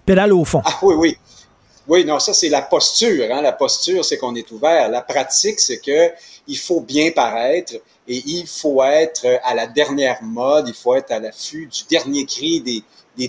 Pédale 0.04 0.32
au 0.32 0.44
fond. 0.44 0.62
Ah 0.64 0.78
oui, 0.82 0.94
oui. 0.98 1.16
Oui, 1.88 2.04
non, 2.04 2.18
ça 2.18 2.34
c'est 2.34 2.50
la 2.50 2.60
posture. 2.60 3.24
Hein? 3.32 3.40
La 3.40 3.52
posture, 3.52 4.04
c'est 4.04 4.18
qu'on 4.18 4.34
est 4.34 4.50
ouvert. 4.50 4.90
La 4.90 5.00
pratique, 5.00 5.58
c'est 5.58 5.78
que 5.78 6.12
il 6.46 6.58
faut 6.58 6.80
bien 6.80 7.10
paraître 7.12 7.74
et 8.06 8.22
il 8.26 8.46
faut 8.46 8.82
être 8.84 9.26
à 9.42 9.54
la 9.54 9.66
dernière 9.66 10.22
mode. 10.22 10.68
Il 10.68 10.74
faut 10.74 10.94
être 10.94 11.10
à 11.10 11.18
l'affût 11.18 11.66
du 11.66 11.84
dernier 11.88 12.26
cri 12.26 12.60
des, 12.60 12.82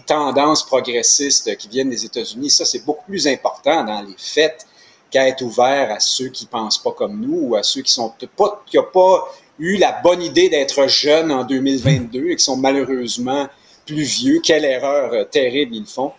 tendances 0.06 0.64
progressistes 0.66 1.58
qui 1.58 1.68
viennent 1.68 1.90
des 1.90 2.06
États-Unis. 2.06 2.50
Ça, 2.52 2.64
c'est 2.64 2.86
beaucoup 2.86 3.06
plus 3.06 3.28
important 3.28 3.84
dans 3.84 4.02
les 4.02 4.16
faits 4.18 4.68
qu'à 5.10 5.28
être 5.28 5.42
ouvert 5.42 5.92
à 5.92 6.00
ceux 6.00 6.28
qui 6.28 6.46
pensent 6.46 6.78
pas 6.78 6.92
comme 6.92 7.20
nous 7.20 7.40
ou 7.48 7.56
à 7.56 7.64
ceux 7.64 7.82
qui 7.82 7.92
sont 7.92 8.14
pas, 8.38 8.64
qui 8.68 8.78
n'ont 8.78 8.84
pas 8.94 9.34
eu 9.58 9.78
la 9.78 9.94
bonne 10.04 10.22
idée 10.22 10.48
d'être 10.48 10.88
jeunes 10.88 11.32
en 11.32 11.44
2022 11.44 12.30
et 12.30 12.36
qui 12.36 12.44
sont 12.44 12.58
malheureusement 12.58 13.48
plus 13.88 14.04
vieux. 14.04 14.42
Quelle 14.44 14.66
erreur 14.66 15.28
terrible 15.30 15.76
ils 15.76 15.88
font. 15.88 16.12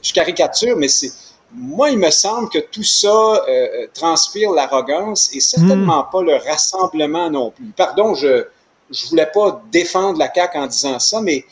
Je 0.00 0.12
caricature, 0.12 0.76
mais 0.76 0.88
c'est 0.88 1.10
moi, 1.54 1.90
il 1.90 1.98
me 1.98 2.10
semble 2.10 2.48
que 2.48 2.58
tout 2.58 2.82
ça 2.82 3.08
euh, 3.48 3.86
transpire 3.94 4.50
l'arrogance 4.50 5.30
et 5.32 5.40
certainement 5.40 6.04
Hmm. 6.04 6.10
pas 6.12 6.22
le 6.22 6.36
rassemblement 6.36 7.30
non 7.30 7.50
plus. 7.50 7.66
Pardon, 7.76 8.14
je 8.14 8.44
je 8.90 9.06
voulais 9.08 9.30
pas 9.32 9.62
défendre 9.72 10.18
la 10.18 10.32
CAQ 10.32 10.58
en 10.58 10.66
disant 10.66 10.98
ça, 10.98 11.20
mais 11.20 11.44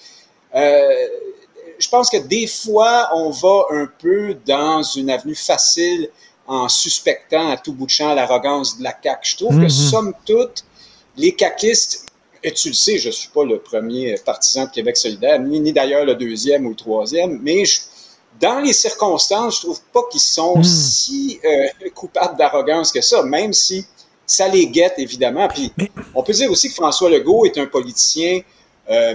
euh, 0.54 1.06
je 1.78 1.88
pense 1.88 2.10
que 2.10 2.18
des 2.18 2.46
fois, 2.46 3.08
on 3.14 3.30
va 3.30 3.64
un 3.70 3.88
peu 3.98 4.36
dans 4.46 4.82
une 4.82 5.10
avenue 5.10 5.34
facile 5.34 6.10
en 6.46 6.68
suspectant 6.68 7.50
à 7.50 7.56
tout 7.56 7.72
bout 7.72 7.86
de 7.86 7.90
champ 7.90 8.14
l'arrogance 8.14 8.78
de 8.78 8.84
la 8.84 8.94
CAQ. 9.02 9.30
Je 9.30 9.36
trouve 9.36 9.60
que, 9.60 9.68
somme 9.68 10.12
toute, 10.26 10.64
les 11.16 11.34
caquistes, 11.34 12.06
et 12.42 12.52
tu 12.52 12.68
le 12.68 12.74
sais, 12.74 12.98
je 12.98 13.10
suis 13.10 13.30
pas 13.30 13.44
le 13.44 13.58
premier 13.60 14.16
partisan 14.24 14.66
de 14.66 14.70
Québec 14.70 14.96
solidaire, 14.96 15.38
ni, 15.40 15.60
ni 15.60 15.72
d'ailleurs 15.72 16.04
le 16.04 16.14
deuxième 16.14 16.66
ou 16.66 16.70
le 16.70 16.76
troisième, 16.76 17.38
mais 17.42 17.64
je, 17.64 17.80
dans 18.42 18.58
les 18.60 18.72
circonstances, 18.74 19.56
je 19.56 19.60
trouve 19.62 19.80
pas 19.92 20.02
qu'ils 20.10 20.20
sont 20.20 20.56
Hmm. 20.58 20.64
si 20.64 21.40
euh, 21.44 21.88
coupables 21.94 22.36
d'arrogance 22.36 22.92
que 22.92 23.00
ça, 23.00 23.22
même 23.22 23.52
si 23.54 23.86
ça 24.26 24.48
les 24.48 24.66
guette, 24.66 24.94
évidemment. 24.98 25.48
Puis 25.48 25.72
on 26.14 26.22
peut 26.22 26.32
dire 26.34 26.50
aussi 26.50 26.68
que 26.68 26.74
François 26.74 27.08
Legault 27.08 27.46
est 27.46 27.56
un 27.58 27.66
politicien, 27.66 28.40
euh, 28.90 29.14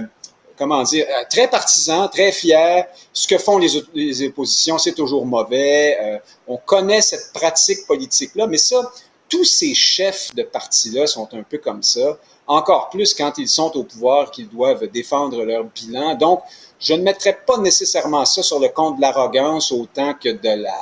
comment 0.56 0.82
dire, 0.82 1.06
euh, 1.08 1.24
très 1.30 1.48
partisan, 1.48 2.08
très 2.08 2.32
fier. 2.32 2.86
Ce 3.12 3.26
que 3.28 3.38
font 3.38 3.58
les, 3.58 3.76
op- 3.76 3.86
les 3.94 4.26
oppositions, 4.26 4.78
c'est 4.78 4.92
toujours 5.02 5.24
mauvais. 5.26 5.96
Euh, 6.00 6.18
on 6.46 6.56
connaît 6.56 7.02
cette 7.02 7.32
pratique 7.32 7.86
politique-là, 7.86 8.46
mais 8.46 8.58
ça, 8.58 8.90
tous 9.28 9.44
ces 9.44 9.74
chefs 9.74 10.34
de 10.34 10.42
parti-là 10.42 11.06
sont 11.06 11.28
un 11.32 11.42
peu 11.42 11.58
comme 11.58 11.82
ça. 11.82 12.16
Encore 12.48 12.88
plus 12.88 13.12
quand 13.12 13.36
ils 13.36 13.48
sont 13.48 13.76
au 13.76 13.84
pouvoir, 13.84 14.30
qu'ils 14.30 14.48
doivent 14.48 14.86
défendre 14.86 15.44
leur 15.44 15.64
bilan. 15.64 16.14
Donc, 16.14 16.42
je 16.80 16.94
ne 16.94 17.02
mettrais 17.02 17.38
pas 17.46 17.58
nécessairement 17.58 18.24
ça 18.24 18.42
sur 18.42 18.58
le 18.58 18.68
compte 18.68 18.96
de 18.96 19.02
l'arrogance 19.02 19.70
autant 19.70 20.14
que 20.14 20.30
de 20.30 20.62
la 20.62 20.74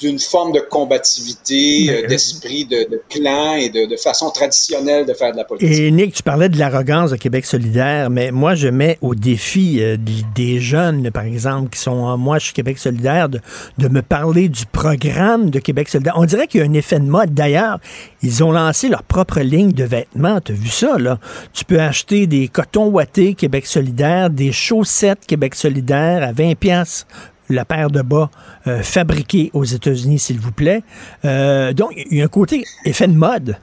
d'une 0.00 0.18
forme 0.18 0.52
de 0.52 0.60
combativité, 0.60 1.90
euh, 1.90 2.06
d'esprit 2.06 2.64
de, 2.64 2.88
de, 2.90 3.02
clan 3.10 3.54
et 3.54 3.68
de, 3.68 3.86
de, 3.86 3.96
façon 3.96 4.30
traditionnelle 4.30 5.04
de 5.04 5.12
faire 5.12 5.32
de 5.32 5.36
la 5.36 5.44
politique. 5.44 5.78
Et 5.78 5.90
Nick, 5.90 6.14
tu 6.14 6.22
parlais 6.22 6.48
de 6.48 6.58
l'arrogance 6.58 7.10
de 7.10 7.16
Québec 7.16 7.44
solidaire, 7.44 8.08
mais 8.08 8.30
moi, 8.30 8.54
je 8.54 8.68
mets 8.68 8.98
au 9.02 9.14
défi 9.14 9.78
euh, 9.80 9.96
des 10.34 10.58
jeunes, 10.58 11.10
par 11.10 11.24
exemple, 11.24 11.70
qui 11.70 11.78
sont 11.78 11.90
en 11.90 12.16
moi, 12.16 12.38
je 12.38 12.46
suis 12.46 12.54
Québec 12.54 12.78
solidaire, 12.78 13.28
de, 13.28 13.40
de 13.78 13.88
me 13.88 14.00
parler 14.00 14.48
du 14.48 14.64
programme 14.64 15.50
de 15.50 15.58
Québec 15.58 15.88
solidaire. 15.88 16.14
On 16.16 16.24
dirait 16.24 16.46
qu'il 16.46 16.60
y 16.60 16.64
a 16.64 16.66
un 16.66 16.72
effet 16.72 16.98
de 16.98 17.04
mode. 17.04 17.34
D'ailleurs, 17.34 17.78
ils 18.22 18.42
ont 18.42 18.52
lancé 18.52 18.88
leur 18.88 19.02
propre 19.02 19.40
ligne 19.40 19.72
de 19.72 19.84
vêtements. 19.84 20.40
Tu 20.40 20.52
as 20.52 20.54
vu 20.54 20.68
ça, 20.68 20.98
là? 20.98 21.18
Tu 21.52 21.64
peux 21.64 21.80
acheter 21.80 22.26
des 22.26 22.48
cotons 22.48 22.86
ouatés 22.86 23.34
Québec 23.34 23.66
solidaire, 23.66 24.30
des 24.30 24.52
chaussettes 24.52 25.26
Québec 25.26 25.54
solidaire 25.54 26.22
à 26.22 26.32
20 26.32 26.54
pièces 26.54 27.06
la 27.50 27.64
paire 27.64 27.90
de 27.90 28.02
bas 28.02 28.30
euh, 28.66 28.82
fabriquée 28.82 29.50
aux 29.52 29.64
États-Unis, 29.64 30.18
s'il 30.18 30.38
vous 30.38 30.52
plaît. 30.52 30.82
Euh, 31.24 31.72
donc, 31.72 31.92
il 31.96 32.18
y 32.18 32.22
a 32.22 32.24
un 32.24 32.28
côté 32.28 32.64
effet 32.84 33.08
de 33.08 33.14
mode. 33.14 33.58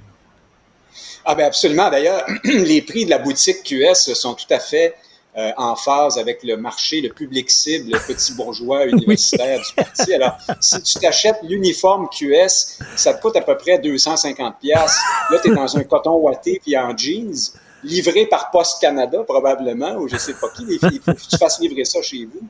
Ah 1.25 1.35
ben 1.35 1.45
absolument. 1.45 1.89
D'ailleurs, 1.89 2.25
les 2.43 2.81
prix 2.81 3.05
de 3.05 3.09
la 3.09 3.19
boutique 3.19 3.63
QS 3.63 4.13
sont 4.13 4.33
tout 4.33 4.51
à 4.51 4.59
fait 4.59 4.95
euh, 5.37 5.51
en 5.57 5.75
phase 5.75 6.17
avec 6.17 6.39
le 6.43 6.55
marché, 6.57 7.01
le 7.01 7.09
public 7.09 7.49
cible, 7.49 7.91
le 7.91 7.99
petit 7.99 8.33
bourgeois 8.33 8.85
universitaire 8.87 9.59
du 9.59 9.73
parti. 9.75 10.13
Alors, 10.13 10.37
si 10.61 10.81
tu 10.81 10.99
t'achètes 10.99 11.37
l'uniforme 11.43 12.07
QS, 12.09 12.79
ça 12.95 13.13
te 13.13 13.21
coûte 13.21 13.35
à 13.35 13.41
peu 13.41 13.57
près 13.57 13.77
250 13.77 14.59
pièces. 14.59 14.97
Là, 15.29 15.39
tu 15.43 15.51
es 15.51 15.55
dans 15.55 15.77
un 15.77 15.83
coton 15.83 16.15
ouaté 16.15 16.61
puis 16.63 16.77
en 16.77 16.95
jeans 16.95 17.51
livré 17.87 18.25
par 18.25 18.51
Poste 18.51 18.81
Canada, 18.81 19.19
probablement, 19.27 19.95
ou 19.95 20.07
je 20.07 20.17
sais 20.17 20.33
pas 20.33 20.47
qui. 20.55 20.65
Il 20.69 20.79
faut 20.79 21.13
que 21.13 21.29
tu 21.29 21.37
fasses 21.37 21.59
livrer 21.59 21.85
ça 21.85 22.01
chez 22.01 22.25
vous. 22.25 22.41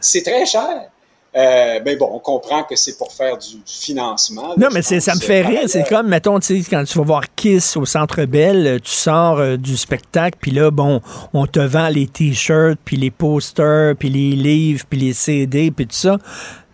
C'est 0.00 0.22
très 0.22 0.46
cher. 0.46 0.90
Euh, 1.34 1.80
ben 1.80 1.96
bon, 1.96 2.10
on 2.12 2.18
comprend 2.18 2.62
que 2.62 2.76
c'est 2.76 2.98
pour 2.98 3.10
faire 3.10 3.38
du, 3.38 3.62
financement. 3.64 4.52
non, 4.58 4.68
mais 4.70 4.82
ça 4.82 5.14
me 5.14 5.20
fait 5.20 5.40
rire. 5.40 5.62
C'est 5.66 5.88
comme, 5.88 6.08
mettons, 6.08 6.38
quand 6.70 6.84
tu 6.84 6.98
vas 6.98 7.04
voir 7.04 7.22
Kiss 7.34 7.74
au 7.78 7.86
Centre 7.86 8.26
Bell, 8.26 8.80
tu 8.82 8.90
sors 8.90 9.38
euh, 9.38 9.56
du 9.56 9.78
spectacle, 9.78 10.36
puis 10.38 10.50
là, 10.50 10.70
bon, 10.70 11.00
on 11.32 11.46
te 11.46 11.60
vend 11.60 11.88
les 11.88 12.06
T-shirts, 12.06 12.78
puis 12.84 12.98
les 12.98 13.10
posters, 13.10 13.96
puis 13.96 14.10
les 14.10 14.36
livres, 14.36 14.84
puis 14.88 14.98
les 14.98 15.14
CD, 15.14 15.70
puis 15.70 15.86
tout 15.86 15.96
ça. 15.96 16.18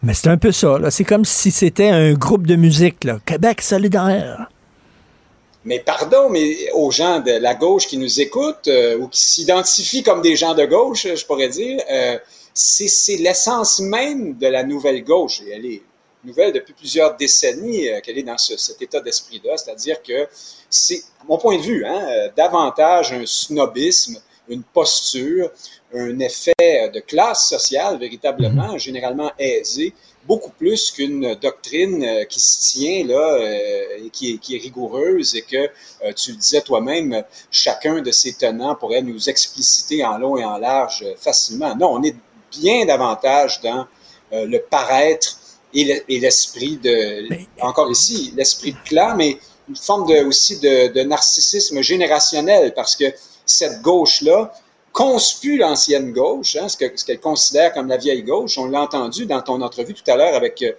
Mais 0.03 0.15
c'est 0.15 0.29
un 0.29 0.39
peu 0.39 0.51
ça. 0.51 0.79
C'est 0.91 1.05
comme 1.05 1.25
si 1.25 1.53
c'était 1.53 1.91
un 1.91 2.15
groupe 2.15 2.47
de 2.47 2.57
musique, 2.57 3.05
là. 3.05 3.19
Québec 3.25 3.61
solidaire. 3.63 4.49
Mais 5.65 5.81
pardon, 5.81 6.29
mais 6.29 6.71
aux 6.73 6.91
gens 6.91 7.21
de 7.21 7.33
la 7.33 7.55
gauche 7.55 7.87
qui 7.87 7.99
nous 7.99 8.21
écoutent 8.21 8.69
euh, 8.69 8.97
ou 8.99 9.09
qui 9.09 9.21
s'identifient 9.21 10.03
comme 10.03 10.23
des 10.23 10.37
gens 10.37 10.55
de 10.55 10.65
gauche, 10.65 11.07
je 11.15 11.27
pourrais 11.27 11.49
dire, 11.49 11.81
euh, 11.91 12.19
c'est 12.55 13.17
l'essence 13.17 13.81
même 13.81 14.37
de 14.39 14.47
la 14.47 14.63
nouvelle 14.63 15.03
gauche. 15.03 15.43
Et 15.43 15.51
elle 15.51 15.67
est 15.67 15.83
nouvelle 16.25 16.53
depuis 16.53 16.75
plusieurs 16.75 17.17
décennies 17.17 17.89
euh, 17.89 18.01
qu'elle 18.01 18.19
est 18.19 18.23
dans 18.23 18.39
ce, 18.39 18.57
cet 18.57 18.81
état 18.83 19.01
d'esprit-là, 19.01 19.57
c'est-à-dire 19.57 20.03
que 20.03 20.29
c'est, 20.71 21.03
à 21.21 21.25
mon 21.29 21.39
point 21.39 21.57
de 21.57 21.63
vue, 21.63 21.85
hein, 21.85 22.29
davantage 22.37 23.13
un 23.13 23.27
snobisme, 23.27 24.21
une 24.49 24.63
posture, 24.63 25.51
un 25.93 26.19
effet 26.21 26.91
de 26.93 27.01
classe 27.01 27.49
sociale 27.49 27.99
véritablement, 27.99 28.75
mm-hmm. 28.75 28.79
généralement 28.79 29.33
aisé, 29.39 29.95
beaucoup 30.29 30.51
plus 30.51 30.91
qu'une 30.91 31.35
doctrine 31.37 32.05
euh, 32.05 32.25
qui 32.25 32.39
se 32.39 32.71
tient 32.71 33.05
là 33.07 33.39
euh, 33.41 34.05
et 34.05 34.11
qui 34.11 34.35
est, 34.35 34.39
qui 34.39 34.55
est, 34.55 34.59
rigoureuse 34.59 35.35
et 35.35 35.43
que 35.43 35.57
euh, 35.57 36.13
tu 36.15 36.33
le 36.33 36.37
disais 36.37 36.61
toi-même, 36.61 37.25
chacun 37.51 38.03
de 38.03 38.11
ces 38.11 38.35
tenants 38.35 38.75
pourrait 38.77 39.01
nous 39.01 39.31
expliciter 39.31 40.05
en 40.05 40.19
long 40.19 40.37
et 40.37 40.45
en 40.45 40.59
large 40.59 41.05
facilement. 41.17 41.75
Non, 41.75 41.95
on 41.95 42.03
est 42.03 42.15
bien 42.53 42.85
davantage 42.85 43.61
dans 43.63 43.87
le 44.31 44.59
paraître 44.59 45.39
et 45.75 46.19
l'esprit 46.21 46.77
de, 46.77 47.27
encore 47.61 47.91
ici, 47.91 48.33
l'esprit 48.37 48.73
de 48.73 48.79
clan, 48.85 49.15
mais 49.17 49.39
une 49.69 49.77
forme 49.77 50.07
de, 50.07 50.25
aussi 50.25 50.59
de, 50.61 50.93
de 50.93 51.01
narcissisme 51.03 51.81
générationnel 51.81 52.75
parce 52.75 52.95
que 52.95 53.07
cette 53.47 53.81
gauche-là, 53.81 54.53
conspue 54.99 55.59
l'ancienne 55.59 56.13
gauche, 56.13 56.57
hein, 56.57 56.67
ce 56.69 56.77
qu'elle 56.77 57.21
considère 57.21 57.73
comme 57.73 57.87
la 57.87 57.99
vieille 57.99 58.25
gauche. 58.25 58.59
On 58.59 58.67
l'a 58.67 58.81
entendu 58.81 59.27
dans 59.27 59.41
ton 59.41 59.63
entrevue 59.63 59.95
tout 59.95 60.11
à 60.11 60.17
l'heure 60.17 60.35
avec 60.35 60.61
euh, 60.61 60.73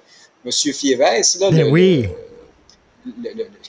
M. 0.45 0.51
Fievès, 0.51 1.39
là, 1.39 1.49
ben 1.49 1.71
oui. 1.71 2.09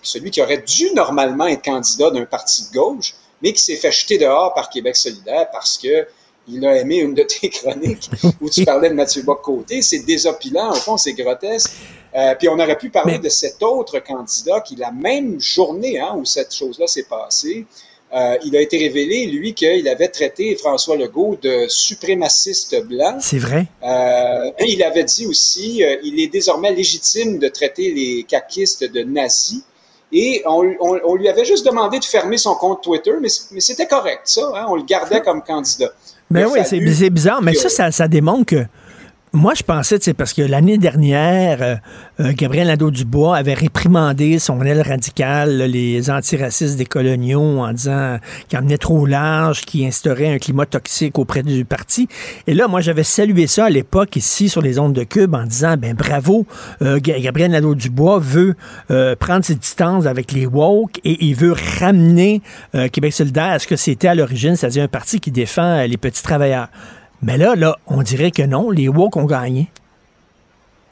celui 0.02 0.32
qui 0.32 0.42
aurait 0.42 0.64
dû 0.66 0.92
normalement 0.92 1.46
être 1.46 1.62
candidat 1.62 2.10
d'un 2.10 2.24
parti 2.24 2.68
de 2.68 2.74
gauche, 2.74 3.14
mais 3.40 3.52
qui 3.52 3.62
s'est 3.62 3.76
fait 3.76 3.92
jeter 3.92 4.18
dehors 4.18 4.52
par 4.52 4.70
Québec 4.70 4.96
solidaire 4.96 5.46
parce 5.52 5.78
que 5.78 6.08
il 6.48 6.66
a 6.66 6.76
aimé 6.78 6.96
une 6.96 7.14
de 7.14 7.22
tes 7.22 7.48
chroniques 7.50 8.10
où 8.40 8.50
tu 8.50 8.64
parlais 8.64 8.88
de 8.88 8.94
Mathieu 8.94 9.22
Bock-Côté. 9.22 9.82
C'est 9.82 10.00
désopilant, 10.00 10.72
au 10.72 10.74
fond, 10.74 10.96
c'est 10.96 11.12
grotesque. 11.12 11.70
Euh, 12.12 12.34
puis 12.34 12.48
on 12.48 12.58
aurait 12.58 12.76
pu 12.76 12.90
parler 12.90 13.20
de 13.20 13.28
cet 13.28 13.62
autre 13.62 14.00
candidat 14.00 14.60
qui, 14.62 14.74
la 14.74 14.90
même 14.90 15.40
journée 15.40 16.00
hein, 16.00 16.16
où 16.16 16.24
cette 16.24 16.52
chose-là 16.52 16.88
s'est 16.88 17.06
passée, 17.08 17.66
euh, 18.12 18.36
il 18.44 18.56
a 18.56 18.60
été 18.60 18.76
révélé, 18.76 19.26
lui, 19.26 19.54
qu'il 19.54 19.86
avait 19.88 20.08
traité 20.08 20.56
François 20.56 20.96
Legault 20.96 21.38
de 21.40 21.66
suprémaciste 21.68 22.84
blanc. 22.86 23.18
C'est 23.20 23.38
vrai. 23.38 23.66
Euh, 23.84 24.50
il 24.66 24.82
avait 24.82 25.04
dit 25.04 25.26
aussi, 25.26 25.84
euh, 25.84 25.96
il 26.02 26.18
est 26.20 26.26
désormais 26.26 26.72
légitime 26.72 27.38
de 27.38 27.48
traiter 27.48 27.92
les 27.92 28.24
caquistes 28.24 28.90
de 28.90 29.02
nazis. 29.02 29.62
Et 30.12 30.42
on, 30.44 30.74
on, 30.80 31.14
lui 31.14 31.28
avait 31.28 31.44
juste 31.44 31.64
demandé 31.64 32.00
de 32.00 32.04
fermer 32.04 32.36
son 32.36 32.56
compte 32.56 32.82
Twitter, 32.82 33.12
mais, 33.20 33.28
mais 33.52 33.60
c'était 33.60 33.86
correct, 33.86 34.22
ça. 34.24 34.42
Hein? 34.56 34.66
On 34.68 34.74
le 34.74 34.82
gardait 34.82 35.20
comme 35.20 35.40
candidat. 35.40 35.92
Mais 36.30 36.42
ben 36.42 36.50
oui, 36.52 36.60
c'est 36.64 37.10
bizarre. 37.10 37.40
Mais 37.42 37.54
ça, 37.54 37.68
ça, 37.68 37.92
ça 37.92 38.08
démontre 38.08 38.46
que 38.46 38.64
moi, 39.32 39.54
je 39.54 39.62
pensais, 39.62 39.98
c'est 40.00 40.12
parce 40.12 40.32
que 40.32 40.42
l'année 40.42 40.76
dernière, 40.76 41.62
euh, 41.62 41.76
euh, 42.18 42.32
Gabriel 42.34 42.66
Nadeau-Dubois 42.66 43.36
avait 43.36 43.54
réprimandé 43.54 44.40
son 44.40 44.60
aile 44.62 44.82
radicale, 44.82 45.62
les 45.70 46.10
antiracistes 46.10 46.76
des 46.76 46.84
coloniaux, 46.84 47.60
en 47.60 47.72
disant 47.72 48.18
qu'il 48.48 48.58
emmenait 48.58 48.78
trop 48.78 49.06
large, 49.06 49.60
qu'il 49.60 49.86
instaurait 49.86 50.34
un 50.34 50.38
climat 50.38 50.66
toxique 50.66 51.16
auprès 51.16 51.44
du 51.44 51.64
parti. 51.64 52.08
Et 52.48 52.54
là, 52.54 52.66
moi, 52.66 52.80
j'avais 52.80 53.04
salué 53.04 53.46
ça 53.46 53.66
à 53.66 53.70
l'époque 53.70 54.16
ici 54.16 54.48
sur 54.48 54.62
les 54.62 54.80
ondes 54.80 54.94
de 54.94 55.04
Cube 55.04 55.32
en 55.36 55.44
disant, 55.44 55.76
ben 55.76 55.94
bravo, 55.94 56.44
euh, 56.82 56.98
Gabriel 57.00 57.52
Nadeau-Dubois 57.52 58.18
veut 58.18 58.56
prendre 59.18 59.44
ses 59.44 59.54
distances 59.54 60.06
avec 60.06 60.32
les 60.32 60.46
woke 60.46 60.98
et 61.04 61.24
il 61.24 61.34
veut 61.34 61.54
ramener 61.78 62.42
Québec 62.92 63.12
solidaire 63.12 63.52
à 63.52 63.58
ce 63.58 63.66
que 63.66 63.76
c'était 63.76 64.08
à 64.08 64.14
l'origine, 64.14 64.56
c'est-à-dire 64.56 64.84
un 64.84 64.88
parti 64.88 65.20
qui 65.20 65.30
défend 65.30 65.84
les 65.84 65.96
petits 65.96 66.22
travailleurs. 66.22 66.68
Mais 67.22 67.36
là, 67.36 67.54
là, 67.54 67.78
on 67.86 68.02
dirait 68.02 68.30
que 68.30 68.42
non, 68.42 68.70
les 68.70 68.88
Woke 68.88 69.16
ont 69.16 69.24
gagné. 69.24 69.68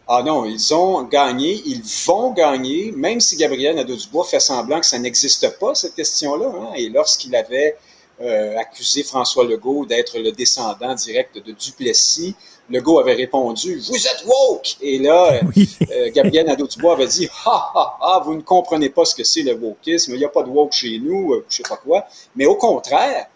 Ah 0.06 0.22
non, 0.22 0.46
ils 0.46 0.74
ont 0.74 1.02
gagné, 1.02 1.60
ils 1.66 1.82
vont 2.06 2.32
gagner, 2.32 2.92
même 2.92 3.20
si 3.20 3.36
Gabriel 3.36 3.76
Nadeau-Dubois 3.76 4.24
fait 4.24 4.40
semblant 4.40 4.80
que 4.80 4.86
ça 4.86 4.98
n'existe 4.98 5.58
pas, 5.58 5.74
cette 5.74 5.94
question-là. 5.94 6.46
Hein. 6.46 6.72
Et 6.76 6.88
lorsqu'il 6.88 7.36
avait 7.36 7.76
euh, 8.20 8.56
accusé 8.56 9.02
François 9.02 9.44
Legault 9.44 9.84
d'être 9.84 10.18
le 10.18 10.32
descendant 10.32 10.94
direct 10.94 11.36
de 11.36 11.52
Duplessis, 11.52 12.34
Legault 12.70 12.98
avait 12.98 13.14
répondu 13.14 13.78
«Vous 13.86 14.06
êtes 14.06 14.24
woke!» 14.26 14.76
Et 14.80 14.98
là, 14.98 15.40
euh, 15.90 16.10
Gabriel 16.14 16.46
Nadeau-Dubois 16.46 16.94
avait 16.94 17.06
dit 17.06 17.28
«Ha, 17.44 17.72
ha, 17.74 17.98
ha, 18.00 18.22
vous 18.24 18.34
ne 18.34 18.42
comprenez 18.42 18.88
pas 18.88 19.04
ce 19.04 19.14
que 19.14 19.24
c'est 19.24 19.42
le 19.42 19.54
wokisme, 19.54 20.12
il 20.14 20.18
n'y 20.18 20.24
a 20.24 20.30
pas 20.30 20.42
de 20.42 20.48
woke 20.48 20.72
chez 20.72 20.98
nous, 20.98 21.34
euh, 21.34 21.44
je 21.50 21.56
sais 21.56 21.62
pas 21.68 21.76
quoi.» 21.76 22.06
Mais 22.36 22.46
au 22.46 22.56
contraire, 22.56 23.26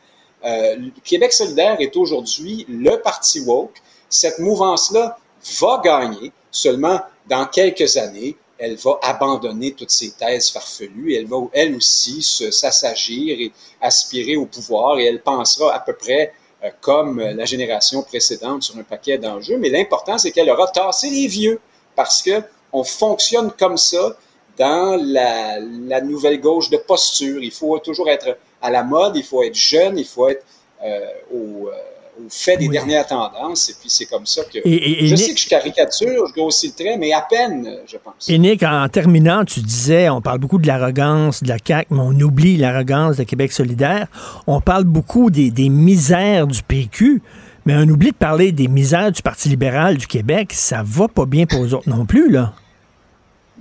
euh, 0.44 0.77
Québec 1.05 1.32
solidaire 1.32 1.77
est 1.81 1.97
aujourd'hui 1.97 2.66
le 2.69 3.01
parti 3.01 3.40
woke. 3.40 3.81
Cette 4.09 4.39
mouvance-là 4.39 5.19
va 5.60 5.81
gagner, 5.85 6.32
seulement 6.51 7.01
dans 7.28 7.47
quelques 7.47 7.97
années, 7.97 8.36
elle 8.59 8.77
va 8.77 8.98
abandonner 9.02 9.73
toutes 9.73 9.90
ces 9.90 10.12
thèses 10.12 10.51
farfelues 10.51 11.14
elle 11.14 11.27
va, 11.27 11.39
elle 11.52 11.74
aussi, 11.74 12.23
s'assagir 12.23 13.40
et 13.40 13.52
aspirer 13.81 14.36
au 14.36 14.47
pouvoir 14.47 14.98
et 14.98 15.06
elle 15.06 15.20
pensera 15.20 15.74
à 15.74 15.81
peu 15.81 15.94
près 15.94 16.32
euh, 16.62 16.70
comme 16.81 17.20
la 17.20 17.44
génération 17.44 18.02
précédente 18.02 18.62
sur 18.62 18.77
un 18.77 18.85
paquet 18.85 19.19
d'enjeux. 19.19 19.59
Mais 19.59 19.69
l'important, 19.69 20.19
c'est 20.19 20.31
qu'elle 20.31 20.51
aura 20.51 20.69
tassé 20.69 21.10
les 21.10 21.27
vieux 21.27 21.60
parce 21.97 22.23
que 22.23 22.43
on 22.73 22.85
fonctionne 22.85 23.51
comme 23.51 23.77
ça 23.77 24.16
dans 24.59 25.01
la, 25.03 25.59
la 25.61 26.01
nouvelle 26.01 26.41
gauche 26.41 26.70
de 26.70 26.77
posture. 26.77 27.43
Il 27.43 27.51
faut 27.51 27.79
toujours 27.79 28.09
être 28.09 28.37
à 28.61 28.70
la 28.70 28.85
mode, 28.85 29.16
il 29.16 29.24
faut 29.24 29.43
être 29.43 29.55
jeune, 29.55 29.99
il 29.99 30.05
faut 30.05 30.29
être 30.29 30.45
euh, 30.85 31.01
au, 31.33 31.69
euh, 31.69 32.24
au, 32.24 32.29
fait 32.29 32.57
des 32.57 32.69
dernières 32.69 33.07
tendances. 33.07 33.70
Et 33.70 33.74
puis 33.81 33.91
c'est 33.91 34.07
comme 34.07 34.27
ça 34.27 34.43
que. 34.45 34.59
je 34.65 35.16
sais 35.16 35.35
que 35.35 35.41
je 35.41 35.49
caricature, 35.49 36.27
je 36.29 36.33
grossis 36.33 36.69
le 36.69 36.85
trait, 36.85 36.97
mais 36.97 37.12
à 37.12 37.23
peine, 37.23 37.79
je 37.87 37.97
pense. 37.97 38.29
Et 38.29 38.39
Nick, 38.39 38.62
en 38.62 38.89
terminant, 38.89 39.45
tu 39.45 39.61
disais, 39.61 40.09
on 40.09 40.20
parle 40.20 40.39
beaucoup 40.39 40.59
de 40.59 40.66
l'arrogance 40.66 41.43
de 41.43 41.49
la 41.49 41.57
CAQ, 41.65 41.89
mais 41.91 42.01
on 42.01 42.20
oublie 42.20 42.57
l'arrogance 42.57 43.16
de 43.16 43.24
Québec 43.24 43.53
solidaire. 43.53 44.07
On 44.47 44.61
parle 44.61 44.85
beaucoup 44.85 45.31
des, 45.31 45.51
des 45.51 45.69
misères 45.69 46.47
du 46.47 46.62
PQ. 46.62 47.23
Mais 47.65 47.74
on 47.77 47.83
oublie 47.83 48.11
de 48.11 48.16
parler 48.16 48.51
des 48.51 48.66
misères 48.66 49.12
du 49.12 49.23
Parti 49.23 49.49
libéral 49.49 49.97
du 49.97 50.09
Québec. 50.09 50.53
Ça 50.53 50.83
va 50.85 51.07
pas 51.07 51.27
bien 51.27 51.47
pour 51.47 51.62
eux 51.62 51.74
autres 51.74 51.89
non 51.89 52.07
plus, 52.07 52.29
là. 52.29 52.55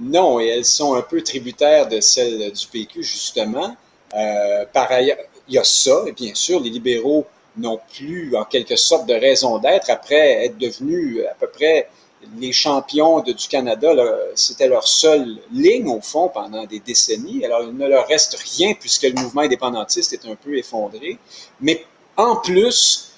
Non, 0.01 0.39
et 0.39 0.47
elles 0.47 0.65
sont 0.65 0.95
un 0.95 1.01
peu 1.01 1.21
tributaires 1.21 1.87
de 1.87 2.01
celles 2.01 2.51
du 2.51 2.67
PQ, 2.67 3.03
justement. 3.03 3.75
Euh, 4.15 4.65
par 4.73 4.91
ailleurs, 4.91 5.17
il 5.47 5.53
y 5.53 5.57
a 5.59 5.63
ça, 5.63 6.03
et 6.07 6.11
bien 6.11 6.33
sûr, 6.33 6.59
les 6.59 6.71
libéraux 6.71 7.25
n'ont 7.55 7.79
plus, 7.93 8.35
en 8.35 8.45
quelque 8.45 8.75
sorte, 8.75 9.05
de 9.05 9.13
raison 9.13 9.59
d'être 9.59 9.89
après 9.89 10.45
être 10.45 10.57
devenus 10.57 11.23
à 11.29 11.35
peu 11.35 11.47
près 11.47 11.87
les 12.37 12.51
champions 12.51 13.19
de, 13.21 13.31
du 13.31 13.47
Canada, 13.47 13.93
c'était 14.35 14.67
leur 14.67 14.87
seule 14.87 15.37
ligne, 15.51 15.87
au 15.87 16.01
fond, 16.01 16.29
pendant 16.29 16.65
des 16.65 16.79
décennies. 16.79 17.43
Alors, 17.45 17.63
il 17.63 17.75
ne 17.75 17.87
leur 17.87 18.07
reste 18.07 18.35
rien 18.55 18.73
puisque 18.73 19.03
le 19.03 19.13
mouvement 19.13 19.41
indépendantiste 19.41 20.13
est 20.13 20.25
un 20.25 20.35
peu 20.35 20.57
effondré. 20.57 21.17
Mais 21.59 21.85
en 22.17 22.35
plus, 22.37 23.11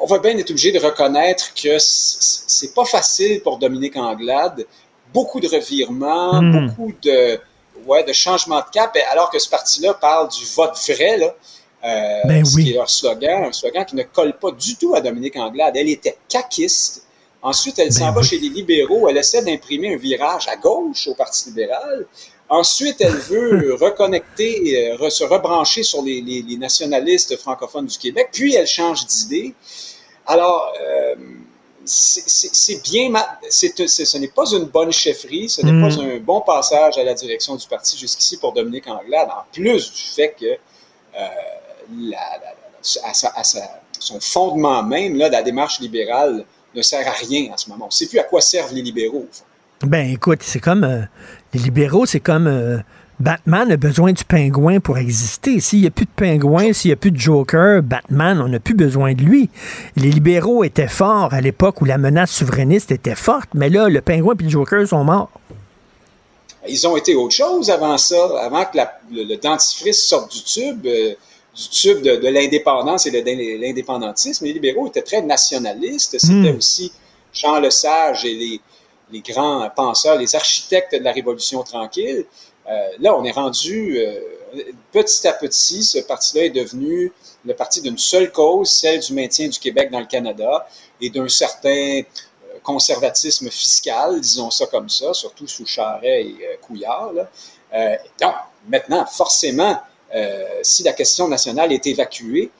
on 0.00 0.06
va 0.06 0.18
bien 0.18 0.36
être 0.36 0.50
obligé 0.50 0.72
de 0.72 0.78
reconnaître 0.78 1.52
que 1.54 1.76
c'est 1.78 2.74
pas 2.74 2.84
facile 2.84 3.42
pour 3.42 3.58
Dominique 3.58 3.96
Anglade. 3.96 4.66
Beaucoup 5.12 5.40
de 5.40 5.48
revirements, 5.48 6.40
Hmm. 6.40 6.66
beaucoup 6.68 6.92
de, 7.02 7.38
ouais, 7.86 8.04
de 8.04 8.12
changements 8.12 8.60
de 8.60 8.70
cap, 8.72 8.96
alors 9.10 9.30
que 9.30 9.38
ce 9.38 9.48
parti-là 9.48 9.94
parle 9.94 10.28
du 10.28 10.44
vote 10.56 10.76
vrai, 10.88 11.16
là, 11.18 11.34
euh, 11.84 12.20
Ben 12.26 12.44
ce 12.44 12.56
oui. 12.56 12.64
qui 12.64 12.70
est 12.70 12.74
leur 12.74 12.90
slogan, 12.90 13.44
un 13.44 13.52
slogan 13.52 13.84
qui 13.86 13.96
ne 13.96 14.02
colle 14.02 14.34
pas 14.38 14.50
du 14.52 14.76
tout 14.76 14.94
à 14.94 15.00
Dominique 15.00 15.36
Anglade. 15.36 15.76
Elle 15.76 15.88
était 15.88 16.16
caquiste. 16.28 17.04
Ensuite, 17.42 17.78
elle 17.78 17.90
s'en 17.92 18.12
va 18.12 18.22
chez 18.22 18.38
les 18.38 18.50
libéraux. 18.50 19.08
Elle 19.08 19.16
essaie 19.16 19.42
d'imprimer 19.42 19.94
un 19.94 19.96
virage 19.96 20.46
à 20.48 20.56
gauche 20.56 21.06
au 21.08 21.14
Parti 21.14 21.48
libéral. 21.48 22.06
Ensuite, 22.50 22.96
elle 23.00 23.16
veut 23.16 23.74
reconnecter, 23.80 24.90
euh, 24.90 24.96
re- 24.96 25.08
se 25.10 25.24
rebrancher 25.24 25.82
sur 25.82 26.02
les, 26.02 26.20
les- 26.20 26.42
les 26.42 26.56
nationalistes 26.58 27.36
francophones 27.38 27.86
du 27.86 27.96
Québec. 27.96 28.28
Puis, 28.32 28.54
elle 28.56 28.66
change 28.66 29.06
d'idée. 29.06 29.54
Alors, 30.26 30.70
euh, 30.82 31.14
c'est- 31.92 32.82
bien, 32.82 33.12
ce 33.50 34.18
n'est 34.18 34.28
pas 34.28 34.44
une 34.52 34.64
bonne 34.64 34.92
chefferie, 34.92 35.48
ce 35.48 35.62
n'est 35.62 35.80
pas 35.80 35.94
un 36.00 36.18
bon 36.18 36.40
passage 36.40 36.96
à 36.98 37.02
la 37.04 37.14
direction 37.14 37.56
du 37.56 37.66
parti 37.66 37.96
jusqu'ici 37.98 38.36
pour 38.38 38.52
Dominique 38.52 38.86
Anglade, 38.88 39.28
en 39.28 39.44
plus 39.52 39.92
du 39.92 40.02
fait 40.02 40.34
que 40.38 40.46
euh, 40.46 40.56
la- 41.14 42.08
la- 42.10 42.16
la- 42.40 43.08
à, 43.10 43.14
sa- 43.14 43.32
à 43.34 43.44
sa- 43.44 43.80
son 43.98 44.20
fondement 44.20 44.82
même 44.82 45.16
là, 45.16 45.28
de 45.28 45.32
la 45.32 45.42
démarche 45.42 45.80
libérale 45.80 46.44
ne 46.74 46.82
sert 46.82 47.06
à 47.06 47.12
rien 47.12 47.50
en 47.52 47.56
ce 47.56 47.68
moment. 47.68 47.86
On 47.86 47.88
ne 47.88 47.92
sait 47.92 48.06
plus 48.06 48.18
à 48.18 48.24
quoi 48.24 48.40
servent 48.40 48.72
les 48.72 48.82
libéraux. 48.82 49.26
Ben 49.82 50.08
écoute, 50.10 50.40
c'est 50.42 50.60
comme 50.60 50.84
euh, 50.84 51.00
les 51.52 51.60
libéraux, 51.60 52.06
c'est 52.06 52.20
comme 52.20 52.46
euh, 52.46 52.78
Batman 53.20 53.70
a 53.70 53.76
besoin 53.76 54.12
du 54.12 54.24
pingouin 54.24 54.80
pour 54.80 54.96
exister. 54.96 55.60
S'il 55.60 55.82
n'y 55.82 55.86
a 55.86 55.90
plus 55.90 56.06
de 56.06 56.10
pingouin, 56.16 56.72
s'il 56.72 56.88
n'y 56.88 56.94
a 56.94 56.96
plus 56.96 57.10
de 57.10 57.18
Joker, 57.18 57.82
Batman, 57.82 58.40
on 58.40 58.48
n'a 58.48 58.60
plus 58.60 58.74
besoin 58.74 59.12
de 59.12 59.22
lui. 59.22 59.50
Les 59.96 60.10
libéraux 60.10 60.64
étaient 60.64 60.88
forts 60.88 61.34
à 61.34 61.40
l'époque 61.42 61.82
où 61.82 61.84
la 61.84 61.98
menace 61.98 62.30
souverainiste 62.32 62.90
était 62.90 63.14
forte, 63.14 63.50
mais 63.54 63.68
là, 63.68 63.88
le 63.88 64.00
pingouin 64.00 64.34
et 64.40 64.42
le 64.44 64.48
Joker 64.48 64.88
sont 64.88 65.04
morts. 65.04 65.30
Ils 66.68 66.86
ont 66.86 66.96
été 66.96 67.14
autre 67.14 67.34
chose 67.34 67.70
avant 67.70 67.96
ça, 67.98 68.16
avant 68.42 68.64
que 68.64 68.76
la- 68.78 68.98
le, 69.12 69.24
le 69.24 69.36
dentifrice 69.36 70.02
sorte 70.02 70.32
du 70.32 70.42
tube, 70.42 70.86
euh, 70.86 71.14
du 71.54 71.68
tube 71.70 72.02
de, 72.02 72.16
de 72.16 72.28
l'indépendance 72.28 73.06
et 73.06 73.10
de 73.10 73.60
l'indépendantisme. 73.60 74.44
Les 74.46 74.52
libéraux 74.54 74.86
étaient 74.86 75.02
très 75.02 75.20
nationalistes. 75.22 76.16
C'était 76.18 76.52
Hmm. 76.52 76.56
aussi 76.56 76.92
Jean 77.34 77.60
Lesage 77.60 78.24
et 78.24 78.34
les, 78.34 78.60
les 79.12 79.20
grands 79.20 79.68
penseurs, 79.74 80.16
les 80.18 80.34
architectes 80.34 80.94
de 80.94 81.02
la 81.04 81.12
Révolution 81.12 81.62
tranquille. 81.62 82.24
Euh, 82.70 82.88
là, 83.00 83.16
on 83.16 83.24
est 83.24 83.32
rendu, 83.32 83.98
euh, 83.98 84.20
petit 84.92 85.26
à 85.26 85.32
petit, 85.32 85.82
ce 85.82 85.98
parti-là 85.98 86.44
est 86.44 86.50
devenu 86.50 87.12
le 87.44 87.54
parti 87.54 87.80
d'une 87.80 87.98
seule 87.98 88.30
cause, 88.30 88.70
celle 88.70 89.00
du 89.00 89.12
maintien 89.12 89.48
du 89.48 89.58
Québec 89.58 89.90
dans 89.90 90.00
le 90.00 90.06
Canada 90.06 90.68
et 91.00 91.10
d'un 91.10 91.28
certain 91.28 92.00
euh, 92.00 92.58
conservatisme 92.62 93.50
fiscal, 93.50 94.20
disons 94.20 94.50
ça 94.50 94.66
comme 94.66 94.88
ça, 94.88 95.12
surtout 95.14 95.48
sous 95.48 95.66
Charret 95.66 96.22
et 96.22 96.36
Couillard. 96.60 97.12
donc, 98.20 98.34
maintenant, 98.68 99.06
forcément, 99.06 99.80
si 100.62 100.82
la 100.82 100.92
question 100.92 101.28
nationale 101.28 101.72
est 101.72 101.86
évacuée, 101.86 102.50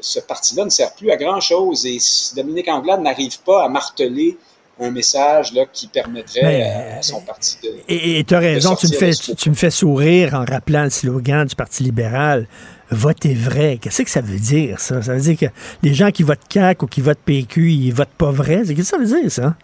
ce 0.00 0.20
parti-là 0.20 0.66
ne 0.66 0.70
sert 0.70 0.94
plus 0.94 1.10
à 1.10 1.16
grand-chose. 1.16 1.86
Et 1.86 1.98
Dominique 2.34 2.68
Anglade 2.68 3.00
n'arrive 3.00 3.40
pas 3.40 3.64
à 3.64 3.68
marteler 3.68 4.36
un 4.78 4.90
message 4.90 5.52
là, 5.52 5.64
qui 5.72 5.86
permettrait 5.86 6.42
Mais, 6.42 6.62
euh, 6.64 6.98
à 6.98 7.02
son 7.02 7.20
parti 7.20 7.56
de... 7.62 7.70
Et 7.88 8.22
tu 8.24 8.34
as 8.34 8.38
raison, 8.38 8.74
tu 8.76 8.88
me, 8.88 8.92
fais, 8.92 9.12
tu, 9.12 9.34
tu 9.34 9.50
me 9.50 9.54
fais 9.54 9.70
sourire 9.70 10.34
en 10.34 10.44
rappelant 10.44 10.84
le 10.84 10.90
slogan 10.90 11.46
du 11.46 11.54
Parti 11.56 11.82
libéral. 11.82 12.46
Votez 12.90 13.34
vrai. 13.34 13.78
Qu'est-ce 13.80 14.02
que 14.02 14.10
ça 14.10 14.20
veut 14.20 14.38
dire, 14.38 14.78
ça? 14.78 15.02
Ça 15.02 15.14
veut 15.14 15.20
dire 15.20 15.38
que 15.38 15.46
les 15.82 15.94
gens 15.94 16.10
qui 16.10 16.22
votent 16.22 16.46
CAC 16.48 16.82
ou 16.82 16.86
qui 16.86 17.00
votent 17.00 17.18
PQ, 17.24 17.72
ils 17.72 17.90
votent 17.92 18.08
pas 18.18 18.30
vrai? 18.30 18.62
Qu'est-ce 18.66 18.74
que 18.74 18.82
ça 18.82 18.98
veut 18.98 19.06
dire, 19.06 19.30
ça? 19.32 19.54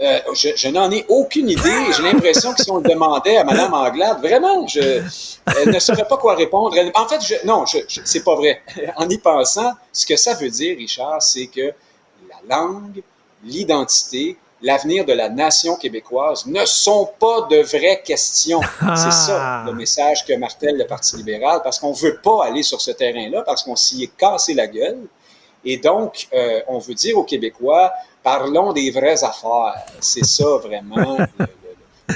Euh, 0.00 0.18
je, 0.34 0.48
je 0.56 0.68
n'en 0.68 0.90
ai 0.92 1.04
aucune 1.08 1.48
idée. 1.50 1.70
J'ai 1.96 2.02
l'impression 2.04 2.54
que 2.54 2.62
si 2.62 2.70
on 2.70 2.78
le 2.78 2.88
demandait 2.88 3.36
à 3.36 3.44
Mme 3.44 3.74
Anglade, 3.74 4.20
vraiment, 4.20 4.66
je, 4.68 5.02
elle 5.60 5.74
ne 5.74 5.78
saurait 5.80 6.06
pas 6.08 6.16
quoi 6.16 6.34
répondre. 6.36 6.76
Elle- 6.76 6.92
en 6.94 7.06
fait, 7.08 7.20
je, 7.20 7.34
non, 7.46 7.66
je, 7.66 7.78
je- 7.88 8.00
c'est 8.04 8.22
pas 8.22 8.36
vrai. 8.36 8.62
En 8.96 9.08
y 9.08 9.18
pensant, 9.18 9.72
ce 9.92 10.06
que 10.06 10.16
ça 10.16 10.34
veut 10.34 10.50
dire, 10.50 10.76
Richard, 10.78 11.20
c'est 11.20 11.48
que 11.48 11.72
la 12.28 12.56
langue, 12.56 13.02
l'identité, 13.44 14.36
l'avenir 14.62 15.04
de 15.04 15.12
la 15.12 15.28
nation 15.28 15.76
québécoise 15.76 16.46
ne 16.46 16.64
sont 16.64 17.10
pas 17.18 17.42
de 17.50 17.58
vraies 17.62 18.02
questions. 18.04 18.60
C'est 18.96 19.12
ça 19.12 19.64
le 19.66 19.72
message 19.72 20.24
que 20.24 20.34
martèle 20.36 20.76
le 20.76 20.86
Parti 20.86 21.16
libéral, 21.16 21.60
parce 21.62 21.78
qu'on 21.78 21.92
veut 21.92 22.18
pas 22.22 22.44
aller 22.44 22.62
sur 22.62 22.80
ce 22.80 22.90
terrain-là, 22.90 23.42
parce 23.42 23.62
qu'on 23.62 23.76
s'y 23.76 24.04
est 24.04 24.16
cassé 24.16 24.54
la 24.54 24.66
gueule. 24.66 25.06
Et 25.64 25.76
donc, 25.76 26.28
euh, 26.32 26.60
on 26.68 26.78
veut 26.78 26.94
dire 26.94 27.18
aux 27.18 27.24
Québécois, 27.24 27.92
parlons 28.22 28.72
des 28.72 28.90
vraies 28.90 29.22
affaires. 29.24 29.74
C'est 30.00 30.24
ça 30.24 30.56
vraiment 30.62 31.18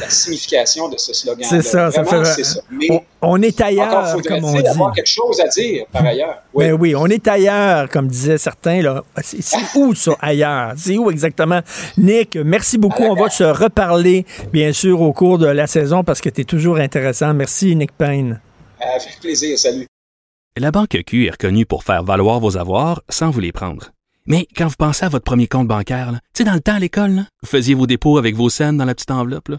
la 0.00 0.08
signification 0.08 0.88
de 0.88 0.96
ce 0.96 1.12
slogan. 1.12 1.46
C'est 1.48 1.62
ça, 1.62 1.90
ça 1.90 2.02
Vraiment, 2.02 2.24
fait- 2.24 2.34
c'est 2.34 2.44
ça. 2.44 2.60
Mais 2.70 2.88
On, 2.90 3.02
on 3.20 3.42
est 3.42 3.60
ailleurs, 3.60 4.16
comme 4.26 4.44
on 4.44 4.52
dit. 4.54 4.66
avoir 4.66 4.92
quelque 4.92 5.06
chose 5.08 5.38
à 5.40 5.48
dire 5.48 5.84
par 5.92 6.04
ailleurs. 6.04 6.38
Oui. 6.54 6.64
Ben 6.66 6.72
oui, 6.80 6.94
on 6.96 7.06
est 7.06 7.26
ailleurs, 7.28 7.88
comme 7.88 8.08
disaient 8.08 8.38
certains. 8.38 8.80
là. 8.82 9.02
C'est 9.22 9.38
où 9.76 9.94
ça, 9.94 10.12
ailleurs? 10.20 10.72
C'est 10.76 10.96
où 10.98 11.10
exactement? 11.10 11.60
Nick, 11.98 12.36
merci 12.36 12.78
beaucoup. 12.78 13.02
On 13.04 13.14
va 13.14 13.28
se 13.30 13.44
reparler, 13.44 14.24
bien 14.52 14.72
sûr, 14.72 15.00
au 15.00 15.12
cours 15.12 15.38
de 15.38 15.46
la 15.46 15.66
saison 15.66 16.04
parce 16.04 16.20
que 16.20 16.28
tu 16.30 16.40
es 16.40 16.44
toujours 16.44 16.78
intéressant. 16.78 17.34
Merci, 17.34 17.76
Nick 17.76 17.92
Payne. 17.92 18.40
Avec 18.80 19.20
plaisir, 19.20 19.58
salut. 19.58 19.86
La 20.56 20.70
Banque 20.70 20.98
Q 21.06 21.26
est 21.26 21.30
reconnue 21.30 21.64
pour 21.66 21.82
faire 21.84 22.02
valoir 22.02 22.40
vos 22.40 22.56
avoirs 22.58 23.02
sans 23.08 23.30
vous 23.30 23.40
les 23.40 23.52
prendre. 23.52 23.90
Mais 24.26 24.46
quand 24.56 24.66
vous 24.68 24.74
pensez 24.78 25.04
à 25.04 25.08
votre 25.08 25.24
premier 25.24 25.48
compte 25.48 25.66
bancaire, 25.66 26.12
là, 26.12 26.18
tu 26.34 26.42
sais, 26.42 26.44
dans 26.44 26.52
le 26.54 26.60
temps 26.60 26.74
à 26.74 26.78
l'école, 26.78 27.10
là, 27.12 27.22
vous 27.42 27.48
faisiez 27.48 27.74
vos 27.74 27.86
dépôts 27.86 28.18
avec 28.18 28.36
vos 28.36 28.50
scènes 28.50 28.76
dans 28.76 28.84
la 28.84 28.94
petite 28.94 29.10
enveloppe. 29.10 29.48
là. 29.48 29.58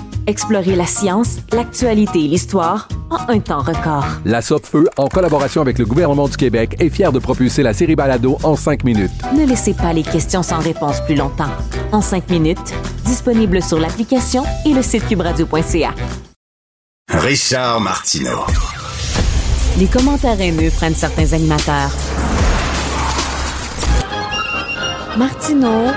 Explorez 0.31 0.77
la 0.77 0.85
science, 0.85 1.39
l'actualité 1.51 2.23
et 2.23 2.27
l'histoire 2.29 2.87
en 3.09 3.17
un 3.27 3.39
temps 3.41 3.59
record. 3.59 4.05
La 4.23 4.41
Feu, 4.41 4.87
en 4.95 5.09
collaboration 5.09 5.59
avec 5.59 5.77
le 5.77 5.85
gouvernement 5.85 6.29
du 6.29 6.37
Québec, 6.37 6.77
est 6.79 6.89
fière 6.89 7.11
de 7.11 7.19
propulser 7.19 7.63
la 7.63 7.73
série 7.73 7.97
Balado 7.97 8.37
en 8.43 8.55
cinq 8.55 8.85
minutes. 8.85 9.11
Ne 9.35 9.45
laissez 9.45 9.73
pas 9.73 9.91
les 9.91 10.03
questions 10.03 10.41
sans 10.41 10.59
réponse 10.59 11.01
plus 11.01 11.15
longtemps. 11.15 11.51
En 11.91 11.99
cinq 11.99 12.29
minutes, 12.29 12.73
disponible 13.03 13.61
sur 13.61 13.77
l'application 13.77 14.45
et 14.65 14.73
le 14.73 14.81
site 14.81 15.05
cubradio.ca. 15.05 15.93
Richard 17.09 17.81
Martineau. 17.81 18.45
Les 19.79 19.87
commentaires 19.87 20.39
haineux 20.39 20.71
prennent 20.71 20.95
certains 20.95 21.33
animateurs. 21.33 21.91
Martineau 25.17 25.91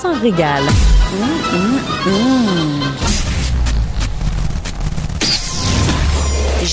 s'en 0.00 0.14
régale. 0.20 0.62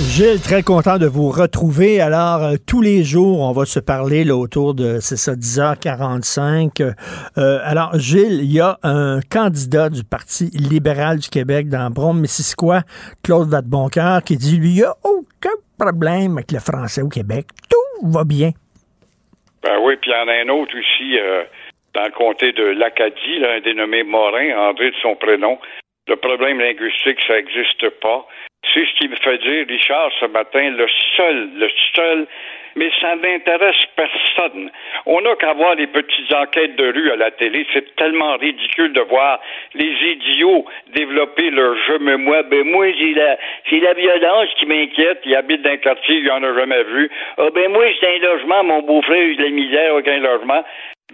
Gilles, 0.00 0.40
très 0.40 0.62
content 0.62 0.96
de 0.96 1.06
vous 1.06 1.30
retrouver. 1.30 2.00
Alors, 2.00 2.44
euh, 2.44 2.54
tous 2.64 2.80
les 2.80 3.02
jours, 3.02 3.40
on 3.40 3.50
va 3.50 3.64
se 3.64 3.80
parler 3.80 4.22
là, 4.22 4.36
autour 4.36 4.74
de, 4.74 5.00
c'est 5.00 5.16
ça, 5.16 5.34
10h45. 5.34 6.82
Euh, 6.82 7.58
alors, 7.64 7.98
Gilles, 7.98 8.38
il 8.38 8.52
y 8.52 8.60
a 8.60 8.78
un 8.84 9.18
candidat 9.28 9.90
du 9.90 10.04
Parti 10.04 10.50
libéral 10.54 11.18
du 11.18 11.28
Québec 11.28 11.68
dans 11.68 11.90
Brome-Missisquoi, 11.90 12.82
Claude 13.24 13.50
Vadeboncoeur, 13.50 14.22
qui 14.22 14.36
dit, 14.36 14.56
lui, 14.58 14.68
il 14.68 14.74
n'y 14.76 14.82
a 14.84 14.94
aucun 15.02 15.58
problème 15.76 16.38
avec 16.38 16.52
le 16.52 16.60
français 16.60 17.02
au 17.02 17.08
Québec. 17.08 17.46
Tout 17.68 18.06
va 18.06 18.22
bien. 18.22 18.50
Ben 19.64 19.82
oui, 19.82 19.96
puis 20.00 20.12
il 20.12 20.14
y 20.14 20.16
en 20.16 20.28
a 20.28 20.46
un 20.46 20.48
autre 20.62 20.78
aussi 20.78 21.18
euh, 21.18 21.42
dans 21.94 22.04
le 22.04 22.12
comté 22.12 22.52
de 22.52 22.62
l'Acadie, 22.62 23.42
un 23.44 23.60
dénommé 23.62 24.04
Morin, 24.04 24.70
André 24.70 24.92
de 24.92 24.96
son 25.02 25.16
prénom. 25.16 25.58
Le 26.06 26.14
problème 26.14 26.60
linguistique, 26.60 27.18
ça 27.26 27.34
n'existe 27.34 27.90
pas. 28.00 28.24
C'est 28.74 28.84
ce 28.84 28.94
qui 28.98 29.08
me 29.08 29.16
fait 29.16 29.38
dire, 29.38 29.66
Richard, 29.68 30.10
ce 30.20 30.26
matin, 30.26 30.70
le 30.70 30.86
seul, 31.16 31.48
le 31.56 31.68
seul, 31.94 32.26
mais 32.76 32.90
ça 33.00 33.16
n'intéresse 33.16 33.84
personne. 33.96 34.70
On 35.06 35.20
n'a 35.20 35.34
qu'à 35.36 35.52
voir 35.54 35.74
les 35.74 35.86
petites 35.86 36.32
enquêtes 36.32 36.76
de 36.76 36.92
rue 36.92 37.10
à 37.10 37.16
la 37.16 37.30
télé. 37.30 37.66
C'est 37.72 37.96
tellement 37.96 38.36
ridicule 38.36 38.92
de 38.92 39.00
voir 39.00 39.40
les 39.74 39.92
idiots 40.12 40.64
développer 40.88 41.50
leur 41.50 41.76
je 41.86 41.98
me 41.98 42.16
moi. 42.16 42.42
Ben 42.42 42.64
moi, 42.64 42.92
j'ai 42.92 43.14
la, 43.14 43.38
c'est 43.68 43.80
la 43.80 43.94
violence 43.94 44.48
qui 44.58 44.66
m'inquiète. 44.66 45.20
Il 45.24 45.34
habite 45.34 45.62
dans 45.62 45.70
un 45.70 45.76
quartier, 45.78 46.16
il 46.16 46.30
en 46.30 46.42
a 46.42 46.54
jamais 46.54 46.82
vu. 46.84 47.10
Ah 47.38 47.48
ben 47.54 47.70
moi, 47.72 47.84
c'est 48.00 48.16
un 48.16 48.18
logement, 48.18 48.64
mon 48.64 48.82
beau-frère, 48.82 49.22
il 49.22 49.34
a 49.34 49.36
de 49.36 49.42
la 49.44 49.50
misère, 49.50 49.94
aucun 49.94 50.18
logement 50.18 50.64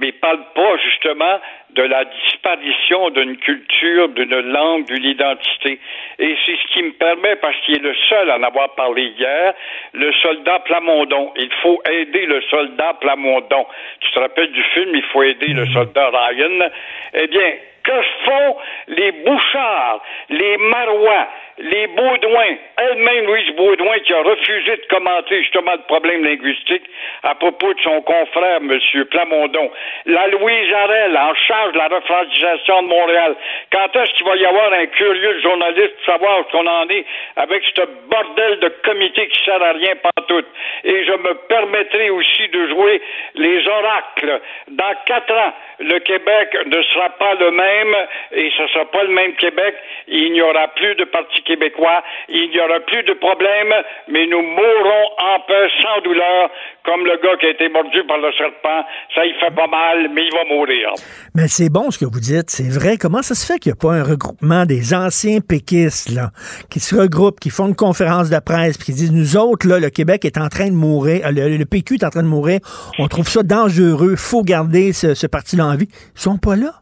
mais 0.00 0.12
parle 0.12 0.40
pas 0.54 0.76
justement 0.78 1.40
de 1.70 1.82
la 1.82 2.04
disparition 2.04 3.10
d'une 3.10 3.36
culture, 3.36 4.08
d'une 4.08 4.40
langue, 4.40 4.86
d'une 4.86 5.04
identité. 5.04 5.78
Et 6.18 6.36
c'est 6.44 6.56
ce 6.56 6.72
qui 6.72 6.82
me 6.82 6.92
permet, 6.92 7.36
parce 7.36 7.56
qu'il 7.60 7.76
est 7.76 7.82
le 7.82 7.94
seul 8.08 8.30
à 8.30 8.38
en 8.38 8.42
avoir 8.42 8.74
parlé 8.74 9.12
hier, 9.18 9.54
le 9.92 10.12
soldat 10.14 10.60
Plamondon. 10.60 11.32
Il 11.36 11.52
faut 11.62 11.80
aider 11.88 12.26
le 12.26 12.42
soldat 12.42 12.94
Plamondon. 13.00 13.66
Tu 14.00 14.10
te 14.10 14.18
rappelles 14.18 14.52
du 14.52 14.62
film 14.74 14.90
Il 14.94 15.04
faut 15.04 15.22
aider 15.22 15.48
le 15.48 15.66
soldat 15.66 16.10
Ryan? 16.10 16.70
Eh 17.14 17.26
bien, 17.28 17.52
que 17.84 18.02
font 18.24 18.56
les 18.88 19.12
Bouchards, 19.12 20.02
les 20.30 20.56
Marois, 20.56 21.28
les 21.58 21.86
Baudouins, 21.86 22.56
elle-même 22.76 23.26
Louise 23.26 23.50
Baudouin 23.56 23.98
qui 24.00 24.12
a 24.12 24.22
refusé 24.22 24.76
de 24.76 24.86
commenter 24.90 25.42
justement 25.42 25.72
le 25.72 25.86
problème 25.86 26.24
linguistique 26.24 26.82
à 27.22 27.34
propos 27.36 27.72
de 27.72 27.80
son 27.80 28.02
confrère, 28.02 28.56
M. 28.56 28.78
Plamondon, 29.10 29.70
la 30.06 30.26
Louise 30.28 30.72
Arel 30.72 31.16
en 31.16 31.34
charge 31.34 31.72
de 31.72 31.78
la 31.78 31.88
refrancisation 31.88 32.82
de 32.82 32.88
Montréal. 32.88 33.36
Quand 33.70 33.94
est-ce 33.94 34.12
qu'il 34.14 34.26
va 34.26 34.36
y 34.36 34.44
avoir 34.44 34.72
un 34.72 34.86
curieux 34.86 35.40
journaliste 35.40 35.94
pour 35.96 36.14
savoir 36.14 36.40
où 36.40 36.44
qu'on 36.44 36.66
en 36.66 36.88
est 36.88 37.04
avec 37.36 37.62
ce 37.76 37.82
bordel 38.10 38.58
de 38.58 38.68
comité 38.84 39.28
qui 39.28 39.44
sert 39.44 39.62
à 39.62 39.72
rien 39.72 39.94
pantoute? 39.96 40.48
Et 40.82 41.04
je 41.04 41.12
me 41.12 41.34
permettrai 41.46 42.10
aussi 42.10 42.48
de 42.48 42.68
jouer 42.68 43.00
les 43.36 43.66
oracles. 43.68 44.40
Dans 44.68 44.94
quatre 45.06 45.32
ans, 45.32 45.52
le 45.78 45.98
Québec 46.00 46.56
ne 46.66 46.82
sera 46.82 47.10
pas 47.10 47.34
le 47.34 47.50
même 47.52 47.96
et 48.32 48.50
ce 48.56 48.62
ne 48.62 48.68
sera 48.68 48.84
pas 48.86 49.02
le 49.04 49.10
même 49.10 49.34
Québec. 49.34 49.76
Il 50.08 50.32
n'y 50.32 50.42
aura 50.42 50.68
plus 50.68 50.94
de 50.96 51.04
parti 51.04 51.43
québécois. 51.44 52.02
Il 52.28 52.50
n'y 52.50 52.60
aura 52.60 52.80
plus 52.80 53.02
de 53.04 53.14
problème, 53.14 53.72
mais 54.08 54.26
nous 54.26 54.42
mourrons 54.42 55.06
en 55.18 55.40
paix 55.46 55.68
sans 55.82 56.00
douleur, 56.02 56.50
comme 56.84 57.04
le 57.04 57.16
gars 57.22 57.36
qui 57.38 57.46
a 57.46 57.50
été 57.50 57.68
mordu 57.68 58.02
par 58.04 58.18
le 58.18 58.32
serpent. 58.32 58.84
Ça, 59.14 59.24
il 59.24 59.34
fait 59.34 59.54
pas 59.54 59.66
mal, 59.66 60.10
mais 60.12 60.26
il 60.26 60.32
va 60.32 60.44
mourir. 60.44 60.90
Mais 61.34 61.48
c'est 61.48 61.70
bon 61.70 61.90
ce 61.90 61.98
que 61.98 62.04
vous 62.04 62.20
dites, 62.20 62.50
c'est 62.50 62.70
vrai. 62.70 62.96
Comment 62.96 63.22
ça 63.22 63.34
se 63.34 63.46
fait 63.46 63.58
qu'il 63.58 63.72
n'y 63.72 63.78
a 63.78 63.80
pas 63.80 63.94
un 63.94 64.02
regroupement 64.02 64.66
des 64.66 64.94
anciens 64.94 65.40
péquistes 65.40 66.10
là, 66.10 66.30
qui 66.70 66.80
se 66.80 66.94
regroupent, 66.94 67.40
qui 67.40 67.50
font 67.50 67.68
une 67.68 67.76
conférence 67.76 68.30
de 68.30 68.38
presse, 68.38 68.76
puis 68.76 68.86
qui 68.86 68.92
disent 68.92 69.12
nous 69.12 69.36
autres 69.36 69.68
là, 69.68 69.78
le 69.78 69.90
Québec 69.90 70.24
est 70.24 70.38
en 70.38 70.48
train 70.48 70.66
de 70.66 70.74
mourir, 70.74 71.26
euh, 71.26 71.30
le, 71.30 71.64
PQ 71.64 71.94
est 71.94 72.04
en 72.04 72.10
train 72.10 72.22
de 72.22 72.28
mourir, 72.28 72.60
on 72.98 73.08
trouve 73.08 73.28
ça 73.28 73.42
dangereux, 73.42 74.16
faut 74.16 74.42
garder 74.42 74.92
ce, 74.92 75.14
ce 75.14 75.26
parti-là 75.26 75.66
en 75.66 75.76
vie. 75.76 75.88
Ils 76.14 76.20
sont 76.20 76.38
pas 76.38 76.56
là. 76.56 76.72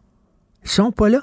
Ils 0.65 0.71
sont 0.71 0.93
pas 0.93 1.09
là. 1.09 1.19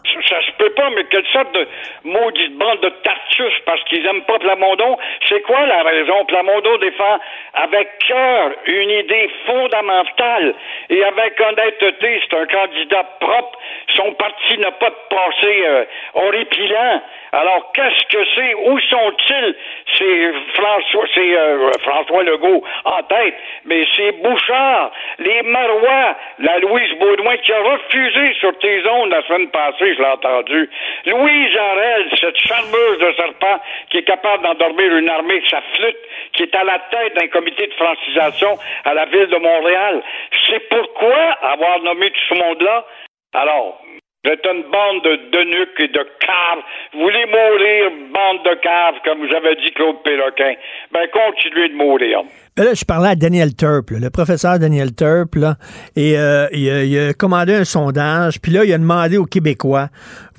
Quelle 1.09 1.25
sorte 1.27 1.53
de 1.53 1.67
maudite 2.03 2.57
bande 2.57 2.79
de 2.81 2.89
tartus 2.89 3.53
parce 3.65 3.83
qu'ils 3.85 4.05
aiment 4.05 4.23
pas 4.23 4.39
Plamondon. 4.39 4.97
C'est 5.27 5.41
quoi 5.41 5.65
la 5.65 5.83
raison? 5.83 6.25
Plamondon 6.25 6.77
défend 6.77 7.19
avec 7.53 7.87
cœur 8.07 8.51
une 8.65 8.89
idée 8.89 9.29
fondamentale 9.45 10.55
et 10.89 11.03
avec 11.03 11.39
honnêteté. 11.39 12.21
C'est 12.29 12.37
un 12.37 12.45
candidat 12.45 13.03
propre. 13.19 13.59
Son 13.95 14.13
parti 14.13 14.57
n'a 14.59 14.71
pas 14.71 14.89
de 14.89 14.95
passé 15.09 15.63
euh, 15.65 15.85
horripilant. 16.13 17.01
Alors, 17.31 17.71
qu'est-ce 17.73 18.05
que 18.07 18.25
c'est? 18.35 18.53
Où 18.55 18.79
sont-ils? 18.79 19.55
C'est 19.97 20.33
François, 20.53 21.05
c'est 21.13 21.37
euh, 21.37 21.71
François 21.81 22.23
Legault 22.23 22.63
en 22.85 23.03
tête, 23.03 23.35
mais 23.65 23.85
c'est 23.95 24.11
Bouchard, 24.23 24.91
les 25.19 25.41
Marois, 25.43 26.15
la 26.39 26.57
Louise 26.59 26.91
Baudouin 26.99 27.37
qui 27.37 27.53
a 27.53 27.61
refusé 27.61 28.33
sur 28.39 28.57
tes 28.59 28.87
ondes 28.87 29.11
la 29.11 29.21
semaine 29.23 29.49
passée, 29.49 29.93
je 29.93 29.99
l'ai 29.99 30.07
entendu. 30.07 30.69
Louise 31.05 31.57
Arel, 31.57 32.09
cette 32.19 32.37
charmeuse 32.37 32.99
de 32.99 33.13
serpent 33.13 33.59
qui 33.89 33.97
est 33.99 34.03
capable 34.03 34.43
d'endormir 34.43 34.95
une 34.97 35.09
armée 35.09 35.41
sa 35.49 35.61
flûte, 35.75 35.97
qui 36.33 36.43
est 36.43 36.55
à 36.55 36.63
la 36.63 36.79
tête 36.91 37.15
d'un 37.15 37.27
comité 37.27 37.67
de 37.67 37.73
francisation 37.73 38.57
à 38.85 38.93
la 38.93 39.05
ville 39.05 39.27
de 39.27 39.37
Montréal. 39.37 40.01
C'est 40.47 40.67
pourquoi 40.69 41.17
avoir 41.41 41.79
nommé 41.81 42.09
tout 42.11 42.35
ce 42.35 42.39
monde-là? 42.39 42.85
Alors, 43.33 43.79
vous 44.25 44.31
êtes 44.31 44.45
une 44.45 44.63
bande 44.63 45.01
de 45.05 45.15
denuques 45.31 45.79
et 45.79 45.87
de 45.87 46.05
caves. 46.19 46.63
Vous 46.93 46.99
voulez 46.99 47.25
mourir, 47.25 47.89
bande 48.13 48.43
de 48.43 48.53
caves, 48.61 48.95
comme 49.05 49.25
vous 49.25 49.33
avez 49.33 49.55
dit 49.55 49.71
Claude 49.71 50.03
Péloquin. 50.03 50.55
Ben, 50.91 51.07
continuez 51.13 51.69
de 51.69 51.75
mourir. 51.75 52.23
Ben 52.57 52.65
là, 52.65 52.73
je 52.73 52.83
parlais 52.83 53.11
à 53.11 53.15
Daniel 53.15 53.55
Turp, 53.55 53.91
le 53.91 54.09
professeur 54.09 54.59
Daniel 54.59 54.93
Turp, 54.93 55.35
là, 55.35 55.55
et 55.95 56.17
euh, 56.17 56.47
il, 56.51 56.99
a, 56.99 57.13
commandé 57.13 57.53
un 57.53 57.63
sondage, 57.63 58.41
puis 58.41 58.51
là, 58.51 58.65
il 58.65 58.73
a 58.73 58.77
demandé 58.77 59.15
aux 59.15 59.23
Québécois, 59.23 59.87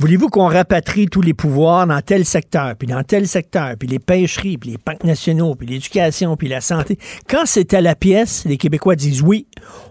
voulez-vous 0.00 0.28
qu'on 0.28 0.46
rapatrie 0.46 1.06
tous 1.06 1.20
les 1.20 1.34
pouvoirs 1.34 1.86
dans 1.86 2.00
tel 2.00 2.24
secteur, 2.24 2.74
puis 2.74 2.88
dans 2.88 3.02
tel 3.04 3.28
secteur, 3.28 3.74
puis 3.78 3.86
les 3.86 3.98
pêcheries, 3.98 4.56
puis 4.56 4.70
les 4.70 4.78
parcs 4.78 5.04
nationaux, 5.04 5.54
puis 5.54 5.66
l'éducation, 5.66 6.36
puis 6.36 6.48
la 6.48 6.62
santé? 6.62 6.98
Quand 7.28 7.42
c'est 7.44 7.74
à 7.74 7.82
la 7.82 7.94
pièce, 7.94 8.44
les 8.46 8.56
Québécois 8.56 8.96
disent 8.96 9.20
oui, 9.20 9.46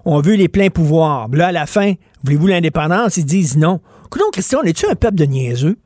on 0.05 0.19
veut 0.19 0.33
les 0.33 0.47
pleins 0.47 0.69
pouvoirs. 0.69 1.29
Là, 1.31 1.47
à 1.47 1.51
la 1.51 1.67
fin, 1.67 1.93
voulez-vous 2.23 2.47
l'indépendance? 2.47 3.17
Ils 3.17 3.25
disent 3.25 3.55
non. 3.55 3.81
Écoutons, 4.07 4.25
Christian, 4.33 4.59
on 4.63 4.65
est-tu 4.65 4.87
un 4.87 4.95
peuple 4.95 5.15
de 5.15 5.25
niaiseux? 5.25 5.77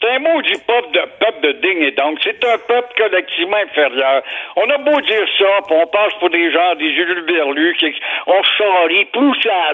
C'est 0.00 0.08
un 0.08 0.18
mot 0.20 0.40
du 0.42 0.52
peuple 0.66 0.90
de, 0.92 1.00
peuple 1.18 1.40
de 1.42 1.52
digne 1.60 1.82
et 1.82 1.90
donc. 1.90 2.18
C'est 2.22 2.42
un 2.44 2.58
peuple 2.58 2.88
collectivement 2.96 3.56
inférieur. 3.56 4.22
On 4.56 4.68
a 4.70 4.78
beau 4.78 5.00
dire 5.00 5.26
ça, 5.38 5.60
puis 5.66 5.76
on 5.76 5.86
passe 5.86 6.14
pour 6.20 6.30
des 6.30 6.50
gens, 6.50 6.74
des 6.76 6.90
berlus, 7.26 7.74
qui 7.78 7.94
on 8.26 8.42
charrie, 8.42 9.06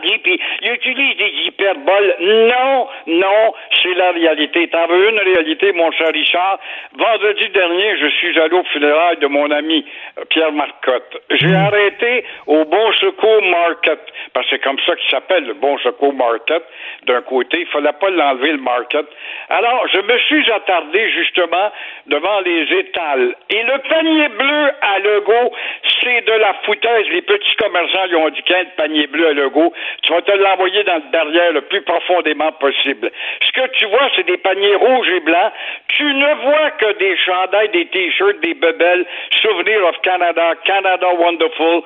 vie, 0.02 0.18
puis 0.18 0.40
ils 0.62 0.72
utilisent 0.72 1.16
des 1.16 1.32
hyperboles. 1.46 2.16
Non, 2.20 2.88
non, 3.06 3.54
c'est 3.82 3.94
la 3.94 4.12
réalité. 4.12 4.68
T'en 4.68 4.86
veux 4.86 5.10
une 5.10 5.18
réalité, 5.18 5.72
mon 5.72 5.90
cher 5.92 6.08
Richard? 6.12 6.58
Vendredi 6.96 7.48
dernier, 7.50 7.96
je 7.98 8.08
suis 8.08 8.38
allé 8.40 8.54
au 8.54 8.64
funérailles 8.64 9.18
de 9.18 9.26
mon 9.26 9.50
ami 9.50 9.84
euh, 10.18 10.24
Pierre 10.30 10.52
Marcotte. 10.52 11.22
J'ai 11.30 11.54
arrêté 11.54 12.24
au 12.46 12.64
Bon 12.64 12.92
Secours 13.00 13.42
Market, 13.42 14.00
parce 14.32 14.46
que 14.46 14.56
c'est 14.56 14.62
comme 14.62 14.78
ça 14.86 14.96
qu'il 14.96 15.10
s'appelle, 15.10 15.44
le 15.44 15.54
Bon 15.54 15.78
Secours 15.78 16.14
Market. 16.14 16.62
D'un 17.06 17.22
côté, 17.22 17.60
il 17.60 17.66
fallait 17.66 17.92
pas 17.92 18.10
l'enlever, 18.10 18.52
le 18.52 18.58
Market. 18.58 19.06
Alors, 19.50 19.85
je 19.92 20.00
me 20.00 20.18
suis 20.18 20.50
attardé 20.50 21.10
justement 21.10 21.70
devant 22.06 22.40
les 22.40 22.62
étals. 22.78 23.34
Et 23.50 23.62
le 23.62 23.78
panier 23.88 24.28
bleu 24.28 24.70
à 24.80 24.98
logo, 24.98 25.52
c'est 26.00 26.20
de 26.26 26.32
la 26.32 26.54
foutaise. 26.64 27.06
Les 27.10 27.22
petits 27.22 27.56
commerçants 27.56 28.06
lui 28.06 28.16
ont 28.16 28.30
dit 28.30 28.42
qu'un 28.42 28.64
panier 28.76 29.06
bleu 29.06 29.28
à 29.28 29.32
logo, 29.32 29.72
tu 30.02 30.12
vas 30.12 30.22
te 30.22 30.32
l'envoyer 30.32 30.84
dans 30.84 30.96
le 30.96 31.10
derrière 31.10 31.52
le 31.52 31.62
plus 31.62 31.82
profondément 31.82 32.52
possible. 32.52 33.10
Ce 33.44 33.52
que 33.52 33.66
tu 33.72 33.86
vois, 33.86 34.08
c'est 34.14 34.26
des 34.26 34.38
paniers 34.38 34.74
rouges 34.76 35.10
et 35.10 35.20
blancs. 35.20 35.52
Tu 35.88 36.04
ne 36.04 36.34
vois 36.42 36.70
que 36.72 36.92
des 36.98 37.16
chandails, 37.16 37.68
des 37.70 37.86
t-shirts, 37.86 38.40
des 38.40 38.54
bebelles, 38.54 39.06
Souvenir 39.42 39.84
of 39.86 40.00
Canada, 40.02 40.54
Canada 40.64 41.08
Wonderful, 41.14 41.82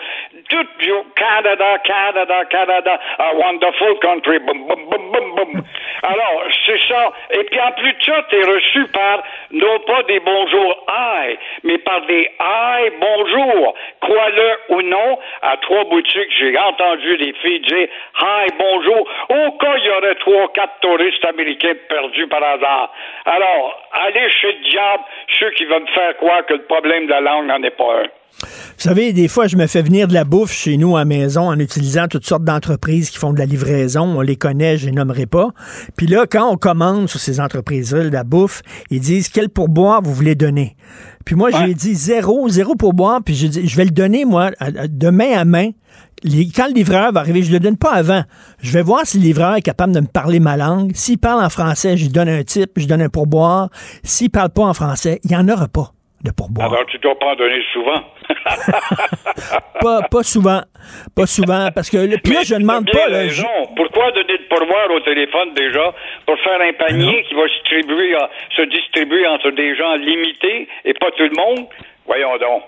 Canada, 1.17 1.79
Canada, 1.85 2.45
Canada, 2.51 3.01
a 3.19 3.37
wonderful 3.37 3.99
country. 4.03 4.39
Boum, 4.39 4.67
boum, 4.67 4.89
boum, 4.91 5.13
boum, 5.13 5.35
boum. 5.35 5.63
Alors, 6.03 6.45
c'est 6.67 6.81
ça. 6.89 7.13
Et 7.33 7.45
puis 7.45 7.61
en 7.61 7.73
plus 7.73 7.90
ça, 8.05 8.23
t'es 8.31 8.43
reçu 8.43 8.87
par 8.89 9.23
non 9.53 9.79
pas 9.81 10.03
des 10.05 10.21
bonjours 10.21 10.87
aïe, 10.89 11.39
mais 11.65 11.79
par 11.79 12.03
des 12.07 12.31
aïe 12.39 12.93
bonjour. 13.01 13.75
crois-le 14.01 14.75
ou 14.75 14.83
non, 14.83 15.19
à 15.43 15.57
trois 15.59 15.85
boutiques, 15.85 16.31
j'ai 16.39 16.57
entendu 16.59 17.17
des 17.17 17.33
filles 17.35 17.61
dire 17.61 17.89
Hi, 18.21 18.47
bonjour. 18.59 19.09
Au 19.29 19.53
cas, 19.53 19.77
il 19.77 19.85
y 19.85 19.91
aurait 19.91 20.15
trois, 20.17 20.53
quatre 20.53 20.81
touristes 20.81 21.25
américains 21.25 21.75
perdus 21.89 22.27
par 22.27 22.43
hasard. 22.43 22.93
Alors, 23.25 23.83
allez 23.93 24.29
chez 24.31 24.53
le 24.53 24.71
diable, 24.71 25.05
ceux 25.39 25.51
qui 25.51 25.65
veulent 25.65 25.83
me 25.83 25.87
faire 25.89 26.17
croire 26.17 26.45
que 26.47 26.55
le 26.55 26.65
problème 26.65 27.07
de 27.07 27.11
la 27.11 27.21
langue 27.21 27.47
n'en 27.47 27.63
est 27.63 27.77
pas 27.77 28.03
un. 28.03 28.20
Vous 28.41 28.89
savez, 28.89 29.13
des 29.13 29.29
fois, 29.29 29.47
je 29.47 29.57
me 29.57 29.67
fais 29.67 29.83
venir 29.83 30.09
de 30.09 30.15
la 30.15 30.25
bouffe 30.25 30.53
chez 30.53 30.79
nous 30.79 30.97
à 30.97 31.01
la 31.01 31.05
maison 31.05 31.49
en 31.49 31.59
utilisant 31.59 32.07
toutes 32.09 32.25
sortes 32.25 32.45
d'entreprises 32.45 33.11
qui 33.11 33.19
font 33.19 33.33
de 33.33 33.39
la 33.39 33.45
livraison. 33.45 34.05
On 34.17 34.23
les 34.23 34.37
connaît, 34.37 34.79
je 34.79 34.87
les 34.87 34.93
nommerai 34.93 35.27
pas. 35.27 35.51
Puis 35.97 36.07
là, 36.07 36.25
quand 36.27 36.51
on 36.51 36.57
commande 36.57 37.09
sur 37.09 37.21
ces 37.21 37.41
entreprises-là 37.41 38.05
de 38.05 38.09
la 38.09 38.25
bouffe, 38.25 38.63
ils 38.91 39.01
disent 39.01 39.29
quel 39.29 39.51
pourboire 39.51 40.01
vous 40.03 40.15
voulez 40.15 40.35
donner. 40.35 40.77
Puis 41.27 41.35
moi, 41.35 41.51
j'ai 41.51 41.75
dit 41.75 41.95
zéro, 41.95 42.49
zéro 42.49 42.75
pourboire. 42.75 43.21
Puis 43.23 43.35
j'ai 43.35 43.49
dit, 43.49 43.69
je 43.69 43.77
vais 43.77 43.85
le 43.85 43.91
donner, 43.91 44.25
moi, 44.25 44.51
de 44.61 45.11
main 45.11 45.33
à 45.37 45.45
main. 45.45 45.71
quand 46.25 46.69
le 46.69 46.75
livreur 46.75 47.13
va 47.13 47.21
arriver, 47.21 47.43
je 47.43 47.49
ne 47.49 47.55
le 47.55 47.61
donne 47.61 47.77
pas 47.77 47.93
avant. 47.93 48.23
Je 48.63 48.73
vais 48.73 48.83
voir 48.83 49.03
si 49.05 49.19
le 49.19 49.25
livreur 49.25 49.57
est 49.57 49.63
capable 49.63 49.93
de 49.93 50.01
me 50.01 50.07
parler 50.07 50.41
ma 50.41 50.57
langue. 50.57 50.93
S'il 50.95 51.19
parle 51.19 51.45
en 51.45 51.51
français, 51.51 51.99
je 51.99 52.05
lui 52.05 52.11
donne 52.11 52.31
un 52.31 52.43
type, 52.43 52.71
je 52.77 52.87
donne 52.87 53.03
un 53.03 53.11
pourboire. 53.11 53.69
S'il 54.03 54.31
parle 54.31 54.51
pas 54.51 54.65
en 54.65 54.73
français, 54.75 55.21
il 55.25 55.31
n'y 55.31 55.37
en 55.37 55.49
aura 55.49 55.69
pas 55.69 55.93
de 56.23 56.31
pourboire. 56.31 56.73
Alors, 56.73 56.87
tu 56.87 56.99
dois 56.99 57.19
pas 57.19 57.33
en 57.33 57.37
donner 57.37 57.63
souvent. 57.73 58.03
pas, 59.81 60.03
pas 60.03 60.23
souvent. 60.23 60.61
Pas 61.15 61.27
souvent. 61.27 61.69
Parce 61.75 61.89
que 61.89 62.19
puis 62.21 62.35
là, 62.35 62.41
je 62.45 62.55
demande 62.55 62.91
pas. 62.91 63.09
Là, 63.09 63.25
Pourquoi 63.77 64.13
donner 64.13 64.39
de 64.39 64.49
pourboire 64.49 64.91
au 64.91 65.01
téléphone 65.01 65.55
déjà? 65.55 65.95
Pour 66.27 66.39
faire 66.41 66.61
un 66.61 66.73
panier 66.75 67.25
qui 67.29 67.35
va 67.35 67.43
se 67.49 67.55
distribuer, 67.55 68.17
se 68.57 68.63
distribuer 68.63 69.27
entre 69.27 69.51
des 69.51 69.75
gens 69.77 69.95
limités 69.97 70.69
et 70.85 70.95
pas 70.95 71.11
tout 71.17 71.25
le 71.25 71.37
monde? 71.37 71.67
Voyons 72.07 72.37
donc. 72.39 72.63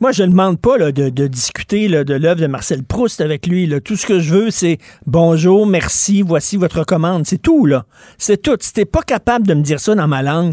Moi, 0.00 0.12
je 0.12 0.22
ne 0.22 0.28
demande 0.28 0.60
pas 0.60 0.76
là, 0.76 0.92
de, 0.92 1.08
de, 1.08 1.26
discuter 1.26 1.88
là, 1.88 2.04
de 2.04 2.14
l'œuvre 2.14 2.40
de 2.40 2.46
Marcel 2.46 2.84
Proust 2.84 3.20
avec 3.20 3.46
lui. 3.46 3.66
Là. 3.66 3.80
Tout 3.80 3.96
ce 3.96 4.06
que 4.06 4.18
je 4.18 4.34
veux, 4.34 4.50
c'est 4.50 4.76
bonjour, 5.06 5.66
merci, 5.66 6.22
voici 6.22 6.58
votre 6.58 6.84
commande. 6.84 7.24
C'est 7.24 7.40
tout, 7.40 7.64
là. 7.64 7.84
C'est 8.18 8.42
tout. 8.42 8.56
Si 8.60 8.74
t'es 8.74 8.84
pas 8.84 9.02
capable 9.02 9.46
de 9.46 9.54
me 9.54 9.62
dire 9.62 9.80
ça 9.80 9.94
dans 9.94 10.08
ma 10.08 10.22
langue, 10.22 10.52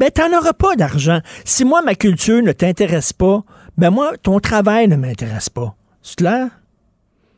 ben, 0.00 0.10
t'en 0.10 0.32
auras 0.32 0.56
pas 0.56 0.76
d'argent. 0.76 1.20
Si 1.44 1.64
moi, 1.64 1.82
ma 1.82 1.94
culture 1.94 2.42
ne 2.42 2.52
t'intéresse 2.52 3.12
pas, 3.12 3.44
ben 3.76 3.90
moi, 3.90 4.12
ton 4.24 4.40
travail 4.40 4.88
ne 4.88 4.96
m'intéresse 4.96 5.50
pas. 5.50 5.76
C'est 6.00 6.16
clair? 6.16 6.48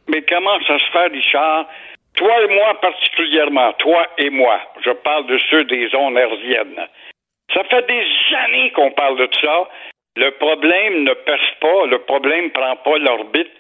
Mais 0.09 0.23
comment 0.23 0.59
ça 0.67 0.79
se 0.79 0.91
fait, 0.93 1.09
Richard? 1.09 1.67
Toi 2.15 2.31
et 2.45 2.55
moi 2.55 2.79
particulièrement, 2.81 3.73
toi 3.79 4.07
et 4.19 4.31
moi, 4.31 4.61
je 4.85 4.91
parle 4.91 5.27
de 5.27 5.39
ceux 5.51 5.65
des 5.65 5.89
zones 5.89 6.17
herziennes. 6.17 6.87
Ça 7.55 7.65
fait 7.65 7.87
des 7.89 8.05
années 8.45 8.71
qu'on 8.73 8.91
parle 8.93 9.19
de 9.19 9.29
ça. 9.41 9.69
Le 10.17 10.31
problème 10.39 11.05
ne 11.05 11.15
perce 11.15 11.53
pas, 11.61 11.87
le 11.87 11.99
problème 12.01 12.45
ne 12.45 12.51
prend 12.51 12.77
pas 12.77 12.99
l'orbite 12.99 13.51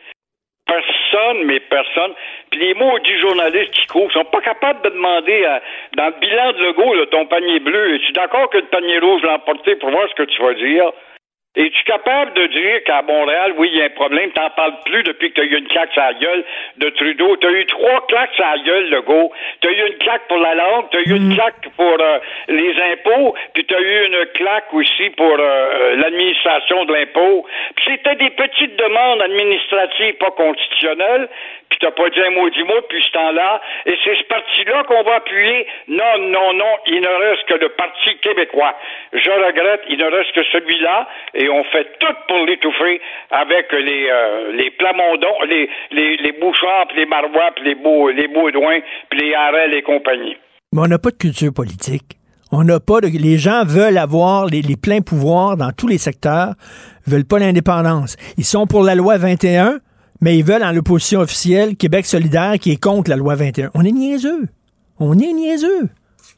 personne, 0.67 1.45
mais 1.45 1.61
personne. 1.61 2.13
Puis 2.51 2.61
les 2.61 2.75
maudits 2.75 3.19
journalistes 3.21 3.73
qui 3.73 3.87
courent 3.87 4.13
sont 4.13 4.25
pas 4.25 4.41
capables 4.41 4.83
de 4.83 4.91
demander 4.91 5.47
dans 5.97 6.07
le 6.07 6.21
bilan 6.21 6.53
de 6.53 6.65
Legault, 6.65 7.07
ton 7.07 7.27
panier 7.27 7.61
bleu, 7.61 7.95
es-tu 7.95 8.13
d'accord 8.13 8.51
que 8.51 8.59
le 8.59 8.67
panier 8.67 8.99
rouge 8.99 9.23
l'a 9.23 9.35
emporté 9.35 9.77
pour 9.77 9.91
voir 9.91 10.09
ce 10.09 10.15
que 10.15 10.29
tu 10.29 10.43
vas 10.43 10.55
dire? 10.55 10.91
Es-tu 11.55 11.85
capable 11.85 12.33
de 12.33 12.47
dire 12.47 12.83
qu'à 12.85 13.03
Montréal, 13.03 13.53
oui, 13.59 13.69
il 13.71 13.79
y 13.79 13.83
a 13.83 13.85
un 13.85 13.91
problème, 13.91 14.31
t'en 14.31 14.49
parles 14.57 14.73
plus 14.87 15.03
depuis 15.03 15.29
que 15.31 15.35
tu 15.35 15.41
as 15.43 15.45
eu 15.45 15.59
une 15.59 15.69
claque 15.69 15.93
sur 15.93 16.01
la 16.01 16.15
gueule 16.15 16.45
de 16.79 16.89
Trudeau? 16.89 17.37
Tu 17.37 17.47
as 17.47 17.51
eu 17.51 17.67
trois 17.67 18.07
claques 18.07 18.33
sur 18.35 18.45
la 18.47 18.57
gueule, 18.57 18.89
Legault. 18.89 19.31
Tu 19.61 19.69
as 19.69 19.73
eu 19.73 19.87
une 19.89 19.99
claque 19.99 20.27
pour 20.29 20.39
la 20.39 20.55
langue, 20.55 20.89
tu 20.91 20.97
as 20.97 21.01
eu 21.03 21.17
une 21.17 21.29
mm. 21.29 21.35
claque 21.35 21.69
pour 21.77 21.97
euh, 22.01 22.19
les 22.49 22.75
impôts, 22.93 23.35
puis 23.53 23.67
tu 23.67 23.75
as 23.75 23.81
eu 23.81 24.07
une 24.07 24.27
claque 24.33 24.73
aussi 24.73 25.11
pour 25.11 25.37
euh, 25.39 25.97
l'administration 25.97 26.87
de 26.87 26.95
l'impôt. 26.95 27.47
Puis 27.77 27.85
c'était 27.85 28.17
des 28.17 28.31
petites 28.31 28.77
demandes 28.77 29.21
administratives 29.21 30.15
pas 30.15 30.31
constitutionnelles, 30.31 31.29
puis 31.69 31.79
t'as 31.81 31.91
pas 31.91 32.09
dit 32.11 32.21
un 32.21 32.31
maudit 32.31 32.63
mot 32.65 32.81
depuis 32.81 33.03
ce 33.03 33.11
temps-là. 33.13 33.61
Et 33.87 33.99
c'est 34.05 34.15
ce 34.15 34.25
parti-là 34.25 34.85
qu'on 34.85 35.03
va 35.03 35.17
appuyer. 35.17 35.67
Non, 35.89 36.19
non, 36.19 36.53
non, 36.55 36.77
il 36.87 37.01
ne 37.01 37.09
reste 37.09 37.45
que 37.45 37.55
le 37.55 37.69
Parti 37.71 38.17
québécois. 38.19 38.75
Je 39.13 39.31
regrette, 39.31 39.83
il 39.89 39.99
ne 39.99 40.05
reste 40.05 40.33
que 40.33 40.45
celui-là, 40.45 41.09
et 41.35 41.42
on 41.49 41.65
fait 41.65 41.87
tout 41.99 42.15
pour 42.29 42.47
l'étouffer 42.47 43.01
avec 43.31 43.73
les, 43.73 44.09
euh, 44.11 44.53
les 44.53 44.71
plamondons, 44.73 45.43
les, 45.49 45.69
les, 45.91 46.17
puis 46.17 46.97
les 46.97 47.07
marois, 47.07 47.51
puis 47.55 47.65
les, 47.65 47.75
beaux, 47.75 48.11
les 48.11 48.29
baudouins, 48.29 48.81
puis 49.11 49.21
les 49.21 49.35
harels 49.35 49.75
et 49.75 49.83
compagnie. 49.83 50.37
Mais 50.73 50.81
on 50.81 50.87
n'a 50.87 50.99
pas 50.99 51.11
de 51.11 51.17
culture 51.17 51.53
politique. 51.53 52.19
On 52.51 52.65
n'a 52.65 52.81
pas 52.81 53.01
de. 53.01 53.09
Les 53.09 53.39
gens 53.39 53.65
veulent 53.65 53.99
avoir 53.99 54.47
les, 54.47 54.61
les 54.61 54.77
pleins 54.77 55.01
pouvoirs 55.01 55.57
dans 55.57 55.73
tous 55.73 55.89
les 55.89 55.99
secteurs, 55.99 56.55
veulent 57.07 57.25
pas 57.25 57.39
l'indépendance. 57.39 58.17
Ils 58.37 58.45
sont 58.45 58.67
pour 58.67 58.83
la 58.83 58.95
loi 58.95 59.17
21, 59.17 59.81
mais 60.21 60.37
ils 60.37 60.45
veulent 60.45 60.65
en 60.65 60.73
l'opposition 60.73 61.21
officielle 61.21 61.77
Québec 61.77 62.05
solidaire 62.05 62.55
qui 62.61 62.73
est 62.73 62.83
contre 62.83 63.11
la 63.11 63.17
loi 63.17 63.35
21. 63.35 63.71
On 63.75 63.85
est 63.85 63.91
niaiseux. 63.91 64.49
On 64.99 65.19
est 65.19 65.33
niaiseux. 65.33 65.89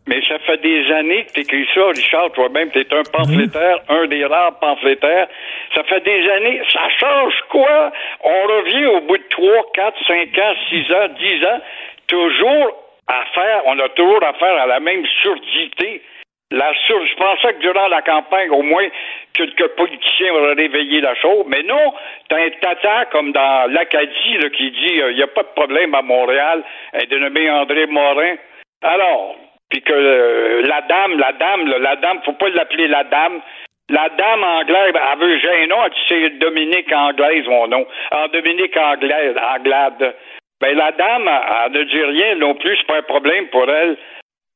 Mais 0.07 0.21
ça 0.29 0.39
fait 0.41 0.59
des 0.59 0.93
années 0.93 1.25
que 1.25 1.33
tu 1.33 1.41
écris 1.41 1.67
ça, 1.75 1.87
Richard, 1.87 2.31
toi-même, 2.33 2.71
tu 2.71 2.81
es 2.81 2.95
un 2.95 3.03
pamphlétaire, 3.05 3.79
un 3.89 4.07
des 4.07 4.25
rares 4.27 4.59
pamphlétaires. 4.59 5.29
Ça 5.75 5.83
fait 5.85 6.01
des 6.01 6.31
années. 6.31 6.61
Ça 6.73 6.89
change 7.01 7.35
quoi? 7.49 7.91
On 8.23 8.43
revient 8.47 8.87
au 8.87 9.01
bout 9.01 9.17
de 9.17 9.25
3, 9.31 9.49
4, 9.73 10.07
5 10.07 10.39
ans, 10.39 10.55
6 10.69 10.93
ans, 10.93 11.09
10 11.19 11.45
ans, 11.47 11.61
toujours 12.07 12.85
à 13.07 13.25
faire, 13.35 13.63
on 13.67 13.79
a 13.79 13.89
toujours 13.91 14.23
affaire 14.25 14.63
à 14.63 14.67
la 14.67 14.81
même 14.81 15.05
surdité. 15.23 16.03
La 16.51 16.73
sur... 16.87 17.05
Je 17.05 17.15
pensais 17.17 17.55
que 17.55 17.61
durant 17.61 17.89
la 17.89 18.03
campagne, 18.03 18.51
au 18.51 18.63
moins, 18.63 18.87
quelques 19.35 19.69
politiciens 19.69 20.35
auraient 20.35 20.55
réveillé 20.55 21.01
la 21.01 21.15
chose. 21.17 21.45
Mais 21.49 21.63
non, 21.63 21.95
t'as 22.29 22.45
un 22.45 22.51
tata 22.61 23.07
comme 23.07 23.33
dans 23.33 23.71
l'Acadie 23.73 24.39
qui 24.57 24.71
dit 24.71 24.93
il 24.95 25.03
euh, 25.03 25.15
n'y 25.15 25.23
a 25.23 25.27
pas 25.27 25.43
de 25.43 25.55
problème 25.55 25.95
à 25.95 26.03
Montréal, 26.03 26.63
un 26.93 27.05
dénommé 27.07 27.51
André 27.51 27.87
Morin. 27.87 28.37
Alors, 28.83 29.37
puis 29.75 29.83
que 29.83 29.93
euh, 29.93 30.63
la 30.69 30.83
dame, 30.83 31.19
la 31.19 31.33
dame, 31.33 31.67
la 31.67 31.97
dame, 31.97 32.21
faut 32.25 32.35
pas 32.35 32.49
l'appeler 32.51 32.87
la 32.87 33.03
dame. 33.03 33.41
La 33.89 34.09
dame 34.09 34.45
anglaise, 34.45 34.95
elle 34.95 35.19
veut 35.19 35.37
dit 35.37 36.01
c'est 36.09 36.31
Dominique 36.39 36.93
Anglaise, 36.93 37.45
mon 37.49 37.67
nom. 37.67 37.85
En 38.13 38.29
Dominique 38.29 38.77
Anglaise, 38.77 39.35
Anglade. 39.37 40.15
Ben, 40.61 40.77
la 40.77 40.93
dame, 40.93 41.29
elle, 41.67 41.73
ne 41.73 41.83
dit 41.83 42.05
rien 42.05 42.37
non 42.37 42.55
plus, 42.55 42.77
c'est 42.77 42.87
pas 42.87 42.99
un 42.99 43.03
problème 43.03 43.49
pour 43.49 43.69
elle. 43.69 43.97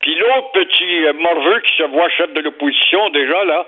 Puis 0.01 0.15
l'autre 0.15 0.53
petit 0.53 1.07
euh, 1.07 1.13
morveux 1.15 1.61
qui 1.63 1.77
se 1.77 1.83
voit 1.83 2.09
chef 2.11 2.33
de 2.33 2.41
l'opposition, 2.41 3.09
déjà, 3.11 3.45
là, 3.45 3.67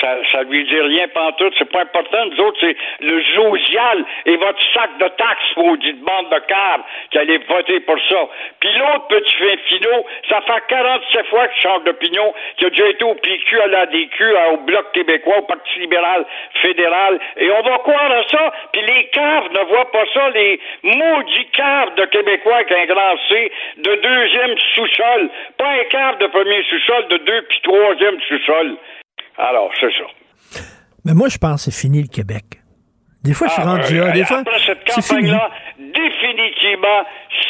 ça, 0.00 0.16
ça 0.32 0.42
lui 0.42 0.64
dit 0.64 0.80
rien 0.80 1.08
pantoute, 1.08 1.54
c'est 1.58 1.70
pas 1.70 1.82
important. 1.82 2.26
Nous 2.26 2.40
autres, 2.40 2.58
c'est 2.60 2.76
le 3.00 3.20
Josial 3.20 4.04
et 4.26 4.36
votre 4.36 4.60
sac 4.72 4.98
de 4.98 5.08
taxes, 5.08 5.56
maudite 5.56 6.00
bande 6.00 6.30
de 6.30 6.38
câbles, 6.46 6.84
qui 7.10 7.18
allait 7.18 7.38
voter 7.48 7.80
pour 7.80 7.98
ça. 8.08 8.28
Puis 8.60 8.70
l'autre 8.78 9.06
petit 9.08 9.34
fin 9.34 9.56
finot, 9.68 10.06
ça 10.28 10.40
fait 10.42 10.62
47 10.68 11.26
fois 11.26 11.48
qu'il 11.48 11.62
change 11.62 11.84
d'opinion, 11.84 12.34
qu'il 12.56 12.66
a 12.66 12.70
déjà 12.70 12.88
été 12.88 13.04
au 13.04 13.14
PQ, 13.14 13.60
à 13.60 13.66
l'ADQ, 13.66 14.24
au 14.52 14.56
Bloc 14.58 14.92
québécois, 14.92 15.38
au 15.38 15.42
Parti 15.42 15.78
libéral 15.80 16.24
fédéral. 16.62 17.18
Et 17.36 17.50
on 17.50 17.62
va 17.62 17.78
croire 17.78 18.10
à 18.10 18.22
ça, 18.28 18.52
puis 18.72 18.82
les 18.82 19.06
caves 19.08 19.52
ne 19.52 19.64
voient 19.64 19.90
pas 19.90 20.04
ça, 20.12 20.30
les 20.30 20.60
maudits 20.82 21.48
caves 21.52 21.94
de 21.96 22.04
Québécois 22.06 22.56
avec 22.56 22.72
un 22.72 22.86
grand 22.86 23.16
C, 23.28 23.52
de 23.78 23.94
deuxième 23.94 24.58
sous-sol. 24.74 25.30
Pas 25.58 25.68
un 25.68 25.84
cave 25.84 26.18
de 26.18 26.26
premier 26.26 26.62
sous-sol, 26.64 27.08
de 27.08 27.16
deux 27.18 27.42
puis 27.42 27.60
troisième 27.62 28.20
sous-sol. 28.22 28.76
Alors, 29.38 29.70
c'est 29.80 29.90
ça. 29.92 30.62
Mais 31.04 31.14
moi, 31.14 31.28
je 31.28 31.38
pense 31.38 31.64
que 31.64 31.70
c'est 31.70 31.80
fini 31.80 32.02
le 32.02 32.08
Québec. 32.08 32.44
Des 33.22 33.32
fois, 33.32 33.48
je 33.48 33.54
suis 33.54 33.62
ah, 33.62 33.76
rendu 33.76 33.98
là. 33.98 34.10
Des 34.12 34.24
fois, 34.24 34.40
après 34.40 34.58
cette 34.66 34.84
campagne-là, 34.84 35.50
définitivement, 35.78 37.04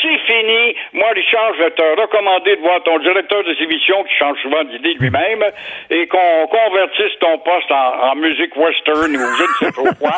c'est 0.05 0.19
fini. 0.19 0.77
Moi, 0.93 1.09
Richard, 1.15 1.55
je 1.57 1.65
vais 1.65 1.71
te 1.71 2.01
recommander 2.01 2.57
de 2.57 2.61
voir 2.61 2.83
ton 2.83 2.99
directeur 2.99 3.43
des 3.45 3.57
émissions 3.63 4.05
qui 4.05 4.15
change 4.15 4.39
souvent 4.43 4.63
d'idée 4.65 4.95
lui-même 4.95 5.43
et 5.91 6.07
qu'on 6.07 6.47
convertisse 6.47 7.19
ton 7.21 7.39
poste 7.39 7.71
en, 7.71 8.15
musique 8.17 8.55
western 8.57 9.17
ou 9.17 9.27
je 9.39 9.43
ne 9.43 9.55
sais 9.59 9.73
pas 9.73 9.95
quoi. 9.99 10.17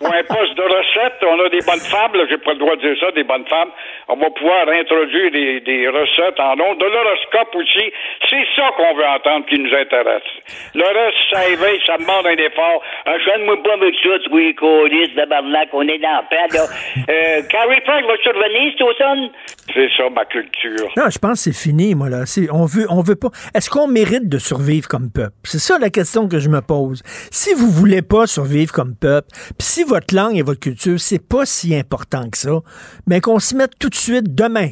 ou 0.00 0.06
un 0.06 0.24
poste 0.24 0.54
de 0.54 0.62
recette. 0.62 1.22
On 1.22 1.38
a 1.40 1.48
des 1.48 1.62
bonnes 1.62 1.86
femmes, 1.86 2.12
j'ai 2.28 2.38
pas 2.38 2.52
le 2.52 2.58
droit 2.58 2.76
de 2.76 2.80
dire 2.80 2.96
ça, 3.00 3.10
des 3.12 3.24
bonnes 3.24 3.46
femmes. 3.46 3.70
On 4.08 4.16
va 4.16 4.30
pouvoir 4.30 4.68
introduire 4.68 5.30
des, 5.30 5.88
recettes 5.88 6.40
en 6.40 6.56
nom. 6.56 6.74
De 6.74 6.84
l'horoscope 6.84 7.54
aussi. 7.54 7.92
C'est 8.28 8.46
ça 8.56 8.70
qu'on 8.76 8.94
veut 8.94 9.06
entendre 9.06 9.46
qui 9.46 9.58
nous 9.58 9.74
intéresse. 9.74 10.28
Le 10.74 10.84
reste, 10.84 11.18
ça 11.30 11.48
éveille, 11.48 11.80
ça 11.86 11.96
demande 11.96 12.26
un 12.26 12.36
effort. 12.36 12.82
Un 13.06 13.18
jeune 13.18 13.44
moi 13.44 13.62
pas 13.62 13.74
avec 13.74 13.94
ça, 14.02 14.18
tu 14.24 14.30
de 14.30 15.70
on 15.72 15.88
est 15.88 15.98
dans 15.98 16.10
la 16.10 16.22
paix, 16.22 16.36
là. 16.52 16.64
Euh, 17.08 17.42
Carrie 17.48 17.80
Frank 17.84 18.04
va 18.06 18.16
survenir 18.22 18.74
cet 18.80 18.88
automne? 18.88 19.30
C'est 19.72 19.88
ça, 19.96 20.10
ma 20.10 20.24
culture. 20.24 20.88
Non, 20.96 21.04
je 21.10 21.18
pense 21.18 21.44
que 21.44 21.52
c'est 21.52 21.68
fini, 21.68 21.94
moi, 21.94 22.08
là. 22.08 22.24
On 22.52 22.64
veut, 22.64 22.86
on 22.88 23.02
veut 23.02 23.16
pas. 23.16 23.28
Est-ce 23.54 23.70
qu'on 23.70 23.86
mérite 23.86 24.28
de 24.28 24.38
survivre 24.38 24.88
comme 24.88 25.10
peuple? 25.10 25.34
C'est 25.44 25.58
ça 25.58 25.78
la 25.78 25.90
question 25.90 26.28
que 26.28 26.38
je 26.38 26.48
me 26.48 26.60
pose. 26.60 27.02
Si 27.30 27.54
vous 27.54 27.70
voulez 27.70 28.02
pas 28.02 28.26
survivre 28.26 28.72
comme 28.72 28.94
peuple, 28.96 29.28
puis 29.30 29.66
si 29.66 29.84
votre 29.84 30.14
langue 30.14 30.36
et 30.36 30.42
votre 30.42 30.60
culture, 30.60 30.98
c'est 30.98 31.26
pas 31.26 31.46
si 31.46 31.74
important 31.74 32.28
que 32.30 32.38
ça, 32.38 32.60
mais 33.06 33.20
qu'on 33.20 33.38
se 33.38 33.54
mette 33.54 33.78
tout 33.78 33.88
de 33.88 33.94
suite 33.94 34.34
demain 34.34 34.70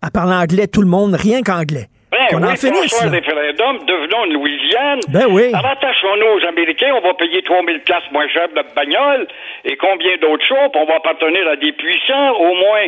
à 0.00 0.10
parler 0.10 0.34
anglais, 0.34 0.66
tout 0.66 0.82
le 0.82 0.88
monde, 0.88 1.14
rien 1.14 1.42
qu'anglais. 1.42 1.88
Ben, 2.12 2.26
qu'on 2.28 2.44
en 2.44 2.50
oui, 2.50 2.56
finisse. 2.58 2.92
François, 2.92 3.06
là. 3.06 3.12
référendum, 3.12 3.86
devenons 3.86 4.26
une 4.26 4.34
Louisiane. 4.34 5.00
Ben 5.08 5.26
oui. 5.30 5.50
Rattachons-nous 5.54 6.26
aux 6.26 6.46
Américains, 6.46 6.92
on 6.94 7.00
va 7.00 7.14
payer 7.14 7.42
3000 7.42 7.80
places 7.80 8.04
moins 8.12 8.28
cher 8.28 8.48
de 8.48 8.62
bagnole 8.76 9.26
et 9.64 9.76
combien 9.76 10.18
d'autres 10.20 10.44
choses, 10.44 10.70
on 10.74 10.84
va 10.84 10.96
appartenir 10.96 11.48
à 11.48 11.56
des 11.56 11.72
puissants, 11.72 12.32
au 12.36 12.54
moins. 12.54 12.86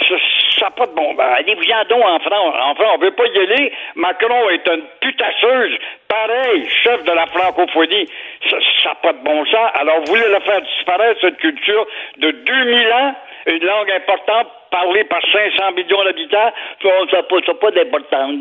Ça 0.00 0.64
n'a 0.66 0.70
pas 0.70 0.86
de 0.86 0.92
bon. 0.92 1.16
Allez-vous-en 1.18 1.84
donc 1.88 2.04
en 2.04 2.18
France. 2.20 2.54
En 2.60 2.74
France, 2.74 2.96
on 2.96 2.98
veut 2.98 3.10
pas 3.12 3.26
y 3.26 3.38
aller. 3.38 3.72
Macron 3.94 4.50
est 4.50 4.66
une 4.68 4.82
putasseuse. 5.00 5.78
Pareil, 6.08 6.68
chef 6.68 7.04
de 7.04 7.12
la 7.12 7.26
francophonie. 7.26 8.08
Ça 8.50 8.56
n'a 8.88 8.94
pas 8.96 9.12
de 9.12 9.24
bon 9.24 9.44
sens. 9.46 9.70
Alors, 9.74 10.00
vous 10.00 10.14
voulez 10.14 10.28
la 10.28 10.40
faire 10.40 10.60
disparaître, 10.60 11.20
cette 11.20 11.38
culture 11.38 11.86
de 12.18 12.30
2000 12.30 12.92
ans, 12.92 13.14
une 13.46 13.64
langue 13.64 13.90
importante 13.90 14.48
parlée 14.74 15.04
par 15.04 15.20
500 15.32 15.72
millions 15.76 16.02
d'habitants, 16.02 16.50
ça 16.82 16.88
n'a 17.12 17.22
pas, 17.22 17.54
pas 17.60 17.70
d'importance. 17.70 18.32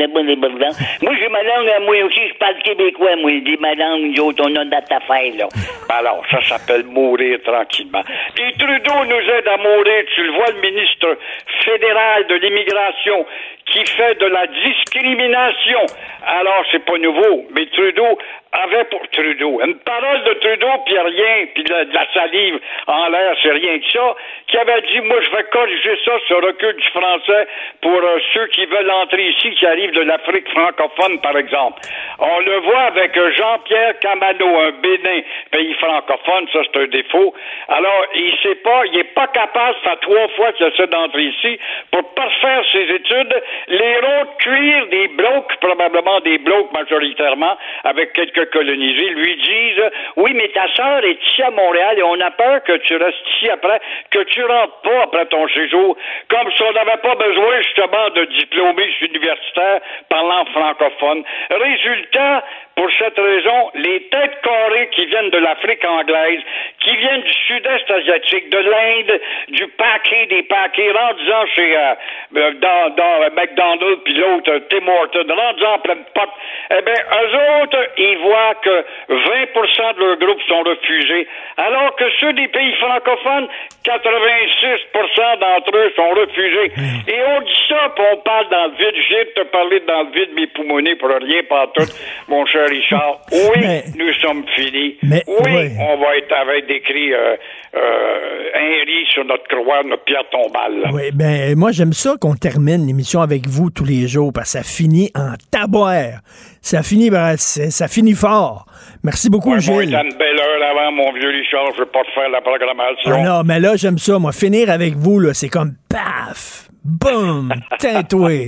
moi, 1.01 1.11
j'ai 1.19 1.29
ma 1.29 1.43
langue, 1.43 1.69
à 1.69 1.79
moi 1.81 2.03
aussi, 2.05 2.27
je 2.27 2.33
parle 2.39 2.57
québécois, 2.63 3.15
moi. 3.17 3.31
J'ai 3.45 3.57
ma 3.57 3.75
langue, 3.75 4.01
nous 4.01 4.23
autres, 4.23 4.43
on 4.43 4.55
a 4.55 4.63
notre 4.63 4.93
affaire, 4.93 5.31
là. 5.37 5.47
Alors, 5.89 6.23
ça 6.31 6.41
s'appelle 6.41 6.85
mourir 6.85 7.39
tranquillement. 7.43 8.01
Et 8.39 8.51
Trudeau 8.57 9.05
nous 9.05 9.29
aide 9.29 9.47
à 9.47 9.57
mourir. 9.57 10.03
Tu 10.15 10.23
le 10.23 10.31
vois, 10.31 10.49
le 10.49 10.61
ministre 10.61 11.17
fédéral 11.63 12.25
de 12.25 12.35
l'immigration 12.35 13.25
qui 13.65 13.85
fait 13.85 14.15
de 14.19 14.25
la 14.25 14.47
discrimination. 14.47 15.85
Alors, 16.25 16.63
c'est 16.71 16.83
pas 16.83 16.97
nouveau, 16.97 17.45
mais 17.55 17.65
Trudeau 17.67 18.17
avait 18.51 18.83
pour 18.85 19.01
Trudeau 19.09 19.61
une 19.65 19.75
parole 19.79 20.23
de 20.23 20.33
Trudeau, 20.33 20.67
puis 20.85 20.97
rien, 20.97 21.47
puis 21.53 21.63
de, 21.63 21.83
de 21.85 21.93
la 21.93 22.05
salive 22.13 22.59
en 22.87 23.07
l'air, 23.07 23.35
c'est 23.41 23.51
rien 23.51 23.79
que 23.79 23.91
ça, 23.91 24.15
qui 24.47 24.57
avait 24.57 24.81
dit, 24.81 25.01
moi, 25.01 25.17
je 25.21 25.35
vais 25.35 25.43
corriger 25.45 25.97
ça, 26.05 26.11
ce 26.27 26.33
recul 26.33 26.75
du 26.75 26.87
français, 26.89 27.47
pour 27.81 27.97
euh, 27.97 28.19
ceux 28.33 28.47
qui 28.47 28.65
veulent 28.65 28.91
entrer 28.91 29.23
ici, 29.29 29.51
qui 29.51 29.65
arrivent 29.65 29.93
de 29.93 30.01
l'Afrique 30.01 30.49
francophone, 30.49 31.19
par 31.21 31.37
exemple. 31.37 31.81
On 32.19 32.39
le 32.39 32.59
voit 32.59 32.83
avec 32.83 33.15
euh, 33.17 33.31
Jean-Pierre 33.31 33.99
Camano, 33.99 34.59
un 34.59 34.71
Bénin, 34.71 35.21
pays 35.51 35.73
francophone, 35.75 36.47
ça 36.51 36.59
c'est 36.63 36.81
un 36.81 36.87
défaut. 36.87 37.33
Alors, 37.67 38.05
il 38.15 38.33
sait 38.41 38.55
pas, 38.55 38.85
il 38.85 38.99
est 38.99 39.13
pas 39.15 39.27
capable, 39.27 39.77
ça 39.83 39.95
trois 40.01 40.27
fois 40.35 40.51
qu'il 40.53 40.67
essaie 40.67 40.87
d'entrer 40.87 41.23
ici, 41.23 41.59
pour 41.91 42.13
parfaire 42.13 42.63
ses 42.71 42.83
études, 42.83 43.41
les 43.67 43.99
ronds 43.99 44.27
cuir 44.39 44.87
des 44.87 45.07
blocs, 45.09 45.55
probablement 45.61 46.19
des 46.21 46.37
blocs 46.37 46.71
majoritairement, 46.73 47.57
avec 47.83 48.13
quelques 48.13 48.49
colonisés, 48.51 49.09
lui 49.09 49.35
disent, 49.35 49.89
oui, 50.17 50.31
mais 50.33 50.49
ta 50.49 50.67
sœur 50.75 51.03
est 51.03 51.19
ici 51.23 51.43
à 51.43 51.51
Montréal 51.51 51.99
et 51.99 52.03
on 52.03 52.19
a 52.19 52.31
peur 52.31 52.63
que 52.63 52.77
tu 52.77 52.95
restes 52.95 53.27
ici 53.35 53.49
après, 53.49 53.79
que 54.11 54.19
tu 54.23 54.43
rentres 54.43 54.81
pas 54.83 55.03
après 55.03 55.25
ton 55.27 55.47
séjour, 55.49 55.97
comme 56.29 56.51
si 56.51 56.63
on 56.63 56.71
n'avait 56.73 56.97
pas 56.97 57.15
besoin 57.15 57.61
justement 57.61 58.09
de 58.09 58.25
diplômés 58.25 58.89
universitaires 59.01 59.81
parlant 60.09 60.45
francophone. 60.45 61.23
Résultat, 61.49 62.43
pour 62.75 62.89
cette 62.97 63.17
raison, 63.17 63.71
les 63.75 64.01
têtes 64.09 64.41
carrées 64.41 64.89
qui 64.93 65.05
viennent 65.05 65.29
de 65.29 65.37
l'Afrique 65.37 65.85
anglaise, 65.85 66.41
qui 66.79 66.95
viennent 66.95 67.21
du 67.21 67.33
sud-est 67.47 67.91
asiatique, 67.91 68.49
de 68.49 68.57
l'Inde, 68.57 69.21
du 69.49 69.67
paquet 69.67 70.25
des 70.27 70.43
paquets, 70.43 70.91
rendant 70.91 71.45
chez 71.53 71.77
euh, 71.77 71.93
euh, 72.35 72.51
dans, 72.53 72.95
dans 72.95 73.35
McDonald's 73.35 74.03
puis 74.03 74.15
l'autre 74.15 74.51
euh, 74.51 74.59
Tim 74.69 74.87
Hortons, 74.87 75.27
rendant 75.27 75.73
en 75.73 75.79
pleine 75.79 76.03
porte, 76.13 76.31
eh 76.71 76.81
bien, 76.81 76.93
eux 76.93 77.63
autres, 77.63 77.89
ils 77.97 78.17
voient 78.17 78.55
que 78.61 78.85
20% 79.09 79.95
de 79.95 79.99
leurs 79.99 80.17
groupes 80.17 80.41
sont 80.47 80.63
refusés, 80.63 81.27
alors 81.57 81.95
que 81.95 82.05
ceux 82.19 82.33
des 82.33 82.47
pays 82.47 82.73
francophones, 82.75 83.47
86% 83.85 85.39
d'entre 85.39 85.77
eux 85.77 85.93
sont 85.95 86.02
refusés. 86.09 86.71
Et 87.07 87.19
on 87.35 87.41
dit 87.41 87.59
ça, 87.69 87.89
puis 87.95 88.03
on 88.13 88.17
parle 88.21 88.49
dans 88.49 88.65
le 88.65 88.77
vide. 88.77 88.95
J'ai 89.09 89.33
te 89.33 89.47
parler 89.51 89.81
dans 89.87 90.03
le 90.03 90.11
vide, 90.13 90.29
mes 90.35 90.47
poumonnés 90.47 90.95
pour 90.95 91.09
rien, 91.09 91.41
pas 91.49 91.67
tout, 91.75 91.89
mon 92.27 92.45
cher 92.45 92.67
Richard. 92.69 93.21
Oui, 93.31 93.59
Mais- 93.61 93.83
nous 93.97 94.13
sommes 94.21 94.43
finis. 94.55 94.97
Mais- 95.03 95.23
oui, 95.27 95.69
on 95.79 95.97
va 95.97 96.17
être 96.17 96.33
avec 96.33 96.67
des 96.67 96.81
cris 96.81 97.13
euh, 97.13 97.35
euh, 97.75 98.49
un 98.55 98.85
riz 98.85 99.05
sur 99.13 99.25
notre 99.25 99.47
croix, 99.47 99.83
notre 99.83 100.03
pierre 100.03 100.27
tombale. 100.31 100.89
Oui, 100.93 101.11
ben 101.13 101.55
moi 101.57 101.71
j'aime 101.71 101.93
ça 101.93 102.15
qu'on 102.19 102.35
termine 102.35 102.85
l'émission 102.85 103.21
avec 103.21 103.47
vous 103.47 103.69
tous 103.69 103.85
les 103.85 104.07
jours 104.07 104.31
parce 104.33 104.53
que 104.53 104.59
ça 104.59 104.63
finit 104.63 105.11
en 105.15 105.33
taboire. 105.51 106.19
Ça 106.61 106.83
finit 106.83 107.09
ben, 107.09 107.35
ça 107.37 107.87
finit 107.87 108.13
fort. 108.13 108.65
Merci 109.03 109.29
beaucoup 109.29 109.51
Ouais, 109.53 109.59
Gilles. 109.59 109.93
une 109.93 110.17
belle 110.17 110.39
heure 110.39 110.69
avant, 110.71 110.91
mon 110.93 111.11
vieux 111.13 111.29
Richard. 111.29 111.73
Je 111.75 111.79
veux 111.81 111.85
pas 111.87 112.03
te 112.03 112.11
faire 112.13 112.29
la 112.31 112.41
programmation. 112.41 113.11
Ah 113.13 113.21
non, 113.39 113.43
mais 113.43 113.59
là 113.59 113.75
j'aime 113.75 113.97
ça 113.97 114.17
moi 114.19 114.31
finir 114.31 114.69
avec 114.69 114.95
vous 114.95 115.19
là, 115.19 115.33
c'est 115.33 115.49
comme 115.49 115.73
paf, 115.89 116.69
boum, 116.85 117.53
tintoué. 117.79 118.47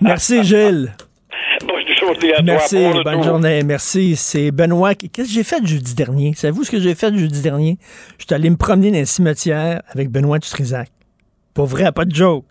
Merci 0.00 0.44
Gilles. 0.44 0.92
Bonne 1.66 1.96
journée 1.98 2.34
à 2.34 2.42
Merci, 2.42 2.86
bonne 3.04 3.22
journée. 3.22 3.62
Merci. 3.64 4.14
C'est 4.16 4.50
Benoît. 4.50 4.94
qui- 4.94 5.08
Qu'est-ce 5.10 5.28
que 5.28 5.34
j'ai 5.34 5.42
fait 5.44 5.64
jeudi 5.66 5.94
dernier? 5.94 6.34
Savez-vous 6.34 6.64
ce 6.64 6.70
que 6.70 6.78
j'ai 6.78 6.94
fait 6.94 7.12
jeudi 7.16 7.40
dernier? 7.42 7.78
Je 8.18 8.24
suis 8.26 8.34
allé 8.34 8.50
me 8.50 8.56
promener 8.56 8.90
dans 8.92 8.98
un 8.98 9.04
cimetière 9.06 9.80
avec 9.92 10.10
Benoît 10.10 10.38
Dutrisac. 10.38 10.88
Pour 11.54 11.66
vrai, 11.66 11.90
pas 11.92 12.04
de 12.04 12.14
joke. 12.14 12.44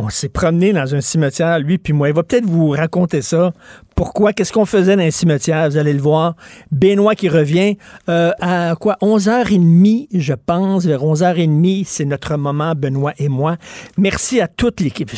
On 0.00 0.10
s'est 0.10 0.28
promené 0.28 0.72
dans 0.72 0.94
un 0.94 1.00
cimetière, 1.00 1.58
lui 1.58 1.76
puis 1.76 1.92
moi. 1.92 2.08
Il 2.08 2.14
va 2.14 2.22
peut-être 2.22 2.46
vous 2.46 2.68
raconter 2.68 3.20
ça. 3.20 3.52
Pourquoi? 3.96 4.32
Qu'est-ce 4.32 4.52
qu'on 4.52 4.64
faisait 4.64 4.94
dans 4.94 5.02
un 5.02 5.10
cimetière? 5.10 5.68
Vous 5.68 5.76
allez 5.76 5.92
le 5.92 6.00
voir. 6.00 6.36
Benoît 6.70 7.16
qui 7.16 7.28
revient 7.28 7.76
euh, 8.08 8.30
à 8.40 8.76
quoi? 8.78 8.96
11h30, 9.02 10.06
je 10.12 10.34
pense. 10.34 10.84
Vers 10.84 11.02
11h30, 11.02 11.84
c'est 11.84 12.04
notre 12.04 12.36
moment, 12.36 12.74
Benoît 12.76 13.12
et 13.18 13.28
moi. 13.28 13.56
Merci 13.96 14.40
à 14.40 14.46
toute 14.46 14.78
l'équipe. 14.78 15.10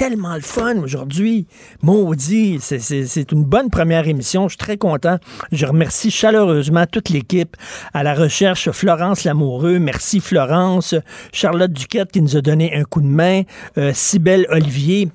Tellement 0.00 0.34
le 0.34 0.40
fun 0.40 0.78
aujourd'hui. 0.78 1.46
Maudit, 1.82 2.58
c'est- 2.60 3.32
une 3.32 3.44
bonne 3.44 3.68
première 3.68 4.08
émission. 4.08 4.44
Je 4.48 4.52
suis 4.52 4.56
très 4.56 4.78
content. 4.78 5.18
Je 5.52 5.66
remercie 5.66 6.10
chaleureusement 6.10 6.86
toute 6.90 7.10
l'équipe 7.10 7.54
à 7.92 8.02
la 8.02 8.14
recherche. 8.14 8.70
Florence 8.70 9.24
Lamoureux, 9.24 9.78
merci 9.78 10.20
Florence. 10.20 10.94
Charlotte 11.34 11.74
Duquette 11.74 12.12
qui 12.12 12.22
nous 12.22 12.34
a 12.34 12.40
donné 12.40 12.74
un 12.74 12.84
coup 12.84 13.02
de 13.02 13.08
main. 13.08 13.42
Euh, 13.76 13.92
Cybelle 13.94 14.46
Olivier. 14.48 15.10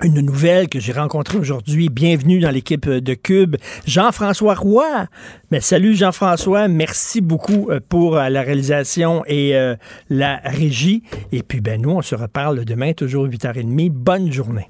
Une 0.00 0.20
nouvelle 0.20 0.68
que 0.68 0.80
j'ai 0.80 0.92
rencontrée 0.92 1.38
aujourd'hui. 1.38 1.88
Bienvenue 1.88 2.40
dans 2.40 2.50
l'équipe 2.50 2.88
de 2.88 3.14
Cube. 3.14 3.56
Jean-François 3.86 4.54
Roy. 4.54 5.06
Mais 5.50 5.60
salut 5.60 5.94
Jean-François. 5.94 6.66
Merci 6.66 7.20
beaucoup 7.20 7.68
euh, 7.70 7.78
pour 7.86 8.16
euh, 8.16 8.28
la 8.28 8.42
réalisation 8.42 9.22
et 9.26 9.54
euh, 9.54 9.76
la 10.08 10.40
régie. 10.44 11.02
Et 11.30 11.42
puis, 11.42 11.60
ben, 11.60 11.80
nous, 11.80 11.90
on 11.90 12.02
se 12.02 12.14
reparle 12.14 12.64
demain, 12.64 12.94
toujours 12.94 13.26
8h30. 13.26 13.90
Bonne 13.90 14.32
journée. 14.32 14.68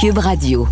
Cube 0.00 0.18
Radio. 0.18 0.66